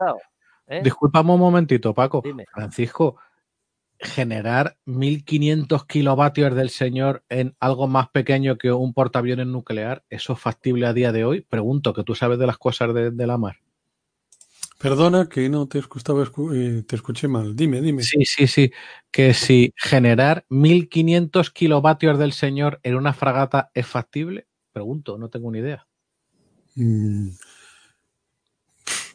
¿eh? 0.67 0.81
Disculpame 0.83 1.33
un 1.33 1.41
momentito, 1.41 1.95
Paco. 1.95 2.23
Dime. 2.23 2.45
Francisco, 2.53 3.17
generar 4.03 4.77
1500 4.85 5.87
kilovatios 5.87 6.55
del 6.55 6.71
señor 6.71 7.25
en 7.29 7.55
algo 7.61 7.87
más 7.89 8.09
pequeño 8.11 8.59
que 8.59 8.73
un 8.73 8.93
portaaviones 8.93 9.47
nuclear, 9.47 10.05
¿eso 10.11 10.33
es 10.35 10.41
factible 10.41 10.87
a 10.87 10.93
día 10.93 11.13
de 11.13 11.25
hoy? 11.25 11.41
Pregunto, 11.43 11.95
que 11.95 12.05
tú 12.05 12.15
sabes 12.15 12.39
de 12.39 12.47
las 12.47 12.59
cosas 12.59 12.93
de, 12.95 13.11
de 13.11 13.27
la 13.27 13.39
mar. 13.39 13.57
Perdona 14.79 15.29
que 15.29 15.49
no 15.49 15.69
te 15.69 15.79
escuchaba, 15.79 16.25
escu- 16.25 16.53
eh, 16.55 16.83
te 16.83 16.97
escuché 16.97 17.29
mal. 17.29 17.55
Dime, 17.55 17.81
dime. 17.81 18.03
Sí, 18.03 18.25
sí, 18.25 18.49
sí. 18.49 18.73
Que 19.13 19.33
si 19.33 19.73
generar 19.77 20.45
1500 20.49 21.51
kilovatios 21.53 22.19
del 22.19 22.33
señor 22.33 22.81
en 22.83 22.97
una 22.97 23.13
fragata 23.13 23.71
es 23.75 23.87
factible, 23.87 24.49
pregunto, 24.73 25.19
no 25.19 25.29
tengo 25.31 25.53
ni 25.53 25.61
idea. 25.61 25.87
Mm, 26.75 27.29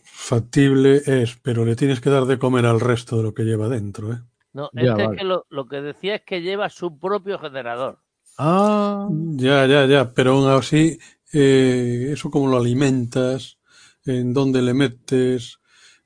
Factible 0.03 1.01
es, 1.05 1.37
pero 1.41 1.65
le 1.65 1.75
tienes 1.75 2.01
que 2.01 2.09
dar 2.09 2.25
de 2.25 2.37
comer 2.39 2.65
al 2.65 2.79
resto 2.79 3.17
de 3.17 3.23
lo 3.23 3.33
que 3.33 3.43
lleva 3.43 3.69
dentro, 3.69 4.13
¿eh? 4.13 4.19
No, 4.57 4.71
Ya, 4.73 4.81
este 4.89 5.03
vale. 5.03 5.15
es 5.15 5.19
que 5.21 5.23
lo, 5.23 5.45
lo 5.49 5.67
que 5.67 5.81
decía 5.81 6.15
es 6.15 6.21
que 6.23 6.41
lleva 6.41 6.67
su 6.69 6.97
propio 6.97 7.37
generador. 7.37 7.99
Ah, 8.39 9.07
Ya, 9.35 9.67
ya, 9.67 9.85
ya, 9.85 10.11
pero 10.15 10.31
aún 10.31 10.49
así, 10.49 10.97
eh, 11.31 12.09
eso 12.11 12.31
como 12.31 12.47
lo 12.49 12.57
alimentas, 12.57 13.59
en 14.03 14.33
dónde 14.33 14.63
le 14.63 14.73
metes, 14.73 15.59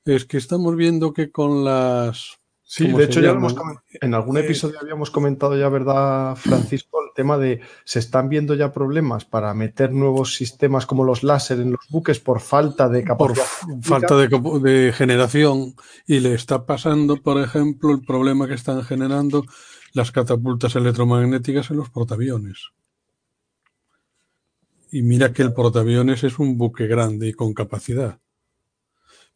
es 0.04 0.26
que 0.26 0.36
estamos 0.36 0.76
viendo 0.76 1.14
que 1.14 1.30
con 1.30 1.64
las... 1.64 2.38
Sí, 2.74 2.86
¿cómo 2.86 2.96
de 2.96 3.04
hecho 3.04 3.20
ya 3.20 3.32
lo 3.32 3.38
hemos 3.38 3.54
en 4.00 4.14
algún 4.14 4.38
episodio 4.38 4.80
habíamos 4.80 5.10
comentado 5.10 5.58
ya, 5.58 5.68
¿verdad, 5.68 6.34
Francisco? 6.36 7.04
El 7.06 7.12
tema 7.14 7.36
de 7.36 7.60
se 7.84 7.98
están 7.98 8.30
viendo 8.30 8.54
ya 8.54 8.72
problemas 8.72 9.26
para 9.26 9.52
meter 9.52 9.92
nuevos 9.92 10.36
sistemas 10.36 10.86
como 10.86 11.04
los 11.04 11.22
láser 11.22 11.60
en 11.60 11.72
los 11.72 11.86
buques 11.90 12.18
por 12.18 12.40
falta 12.40 12.88
de 12.88 13.02
por 13.02 13.34
capacidad. 13.34 13.44
física. 13.44 13.76
falta 13.82 14.16
de, 14.16 14.70
de 14.70 14.92
generación 14.94 15.74
y 16.06 16.20
le 16.20 16.32
está 16.32 16.64
pasando, 16.64 17.18
por 17.18 17.38
ejemplo, 17.42 17.92
el 17.92 18.00
problema 18.00 18.48
que 18.48 18.54
están 18.54 18.82
generando 18.84 19.44
las 19.92 20.10
catapultas 20.10 20.74
electromagnéticas 20.74 21.70
en 21.70 21.76
los 21.76 21.90
portaaviones. 21.90 22.70
Y 24.90 25.02
mira 25.02 25.34
que 25.34 25.42
el 25.42 25.52
portaaviones 25.52 26.24
es 26.24 26.38
un 26.38 26.56
buque 26.56 26.86
grande 26.86 27.28
y 27.28 27.32
con 27.34 27.52
capacidad. 27.52 28.21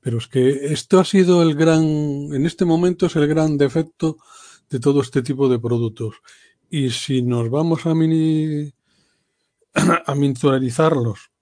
Pero 0.06 0.18
es 0.18 0.28
que 0.28 0.72
esto 0.72 1.00
ha 1.00 1.04
sido 1.04 1.42
el 1.42 1.56
gran, 1.56 1.82
en 1.82 2.46
este 2.46 2.64
momento 2.64 3.06
es 3.06 3.16
el 3.16 3.26
gran 3.26 3.58
defecto 3.58 4.18
de 4.70 4.78
todo 4.78 5.00
este 5.00 5.20
tipo 5.20 5.48
de 5.48 5.58
productos. 5.58 6.14
Y 6.70 6.90
si 6.90 7.22
nos 7.22 7.50
vamos 7.50 7.86
a 7.86 7.94
mini, 7.96 8.72
a 10.06 10.14
miniaturizarlos 10.14 11.32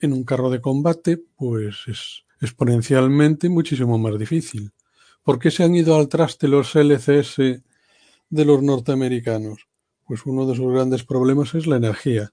en 0.00 0.12
un 0.12 0.24
carro 0.24 0.50
de 0.50 0.60
combate, 0.60 1.22
pues 1.36 1.84
es 1.86 2.24
exponencialmente 2.40 3.48
muchísimo 3.48 3.96
más 3.96 4.18
difícil. 4.18 4.72
¿Por 5.22 5.38
qué 5.38 5.52
se 5.52 5.62
han 5.62 5.76
ido 5.76 5.94
al 5.94 6.08
traste 6.08 6.48
los 6.48 6.74
LCS 6.74 7.36
de 7.36 8.44
los 8.44 8.60
norteamericanos? 8.60 9.68
Pues 10.04 10.26
uno 10.26 10.46
de 10.48 10.56
sus 10.56 10.72
grandes 10.72 11.04
problemas 11.04 11.54
es 11.54 11.68
la 11.68 11.76
energía. 11.76 12.32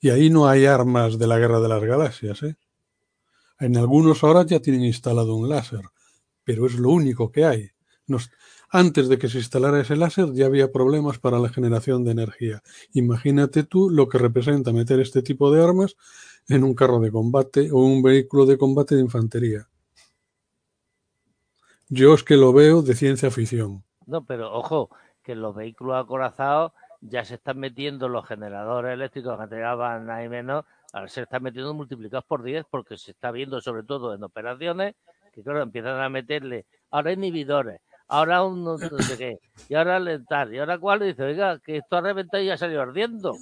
Y 0.00 0.08
ahí 0.08 0.30
no 0.30 0.48
hay 0.48 0.64
armas 0.64 1.18
de 1.18 1.26
la 1.26 1.38
guerra 1.38 1.60
de 1.60 1.68
las 1.68 1.84
galaxias. 1.84 2.42
¿eh? 2.44 2.56
En 3.58 3.76
algunos 3.76 4.22
ahora 4.22 4.44
ya 4.44 4.60
tienen 4.60 4.84
instalado 4.84 5.34
un 5.34 5.48
láser, 5.48 5.82
pero 6.44 6.66
es 6.66 6.74
lo 6.74 6.90
único 6.90 7.30
que 7.32 7.44
hay. 7.44 7.70
Nos- 8.06 8.30
antes 8.70 9.08
de 9.08 9.18
que 9.18 9.28
se 9.28 9.38
instalara 9.38 9.80
ese 9.80 9.96
láser 9.96 10.32
ya 10.32 10.46
había 10.46 10.70
problemas 10.72 11.18
para 11.18 11.38
la 11.38 11.48
generación 11.48 12.04
de 12.04 12.12
energía. 12.12 12.62
Imagínate 12.92 13.62
tú 13.64 13.90
lo 13.90 14.08
que 14.08 14.18
representa 14.18 14.72
meter 14.72 15.00
este 15.00 15.22
tipo 15.22 15.50
de 15.50 15.62
armas 15.62 15.96
en 16.48 16.64
un 16.64 16.74
carro 16.74 17.00
de 17.00 17.10
combate 17.10 17.70
o 17.72 17.78
un 17.78 18.02
vehículo 18.02 18.46
de 18.46 18.58
combate 18.58 18.94
de 18.94 19.02
infantería. 19.02 19.68
Yo 21.88 22.14
es 22.14 22.24
que 22.24 22.36
lo 22.36 22.52
veo 22.52 22.82
de 22.82 22.94
ciencia 22.94 23.30
ficción. 23.30 23.84
No, 24.06 24.24
pero 24.24 24.52
ojo, 24.52 24.90
que 25.22 25.34
los 25.34 25.54
vehículos 25.54 25.96
acorazados 25.96 26.72
ya 27.00 27.24
se 27.24 27.34
están 27.34 27.58
metiendo 27.58 28.08
los 28.08 28.26
generadores 28.26 28.92
eléctricos 28.94 29.38
que 29.38 29.54
llegaban 29.54 30.10
ahí 30.10 30.28
menos, 30.28 30.64
ahora 30.92 31.08
se 31.08 31.22
están 31.22 31.42
metiendo 31.42 31.74
multiplicados 31.74 32.24
por 32.24 32.42
10 32.42 32.66
porque 32.70 32.96
se 32.98 33.12
está 33.12 33.30
viendo 33.30 33.60
sobre 33.60 33.82
todo 33.82 34.14
en 34.14 34.22
operaciones 34.22 34.94
que 35.32 35.42
claro, 35.42 35.62
empiezan 35.62 36.00
a 36.00 36.08
meterle 36.08 36.64
ahora 36.90 37.12
inhibidores, 37.12 37.80
ahora 38.08 38.42
un 38.42 38.64
no 38.64 38.78
sé 38.78 39.18
qué, 39.18 39.38
y 39.68 39.74
ahora 39.74 39.98
lentar, 40.00 40.52
y 40.52 40.58
ahora 40.58 40.78
cuál, 40.78 41.02
y 41.02 41.08
dice, 41.08 41.24
oiga, 41.24 41.58
que 41.58 41.76
esto 41.76 41.96
ha 41.96 42.00
reventado 42.00 42.42
y 42.42 42.48
ha 42.48 42.56
salido 42.56 42.80
ardiendo. 42.80 43.36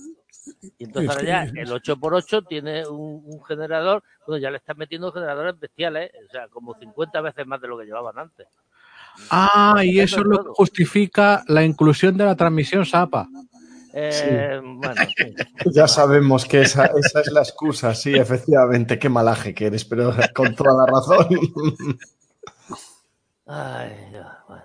Y 0.79 0.85
entonces 0.85 1.11
ahora 1.11 1.25
ya 1.25 1.43
el 1.45 1.71
8x8 1.71 2.49
tiene 2.49 2.87
un, 2.89 3.23
un 3.25 3.45
generador, 3.45 4.03
bueno, 4.27 4.43
ya 4.43 4.51
le 4.51 4.57
están 4.57 4.77
metiendo 4.77 5.12
generadores 5.12 5.59
bestiales, 5.59 6.11
o 6.29 6.33
sea, 6.33 6.49
como 6.49 6.75
50 6.75 7.21
veces 7.21 7.47
más 7.47 7.61
de 7.61 7.69
lo 7.69 7.79
que 7.79 7.85
llevaban 7.85 8.19
antes. 8.19 8.49
Ah, 9.31 9.83
y 9.85 10.01
eso 10.01 10.21
es 10.21 10.27
lo 10.27 10.43
que 10.43 10.51
justifica 10.55 11.45
la 11.47 11.65
inclusión 11.65 12.16
de 12.16 12.25
la 12.25 12.35
transmisión 12.35 12.85
SAPA. 12.85 13.29
Eh, 13.97 14.61
Bueno, 14.62 14.95
sí. 15.16 15.35
Ya 15.73 15.87
sabemos 15.87 16.45
que 16.45 16.62
esa, 16.62 16.87
esa 16.87 17.21
es 17.21 17.31
la 17.31 17.41
excusa, 17.41 17.95
sí, 17.95 18.15
efectivamente, 18.15 18.99
qué 18.99 19.09
malaje 19.09 19.55
que 19.55 19.66
eres, 19.66 19.85
pero 19.85 20.12
con 20.35 20.55
toda 20.55 20.85
la 20.85 20.87
razón. 20.87 21.29
Ay, 23.47 24.11
ya, 24.12 24.43
bueno. 24.49 24.65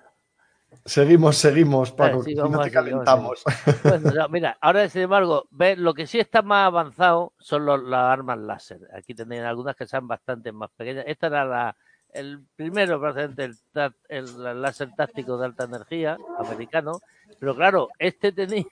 Seguimos, 0.85 1.38
seguimos, 1.38 1.91
Paco, 1.91 2.23
no 2.35 2.61
te 2.61 2.72
calentamos. 2.72 3.43
Bueno, 3.84 4.11
no, 4.11 4.30
mira, 4.30 4.57
ahora 4.60 4.89
sin 4.89 5.03
embargo, 5.03 5.45
ve, 5.51 5.76
lo 5.76 5.93
que 5.93 6.07
sí 6.07 6.19
está 6.19 6.41
más 6.41 6.65
avanzado 6.65 7.34
son 7.38 7.65
los, 7.65 7.84
las 7.84 8.06
armas 8.06 8.39
láser. 8.39 8.80
Aquí 8.95 9.14
tenéis 9.14 9.43
algunas 9.43 9.76
que 9.76 9.85
son 9.85 10.07
bastante 10.07 10.51
más 10.51 10.72
pequeñas. 10.72 11.03
Esta 11.07 11.27
era 11.27 11.45
la, 11.45 11.76
el 12.11 12.43
primero, 12.56 12.99
prácticamente, 12.99 13.51
el 14.07 14.61
láser 14.61 14.89
táctico 14.95 15.38
de 15.38 15.45
alta 15.45 15.65
energía 15.65 16.18
americano. 16.39 17.01
Pero 17.39 17.56
claro, 17.56 17.89
este 17.99 18.31
tenía, 18.31 18.65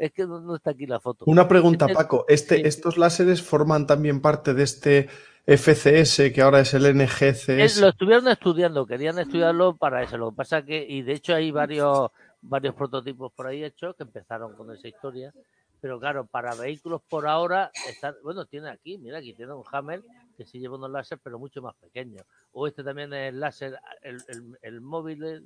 es 0.00 0.12
que 0.12 0.26
no, 0.26 0.40
no 0.40 0.56
está 0.56 0.70
aquí 0.70 0.86
la 0.86 0.98
foto. 0.98 1.24
Una 1.26 1.46
pregunta, 1.46 1.86
Paco. 1.88 2.24
Este, 2.26 2.56
sí. 2.56 2.62
¿Estos 2.64 2.96
láseres 2.96 3.42
forman 3.42 3.86
también 3.86 4.20
parte 4.22 4.54
de 4.54 4.62
este 4.62 5.08
FCS, 5.46 6.32
que 6.32 6.40
ahora 6.42 6.60
es 6.60 6.72
el 6.72 6.84
NGCS? 6.96 7.80
lo 7.80 7.88
estuvieron 7.88 8.28
estudiando, 8.28 8.86
querían 8.86 9.18
estudiarlo 9.18 9.76
para 9.76 10.02
eso. 10.02 10.16
Lo 10.16 10.30
que 10.30 10.36
pasa 10.36 10.62
que, 10.62 10.86
y 10.88 11.02
de 11.02 11.12
hecho 11.12 11.34
hay 11.34 11.50
varios, 11.50 12.10
varios 12.40 12.74
prototipos 12.74 13.30
por 13.32 13.46
ahí 13.46 13.62
hechos 13.62 13.94
que 13.94 14.04
empezaron 14.04 14.54
con 14.54 14.72
esa 14.72 14.88
historia. 14.88 15.34
Pero 15.82 15.98
claro, 15.98 16.26
para 16.26 16.54
vehículos 16.54 17.02
por 17.08 17.26
ahora, 17.26 17.70
están, 17.88 18.14
bueno, 18.22 18.44
tiene 18.46 18.70
aquí, 18.70 18.98
mira, 18.98 19.18
aquí 19.18 19.34
tiene 19.34 19.52
un 19.52 19.64
Hammer 19.70 20.02
que 20.36 20.46
sí 20.46 20.58
lleva 20.58 20.76
unos 20.76 20.90
láser, 20.90 21.18
pero 21.22 21.38
mucho 21.38 21.60
más 21.60 21.74
pequeños. 21.74 22.22
O 22.52 22.66
este 22.66 22.82
también 22.82 23.12
es 23.12 23.32
el 23.32 23.40
láser, 23.40 23.78
el, 24.02 24.16
el, 24.28 24.58
el 24.62 24.80
móvil 24.80 25.24
eh, 25.24 25.40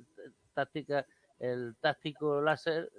táctica, 0.53 1.05
el 1.39 1.75
táctico 1.79 2.41
láser, 2.41 2.91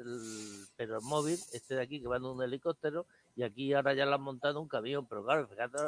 pero 0.76 0.96
el 0.98 1.02
móvil, 1.02 1.38
este 1.52 1.74
de 1.74 1.82
aquí 1.82 2.00
que 2.00 2.08
va 2.08 2.16
en 2.16 2.24
un 2.24 2.42
helicóptero, 2.42 3.06
y 3.34 3.42
aquí 3.42 3.72
ahora 3.72 3.94
ya 3.94 4.06
lo 4.06 4.14
han 4.14 4.22
montado 4.22 4.60
un 4.60 4.68
camión, 4.68 5.06
pero 5.06 5.24
claro, 5.24 5.46
fíjate, 5.48 5.78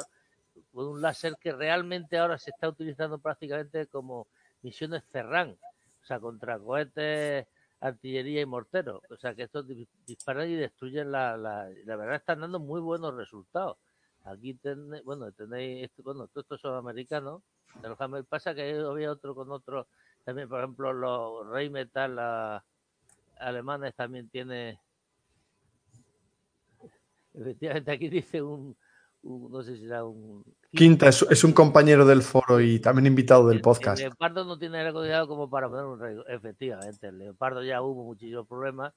con 0.73 0.87
un 0.87 1.01
láser 1.01 1.35
que 1.39 1.51
realmente 1.51 2.17
ahora 2.17 2.37
se 2.37 2.49
está 2.51 2.69
utilizando 2.69 3.17
prácticamente 3.19 3.87
como 3.87 4.27
misiones 4.61 5.03
Ferran, 5.11 5.57
o 6.01 6.05
sea, 6.05 6.19
contra 6.19 6.59
cohetes, 6.59 7.47
artillería 7.79 8.41
y 8.41 8.45
morteros. 8.45 9.01
O 9.09 9.17
sea, 9.17 9.33
que 9.35 9.43
estos 9.43 9.67
di- 9.67 9.87
disparan 10.05 10.49
y 10.49 10.55
destruyen 10.55 11.11
la, 11.11 11.37
la, 11.37 11.69
la 11.85 11.95
verdad 11.95 12.15
están 12.15 12.41
dando 12.41 12.59
muy 12.59 12.81
buenos 12.81 13.15
resultados. 13.15 13.77
Aquí 14.25 14.53
tenéis, 14.53 15.03
bueno, 15.03 15.31
tenéis, 15.31 15.89
bueno, 16.03 16.27
todos 16.27 16.43
estos 16.45 16.61
son 16.61 16.75
americanos. 16.75 17.41
Pasa 18.27 18.53
que 18.53 18.77
había 18.77 19.11
otro 19.11 19.33
con 19.33 19.51
otro, 19.51 19.87
también, 20.23 20.47
por 20.49 20.59
ejemplo, 20.59 20.93
los 20.93 21.47
Rey 21.47 21.69
Metal 21.69 22.61
alemanes 23.39 23.95
también 23.95 24.29
tiene, 24.29 24.79
efectivamente 27.33 27.91
aquí 27.91 28.09
dice 28.09 28.41
un, 28.41 28.75
un- 29.23 29.51
no 29.51 29.61
sé 29.63 29.77
si 29.77 29.85
era 29.85 30.05
un 30.05 30.43
Quinta 30.71 31.07
es, 31.07 31.23
es 31.29 31.43
un 31.43 31.51
compañero 31.53 32.05
del 32.05 32.21
foro 32.21 32.59
y 32.61 32.79
también 32.79 33.07
invitado 33.07 33.47
del 33.47 33.57
el- 33.57 33.61
podcast. 33.63 33.99
El 33.99 34.09
leopardo 34.09 34.45
no 34.45 34.59
tiene 34.59 34.77
aire 34.77 34.89
acondicionado 34.89 35.27
como 35.27 35.49
para 35.49 35.67
poner 35.67 35.85
un 35.85 35.99
rey. 35.99 36.15
Efectivamente, 36.27 37.07
el 37.07 37.17
leopardo 37.17 37.63
ya 37.63 37.81
hubo 37.81 38.03
muchísimos 38.03 38.45
problemas 38.47 38.93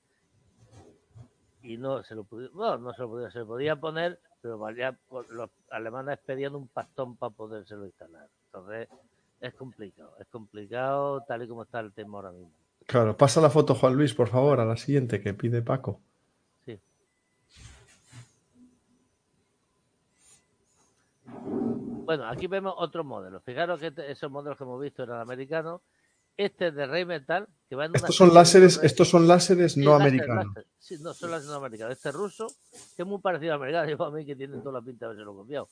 y 1.62 1.78
no 1.78 2.02
se 2.02 2.14
lo 2.14 2.24
podía, 2.24 2.50
no, 2.52 2.76
no 2.76 2.92
se 2.92 3.00
lo 3.02 3.08
podía, 3.08 3.30
se 3.30 3.38
lo 3.38 3.46
podía 3.46 3.76
poner, 3.76 4.20
pero 4.42 4.58
valía, 4.58 4.98
los 5.30 5.48
alemanes 5.70 6.18
pedían 6.26 6.54
un 6.56 6.68
pastón 6.68 7.16
para 7.16 7.32
podérselo 7.32 7.86
instalar. 7.86 8.28
Entonces, 8.46 8.88
es 9.42 9.54
complicado, 9.54 10.14
es 10.18 10.26
complicado 10.28 11.22
tal 11.28 11.42
y 11.42 11.48
como 11.48 11.64
está 11.64 11.80
el 11.80 11.92
tema 11.92 12.18
ahora 12.18 12.32
mismo. 12.32 12.50
Claro, 12.86 13.16
pasa 13.16 13.40
la 13.40 13.50
foto, 13.50 13.74
Juan 13.74 13.94
Luis, 13.94 14.14
por 14.14 14.28
favor, 14.28 14.58
a 14.60 14.64
la 14.64 14.76
siguiente 14.76 15.20
que 15.20 15.34
pide 15.34 15.62
Paco. 15.62 16.00
Sí. 16.64 16.78
Bueno, 22.04 22.26
aquí 22.28 22.46
vemos 22.46 22.74
otros 22.76 23.04
modelos. 23.06 23.42
Fijaros 23.44 23.80
que 23.80 23.88
este- 23.88 24.10
esos 24.10 24.30
modelos 24.30 24.58
que 24.58 24.64
hemos 24.64 24.80
visto 24.80 25.02
eran 25.02 25.20
americanos. 25.20 25.80
Este 26.36 26.68
es 26.68 26.74
de 26.74 26.86
Rey 26.86 27.04
Metal, 27.04 27.46
que 27.68 27.76
va 27.76 27.84
en 27.86 27.94
Estos 27.94 28.16
son 28.16 28.30
de 28.30 28.34
láseres, 28.34 28.80
estos 28.82 29.08
son 29.08 29.28
láseres 29.28 29.76
no 29.76 29.90
láser, 29.98 30.06
americanos. 30.08 30.46
láser. 30.46 30.66
Sí, 30.78 30.96
no, 31.00 31.12
son 31.14 31.30
láseres 31.30 31.50
no 31.50 31.56
americanos. 31.56 31.92
Este 31.96 32.10
ruso, 32.10 32.46
que 32.96 33.02
es 33.02 33.06
muy 33.08 33.20
parecido 33.20 33.52
al 33.52 33.58
americano, 33.60 33.88
yo 33.98 34.02
a 34.04 34.10
mí 34.10 34.24
que 34.24 34.34
tiene 34.34 34.58
toda 34.58 34.80
la 34.80 34.82
pinta 34.82 35.06
de 35.06 35.12
haberse 35.12 35.24
lo 35.24 35.34
copiado. 35.34 35.68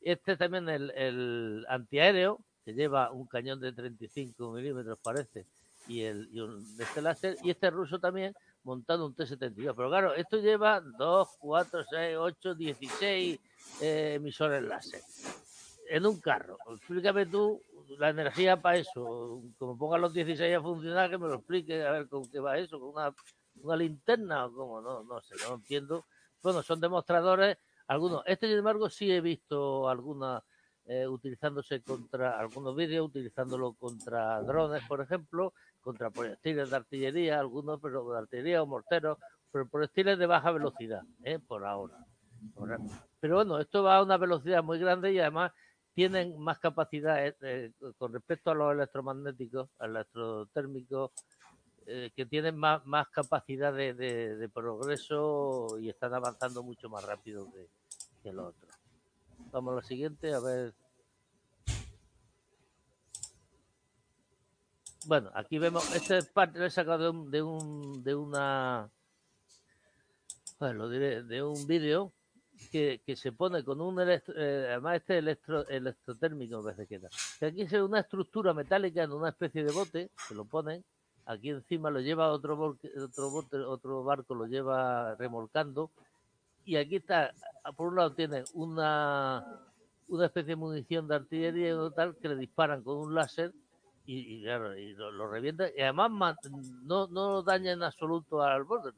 Este 0.00 0.36
también 0.36 0.68
el, 0.68 0.90
el 0.90 1.64
antiaéreo, 1.68 2.38
que 2.64 2.72
lleva 2.72 3.10
un 3.12 3.26
cañón 3.26 3.60
de 3.60 3.72
35 3.72 4.52
milímetros, 4.52 4.98
parece, 5.02 5.46
y, 5.86 6.02
el, 6.02 6.28
y 6.32 6.82
este 6.82 7.02
láser, 7.02 7.36
y 7.42 7.50
este 7.50 7.70
ruso 7.70 7.98
también 7.98 8.34
montando 8.62 9.06
un 9.06 9.14
T-72. 9.14 9.74
Pero 9.76 9.88
claro, 9.88 10.14
esto 10.14 10.38
lleva 10.38 10.80
2, 10.80 11.28
4, 11.38 11.84
6, 11.90 12.16
8, 12.18 12.54
16 12.54 13.40
eh, 13.82 14.14
emisores 14.14 14.62
láser 14.62 15.02
en 15.88 16.06
un 16.06 16.20
carro. 16.20 16.56
Explícame 16.70 17.26
tú 17.26 17.60
la 17.98 18.10
energía 18.10 18.60
para 18.60 18.78
eso. 18.78 19.42
Como 19.58 19.76
pongan 19.76 20.00
los 20.00 20.12
16 20.12 20.56
a 20.56 20.62
funcionar, 20.62 21.10
que 21.10 21.18
me 21.18 21.28
lo 21.28 21.36
explique, 21.36 21.84
a 21.84 21.92
ver 21.92 22.08
con 22.08 22.24
qué 22.30 22.40
va 22.40 22.58
eso, 22.58 22.80
con 22.80 22.90
una, 22.90 23.14
una 23.62 23.76
linterna 23.76 24.46
o 24.46 24.52
cómo, 24.52 24.80
no, 24.80 25.02
no 25.04 25.20
sé, 25.20 25.34
no 25.46 25.56
entiendo. 25.56 26.06
Bueno, 26.42 26.62
son 26.62 26.80
demostradores, 26.80 27.58
algunos. 27.86 28.22
Este, 28.26 28.48
sin 28.48 28.58
embargo, 28.58 28.88
sí 28.88 29.10
he 29.10 29.20
visto 29.20 29.88
algunas 29.88 30.42
eh, 30.86 31.06
utilizándose 31.08 31.80
contra, 31.80 32.38
algunos 32.38 32.76
vídeos 32.76 33.08
utilizándolo 33.08 33.72
contra 33.72 34.42
drones, 34.42 34.82
por 34.86 35.00
ejemplo, 35.00 35.54
contra 35.80 36.10
proyectiles 36.10 36.70
de 36.70 36.76
artillería, 36.76 37.40
algunos, 37.40 37.80
pero 37.80 38.10
de 38.10 38.18
artillería 38.18 38.62
o 38.62 38.66
morteros, 38.66 39.18
pero 39.50 39.66
proyectiles 39.68 40.18
de 40.18 40.26
baja 40.26 40.50
velocidad, 40.50 41.02
¿eh? 41.22 41.38
por 41.38 41.64
ahora. 41.64 41.96
Pero 43.20 43.36
bueno, 43.36 43.58
esto 43.58 43.82
va 43.82 43.96
a 43.96 44.02
una 44.02 44.18
velocidad 44.18 44.62
muy 44.62 44.78
grande 44.78 45.12
y 45.12 45.18
además 45.18 45.52
tienen 45.94 46.38
más 46.38 46.58
capacidad 46.58 47.16
eh, 47.40 47.72
con 47.96 48.12
respecto 48.12 48.50
a 48.50 48.54
los 48.54 48.72
electromagnéticos, 48.72 49.70
electrotérmicos, 49.80 51.12
eh, 51.86 52.10
que 52.14 52.26
tienen 52.26 52.56
más, 52.56 52.84
más 52.84 53.08
capacidad 53.08 53.72
de, 53.72 54.50
progreso 54.52 55.78
y 55.78 55.88
están 55.88 56.12
avanzando 56.14 56.62
mucho 56.62 56.88
más 56.90 57.04
rápido 57.04 57.48
que 58.22 58.32
los 58.32 58.48
otros. 58.48 58.73
Vamos 59.54 59.70
a 59.70 59.76
lo 59.76 59.82
siguiente, 59.82 60.34
a 60.34 60.40
ver. 60.40 60.74
Bueno, 65.06 65.30
aquí 65.32 65.60
vemos, 65.60 65.94
este 65.94 66.18
es 66.18 66.26
parte, 66.26 66.58
lo 66.58 66.66
he 66.66 66.70
sacado 66.70 67.04
de 67.04 67.10
un, 67.10 67.30
de 67.30 67.42
un, 67.42 68.02
de 68.02 68.14
una, 68.16 68.90
bueno, 70.58 70.88
diré, 70.88 71.22
de 71.22 71.44
un 71.44 71.68
vídeo 71.68 72.12
que, 72.72 73.00
que 73.06 73.14
se 73.14 73.30
pone 73.30 73.62
con 73.62 73.80
un 73.80 74.00
electro, 74.00 74.34
eh, 74.36 74.72
además 74.72 74.96
este 74.96 75.18
electro, 75.18 75.68
electrotérmico 75.68 76.56
me 76.56 76.72
parece 76.72 76.88
que 76.88 76.96
era. 76.96 77.08
Que 77.38 77.46
aquí 77.46 77.68
se 77.68 77.76
ve 77.76 77.84
una 77.84 78.00
estructura 78.00 78.52
metálica 78.54 79.04
en 79.04 79.12
una 79.12 79.28
especie 79.28 79.62
de 79.62 79.70
bote, 79.70 80.10
que 80.28 80.34
lo 80.34 80.46
ponen, 80.46 80.82
aquí 81.26 81.50
encima 81.50 81.90
lo 81.90 82.00
lleva 82.00 82.32
otro 82.32 82.76
otro 82.96 83.30
bote, 83.30 83.58
otro 83.58 84.02
barco 84.02 84.34
lo 84.34 84.46
lleva 84.46 85.14
remolcando, 85.14 85.92
y 86.64 86.76
aquí 86.76 86.96
está, 86.96 87.32
por 87.76 87.88
un 87.88 87.96
lado 87.96 88.14
tiene 88.14 88.44
una 88.54 89.60
una 90.08 90.26
especie 90.26 90.50
de 90.50 90.56
munición 90.56 91.08
de 91.08 91.14
artillería 91.16 91.78
o 91.78 91.90
tal 91.90 92.16
que 92.16 92.28
le 92.28 92.36
disparan 92.36 92.82
con 92.82 92.98
un 92.98 93.14
láser 93.14 93.52
y, 94.06 94.36
y 94.36 94.42
claro, 94.42 94.76
y 94.76 94.92
lo, 94.92 95.10
lo 95.10 95.30
revienta 95.30 95.68
y 95.74 95.80
además 95.80 96.36
no, 96.82 97.06
no 97.06 97.42
daña 97.42 97.72
en 97.72 97.82
absoluto 97.82 98.42
al 98.42 98.64
borde, 98.64 98.92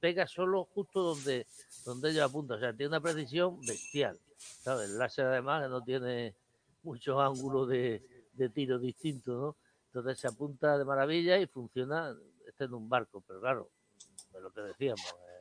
pega 0.00 0.26
solo 0.26 0.64
justo 0.64 1.02
donde, 1.02 1.46
donde 1.84 2.10
ellos 2.10 2.28
apuntan, 2.28 2.56
o 2.56 2.60
sea, 2.60 2.72
tiene 2.72 2.88
una 2.88 3.00
precisión 3.00 3.60
bestial. 3.60 4.18
El 4.64 4.98
láser 4.98 5.26
además 5.26 5.68
no 5.68 5.82
tiene 5.82 6.34
muchos 6.82 7.18
ángulos 7.20 7.68
de, 7.68 8.02
de 8.32 8.48
tiro 8.48 8.78
distintos, 8.78 9.38
¿no? 9.38 9.56
Entonces 9.86 10.18
se 10.18 10.28
apunta 10.28 10.76
de 10.78 10.84
maravilla 10.84 11.38
y 11.38 11.46
funciona, 11.46 12.14
este 12.46 12.64
en 12.64 12.74
un 12.74 12.88
barco, 12.88 13.22
pero 13.26 13.40
claro, 13.40 13.70
es 14.34 14.40
lo 14.40 14.50
que 14.52 14.60
decíamos, 14.60 15.06
eh, 15.06 15.35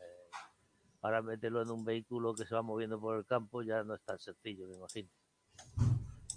ahora 1.05 1.21
meterlo 1.21 1.61
en 1.61 1.69
un 1.69 1.85
vehículo 1.85 2.33
que 2.33 2.45
se 2.45 2.55
va 2.55 2.61
moviendo 2.61 2.99
por 2.99 3.17
el 3.17 3.25
campo 3.25 3.61
ya 3.61 3.83
no 3.83 3.93
es 3.93 4.01
tan 4.01 4.19
sencillo, 4.19 4.67
me 4.67 4.75
imagino. 4.75 5.09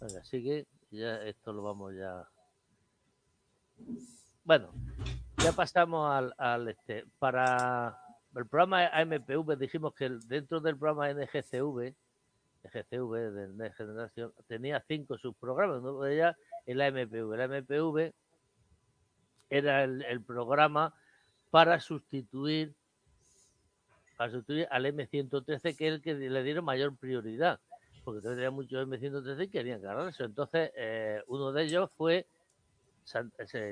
Venga, 0.01 0.23
sigue, 0.24 0.66
ya 0.90 1.23
esto 1.23 1.53
lo 1.53 1.62
vamos 1.62 1.95
ya. 1.95 2.28
Bueno, 4.45 4.73
ya 5.43 5.53
pasamos 5.53 6.32
al, 6.36 6.69
este. 6.69 7.07
Para 7.19 7.99
el 8.35 8.47
programa 8.47 8.86
AMPV, 8.89 9.57
dijimos 9.59 9.95
que 9.95 10.11
dentro 10.27 10.61
del 10.61 10.77
programa 10.77 11.12
NGCV, 11.12 11.95
NGCV 12.65 13.32
de 13.32 13.49
Next 13.55 13.78
Generation, 13.78 14.32
tenía 14.47 14.85
cinco 14.86 15.16
subprogramas, 15.16 15.78
uno 15.78 16.01
de 16.03 16.15
ellas 16.15 16.36
el 16.66 16.81
AMPV. 16.82 17.32
El 17.32 17.40
AMPV 17.40 18.12
era 19.51 19.85
el, 19.85 20.23
programa 20.23 20.95
para 21.51 21.81
sustituir 21.81 22.74
para 24.19 24.32
sustituir 24.32 24.66
al 24.73 24.85
M113, 24.85 25.77
que 25.77 25.86
es 25.86 25.95
el 25.95 26.03
que 26.03 26.12
le 26.15 26.43
dieron 26.43 26.65
mayor 26.65 26.97
prioridad, 26.97 27.61
porque 28.03 28.20
tenía 28.20 28.51
muchos 28.51 28.85
M113 28.89 29.45
y 29.45 29.49
querían 29.49 29.81
eso. 30.09 30.24
Entonces, 30.24 30.73
eh, 30.74 31.23
uno 31.28 31.53
de 31.53 31.62
ellos 31.62 31.89
fue 31.97 32.27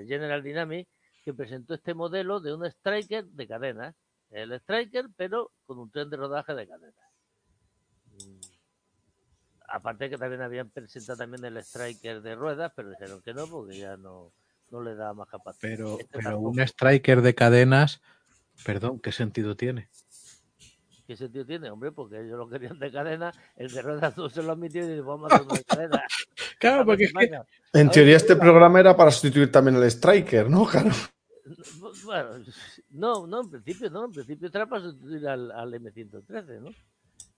General 0.07 0.45
Dynamics, 0.45 0.89
que 1.25 1.35
presentó 1.35 1.75
este 1.75 1.95
modelo 1.95 2.39
de 2.39 2.55
un 2.55 2.65
striker 2.65 3.25
de 3.25 3.49
cadenas. 3.49 3.97
El 4.31 4.53
striker, 4.53 5.09
pero 5.17 5.51
con 5.67 5.81
un 5.81 5.91
tren 5.91 6.11
de 6.11 6.17
rodaje 6.17 6.55
de 6.55 6.69
cadenas. 6.69 7.11
Mm. 8.13 8.41
Aparte 9.69 10.09
que 10.09 10.17
también 10.17 10.43
habían 10.43 10.71
presentado 10.71 11.19
también 11.19 11.45
el 11.45 11.57
striker 11.57 12.23
de 12.23 12.37
ruedas, 12.37 12.73
pero 12.77 12.91
dijeron 12.91 13.21
que 13.21 13.35
no, 13.35 13.49
porque 13.49 13.79
ya 13.79 13.97
no, 13.97 14.33
no 14.71 14.81
le 14.81 14.95
da 14.95 15.13
más 15.13 15.29
capacidad. 15.29 15.61
Pero, 15.61 15.99
este 15.99 16.21
pero 16.21 16.39
un 16.39 16.61
striker 16.61 17.21
de 17.21 17.35
cadenas, 17.35 18.01
perdón, 18.65 19.01
¿qué 19.01 19.11
sentido 19.11 19.57
tiene? 19.57 19.89
¿Qué 21.07 21.17
sentido 21.17 21.47
tiene, 21.47 21.71
hombre? 21.71 21.93
Porque 21.93 22.21
ellos 22.21 22.37
lo 22.37 22.49
querían 22.49 22.79
de 22.79 22.91
cadena, 22.91 23.33
el 23.55 23.71
de 23.71 23.81
ruedas 23.81 24.17
no 24.17 24.29
se 24.29 24.43
lo 24.43 24.53
admitió 24.53 24.85
y 24.85 25.01
vamos 25.01 25.31
a 25.31 25.37
hacer 25.37 25.47
de 25.47 25.65
cadena. 25.65 26.03
claro, 26.59 26.85
porque 26.85 27.09
en 27.73 27.91
teoría 27.91 28.17
este 28.17 28.35
programa 28.35 28.81
era 28.81 28.97
para 28.97 29.13
sustituir 29.13 29.53
también 29.53 29.77
al 29.77 29.85
striker, 29.85 30.51
¿no? 30.51 30.67
Claro. 30.77 30.91
Bueno, 32.05 32.45
no, 32.91 33.27
no, 33.29 33.41
en 33.43 33.51
principio 33.51 33.89
no, 33.89 34.07
en 34.07 34.11
principio 34.11 34.49
era 34.53 34.67
para 34.67 34.83
sustituir 34.83 35.29
al, 35.29 35.53
M113, 35.53 36.61
¿no? 36.61 36.71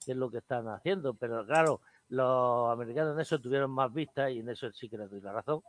Que 0.03 0.13
es 0.13 0.17
lo 0.17 0.31
que 0.31 0.39
están 0.39 0.67
haciendo, 0.67 1.13
pero 1.13 1.45
claro, 1.45 1.81
los 2.07 2.71
americanos 2.71 3.13
en 3.13 3.19
eso 3.19 3.39
tuvieron 3.39 3.69
más 3.69 3.93
vistas 3.93 4.31
y 4.31 4.39
en 4.39 4.49
eso 4.49 4.71
sí 4.71 4.89
que 4.89 4.97
les 4.97 5.11
doy 5.11 5.21
la 5.21 5.33
razón 5.33 5.61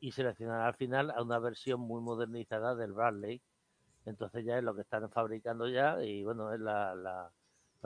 y 0.00 0.10
seleccionar 0.10 0.62
al 0.62 0.74
final 0.74 1.12
a 1.12 1.22
una 1.22 1.38
versión 1.38 1.80
muy 1.80 2.00
modernizada 2.00 2.74
del 2.74 2.92
Bradley. 2.92 3.40
Entonces 4.06 4.44
ya 4.44 4.58
es 4.58 4.64
lo 4.64 4.74
que 4.74 4.80
están 4.80 5.08
fabricando 5.10 5.68
ya 5.68 6.02
y 6.02 6.24
bueno, 6.24 6.52
es 6.52 6.58
la, 6.58 6.96
la, 6.96 7.30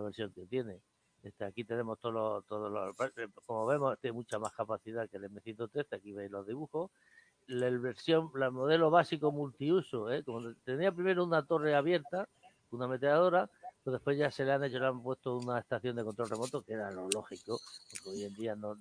versión 0.02 0.32
que 0.32 0.46
tiene. 0.46 0.80
Este, 1.22 1.44
aquí 1.44 1.64
tenemos 1.64 1.98
todos 1.98 2.44
los, 2.48 2.72
los, 2.72 2.96
como 3.44 3.66
vemos, 3.66 3.98
tiene 4.00 4.14
mucha 4.14 4.38
más 4.38 4.52
capacidad 4.52 5.08
que 5.08 5.16
el 5.16 5.24
M113, 5.24 5.96
aquí 5.96 6.12
veis 6.12 6.30
los 6.30 6.46
dibujos. 6.46 6.90
La 7.46 7.70
versión, 7.70 8.30
el 8.34 8.50
modelo 8.50 8.90
básico 8.90 9.32
multiuso, 9.32 10.12
¿eh? 10.12 10.22
como 10.22 10.54
tenía 10.64 10.92
primero 10.92 11.24
una 11.24 11.44
torre 11.44 11.74
abierta, 11.74 12.28
una 12.70 12.86
meteadora, 12.86 13.50
pero 13.82 13.94
después 13.94 14.18
ya 14.18 14.30
se 14.30 14.44
le 14.44 14.52
han 14.52 14.64
hecho, 14.64 14.78
le 14.78 14.86
han 14.86 15.02
puesto 15.02 15.36
una 15.38 15.58
estación 15.58 15.96
de 15.96 16.04
control 16.04 16.28
remoto, 16.28 16.62
que 16.62 16.74
era 16.74 16.90
lo 16.90 17.08
lógico, 17.08 17.58
porque 17.90 18.10
hoy 18.10 18.24
en 18.24 18.34
día 18.34 18.54
no, 18.54 18.76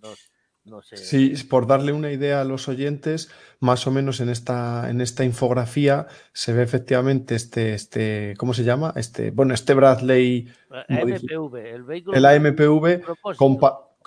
no, 0.68 0.82
Sí, 0.82 1.34
por 1.50 1.66
darle 1.66 1.94
una 1.94 2.12
idea 2.12 2.42
a 2.42 2.44
los 2.44 2.68
oyentes, 2.68 3.32
más 3.60 3.88
o 3.88 3.92
menos 3.92 4.20
en 4.20 4.30
esta, 4.30 4.90
en 4.90 5.02
esta 5.02 5.24
infografía 5.24 6.08
se 6.34 6.54
ve 6.54 6.64
efectivamente 6.64 7.36
este, 7.36 7.74
este, 7.74 8.36
¿cómo 8.38 8.54
se 8.54 8.64
llama? 8.64 8.94
Este, 8.96 9.32
bueno, 9.32 9.54
este 9.54 9.74
Bradley. 9.74 10.52
AMPV, 10.90 11.56
el 11.56 11.84
vehículo. 11.84 12.18
El 12.18 12.26
AMPV, 12.26 13.02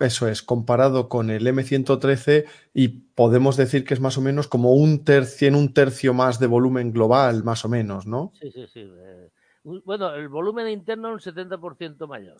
eso 0.01 0.28
es, 0.28 0.43
comparado 0.43 1.09
con 1.09 1.31
el 1.31 1.47
M113 1.47 2.47
y 2.74 2.89
podemos 2.89 3.57
decir 3.57 3.85
que 3.85 3.95
es 3.95 4.01
más 4.01 4.19
o 4.19 4.20
menos 4.20 4.49
como 4.49 4.73
un 4.73 5.05
tercio, 5.05 5.49
en 5.49 5.55
un 5.55 5.73
tercio 5.73 6.15
más 6.15 6.39
de 6.39 6.47
volumen 6.47 6.93
global, 6.93 7.45
más 7.45 7.65
o 7.65 7.69
menos, 7.69 8.07
¿no? 8.07 8.32
Sí, 8.41 8.51
sí, 8.51 8.66
sí. 8.66 8.81
Eh, 8.81 9.31
bueno, 9.62 10.15
el 10.15 10.28
volumen 10.28 10.69
interno 10.69 11.16
es 11.16 11.27
un 11.27 11.35
70% 11.35 12.07
mayor. 12.07 12.39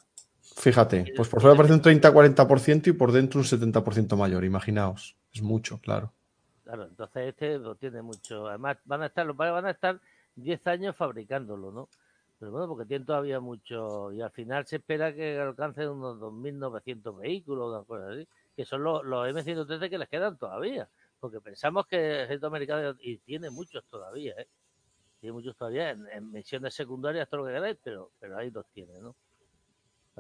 Fíjate, 0.57 1.13
pues 1.17 1.29
por 1.29 1.41
fuera 1.41 1.57
parece 1.57 1.75
un 1.75 1.83
30-40% 1.83 2.89
y 2.89 2.93
por 2.93 3.13
dentro 3.13 3.41
un 3.41 3.47
70% 3.47 4.17
mayor, 4.17 4.45
imaginaos. 4.45 5.17
Es 5.33 5.43
mucho, 5.43 5.81
claro. 5.81 6.13
Claro, 6.65 6.85
entonces 6.85 7.29
este 7.29 7.59
lo 7.59 7.75
tiene 7.75 8.03
mucho. 8.03 8.47
Además, 8.47 8.79
van 8.85 9.03
a 9.03 9.07
estar, 9.07 9.27
los 9.27 9.37
van 9.37 9.67
a 9.67 9.71
estar 9.71 10.01
10 10.37 10.67
años 10.67 10.97
fabricándolo, 10.97 11.73
¿no? 11.73 11.89
Pero 12.39 12.53
bueno, 12.53 12.69
porque 12.69 12.87
tiene 12.87 13.05
todavía 13.05 13.41
mucho. 13.41 14.13
Y 14.13 14.23
al 14.23 14.31
final 14.31 14.67
se 14.67 14.77
espera 14.77 15.15
que 15.15 15.39
alcance 15.39 15.89
unos 15.89 16.19
2.900 16.19 17.19
vehículos, 17.19 17.75
una 17.75 17.85
cosa 17.85 18.11
así, 18.11 18.29
que 18.57 18.65
son 18.65 18.83
los, 18.83 19.05
los 19.05 19.29
M113 19.29 19.91
que 19.91 19.99
les 19.99 20.09
quedan 20.09 20.39
todavía. 20.39 20.89
Porque 21.19 21.41
pensamos 21.41 21.87
que 21.87 21.97
el 21.97 22.25
ejército 22.25 22.47
americano, 22.47 22.97
y 23.01 23.19
tiene 23.19 23.51
muchos 23.51 23.85
todavía, 23.85 24.35
¿eh? 24.39 24.49
Tiene 25.21 25.35
muchos 25.35 25.55
todavía 25.55 25.91
en, 25.91 26.33
misiones 26.33 26.73
secundarias, 26.75 27.29
todo 27.29 27.43
lo 27.43 27.47
que 27.47 27.53
queráis, 27.53 27.77
pero, 27.83 28.11
pero 28.19 28.39
ahí 28.39 28.51
los 28.51 28.67
tiene, 28.69 28.99
¿no? 29.01 29.15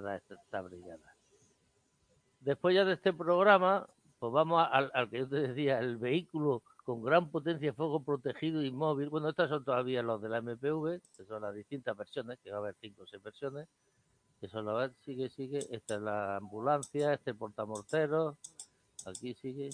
Para 0.01 0.17
esta, 0.17 0.61
brigada. 0.62 1.15
Después 2.41 2.75
ya 2.75 2.85
de 2.85 2.95
este 2.95 3.12
programa, 3.12 3.87
pues 4.19 4.33
vamos 4.33 4.67
al, 4.70 5.11
que 5.11 5.19
yo 5.19 5.29
te 5.29 5.37
decía, 5.37 5.79
el 5.79 5.97
vehículo 5.97 6.62
con 6.85 7.03
gran 7.03 7.31
potencia 7.31 7.73
fuego 7.75 8.03
protegido 8.03 8.62
y 8.62 8.70
móvil. 8.70 9.11
Bueno, 9.11 9.29
estas 9.29 9.51
son 9.51 9.65
todavía 9.65 10.03
los 10.03 10.20
de 10.23 10.29
la 10.29 10.41
MPV, 10.41 11.01
que 11.17 11.25
son 11.27 11.43
las 11.43 11.55
distintas 11.55 11.97
versiones, 11.97 12.39
que 12.43 12.51
va 12.51 12.57
a 12.57 12.61
haber 12.61 12.77
cinco 12.81 13.03
o 13.03 13.07
seis 13.07 13.23
versiones. 13.23 13.69
Que 14.41 14.49
son 14.49 14.65
las, 14.65 14.91
sigue, 15.05 15.29
sigue. 15.29 15.59
Esta 15.70 15.97
es 15.97 16.01
la 16.01 16.37
ambulancia, 16.39 17.12
este 17.12 17.35
portamortero. 17.35 18.39
Aquí 19.05 19.35
sigue 19.35 19.70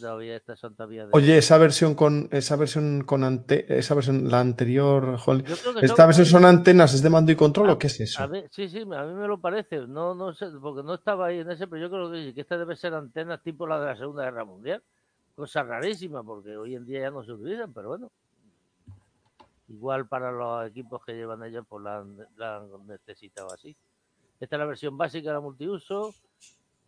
todavía 0.00 0.36
estas 0.36 0.58
son 0.58 0.74
todavía 0.74 1.08
Oye, 1.12 1.38
esa 1.38 1.56
versión 1.56 1.94
con 1.94 2.28
esa 2.32 2.56
versión 2.56 3.04
con 3.04 3.22
ante, 3.22 3.78
esa 3.78 3.94
versión 3.94 4.28
la 4.28 4.40
anterior, 4.40 5.16
esta 5.80 6.06
versión 6.06 6.26
son 6.26 6.44
antenas, 6.44 6.92
es 6.92 7.02
de 7.02 7.10
mando 7.10 7.30
y 7.30 7.36
control 7.36 7.70
o 7.70 7.78
qué 7.78 7.86
es 7.86 8.00
eso? 8.00 8.28
sí, 8.50 8.68
sí, 8.68 8.80
a 8.80 9.04
mí 9.04 9.14
me 9.14 9.28
lo 9.28 9.40
parece, 9.40 9.86
no 9.86 10.14
no 10.14 10.32
sé, 10.34 10.46
porque 10.60 10.82
no 10.82 10.94
estaba 10.94 11.26
ahí 11.26 11.38
en 11.38 11.50
ese, 11.50 11.68
pero 11.68 11.82
yo 11.82 11.90
creo 11.90 12.10
que, 12.10 12.34
que 12.34 12.40
esta 12.40 12.58
debe 12.58 12.74
ser 12.74 12.94
antenas 12.94 13.42
tipo 13.42 13.66
la 13.66 13.78
de 13.78 13.86
la 13.86 13.96
Segunda 13.96 14.24
Guerra 14.24 14.44
Mundial. 14.44 14.82
Cosa 15.36 15.62
rarísima 15.62 16.22
porque 16.24 16.56
hoy 16.56 16.74
en 16.74 16.84
día 16.84 17.02
ya 17.02 17.10
no 17.10 17.24
se 17.24 17.32
utilizan, 17.32 17.72
pero 17.72 17.88
bueno. 17.88 18.10
Igual 19.68 20.08
para 20.08 20.32
los 20.32 20.68
equipos 20.68 21.04
que 21.04 21.14
llevan 21.14 21.44
ellos 21.44 21.64
pues 21.68 21.84
la, 21.84 22.04
la 22.36 22.56
han 22.56 22.86
necesitado 22.88 23.52
así. 23.52 23.76
Esta 24.40 24.56
es 24.56 24.60
la 24.60 24.66
versión 24.66 24.98
básica 24.98 25.28
de 25.28 25.34
la 25.34 25.40
multiuso 25.40 26.12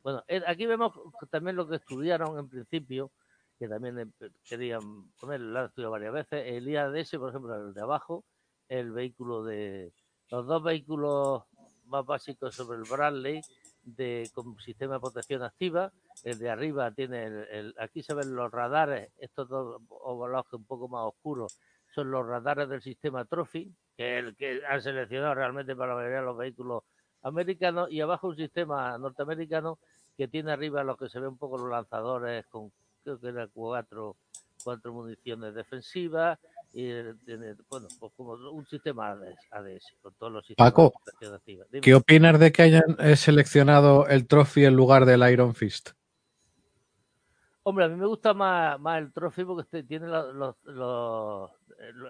bueno, 0.03 0.25
eh, 0.29 0.43
aquí 0.47 0.67
vemos 0.67 0.93
también 1.31 1.57
lo 1.57 1.69
que 1.69 1.77
estudiaron 1.77 2.39
en 2.39 2.49
principio, 2.49 3.13
que 3.59 3.69
también 3.69 3.99
eh, 3.99 4.31
querían 4.45 5.13
poner, 5.21 5.41
lo 5.41 5.61
han 5.61 5.67
estudiado 5.67 5.93
varias 5.93 6.13
veces, 6.13 6.45
el 6.47 6.69
IADS, 6.69 7.11
por 7.19 7.31
ejemplo, 7.31 7.55
el 7.55 7.75
de 7.75 7.81
abajo, 7.81 8.25
el 8.69 8.93
vehículo 8.93 9.45
de, 9.45 9.93
los 10.31 10.47
dos 10.47 10.63
vehículos 10.63 11.45
más 11.87 12.07
básicos 12.07 12.55
sobre 12.55 12.79
el 12.79 12.85
Bradley, 12.91 13.41
de 13.83 14.31
con 14.33 14.59
sistema 14.61 14.95
de 14.95 15.01
protección 15.01 15.43
activa, 15.43 15.93
el 16.25 16.39
de 16.39 16.51
arriba 16.51 16.91
tiene 16.93 17.25
el, 17.27 17.75
aquí 17.79 18.03
se 18.03 18.15
ven 18.15 18.35
los 18.35 18.51
radares, 18.51 19.13
estos 19.19 19.49
dos 19.49 19.83
ovalajes 19.89 20.55
un 20.55 20.65
poco 20.65 20.89
más 20.89 21.03
oscuros, 21.05 21.59
son 21.95 22.11
los 22.11 22.27
radares 22.27 22.69
del 22.69 22.81
sistema 22.81 23.25
Trophy, 23.25 23.71
que 23.97 24.19
es 24.19 24.25
el 24.25 24.37
que 24.37 24.63
han 24.67 24.81
seleccionado 24.81 25.35
realmente 25.35 25.77
para 25.77 25.91
la 25.91 25.97
mayoría 25.97 26.21
de 26.21 26.25
los 26.25 26.37
vehículos 26.37 26.85
americanos, 27.23 27.91
y 27.91 28.01
abajo 28.01 28.29
un 28.29 28.37
sistema 28.37 28.97
norteamericano 28.99 29.79
que 30.17 30.29
tiene 30.29 30.53
arriba 30.53 30.85
lo 30.85 30.97
que 30.97 31.09
se 31.09 31.21
ve 31.21 31.29
un 31.29 31.39
poco 31.39 31.59
los 31.59 31.71
lanzadores 31.71 32.47
con 32.47 32.71
creo 33.03 33.19
que 33.19 33.29
era 33.29 33.49
cuatro, 33.49 34.17
cuatro 34.63 34.93
municiones 34.93 35.55
defensivas 35.55 36.39
y 36.73 36.89
tiene, 37.25 37.55
bueno, 37.69 37.89
pues 38.01 38.13
como 38.17 38.33
un 38.33 38.67
sistema 38.67 39.11
ADS 39.51 39.95
con 40.01 40.15
todos 40.15 40.33
los 40.33 40.47
sistemas 40.47 40.71
Paco, 40.71 40.93
¿qué 41.83 41.95
opinas 41.95 42.39
de 42.39 42.51
que 42.51 42.63
hayan 42.63 42.97
eh, 42.99 43.17
seleccionado 43.17 44.07
el 44.07 44.27
Trophy 44.27 44.65
en 44.65 44.75
lugar 44.75 45.05
del 45.05 45.29
Iron 45.31 45.55
Fist? 45.55 45.91
Hombre, 47.65 47.85
a 47.85 47.89
mí 47.89 47.97
me 47.97 48.07
gusta 48.07 48.35
más, 48.35 48.81
más 48.81 48.99
el 48.99 49.13
Trophy 49.13 49.45
porque 49.45 49.63
este 49.63 49.83
tiene 49.85 50.07
los, 50.09 50.57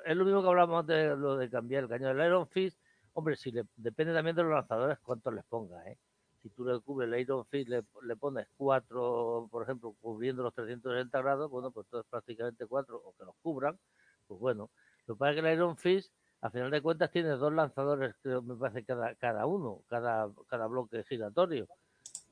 es 0.06 0.16
lo 0.16 0.24
mismo 0.24 0.42
que 0.42 0.48
hablamos 0.48 0.86
de 0.86 1.16
lo 1.16 1.36
de 1.36 1.50
cambiar 1.50 1.84
el 1.84 1.88
cañón 1.88 2.16
del 2.16 2.26
Iron 2.26 2.46
Fist. 2.46 2.78
Hombre, 3.14 3.36
si 3.36 3.50
le, 3.50 3.64
depende 3.76 4.14
también 4.14 4.36
de 4.36 4.42
los 4.42 4.52
lanzadores 4.52 4.98
cuánto 5.00 5.30
les 5.30 5.44
ponga, 5.44 5.86
¿eh? 5.90 5.98
si 6.42 6.50
tú 6.50 6.64
le 6.64 6.80
cubres 6.80 7.08
el 7.08 7.20
Iron 7.20 7.46
Fist, 7.46 7.68
le, 7.68 8.16
pones 8.16 8.48
cuatro, 8.56 9.48
por 9.50 9.62
ejemplo, 9.62 9.94
cubriendo 10.00 10.42
los 10.42 10.54
360 10.54 11.22
grados, 11.22 11.50
bueno, 11.50 11.70
pues 11.70 11.86
todo 11.86 12.00
es 12.00 12.06
prácticamente 12.08 12.66
cuatro, 12.66 13.00
o 13.04 13.14
que 13.16 13.24
los 13.24 13.34
cubran, 13.42 13.78
pues 14.26 14.40
bueno. 14.40 14.70
Lo 15.06 15.14
que 15.14 15.18
pasa 15.18 15.30
es 15.30 15.40
que 15.40 15.48
el 15.48 15.54
Iron 15.54 15.76
Fist, 15.76 16.12
a 16.40 16.50
final 16.50 16.70
de 16.70 16.82
cuentas, 16.82 17.10
tiene 17.12 17.30
dos 17.30 17.52
lanzadores, 17.52 18.16
creo, 18.22 18.42
me 18.42 18.56
parece, 18.56 18.84
cada, 18.84 19.14
cada 19.14 19.46
uno, 19.46 19.82
cada, 19.88 20.28
cada 20.48 20.66
bloque 20.66 21.04
giratorio. 21.04 21.68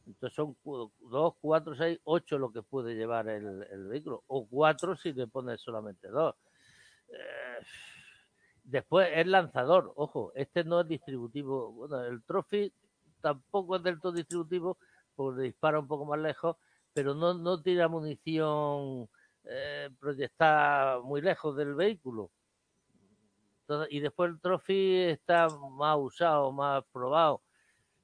Entonces 0.07 0.35
son 0.35 0.57
dos, 0.65 1.35
cuatro, 1.41 1.77
seis, 1.77 2.01
ocho 2.03 2.37
lo 2.37 2.51
que 2.51 2.63
puede 2.63 2.95
llevar 2.95 3.29
el, 3.29 3.65
el 3.71 3.87
vehículo, 3.87 4.25
o 4.27 4.45
cuatro 4.47 4.97
si 4.97 5.13
le 5.13 5.29
pones 5.29 5.61
solamente 5.61 6.09
dos. 6.09 6.35
Eh, 7.09 7.65
después 8.71 9.09
es 9.15 9.27
lanzador, 9.27 9.93
ojo, 9.97 10.33
este 10.35 10.65
no 10.65 10.81
es 10.81 10.89
distributivo. 10.89 11.73
Bueno, 11.73 12.03
el 12.05 12.23
Trophy 12.25 12.73
tampoco 13.21 13.77
es 13.77 13.83
del 13.83 14.01
todo 14.01 14.13
distributivo, 14.13 14.79
porque 15.15 15.43
dispara 15.43 15.79
un 15.79 15.87
poco 15.87 16.05
más 16.07 16.19
lejos, 16.19 16.57
pero 16.93 17.15
no, 17.15 17.35
no 17.35 17.61
tira 17.61 17.89
munición 17.89 19.09
eh, 19.45 19.91
proyectada 19.99 21.01
muy 21.01 21.21
lejos 21.21 21.57
del 21.57 21.75
vehículo. 21.75 22.31
y 23.91 24.01
después 24.01 24.31
el 24.31 24.41
Trophy 24.41 24.97
está 25.11 25.49
más 25.49 25.97
usado, 25.99 26.53
más 26.53 26.85
probado. 26.93 27.43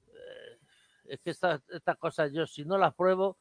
Eh, 0.08 0.58
es 1.04 1.20
que 1.20 1.30
estas, 1.30 1.62
estas 1.70 1.96
cosas 1.96 2.32
yo 2.32 2.46
si 2.46 2.64
no 2.64 2.78
las 2.78 2.94
pruebo 2.94 3.36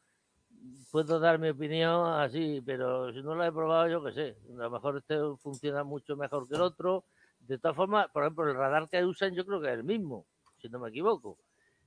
puedo 0.91 1.19
dar 1.19 1.39
mi 1.39 1.49
opinión 1.49 2.07
así, 2.07 2.61
pero 2.65 3.11
si 3.13 3.21
no 3.21 3.35
las 3.35 3.49
he 3.49 3.51
probado 3.51 3.87
yo 3.87 4.03
qué 4.03 4.11
sé, 4.13 4.37
a 4.51 4.63
lo 4.63 4.71
mejor 4.71 4.97
este 4.97 5.17
funciona 5.41 5.83
mucho 5.83 6.15
mejor 6.15 6.47
que 6.47 6.55
el 6.55 6.61
otro. 6.61 7.05
De 7.47 7.57
todas 7.57 7.75
formas, 7.75 8.07
por 8.11 8.23
ejemplo, 8.23 8.49
el 8.49 8.55
radar 8.55 8.89
que 8.89 9.03
usan 9.03 9.33
yo 9.33 9.45
creo 9.45 9.61
que 9.61 9.67
es 9.67 9.73
el 9.73 9.83
mismo, 9.83 10.25
si 10.57 10.69
no 10.69 10.79
me 10.79 10.89
equivoco. 10.89 11.37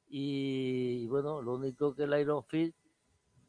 Y, 0.08 1.06
bueno, 1.08 1.42
lo 1.42 1.54
único 1.54 1.94
que 1.94 2.04
el 2.04 2.18
Iron 2.18 2.44
Fist 2.44 2.76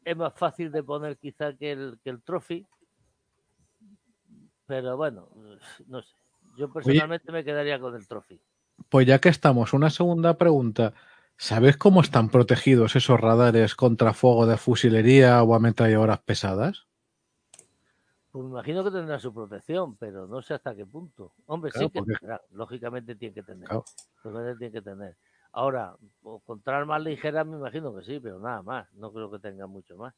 es 0.04 0.16
más 0.16 0.34
fácil 0.34 0.70
de 0.72 0.82
poner 0.82 1.16
quizá 1.16 1.54
que 1.54 1.72
el, 1.72 1.98
que 2.02 2.10
el 2.10 2.22
Trophy. 2.22 2.66
Pero 4.66 4.96
bueno, 4.96 5.28
no 5.86 6.02
sé. 6.02 6.14
Yo 6.56 6.72
personalmente 6.72 7.32
me 7.32 7.44
quedaría 7.44 7.78
con 7.78 7.94
el 7.94 8.06
Trophy. 8.06 8.40
Pues 8.88 9.06
ya 9.06 9.18
que 9.18 9.28
estamos, 9.28 9.72
una 9.72 9.90
segunda 9.90 10.36
pregunta. 10.36 10.94
¿Sabes 11.36 11.76
cómo 11.76 12.02
están 12.02 12.28
protegidos 12.28 12.96
esos 12.96 13.18
radares 13.18 13.74
contra 13.74 14.12
fuego 14.12 14.46
de 14.46 14.58
fusilería 14.58 15.42
o 15.42 15.54
ametralladoras 15.54 16.20
pesadas? 16.20 16.86
Pues 18.30 18.44
me 18.44 18.50
imagino 18.50 18.84
que 18.84 18.90
tendrá 18.90 19.18
su 19.18 19.34
protección, 19.34 19.96
pero 19.96 20.26
no 20.26 20.40
sé 20.40 20.54
hasta 20.54 20.74
qué 20.74 20.86
punto. 20.86 21.32
Hombre, 21.46 21.72
sí 21.74 21.90
que 21.90 22.00
tendrá, 22.02 22.40
lógicamente 22.52 23.16
tiene 23.16 23.34
que 23.34 23.42
tener. 23.42 23.68
Lógicamente 23.68 24.58
tiene 24.58 24.72
que 24.72 24.82
tener. 24.82 25.16
Ahora, 25.52 25.96
contra 26.44 26.78
armas 26.78 27.02
ligeras 27.02 27.44
me 27.44 27.56
imagino 27.56 27.94
que 27.94 28.04
sí, 28.04 28.20
pero 28.20 28.38
nada 28.38 28.62
más. 28.62 28.92
No 28.94 29.12
creo 29.12 29.30
que 29.30 29.40
tenga 29.40 29.66
mucho 29.66 29.96
más. 29.96 30.14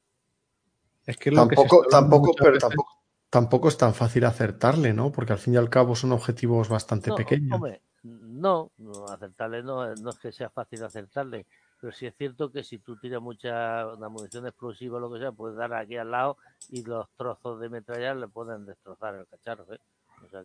Es 1.06 1.16
que 1.16 1.30
tampoco, 1.30 1.86
tampoco, 1.90 2.32
pero 2.38 2.58
tampoco, 2.58 2.90
tampoco 3.30 3.68
es 3.68 3.78
tan 3.78 3.94
fácil 3.94 4.26
acertarle, 4.26 4.92
¿no? 4.92 5.10
Porque 5.10 5.32
al 5.32 5.38
fin 5.38 5.54
y 5.54 5.56
al 5.56 5.70
cabo 5.70 5.96
son 5.96 6.12
objetivos 6.12 6.68
bastante 6.68 7.12
pequeños. 7.12 7.54
Hombre, 7.54 7.80
no, 8.02 8.70
no, 8.76 9.06
acertarle 9.06 9.62
no, 9.62 9.94
no 9.96 10.10
es 10.10 10.18
que 10.18 10.32
sea 10.32 10.50
fácil 10.50 10.84
acertarle, 10.84 11.46
pero 11.82 11.92
sí 11.92 12.06
es 12.06 12.14
cierto 12.16 12.52
que 12.52 12.62
si 12.62 12.78
tú 12.78 12.96
tiras 12.96 13.20
mucha 13.20 13.88
una 13.88 14.08
munición 14.08 14.46
explosiva 14.46 14.98
o 14.98 15.00
lo 15.00 15.12
que 15.12 15.18
sea, 15.18 15.32
puedes 15.32 15.56
dar 15.56 15.74
aquí 15.74 15.96
al 15.96 16.12
lado 16.12 16.36
y 16.70 16.84
los 16.84 17.08
trozos 17.16 17.58
de 17.58 17.68
metrallar 17.68 18.16
le 18.18 18.28
pueden 18.28 18.64
destrozar 18.64 19.16
el 19.16 19.26
cacharro. 19.26 19.66
¿eh? 19.74 19.78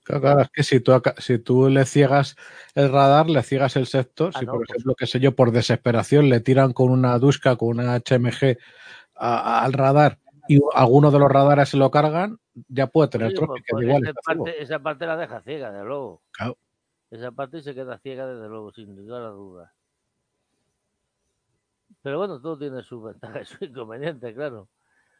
claro, 0.03 0.41
es 0.41 0.49
que 0.49 0.63
si 0.63 0.79
tú, 0.79 0.99
si 1.19 1.37
tú 1.37 1.69
le 1.69 1.85
ciegas 1.85 2.35
el 2.73 2.91
radar, 2.91 3.29
le 3.29 3.43
ciegas 3.43 3.75
el 3.75 3.85
sector, 3.85 4.31
ah, 4.33 4.39
si 4.39 4.47
por 4.47 4.63
ejemplo, 4.67 4.95
qué 4.95 5.05
sé 5.05 5.19
yo, 5.19 5.35
por 5.35 5.51
desesperación 5.51 6.27
le 6.27 6.39
tiran 6.39 6.73
con 6.73 6.89
una 6.89 7.19
Duska, 7.19 7.55
con 7.55 7.79
una 7.79 7.95
HMG 7.97 8.57
al 9.13 9.73
radar 9.73 10.17
y 10.47 10.59
alguno 10.73 11.11
de 11.11 11.19
los 11.19 11.29
radares 11.29 11.69
se 11.69 11.77
lo 11.77 11.91
cargan, 11.91 12.39
ya 12.67 12.87
puede 12.87 13.09
tener 13.09 13.29
sí, 13.29 13.37
pues, 13.37 13.61
pues 13.69 13.83
igual 13.83 14.03
esa, 14.07 14.21
parte, 14.25 14.63
esa, 14.63 14.79
parte, 14.79 15.05
la 15.05 15.17
deja 15.17 15.39
ciega, 15.41 15.71
de 15.71 15.85
luego. 15.85 16.23
Claro. 16.31 16.57
Esa 17.11 17.31
parte 17.31 17.61
se 17.61 17.75
queda 17.75 17.99
ciega, 17.99 18.25
desde 18.25 18.49
luego, 18.49 18.71
sin 18.71 18.95
lugar 18.95 19.21
a 19.21 19.29
dudas. 19.29 19.76
Pero 22.07 22.19
bueno, 22.19 22.39
todo 22.39 22.57
tiene 22.57 22.81
sus 22.83 23.03
ventajas 23.03 23.41
y 23.41 23.45
sus 23.53 23.61
inconvenientes, 23.63 24.33
claro. 24.33 24.69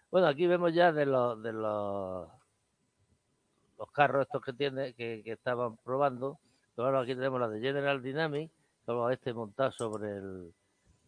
Bueno, 0.10 0.28
aquí 0.28 0.48
vemos 0.48 0.74
ya 0.74 0.94
de 0.94 1.06
los 1.06 1.44
de 1.44 1.52
los, 1.52 2.30
los 3.78 3.92
carros 3.92 4.22
estos 4.22 4.42
que 4.42 4.54
tiene, 4.54 4.94
que, 4.94 5.22
estaban 5.26 5.76
probando. 5.84 6.40
Ahora 6.78 7.02
aquí 7.02 7.14
tenemos 7.14 7.42
la 7.42 7.50
de 7.50 7.60
General 7.60 8.02
Dynamics, 8.02 8.54
como 8.86 9.10
este 9.10 9.34
montado 9.34 9.70
sobre 9.74 10.16
el, 10.16 10.54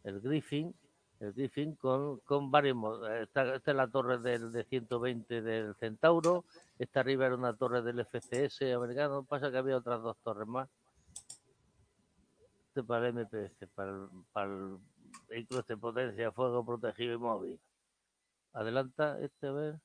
el 0.03 0.19
Griffin, 0.19 0.75
el 1.22 1.32
Griffin 1.32 1.75
con, 1.75 2.17
con 2.25 2.51
varios 2.51 2.75
esta, 3.22 3.56
esta, 3.56 3.72
es 3.72 3.77
la 3.77 3.88
torre 3.88 4.17
del 4.17 4.51
de 4.51 4.66
120 4.66 5.41
del 5.41 5.75
Centauro, 5.75 6.43
esta 6.77 6.99
arriba 6.99 7.27
era 7.27 7.35
una 7.35 7.53
torre 7.53 7.82
del 7.83 8.06
FCS 8.06 8.64
americano, 8.75 9.24
pasa 9.24 9.49
que 9.49 9.59
había 9.59 9.77
otras 9.77 10.01
dos 10.01 10.17
torres 10.25 10.45
más. 10.45 10.67
Este 12.67 12.83
para 12.83 13.08
el 13.08 13.14
MPS, 13.14 13.66
para 13.74 13.91
el, 13.91 14.08
para 14.33 14.48
el 14.48 14.77
vehículo 15.30 15.64
de 15.64 15.77
potencia, 15.77 16.32
fuego 16.32 16.66
protegido 16.66 17.14
y 17.14 17.17
móvil. 17.17 17.59
Adelanta 18.53 19.19
este, 19.22 19.48
a 19.48 19.51
ver. 19.51 19.80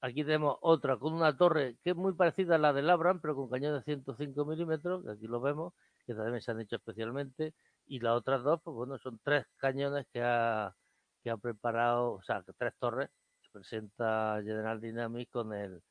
Aquí 0.00 0.22
tenemos 0.24 0.58
otra 0.60 0.96
con 0.96 1.12
una 1.12 1.36
torre 1.36 1.76
que 1.82 1.90
es 1.90 1.96
muy 1.96 2.12
parecida 2.14 2.54
a 2.54 2.58
la 2.58 2.72
del 2.72 2.88
Abram, 2.88 3.20
pero 3.20 3.34
con 3.34 3.50
cañón 3.50 3.74
de 3.76 3.82
105 3.82 4.44
milímetros, 4.44 5.04
que 5.04 5.10
aquí 5.10 5.26
lo 5.26 5.40
vemos, 5.40 5.74
que 6.06 6.14
también 6.14 6.40
se 6.40 6.52
han 6.52 6.60
hecho 6.60 6.76
especialmente. 6.76 7.54
Y 7.86 7.98
las 8.00 8.14
otras 8.14 8.44
dos, 8.44 8.60
pues 8.62 8.74
bueno, 8.76 8.98
son 8.98 9.18
tres 9.24 9.46
cañones 9.56 10.06
que 10.12 10.22
ha, 10.22 10.76
que 11.22 11.30
ha 11.30 11.36
preparado, 11.36 12.12
o 12.12 12.22
sea, 12.22 12.44
tres 12.56 12.74
torres 12.78 13.10
que 13.42 13.48
presenta 13.50 14.40
General 14.44 14.80
Dynamics 14.80 15.32
con 15.32 15.52
el, 15.52 15.82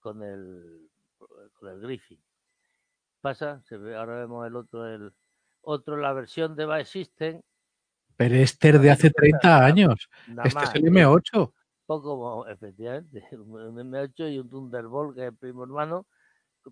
con 0.00 0.22
el, 0.24 0.90
con 1.52 1.68
el 1.68 1.80
Griffin. 1.80 2.20
Pasa, 3.20 3.62
se 3.62 3.76
ve, 3.76 3.96
ahora 3.96 4.16
vemos 4.16 4.44
el 4.46 4.56
otro, 4.56 4.86
el 4.86 5.12
otro, 5.60 5.96
la 5.96 6.12
versión 6.12 6.56
de 6.56 6.66
Vice 6.66 6.84
System. 6.86 7.42
Pero 8.16 8.34
este 8.36 8.70
es 8.70 8.80
de 8.80 8.90
hace 8.90 9.10
30 9.10 9.64
años. 9.64 10.08
Este 10.44 10.64
es 10.64 10.74
el 10.74 10.84
M8 10.84 11.52
como, 12.00 12.46
efectivamente, 12.46 13.22
un 13.32 13.78
M8 13.78 14.32
y 14.32 14.38
un 14.38 14.48
Thunderbolt, 14.48 15.14
que 15.14 15.22
es 15.22 15.28
el 15.28 15.36
primo 15.36 15.64
hermano, 15.64 16.06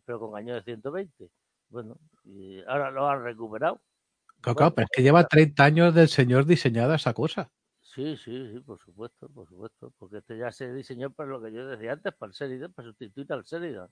pero 0.04 0.20
con 0.20 0.36
años 0.36 0.56
de 0.56 0.62
120. 0.62 1.30
Bueno, 1.68 1.98
y 2.24 2.60
ahora 2.66 2.90
lo 2.90 3.08
han 3.08 3.22
recuperado. 3.22 3.80
Claro, 4.40 4.74
pero 4.74 4.86
es 4.86 4.90
que 4.96 5.02
lleva 5.02 5.26
30 5.26 5.62
años 5.62 5.94
del 5.94 6.08
señor 6.08 6.46
diseñada 6.46 6.94
esa 6.94 7.12
cosa. 7.12 7.50
Sí, 7.82 8.16
sí, 8.16 8.52
sí, 8.52 8.60
por 8.60 8.78
supuesto, 8.78 9.28
por 9.28 9.46
supuesto. 9.46 9.92
Porque 9.98 10.18
este 10.18 10.38
ya 10.38 10.50
se 10.50 10.72
diseñó 10.72 11.10
para 11.10 11.28
lo 11.28 11.42
que 11.42 11.52
yo 11.52 11.66
decía 11.66 11.92
antes, 11.92 12.14
para 12.14 12.30
el 12.30 12.34
Seridan, 12.34 12.72
para 12.72 12.88
sustituir 12.88 13.30
al 13.32 13.44
Seridan. 13.44 13.88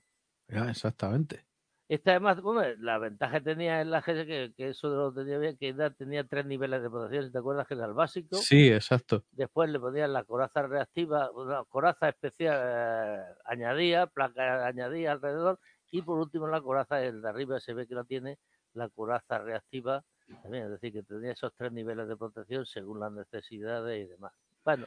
Ya, 0.47 0.69
exactamente. 0.69 1.45
Esta 1.89 2.11
además, 2.11 2.39
bueno, 2.41 2.61
la 2.81 2.99
ventaja 2.99 3.39
que 3.39 3.45
tenía 3.45 3.81
en 3.81 3.89
la 3.89 4.01
GS 4.01 4.27
que, 4.27 4.53
que 4.55 4.69
eso 4.69 4.89
lo 4.89 5.11
tenía 5.11 5.39
bien, 5.39 5.57
que 5.57 5.73
tenía 5.97 6.23
tres 6.23 6.45
niveles 6.45 6.83
de 6.83 6.89
protección, 6.89 7.25
si 7.25 7.31
te 7.31 7.39
acuerdas 7.39 7.67
que 7.67 7.73
era 7.73 7.87
el 7.87 7.93
básico. 7.93 8.37
Sí, 8.37 8.71
exacto. 8.71 9.23
Después 9.31 9.71
le 9.71 9.79
ponían 9.79 10.13
la 10.13 10.23
coraza 10.23 10.61
reactiva, 10.61 11.31
una 11.31 11.63
coraza 11.65 12.09
especial 12.09 12.59
eh, 12.63 13.23
añadida, 13.43 14.05
placa 14.05 14.67
añadida 14.67 15.13
alrededor, 15.13 15.59
y 15.89 16.03
por 16.03 16.19
último 16.19 16.47
la 16.47 16.61
coraza, 16.61 17.03
el 17.03 17.23
de 17.23 17.29
arriba 17.29 17.59
se 17.59 17.73
ve 17.73 17.87
que 17.87 17.95
la 17.95 18.03
tiene, 18.03 18.37
la 18.73 18.87
coraza 18.89 19.39
reactiva 19.39 20.03
también, 20.43 20.65
es 20.65 20.69
decir, 20.69 20.93
que 20.93 21.01
tenía 21.01 21.31
esos 21.31 21.51
tres 21.57 21.71
niveles 21.71 22.07
de 22.07 22.15
protección 22.15 22.67
según 22.67 22.99
las 22.99 23.11
necesidades 23.11 24.05
y 24.05 24.07
demás. 24.07 24.31
Bueno. 24.63 24.85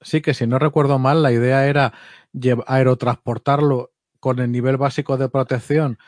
Sí, 0.00 0.20
que 0.20 0.34
si 0.34 0.48
no 0.48 0.58
recuerdo 0.58 0.98
mal, 0.98 1.22
la 1.22 1.30
idea 1.30 1.66
era 1.66 1.92
aerotransportarlo 2.66 3.92
con 4.20 4.38
el 4.38 4.52
nivel 4.52 4.76
básico 4.76 5.16
de 5.16 5.28
protección 5.28 5.98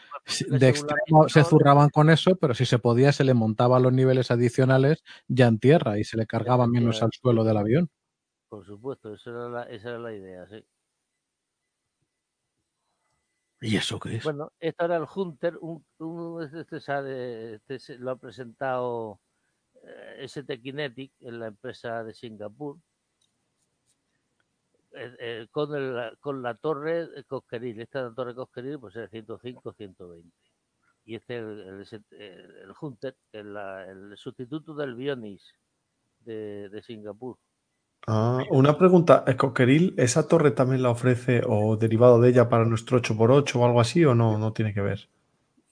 de 0.49 0.69
extremo 0.69 1.29
se 1.29 1.43
zurraban 1.43 1.89
con 1.91 2.11
eso, 2.11 2.37
pero 2.37 2.55
si 2.55 2.65
se 2.65 2.79
podía 2.79 3.13
se 3.13 3.25
le 3.25 3.35
montaban 3.35 3.83
los 3.83 3.93
niveles 3.93 4.31
adicionales 4.31 5.03
ya 5.27 5.49
en 5.49 5.59
tierra 5.59 5.99
y 5.99 6.05
se 6.05 6.17
le 6.17 6.27
cargaba 6.27 6.67
menos 6.67 7.03
al 7.03 7.11
suelo 7.13 7.43
del 7.43 7.57
avión. 7.57 7.91
Por 8.49 8.65
supuesto, 8.65 9.15
esa 9.15 9.31
era 9.31 9.49
la, 9.49 9.63
esa 9.65 9.89
era 9.89 9.99
la 9.99 10.15
idea, 10.15 10.47
sí. 10.47 10.65
¿Y 13.63 13.77
eso 13.77 13.99
qué 13.99 14.17
es? 14.17 14.25
Bueno, 14.25 14.53
esto 14.61 14.85
era 14.85 14.97
el 14.97 15.07
Hunter, 15.13 15.57
un, 15.61 15.85
este, 16.43 16.77
este, 17.69 17.99
lo 17.99 18.11
ha 18.11 18.17
presentado 18.17 19.21
eh, 19.83 20.25
ST 20.25 20.61
Kinetic 20.61 21.13
en 21.21 21.39
la 21.39 21.47
empresa 21.47 22.03
de 22.05 22.13
Singapur 22.13 22.79
eh, 24.95 25.47
con, 25.51 25.75
el, 25.75 26.19
con 26.21 26.43
la 26.43 26.55
torre 26.55 27.09
Cosqueril. 27.27 27.81
Esta 27.81 28.13
torre 28.15 28.35
Cosqueril 28.35 28.79
pues 28.79 28.97
es 28.97 29.11
105, 29.11 29.73
120. 29.73 30.31
Y 31.05 31.17
este 31.17 31.39
es 31.81 31.93
el, 31.93 32.05
el, 32.13 32.73
Hunter, 32.81 33.17
el, 33.33 33.57
el, 33.57 34.17
sustituto 34.17 34.75
del 34.75 34.95
Bionis 34.95 35.43
de, 36.21 36.69
de 36.69 36.83
Singapur. 36.83 37.37
Ah, 38.07 38.43
una 38.51 38.77
pregunta, 38.77 39.25
Cosqueril, 39.37 39.95
¿esa 39.97 40.27
torre 40.27 40.51
también 40.51 40.83
la 40.83 40.91
ofrece 40.91 41.43
o 41.47 41.77
derivado 41.77 42.21
de 42.21 42.31
ella 42.31 42.49
para 42.49 42.65
nuestro 42.65 42.99
8x8 42.99 43.57
o 43.57 43.65
algo 43.65 43.81
así 43.81 44.05
o 44.05 44.15
no? 44.15 44.39
No 44.39 44.53
tiene 44.53 44.75
que 44.75 44.81
ver. 44.81 45.09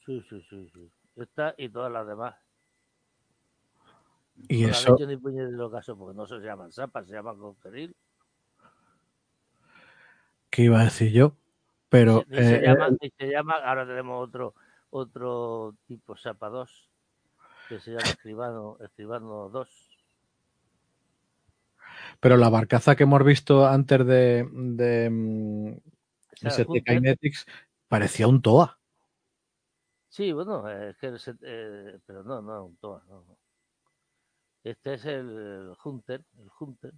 Sí, 0.07 0.23
sí, 0.29 0.41
sí, 0.49 0.69
sí. 0.73 0.91
Esta 1.17 1.55
y 1.59 1.69
todas 1.69 1.93
las 1.93 2.07
demás. 2.07 2.37
Y 4.49 4.63
no 4.63 4.69
eso. 4.71 4.97
No 4.99 5.07
ni 5.07 5.17
de 5.17 5.53
los 5.53 5.73
casos 5.73 5.99
porque 5.99 6.17
no 6.17 6.27
se 6.27 6.39
llaman 6.39 6.73
Zapa, 6.73 7.05
se 7.05 7.13
llaman 7.13 7.39
Cosqueril. 7.39 7.95
¿Qué 10.51 10.63
iba 10.63 10.81
a 10.81 10.85
decir 10.85 11.13
yo? 11.13 11.37
Pero. 11.89 12.25
Se, 12.31 12.57
eh, 12.57 12.63
llama, 12.63 12.89
eh, 13.01 13.11
se, 13.17 13.27
llama, 13.29 13.55
ahora 13.65 13.87
tenemos 13.87 14.27
otro 14.29 14.55
otro 14.91 15.77
tipo 15.87 16.17
Sapa 16.17 16.49
2 16.49 16.91
que 17.69 17.79
se 17.79 17.93
llama 17.93 18.03
Escribano, 18.03 18.77
Escribano 18.81 19.49
2. 19.49 19.69
Pero 22.19 22.37
la 22.37 22.49
barcaza 22.49 22.97
que 22.97 23.05
hemos 23.05 23.25
visto 23.25 23.67
antes 23.67 24.05
de, 24.05 24.49
de, 24.53 25.09
mm, 25.11 25.73
de 26.43 26.83
Kinetics 26.85 27.47
parecía 27.89 28.27
un 28.27 28.43
TOA. 28.43 28.79
Sí, 30.09 30.33
bueno, 30.33 30.69
es 30.69 30.97
que 30.97 31.15
eh, 31.43 31.99
pero 32.05 32.25
no, 32.25 32.43
no, 32.43 32.65
un 32.65 32.77
TOA. 32.77 33.05
No, 33.09 33.25
no. 33.27 33.39
Este 34.65 34.95
es 34.95 35.05
el 35.07 35.73
Hunter, 35.83 36.25
el 36.39 36.51
Hunter, 36.59 36.93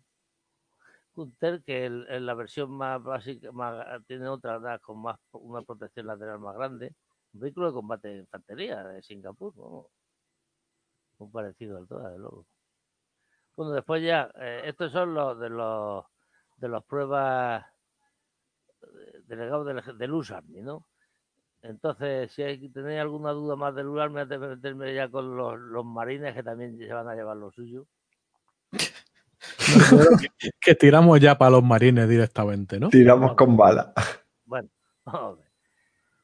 Hunter, 1.15 1.63
que 1.65 1.87
en 1.87 2.27
la 2.27 2.35
versión 2.35 2.71
más 2.71 3.03
básica 3.03 3.53
más, 3.53 4.05
tiene 4.07 4.29
otra 4.29 4.79
con 4.81 5.03
más 5.03 5.19
una 5.33 5.63
protección 5.63 6.07
lateral 6.07 6.39
más 6.41 6.57
grande, 6.57 6.95
Un 7.35 7.41
vehículo 7.41 7.69
de 7.69 7.73
combate 7.75 8.09
de 8.09 8.19
infantería 8.19 8.83
de 8.85 9.03
Singapur, 9.03 9.53
vamos. 9.57 9.87
Muy 11.19 11.31
parecido 11.31 11.79
al 11.79 11.87
todo, 11.87 12.09
de 12.09 12.19
luego. 12.19 12.47
Bueno, 13.57 13.73
después 13.73 14.03
ya, 14.03 14.31
eh, 14.37 14.63
estos 14.65 14.93
son 14.93 15.15
los 15.15 15.39
de 15.39 15.51
los 15.51 16.05
de 16.57 16.69
las 16.69 16.85
pruebas 16.85 17.65
eh, 18.83 19.21
delegados 19.27 19.67
del, 19.67 19.99
del 19.99 20.13
USARMI, 20.13 20.63
¿no? 20.63 20.87
Entonces, 21.63 22.33
si 22.33 22.43
hay, 22.43 22.69
tenéis 22.71 23.01
alguna 23.01 23.33
duda 23.33 23.57
más 23.57 23.75
del 23.75 23.89
USARMI, 23.89 24.21
antes 24.21 24.41
de 24.41 24.49
meterme 24.49 24.95
ya 24.95 25.09
con 25.11 25.37
los, 25.37 25.59
los 25.59 25.85
marines 25.85 26.35
que 26.35 26.43
también 26.43 26.77
se 26.79 26.93
van 26.93 27.09
a 27.09 27.15
llevar 27.15 27.37
lo 27.37 27.51
suyo. 27.53 27.87
que, 30.39 30.51
que 30.61 30.75
tiramos 30.75 31.21
ya 31.21 31.37
para 31.39 31.51
los 31.53 31.63
marines 31.65 32.09
directamente, 32.09 32.79
¿no? 32.81 32.89
Tiramos 32.89 33.35
con 33.35 33.57
bala. 33.57 33.93
Bueno, 34.45 34.69
vamos 35.05 35.23
a 35.23 35.41
ver. 35.41 35.53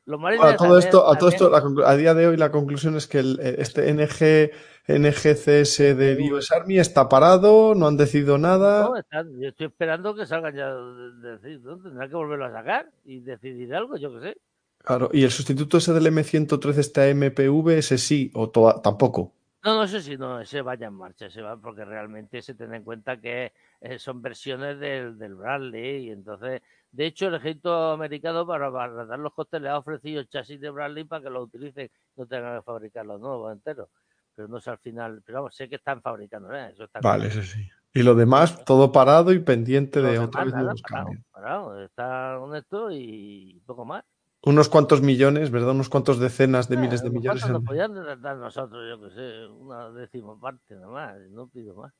Los 0.06 0.18
marines 0.20 0.40
Bueno, 0.40 0.54
a 0.54 0.56
todo 0.56 0.68
también- 0.68 0.86
esto, 0.88 0.98
a 1.08 1.18
todo 1.18 1.30
también- 1.30 1.68
esto 1.78 1.86
a 1.86 1.96
día 1.96 2.14
de 2.14 2.26
hoy 2.28 2.36
la 2.38 2.50
conclusión 2.50 2.96
es 2.96 3.06
que 3.06 3.18
el- 3.18 3.38
este 3.40 3.90
NG, 3.92 4.50
NGCS 4.86 5.94
de 5.94 6.30
US 6.32 6.50
Army 6.54 6.78
está 6.78 7.08
parado, 7.10 7.74
no 7.74 7.86
han 7.86 7.98
decidido 7.98 8.38
nada. 8.38 8.84
No, 8.88 8.96
están- 8.96 9.38
yo 9.38 9.48
estoy 9.48 9.66
esperando 9.66 10.14
que 10.14 10.24
salgan 10.24 10.54
ya 10.56 10.68
de, 10.72 11.58
¿no? 11.58 11.78
Tendrán 11.82 12.08
que 12.08 12.14
volverlo 12.16 12.46
a 12.46 12.52
sacar 12.52 12.90
y 13.04 13.20
decidir 13.20 13.74
algo, 13.74 13.96
yo 13.98 14.12
qué 14.14 14.30
sé. 14.30 14.36
Claro, 14.82 15.10
y 15.12 15.24
el 15.24 15.30
sustituto 15.30 15.76
ese 15.76 15.92
del 15.92 16.06
M113 16.06 16.78
está 16.80 17.06
MPV, 17.08 17.76
ese 17.78 17.98
sí, 17.98 18.30
o 18.34 18.48
toda- 18.48 18.80
tampoco. 18.80 19.34
No, 19.64 19.76
no 19.76 19.88
sé 19.88 20.00
si 20.00 20.16
no, 20.16 20.40
ese 20.40 20.62
vaya 20.62 20.86
en 20.86 20.94
marcha, 20.94 21.26
ese 21.26 21.42
va, 21.42 21.56
porque 21.56 21.84
realmente 21.84 22.40
se 22.42 22.54
tiene 22.54 22.76
en 22.76 22.84
cuenta 22.84 23.20
que 23.20 23.52
eh, 23.80 23.98
son 23.98 24.22
versiones 24.22 24.78
del, 24.78 25.18
del 25.18 25.34
Bradley 25.34 26.06
y 26.06 26.10
entonces, 26.10 26.62
de 26.92 27.06
hecho, 27.06 27.26
el 27.26 27.34
ejército 27.34 27.92
americano 27.92 28.46
para 28.46 28.66
abaratar 28.66 29.18
los 29.18 29.34
costes 29.34 29.60
le 29.60 29.68
ha 29.68 29.78
ofrecido 29.78 30.22
chasis 30.24 30.60
de 30.60 30.70
Bradley 30.70 31.04
para 31.04 31.24
que 31.24 31.30
lo 31.30 31.42
utilicen, 31.42 31.90
no 32.16 32.26
tengan 32.26 32.58
que 32.58 32.62
fabricar 32.62 33.04
los 33.04 33.20
nuevos 33.20 33.52
enteros. 33.52 33.88
Pero 34.36 34.46
no 34.46 34.60
sé 34.60 34.70
al 34.70 34.78
final, 34.78 35.22
pero 35.26 35.38
vamos, 35.38 35.56
sé 35.56 35.68
que 35.68 35.74
están 35.74 36.00
fabricando, 36.00 36.54
¿eh? 36.54 36.70
eso 36.72 36.84
está 36.84 37.00
Vale, 37.00 37.26
claro. 37.26 37.40
ese 37.40 37.56
sí. 37.56 37.68
Y 37.92 38.02
lo 38.04 38.14
demás, 38.14 38.64
todo 38.64 38.92
parado 38.92 39.32
y 39.32 39.40
pendiente 39.40 40.00
de 40.00 40.12
demás, 40.12 40.28
otra 40.28 40.44
vez 40.44 40.52
nada, 40.52 40.64
nuevos 40.64 40.82
parado, 40.82 41.10
parado, 41.32 41.84
está 41.84 42.38
honesto 42.38 42.92
y 42.92 43.60
poco 43.66 43.84
más. 43.84 44.04
Unos 44.42 44.68
cuantos 44.68 45.02
millones, 45.02 45.50
¿verdad? 45.50 45.70
Unos 45.70 45.88
cuantos 45.88 46.18
decenas 46.20 46.68
de 46.68 46.76
Ah, 46.76 46.80
miles 46.80 47.02
de 47.02 47.10
millones. 47.10 47.44
en- 47.44 47.52
Nos 47.54 47.64
podían 47.64 47.94
dar 48.22 48.36
nosotros, 48.36 48.84
yo 48.88 49.02
que 49.02 49.14
sé, 49.14 49.46
una 49.46 49.90
décima 49.90 50.38
parte 50.38 50.74
nada 50.76 50.88
más, 50.88 51.18
no 51.30 51.48
pido 51.48 51.74
más. 51.74 51.92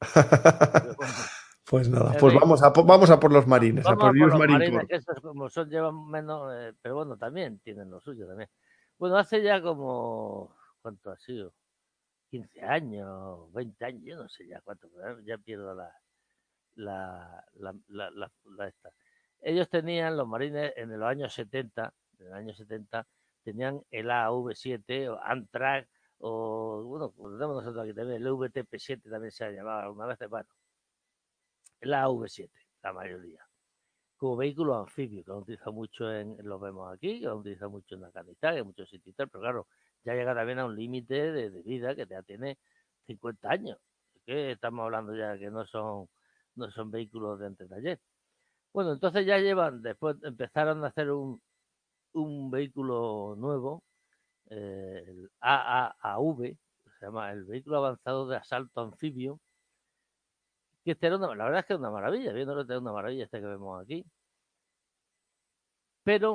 Pues 1.66 1.88
nada, 1.88 2.14
pues 2.20 2.34
vamos 2.34 2.62
a, 2.62 2.68
vamos 2.68 3.08
a 3.08 3.18
por 3.18 3.32
los 3.32 3.46
marines, 3.46 3.86
a 3.86 3.94
Vamos 3.94 4.02
por 4.02 4.08
a 4.10 4.12
por 4.12 4.28
los 4.28 4.38
Marine 4.38 4.58
marines, 4.58 4.80
Corps. 4.80 4.88
que 4.88 4.96
esos 4.96 5.20
como 5.22 5.48
son 5.48 5.70
llevan 5.70 6.08
menos, 6.10 6.52
eh, 6.54 6.74
pero 6.82 6.96
bueno, 6.96 7.16
también 7.16 7.58
tienen 7.60 7.88
lo 7.90 8.00
suyo 8.02 8.26
también. 8.26 8.50
Bueno, 8.98 9.16
hace 9.16 9.42
ya 9.42 9.62
como, 9.62 10.54
¿cuánto 10.82 11.10
ha 11.10 11.16
sido? 11.16 11.54
15 12.30 12.60
años, 12.62 13.50
20 13.54 13.82
años, 13.82 14.02
yo 14.04 14.16
no 14.16 14.28
sé 14.28 14.46
ya 14.46 14.60
cuánto, 14.60 14.88
ya 15.24 15.38
pierdo 15.38 15.74
la, 15.74 15.90
la, 16.74 17.42
la, 17.54 17.74
la, 17.88 18.10
la- 18.10 18.32
la 18.44 18.68
esta. 18.68 18.90
Ellos 19.44 19.68
tenían, 19.68 20.16
los 20.16 20.26
marines, 20.26 20.72
en 20.76 20.98
los 20.98 21.08
años 21.08 21.32
70, 21.34 21.92
en 22.18 22.26
el 22.26 22.32
año 22.32 22.54
70, 22.54 23.06
tenían 23.42 23.82
el 23.90 24.10
AV7 24.10 25.08
o 25.10 25.20
Amtrak, 25.22 25.88
o 26.18 26.82
bueno, 26.84 27.10
tenemos 27.10 27.62
nosotros 27.62 27.84
aquí 27.84 27.94
también, 27.94 28.22
el 28.22 28.28
VTP7 28.28 29.10
también 29.10 29.30
se 29.30 29.44
ha 29.44 29.50
llamado 29.50 29.80
alguna 29.80 30.06
vez, 30.06 30.18
bueno, 30.28 30.48
el 31.80 31.92
AV7, 31.92 32.50
la 32.82 32.92
mayoría 32.92 33.46
como 34.24 34.36
vehículo 34.36 34.78
anfibio, 34.78 35.22
que 35.22 35.30
lo 35.30 35.38
utiliza 35.38 35.70
mucho 35.70 36.10
en, 36.10 36.36
lo 36.42 36.58
vemos 36.58 36.90
aquí, 36.92 37.20
que 37.20 37.26
lo 37.26 37.36
utiliza 37.36 37.68
mucho 37.68 37.96
en 37.96 38.04
Afganistán, 38.04 38.56
en 38.56 38.66
muchos 38.66 38.88
sitios 38.88 39.14
pero 39.16 39.40
claro, 39.40 39.66
ya 40.04 40.14
llega 40.14 40.34
también 40.34 40.58
a 40.60 40.66
un 40.66 40.74
límite 40.74 41.32
de, 41.32 41.50
vida 41.62 41.94
que 41.94 42.06
ya 42.06 42.22
tiene 42.22 42.58
50 43.06 43.50
años. 43.50 43.78
Que 44.24 44.52
estamos 44.52 44.84
hablando 44.84 45.14
ya 45.14 45.36
que 45.38 45.50
no 45.50 45.66
son, 45.66 46.08
no 46.54 46.70
son 46.70 46.90
vehículos 46.90 47.38
de 47.38 47.46
antes. 47.46 47.68
Bueno, 48.74 48.92
entonces 48.92 49.24
ya 49.24 49.38
llevan, 49.38 49.82
después 49.82 50.16
empezaron 50.24 50.84
a 50.84 50.88
hacer 50.88 51.10
un, 51.12 51.40
un 52.14 52.50
vehículo 52.50 53.36
nuevo, 53.38 53.84
eh, 54.50 55.04
el 55.08 55.30
AAAV, 55.40 56.56
se 57.00 57.06
llama 57.06 57.32
el 57.32 57.44
vehículo 57.44 57.78
avanzado 57.78 58.28
de 58.28 58.36
asalto 58.36 58.82
anfibio, 58.82 59.40
que 60.84 60.92
este 60.92 61.06
era 61.08 61.16
una, 61.16 61.34
la 61.34 61.44
verdad 61.44 61.60
es 61.60 61.66
que 61.66 61.72
es 61.74 61.78
una 61.78 61.90
maravilla, 61.90 62.32
viéndolo 62.32 62.62
este 62.62 62.74
es 62.74 62.80
una 62.80 62.92
maravilla 62.92 63.24
este 63.24 63.40
que 63.40 63.46
vemos 63.46 63.82
aquí. 63.82 64.04
Pero, 66.02 66.30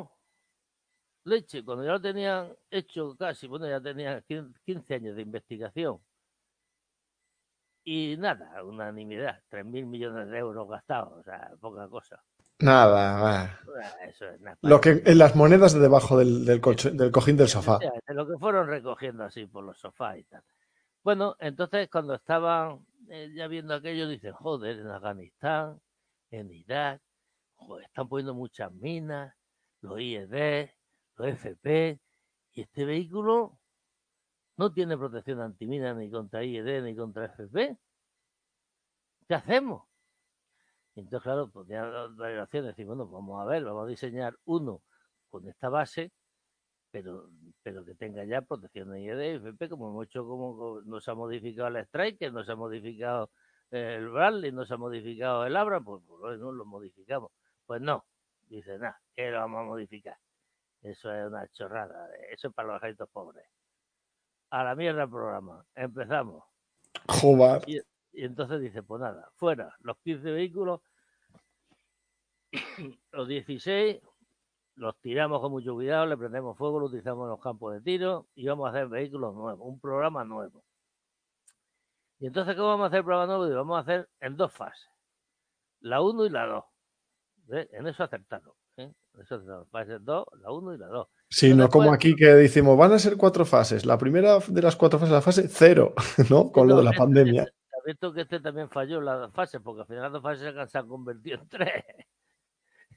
leche, 1.26 1.64
cuando 1.64 1.86
ya 1.86 1.92
lo 1.94 2.02
tenían 2.02 2.54
hecho 2.70 3.16
casi, 3.18 3.48
bueno, 3.48 3.68
ya 3.70 3.80
tenían 3.82 4.22
15 4.66 4.96
años 4.96 5.16
de 5.16 5.22
investigación. 5.22 6.02
Y 7.84 8.16
nada, 8.18 8.64
unanimidad, 8.64 9.44
3.000 9.50 9.86
millones 9.86 10.30
de 10.30 10.38
euros 10.38 10.70
gastados, 10.70 11.20
o 11.20 11.24
sea, 11.24 11.52
poca 11.60 11.90
cosa. 11.90 12.24
Nada. 12.60 13.60
Ah, 13.82 13.96
Eso 14.08 14.26
es 14.30 14.42
nada. 14.42 14.58
Lo 14.62 14.82
que, 14.82 15.02
en 15.06 15.18
las 15.18 15.36
monedas 15.36 15.74
de 15.74 15.80
debajo 15.80 16.18
del, 16.18 16.44
del, 16.46 16.60
coche- 16.60 16.92
del 16.92 17.12
cojín 17.12 17.38
del 17.38 17.48
sofá. 17.48 17.76
Efectivamente, 17.78 18.14
Lo 18.14 18.28
que 18.28 18.38
fueron 18.38 18.68
recogiendo 18.68 19.24
así 19.24 19.46
por 19.46 19.64
los 19.64 19.80
sofás 19.80 20.18
y 20.18 20.24
tal. 20.26 20.44
Bueno, 21.04 21.36
entonces 21.40 21.90
cuando 21.90 22.16
estaban 22.16 22.86
eh, 23.10 23.32
ya 23.34 23.48
viendo 23.48 23.74
aquello, 23.74 24.08
dicen, 24.10 24.34
joder, 24.34 24.80
en 24.80 24.88
Afganistán, 24.88 25.80
en 26.32 26.52
Irak, 26.52 27.02
joder, 27.56 27.86
están 27.86 28.10
poniendo 28.10 28.34
muchas 28.34 28.72
minas, 28.74 29.34
los 29.82 30.00
IED, 30.00 30.70
los 31.16 31.28
FP, 31.30 32.00
y 32.52 32.62
este 32.62 32.84
vehículo 32.84 33.58
no 34.58 34.74
tiene 34.74 34.98
protección 34.98 35.40
antimina 35.40 35.94
ni 35.94 36.10
contra 36.12 36.44
IED 36.44 36.84
ni 36.84 36.96
contra 36.96 37.26
FP. 37.28 37.78
¿Qué 39.28 39.34
hacemos? 39.36 39.84
Entonces, 40.96 41.22
claro, 41.22 41.50
podían 41.50 41.92
dar 42.18 42.32
la 42.32 42.44
opción 42.44 42.64
de 42.64 42.70
decir, 42.70 42.86
bueno, 42.86 43.08
vamos 43.08 43.42
a 43.42 43.46
ver, 43.46 43.64
vamos 43.64 43.86
a 43.86 43.90
diseñar 43.90 44.36
uno 44.46 44.82
con 45.30 45.48
esta 45.48 45.70
base, 45.70 46.12
pero, 46.92 47.30
pero 47.64 47.86
que 47.86 47.96
tenga 47.96 48.24
ya 48.26 48.42
protección 48.42 48.92
de 48.92 49.02
IED 49.02 49.20
y 49.20 49.36
FP, 49.36 49.70
como 49.70 49.90
hemos 49.90 50.08
hecho, 50.08 50.26
como 50.26 50.82
nos 50.86 51.08
ha 51.08 51.16
modificado 51.16 51.68
el 51.68 51.86
Striker, 51.86 52.34
nos 52.34 52.50
ha 52.50 52.56
modificado 52.56 53.32
el 53.72 54.10
Bradley, 54.10 54.52
nos 54.52 54.72
ha 54.72 54.78
modificado 54.78 55.46
el 55.46 55.56
Abra, 55.56 55.80
pues, 55.82 56.02
pues 56.08 56.40
no 56.40 56.52
lo 56.52 56.66
modificamos. 56.66 57.32
Pues 57.66 57.82
no, 57.82 58.06
dice, 58.48 58.78
nada, 58.80 59.00
que 59.16 59.30
lo 59.30 59.38
vamos 59.38 59.62
a 59.62 59.64
modificar. 59.66 60.18
Eso 60.82 61.14
es 61.14 61.28
una 61.28 61.48
chorrada, 61.50 62.10
eso 62.32 62.48
es 62.48 62.54
para 62.54 62.70
los 62.70 62.78
ejércitos 62.78 63.10
pobres. 63.10 63.46
A 64.50 64.64
la 64.64 64.76
mierda 64.76 65.04
el 65.04 65.10
programa, 65.10 65.64
empezamos. 65.76 66.44
Joder. 67.08 67.86
Y 68.12 68.26
entonces 68.26 68.60
dice, 68.62 68.84
pues 68.84 69.02
nada, 69.02 69.30
fuera 69.36 69.76
los 69.82 69.98
15 70.00 70.32
vehículos, 70.32 70.82
los 73.12 73.28
16 73.28 74.02
los 74.80 74.98
tiramos 75.02 75.42
con 75.42 75.52
mucho 75.52 75.74
cuidado, 75.74 76.06
le 76.06 76.18
prendemos 76.18 76.58
fuego, 76.58 76.80
lo 76.80 76.86
utilizamos 76.86 77.26
en 77.26 77.32
los 77.32 77.42
campos 77.42 77.74
de 77.74 77.82
tiro 77.82 78.28
y 78.34 78.48
vamos 78.48 78.68
a 78.68 78.70
hacer 78.70 78.88
vehículos 78.88 79.36
nuevos, 79.36 79.68
un 79.68 79.80
programa 79.80 80.24
nuevo. 80.24 80.64
Y 82.20 82.28
entonces, 82.28 82.56
¿cómo 82.56 82.70
vamos 82.70 82.86
a 82.86 82.88
hacer 82.88 83.00
el 83.00 83.06
programa 83.06 83.28
nuevo? 83.28 83.52
Y 83.52 83.56
vamos 83.56 83.78
a 83.78 83.82
hacer 83.82 84.10
en 84.22 84.38
dos 84.38 84.52
fases, 84.54 84.90
la 85.82 86.02
1 86.02 86.26
y 86.26 86.30
la 86.30 86.46
2. 86.46 86.64
En 87.72 87.88
eso 87.88 88.04
acertaron. 88.04 88.54
¿eh? 88.78 88.94
En 89.14 89.22
eso 89.22 89.36
acertaron. 89.36 89.68
Fase 89.68 90.00
2, 90.00 90.26
la 90.42 90.52
1 90.52 90.74
y 90.74 90.78
la 90.78 90.88
2. 90.88 91.08
Sí, 91.30 91.54
no 91.54 91.70
como 91.70 91.94
aquí 91.94 92.16
que 92.16 92.28
decimos, 92.28 92.78
van 92.78 92.94
a 92.94 93.00
ser 93.00 93.18
cuatro 93.18 93.46
fases. 93.46 93.86
La 93.86 93.98
primera 93.98 94.40
de 94.40 94.62
las 94.62 94.76
cuatro 94.76 94.98
fases, 94.98 95.14
la 95.14 95.22
fase 95.22 95.48
cero, 95.48 95.94
¿no? 96.30 96.52
Con 96.52 96.68
lo 96.68 96.78
de 96.78 96.84
la 96.84 96.94
pandemia. 96.94 97.48
Visto 97.86 98.14
que 98.14 98.22
este 98.22 98.40
también 98.40 98.70
falló 98.70 99.00
en 99.00 99.06
las 99.06 99.32
fases, 99.34 99.62
porque 99.62 99.82
al 99.82 99.88
final 99.88 100.04
las 100.04 100.12
dos 100.14 100.24
fases 100.24 100.72
se 100.72 100.78
han 100.78 100.88
convertido 100.88 101.40
en 101.40 101.48
tres. 101.50 101.84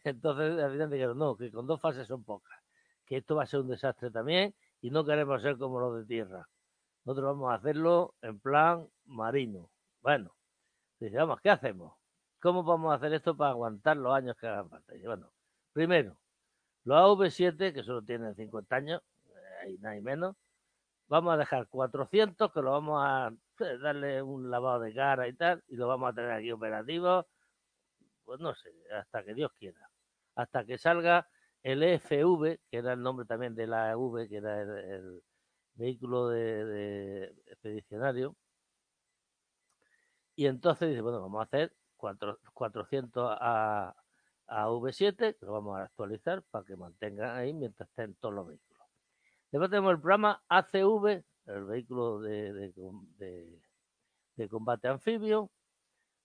Entonces, 0.05 0.62
al 0.62 0.73
final 0.73 0.91
dijeron, 0.91 1.19
no, 1.19 1.36
que 1.36 1.51
con 1.51 1.67
dos 1.67 1.81
fases 1.81 2.07
son 2.07 2.25
pocas, 2.25 2.59
que 3.07 3.19
esto 3.19 3.36
va 3.36 3.44
a 3.44 3.47
ser 3.47 3.61
un 3.61 3.69
desastre 3.69 4.11
también 4.11 4.55
y 4.81 4.91
no 4.91 5.05
queremos 5.05 5.43
ser 5.43 5.59
como 5.59 5.81
los 5.81 5.97
de 5.99 6.05
tierra. 6.07 6.49
Nosotros 7.05 7.36
vamos 7.36 7.51
a 7.51 7.55
hacerlo 7.55 8.15
en 8.23 8.41
plan 8.41 8.89
marino. 9.07 9.70
Bueno, 10.01 10.35
dice, 10.99 11.17
vamos, 11.17 11.41
¿qué 11.41 11.51
hacemos? 11.51 11.94
¿Cómo 12.41 12.65
vamos 12.65 12.93
a 12.93 12.97
hacer 12.97 13.12
esto 13.12 13.36
para 13.36 13.51
aguantar 13.51 13.97
los 13.97 14.12
años 14.15 14.36
que 14.36 14.47
hagan 14.47 14.69
falta? 14.69 14.93
Y 14.93 14.97
dice, 14.97 15.09
bueno, 15.09 15.31
primero, 15.73 16.17
los 16.85 16.97
AV7, 16.99 17.73
que 17.73 17.83
solo 17.85 18.02
tienen 18.02 18.35
50 18.35 18.77
años, 18.77 19.02
eh, 19.27 19.33
ahí 19.62 19.78
no 19.78 19.89
hay 19.91 20.01
menos, 20.01 20.36
vamos 21.09 21.35
a 21.35 21.36
dejar 21.36 21.69
400 21.69 22.52
que 22.52 22.62
lo 22.62 22.73
vamos 22.73 23.01
a 23.05 23.33
eh, 23.60 23.78
darle 23.78 24.22
un 24.22 24.50
lavado 24.50 24.81
de 24.81 24.94
cara 24.94 25.28
y 25.28 25.34
tal, 25.34 25.62
y 25.68 25.76
lo 25.76 25.89
vamos 25.89 26.10
a 26.10 26.14
tener 26.14 26.32
aquí 26.32 26.50
operativo, 26.52 27.26
pues 28.24 28.40
no 28.40 28.55
sé, 28.55 28.70
hasta 28.92 29.24
que 29.24 29.34
Dios 29.34 29.52
quiera. 29.58 29.89
Hasta 30.34 30.64
que 30.64 30.78
salga 30.78 31.28
el 31.62 31.82
EFV, 31.82 32.60
que 32.70 32.78
era 32.78 32.94
el 32.94 33.02
nombre 33.02 33.26
también 33.26 33.55
de 33.55 33.66
la 33.66 33.92
EV, 33.92 34.28
que 34.28 34.36
era 34.36 34.62
el, 34.62 35.22
vehículo 35.74 36.28
de, 36.28 37.34
expedicionario. 37.47 38.36
Y 40.34 40.47
entonces 40.47 40.90
dice, 40.90 41.00
bueno, 41.00 41.20
vamos 41.20 41.40
a 41.40 41.44
hacer 41.44 41.74
cuatro- 41.97 42.39
400 42.55 43.36
a, 43.40 43.94
a 44.48 44.68
V7, 44.68 45.36
que 45.39 45.47
lo 45.47 45.52
vamos 45.52 45.78
a 45.78 45.84
actualizar 45.84 46.42
para 46.50 46.64
que 46.64 46.76
mantengan 46.76 47.36
ahí 47.36 47.52
mientras 47.55 47.89
estén 47.89 48.14
todos 48.16 48.34
los 48.34 48.47
vehículos. 48.48 48.86
Después 49.50 49.70
tenemos 49.70 49.92
el 49.92 50.00
programa 50.00 50.42
ACV, 50.48 51.24
el 51.55 51.64
vehículo 51.64 52.20
de, 52.20 52.72
de, 54.36 54.48
combate 54.48 54.89
anfibio. 54.89 55.50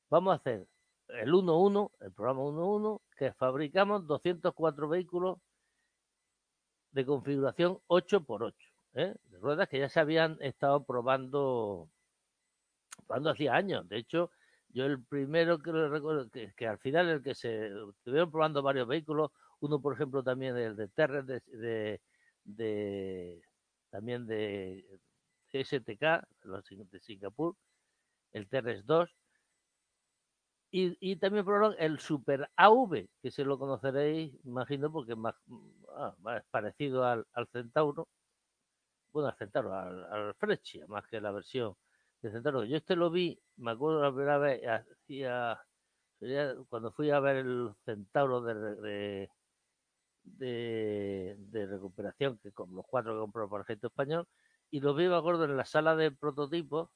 Vamos 0.10 0.34
a 0.34 0.36
hacer 0.36 0.68
el 1.10 1.32
1-1, 1.32 1.92
el 2.02 2.12
programa 2.14 2.42
1-1, 2.42 3.02
que 3.18 3.34
fabricamos 3.34 4.08
204 4.08 4.90
vehículos 4.90 5.38
de 6.92 7.06
configuración 7.06 7.80
8x8, 7.88 8.54
¿eh? 8.96 9.16
de 9.26 9.38
ruedas 9.40 9.70
que 9.70 9.80
ya 9.80 9.90
se 9.90 10.00
habían 10.00 10.38
estado 10.42 10.84
probando, 10.84 11.90
probando 13.06 13.30
hacía 13.30 13.54
años. 13.54 13.88
De 13.88 13.98
hecho, 13.98 14.32
yo 14.70 14.86
el 14.86 15.04
primero 15.04 15.60
que 15.60 15.72
recuerdo, 15.72 16.30
que, 16.30 16.68
al 16.68 16.80
final 16.80 17.10
el 17.10 17.24
que 17.24 17.36
se 17.36 17.68
estuvieron 17.90 18.32
probando 18.32 18.62
varios 18.62 18.88
vehículos, 18.88 19.32
uno 19.60 19.82
por 19.82 19.94
ejemplo 19.94 20.24
también 20.24 20.56
el 20.58 20.76
de 20.76 20.88
Terres 20.88 21.26
de, 21.26 22.02
de, 22.44 23.42
también 23.90 24.26
de 24.26 24.86
STK, 25.64 26.28
de 26.92 27.00
Singapur, 27.00 27.56
el 28.32 28.48
Terres 28.48 28.86
2, 28.86 29.10
y, 30.70 31.16
también 31.16 31.46
probaron 31.46 31.76
el 31.80 32.00
Super 32.00 32.50
AV, 32.56 33.08
que 33.22 33.32
se 33.32 33.46
lo 33.46 33.58
conoceréis, 33.58 34.34
imagino, 34.46 34.92
porque 34.92 35.14
es 35.14 35.18
más, 35.18 35.36
ah, 35.96 36.16
parecido 36.52 37.06
al, 37.06 37.26
Centauro, 37.52 38.08
bueno, 39.12 39.30
al 39.30 39.36
Centauro, 39.38 39.74
al, 39.74 40.04
al 40.06 40.34
Freccia, 40.36 40.86
más 40.88 41.08
que 41.08 41.22
la 41.22 41.32
versión 41.32 41.76
de 42.22 42.32
Centauro. 42.32 42.64
Yo 42.66 42.78
este 42.78 42.96
lo 42.96 43.10
vi, 43.10 43.40
me 43.58 43.72
acuerdo 43.72 44.02
la 44.04 44.12
primera 44.12 44.38
vez, 44.38 44.62
hacía, 44.68 45.60
cuando 46.70 46.92
fui 46.92 47.12
a 47.12 47.20
ver 47.20 47.38
el 47.38 47.72
Centauro 47.86 48.42
de, 48.42 49.30
de, 50.24 51.66
recuperación, 51.68 52.38
que 52.40 52.52
con 52.52 52.74
los 52.76 52.86
cuatro 52.86 53.14
que 53.14 53.20
compró 53.20 53.50
por 53.50 53.62
ejemplo 53.62 53.88
español, 53.88 54.28
y 54.72 54.80
lo 54.82 54.94
vi, 54.96 55.08
me 55.08 55.16
acuerdo, 55.16 55.46
en 55.46 55.58
la 55.58 55.66
sala 55.66 55.96
de 55.96 56.12
prototipos, 56.12 56.90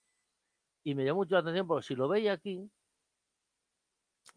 y 0.83 0.95
me 0.95 1.05
llamó 1.05 1.21
mucho 1.21 1.35
la 1.35 1.41
atención 1.41 1.67
porque 1.67 1.87
si 1.87 1.95
lo 1.95 2.07
veis 2.07 2.29
aquí, 2.29 2.71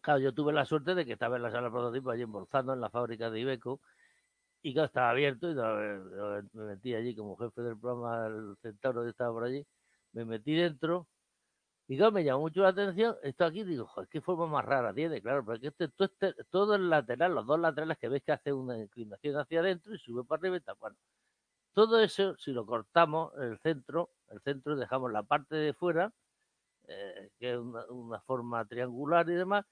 Claro, 0.01 0.19
yo 0.19 0.33
tuve 0.33 0.53
la 0.53 0.65
suerte 0.65 0.93
de 0.95 1.05
que 1.05 1.13
estaba 1.13 1.35
en 1.37 1.43
la 1.43 1.51
sala 1.51 1.63
de 1.67 1.71
prototipo 1.71 2.11
allí 2.11 2.23
en 2.23 2.31
Bolzano, 2.31 2.73
en 2.73 2.81
la 2.81 2.89
fábrica 2.89 3.29
de 3.29 3.39
Ibeco, 3.39 3.81
y 4.61 4.73
claro, 4.73 4.87
estaba 4.87 5.09
abierto 5.11 5.49
y 5.51 5.55
me 5.55 6.65
metí 6.65 6.95
allí 6.95 7.15
como 7.15 7.37
jefe 7.37 7.61
del 7.61 7.79
programa 7.79 8.23
del 8.23 8.55
Centauro 8.61 9.03
que 9.03 9.09
estaba 9.11 9.31
por 9.33 9.45
allí, 9.45 9.65
me 10.13 10.25
metí 10.25 10.55
dentro 10.55 11.07
y 11.87 11.97
claro, 11.97 12.11
me 12.11 12.23
llamó 12.23 12.41
mucho 12.41 12.61
la 12.61 12.69
atención 12.69 13.15
esto 13.23 13.45
aquí, 13.45 13.63
digo, 13.63 13.87
joder, 13.87 14.09
qué 14.09 14.21
forma 14.21 14.47
más 14.47 14.65
rara 14.65 14.93
tiene, 14.93 15.21
claro, 15.21 15.45
porque 15.45 15.67
este, 15.67 15.89
todo, 15.89 16.07
este, 16.07 16.33
todo 16.51 16.75
el 16.75 16.89
lateral, 16.89 17.35
los 17.35 17.45
dos 17.47 17.59
laterales 17.59 17.97
que 17.99 18.09
veis 18.09 18.23
que 18.23 18.31
hace 18.33 18.53
una 18.53 18.77
inclinación 18.79 19.37
hacia 19.37 19.59
adentro 19.61 19.93
y 19.93 19.99
sube 19.99 20.23
para 20.25 20.39
arriba 20.41 20.57
y 20.57 20.61
tal, 20.61 20.75
bueno, 20.79 20.97
todo 21.75 21.99
eso, 21.99 22.35
si 22.37 22.51
lo 22.51 22.65
cortamos, 22.65 23.33
el 23.37 23.59
centro, 23.59 24.09
el 24.29 24.41
centro 24.41 24.75
dejamos 24.77 25.11
la 25.11 25.23
parte 25.23 25.55
de 25.55 25.73
fuera, 25.73 26.11
eh, 26.87 27.31
que 27.37 27.51
es 27.53 27.57
una, 27.57 28.21
forma 28.21 28.65
triangular 28.65 29.29
y 29.29 29.33
demás, 29.35 29.65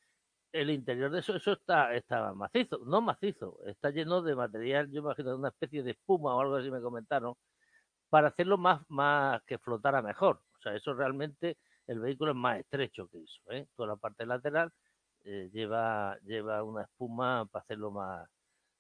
el 0.52 0.70
interior 0.70 1.12
de 1.12 1.20
eso, 1.22 1.36
eso 1.38 1.54
está, 1.54 1.96
está 1.96 2.34
macizo, 2.34 2.80
no 2.86 3.02
macizo, 3.02 3.60
está 3.66 3.90
lleno 3.90 4.22
de 4.22 4.36
material, 4.36 4.92
yo 4.92 5.00
imagino, 5.00 5.36
una 5.36 5.50
especie 5.50 5.82
de 5.82 5.92
espuma 5.92 6.36
o 6.36 6.42
algo 6.42 6.58
así 6.58 6.70
me 6.70 6.82
comentaron, 6.82 7.36
para 8.10 8.28
hacerlo 8.30 8.58
más, 8.58 8.82
más 8.90 9.42
que 9.44 9.58
flotara 9.58 10.02
mejor. 10.02 10.42
O 10.60 10.62
sea, 10.62 10.76
eso 10.76 10.94
realmente, 10.94 11.58
el 11.88 12.00
vehículo 12.00 12.32
es 12.32 12.38
más 12.38 12.60
estrecho 12.60 13.08
que 13.08 13.24
eso, 13.24 13.42
¿eh? 13.50 13.68
Toda 13.76 13.90
la 13.90 13.96
parte 13.96 14.26
lateral 14.26 14.72
eh, 15.24 15.50
lleva, 15.54 16.18
lleva 16.26 16.64
una 16.64 16.84
espuma 16.84 17.46
para 17.48 17.64
hacerlo 17.64 17.92
más, 17.92 18.30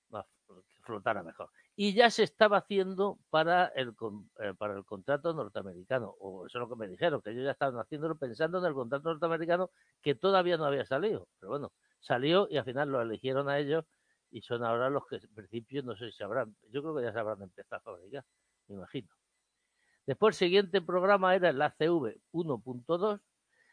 más, 0.09 0.25
que 0.47 0.81
flotara 0.83 1.23
mejor. 1.23 1.49
Y 1.75 1.93
ya 1.93 2.11
se 2.11 2.23
estaba 2.23 2.57
haciendo 2.57 3.19
para 3.31 3.65
el, 3.67 3.95
eh, 4.39 4.53
para 4.57 4.75
el 4.77 4.85
contrato 4.85 5.33
norteamericano, 5.33 6.15
o 6.19 6.45
eso 6.45 6.59
es 6.59 6.61
lo 6.61 6.69
que 6.69 6.75
me 6.75 6.87
dijeron, 6.87 7.21
que 7.21 7.31
ellos 7.31 7.45
ya 7.45 7.51
estaban 7.51 7.79
haciéndolo 7.79 8.15
pensando 8.15 8.59
en 8.59 8.65
el 8.65 8.73
contrato 8.73 9.09
norteamericano 9.09 9.71
que 10.01 10.13
todavía 10.13 10.57
no 10.57 10.65
había 10.65 10.85
salido. 10.85 11.27
Pero 11.39 11.49
bueno, 11.49 11.73
salió 11.99 12.47
y 12.49 12.57
al 12.57 12.65
final 12.65 12.89
lo 12.89 13.01
eligieron 13.01 13.49
a 13.49 13.57
ellos 13.57 13.85
y 14.29 14.41
son 14.41 14.63
ahora 14.63 14.89
los 14.89 15.05
que 15.07 15.15
en 15.17 15.33
principio 15.33 15.83
no 15.83 15.95
sé 15.95 16.11
si 16.11 16.17
sabrán, 16.17 16.55
yo 16.69 16.81
creo 16.81 16.95
que 16.95 17.03
ya 17.03 17.13
se 17.13 17.19
habrán 17.19 17.41
empezado 17.41 17.79
a 17.79 17.83
fabricar, 17.83 18.25
me 18.67 18.75
imagino. 18.75 19.09
Después 20.05 20.35
el 20.35 20.47
siguiente 20.47 20.81
programa 20.81 21.35
era 21.35 21.49
el 21.49 21.61
ACV 21.61 22.19
1.2. 22.31 23.21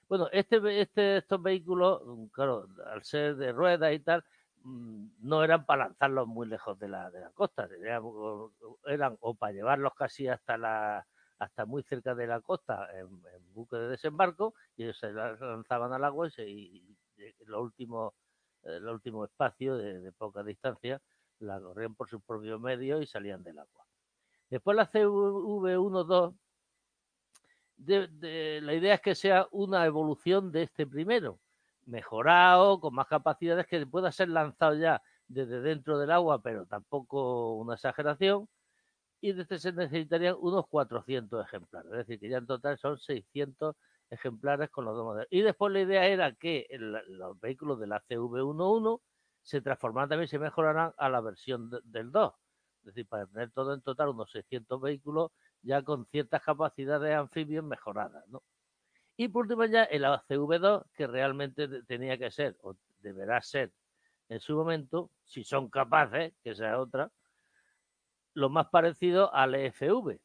Bueno, 0.09 0.29
este, 0.33 0.81
este, 0.81 1.19
estos 1.19 1.43
vehículos, 1.43 2.03
claro, 2.33 2.67
al 2.87 3.03
ser 3.05 3.37
de 3.37 3.53
ruedas 3.53 3.93
y 3.93 4.01
tal, 4.01 4.25
no 4.64 5.42
eran 5.42 5.64
para 5.64 5.84
lanzarlos 5.84 6.26
muy 6.26 6.47
lejos 6.47 6.78
de 6.78 6.89
la, 6.89 7.10
de 7.10 7.20
la 7.20 7.30
costa, 7.30 7.68
eran, 8.86 9.16
o 9.20 9.34
para 9.34 9.52
llevarlos 9.52 9.94
casi 9.94 10.28
hasta 10.28 10.56
la 10.58 11.06
hasta 11.40 11.64
muy 11.64 11.82
cerca 11.82 12.14
de 12.14 12.26
la 12.26 12.40
costa 12.40 12.86
en, 12.92 13.06
en 13.06 13.55
buque 13.55 13.76
de 13.76 13.89
desembarco 13.89 14.55
y 14.76 14.84
ellos 14.84 14.98
se 14.98 15.10
lanzaban 15.10 15.92
al 15.92 16.05
agua 16.05 16.28
y, 16.28 16.97
se, 17.16 17.34
lo 17.47 17.62
último, 17.62 18.14
eh, 18.62 18.76
el 18.76 18.86
último 18.86 19.24
espacio 19.24 19.76
de, 19.76 20.00
de, 20.00 20.12
poca 20.12 20.42
distancia 20.42 21.00
la 21.39 21.58
corrían 21.58 21.94
por 21.94 22.08
sus 22.10 22.22
propios 22.22 22.60
medios 22.60 23.02
y 23.02 23.06
salían 23.06 23.42
del 23.42 23.58
agua. 23.58 23.86
Después 24.50 24.76
la 24.76 24.90
CV1-2, 24.90 26.36
de, 27.78 28.08
de, 28.08 28.60
la 28.60 28.74
idea 28.74 28.94
es 28.94 29.00
que 29.00 29.14
sea 29.14 29.48
una 29.50 29.86
evolución 29.86 30.52
de 30.52 30.64
este 30.64 30.86
primero, 30.86 31.40
mejorado, 31.91 32.81
con 32.81 32.94
más 32.94 33.07
capacidades, 33.09 33.67
que 33.67 33.86
pueda 33.86 34.12
ser 34.12 34.28
lanzado 34.31 34.75
ya 34.77 35.02
desde 35.28 35.60
dentro 35.60 35.99
del 35.99 36.10
agua, 36.10 36.43
pero 36.43 36.67
tampoco 36.67 37.57
una 37.57 37.75
exageración, 37.75 38.49
y 39.20 39.33
de 39.33 39.44
se 39.59 39.73
necesitarían 39.73 40.36
unos 40.41 40.67
400 40.69 41.44
ejemplares, 41.47 41.91
es 41.93 41.99
decir, 41.99 42.20
que 42.20 42.28
ya 42.31 42.39
en 42.39 42.47
total 42.47 42.78
son 42.78 42.99
600 42.99 43.77
ejemplares 44.10 44.70
con 44.70 44.85
los 44.86 44.97
dos 44.97 45.05
modelos. 45.05 45.28
Y 45.31 45.43
después 45.43 45.73
la 45.73 45.81
idea 45.81 46.07
era 46.07 46.33
que 46.35 46.67
los 46.70 47.39
vehículos 47.41 47.78
de 47.81 47.86
la 47.86 48.01
CV11 48.01 49.01
se 49.43 49.60
transformaran 49.60 50.09
también, 50.10 50.28
se 50.28 50.39
mejoraran 50.39 50.93
a 50.97 51.09
la 51.09 51.20
versión 51.20 51.70
de, 51.70 51.81
del 51.85 52.10
2, 52.12 52.35
es 52.81 52.85
decir, 52.86 53.07
para 53.09 53.27
tener 53.27 53.51
todo 53.52 53.75
en 53.75 53.83
total 53.83 54.09
unos 54.10 54.31
600 54.33 54.81
vehículos 54.81 55.33
ya 55.62 55.83
con 55.83 56.07
ciertas 56.07 56.43
capacidades 56.43 57.15
anfibios 57.15 57.65
mejoradas, 57.65 58.27
¿no? 58.28 58.43
Y 59.20 59.28
por 59.28 59.42
último 59.42 59.66
ya 59.66 59.82
el 59.84 60.02
CV2, 60.02 60.86
que 60.94 61.07
realmente 61.07 61.68
tenía 61.82 62.16
que 62.16 62.31
ser, 62.31 62.57
o 62.62 62.74
deberá 63.02 63.42
ser 63.42 63.70
en 64.31 64.40
su 64.40 64.57
momento, 64.57 65.10
si 65.26 65.44
son 65.44 65.68
capaces, 65.68 66.32
que 66.42 66.55
sea 66.55 66.81
otra, 66.81 67.12
lo 68.32 68.49
más 68.49 68.68
parecido 68.70 69.31
al 69.34 69.57
EFV. 69.57 70.18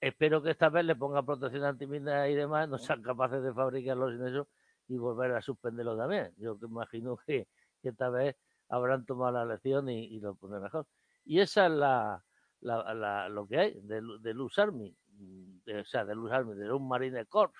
Espero 0.00 0.42
que 0.42 0.52
esta 0.52 0.70
vez 0.70 0.86
le 0.86 0.96
ponga 0.96 1.22
protección 1.24 1.64
antimina 1.64 2.26
y 2.26 2.34
demás, 2.34 2.70
no 2.70 2.78
sean 2.78 3.02
capaces 3.02 3.42
de 3.42 3.52
fabricarlo 3.52 4.10
sin 4.10 4.28
eso 4.28 4.48
y 4.88 4.96
volver 4.96 5.32
a 5.32 5.42
suspenderlo 5.42 5.94
también. 5.94 6.32
Yo 6.38 6.56
imagino 6.62 7.18
que, 7.26 7.48
que 7.82 7.90
esta 7.90 8.08
vez 8.08 8.34
habrán 8.70 9.04
tomado 9.04 9.32
la 9.32 9.44
lección 9.44 9.90
y, 9.90 10.06
y 10.06 10.20
lo 10.20 10.36
pondré 10.36 10.58
mejor. 10.58 10.86
Y 11.26 11.40
esa 11.40 11.66
es 11.66 11.72
la, 11.72 12.24
la, 12.62 12.94
la, 12.94 13.28
lo 13.28 13.46
que 13.46 13.58
hay 13.58 13.80
de, 13.82 14.00
de 14.20 14.32
Luz 14.32 14.58
Army, 14.58 14.96
de, 15.18 15.80
o 15.80 15.84
sea, 15.84 16.04
de 16.04 16.14
Luz 16.14 16.32
Army, 16.32 16.54
de 16.54 16.72
un 16.72 16.88
Marine 16.88 17.26
Corps, 17.26 17.52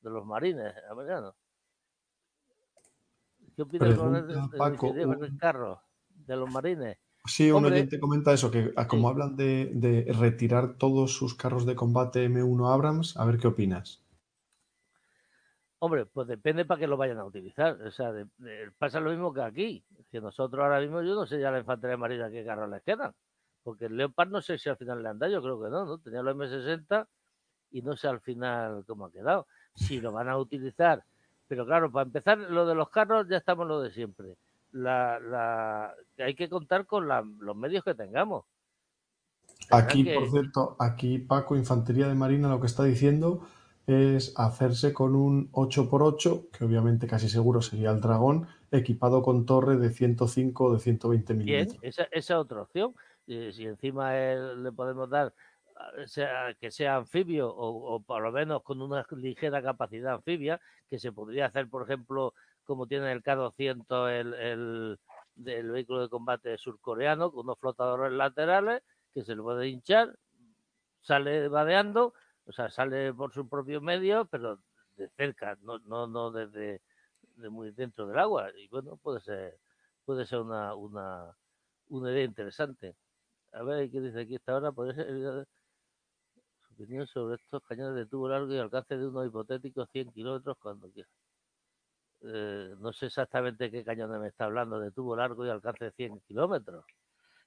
de 0.00 0.10
los 0.10 0.24
marines 0.24 0.74
americanos. 0.90 1.34
¿Qué 3.56 3.62
opinas 3.62 3.96
con 3.96 4.16
el, 4.16 5.38
carro 5.38 5.80
de 6.08 6.36
los 6.36 6.50
marines? 6.50 6.98
Sí, 7.26 7.50
un 7.50 7.58
Hombre, 7.58 7.72
oyente 7.72 8.00
comenta 8.00 8.32
eso, 8.32 8.50
que 8.50 8.74
como 8.88 9.08
sí. 9.08 9.12
hablan 9.12 9.36
de, 9.36 9.70
de, 9.74 10.12
retirar 10.12 10.76
todos 10.76 11.14
sus 11.16 11.34
carros 11.34 11.64
de 11.64 11.74
combate 11.74 12.28
M1 12.28 12.72
Abrams, 12.72 13.16
a 13.16 13.24
ver 13.24 13.38
qué 13.38 13.46
opinas. 13.46 14.04
Hombre, 15.78 16.06
pues 16.06 16.26
depende 16.26 16.64
para 16.64 16.80
que 16.80 16.86
lo 16.86 16.96
vayan 16.96 17.18
a 17.18 17.24
utilizar. 17.24 17.80
O 17.82 17.90
sea, 17.90 18.12
de, 18.12 18.26
de, 18.38 18.70
pasa 18.78 19.00
lo 19.00 19.10
mismo 19.10 19.32
que 19.32 19.42
aquí. 19.42 19.84
Que 20.10 20.20
nosotros 20.20 20.62
ahora 20.62 20.80
mismo, 20.80 21.02
yo 21.02 21.14
no 21.14 21.26
sé 21.26 21.40
ya 21.40 21.50
la 21.50 21.58
infantería 21.58 21.96
marina 21.96 22.30
qué 22.30 22.44
carros 22.44 22.70
les 22.70 22.82
quedan. 22.82 23.14
Porque 23.64 23.86
el 23.86 23.96
Leopard 23.96 24.30
no 24.30 24.40
sé 24.40 24.58
si 24.58 24.68
al 24.68 24.76
final 24.76 25.02
le 25.02 25.08
han 25.08 25.18
dado, 25.18 25.32
yo 25.32 25.42
creo 25.42 25.60
que 25.60 25.70
no, 25.70 25.84
¿no? 25.84 25.98
Tenía 25.98 26.22
los 26.22 26.36
M60 26.36 27.06
y 27.72 27.82
no 27.82 27.96
sé 27.96 28.06
al 28.06 28.20
final 28.20 28.84
cómo 28.86 29.06
ha 29.06 29.10
quedado. 29.10 29.48
Si 29.74 30.00
lo 30.00 30.12
van 30.12 30.28
a 30.28 30.38
utilizar. 30.38 31.02
Pero 31.48 31.66
claro, 31.66 31.90
para 31.90 32.06
empezar, 32.06 32.38
lo 32.38 32.66
de 32.66 32.76
los 32.76 32.90
carros 32.90 33.26
ya 33.28 33.38
estamos 33.38 33.66
lo 33.66 33.80
de 33.80 33.90
siempre 33.90 34.36
la, 34.74 35.20
la, 35.20 35.94
hay 36.18 36.34
que 36.34 36.48
contar 36.48 36.86
con 36.86 37.08
la, 37.08 37.24
los 37.40 37.56
medios 37.56 37.84
que 37.84 37.94
tengamos. 37.94 38.44
Aquí, 39.70 40.04
que... 40.04 40.14
por 40.14 40.30
cierto, 40.30 40.76
aquí 40.78 41.18
Paco, 41.18 41.56
Infantería 41.56 42.08
de 42.08 42.14
Marina, 42.14 42.48
lo 42.48 42.60
que 42.60 42.66
está 42.66 42.84
diciendo 42.84 43.46
es 43.86 44.34
hacerse 44.36 44.92
con 44.92 45.14
un 45.14 45.50
8x8, 45.52 46.50
que 46.50 46.64
obviamente 46.64 47.06
casi 47.06 47.28
seguro 47.28 47.62
sería 47.62 47.90
el 47.90 48.00
dragón, 48.00 48.48
equipado 48.72 49.22
con 49.22 49.46
torre 49.46 49.76
de 49.76 49.90
105 49.90 50.64
o 50.64 50.74
de 50.74 50.80
120 50.80 51.34
milímetros. 51.34 51.80
Bien, 51.80 51.88
esa, 51.90 52.04
esa 52.10 52.38
otra 52.40 52.62
opción. 52.62 52.94
Eh, 53.26 53.52
si 53.52 53.66
encima 53.66 54.16
él, 54.18 54.62
le 54.62 54.72
podemos 54.72 55.08
dar 55.08 55.32
sea, 56.06 56.54
que 56.60 56.70
sea 56.70 56.96
anfibio 56.96 57.48
o, 57.48 57.94
o, 57.94 58.00
por 58.00 58.22
lo 58.22 58.32
menos 58.32 58.62
con 58.62 58.80
una 58.82 59.06
ligera 59.10 59.62
capacidad 59.62 60.14
anfibia, 60.14 60.60
que 60.88 60.98
se 60.98 61.12
podría 61.12 61.46
hacer, 61.46 61.68
por 61.68 61.82
ejemplo, 61.82 62.34
como 62.64 62.86
tiene 62.86 63.12
el 63.12 63.22
K-200 63.22 64.10
el, 64.10 64.34
el, 64.34 65.70
vehículo 65.70 66.02
de 66.02 66.08
combate 66.08 66.58
surcoreano, 66.58 67.30
con 67.32 67.46
unos 67.46 67.58
flotadores 67.58 68.12
laterales 68.12 68.82
que 69.12 69.24
se 69.24 69.34
le 69.34 69.42
puede 69.42 69.68
hinchar, 69.68 70.16
sale 71.00 71.48
vadeando, 71.48 72.14
o 72.46 72.52
sea, 72.52 72.70
sale 72.70 73.12
por 73.12 73.32
su 73.32 73.48
propio 73.48 73.80
medio, 73.80 74.26
pero 74.26 74.60
de 74.96 75.08
cerca, 75.10 75.58
no, 75.62 75.78
no, 75.80 76.06
no 76.06 76.30
desde 76.30 76.82
de 77.36 77.48
muy 77.48 77.72
dentro 77.72 78.06
del 78.06 78.18
agua. 78.18 78.50
Y 78.56 78.68
bueno, 78.68 78.96
puede 78.96 79.20
ser, 79.20 79.58
puede 80.04 80.24
ser 80.26 80.40
una, 80.40 80.74
una, 80.74 81.36
una 81.88 82.10
idea 82.12 82.24
interesante. 82.24 82.96
A 83.54 83.62
ver, 83.62 83.88
¿qué 83.90 84.00
dice 84.00 84.20
aquí 84.20 84.34
esta 84.34 84.56
hora? 84.56 84.72
Puede 84.72 84.94
ser 84.94 85.46
su 86.66 86.74
opinión 86.74 87.06
sobre 87.06 87.36
estos 87.36 87.62
cañones 87.62 87.94
de 87.94 88.06
tubo 88.06 88.28
largo 88.28 88.52
y 88.52 88.58
alcance 88.58 88.96
de 88.96 89.06
unos 89.06 89.26
hipotéticos 89.26 89.88
100 89.92 90.10
kilómetros 90.10 90.56
cuando 90.60 90.90
quiera. 90.90 91.08
Eh, 92.22 92.74
no 92.80 92.92
sé 92.92 93.06
exactamente 93.06 93.70
qué 93.70 93.84
cañones 93.84 94.20
me 94.20 94.28
está 94.28 94.46
hablando 94.46 94.80
de 94.80 94.90
tubo 94.90 95.14
largo 95.14 95.46
y 95.46 95.50
alcance 95.50 95.84
de 95.84 95.92
100 95.92 96.20
kilómetros. 96.26 96.84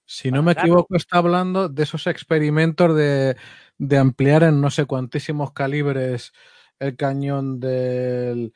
Si 0.05 0.31
no 0.31 0.41
me 0.41 0.53
equivoco, 0.53 0.95
está 0.95 1.17
hablando 1.17 1.67
de 1.67 1.83
esos 1.83 2.07
experimentos 2.07 2.95
de, 2.95 3.35
de, 3.77 3.97
ampliar 3.97 4.43
en 4.43 4.61
no 4.61 4.69
sé 4.69 4.85
cuantísimos 4.85 5.51
calibres 5.51 6.31
el 6.79 6.95
cañón 6.95 7.59
del, 7.59 8.53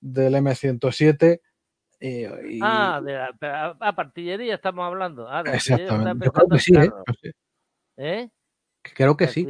del 0.00 0.34
M107. 0.34 1.42
Y... 2.00 2.60
Ah, 2.62 3.00
de 3.02 3.12
la, 3.12 3.34
a, 3.40 3.76
a, 3.80 3.96
partillería 3.96 4.54
estamos 4.54 4.84
hablando. 4.84 5.28
Ah, 5.28 5.42
Exactamente. 5.46 6.26
Yo 6.26 6.32
creo 6.32 6.48
que 6.48 6.58
sí, 6.58 6.74
¿eh? 6.74 6.90
¿eh? 7.96 8.30
Creo 8.82 9.16
que 9.16 9.28
sí. 9.28 9.46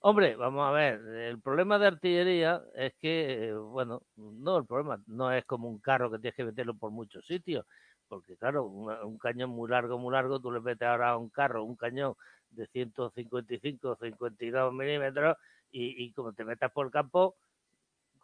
Hombre, 0.00 0.36
vamos 0.36 0.66
a 0.68 0.70
ver, 0.70 1.00
el 1.00 1.40
problema 1.40 1.78
de 1.78 1.88
artillería 1.88 2.62
es 2.74 2.94
que, 3.00 3.52
bueno, 3.52 4.02
no, 4.16 4.58
el 4.58 4.64
problema 4.64 5.02
no 5.06 5.32
es 5.32 5.44
como 5.44 5.68
un 5.68 5.80
carro 5.80 6.10
que 6.10 6.18
tienes 6.18 6.36
que 6.36 6.44
meterlo 6.44 6.74
por 6.74 6.92
muchos 6.92 7.26
sitios, 7.26 7.66
porque 8.06 8.36
claro, 8.36 8.66
un, 8.66 8.92
un 8.92 9.18
cañón 9.18 9.50
muy 9.50 9.68
largo, 9.68 9.98
muy 9.98 10.12
largo, 10.12 10.38
tú 10.38 10.52
le 10.52 10.60
metes 10.60 10.86
ahora 10.86 11.10
a 11.10 11.16
un 11.16 11.28
carro 11.28 11.64
un 11.64 11.74
cañón 11.74 12.14
de 12.50 12.68
155, 12.68 13.98
52 14.00 14.72
milímetros 14.72 15.36
y, 15.72 16.04
y 16.04 16.12
como 16.12 16.32
te 16.32 16.44
metas 16.44 16.70
por 16.70 16.86
el 16.86 16.92
campo, 16.92 17.34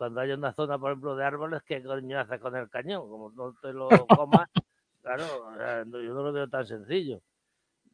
cuando 0.03 0.21
hay 0.21 0.33
una 0.33 0.53
zona, 0.53 0.81
por 0.81 0.91
ejemplo, 0.91 1.15
de 1.15 1.25
árboles, 1.25 1.63
¿qué 1.63 1.81
coño 1.81 2.19
haces 2.19 2.41
con 2.41 2.57
el 2.57 2.69
cañón? 2.69 3.09
Como 3.09 3.31
no 3.31 3.55
te 3.63 3.73
lo 3.73 3.89
comas, 4.09 4.49
claro, 5.01 5.25
o 5.47 5.55
sea, 5.55 5.85
no, 5.85 6.01
yo 6.01 6.13
no 6.13 6.25
lo 6.25 6.33
veo 6.33 6.49
tan 6.49 6.67
sencillo. 6.67 7.23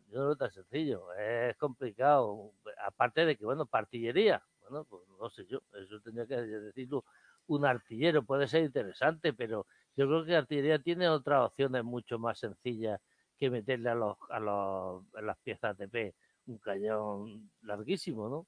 Yo 0.06 0.16
no 0.16 0.20
lo 0.20 0.26
veo 0.28 0.36
tan 0.36 0.50
sencillo. 0.50 1.12
Es 1.12 1.54
complicado. 1.58 2.52
Aparte 2.82 3.26
de 3.26 3.36
que, 3.36 3.44
bueno, 3.44 3.66
partillería. 3.66 4.42
Bueno, 4.62 4.86
pues 4.86 5.02
no 5.20 5.28
sé 5.28 5.44
yo. 5.44 5.60
Eso 5.74 6.00
tendría 6.00 6.26
que 6.26 6.36
decirlo 6.40 7.04
un 7.46 7.66
artillero. 7.66 8.22
Puede 8.22 8.48
ser 8.48 8.64
interesante, 8.64 9.34
pero 9.34 9.66
yo 9.94 10.06
creo 10.06 10.24
que 10.24 10.34
artillería 10.34 10.78
tiene 10.78 11.10
otras 11.10 11.44
opciones 11.44 11.84
mucho 11.84 12.18
más 12.18 12.38
sencillas 12.38 13.02
que 13.36 13.50
meterle 13.50 13.90
a 13.90 13.94
los, 13.94 14.16
a 14.30 14.40
los 14.40 15.04
a 15.14 15.20
las 15.20 15.36
piezas 15.40 15.76
de 15.76 15.88
P 15.88 16.14
un 16.46 16.56
cañón 16.56 17.50
larguísimo, 17.60 18.30
¿no? 18.30 18.46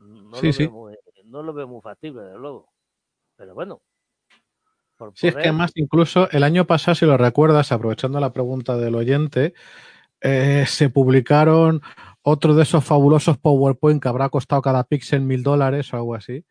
No, 0.00 0.34
sí, 0.38 0.46
lo 0.46 0.52
sí. 0.52 0.62
Veo 0.64 0.72
muy, 0.72 0.96
no 1.26 1.44
lo 1.44 1.52
veo 1.52 1.68
muy 1.68 1.80
factible, 1.80 2.22
desde 2.22 2.38
luego. 2.38 2.72
Pero 3.38 3.54
bueno. 3.54 3.80
Por 4.96 5.12
sí, 5.14 5.28
poder... 5.30 5.38
es 5.38 5.42
que 5.42 5.48
además 5.48 5.72
incluso 5.76 6.28
el 6.32 6.42
año 6.42 6.66
pasado, 6.66 6.96
si 6.96 7.06
lo 7.06 7.16
recuerdas, 7.16 7.72
aprovechando 7.72 8.20
la 8.20 8.32
pregunta 8.32 8.76
del 8.76 8.96
oyente, 8.96 9.54
eh, 10.20 10.64
se 10.66 10.90
publicaron 10.90 11.80
otro 12.22 12.54
de 12.54 12.64
esos 12.64 12.84
fabulosos 12.84 13.38
PowerPoint 13.38 14.02
que 14.02 14.08
habrá 14.08 14.28
costado 14.28 14.60
cada 14.60 14.84
píxel 14.84 15.20
mil 15.22 15.44
dólares 15.44 15.94
o 15.94 15.96
algo 15.96 16.16
así, 16.16 16.44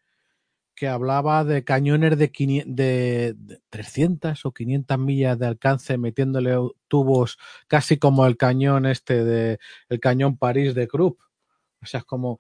que 0.75 0.88
hablaba 0.88 1.43
de 1.43 1.66
cañones 1.66 2.17
de, 2.17 2.32
500, 2.32 2.75
de, 2.75 3.33
de 3.38 3.59
300 3.69 4.45
o 4.45 4.53
500 4.53 4.98
millas 4.98 5.38
de 5.38 5.48
alcance 5.48 5.98
metiéndole 5.98 6.56
tubos 6.88 7.38
casi 7.67 7.98
como 7.98 8.25
el 8.25 8.38
cañón 8.38 8.85
este 8.85 9.25
de 9.25 9.59
el 9.90 9.99
cañón 9.99 10.38
París 10.38 10.74
de 10.74 10.88
Krupp. 10.88 11.19
O 11.82 11.85
sea, 11.85 11.99
es 11.99 12.06
como 12.06 12.40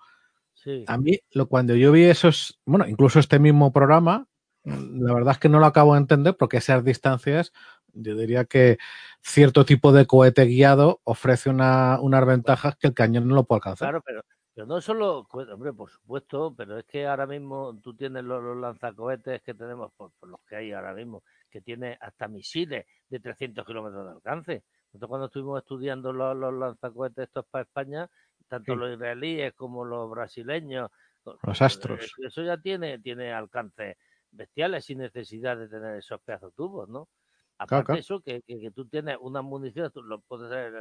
Sí. 0.53 0.83
a 0.87 0.97
mí 0.97 1.19
lo, 1.31 1.47
cuando 1.47 1.75
yo 1.75 1.91
vi 1.91 2.03
esos, 2.05 2.59
bueno, 2.65 2.87
incluso 2.87 3.19
este 3.19 3.37
mismo 3.39 3.71
programa, 3.71 4.27
la 4.67 5.13
verdad 5.13 5.33
es 5.33 5.39
que 5.39 5.49
no 5.49 5.59
lo 5.59 5.65
acabo 5.65 5.93
de 5.93 6.01
entender 6.01 6.35
porque 6.35 6.57
esas 6.57 6.83
distancias, 6.83 7.53
yo 7.93 8.15
diría 8.15 8.45
que 8.45 8.77
cierto 9.21 9.65
tipo 9.65 9.91
de 9.91 10.05
cohete 10.05 10.45
guiado 10.45 10.99
ofrece 11.03 11.49
una, 11.49 11.99
unas 12.01 12.25
ventajas 12.25 12.75
que 12.75 12.87
el 12.87 12.93
cañón 12.93 13.27
no 13.27 13.35
lo 13.35 13.45
puede 13.45 13.59
alcanzar. 13.59 13.89
Claro, 13.89 14.03
pero, 14.05 14.23
pero 14.53 14.67
no 14.67 14.81
solo, 14.81 15.27
hombre, 15.31 15.73
por 15.73 15.89
supuesto, 15.89 16.53
pero 16.55 16.77
es 16.77 16.85
que 16.85 17.07
ahora 17.07 17.25
mismo 17.25 17.79
tú 17.81 17.95
tienes 17.95 18.23
los, 18.23 18.43
los 18.43 18.57
lanzacohetes 18.57 19.41
que 19.41 19.53
tenemos, 19.53 19.91
por, 19.93 20.11
por, 20.19 20.29
los 20.29 20.41
que 20.41 20.57
hay 20.57 20.73
ahora 20.73 20.93
mismo, 20.93 21.23
que 21.49 21.61
tiene 21.61 21.97
hasta 22.01 22.27
misiles 22.27 22.85
de 23.09 23.19
300 23.19 23.65
kilómetros 23.65 24.05
de 24.05 24.11
alcance. 24.11 24.63
Nosotros 24.87 25.09
cuando 25.09 25.27
estuvimos 25.27 25.59
estudiando 25.61 26.11
los, 26.11 26.35
los 26.35 26.53
lanzacohetes 26.53 27.27
estos 27.27 27.45
para 27.45 27.63
España, 27.63 28.09
tanto 28.47 28.73
sí. 28.73 28.79
los 28.79 28.93
israelíes 28.93 29.53
como 29.53 29.85
los 29.85 30.09
brasileños, 30.09 30.91
los 31.43 31.61
astros. 31.61 32.13
Eso 32.25 32.41
ya 32.43 32.57
tiene, 32.57 32.99
tiene 32.99 33.33
alcance 33.33 33.97
bestiales 34.37 34.85
sin 34.85 34.99
necesidad 34.99 35.57
de 35.57 35.67
tener 35.67 35.97
esos 35.97 36.21
pedazos 36.21 36.53
tubos, 36.53 36.87
¿no? 36.87 37.09
Aparte 37.57 37.85
claro, 37.85 37.95
de 37.95 37.99
eso, 38.01 38.21
que, 38.21 38.41
que, 38.43 38.59
que, 38.59 38.71
tú 38.71 38.87
tienes 38.87 39.17
unas 39.19 39.43
municiones, 39.43 39.91
tú 39.91 40.03
lo 40.03 40.21
puedes 40.21 40.51
hacer 40.51 40.73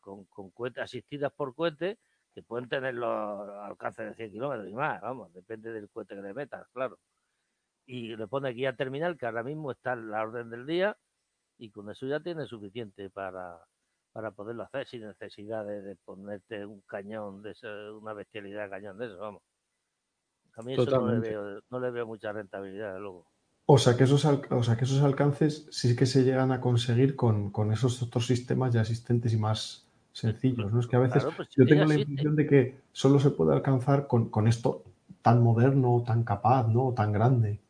con, 0.00 0.24
con 0.26 0.50
cohetes 0.50 0.82
asistidas 0.82 1.32
por 1.32 1.54
cohetes, 1.54 1.96
que 2.34 2.42
pueden 2.42 2.68
tener 2.68 2.94
los 2.94 3.48
alcances 3.62 4.06
de 4.08 4.14
100 4.14 4.32
kilómetros 4.32 4.68
y 4.68 4.74
más, 4.74 5.00
vamos, 5.00 5.32
depende 5.32 5.72
del 5.72 5.88
cohete 5.88 6.16
que 6.16 6.22
le 6.22 6.34
metas, 6.34 6.66
claro. 6.72 6.98
Y 7.86 8.16
le 8.16 8.26
pone 8.26 8.50
guía 8.50 8.76
terminal, 8.76 9.16
que 9.16 9.26
ahora 9.26 9.42
mismo 9.42 9.70
está 9.70 9.94
en 9.94 10.10
la 10.10 10.22
orden 10.22 10.50
del 10.50 10.66
día, 10.66 10.98
y 11.58 11.70
con 11.70 11.90
eso 11.90 12.06
ya 12.06 12.20
tiene 12.20 12.46
suficiente 12.46 13.10
para, 13.10 13.58
para 14.12 14.32
poderlo 14.32 14.64
hacer 14.64 14.86
sin 14.86 15.02
necesidad 15.02 15.64
de, 15.64 15.82
de 15.82 15.96
ponerte 15.96 16.66
un 16.66 16.80
cañón, 16.82 17.42
de 17.42 17.52
eso, 17.52 17.98
una 17.98 18.12
bestialidad 18.12 18.64
de 18.64 18.70
cañón 18.70 18.98
de 18.98 19.06
eso, 19.06 19.18
vamos. 19.18 19.42
A 20.58 20.62
mí 20.62 20.74
eso 20.74 20.90
no 20.90 21.12
le, 21.12 21.20
veo, 21.20 21.60
no 21.70 21.78
le, 21.78 21.90
veo, 21.92 22.06
mucha 22.06 22.32
rentabilidad, 22.32 22.98
luego. 22.98 23.26
O 23.66 23.78
sea, 23.78 23.96
que 23.96 24.04
esos, 24.04 24.24
o 24.24 24.62
sea, 24.62 24.76
que 24.76 24.84
esos 24.84 25.02
alcances 25.02 25.68
sí 25.70 25.94
que 25.94 26.04
se 26.04 26.24
llegan 26.24 26.50
a 26.50 26.60
conseguir 26.60 27.14
con, 27.14 27.50
con 27.50 27.72
esos 27.72 28.02
otros 28.02 28.26
sistemas 28.26 28.72
ya 28.72 28.80
existentes 28.80 29.32
y 29.32 29.36
más 29.36 29.86
sencillos, 30.12 30.72
¿no? 30.72 30.80
Es 30.80 30.88
que 30.88 30.96
a 30.96 31.00
veces 31.00 31.22
claro, 31.22 31.36
pues 31.36 31.48
yo 31.56 31.64
tengo 31.64 31.84
la 31.84 31.94
impresión 31.94 32.34
de 32.34 32.46
que 32.46 32.80
solo 32.90 33.20
se 33.20 33.30
puede 33.30 33.54
alcanzar 33.54 34.08
con, 34.08 34.30
con 34.30 34.48
esto 34.48 34.82
tan 35.22 35.42
moderno, 35.42 36.02
tan 36.04 36.24
capaz, 36.24 36.66
¿no? 36.66 36.92
Tan 36.92 37.12
grande. 37.12 37.60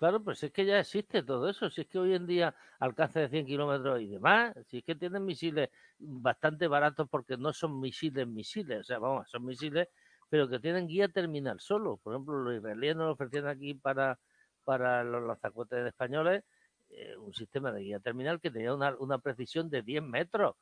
Claro, 0.00 0.24
pues 0.24 0.42
es 0.42 0.50
que 0.50 0.64
ya 0.64 0.80
existe 0.80 1.22
todo 1.22 1.50
eso. 1.50 1.68
Si 1.68 1.82
es 1.82 1.86
que 1.86 1.98
hoy 1.98 2.14
en 2.14 2.26
día 2.26 2.54
alcance 2.78 3.20
de 3.20 3.28
100 3.28 3.44
kilómetros 3.44 4.00
y 4.00 4.06
demás, 4.06 4.54
si 4.68 4.78
es 4.78 4.84
que 4.84 4.94
tienen 4.94 5.26
misiles 5.26 5.68
bastante 5.98 6.66
baratos 6.68 7.06
porque 7.10 7.36
no 7.36 7.52
son 7.52 7.78
misiles 7.78 8.26
misiles, 8.26 8.80
o 8.80 8.84
sea, 8.84 8.98
vamos, 8.98 9.28
son 9.30 9.44
misiles, 9.44 9.88
pero 10.30 10.48
que 10.48 10.60
tienen 10.60 10.86
guía 10.86 11.08
terminal 11.08 11.60
solo. 11.60 11.98
Por 11.98 12.14
ejemplo, 12.14 12.38
los 12.38 12.56
israelíes 12.56 12.96
nos 12.96 13.12
ofrecían 13.12 13.48
aquí 13.48 13.74
para, 13.74 14.18
para 14.64 15.04
los 15.04 15.22
lanzacohetes 15.24 15.86
españoles 15.86 16.44
eh, 16.90 17.16
un 17.16 17.34
sistema 17.34 17.70
de 17.72 17.82
guía 17.82 18.00
terminal 18.00 18.40
que 18.40 18.50
tenía 18.50 18.74
una, 18.74 18.96
una, 18.98 19.18
precisión 19.18 19.70
de 19.70 19.82
10 19.82 20.02
metros 20.02 20.56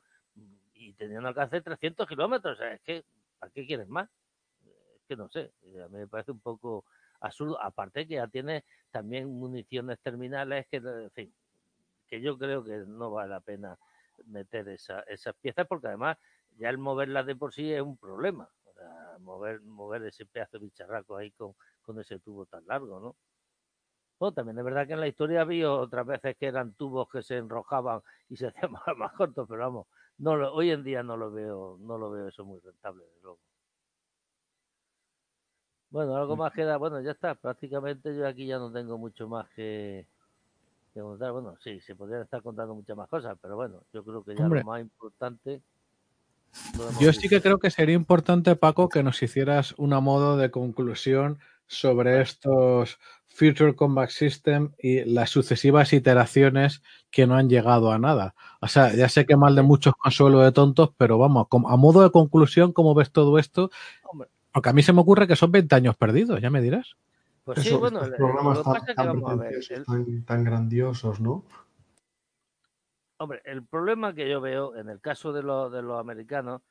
y 0.73 0.93
tenía 0.93 1.19
un 1.19 1.25
alcance 1.25 1.57
de 1.57 1.61
300 1.61 2.07
kilómetros. 2.07 2.55
O 2.55 2.57
sea, 2.57 2.73
es 2.73 2.81
que, 2.81 3.03
¿para 3.39 3.51
qué 3.51 3.65
quieres 3.65 3.87
más? 3.87 4.09
Es 4.95 5.01
que 5.07 5.15
no 5.15 5.29
sé, 5.29 5.51
a 5.83 5.87
mí 5.87 5.97
me 5.97 6.07
parece 6.07 6.31
un 6.31 6.39
poco 6.39 6.85
absurdo. 7.19 7.61
Aparte 7.61 8.07
que 8.07 8.15
ya 8.15 8.27
tiene 8.27 8.63
también 8.91 9.27
municiones 9.27 9.99
terminales 9.99 10.67
que, 10.69 10.81
que 12.07 12.21
yo 12.21 12.37
creo 12.37 12.63
que 12.63 12.83
no 12.87 13.11
vale 13.11 13.29
la 13.29 13.39
pena 13.39 13.77
meter 14.25 14.67
esa, 14.69 15.01
esas 15.01 15.35
piezas 15.35 15.67
porque 15.67 15.87
además 15.87 16.17
ya 16.57 16.69
el 16.69 16.77
moverlas 16.77 17.25
de 17.25 17.35
por 17.35 17.53
sí 17.53 17.71
es 17.71 17.81
un 17.81 17.97
problema. 17.97 18.49
Mover, 19.19 19.61
mover 19.61 20.03
ese 20.05 20.25
pedazo 20.25 20.57
de 20.59 20.65
bicharraco 20.65 21.17
ahí 21.17 21.31
con, 21.31 21.53
con 21.81 21.99
ese 21.99 22.19
tubo 22.19 22.45
tan 22.45 22.65
largo, 22.67 22.99
¿no? 22.99 23.15
Bueno, 24.19 24.33
también 24.33 24.57
es 24.59 24.63
verdad 24.65 24.87
que 24.87 24.93
en 24.93 24.99
la 25.01 25.07
historia 25.07 25.41
había 25.41 25.71
otras 25.71 26.05
veces 26.05 26.35
que 26.37 26.47
eran 26.47 26.73
tubos 26.73 27.07
que 27.09 27.21
se 27.23 27.37
enrojaban 27.37 28.01
y 28.29 28.35
se 28.37 28.47
hacían 28.47 28.71
más, 28.71 28.83
más 28.97 29.13
cortos, 29.13 29.47
pero 29.47 29.61
vamos, 29.61 29.87
no 30.17 30.35
lo, 30.35 30.53
hoy 30.53 30.71
en 30.71 30.83
día 30.83 31.03
no 31.03 31.17
lo 31.17 31.31
veo, 31.31 31.77
no 31.79 31.97
lo 31.97 32.11
veo 32.11 32.27
eso 32.27 32.45
muy 32.45 32.59
rentable, 32.59 33.05
de 33.05 33.19
luego. 33.21 33.39
Bueno, 35.91 36.15
algo 36.15 36.35
más 36.35 36.53
queda, 36.53 36.77
bueno, 36.77 37.01
ya 37.01 37.11
está, 37.11 37.33
prácticamente 37.35 38.15
yo 38.15 38.27
aquí 38.27 38.45
ya 38.45 38.59
no 38.59 38.71
tengo 38.71 38.97
mucho 38.97 39.27
más 39.27 39.49
que, 39.51 40.07
que 40.93 41.01
contar. 41.01 41.31
Bueno, 41.33 41.57
sí, 41.61 41.81
se 41.81 41.95
podrían 41.95 42.23
estar 42.23 42.43
contando 42.43 42.75
muchas 42.75 42.97
más 42.97 43.09
cosas, 43.09 43.37
pero 43.41 43.55
bueno, 43.55 43.83
yo 43.93 44.03
creo 44.05 44.23
que 44.23 44.35
ya 44.37 44.45
Hombre, 44.45 44.61
lo 44.61 44.63
más 44.63 44.81
importante. 44.81 45.63
Yo 46.99 47.13
sí 47.13 47.29
que 47.29 47.41
creo 47.41 47.59
que 47.59 47.71
sería 47.71 47.95
importante, 47.95 48.55
Paco, 48.55 48.89
que 48.89 49.03
nos 49.03 49.21
hicieras 49.21 49.73
una 49.77 49.99
modo 49.99 50.37
de 50.37 50.51
conclusión 50.51 51.39
sobre 51.67 52.21
estos 52.21 52.99
Future 53.27 53.75
Combat 53.75 54.09
System 54.09 54.71
y 54.77 55.05
las 55.05 55.29
sucesivas 55.29 55.93
iteraciones 55.93 56.81
que 57.11 57.27
no 57.27 57.35
han 57.35 57.49
llegado 57.49 57.91
a 57.91 57.99
nada. 57.99 58.35
O 58.59 58.67
sea, 58.67 58.93
ya 58.93 59.07
sé 59.07 59.25
que 59.25 59.37
mal 59.37 59.55
de 59.55 59.61
muchos 59.61 59.93
consuelo 59.95 60.41
de 60.41 60.51
tontos, 60.51 60.91
pero 60.97 61.17
vamos, 61.17 61.47
a 61.51 61.77
modo 61.77 62.01
de 62.01 62.11
conclusión, 62.11 62.73
¿cómo 62.73 62.93
ves 62.95 63.11
todo 63.11 63.37
esto? 63.39 63.71
Porque 64.51 64.69
a 64.69 64.73
mí 64.73 64.83
se 64.83 64.93
me 64.93 65.01
ocurre 65.01 65.27
que 65.27 65.35
son 65.35 65.51
20 65.51 65.73
años 65.75 65.95
perdidos, 65.95 66.41
ya 66.41 66.49
me 66.49 66.61
dirás. 66.61 66.95
Pues 67.45 67.61
sí, 67.61 67.73
bueno, 67.73 68.01
programas 68.17 68.61
tan, 68.63 68.95
tan, 68.95 69.21
tan, 69.21 70.25
tan, 70.25 70.43
grandiosos, 70.43 71.19
¿no? 71.19 71.45
Hombre, 73.19 73.41
el 73.45 73.65
problema 73.65 74.13
que 74.13 74.29
yo 74.29 74.41
veo 74.41 74.75
en 74.75 74.89
el 74.89 75.01
caso 75.01 75.33
de, 75.33 75.43
los 75.43 75.71
de 75.71 75.81
los 75.81 75.99
americanos 75.99 76.61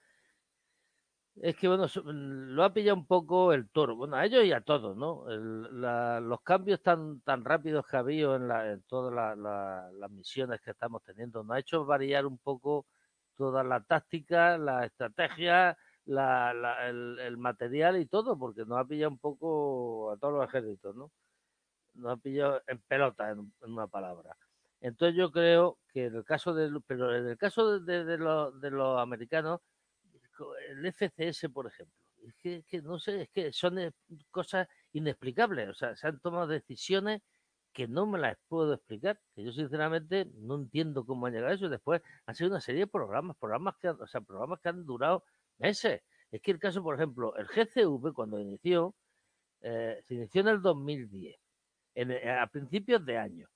es 1.36 1.56
que, 1.56 1.68
bueno, 1.68 1.86
lo 2.04 2.64
ha 2.64 2.72
pillado 2.72 2.96
un 2.96 3.06
poco 3.06 3.52
el 3.52 3.68
toro. 3.70 3.94
Bueno, 3.96 4.16
a 4.16 4.24
ellos 4.24 4.44
y 4.44 4.52
a 4.52 4.60
todos, 4.60 4.96
¿no? 4.96 5.24
los 5.28 6.40
cambios 6.42 6.82
tan, 6.82 7.20
tan 7.20 7.44
rápidos 7.44 7.86
que 7.86 7.96
ha 7.96 8.00
habido 8.00 8.34
en, 8.34 8.50
en 8.50 8.82
todas 8.82 9.36
las 9.38 10.10
misiones 10.10 10.60
que 10.60 10.72
estamos 10.72 11.02
teniendo 11.04 11.44
nos 11.44 11.56
ha 11.56 11.60
hecho 11.60 11.84
variar 11.84 12.26
un 12.26 12.38
poco 12.38 12.86
toda 13.36 13.62
la 13.62 13.80
táctica, 13.84 14.58
la 14.58 14.84
estrategia, 14.84 15.78
el, 16.06 17.36
material 17.38 17.98
y 17.98 18.06
todo, 18.06 18.38
porque 18.38 18.64
nos 18.64 18.78
ha 18.78 18.84
pillado 18.84 19.12
un 19.12 19.18
poco 19.18 20.10
a 20.10 20.16
todos 20.16 20.34
los 20.34 20.48
ejércitos, 20.48 20.96
¿no? 20.96 21.10
Nos 21.94 22.12
ha 22.12 22.16
pillado 22.16 22.62
en 22.66 22.78
pelota, 22.80 23.30
en, 23.30 23.52
una 23.62 23.86
palabra. 23.86 24.36
Entonces 24.80 25.16
yo 25.16 25.30
creo 25.32 25.78
que 25.92 26.06
en 26.06 26.16
el 26.16 26.24
caso 26.24 26.54
de, 26.54 26.70
pero 26.86 27.14
en 27.14 27.26
el 27.26 27.36
caso 27.36 27.80
de, 27.80 28.18
los, 28.18 28.60
de 28.60 28.70
los 28.70 29.00
americanos, 29.00 29.60
el 30.68 30.86
FCS, 30.86 31.48
por 31.52 31.66
ejemplo, 31.66 31.94
es 32.26 32.34
que, 32.36 32.62
que, 32.64 32.82
no 32.82 32.98
sé, 32.98 33.22
es 33.22 33.28
que 33.30 33.52
son 33.52 33.78
eh, 33.78 33.92
cosas 34.30 34.68
inexplicables, 34.92 35.68
o 35.68 35.74
sea, 35.74 35.96
se 35.96 36.06
han 36.06 36.20
tomado 36.20 36.46
decisiones 36.46 37.22
que 37.72 37.86
no 37.86 38.06
me 38.06 38.18
las 38.18 38.36
puedo 38.48 38.74
explicar, 38.74 39.20
que 39.34 39.44
yo 39.44 39.52
sinceramente 39.52 40.26
no 40.34 40.56
entiendo 40.56 41.04
cómo 41.06 41.26
han 41.26 41.32
llegado 41.32 41.52
a 41.52 41.54
eso. 41.54 41.68
Después 41.68 42.02
han 42.26 42.34
sido 42.34 42.50
una 42.50 42.60
serie 42.60 42.80
de 42.82 42.86
programas, 42.86 43.36
programas 43.36 43.76
que 43.76 43.88
han, 43.88 44.00
o 44.00 44.06
sea, 44.06 44.20
programas 44.20 44.60
que 44.60 44.68
han 44.68 44.84
durado 44.84 45.24
meses. 45.58 46.02
Es 46.30 46.42
que 46.42 46.50
el 46.50 46.58
caso, 46.58 46.82
por 46.82 46.94
ejemplo, 46.96 47.36
el 47.36 47.46
GCV 47.46 48.12
cuando 48.12 48.40
inició, 48.40 48.94
eh, 49.60 50.00
se 50.06 50.14
inició 50.14 50.40
en 50.42 50.48
el 50.48 50.62
2010, 50.62 51.36
en, 51.94 52.10
eh, 52.10 52.30
a 52.30 52.46
principios 52.48 53.04
de 53.04 53.18
año. 53.18 53.48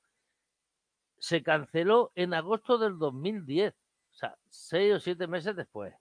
Se 1.23 1.41
canceló 1.41 2.10
en 2.17 2.34
agosto 2.34 2.78
del 2.78 2.99
2010, 2.99 3.73
o 3.73 4.15
sea, 4.15 4.36
seis 4.49 4.92
o 4.92 4.99
siete 4.99 5.28
meses 5.28 5.55
después. 5.55 5.94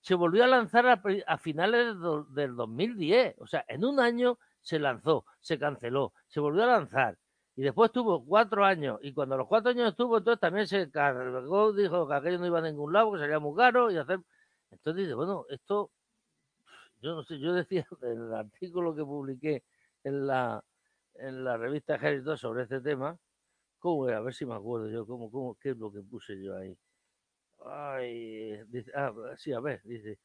Se 0.00 0.16
volvió 0.16 0.42
a 0.42 0.48
lanzar 0.48 0.84
a, 0.88 1.38
finales 1.38 1.94
del 2.34 2.56
2010, 2.56 3.36
o 3.38 3.46
sea, 3.46 3.64
en 3.68 3.84
un 3.84 4.00
año 4.00 4.36
se 4.62 4.80
lanzó, 4.80 5.24
se 5.38 5.60
canceló, 5.60 6.12
se 6.26 6.40
volvió 6.40 6.64
a 6.64 6.66
lanzar. 6.66 7.16
Y 7.54 7.62
después 7.62 7.92
tuvo 7.92 8.24
cuatro 8.24 8.64
años. 8.64 8.98
Y 9.00 9.12
cuando 9.14 9.36
los 9.36 9.46
cuatro 9.46 9.70
años 9.70 9.90
estuvo, 9.90 10.18
entonces 10.18 10.40
también 10.40 10.66
se 10.66 10.90
cargó, 10.90 11.72
dijo 11.72 12.08
que 12.08 12.14
aquello 12.14 12.38
no 12.40 12.46
iba 12.46 12.58
a 12.58 12.62
ningún 12.62 12.92
lado, 12.92 13.12
que 13.12 13.20
sería 13.20 13.38
muy 13.38 13.56
caro 13.56 13.92
y 13.92 13.96
hacer. 13.96 14.18
Entonces 14.72 15.04
dice, 15.04 15.14
bueno, 15.14 15.46
esto, 15.50 15.92
yo 17.00 17.14
no 17.14 17.22
sé, 17.22 17.38
yo 17.38 17.52
decía 17.52 17.86
en 18.02 18.22
el 18.22 18.34
artículo 18.34 18.92
que 18.92 19.04
publiqué 19.04 19.62
en 20.02 20.26
la, 20.26 20.64
en 21.14 21.44
la 21.44 21.56
revista 21.56 21.94
Ejército 21.94 22.36
sobre 22.36 22.64
este 22.64 22.80
tema, 22.80 23.16
A 23.86 24.20
ver 24.20 24.34
si 24.34 24.44
me 24.44 24.54
acuerdo 24.54 24.88
yo, 24.88 25.06
cómo, 25.06 25.30
cómo, 25.30 25.54
qué 25.60 25.70
es 25.70 25.76
lo 25.76 25.92
que 25.92 26.02
puse 26.02 26.42
yo 26.42 26.56
ahí. 26.56 26.76
Ay, 27.64 28.62
dice, 28.68 28.90
ah, 28.96 29.12
sí, 29.36 29.52
a 29.52 29.60
ver, 29.60 29.80
dice, 29.84 30.18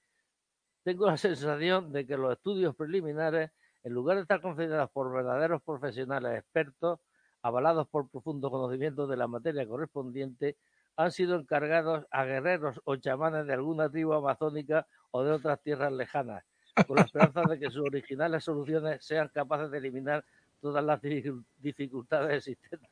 tengo 0.84 1.06
la 1.06 1.18
sensación 1.18 1.92
de 1.92 2.08
que 2.08 2.18
los 2.18 2.34
estudios 2.34 2.76
preliminares 2.76 3.52
en 3.84 3.94
lugar 3.94 4.18
de 4.18 4.24
estar 4.24 4.42
confinados 4.42 4.90
por 4.92 5.12
verdaderos 5.12 5.62
profesionales 5.62 6.40
expertos, 6.40 7.00
avalados 7.44 7.88
por 7.88 8.10
profundo 8.10 8.50
conocimiento 8.50 9.08
de 9.08 9.18
la 9.18 9.28
materia 9.28 9.68
correspondiente, 9.68 10.58
han 10.96 11.12
sido 11.12 11.36
encargados 11.36 12.06
a 12.12 12.26
guerreros 12.26 12.82
o 12.84 12.96
chamanes 12.96 13.46
de 13.46 13.54
alguna 13.54 13.90
tribu 13.90 14.14
amazónica 14.14 14.88
o 15.12 15.24
de 15.24 15.32
otras 15.32 15.62
tierras 15.62 15.92
lejanas, 15.94 16.44
con 16.88 16.98
la 16.98 17.04
esperanza 17.04 17.42
de 17.44 17.60
que 17.60 17.70
sus 17.70 17.86
originales 17.86 18.44
soluciones 18.44 19.04
sean 19.06 19.30
capaces 19.30 19.72
de 19.72 19.78
eliminar 19.78 20.26
todas 20.60 20.84
las 20.84 21.00
dificultades 21.02 22.38
existentes. 22.38 22.91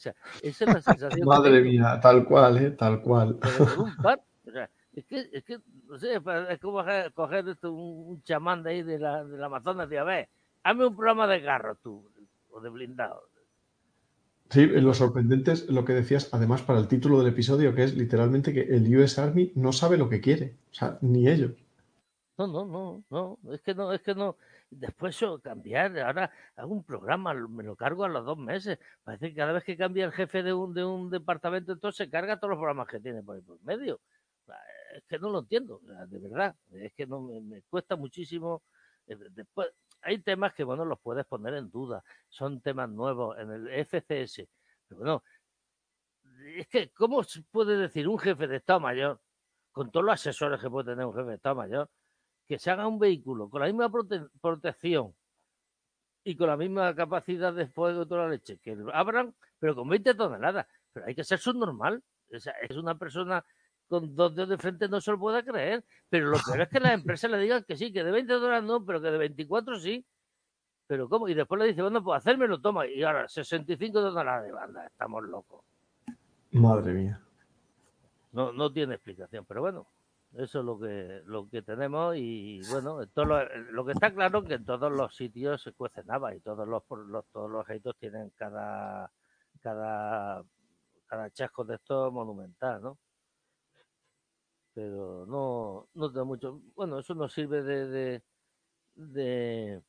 O 0.00 0.02
sea, 0.02 0.14
esa 0.42 0.64
es 0.64 0.74
la 0.74 0.80
sensación. 0.80 1.28
Madre 1.28 1.60
mía, 1.60 2.00
tal 2.00 2.24
cual, 2.24 2.56
¿eh? 2.56 2.70
tal 2.70 3.02
cual. 3.02 3.38
es 4.94 5.04
que, 5.04 5.28
es 5.30 5.44
que, 5.44 5.58
no 5.86 5.98
sé, 5.98 6.18
es 6.48 6.58
como 6.58 6.82
coger 7.12 7.46
esto, 7.46 7.70
un, 7.70 8.22
chamán 8.22 8.62
de 8.62 8.70
ahí 8.70 8.82
de 8.82 8.98
la, 8.98 9.22
de 9.22 9.36
la 9.36 9.46
Amazonas 9.46 9.92
y 9.92 9.96
a 9.96 10.04
ver, 10.04 10.30
hazme 10.62 10.86
un 10.86 10.96
programa 10.96 11.26
de 11.26 11.44
carro 11.44 11.76
tú, 11.82 12.10
o 12.48 12.60
de 12.62 12.70
blindado. 12.70 13.28
Sí, 14.48 14.66
lo 14.68 14.94
sorprendente 14.94 15.52
es 15.52 15.68
lo 15.68 15.84
que 15.84 15.92
decías, 15.92 16.30
además, 16.32 16.62
para 16.62 16.78
el 16.78 16.88
título 16.88 17.18
del 17.18 17.28
episodio, 17.34 17.74
que 17.74 17.84
es 17.84 17.94
literalmente 17.94 18.54
que 18.54 18.62
el 18.62 18.96
US 18.96 19.18
Army 19.18 19.52
no 19.54 19.70
sabe 19.70 19.98
lo 19.98 20.08
que 20.08 20.22
quiere, 20.22 20.56
o 20.70 20.74
sea, 20.74 20.96
ni 21.02 21.28
ellos. 21.28 21.52
No, 22.38 22.46
no, 22.46 22.64
no, 22.64 23.04
no, 23.10 23.52
es 23.52 23.60
que 23.60 23.74
no, 23.74 23.92
es 23.92 24.00
que 24.00 24.14
no. 24.14 24.36
Después 24.70 25.16
eso, 25.16 25.40
cambiar, 25.40 25.98
ahora 25.98 26.30
hago 26.56 26.72
un 26.72 26.84
programa, 26.84 27.34
me 27.34 27.64
lo 27.64 27.76
cargo 27.76 28.04
a 28.04 28.08
los 28.08 28.24
dos 28.24 28.38
meses. 28.38 28.78
Parece 29.02 29.30
que 29.30 29.34
cada 29.34 29.52
vez 29.52 29.64
que 29.64 29.76
cambia 29.76 30.04
el 30.04 30.12
jefe 30.12 30.42
de 30.42 30.52
un, 30.52 30.72
de 30.74 30.84
un 30.84 31.10
departamento, 31.10 31.72
entonces 31.72 32.06
se 32.06 32.10
carga 32.10 32.38
todos 32.38 32.50
los 32.50 32.58
programas 32.58 32.88
que 32.88 33.00
tiene 33.00 33.22
por, 33.22 33.42
por 33.44 33.60
medio 33.62 34.00
es 34.94 35.04
que 35.04 35.18
no 35.18 35.30
lo 35.30 35.40
entiendo, 35.40 35.80
de 35.82 36.18
verdad, 36.18 36.54
es 36.72 36.92
que 36.94 37.06
no 37.06 37.20
me, 37.20 37.62
cuesta 37.62 37.96
muchísimo. 37.96 38.62
Eh, 39.06 39.16
después, 39.30 39.68
hay 40.02 40.18
temas 40.20 40.54
que, 40.54 40.64
bueno, 40.64 40.84
los 40.84 41.00
puedes 41.00 41.26
poner 41.26 41.54
en 41.54 41.70
duda, 41.70 42.02
son 42.28 42.60
temas 42.60 42.88
nuevos 42.88 43.38
en 43.38 43.50
el 43.50 43.68
FCS, 43.68 44.48
pero 44.88 44.98
bueno, 44.98 45.24
es 46.56 46.66
que, 46.68 46.90
¿cómo 46.90 47.22
puede 47.50 47.76
decir 47.76 48.08
un 48.08 48.18
jefe 48.18 48.46
de 48.46 48.56
Estado 48.56 48.80
Mayor, 48.80 49.20
con 49.72 49.90
todos 49.90 50.06
los 50.06 50.14
asesores 50.14 50.60
que 50.60 50.70
puede 50.70 50.92
tener 50.92 51.04
un 51.04 51.14
jefe 51.14 51.28
de 51.28 51.36
Estado 51.36 51.54
Mayor, 51.56 51.90
que 52.50 52.58
se 52.58 52.68
haga 52.68 52.88
un 52.88 52.98
vehículo 52.98 53.48
con 53.48 53.60
la 53.60 53.68
misma 53.68 53.88
protección 54.40 55.14
y 56.24 56.34
con 56.34 56.48
la 56.48 56.56
misma 56.56 56.92
capacidad 56.96 57.54
de 57.54 57.68
fuego 57.68 58.00
de 58.00 58.06
toda 58.06 58.24
la 58.24 58.30
leche 58.30 58.58
que 58.58 58.76
abran, 58.92 59.32
pero 59.60 59.76
con 59.76 59.88
20 59.88 60.14
toneladas? 60.14 60.66
Pero 60.92 61.06
hay 61.06 61.14
que 61.14 61.22
ser 61.22 61.38
subnormal. 61.38 62.02
es 62.28 62.76
una 62.76 62.98
persona 62.98 63.44
con 63.86 64.16
dos 64.16 64.34
dedos 64.34 64.48
de 64.48 64.58
frente 64.58 64.88
no 64.88 65.00
se 65.00 65.12
lo 65.12 65.20
pueda 65.20 65.44
creer. 65.44 65.84
Pero 66.08 66.30
lo 66.30 66.38
peor 66.44 66.62
es 66.62 66.68
que 66.70 66.80
las 66.80 66.92
empresas 66.94 67.30
le 67.30 67.38
digan 67.38 67.62
que 67.62 67.76
sí, 67.76 67.92
que 67.92 68.02
de 68.02 68.10
20 68.10 68.32
dólares 68.32 68.64
no, 68.64 68.84
pero 68.84 69.00
que 69.00 69.12
de 69.12 69.18
24 69.18 69.78
sí. 69.78 70.04
Pero 70.88 71.08
¿cómo? 71.08 71.28
Y 71.28 71.34
después 71.34 71.60
le 71.60 71.68
dice, 71.68 71.82
bueno, 71.82 72.02
pues 72.02 72.18
hacérmelo, 72.18 72.60
toma. 72.60 72.84
Y 72.88 73.04
ahora, 73.04 73.28
65 73.28 74.00
dólares 74.00 74.46
de 74.46 74.50
banda, 74.50 74.86
estamos 74.88 75.22
locos. 75.22 75.64
Madre 76.50 76.94
mía. 76.94 77.20
No, 78.32 78.52
no 78.52 78.72
tiene 78.72 78.94
explicación, 78.94 79.44
pero 79.46 79.60
bueno, 79.60 79.86
eso 80.36 80.60
es 80.60 80.64
lo 80.64 80.78
que, 80.78 81.22
lo 81.26 81.48
que 81.48 81.62
tenemos 81.62 82.14
y 82.16 82.60
bueno, 82.70 83.06
todo 83.08 83.24
lo, 83.24 83.84
que 83.84 83.92
está 83.92 84.12
claro 84.12 84.40
es 84.40 84.44
que 84.46 84.54
en 84.54 84.64
todos 84.64 84.92
los 84.92 85.14
sitios 85.16 85.62
se 85.62 85.72
cuece 85.72 86.04
nada 86.04 86.34
y 86.34 86.40
todos 86.40 86.68
los, 86.68 86.82
los 87.08 87.26
todos 87.32 87.50
los 87.50 87.64
ejércitos 87.64 87.96
tienen 87.98 88.30
cada, 88.36 89.10
cada, 89.60 90.44
cada 91.06 91.30
chasco 91.30 91.64
de 91.64 91.74
esto 91.74 92.12
monumental, 92.12 92.80
¿no? 92.80 92.98
pero 94.72 95.26
no, 95.26 95.88
no 95.94 96.08
da 96.08 96.24
mucho. 96.24 96.60
Bueno, 96.74 96.98
eso 96.98 97.14
nos 97.14 97.32
sirve 97.32 97.62
de, 97.62 98.22
de, 98.94 99.82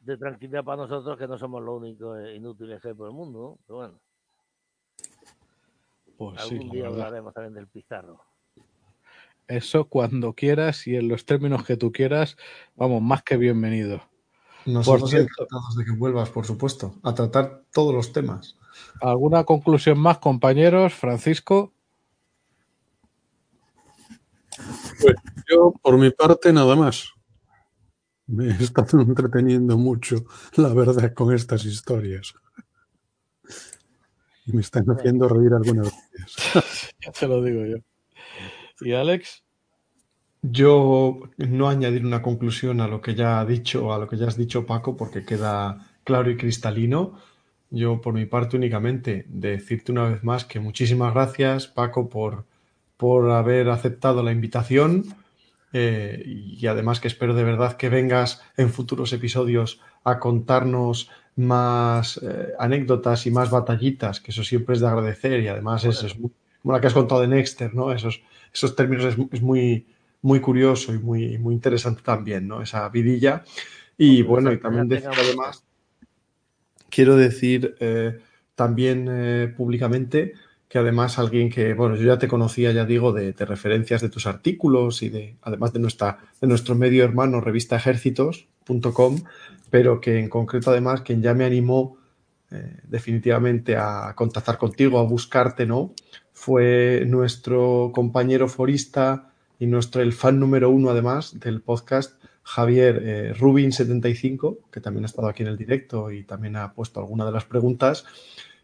de, 0.00 0.16
tranquilidad 0.16 0.64
para 0.64 0.82
nosotros 0.82 1.18
que 1.18 1.28
no 1.28 1.38
somos 1.38 1.62
los 1.62 1.76
únicos 1.76 2.18
inútiles 2.30 2.80
que 2.80 2.88
hay 2.88 2.94
por 2.94 3.08
el 3.08 3.14
mundo, 3.14 3.38
¿no? 3.38 3.58
pero 3.66 3.76
bueno. 3.76 4.00
Pues 6.16 6.40
Algún 6.40 6.70
día 6.70 6.88
hablaremos 6.88 7.32
también 7.32 7.54
del 7.54 7.68
pizarro. 7.68 8.27
Eso 9.48 9.86
cuando 9.86 10.34
quieras 10.34 10.86
y 10.86 10.96
en 10.96 11.08
los 11.08 11.24
términos 11.24 11.64
que 11.64 11.78
tú 11.78 11.90
quieras, 11.90 12.36
vamos, 12.76 13.00
más 13.00 13.22
que 13.22 13.38
bienvenido. 13.38 14.02
Nosotros 14.66 15.14
encantados 15.14 15.74
de 15.74 15.86
que 15.86 15.92
vuelvas, 15.92 16.28
por 16.28 16.44
supuesto, 16.44 16.94
a 17.02 17.14
tratar 17.14 17.62
todos 17.72 17.94
los 17.94 18.12
temas. 18.12 18.58
¿Alguna 19.00 19.44
conclusión 19.44 19.98
más, 19.98 20.18
compañeros? 20.18 20.92
Francisco. 20.92 21.72
Pues 25.00 25.14
yo, 25.50 25.72
por 25.80 25.96
mi 25.96 26.10
parte, 26.10 26.52
nada 26.52 26.76
más. 26.76 27.14
Me 28.26 28.48
he 28.48 28.62
estado 28.62 29.00
entreteniendo 29.00 29.78
mucho, 29.78 30.26
la 30.56 30.68
verdad, 30.74 31.14
con 31.14 31.34
estas 31.34 31.64
historias. 31.64 32.34
Y 34.44 34.52
me 34.52 34.60
están 34.60 34.84
haciendo 34.90 35.26
reír 35.26 35.54
algunas 35.54 35.90
veces. 36.12 36.94
ya 37.00 37.12
te 37.12 37.26
lo 37.26 37.42
digo 37.42 37.64
yo. 37.64 37.78
¿Y 38.80 38.92
Alex? 38.92 39.44
Yo 40.42 41.20
no 41.36 41.68
añadir 41.68 42.06
una 42.06 42.22
conclusión 42.22 42.80
a 42.80 42.88
lo 42.88 43.00
que 43.00 43.14
ya 43.14 43.40
ha 43.40 43.44
dicho, 43.44 43.92
a 43.92 43.98
lo 43.98 44.08
que 44.08 44.16
ya 44.16 44.28
has 44.28 44.36
dicho, 44.36 44.66
Paco, 44.66 44.96
porque 44.96 45.24
queda 45.24 45.86
claro 46.04 46.30
y 46.30 46.36
cristalino. 46.36 47.18
Yo, 47.70 48.00
por 48.00 48.14
mi 48.14 48.24
parte, 48.24 48.56
únicamente 48.56 49.26
decirte 49.28 49.92
una 49.92 50.08
vez 50.08 50.22
más 50.24 50.44
que 50.44 50.60
muchísimas 50.60 51.12
gracias, 51.12 51.66
Paco, 51.66 52.08
por, 52.08 52.46
por 52.96 53.30
haber 53.30 53.68
aceptado 53.68 54.22
la 54.22 54.32
invitación 54.32 55.04
eh, 55.72 56.22
y 56.24 56.66
además 56.66 57.00
que 57.00 57.08
espero 57.08 57.34
de 57.34 57.44
verdad 57.44 57.76
que 57.76 57.90
vengas 57.90 58.42
en 58.56 58.70
futuros 58.70 59.12
episodios 59.12 59.80
a 60.02 60.18
contarnos 60.18 61.10
más 61.36 62.18
eh, 62.22 62.52
anécdotas 62.58 63.26
y 63.26 63.30
más 63.30 63.50
batallitas, 63.50 64.20
que 64.20 64.30
eso 64.30 64.42
siempre 64.44 64.74
es 64.74 64.80
de 64.80 64.88
agradecer 64.88 65.40
y 65.40 65.48
además 65.48 65.84
es, 65.84 66.16
como 66.62 66.72
la 66.72 66.80
que 66.80 66.86
has 66.86 66.94
contado 66.94 67.20
de 67.20 67.28
Nexter, 67.28 67.74
¿no? 67.74 67.92
Esos, 67.92 68.22
esos 68.58 68.76
términos 68.76 69.16
es, 69.32 69.42
muy, 69.42 69.86
muy 70.22 70.40
curioso 70.40 70.94
y 70.94 70.98
muy, 70.98 71.38
muy 71.38 71.54
interesante 71.54 72.02
también, 72.02 72.46
¿no? 72.46 72.62
Esa 72.62 72.88
vidilla. 72.88 73.44
Y 73.96 74.22
bueno, 74.22 74.52
y 74.52 74.60
también 74.60 74.88
decir 74.88 75.08
además, 75.12 75.64
quiero 76.90 77.16
decir... 77.16 77.74
Eh, 77.80 78.20
también 78.58 79.06
eh, 79.08 79.54
públicamente 79.56 80.32
que 80.68 80.78
además 80.78 81.18
alguien 81.18 81.48
que, 81.48 81.72
bueno, 81.74 81.94
yo 81.94 82.04
ya 82.04 82.18
te 82.18 82.26
conocía, 82.26 82.72
ya 82.72 82.84
digo, 82.84 83.12
de, 83.12 83.32
referencias 83.32 84.02
de 84.02 84.10
tus 84.10 84.26
artículos 84.26 85.02
y 85.02 85.08
de, 85.08 85.36
además 85.42 85.72
de, 85.72 85.78
nuestra, 85.78 86.18
de 86.40 86.46
nuestro 86.48 86.74
medio 86.74 87.04
hermano, 87.04 87.40
revista 87.40 87.76
ejércitos.com, 87.76 89.22
pero 89.70 90.00
que 90.00 90.18
en 90.18 90.28
concreto 90.28 90.70
además 90.70 91.02
quien 91.02 91.22
ya 91.22 91.32
me 91.32 91.44
animó 91.44 91.96
eh, 92.50 92.80
definitivamente 92.82 93.76
a 93.76 94.12
contactar 94.14 94.58
contigo, 94.58 94.98
a 94.98 95.04
buscarte, 95.04 95.64
¿no? 95.64 95.94
Fue 96.40 97.02
nuestro 97.04 97.90
compañero 97.92 98.46
forista 98.46 99.32
y 99.58 99.66
nuestro, 99.66 100.02
el 100.02 100.12
fan 100.12 100.38
número 100.38 100.70
uno 100.70 100.90
además 100.90 101.40
del 101.40 101.60
podcast, 101.62 102.22
Javier 102.44 103.02
eh, 103.04 103.34
Rubin75, 103.34 104.58
que 104.70 104.80
también 104.80 105.02
ha 105.04 105.06
estado 105.06 105.26
aquí 105.26 105.42
en 105.42 105.48
el 105.48 105.56
directo 105.56 106.12
y 106.12 106.22
también 106.22 106.54
ha 106.54 106.74
puesto 106.74 107.00
alguna 107.00 107.26
de 107.26 107.32
las 107.32 107.44
preguntas. 107.44 108.04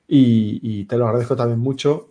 Y, 0.06 0.84
te 0.84 0.96
lo 0.96 1.06
agradezco 1.08 1.34
también 1.34 1.58
mucho, 1.58 2.10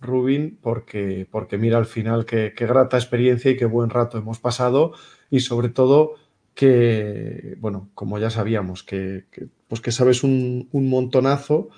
Rubin, 0.00 0.56
porque, 0.62 1.26
porque 1.28 1.58
mira 1.58 1.76
al 1.78 1.86
final 1.86 2.24
qué, 2.24 2.54
grata 2.56 2.96
experiencia 2.96 3.50
y 3.50 3.56
qué 3.56 3.66
buen 3.66 3.90
rato 3.90 4.16
hemos 4.16 4.38
pasado 4.38 4.92
y 5.28 5.40
sobre 5.40 5.70
todo 5.70 6.14
que, 6.54 7.56
bueno, 7.58 7.90
como 7.94 8.20
ya 8.20 8.30
sabíamos, 8.30 8.84
que, 8.84 9.24
pues 9.66 9.80
que 9.80 9.90
sabes 9.90 10.22
un, 10.22 10.68
montonazo 10.72 11.68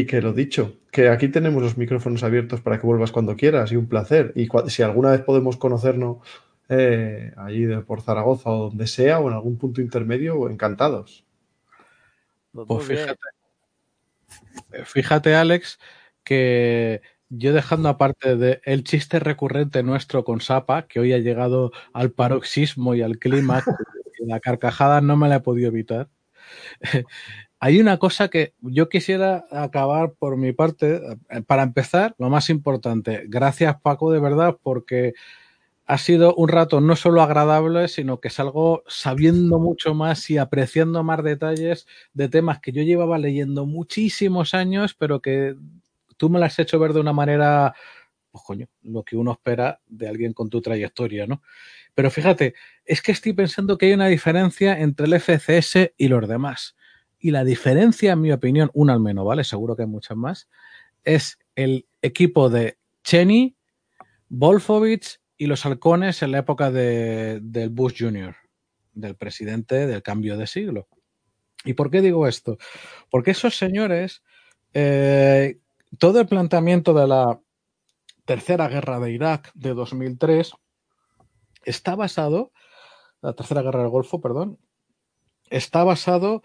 y 0.00 0.06
que 0.06 0.20
lo 0.20 0.32
dicho, 0.32 0.78
que 0.90 1.08
aquí 1.08 1.28
tenemos 1.28 1.62
los 1.62 1.78
micrófonos 1.78 2.22
abiertos 2.22 2.60
para 2.60 2.80
que 2.80 2.86
vuelvas 2.86 3.12
cuando 3.12 3.36
quieras 3.36 3.72
y 3.72 3.76
un 3.76 3.88
placer. 3.88 4.32
Y 4.34 4.48
si 4.68 4.82
alguna 4.82 5.10
vez 5.10 5.22
podemos 5.22 5.56
conocernos 5.56 6.18
eh, 6.68 7.32
allí 7.36 7.66
por 7.86 8.02
Zaragoza 8.02 8.50
o 8.50 8.68
donde 8.68 8.86
sea 8.86 9.20
o 9.20 9.28
en 9.28 9.34
algún 9.34 9.56
punto 9.56 9.80
intermedio, 9.80 10.48
encantados. 10.50 11.24
Pues, 12.52 12.66
pues 12.66 12.86
fíjate, 12.86 13.20
Fíjate, 14.84 15.34
Alex, 15.34 15.78
que 16.24 17.02
yo 17.28 17.52
dejando 17.52 17.88
aparte 17.88 18.36
de 18.36 18.60
el 18.64 18.84
chiste 18.84 19.18
recurrente 19.18 19.82
nuestro 19.82 20.24
con 20.24 20.40
Sapa, 20.40 20.86
que 20.86 21.00
hoy 21.00 21.12
ha 21.12 21.18
llegado 21.18 21.72
al 21.92 22.12
paroxismo 22.12 22.94
y 22.94 23.02
al 23.02 23.18
clima, 23.18 23.62
la 24.20 24.40
carcajada 24.40 25.00
no 25.00 25.16
me 25.16 25.28
la 25.28 25.36
he 25.36 25.40
podido 25.40 25.68
evitar. 25.68 26.08
Hay 27.60 27.80
una 27.80 27.98
cosa 27.98 28.28
que 28.28 28.52
yo 28.60 28.88
quisiera 28.90 29.46
acabar 29.50 30.12
por 30.18 30.36
mi 30.36 30.52
parte. 30.52 31.00
Para 31.46 31.62
empezar, 31.62 32.14
lo 32.18 32.28
más 32.28 32.50
importante, 32.50 33.24
gracias 33.28 33.80
Paco 33.80 34.12
de 34.12 34.20
verdad, 34.20 34.58
porque 34.62 35.14
ha 35.86 35.98
sido 35.98 36.34
un 36.36 36.48
rato 36.48 36.80
no 36.80 36.96
solo 36.96 37.22
agradable, 37.22 37.88
sino 37.88 38.20
que 38.20 38.30
salgo 38.30 38.84
sabiendo 38.88 39.58
mucho 39.60 39.94
más 39.94 40.30
y 40.30 40.38
apreciando 40.38 41.04
más 41.04 41.24
detalles 41.24 41.86
de 42.14 42.28
temas 42.28 42.60
que 42.60 42.72
yo 42.72 42.82
llevaba 42.82 43.18
leyendo 43.18 43.66
muchísimos 43.66 44.54
años, 44.54 44.94
pero 44.94 45.22
que 45.22 45.56
tú 46.18 46.30
me 46.30 46.40
las 46.40 46.54
has 46.54 46.60
hecho 46.60 46.78
ver 46.80 46.92
de 46.94 47.00
una 47.00 47.14
manera, 47.14 47.74
pues 48.32 48.44
coño, 48.44 48.68
lo 48.82 49.04
que 49.04 49.16
uno 49.16 49.32
espera 49.32 49.80
de 49.88 50.08
alguien 50.08 50.34
con 50.34 50.50
tu 50.50 50.62
trayectoria, 50.62 51.26
¿no? 51.26 51.42
Pero 51.94 52.10
fíjate, 52.12 52.54
es 52.86 53.02
que 53.02 53.12
estoy 53.12 53.34
pensando 53.34 53.78
que 53.78 53.86
hay 53.86 53.94
una 53.94 54.08
diferencia 54.08 54.78
entre 54.80 55.06
el 55.06 55.14
FCS 55.14 55.94
y 55.98 56.08
los 56.08 56.28
demás. 56.28 56.75
Y 57.26 57.32
la 57.32 57.42
diferencia, 57.42 58.12
en 58.12 58.20
mi 58.20 58.30
opinión, 58.30 58.70
una 58.72 58.92
al 58.92 59.00
menos, 59.00 59.26
¿vale? 59.26 59.42
Seguro 59.42 59.74
que 59.74 59.82
hay 59.82 59.88
muchas 59.88 60.16
más, 60.16 60.48
es 61.02 61.40
el 61.56 61.88
equipo 62.00 62.50
de 62.50 62.78
Cheney, 63.02 63.56
Wolfowitz 64.28 65.18
y 65.36 65.46
los 65.46 65.66
halcones 65.66 66.22
en 66.22 66.30
la 66.30 66.38
época 66.38 66.70
de, 66.70 67.40
del 67.42 67.70
Bush 67.70 68.04
Jr., 68.04 68.36
del 68.92 69.16
presidente 69.16 69.88
del 69.88 70.04
cambio 70.04 70.36
de 70.36 70.46
siglo. 70.46 70.86
¿Y 71.64 71.72
por 71.72 71.90
qué 71.90 72.00
digo 72.00 72.28
esto? 72.28 72.58
Porque 73.10 73.32
esos 73.32 73.58
señores, 73.58 74.22
eh, 74.72 75.58
todo 75.98 76.20
el 76.20 76.28
planteamiento 76.28 76.94
de 76.94 77.08
la 77.08 77.40
tercera 78.24 78.68
guerra 78.68 79.00
de 79.00 79.10
Irak 79.10 79.50
de 79.54 79.74
2003 79.74 80.52
está 81.64 81.96
basado, 81.96 82.52
la 83.20 83.32
tercera 83.32 83.62
guerra 83.62 83.80
del 83.80 83.90
Golfo, 83.90 84.20
perdón, 84.20 84.60
está 85.50 85.82
basado 85.82 86.44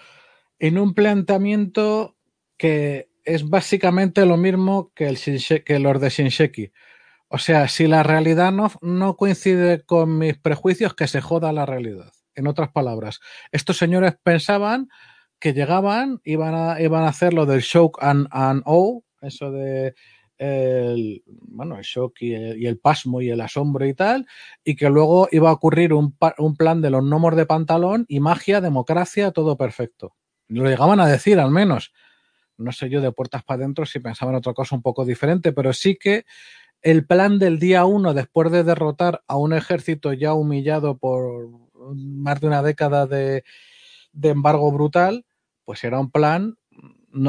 en 0.61 0.77
un 0.77 0.93
planteamiento 0.93 2.15
que 2.55 3.09
es 3.23 3.49
básicamente 3.49 4.27
lo 4.27 4.37
mismo 4.37 4.91
que, 4.93 5.07
el, 5.07 5.17
que 5.65 5.79
los 5.79 5.99
de 5.99 6.09
Shinsheki. 6.09 6.71
O 7.29 7.39
sea, 7.39 7.67
si 7.67 7.87
la 7.87 8.03
realidad 8.03 8.51
no, 8.51 8.71
no 8.81 9.17
coincide 9.17 9.83
con 9.83 10.19
mis 10.19 10.37
prejuicios, 10.37 10.93
que 10.93 11.07
se 11.07 11.19
joda 11.19 11.51
la 11.51 11.65
realidad. 11.65 12.13
En 12.35 12.45
otras 12.45 12.71
palabras, 12.71 13.19
estos 13.51 13.77
señores 13.77 14.13
pensaban 14.21 14.87
que 15.39 15.53
llegaban, 15.53 16.21
iban 16.23 16.53
a, 16.53 16.79
iban 16.79 17.03
a 17.03 17.07
hacer 17.07 17.33
lo 17.33 17.47
del 17.47 17.61
shock 17.61 17.97
and, 17.99 18.27
and 18.29 18.61
o, 18.65 19.03
eso 19.19 19.51
de 19.51 19.95
el, 20.37 21.23
bueno, 21.25 21.77
el 21.77 21.83
shock 21.83 22.21
y 22.21 22.33
el, 22.33 22.77
pasmo 22.77 23.21
y 23.21 23.31
el 23.31 23.41
asombro 23.41 23.87
y 23.87 23.95
tal, 23.95 24.27
y 24.63 24.75
que 24.75 24.89
luego 24.91 25.27
iba 25.31 25.49
a 25.49 25.53
ocurrir 25.53 25.93
un, 25.93 26.15
un 26.37 26.55
plan 26.55 26.81
de 26.81 26.91
los 26.91 27.03
gnomos 27.03 27.35
de 27.35 27.47
pantalón 27.47 28.05
y 28.07 28.19
magia, 28.19 28.61
democracia, 28.61 29.31
todo 29.31 29.57
perfecto. 29.57 30.15
Lo 30.51 30.69
llegaban 30.69 30.99
a 30.99 31.07
decir 31.07 31.39
al 31.39 31.51
menos. 31.51 31.93
No 32.57 32.71
sé 32.71 32.89
yo 32.89 33.01
de 33.01 33.11
puertas 33.11 33.43
para 33.43 33.63
adentro 33.63 33.85
si 33.85 33.99
pensaban 33.99 34.35
otra 34.35 34.53
cosa 34.53 34.75
un 34.75 34.81
poco 34.81 35.05
diferente, 35.05 35.53
pero 35.53 35.73
sí 35.73 35.97
que 35.99 36.25
el 36.81 37.05
plan 37.05 37.39
del 37.39 37.57
día 37.57 37.85
uno, 37.85 38.13
después 38.13 38.51
de 38.51 38.63
derrotar 38.63 39.23
a 39.27 39.37
un 39.37 39.53
ejército 39.53 40.13
ya 40.13 40.33
humillado 40.33 40.97
por 40.97 41.49
más 41.95 42.39
de 42.41 42.47
una 42.47 42.61
década 42.61 43.07
de, 43.07 43.43
de 44.11 44.29
embargo 44.29 44.71
brutal, 44.71 45.25
pues 45.63 45.83
era 45.83 45.99
un 45.99 46.11
plan 46.11 46.57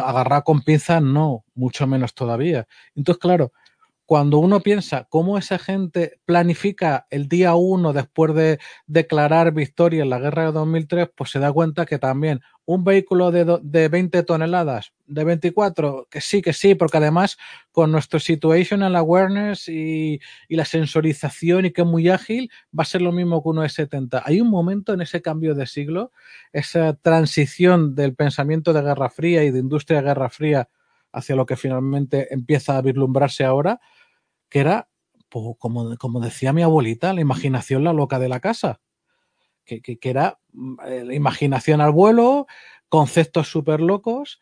agarrar 0.03 0.45
con 0.45 0.63
pinzas, 0.63 1.03
no, 1.03 1.45
mucho 1.55 1.87
menos 1.87 2.15
todavía. 2.15 2.67
Entonces, 2.95 3.21
claro, 3.21 3.53
cuando 4.07 4.39
uno 4.39 4.61
piensa 4.61 5.07
cómo 5.09 5.39
esa 5.39 5.59
gente 5.59 6.21
planifica 6.25 7.07
el 7.11 7.29
día 7.29 7.55
uno 7.55 7.93
después 7.93 8.35
de 8.35 8.59
declarar 8.87 9.53
victoria 9.53 10.03
en 10.03 10.11
la 10.11 10.19
guerra 10.19 10.47
de 10.47 10.53
2003, 10.53 11.09
pues 11.15 11.31
se 11.31 11.39
da 11.39 11.53
cuenta 11.53 11.87
que 11.87 11.99
también 11.99 12.41
un 12.65 12.85
vehículo 12.85 13.31
de, 13.31 13.59
de 13.63 13.89
20 13.89 14.23
toneladas, 14.23 14.93
de 15.07 15.25
24, 15.25 16.09
que 16.11 16.21
sí, 16.21 16.43
que 16.43 16.53
sí, 16.53 16.75
porque 16.75 16.99
además 16.99 17.37
con 17.71 17.91
nuestro 17.91 18.21
situational 18.21 18.95
awareness 18.97 19.69
y, 19.69 20.21
y 20.49 20.57
la 20.57 20.65
sensorización 20.65 21.67
y 21.67 21.73
que 21.73 21.83
es 21.83 21.87
muy 21.87 22.09
ágil, 22.09 22.51
va 22.77 22.83
a 22.83 22.87
ser 22.87 23.03
lo 23.03 23.13
mismo 23.13 23.43
que 23.43 23.49
uno 23.49 23.63
de 23.63 23.69
70. 23.69 24.23
Hay 24.25 24.41
un 24.41 24.49
momento 24.49 24.93
en 24.93 25.01
ese 25.01 25.23
cambio 25.23 25.55
de 25.55 25.67
siglo, 25.67 26.13
esa 26.53 26.95
transición 26.95 27.95
del 27.95 28.15
pensamiento 28.15 28.73
de 28.73 28.83
Guerra 28.83 29.11
Fría 29.11 29.45
y 29.45 29.51
de 29.51 29.59
industria 29.59 29.99
de 29.99 30.09
Guerra 30.09 30.29
Fría 30.29 30.69
hacia 31.13 31.37
lo 31.37 31.47
que 31.47 31.57
finalmente 31.57 32.33
empieza 32.33 32.77
a 32.77 32.83
vislumbrarse 32.83 33.45
ahora, 33.45 33.81
que 34.49 34.61
era, 34.61 34.89
pues, 35.29 35.45
como, 35.59 35.97
como, 35.97 36.21
decía 36.21 36.53
mi 36.53 36.63
abuelita, 36.63 37.13
la 37.13 37.21
imaginación 37.21 37.85
la 37.85 37.93
loca 37.93 38.19
de 38.19 38.29
la 38.29 38.41
casa, 38.41 38.81
que, 39.65 39.81
que, 39.81 39.99
era 40.03 40.39
mm, 40.53 40.75
eh, 40.87 41.05
la 41.05 41.15
imaginación 41.15 41.81
al 41.81 41.93
vuelo, 41.93 42.47
conceptos 42.89 43.49
súper 43.49 43.81
locos 43.81 44.41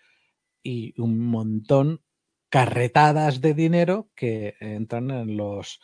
y 0.63 1.01
un 1.01 1.21
montón 1.27 2.03
carretadas 2.49 3.41
de 3.41 3.55
dinero 3.55 4.09
que 4.15 4.57
entran 4.61 5.11
en 5.11 5.37
los 5.37 5.81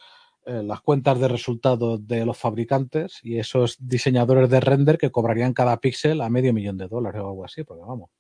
en 0.47 0.68
las 0.68 0.81
cuentas 0.81 1.18
de 1.18 1.28
resultados 1.28 2.06
de 2.06 2.24
los 2.24 2.39
fabricantes 2.39 3.18
y 3.23 3.39
esos 3.39 3.76
diseñadores 3.81 4.48
de 4.48 4.60
render 4.60 4.97
que 4.97 5.10
cobrarían 5.10 5.52
cada 5.52 5.78
píxel 5.78 6.20
a 6.20 6.31
medio 6.31 6.55
millón 6.55 6.78
de 6.78 6.86
dólares 6.86 7.20
o 7.20 7.28
algo 7.28 7.44
así, 7.44 7.65
porque 7.65 7.82
vamos, 7.82 8.10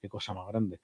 qué 0.00 0.08
cosa 0.08 0.32
más 0.32 0.46
grande. 0.46 0.80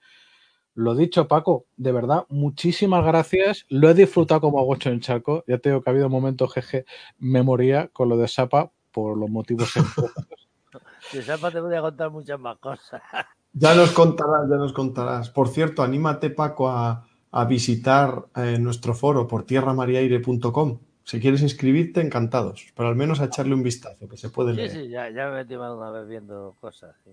Lo 0.74 0.94
dicho, 0.94 1.28
Paco, 1.28 1.66
de 1.76 1.92
verdad, 1.92 2.24
muchísimas 2.28 3.04
gracias. 3.04 3.66
Lo 3.68 3.90
he 3.90 3.94
disfrutado 3.94 4.40
como 4.40 4.58
agocho 4.58 4.90
en 4.90 5.00
charco. 5.00 5.44
Ya 5.46 5.58
tengo 5.58 5.82
que 5.82 5.90
ha 5.90 5.92
habido 5.92 6.08
momentos, 6.08 6.52
jeje, 6.54 6.86
me 7.18 7.42
moría 7.42 7.88
con 7.88 8.08
lo 8.08 8.16
de 8.16 8.28
Sapa 8.28 8.70
por 8.90 9.18
los 9.18 9.28
motivos. 9.28 9.70
de 11.12 11.22
Sapa 11.22 11.50
te 11.50 11.60
voy 11.60 11.74
a 11.74 11.82
contar 11.82 12.10
muchas 12.10 12.38
más 12.38 12.58
cosas. 12.58 13.02
Ya 13.54 13.74
nos 13.74 13.90
contarás, 13.90 14.48
ya 14.48 14.56
nos 14.56 14.72
contarás. 14.72 15.28
Por 15.28 15.46
cierto, 15.46 15.82
anímate, 15.82 16.30
Paco, 16.30 16.70
a, 16.70 17.06
a 17.32 17.44
visitar 17.44 18.24
eh, 18.34 18.56
nuestro 18.58 18.94
foro 18.94 19.28
por 19.28 19.44
tierramariaire.com. 19.44 20.78
Si 21.04 21.20
quieres 21.20 21.42
inscribirte, 21.42 22.00
encantados. 22.00 22.72
Pero 22.74 22.88
al 22.88 22.96
menos 22.96 23.20
a 23.20 23.26
echarle 23.26 23.54
un 23.54 23.62
vistazo, 23.62 24.08
que 24.08 24.16
se 24.16 24.30
puede 24.30 24.54
leer. 24.54 24.70
Sí, 24.70 24.80
sí, 24.84 24.88
ya, 24.88 25.10
ya 25.10 25.26
me 25.28 25.32
he 25.32 25.44
metido 25.44 25.76
una 25.76 25.90
vez 25.90 26.08
viendo 26.08 26.56
cosas. 26.62 26.96
Sí. 27.04 27.10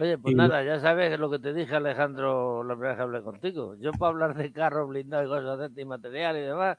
Oye, 0.00 0.16
pues 0.16 0.34
nada, 0.34 0.64
ya 0.64 0.80
sabes 0.80 1.18
lo 1.18 1.30
que 1.30 1.38
te 1.38 1.52
dije, 1.52 1.76
Alejandro, 1.76 2.64
la 2.64 2.74
primera 2.74 2.92
vez 2.92 2.96
que 2.96 3.02
hablé 3.02 3.22
contigo. 3.22 3.74
Yo 3.78 3.92
para 3.92 4.10
hablar 4.10 4.34
de 4.34 4.50
carros 4.50 4.88
blindados 4.88 5.26
y 5.26 5.28
cosas 5.28 5.58
de 5.58 5.66
este 5.66 5.84
material 5.84 6.38
y 6.38 6.40
demás, 6.40 6.78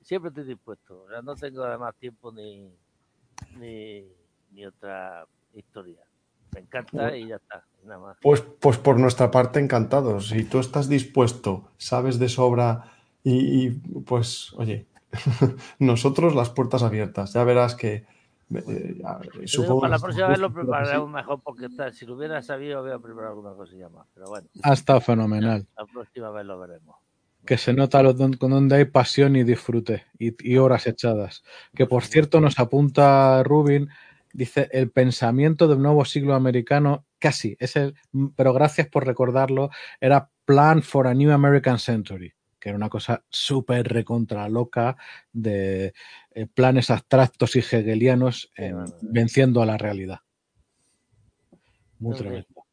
siempre 0.00 0.30
estoy 0.30 0.44
dispuesto. 0.44 1.02
O 1.02 1.08
sea, 1.08 1.20
no 1.20 1.34
tengo 1.34 1.64
además 1.64 1.94
tiempo 1.96 2.32
ni, 2.32 2.70
ni, 3.58 4.06
ni 4.52 4.64
otra 4.64 5.26
historia. 5.52 6.00
Me 6.54 6.60
encanta 6.60 7.14
y 7.14 7.28
ya 7.28 7.36
está. 7.36 7.62
Nada 7.84 8.00
más. 8.00 8.16
Pues, 8.22 8.40
pues 8.40 8.78
por 8.78 8.98
nuestra 8.98 9.30
parte, 9.30 9.60
encantados. 9.60 10.28
Si 10.28 10.44
tú 10.44 10.58
estás 10.58 10.88
dispuesto, 10.88 11.68
sabes 11.76 12.18
de 12.18 12.30
sobra 12.30 12.84
y, 13.22 13.66
y 13.66 13.70
pues, 14.06 14.54
oye, 14.54 14.86
nosotros 15.78 16.34
las 16.34 16.48
puertas 16.48 16.82
abiertas. 16.82 17.34
Ya 17.34 17.44
verás 17.44 17.74
que 17.74 18.06
eh, 18.58 19.00
supongo 19.46 19.80
para 19.82 19.96
la 19.96 19.98
próxima 19.98 20.28
vez 20.28 20.38
lo 20.38 20.52
prepararemos 20.52 21.10
mejor 21.10 21.40
porque 21.42 21.66
está- 21.66 21.92
si 21.92 22.06
lo 22.06 22.14
hubiera 22.16 22.42
sabido 22.42 22.78
había 22.80 22.98
preparado 22.98 23.32
alguna 23.34 23.54
cosilla 23.54 23.88
más. 23.88 24.06
Pero 24.14 24.28
bueno, 24.28 24.48
Ha 24.62 24.72
estado 24.72 25.00
fenomenal. 25.00 25.66
la 25.76 25.86
próxima 25.86 26.30
vez 26.30 26.44
lo 26.46 26.58
veremos. 26.58 26.96
Que 27.44 27.58
se 27.58 27.72
nota 27.72 28.02
lo 28.02 28.14
con 28.38 28.50
donde 28.50 28.76
hay 28.76 28.84
pasión 28.84 29.34
y 29.36 29.42
disfrute 29.42 30.04
y, 30.18 30.32
y 30.48 30.58
horas 30.58 30.86
echadas. 30.86 31.42
Que 31.74 31.86
por 31.86 32.04
cierto 32.04 32.40
nos 32.40 32.58
apunta 32.60 33.42
Rubin, 33.42 33.88
dice 34.32 34.68
el 34.72 34.90
pensamiento 34.90 35.66
del 35.66 35.82
nuevo 35.82 36.04
siglo 36.04 36.34
americano, 36.34 37.04
casi, 37.18 37.56
es 37.58 37.74
el, 37.76 37.94
pero 38.36 38.52
gracias 38.52 38.86
por 38.88 39.06
recordarlo, 39.06 39.70
era 40.00 40.30
Plan 40.44 40.82
for 40.82 41.06
a 41.06 41.14
New 41.14 41.32
American 41.32 41.78
Century, 41.78 42.32
que 42.62 42.68
era 42.68 42.76
una 42.78 42.88
cosa 42.88 43.24
súper 43.28 43.88
recontra 43.88 44.48
loca 44.48 44.96
de 45.32 45.94
eh, 46.30 46.46
planes 46.46 46.90
abstractos 46.90 47.56
y 47.56 47.58
hegelianos 47.58 48.52
venciendo 49.00 49.62
a 49.62 49.66
la 49.66 49.76
realidad. 49.76 50.20
Muy 51.98 52.14
fin. 52.14 52.22
tremendo. 52.22 52.64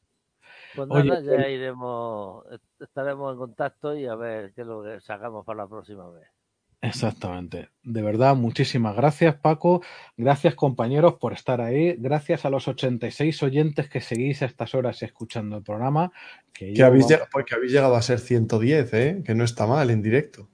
Pues 0.76 0.88
Oye, 0.92 1.10
nada, 1.10 1.22
ya 1.22 1.50
iremos, 1.50 2.46
estaremos 2.80 3.34
en 3.34 3.40
contacto 3.40 3.96
y 3.96 4.06
a 4.06 4.14
ver 4.14 4.54
qué 4.54 4.62
es 4.62 4.68
lo 4.68 4.84
que 4.84 5.02
sacamos 5.02 5.44
para 5.44 5.64
la 5.64 5.68
próxima 5.68 6.08
vez. 6.12 6.30
Exactamente. 6.82 7.70
De 7.84 8.02
verdad, 8.02 8.36
muchísimas 8.36 8.96
gracias, 8.96 9.36
Paco. 9.36 9.82
Gracias, 10.16 10.56
compañeros, 10.56 11.16
por 11.16 11.34
estar 11.34 11.60
ahí. 11.60 11.96
Gracias 11.98 12.46
a 12.46 12.50
los 12.50 12.70
86 12.70 13.44
oyentes 13.44 13.90
que 13.90 14.00
seguís 14.00 14.42
a 14.42 14.46
estas 14.46 14.74
horas 14.76 15.04
escuchando 15.04 15.58
el 15.58 15.64
programa. 15.64 16.12
Que, 16.54 16.82
habéis, 16.82 17.08
llegado, 17.08 17.28
porque 17.32 17.56
habéis 17.56 17.74
llegado 17.74 17.96
a 17.96 18.02
ser 18.02 18.20
110, 18.20 18.94
¿eh? 18.94 19.22
que 19.26 19.36
no 19.36 19.44
está 19.44 19.68
mal 19.68 19.90
en 19.90 20.02
directo. 20.02 20.50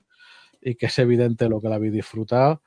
y 0.62 0.76
que 0.76 0.88
es 0.88 0.98
evidente 0.98 1.48
lo 1.48 1.62
que 1.62 1.70
lo 1.70 1.76
habéis 1.76 1.94
disfrutado. 1.94 2.64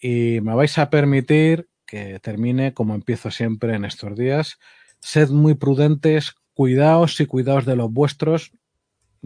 Y 0.00 0.40
me 0.42 0.54
vais 0.54 0.78
a 0.78 0.88
permitir 0.88 1.68
que 1.86 2.20
termine 2.20 2.72
como 2.72 2.94
empiezo 2.94 3.32
siempre 3.32 3.74
en 3.74 3.84
estos 3.84 4.16
días. 4.16 4.58
Sed 5.00 5.30
muy 5.30 5.54
prudentes, 5.54 6.34
cuidaos 6.54 7.20
y 7.20 7.26
cuidaos 7.26 7.64
de 7.66 7.74
los 7.74 7.92
vuestros. 7.92 8.52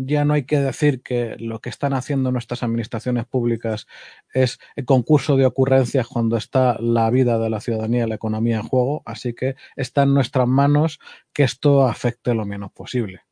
Ya 0.02 0.24
no 0.24 0.34
hay 0.34 0.44
que 0.44 0.58
decir 0.60 1.02
que 1.02 1.36
lo 1.38 1.60
que 1.60 1.68
están 1.68 1.92
haciendo 1.92 2.32
nuestras 2.32 2.62
administraciones 2.62 3.26
públicas 3.26 3.86
es 4.32 4.58
el 4.76 4.86
concurso 4.86 5.36
de 5.36 5.44
ocurrencias 5.44 6.06
cuando 6.06 6.36
está 6.36 6.78
la 6.80 7.10
vida 7.10 7.38
de 7.38 7.50
la 7.50 7.60
ciudadanía 7.60 8.06
y 8.06 8.08
la 8.08 8.14
economía 8.14 8.56
en 8.56 8.62
juego. 8.62 9.02
Así 9.04 9.34
que 9.34 9.56
está 9.76 10.04
en 10.04 10.14
nuestras 10.14 10.48
manos 10.48 11.00
que 11.32 11.42
esto 11.42 11.86
afecte 11.86 12.34
lo 12.34 12.46
menos 12.46 12.72
posible. 12.72 13.22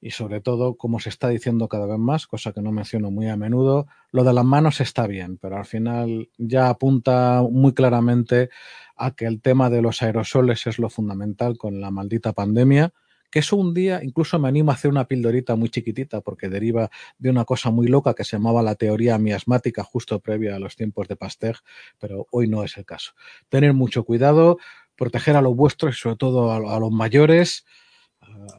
Y 0.00 0.12
sobre 0.12 0.40
todo, 0.40 0.76
como 0.76 1.00
se 1.00 1.08
está 1.08 1.28
diciendo 1.28 1.68
cada 1.68 1.86
vez 1.86 1.98
más, 1.98 2.26
cosa 2.26 2.52
que 2.52 2.62
no 2.62 2.70
menciono 2.70 3.10
muy 3.10 3.28
a 3.28 3.36
menudo, 3.36 3.88
lo 4.12 4.22
de 4.24 4.32
las 4.32 4.44
manos 4.44 4.80
está 4.80 5.06
bien, 5.06 5.38
pero 5.38 5.56
al 5.56 5.66
final 5.66 6.30
ya 6.38 6.68
apunta 6.68 7.42
muy 7.42 7.74
claramente 7.74 8.48
a 8.96 9.10
que 9.10 9.26
el 9.26 9.42
tema 9.42 9.70
de 9.70 9.82
los 9.82 10.02
aerosoles 10.02 10.66
es 10.66 10.78
lo 10.78 10.88
fundamental 10.88 11.58
con 11.58 11.80
la 11.80 11.90
maldita 11.90 12.32
pandemia, 12.32 12.92
que 13.30 13.40
eso 13.40 13.56
un 13.56 13.74
día 13.74 14.00
incluso 14.02 14.38
me 14.38 14.48
anima 14.48 14.72
a 14.72 14.76
hacer 14.76 14.90
una 14.90 15.06
pildorita 15.06 15.56
muy 15.56 15.68
chiquitita 15.68 16.20
porque 16.20 16.48
deriva 16.48 16.90
de 17.18 17.30
una 17.30 17.44
cosa 17.44 17.70
muy 17.70 17.88
loca 17.88 18.14
que 18.14 18.24
se 18.24 18.36
llamaba 18.36 18.62
la 18.62 18.74
teoría 18.74 19.18
miasmática 19.18 19.84
justo 19.84 20.20
previa 20.20 20.56
a 20.56 20.58
los 20.58 20.76
tiempos 20.76 21.08
de 21.08 21.16
Pasteur, 21.16 21.56
pero 21.98 22.26
hoy 22.30 22.48
no 22.48 22.64
es 22.64 22.76
el 22.76 22.84
caso. 22.84 23.12
Tener 23.48 23.74
mucho 23.74 24.04
cuidado, 24.04 24.58
proteger 24.96 25.36
a 25.36 25.42
los 25.42 25.54
vuestros 25.54 25.96
y 25.96 25.98
sobre 25.98 26.16
todo 26.16 26.50
a, 26.50 26.76
a 26.76 26.80
los 26.80 26.90
mayores, 26.90 27.64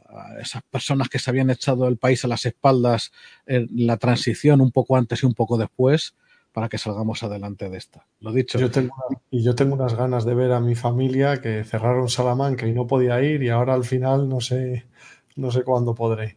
a 0.08 0.40
esas 0.40 0.62
personas 0.62 1.08
que 1.08 1.18
se 1.18 1.30
habían 1.30 1.50
echado 1.50 1.86
el 1.88 1.96
país 1.96 2.24
a 2.24 2.28
las 2.28 2.46
espaldas 2.46 3.12
en 3.46 3.68
la 3.72 3.96
transición 3.96 4.60
un 4.60 4.72
poco 4.72 4.96
antes 4.96 5.22
y 5.22 5.26
un 5.26 5.34
poco 5.34 5.58
después 5.58 6.14
para 6.52 6.68
que 6.68 6.78
salgamos 6.78 7.22
adelante 7.22 7.68
de 7.70 7.78
esta. 7.78 8.06
Lo 8.20 8.32
dicho. 8.32 8.58
Yo 8.58 8.70
tengo 8.70 8.94
una- 9.08 9.20
y 9.30 9.42
yo 9.42 9.54
tengo 9.54 9.74
unas 9.74 9.94
ganas 9.94 10.24
de 10.24 10.34
ver 10.34 10.52
a 10.52 10.60
mi 10.60 10.74
familia 10.74 11.40
que 11.40 11.64
cerraron 11.64 12.08
Salamanca 12.08 12.66
y 12.66 12.72
no 12.72 12.86
podía 12.86 13.20
ir 13.22 13.42
y 13.42 13.48
ahora 13.50 13.74
al 13.74 13.84
final 13.84 14.28
no 14.28 14.40
sé, 14.40 14.86
no 15.36 15.50
sé 15.50 15.62
cuándo 15.62 15.94
podré. 15.94 16.36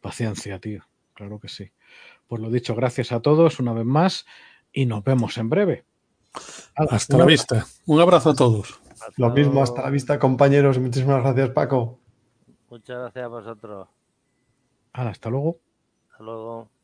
Paciencia, 0.00 0.58
tío. 0.58 0.82
Claro 1.14 1.38
que 1.38 1.48
sí. 1.48 1.70
Pues 2.26 2.40
lo 2.42 2.50
dicho, 2.50 2.74
gracias 2.74 3.12
a 3.12 3.20
todos 3.20 3.60
una 3.60 3.72
vez 3.72 3.84
más 3.84 4.26
y 4.72 4.86
nos 4.86 5.04
vemos 5.04 5.36
en 5.38 5.48
breve. 5.48 5.84
Hasta 6.74 7.16
la 7.16 7.24
abrazo. 7.24 7.26
vista. 7.26 7.66
Un 7.86 8.00
abrazo 8.00 8.30
a 8.30 8.34
todos. 8.34 8.80
Lo 9.16 9.30
mismo, 9.30 9.62
hasta 9.62 9.82
la 9.82 9.90
vista 9.90 10.18
compañeros. 10.18 10.78
Muchísimas 10.78 11.22
gracias 11.22 11.50
Paco. 11.50 11.98
Muchas 12.70 12.98
gracias 12.98 13.24
a 13.24 13.28
vosotros. 13.28 13.88
Hasta 14.92 15.30
luego. 15.30 15.58
Hasta 16.10 16.22
luego. 16.24 16.81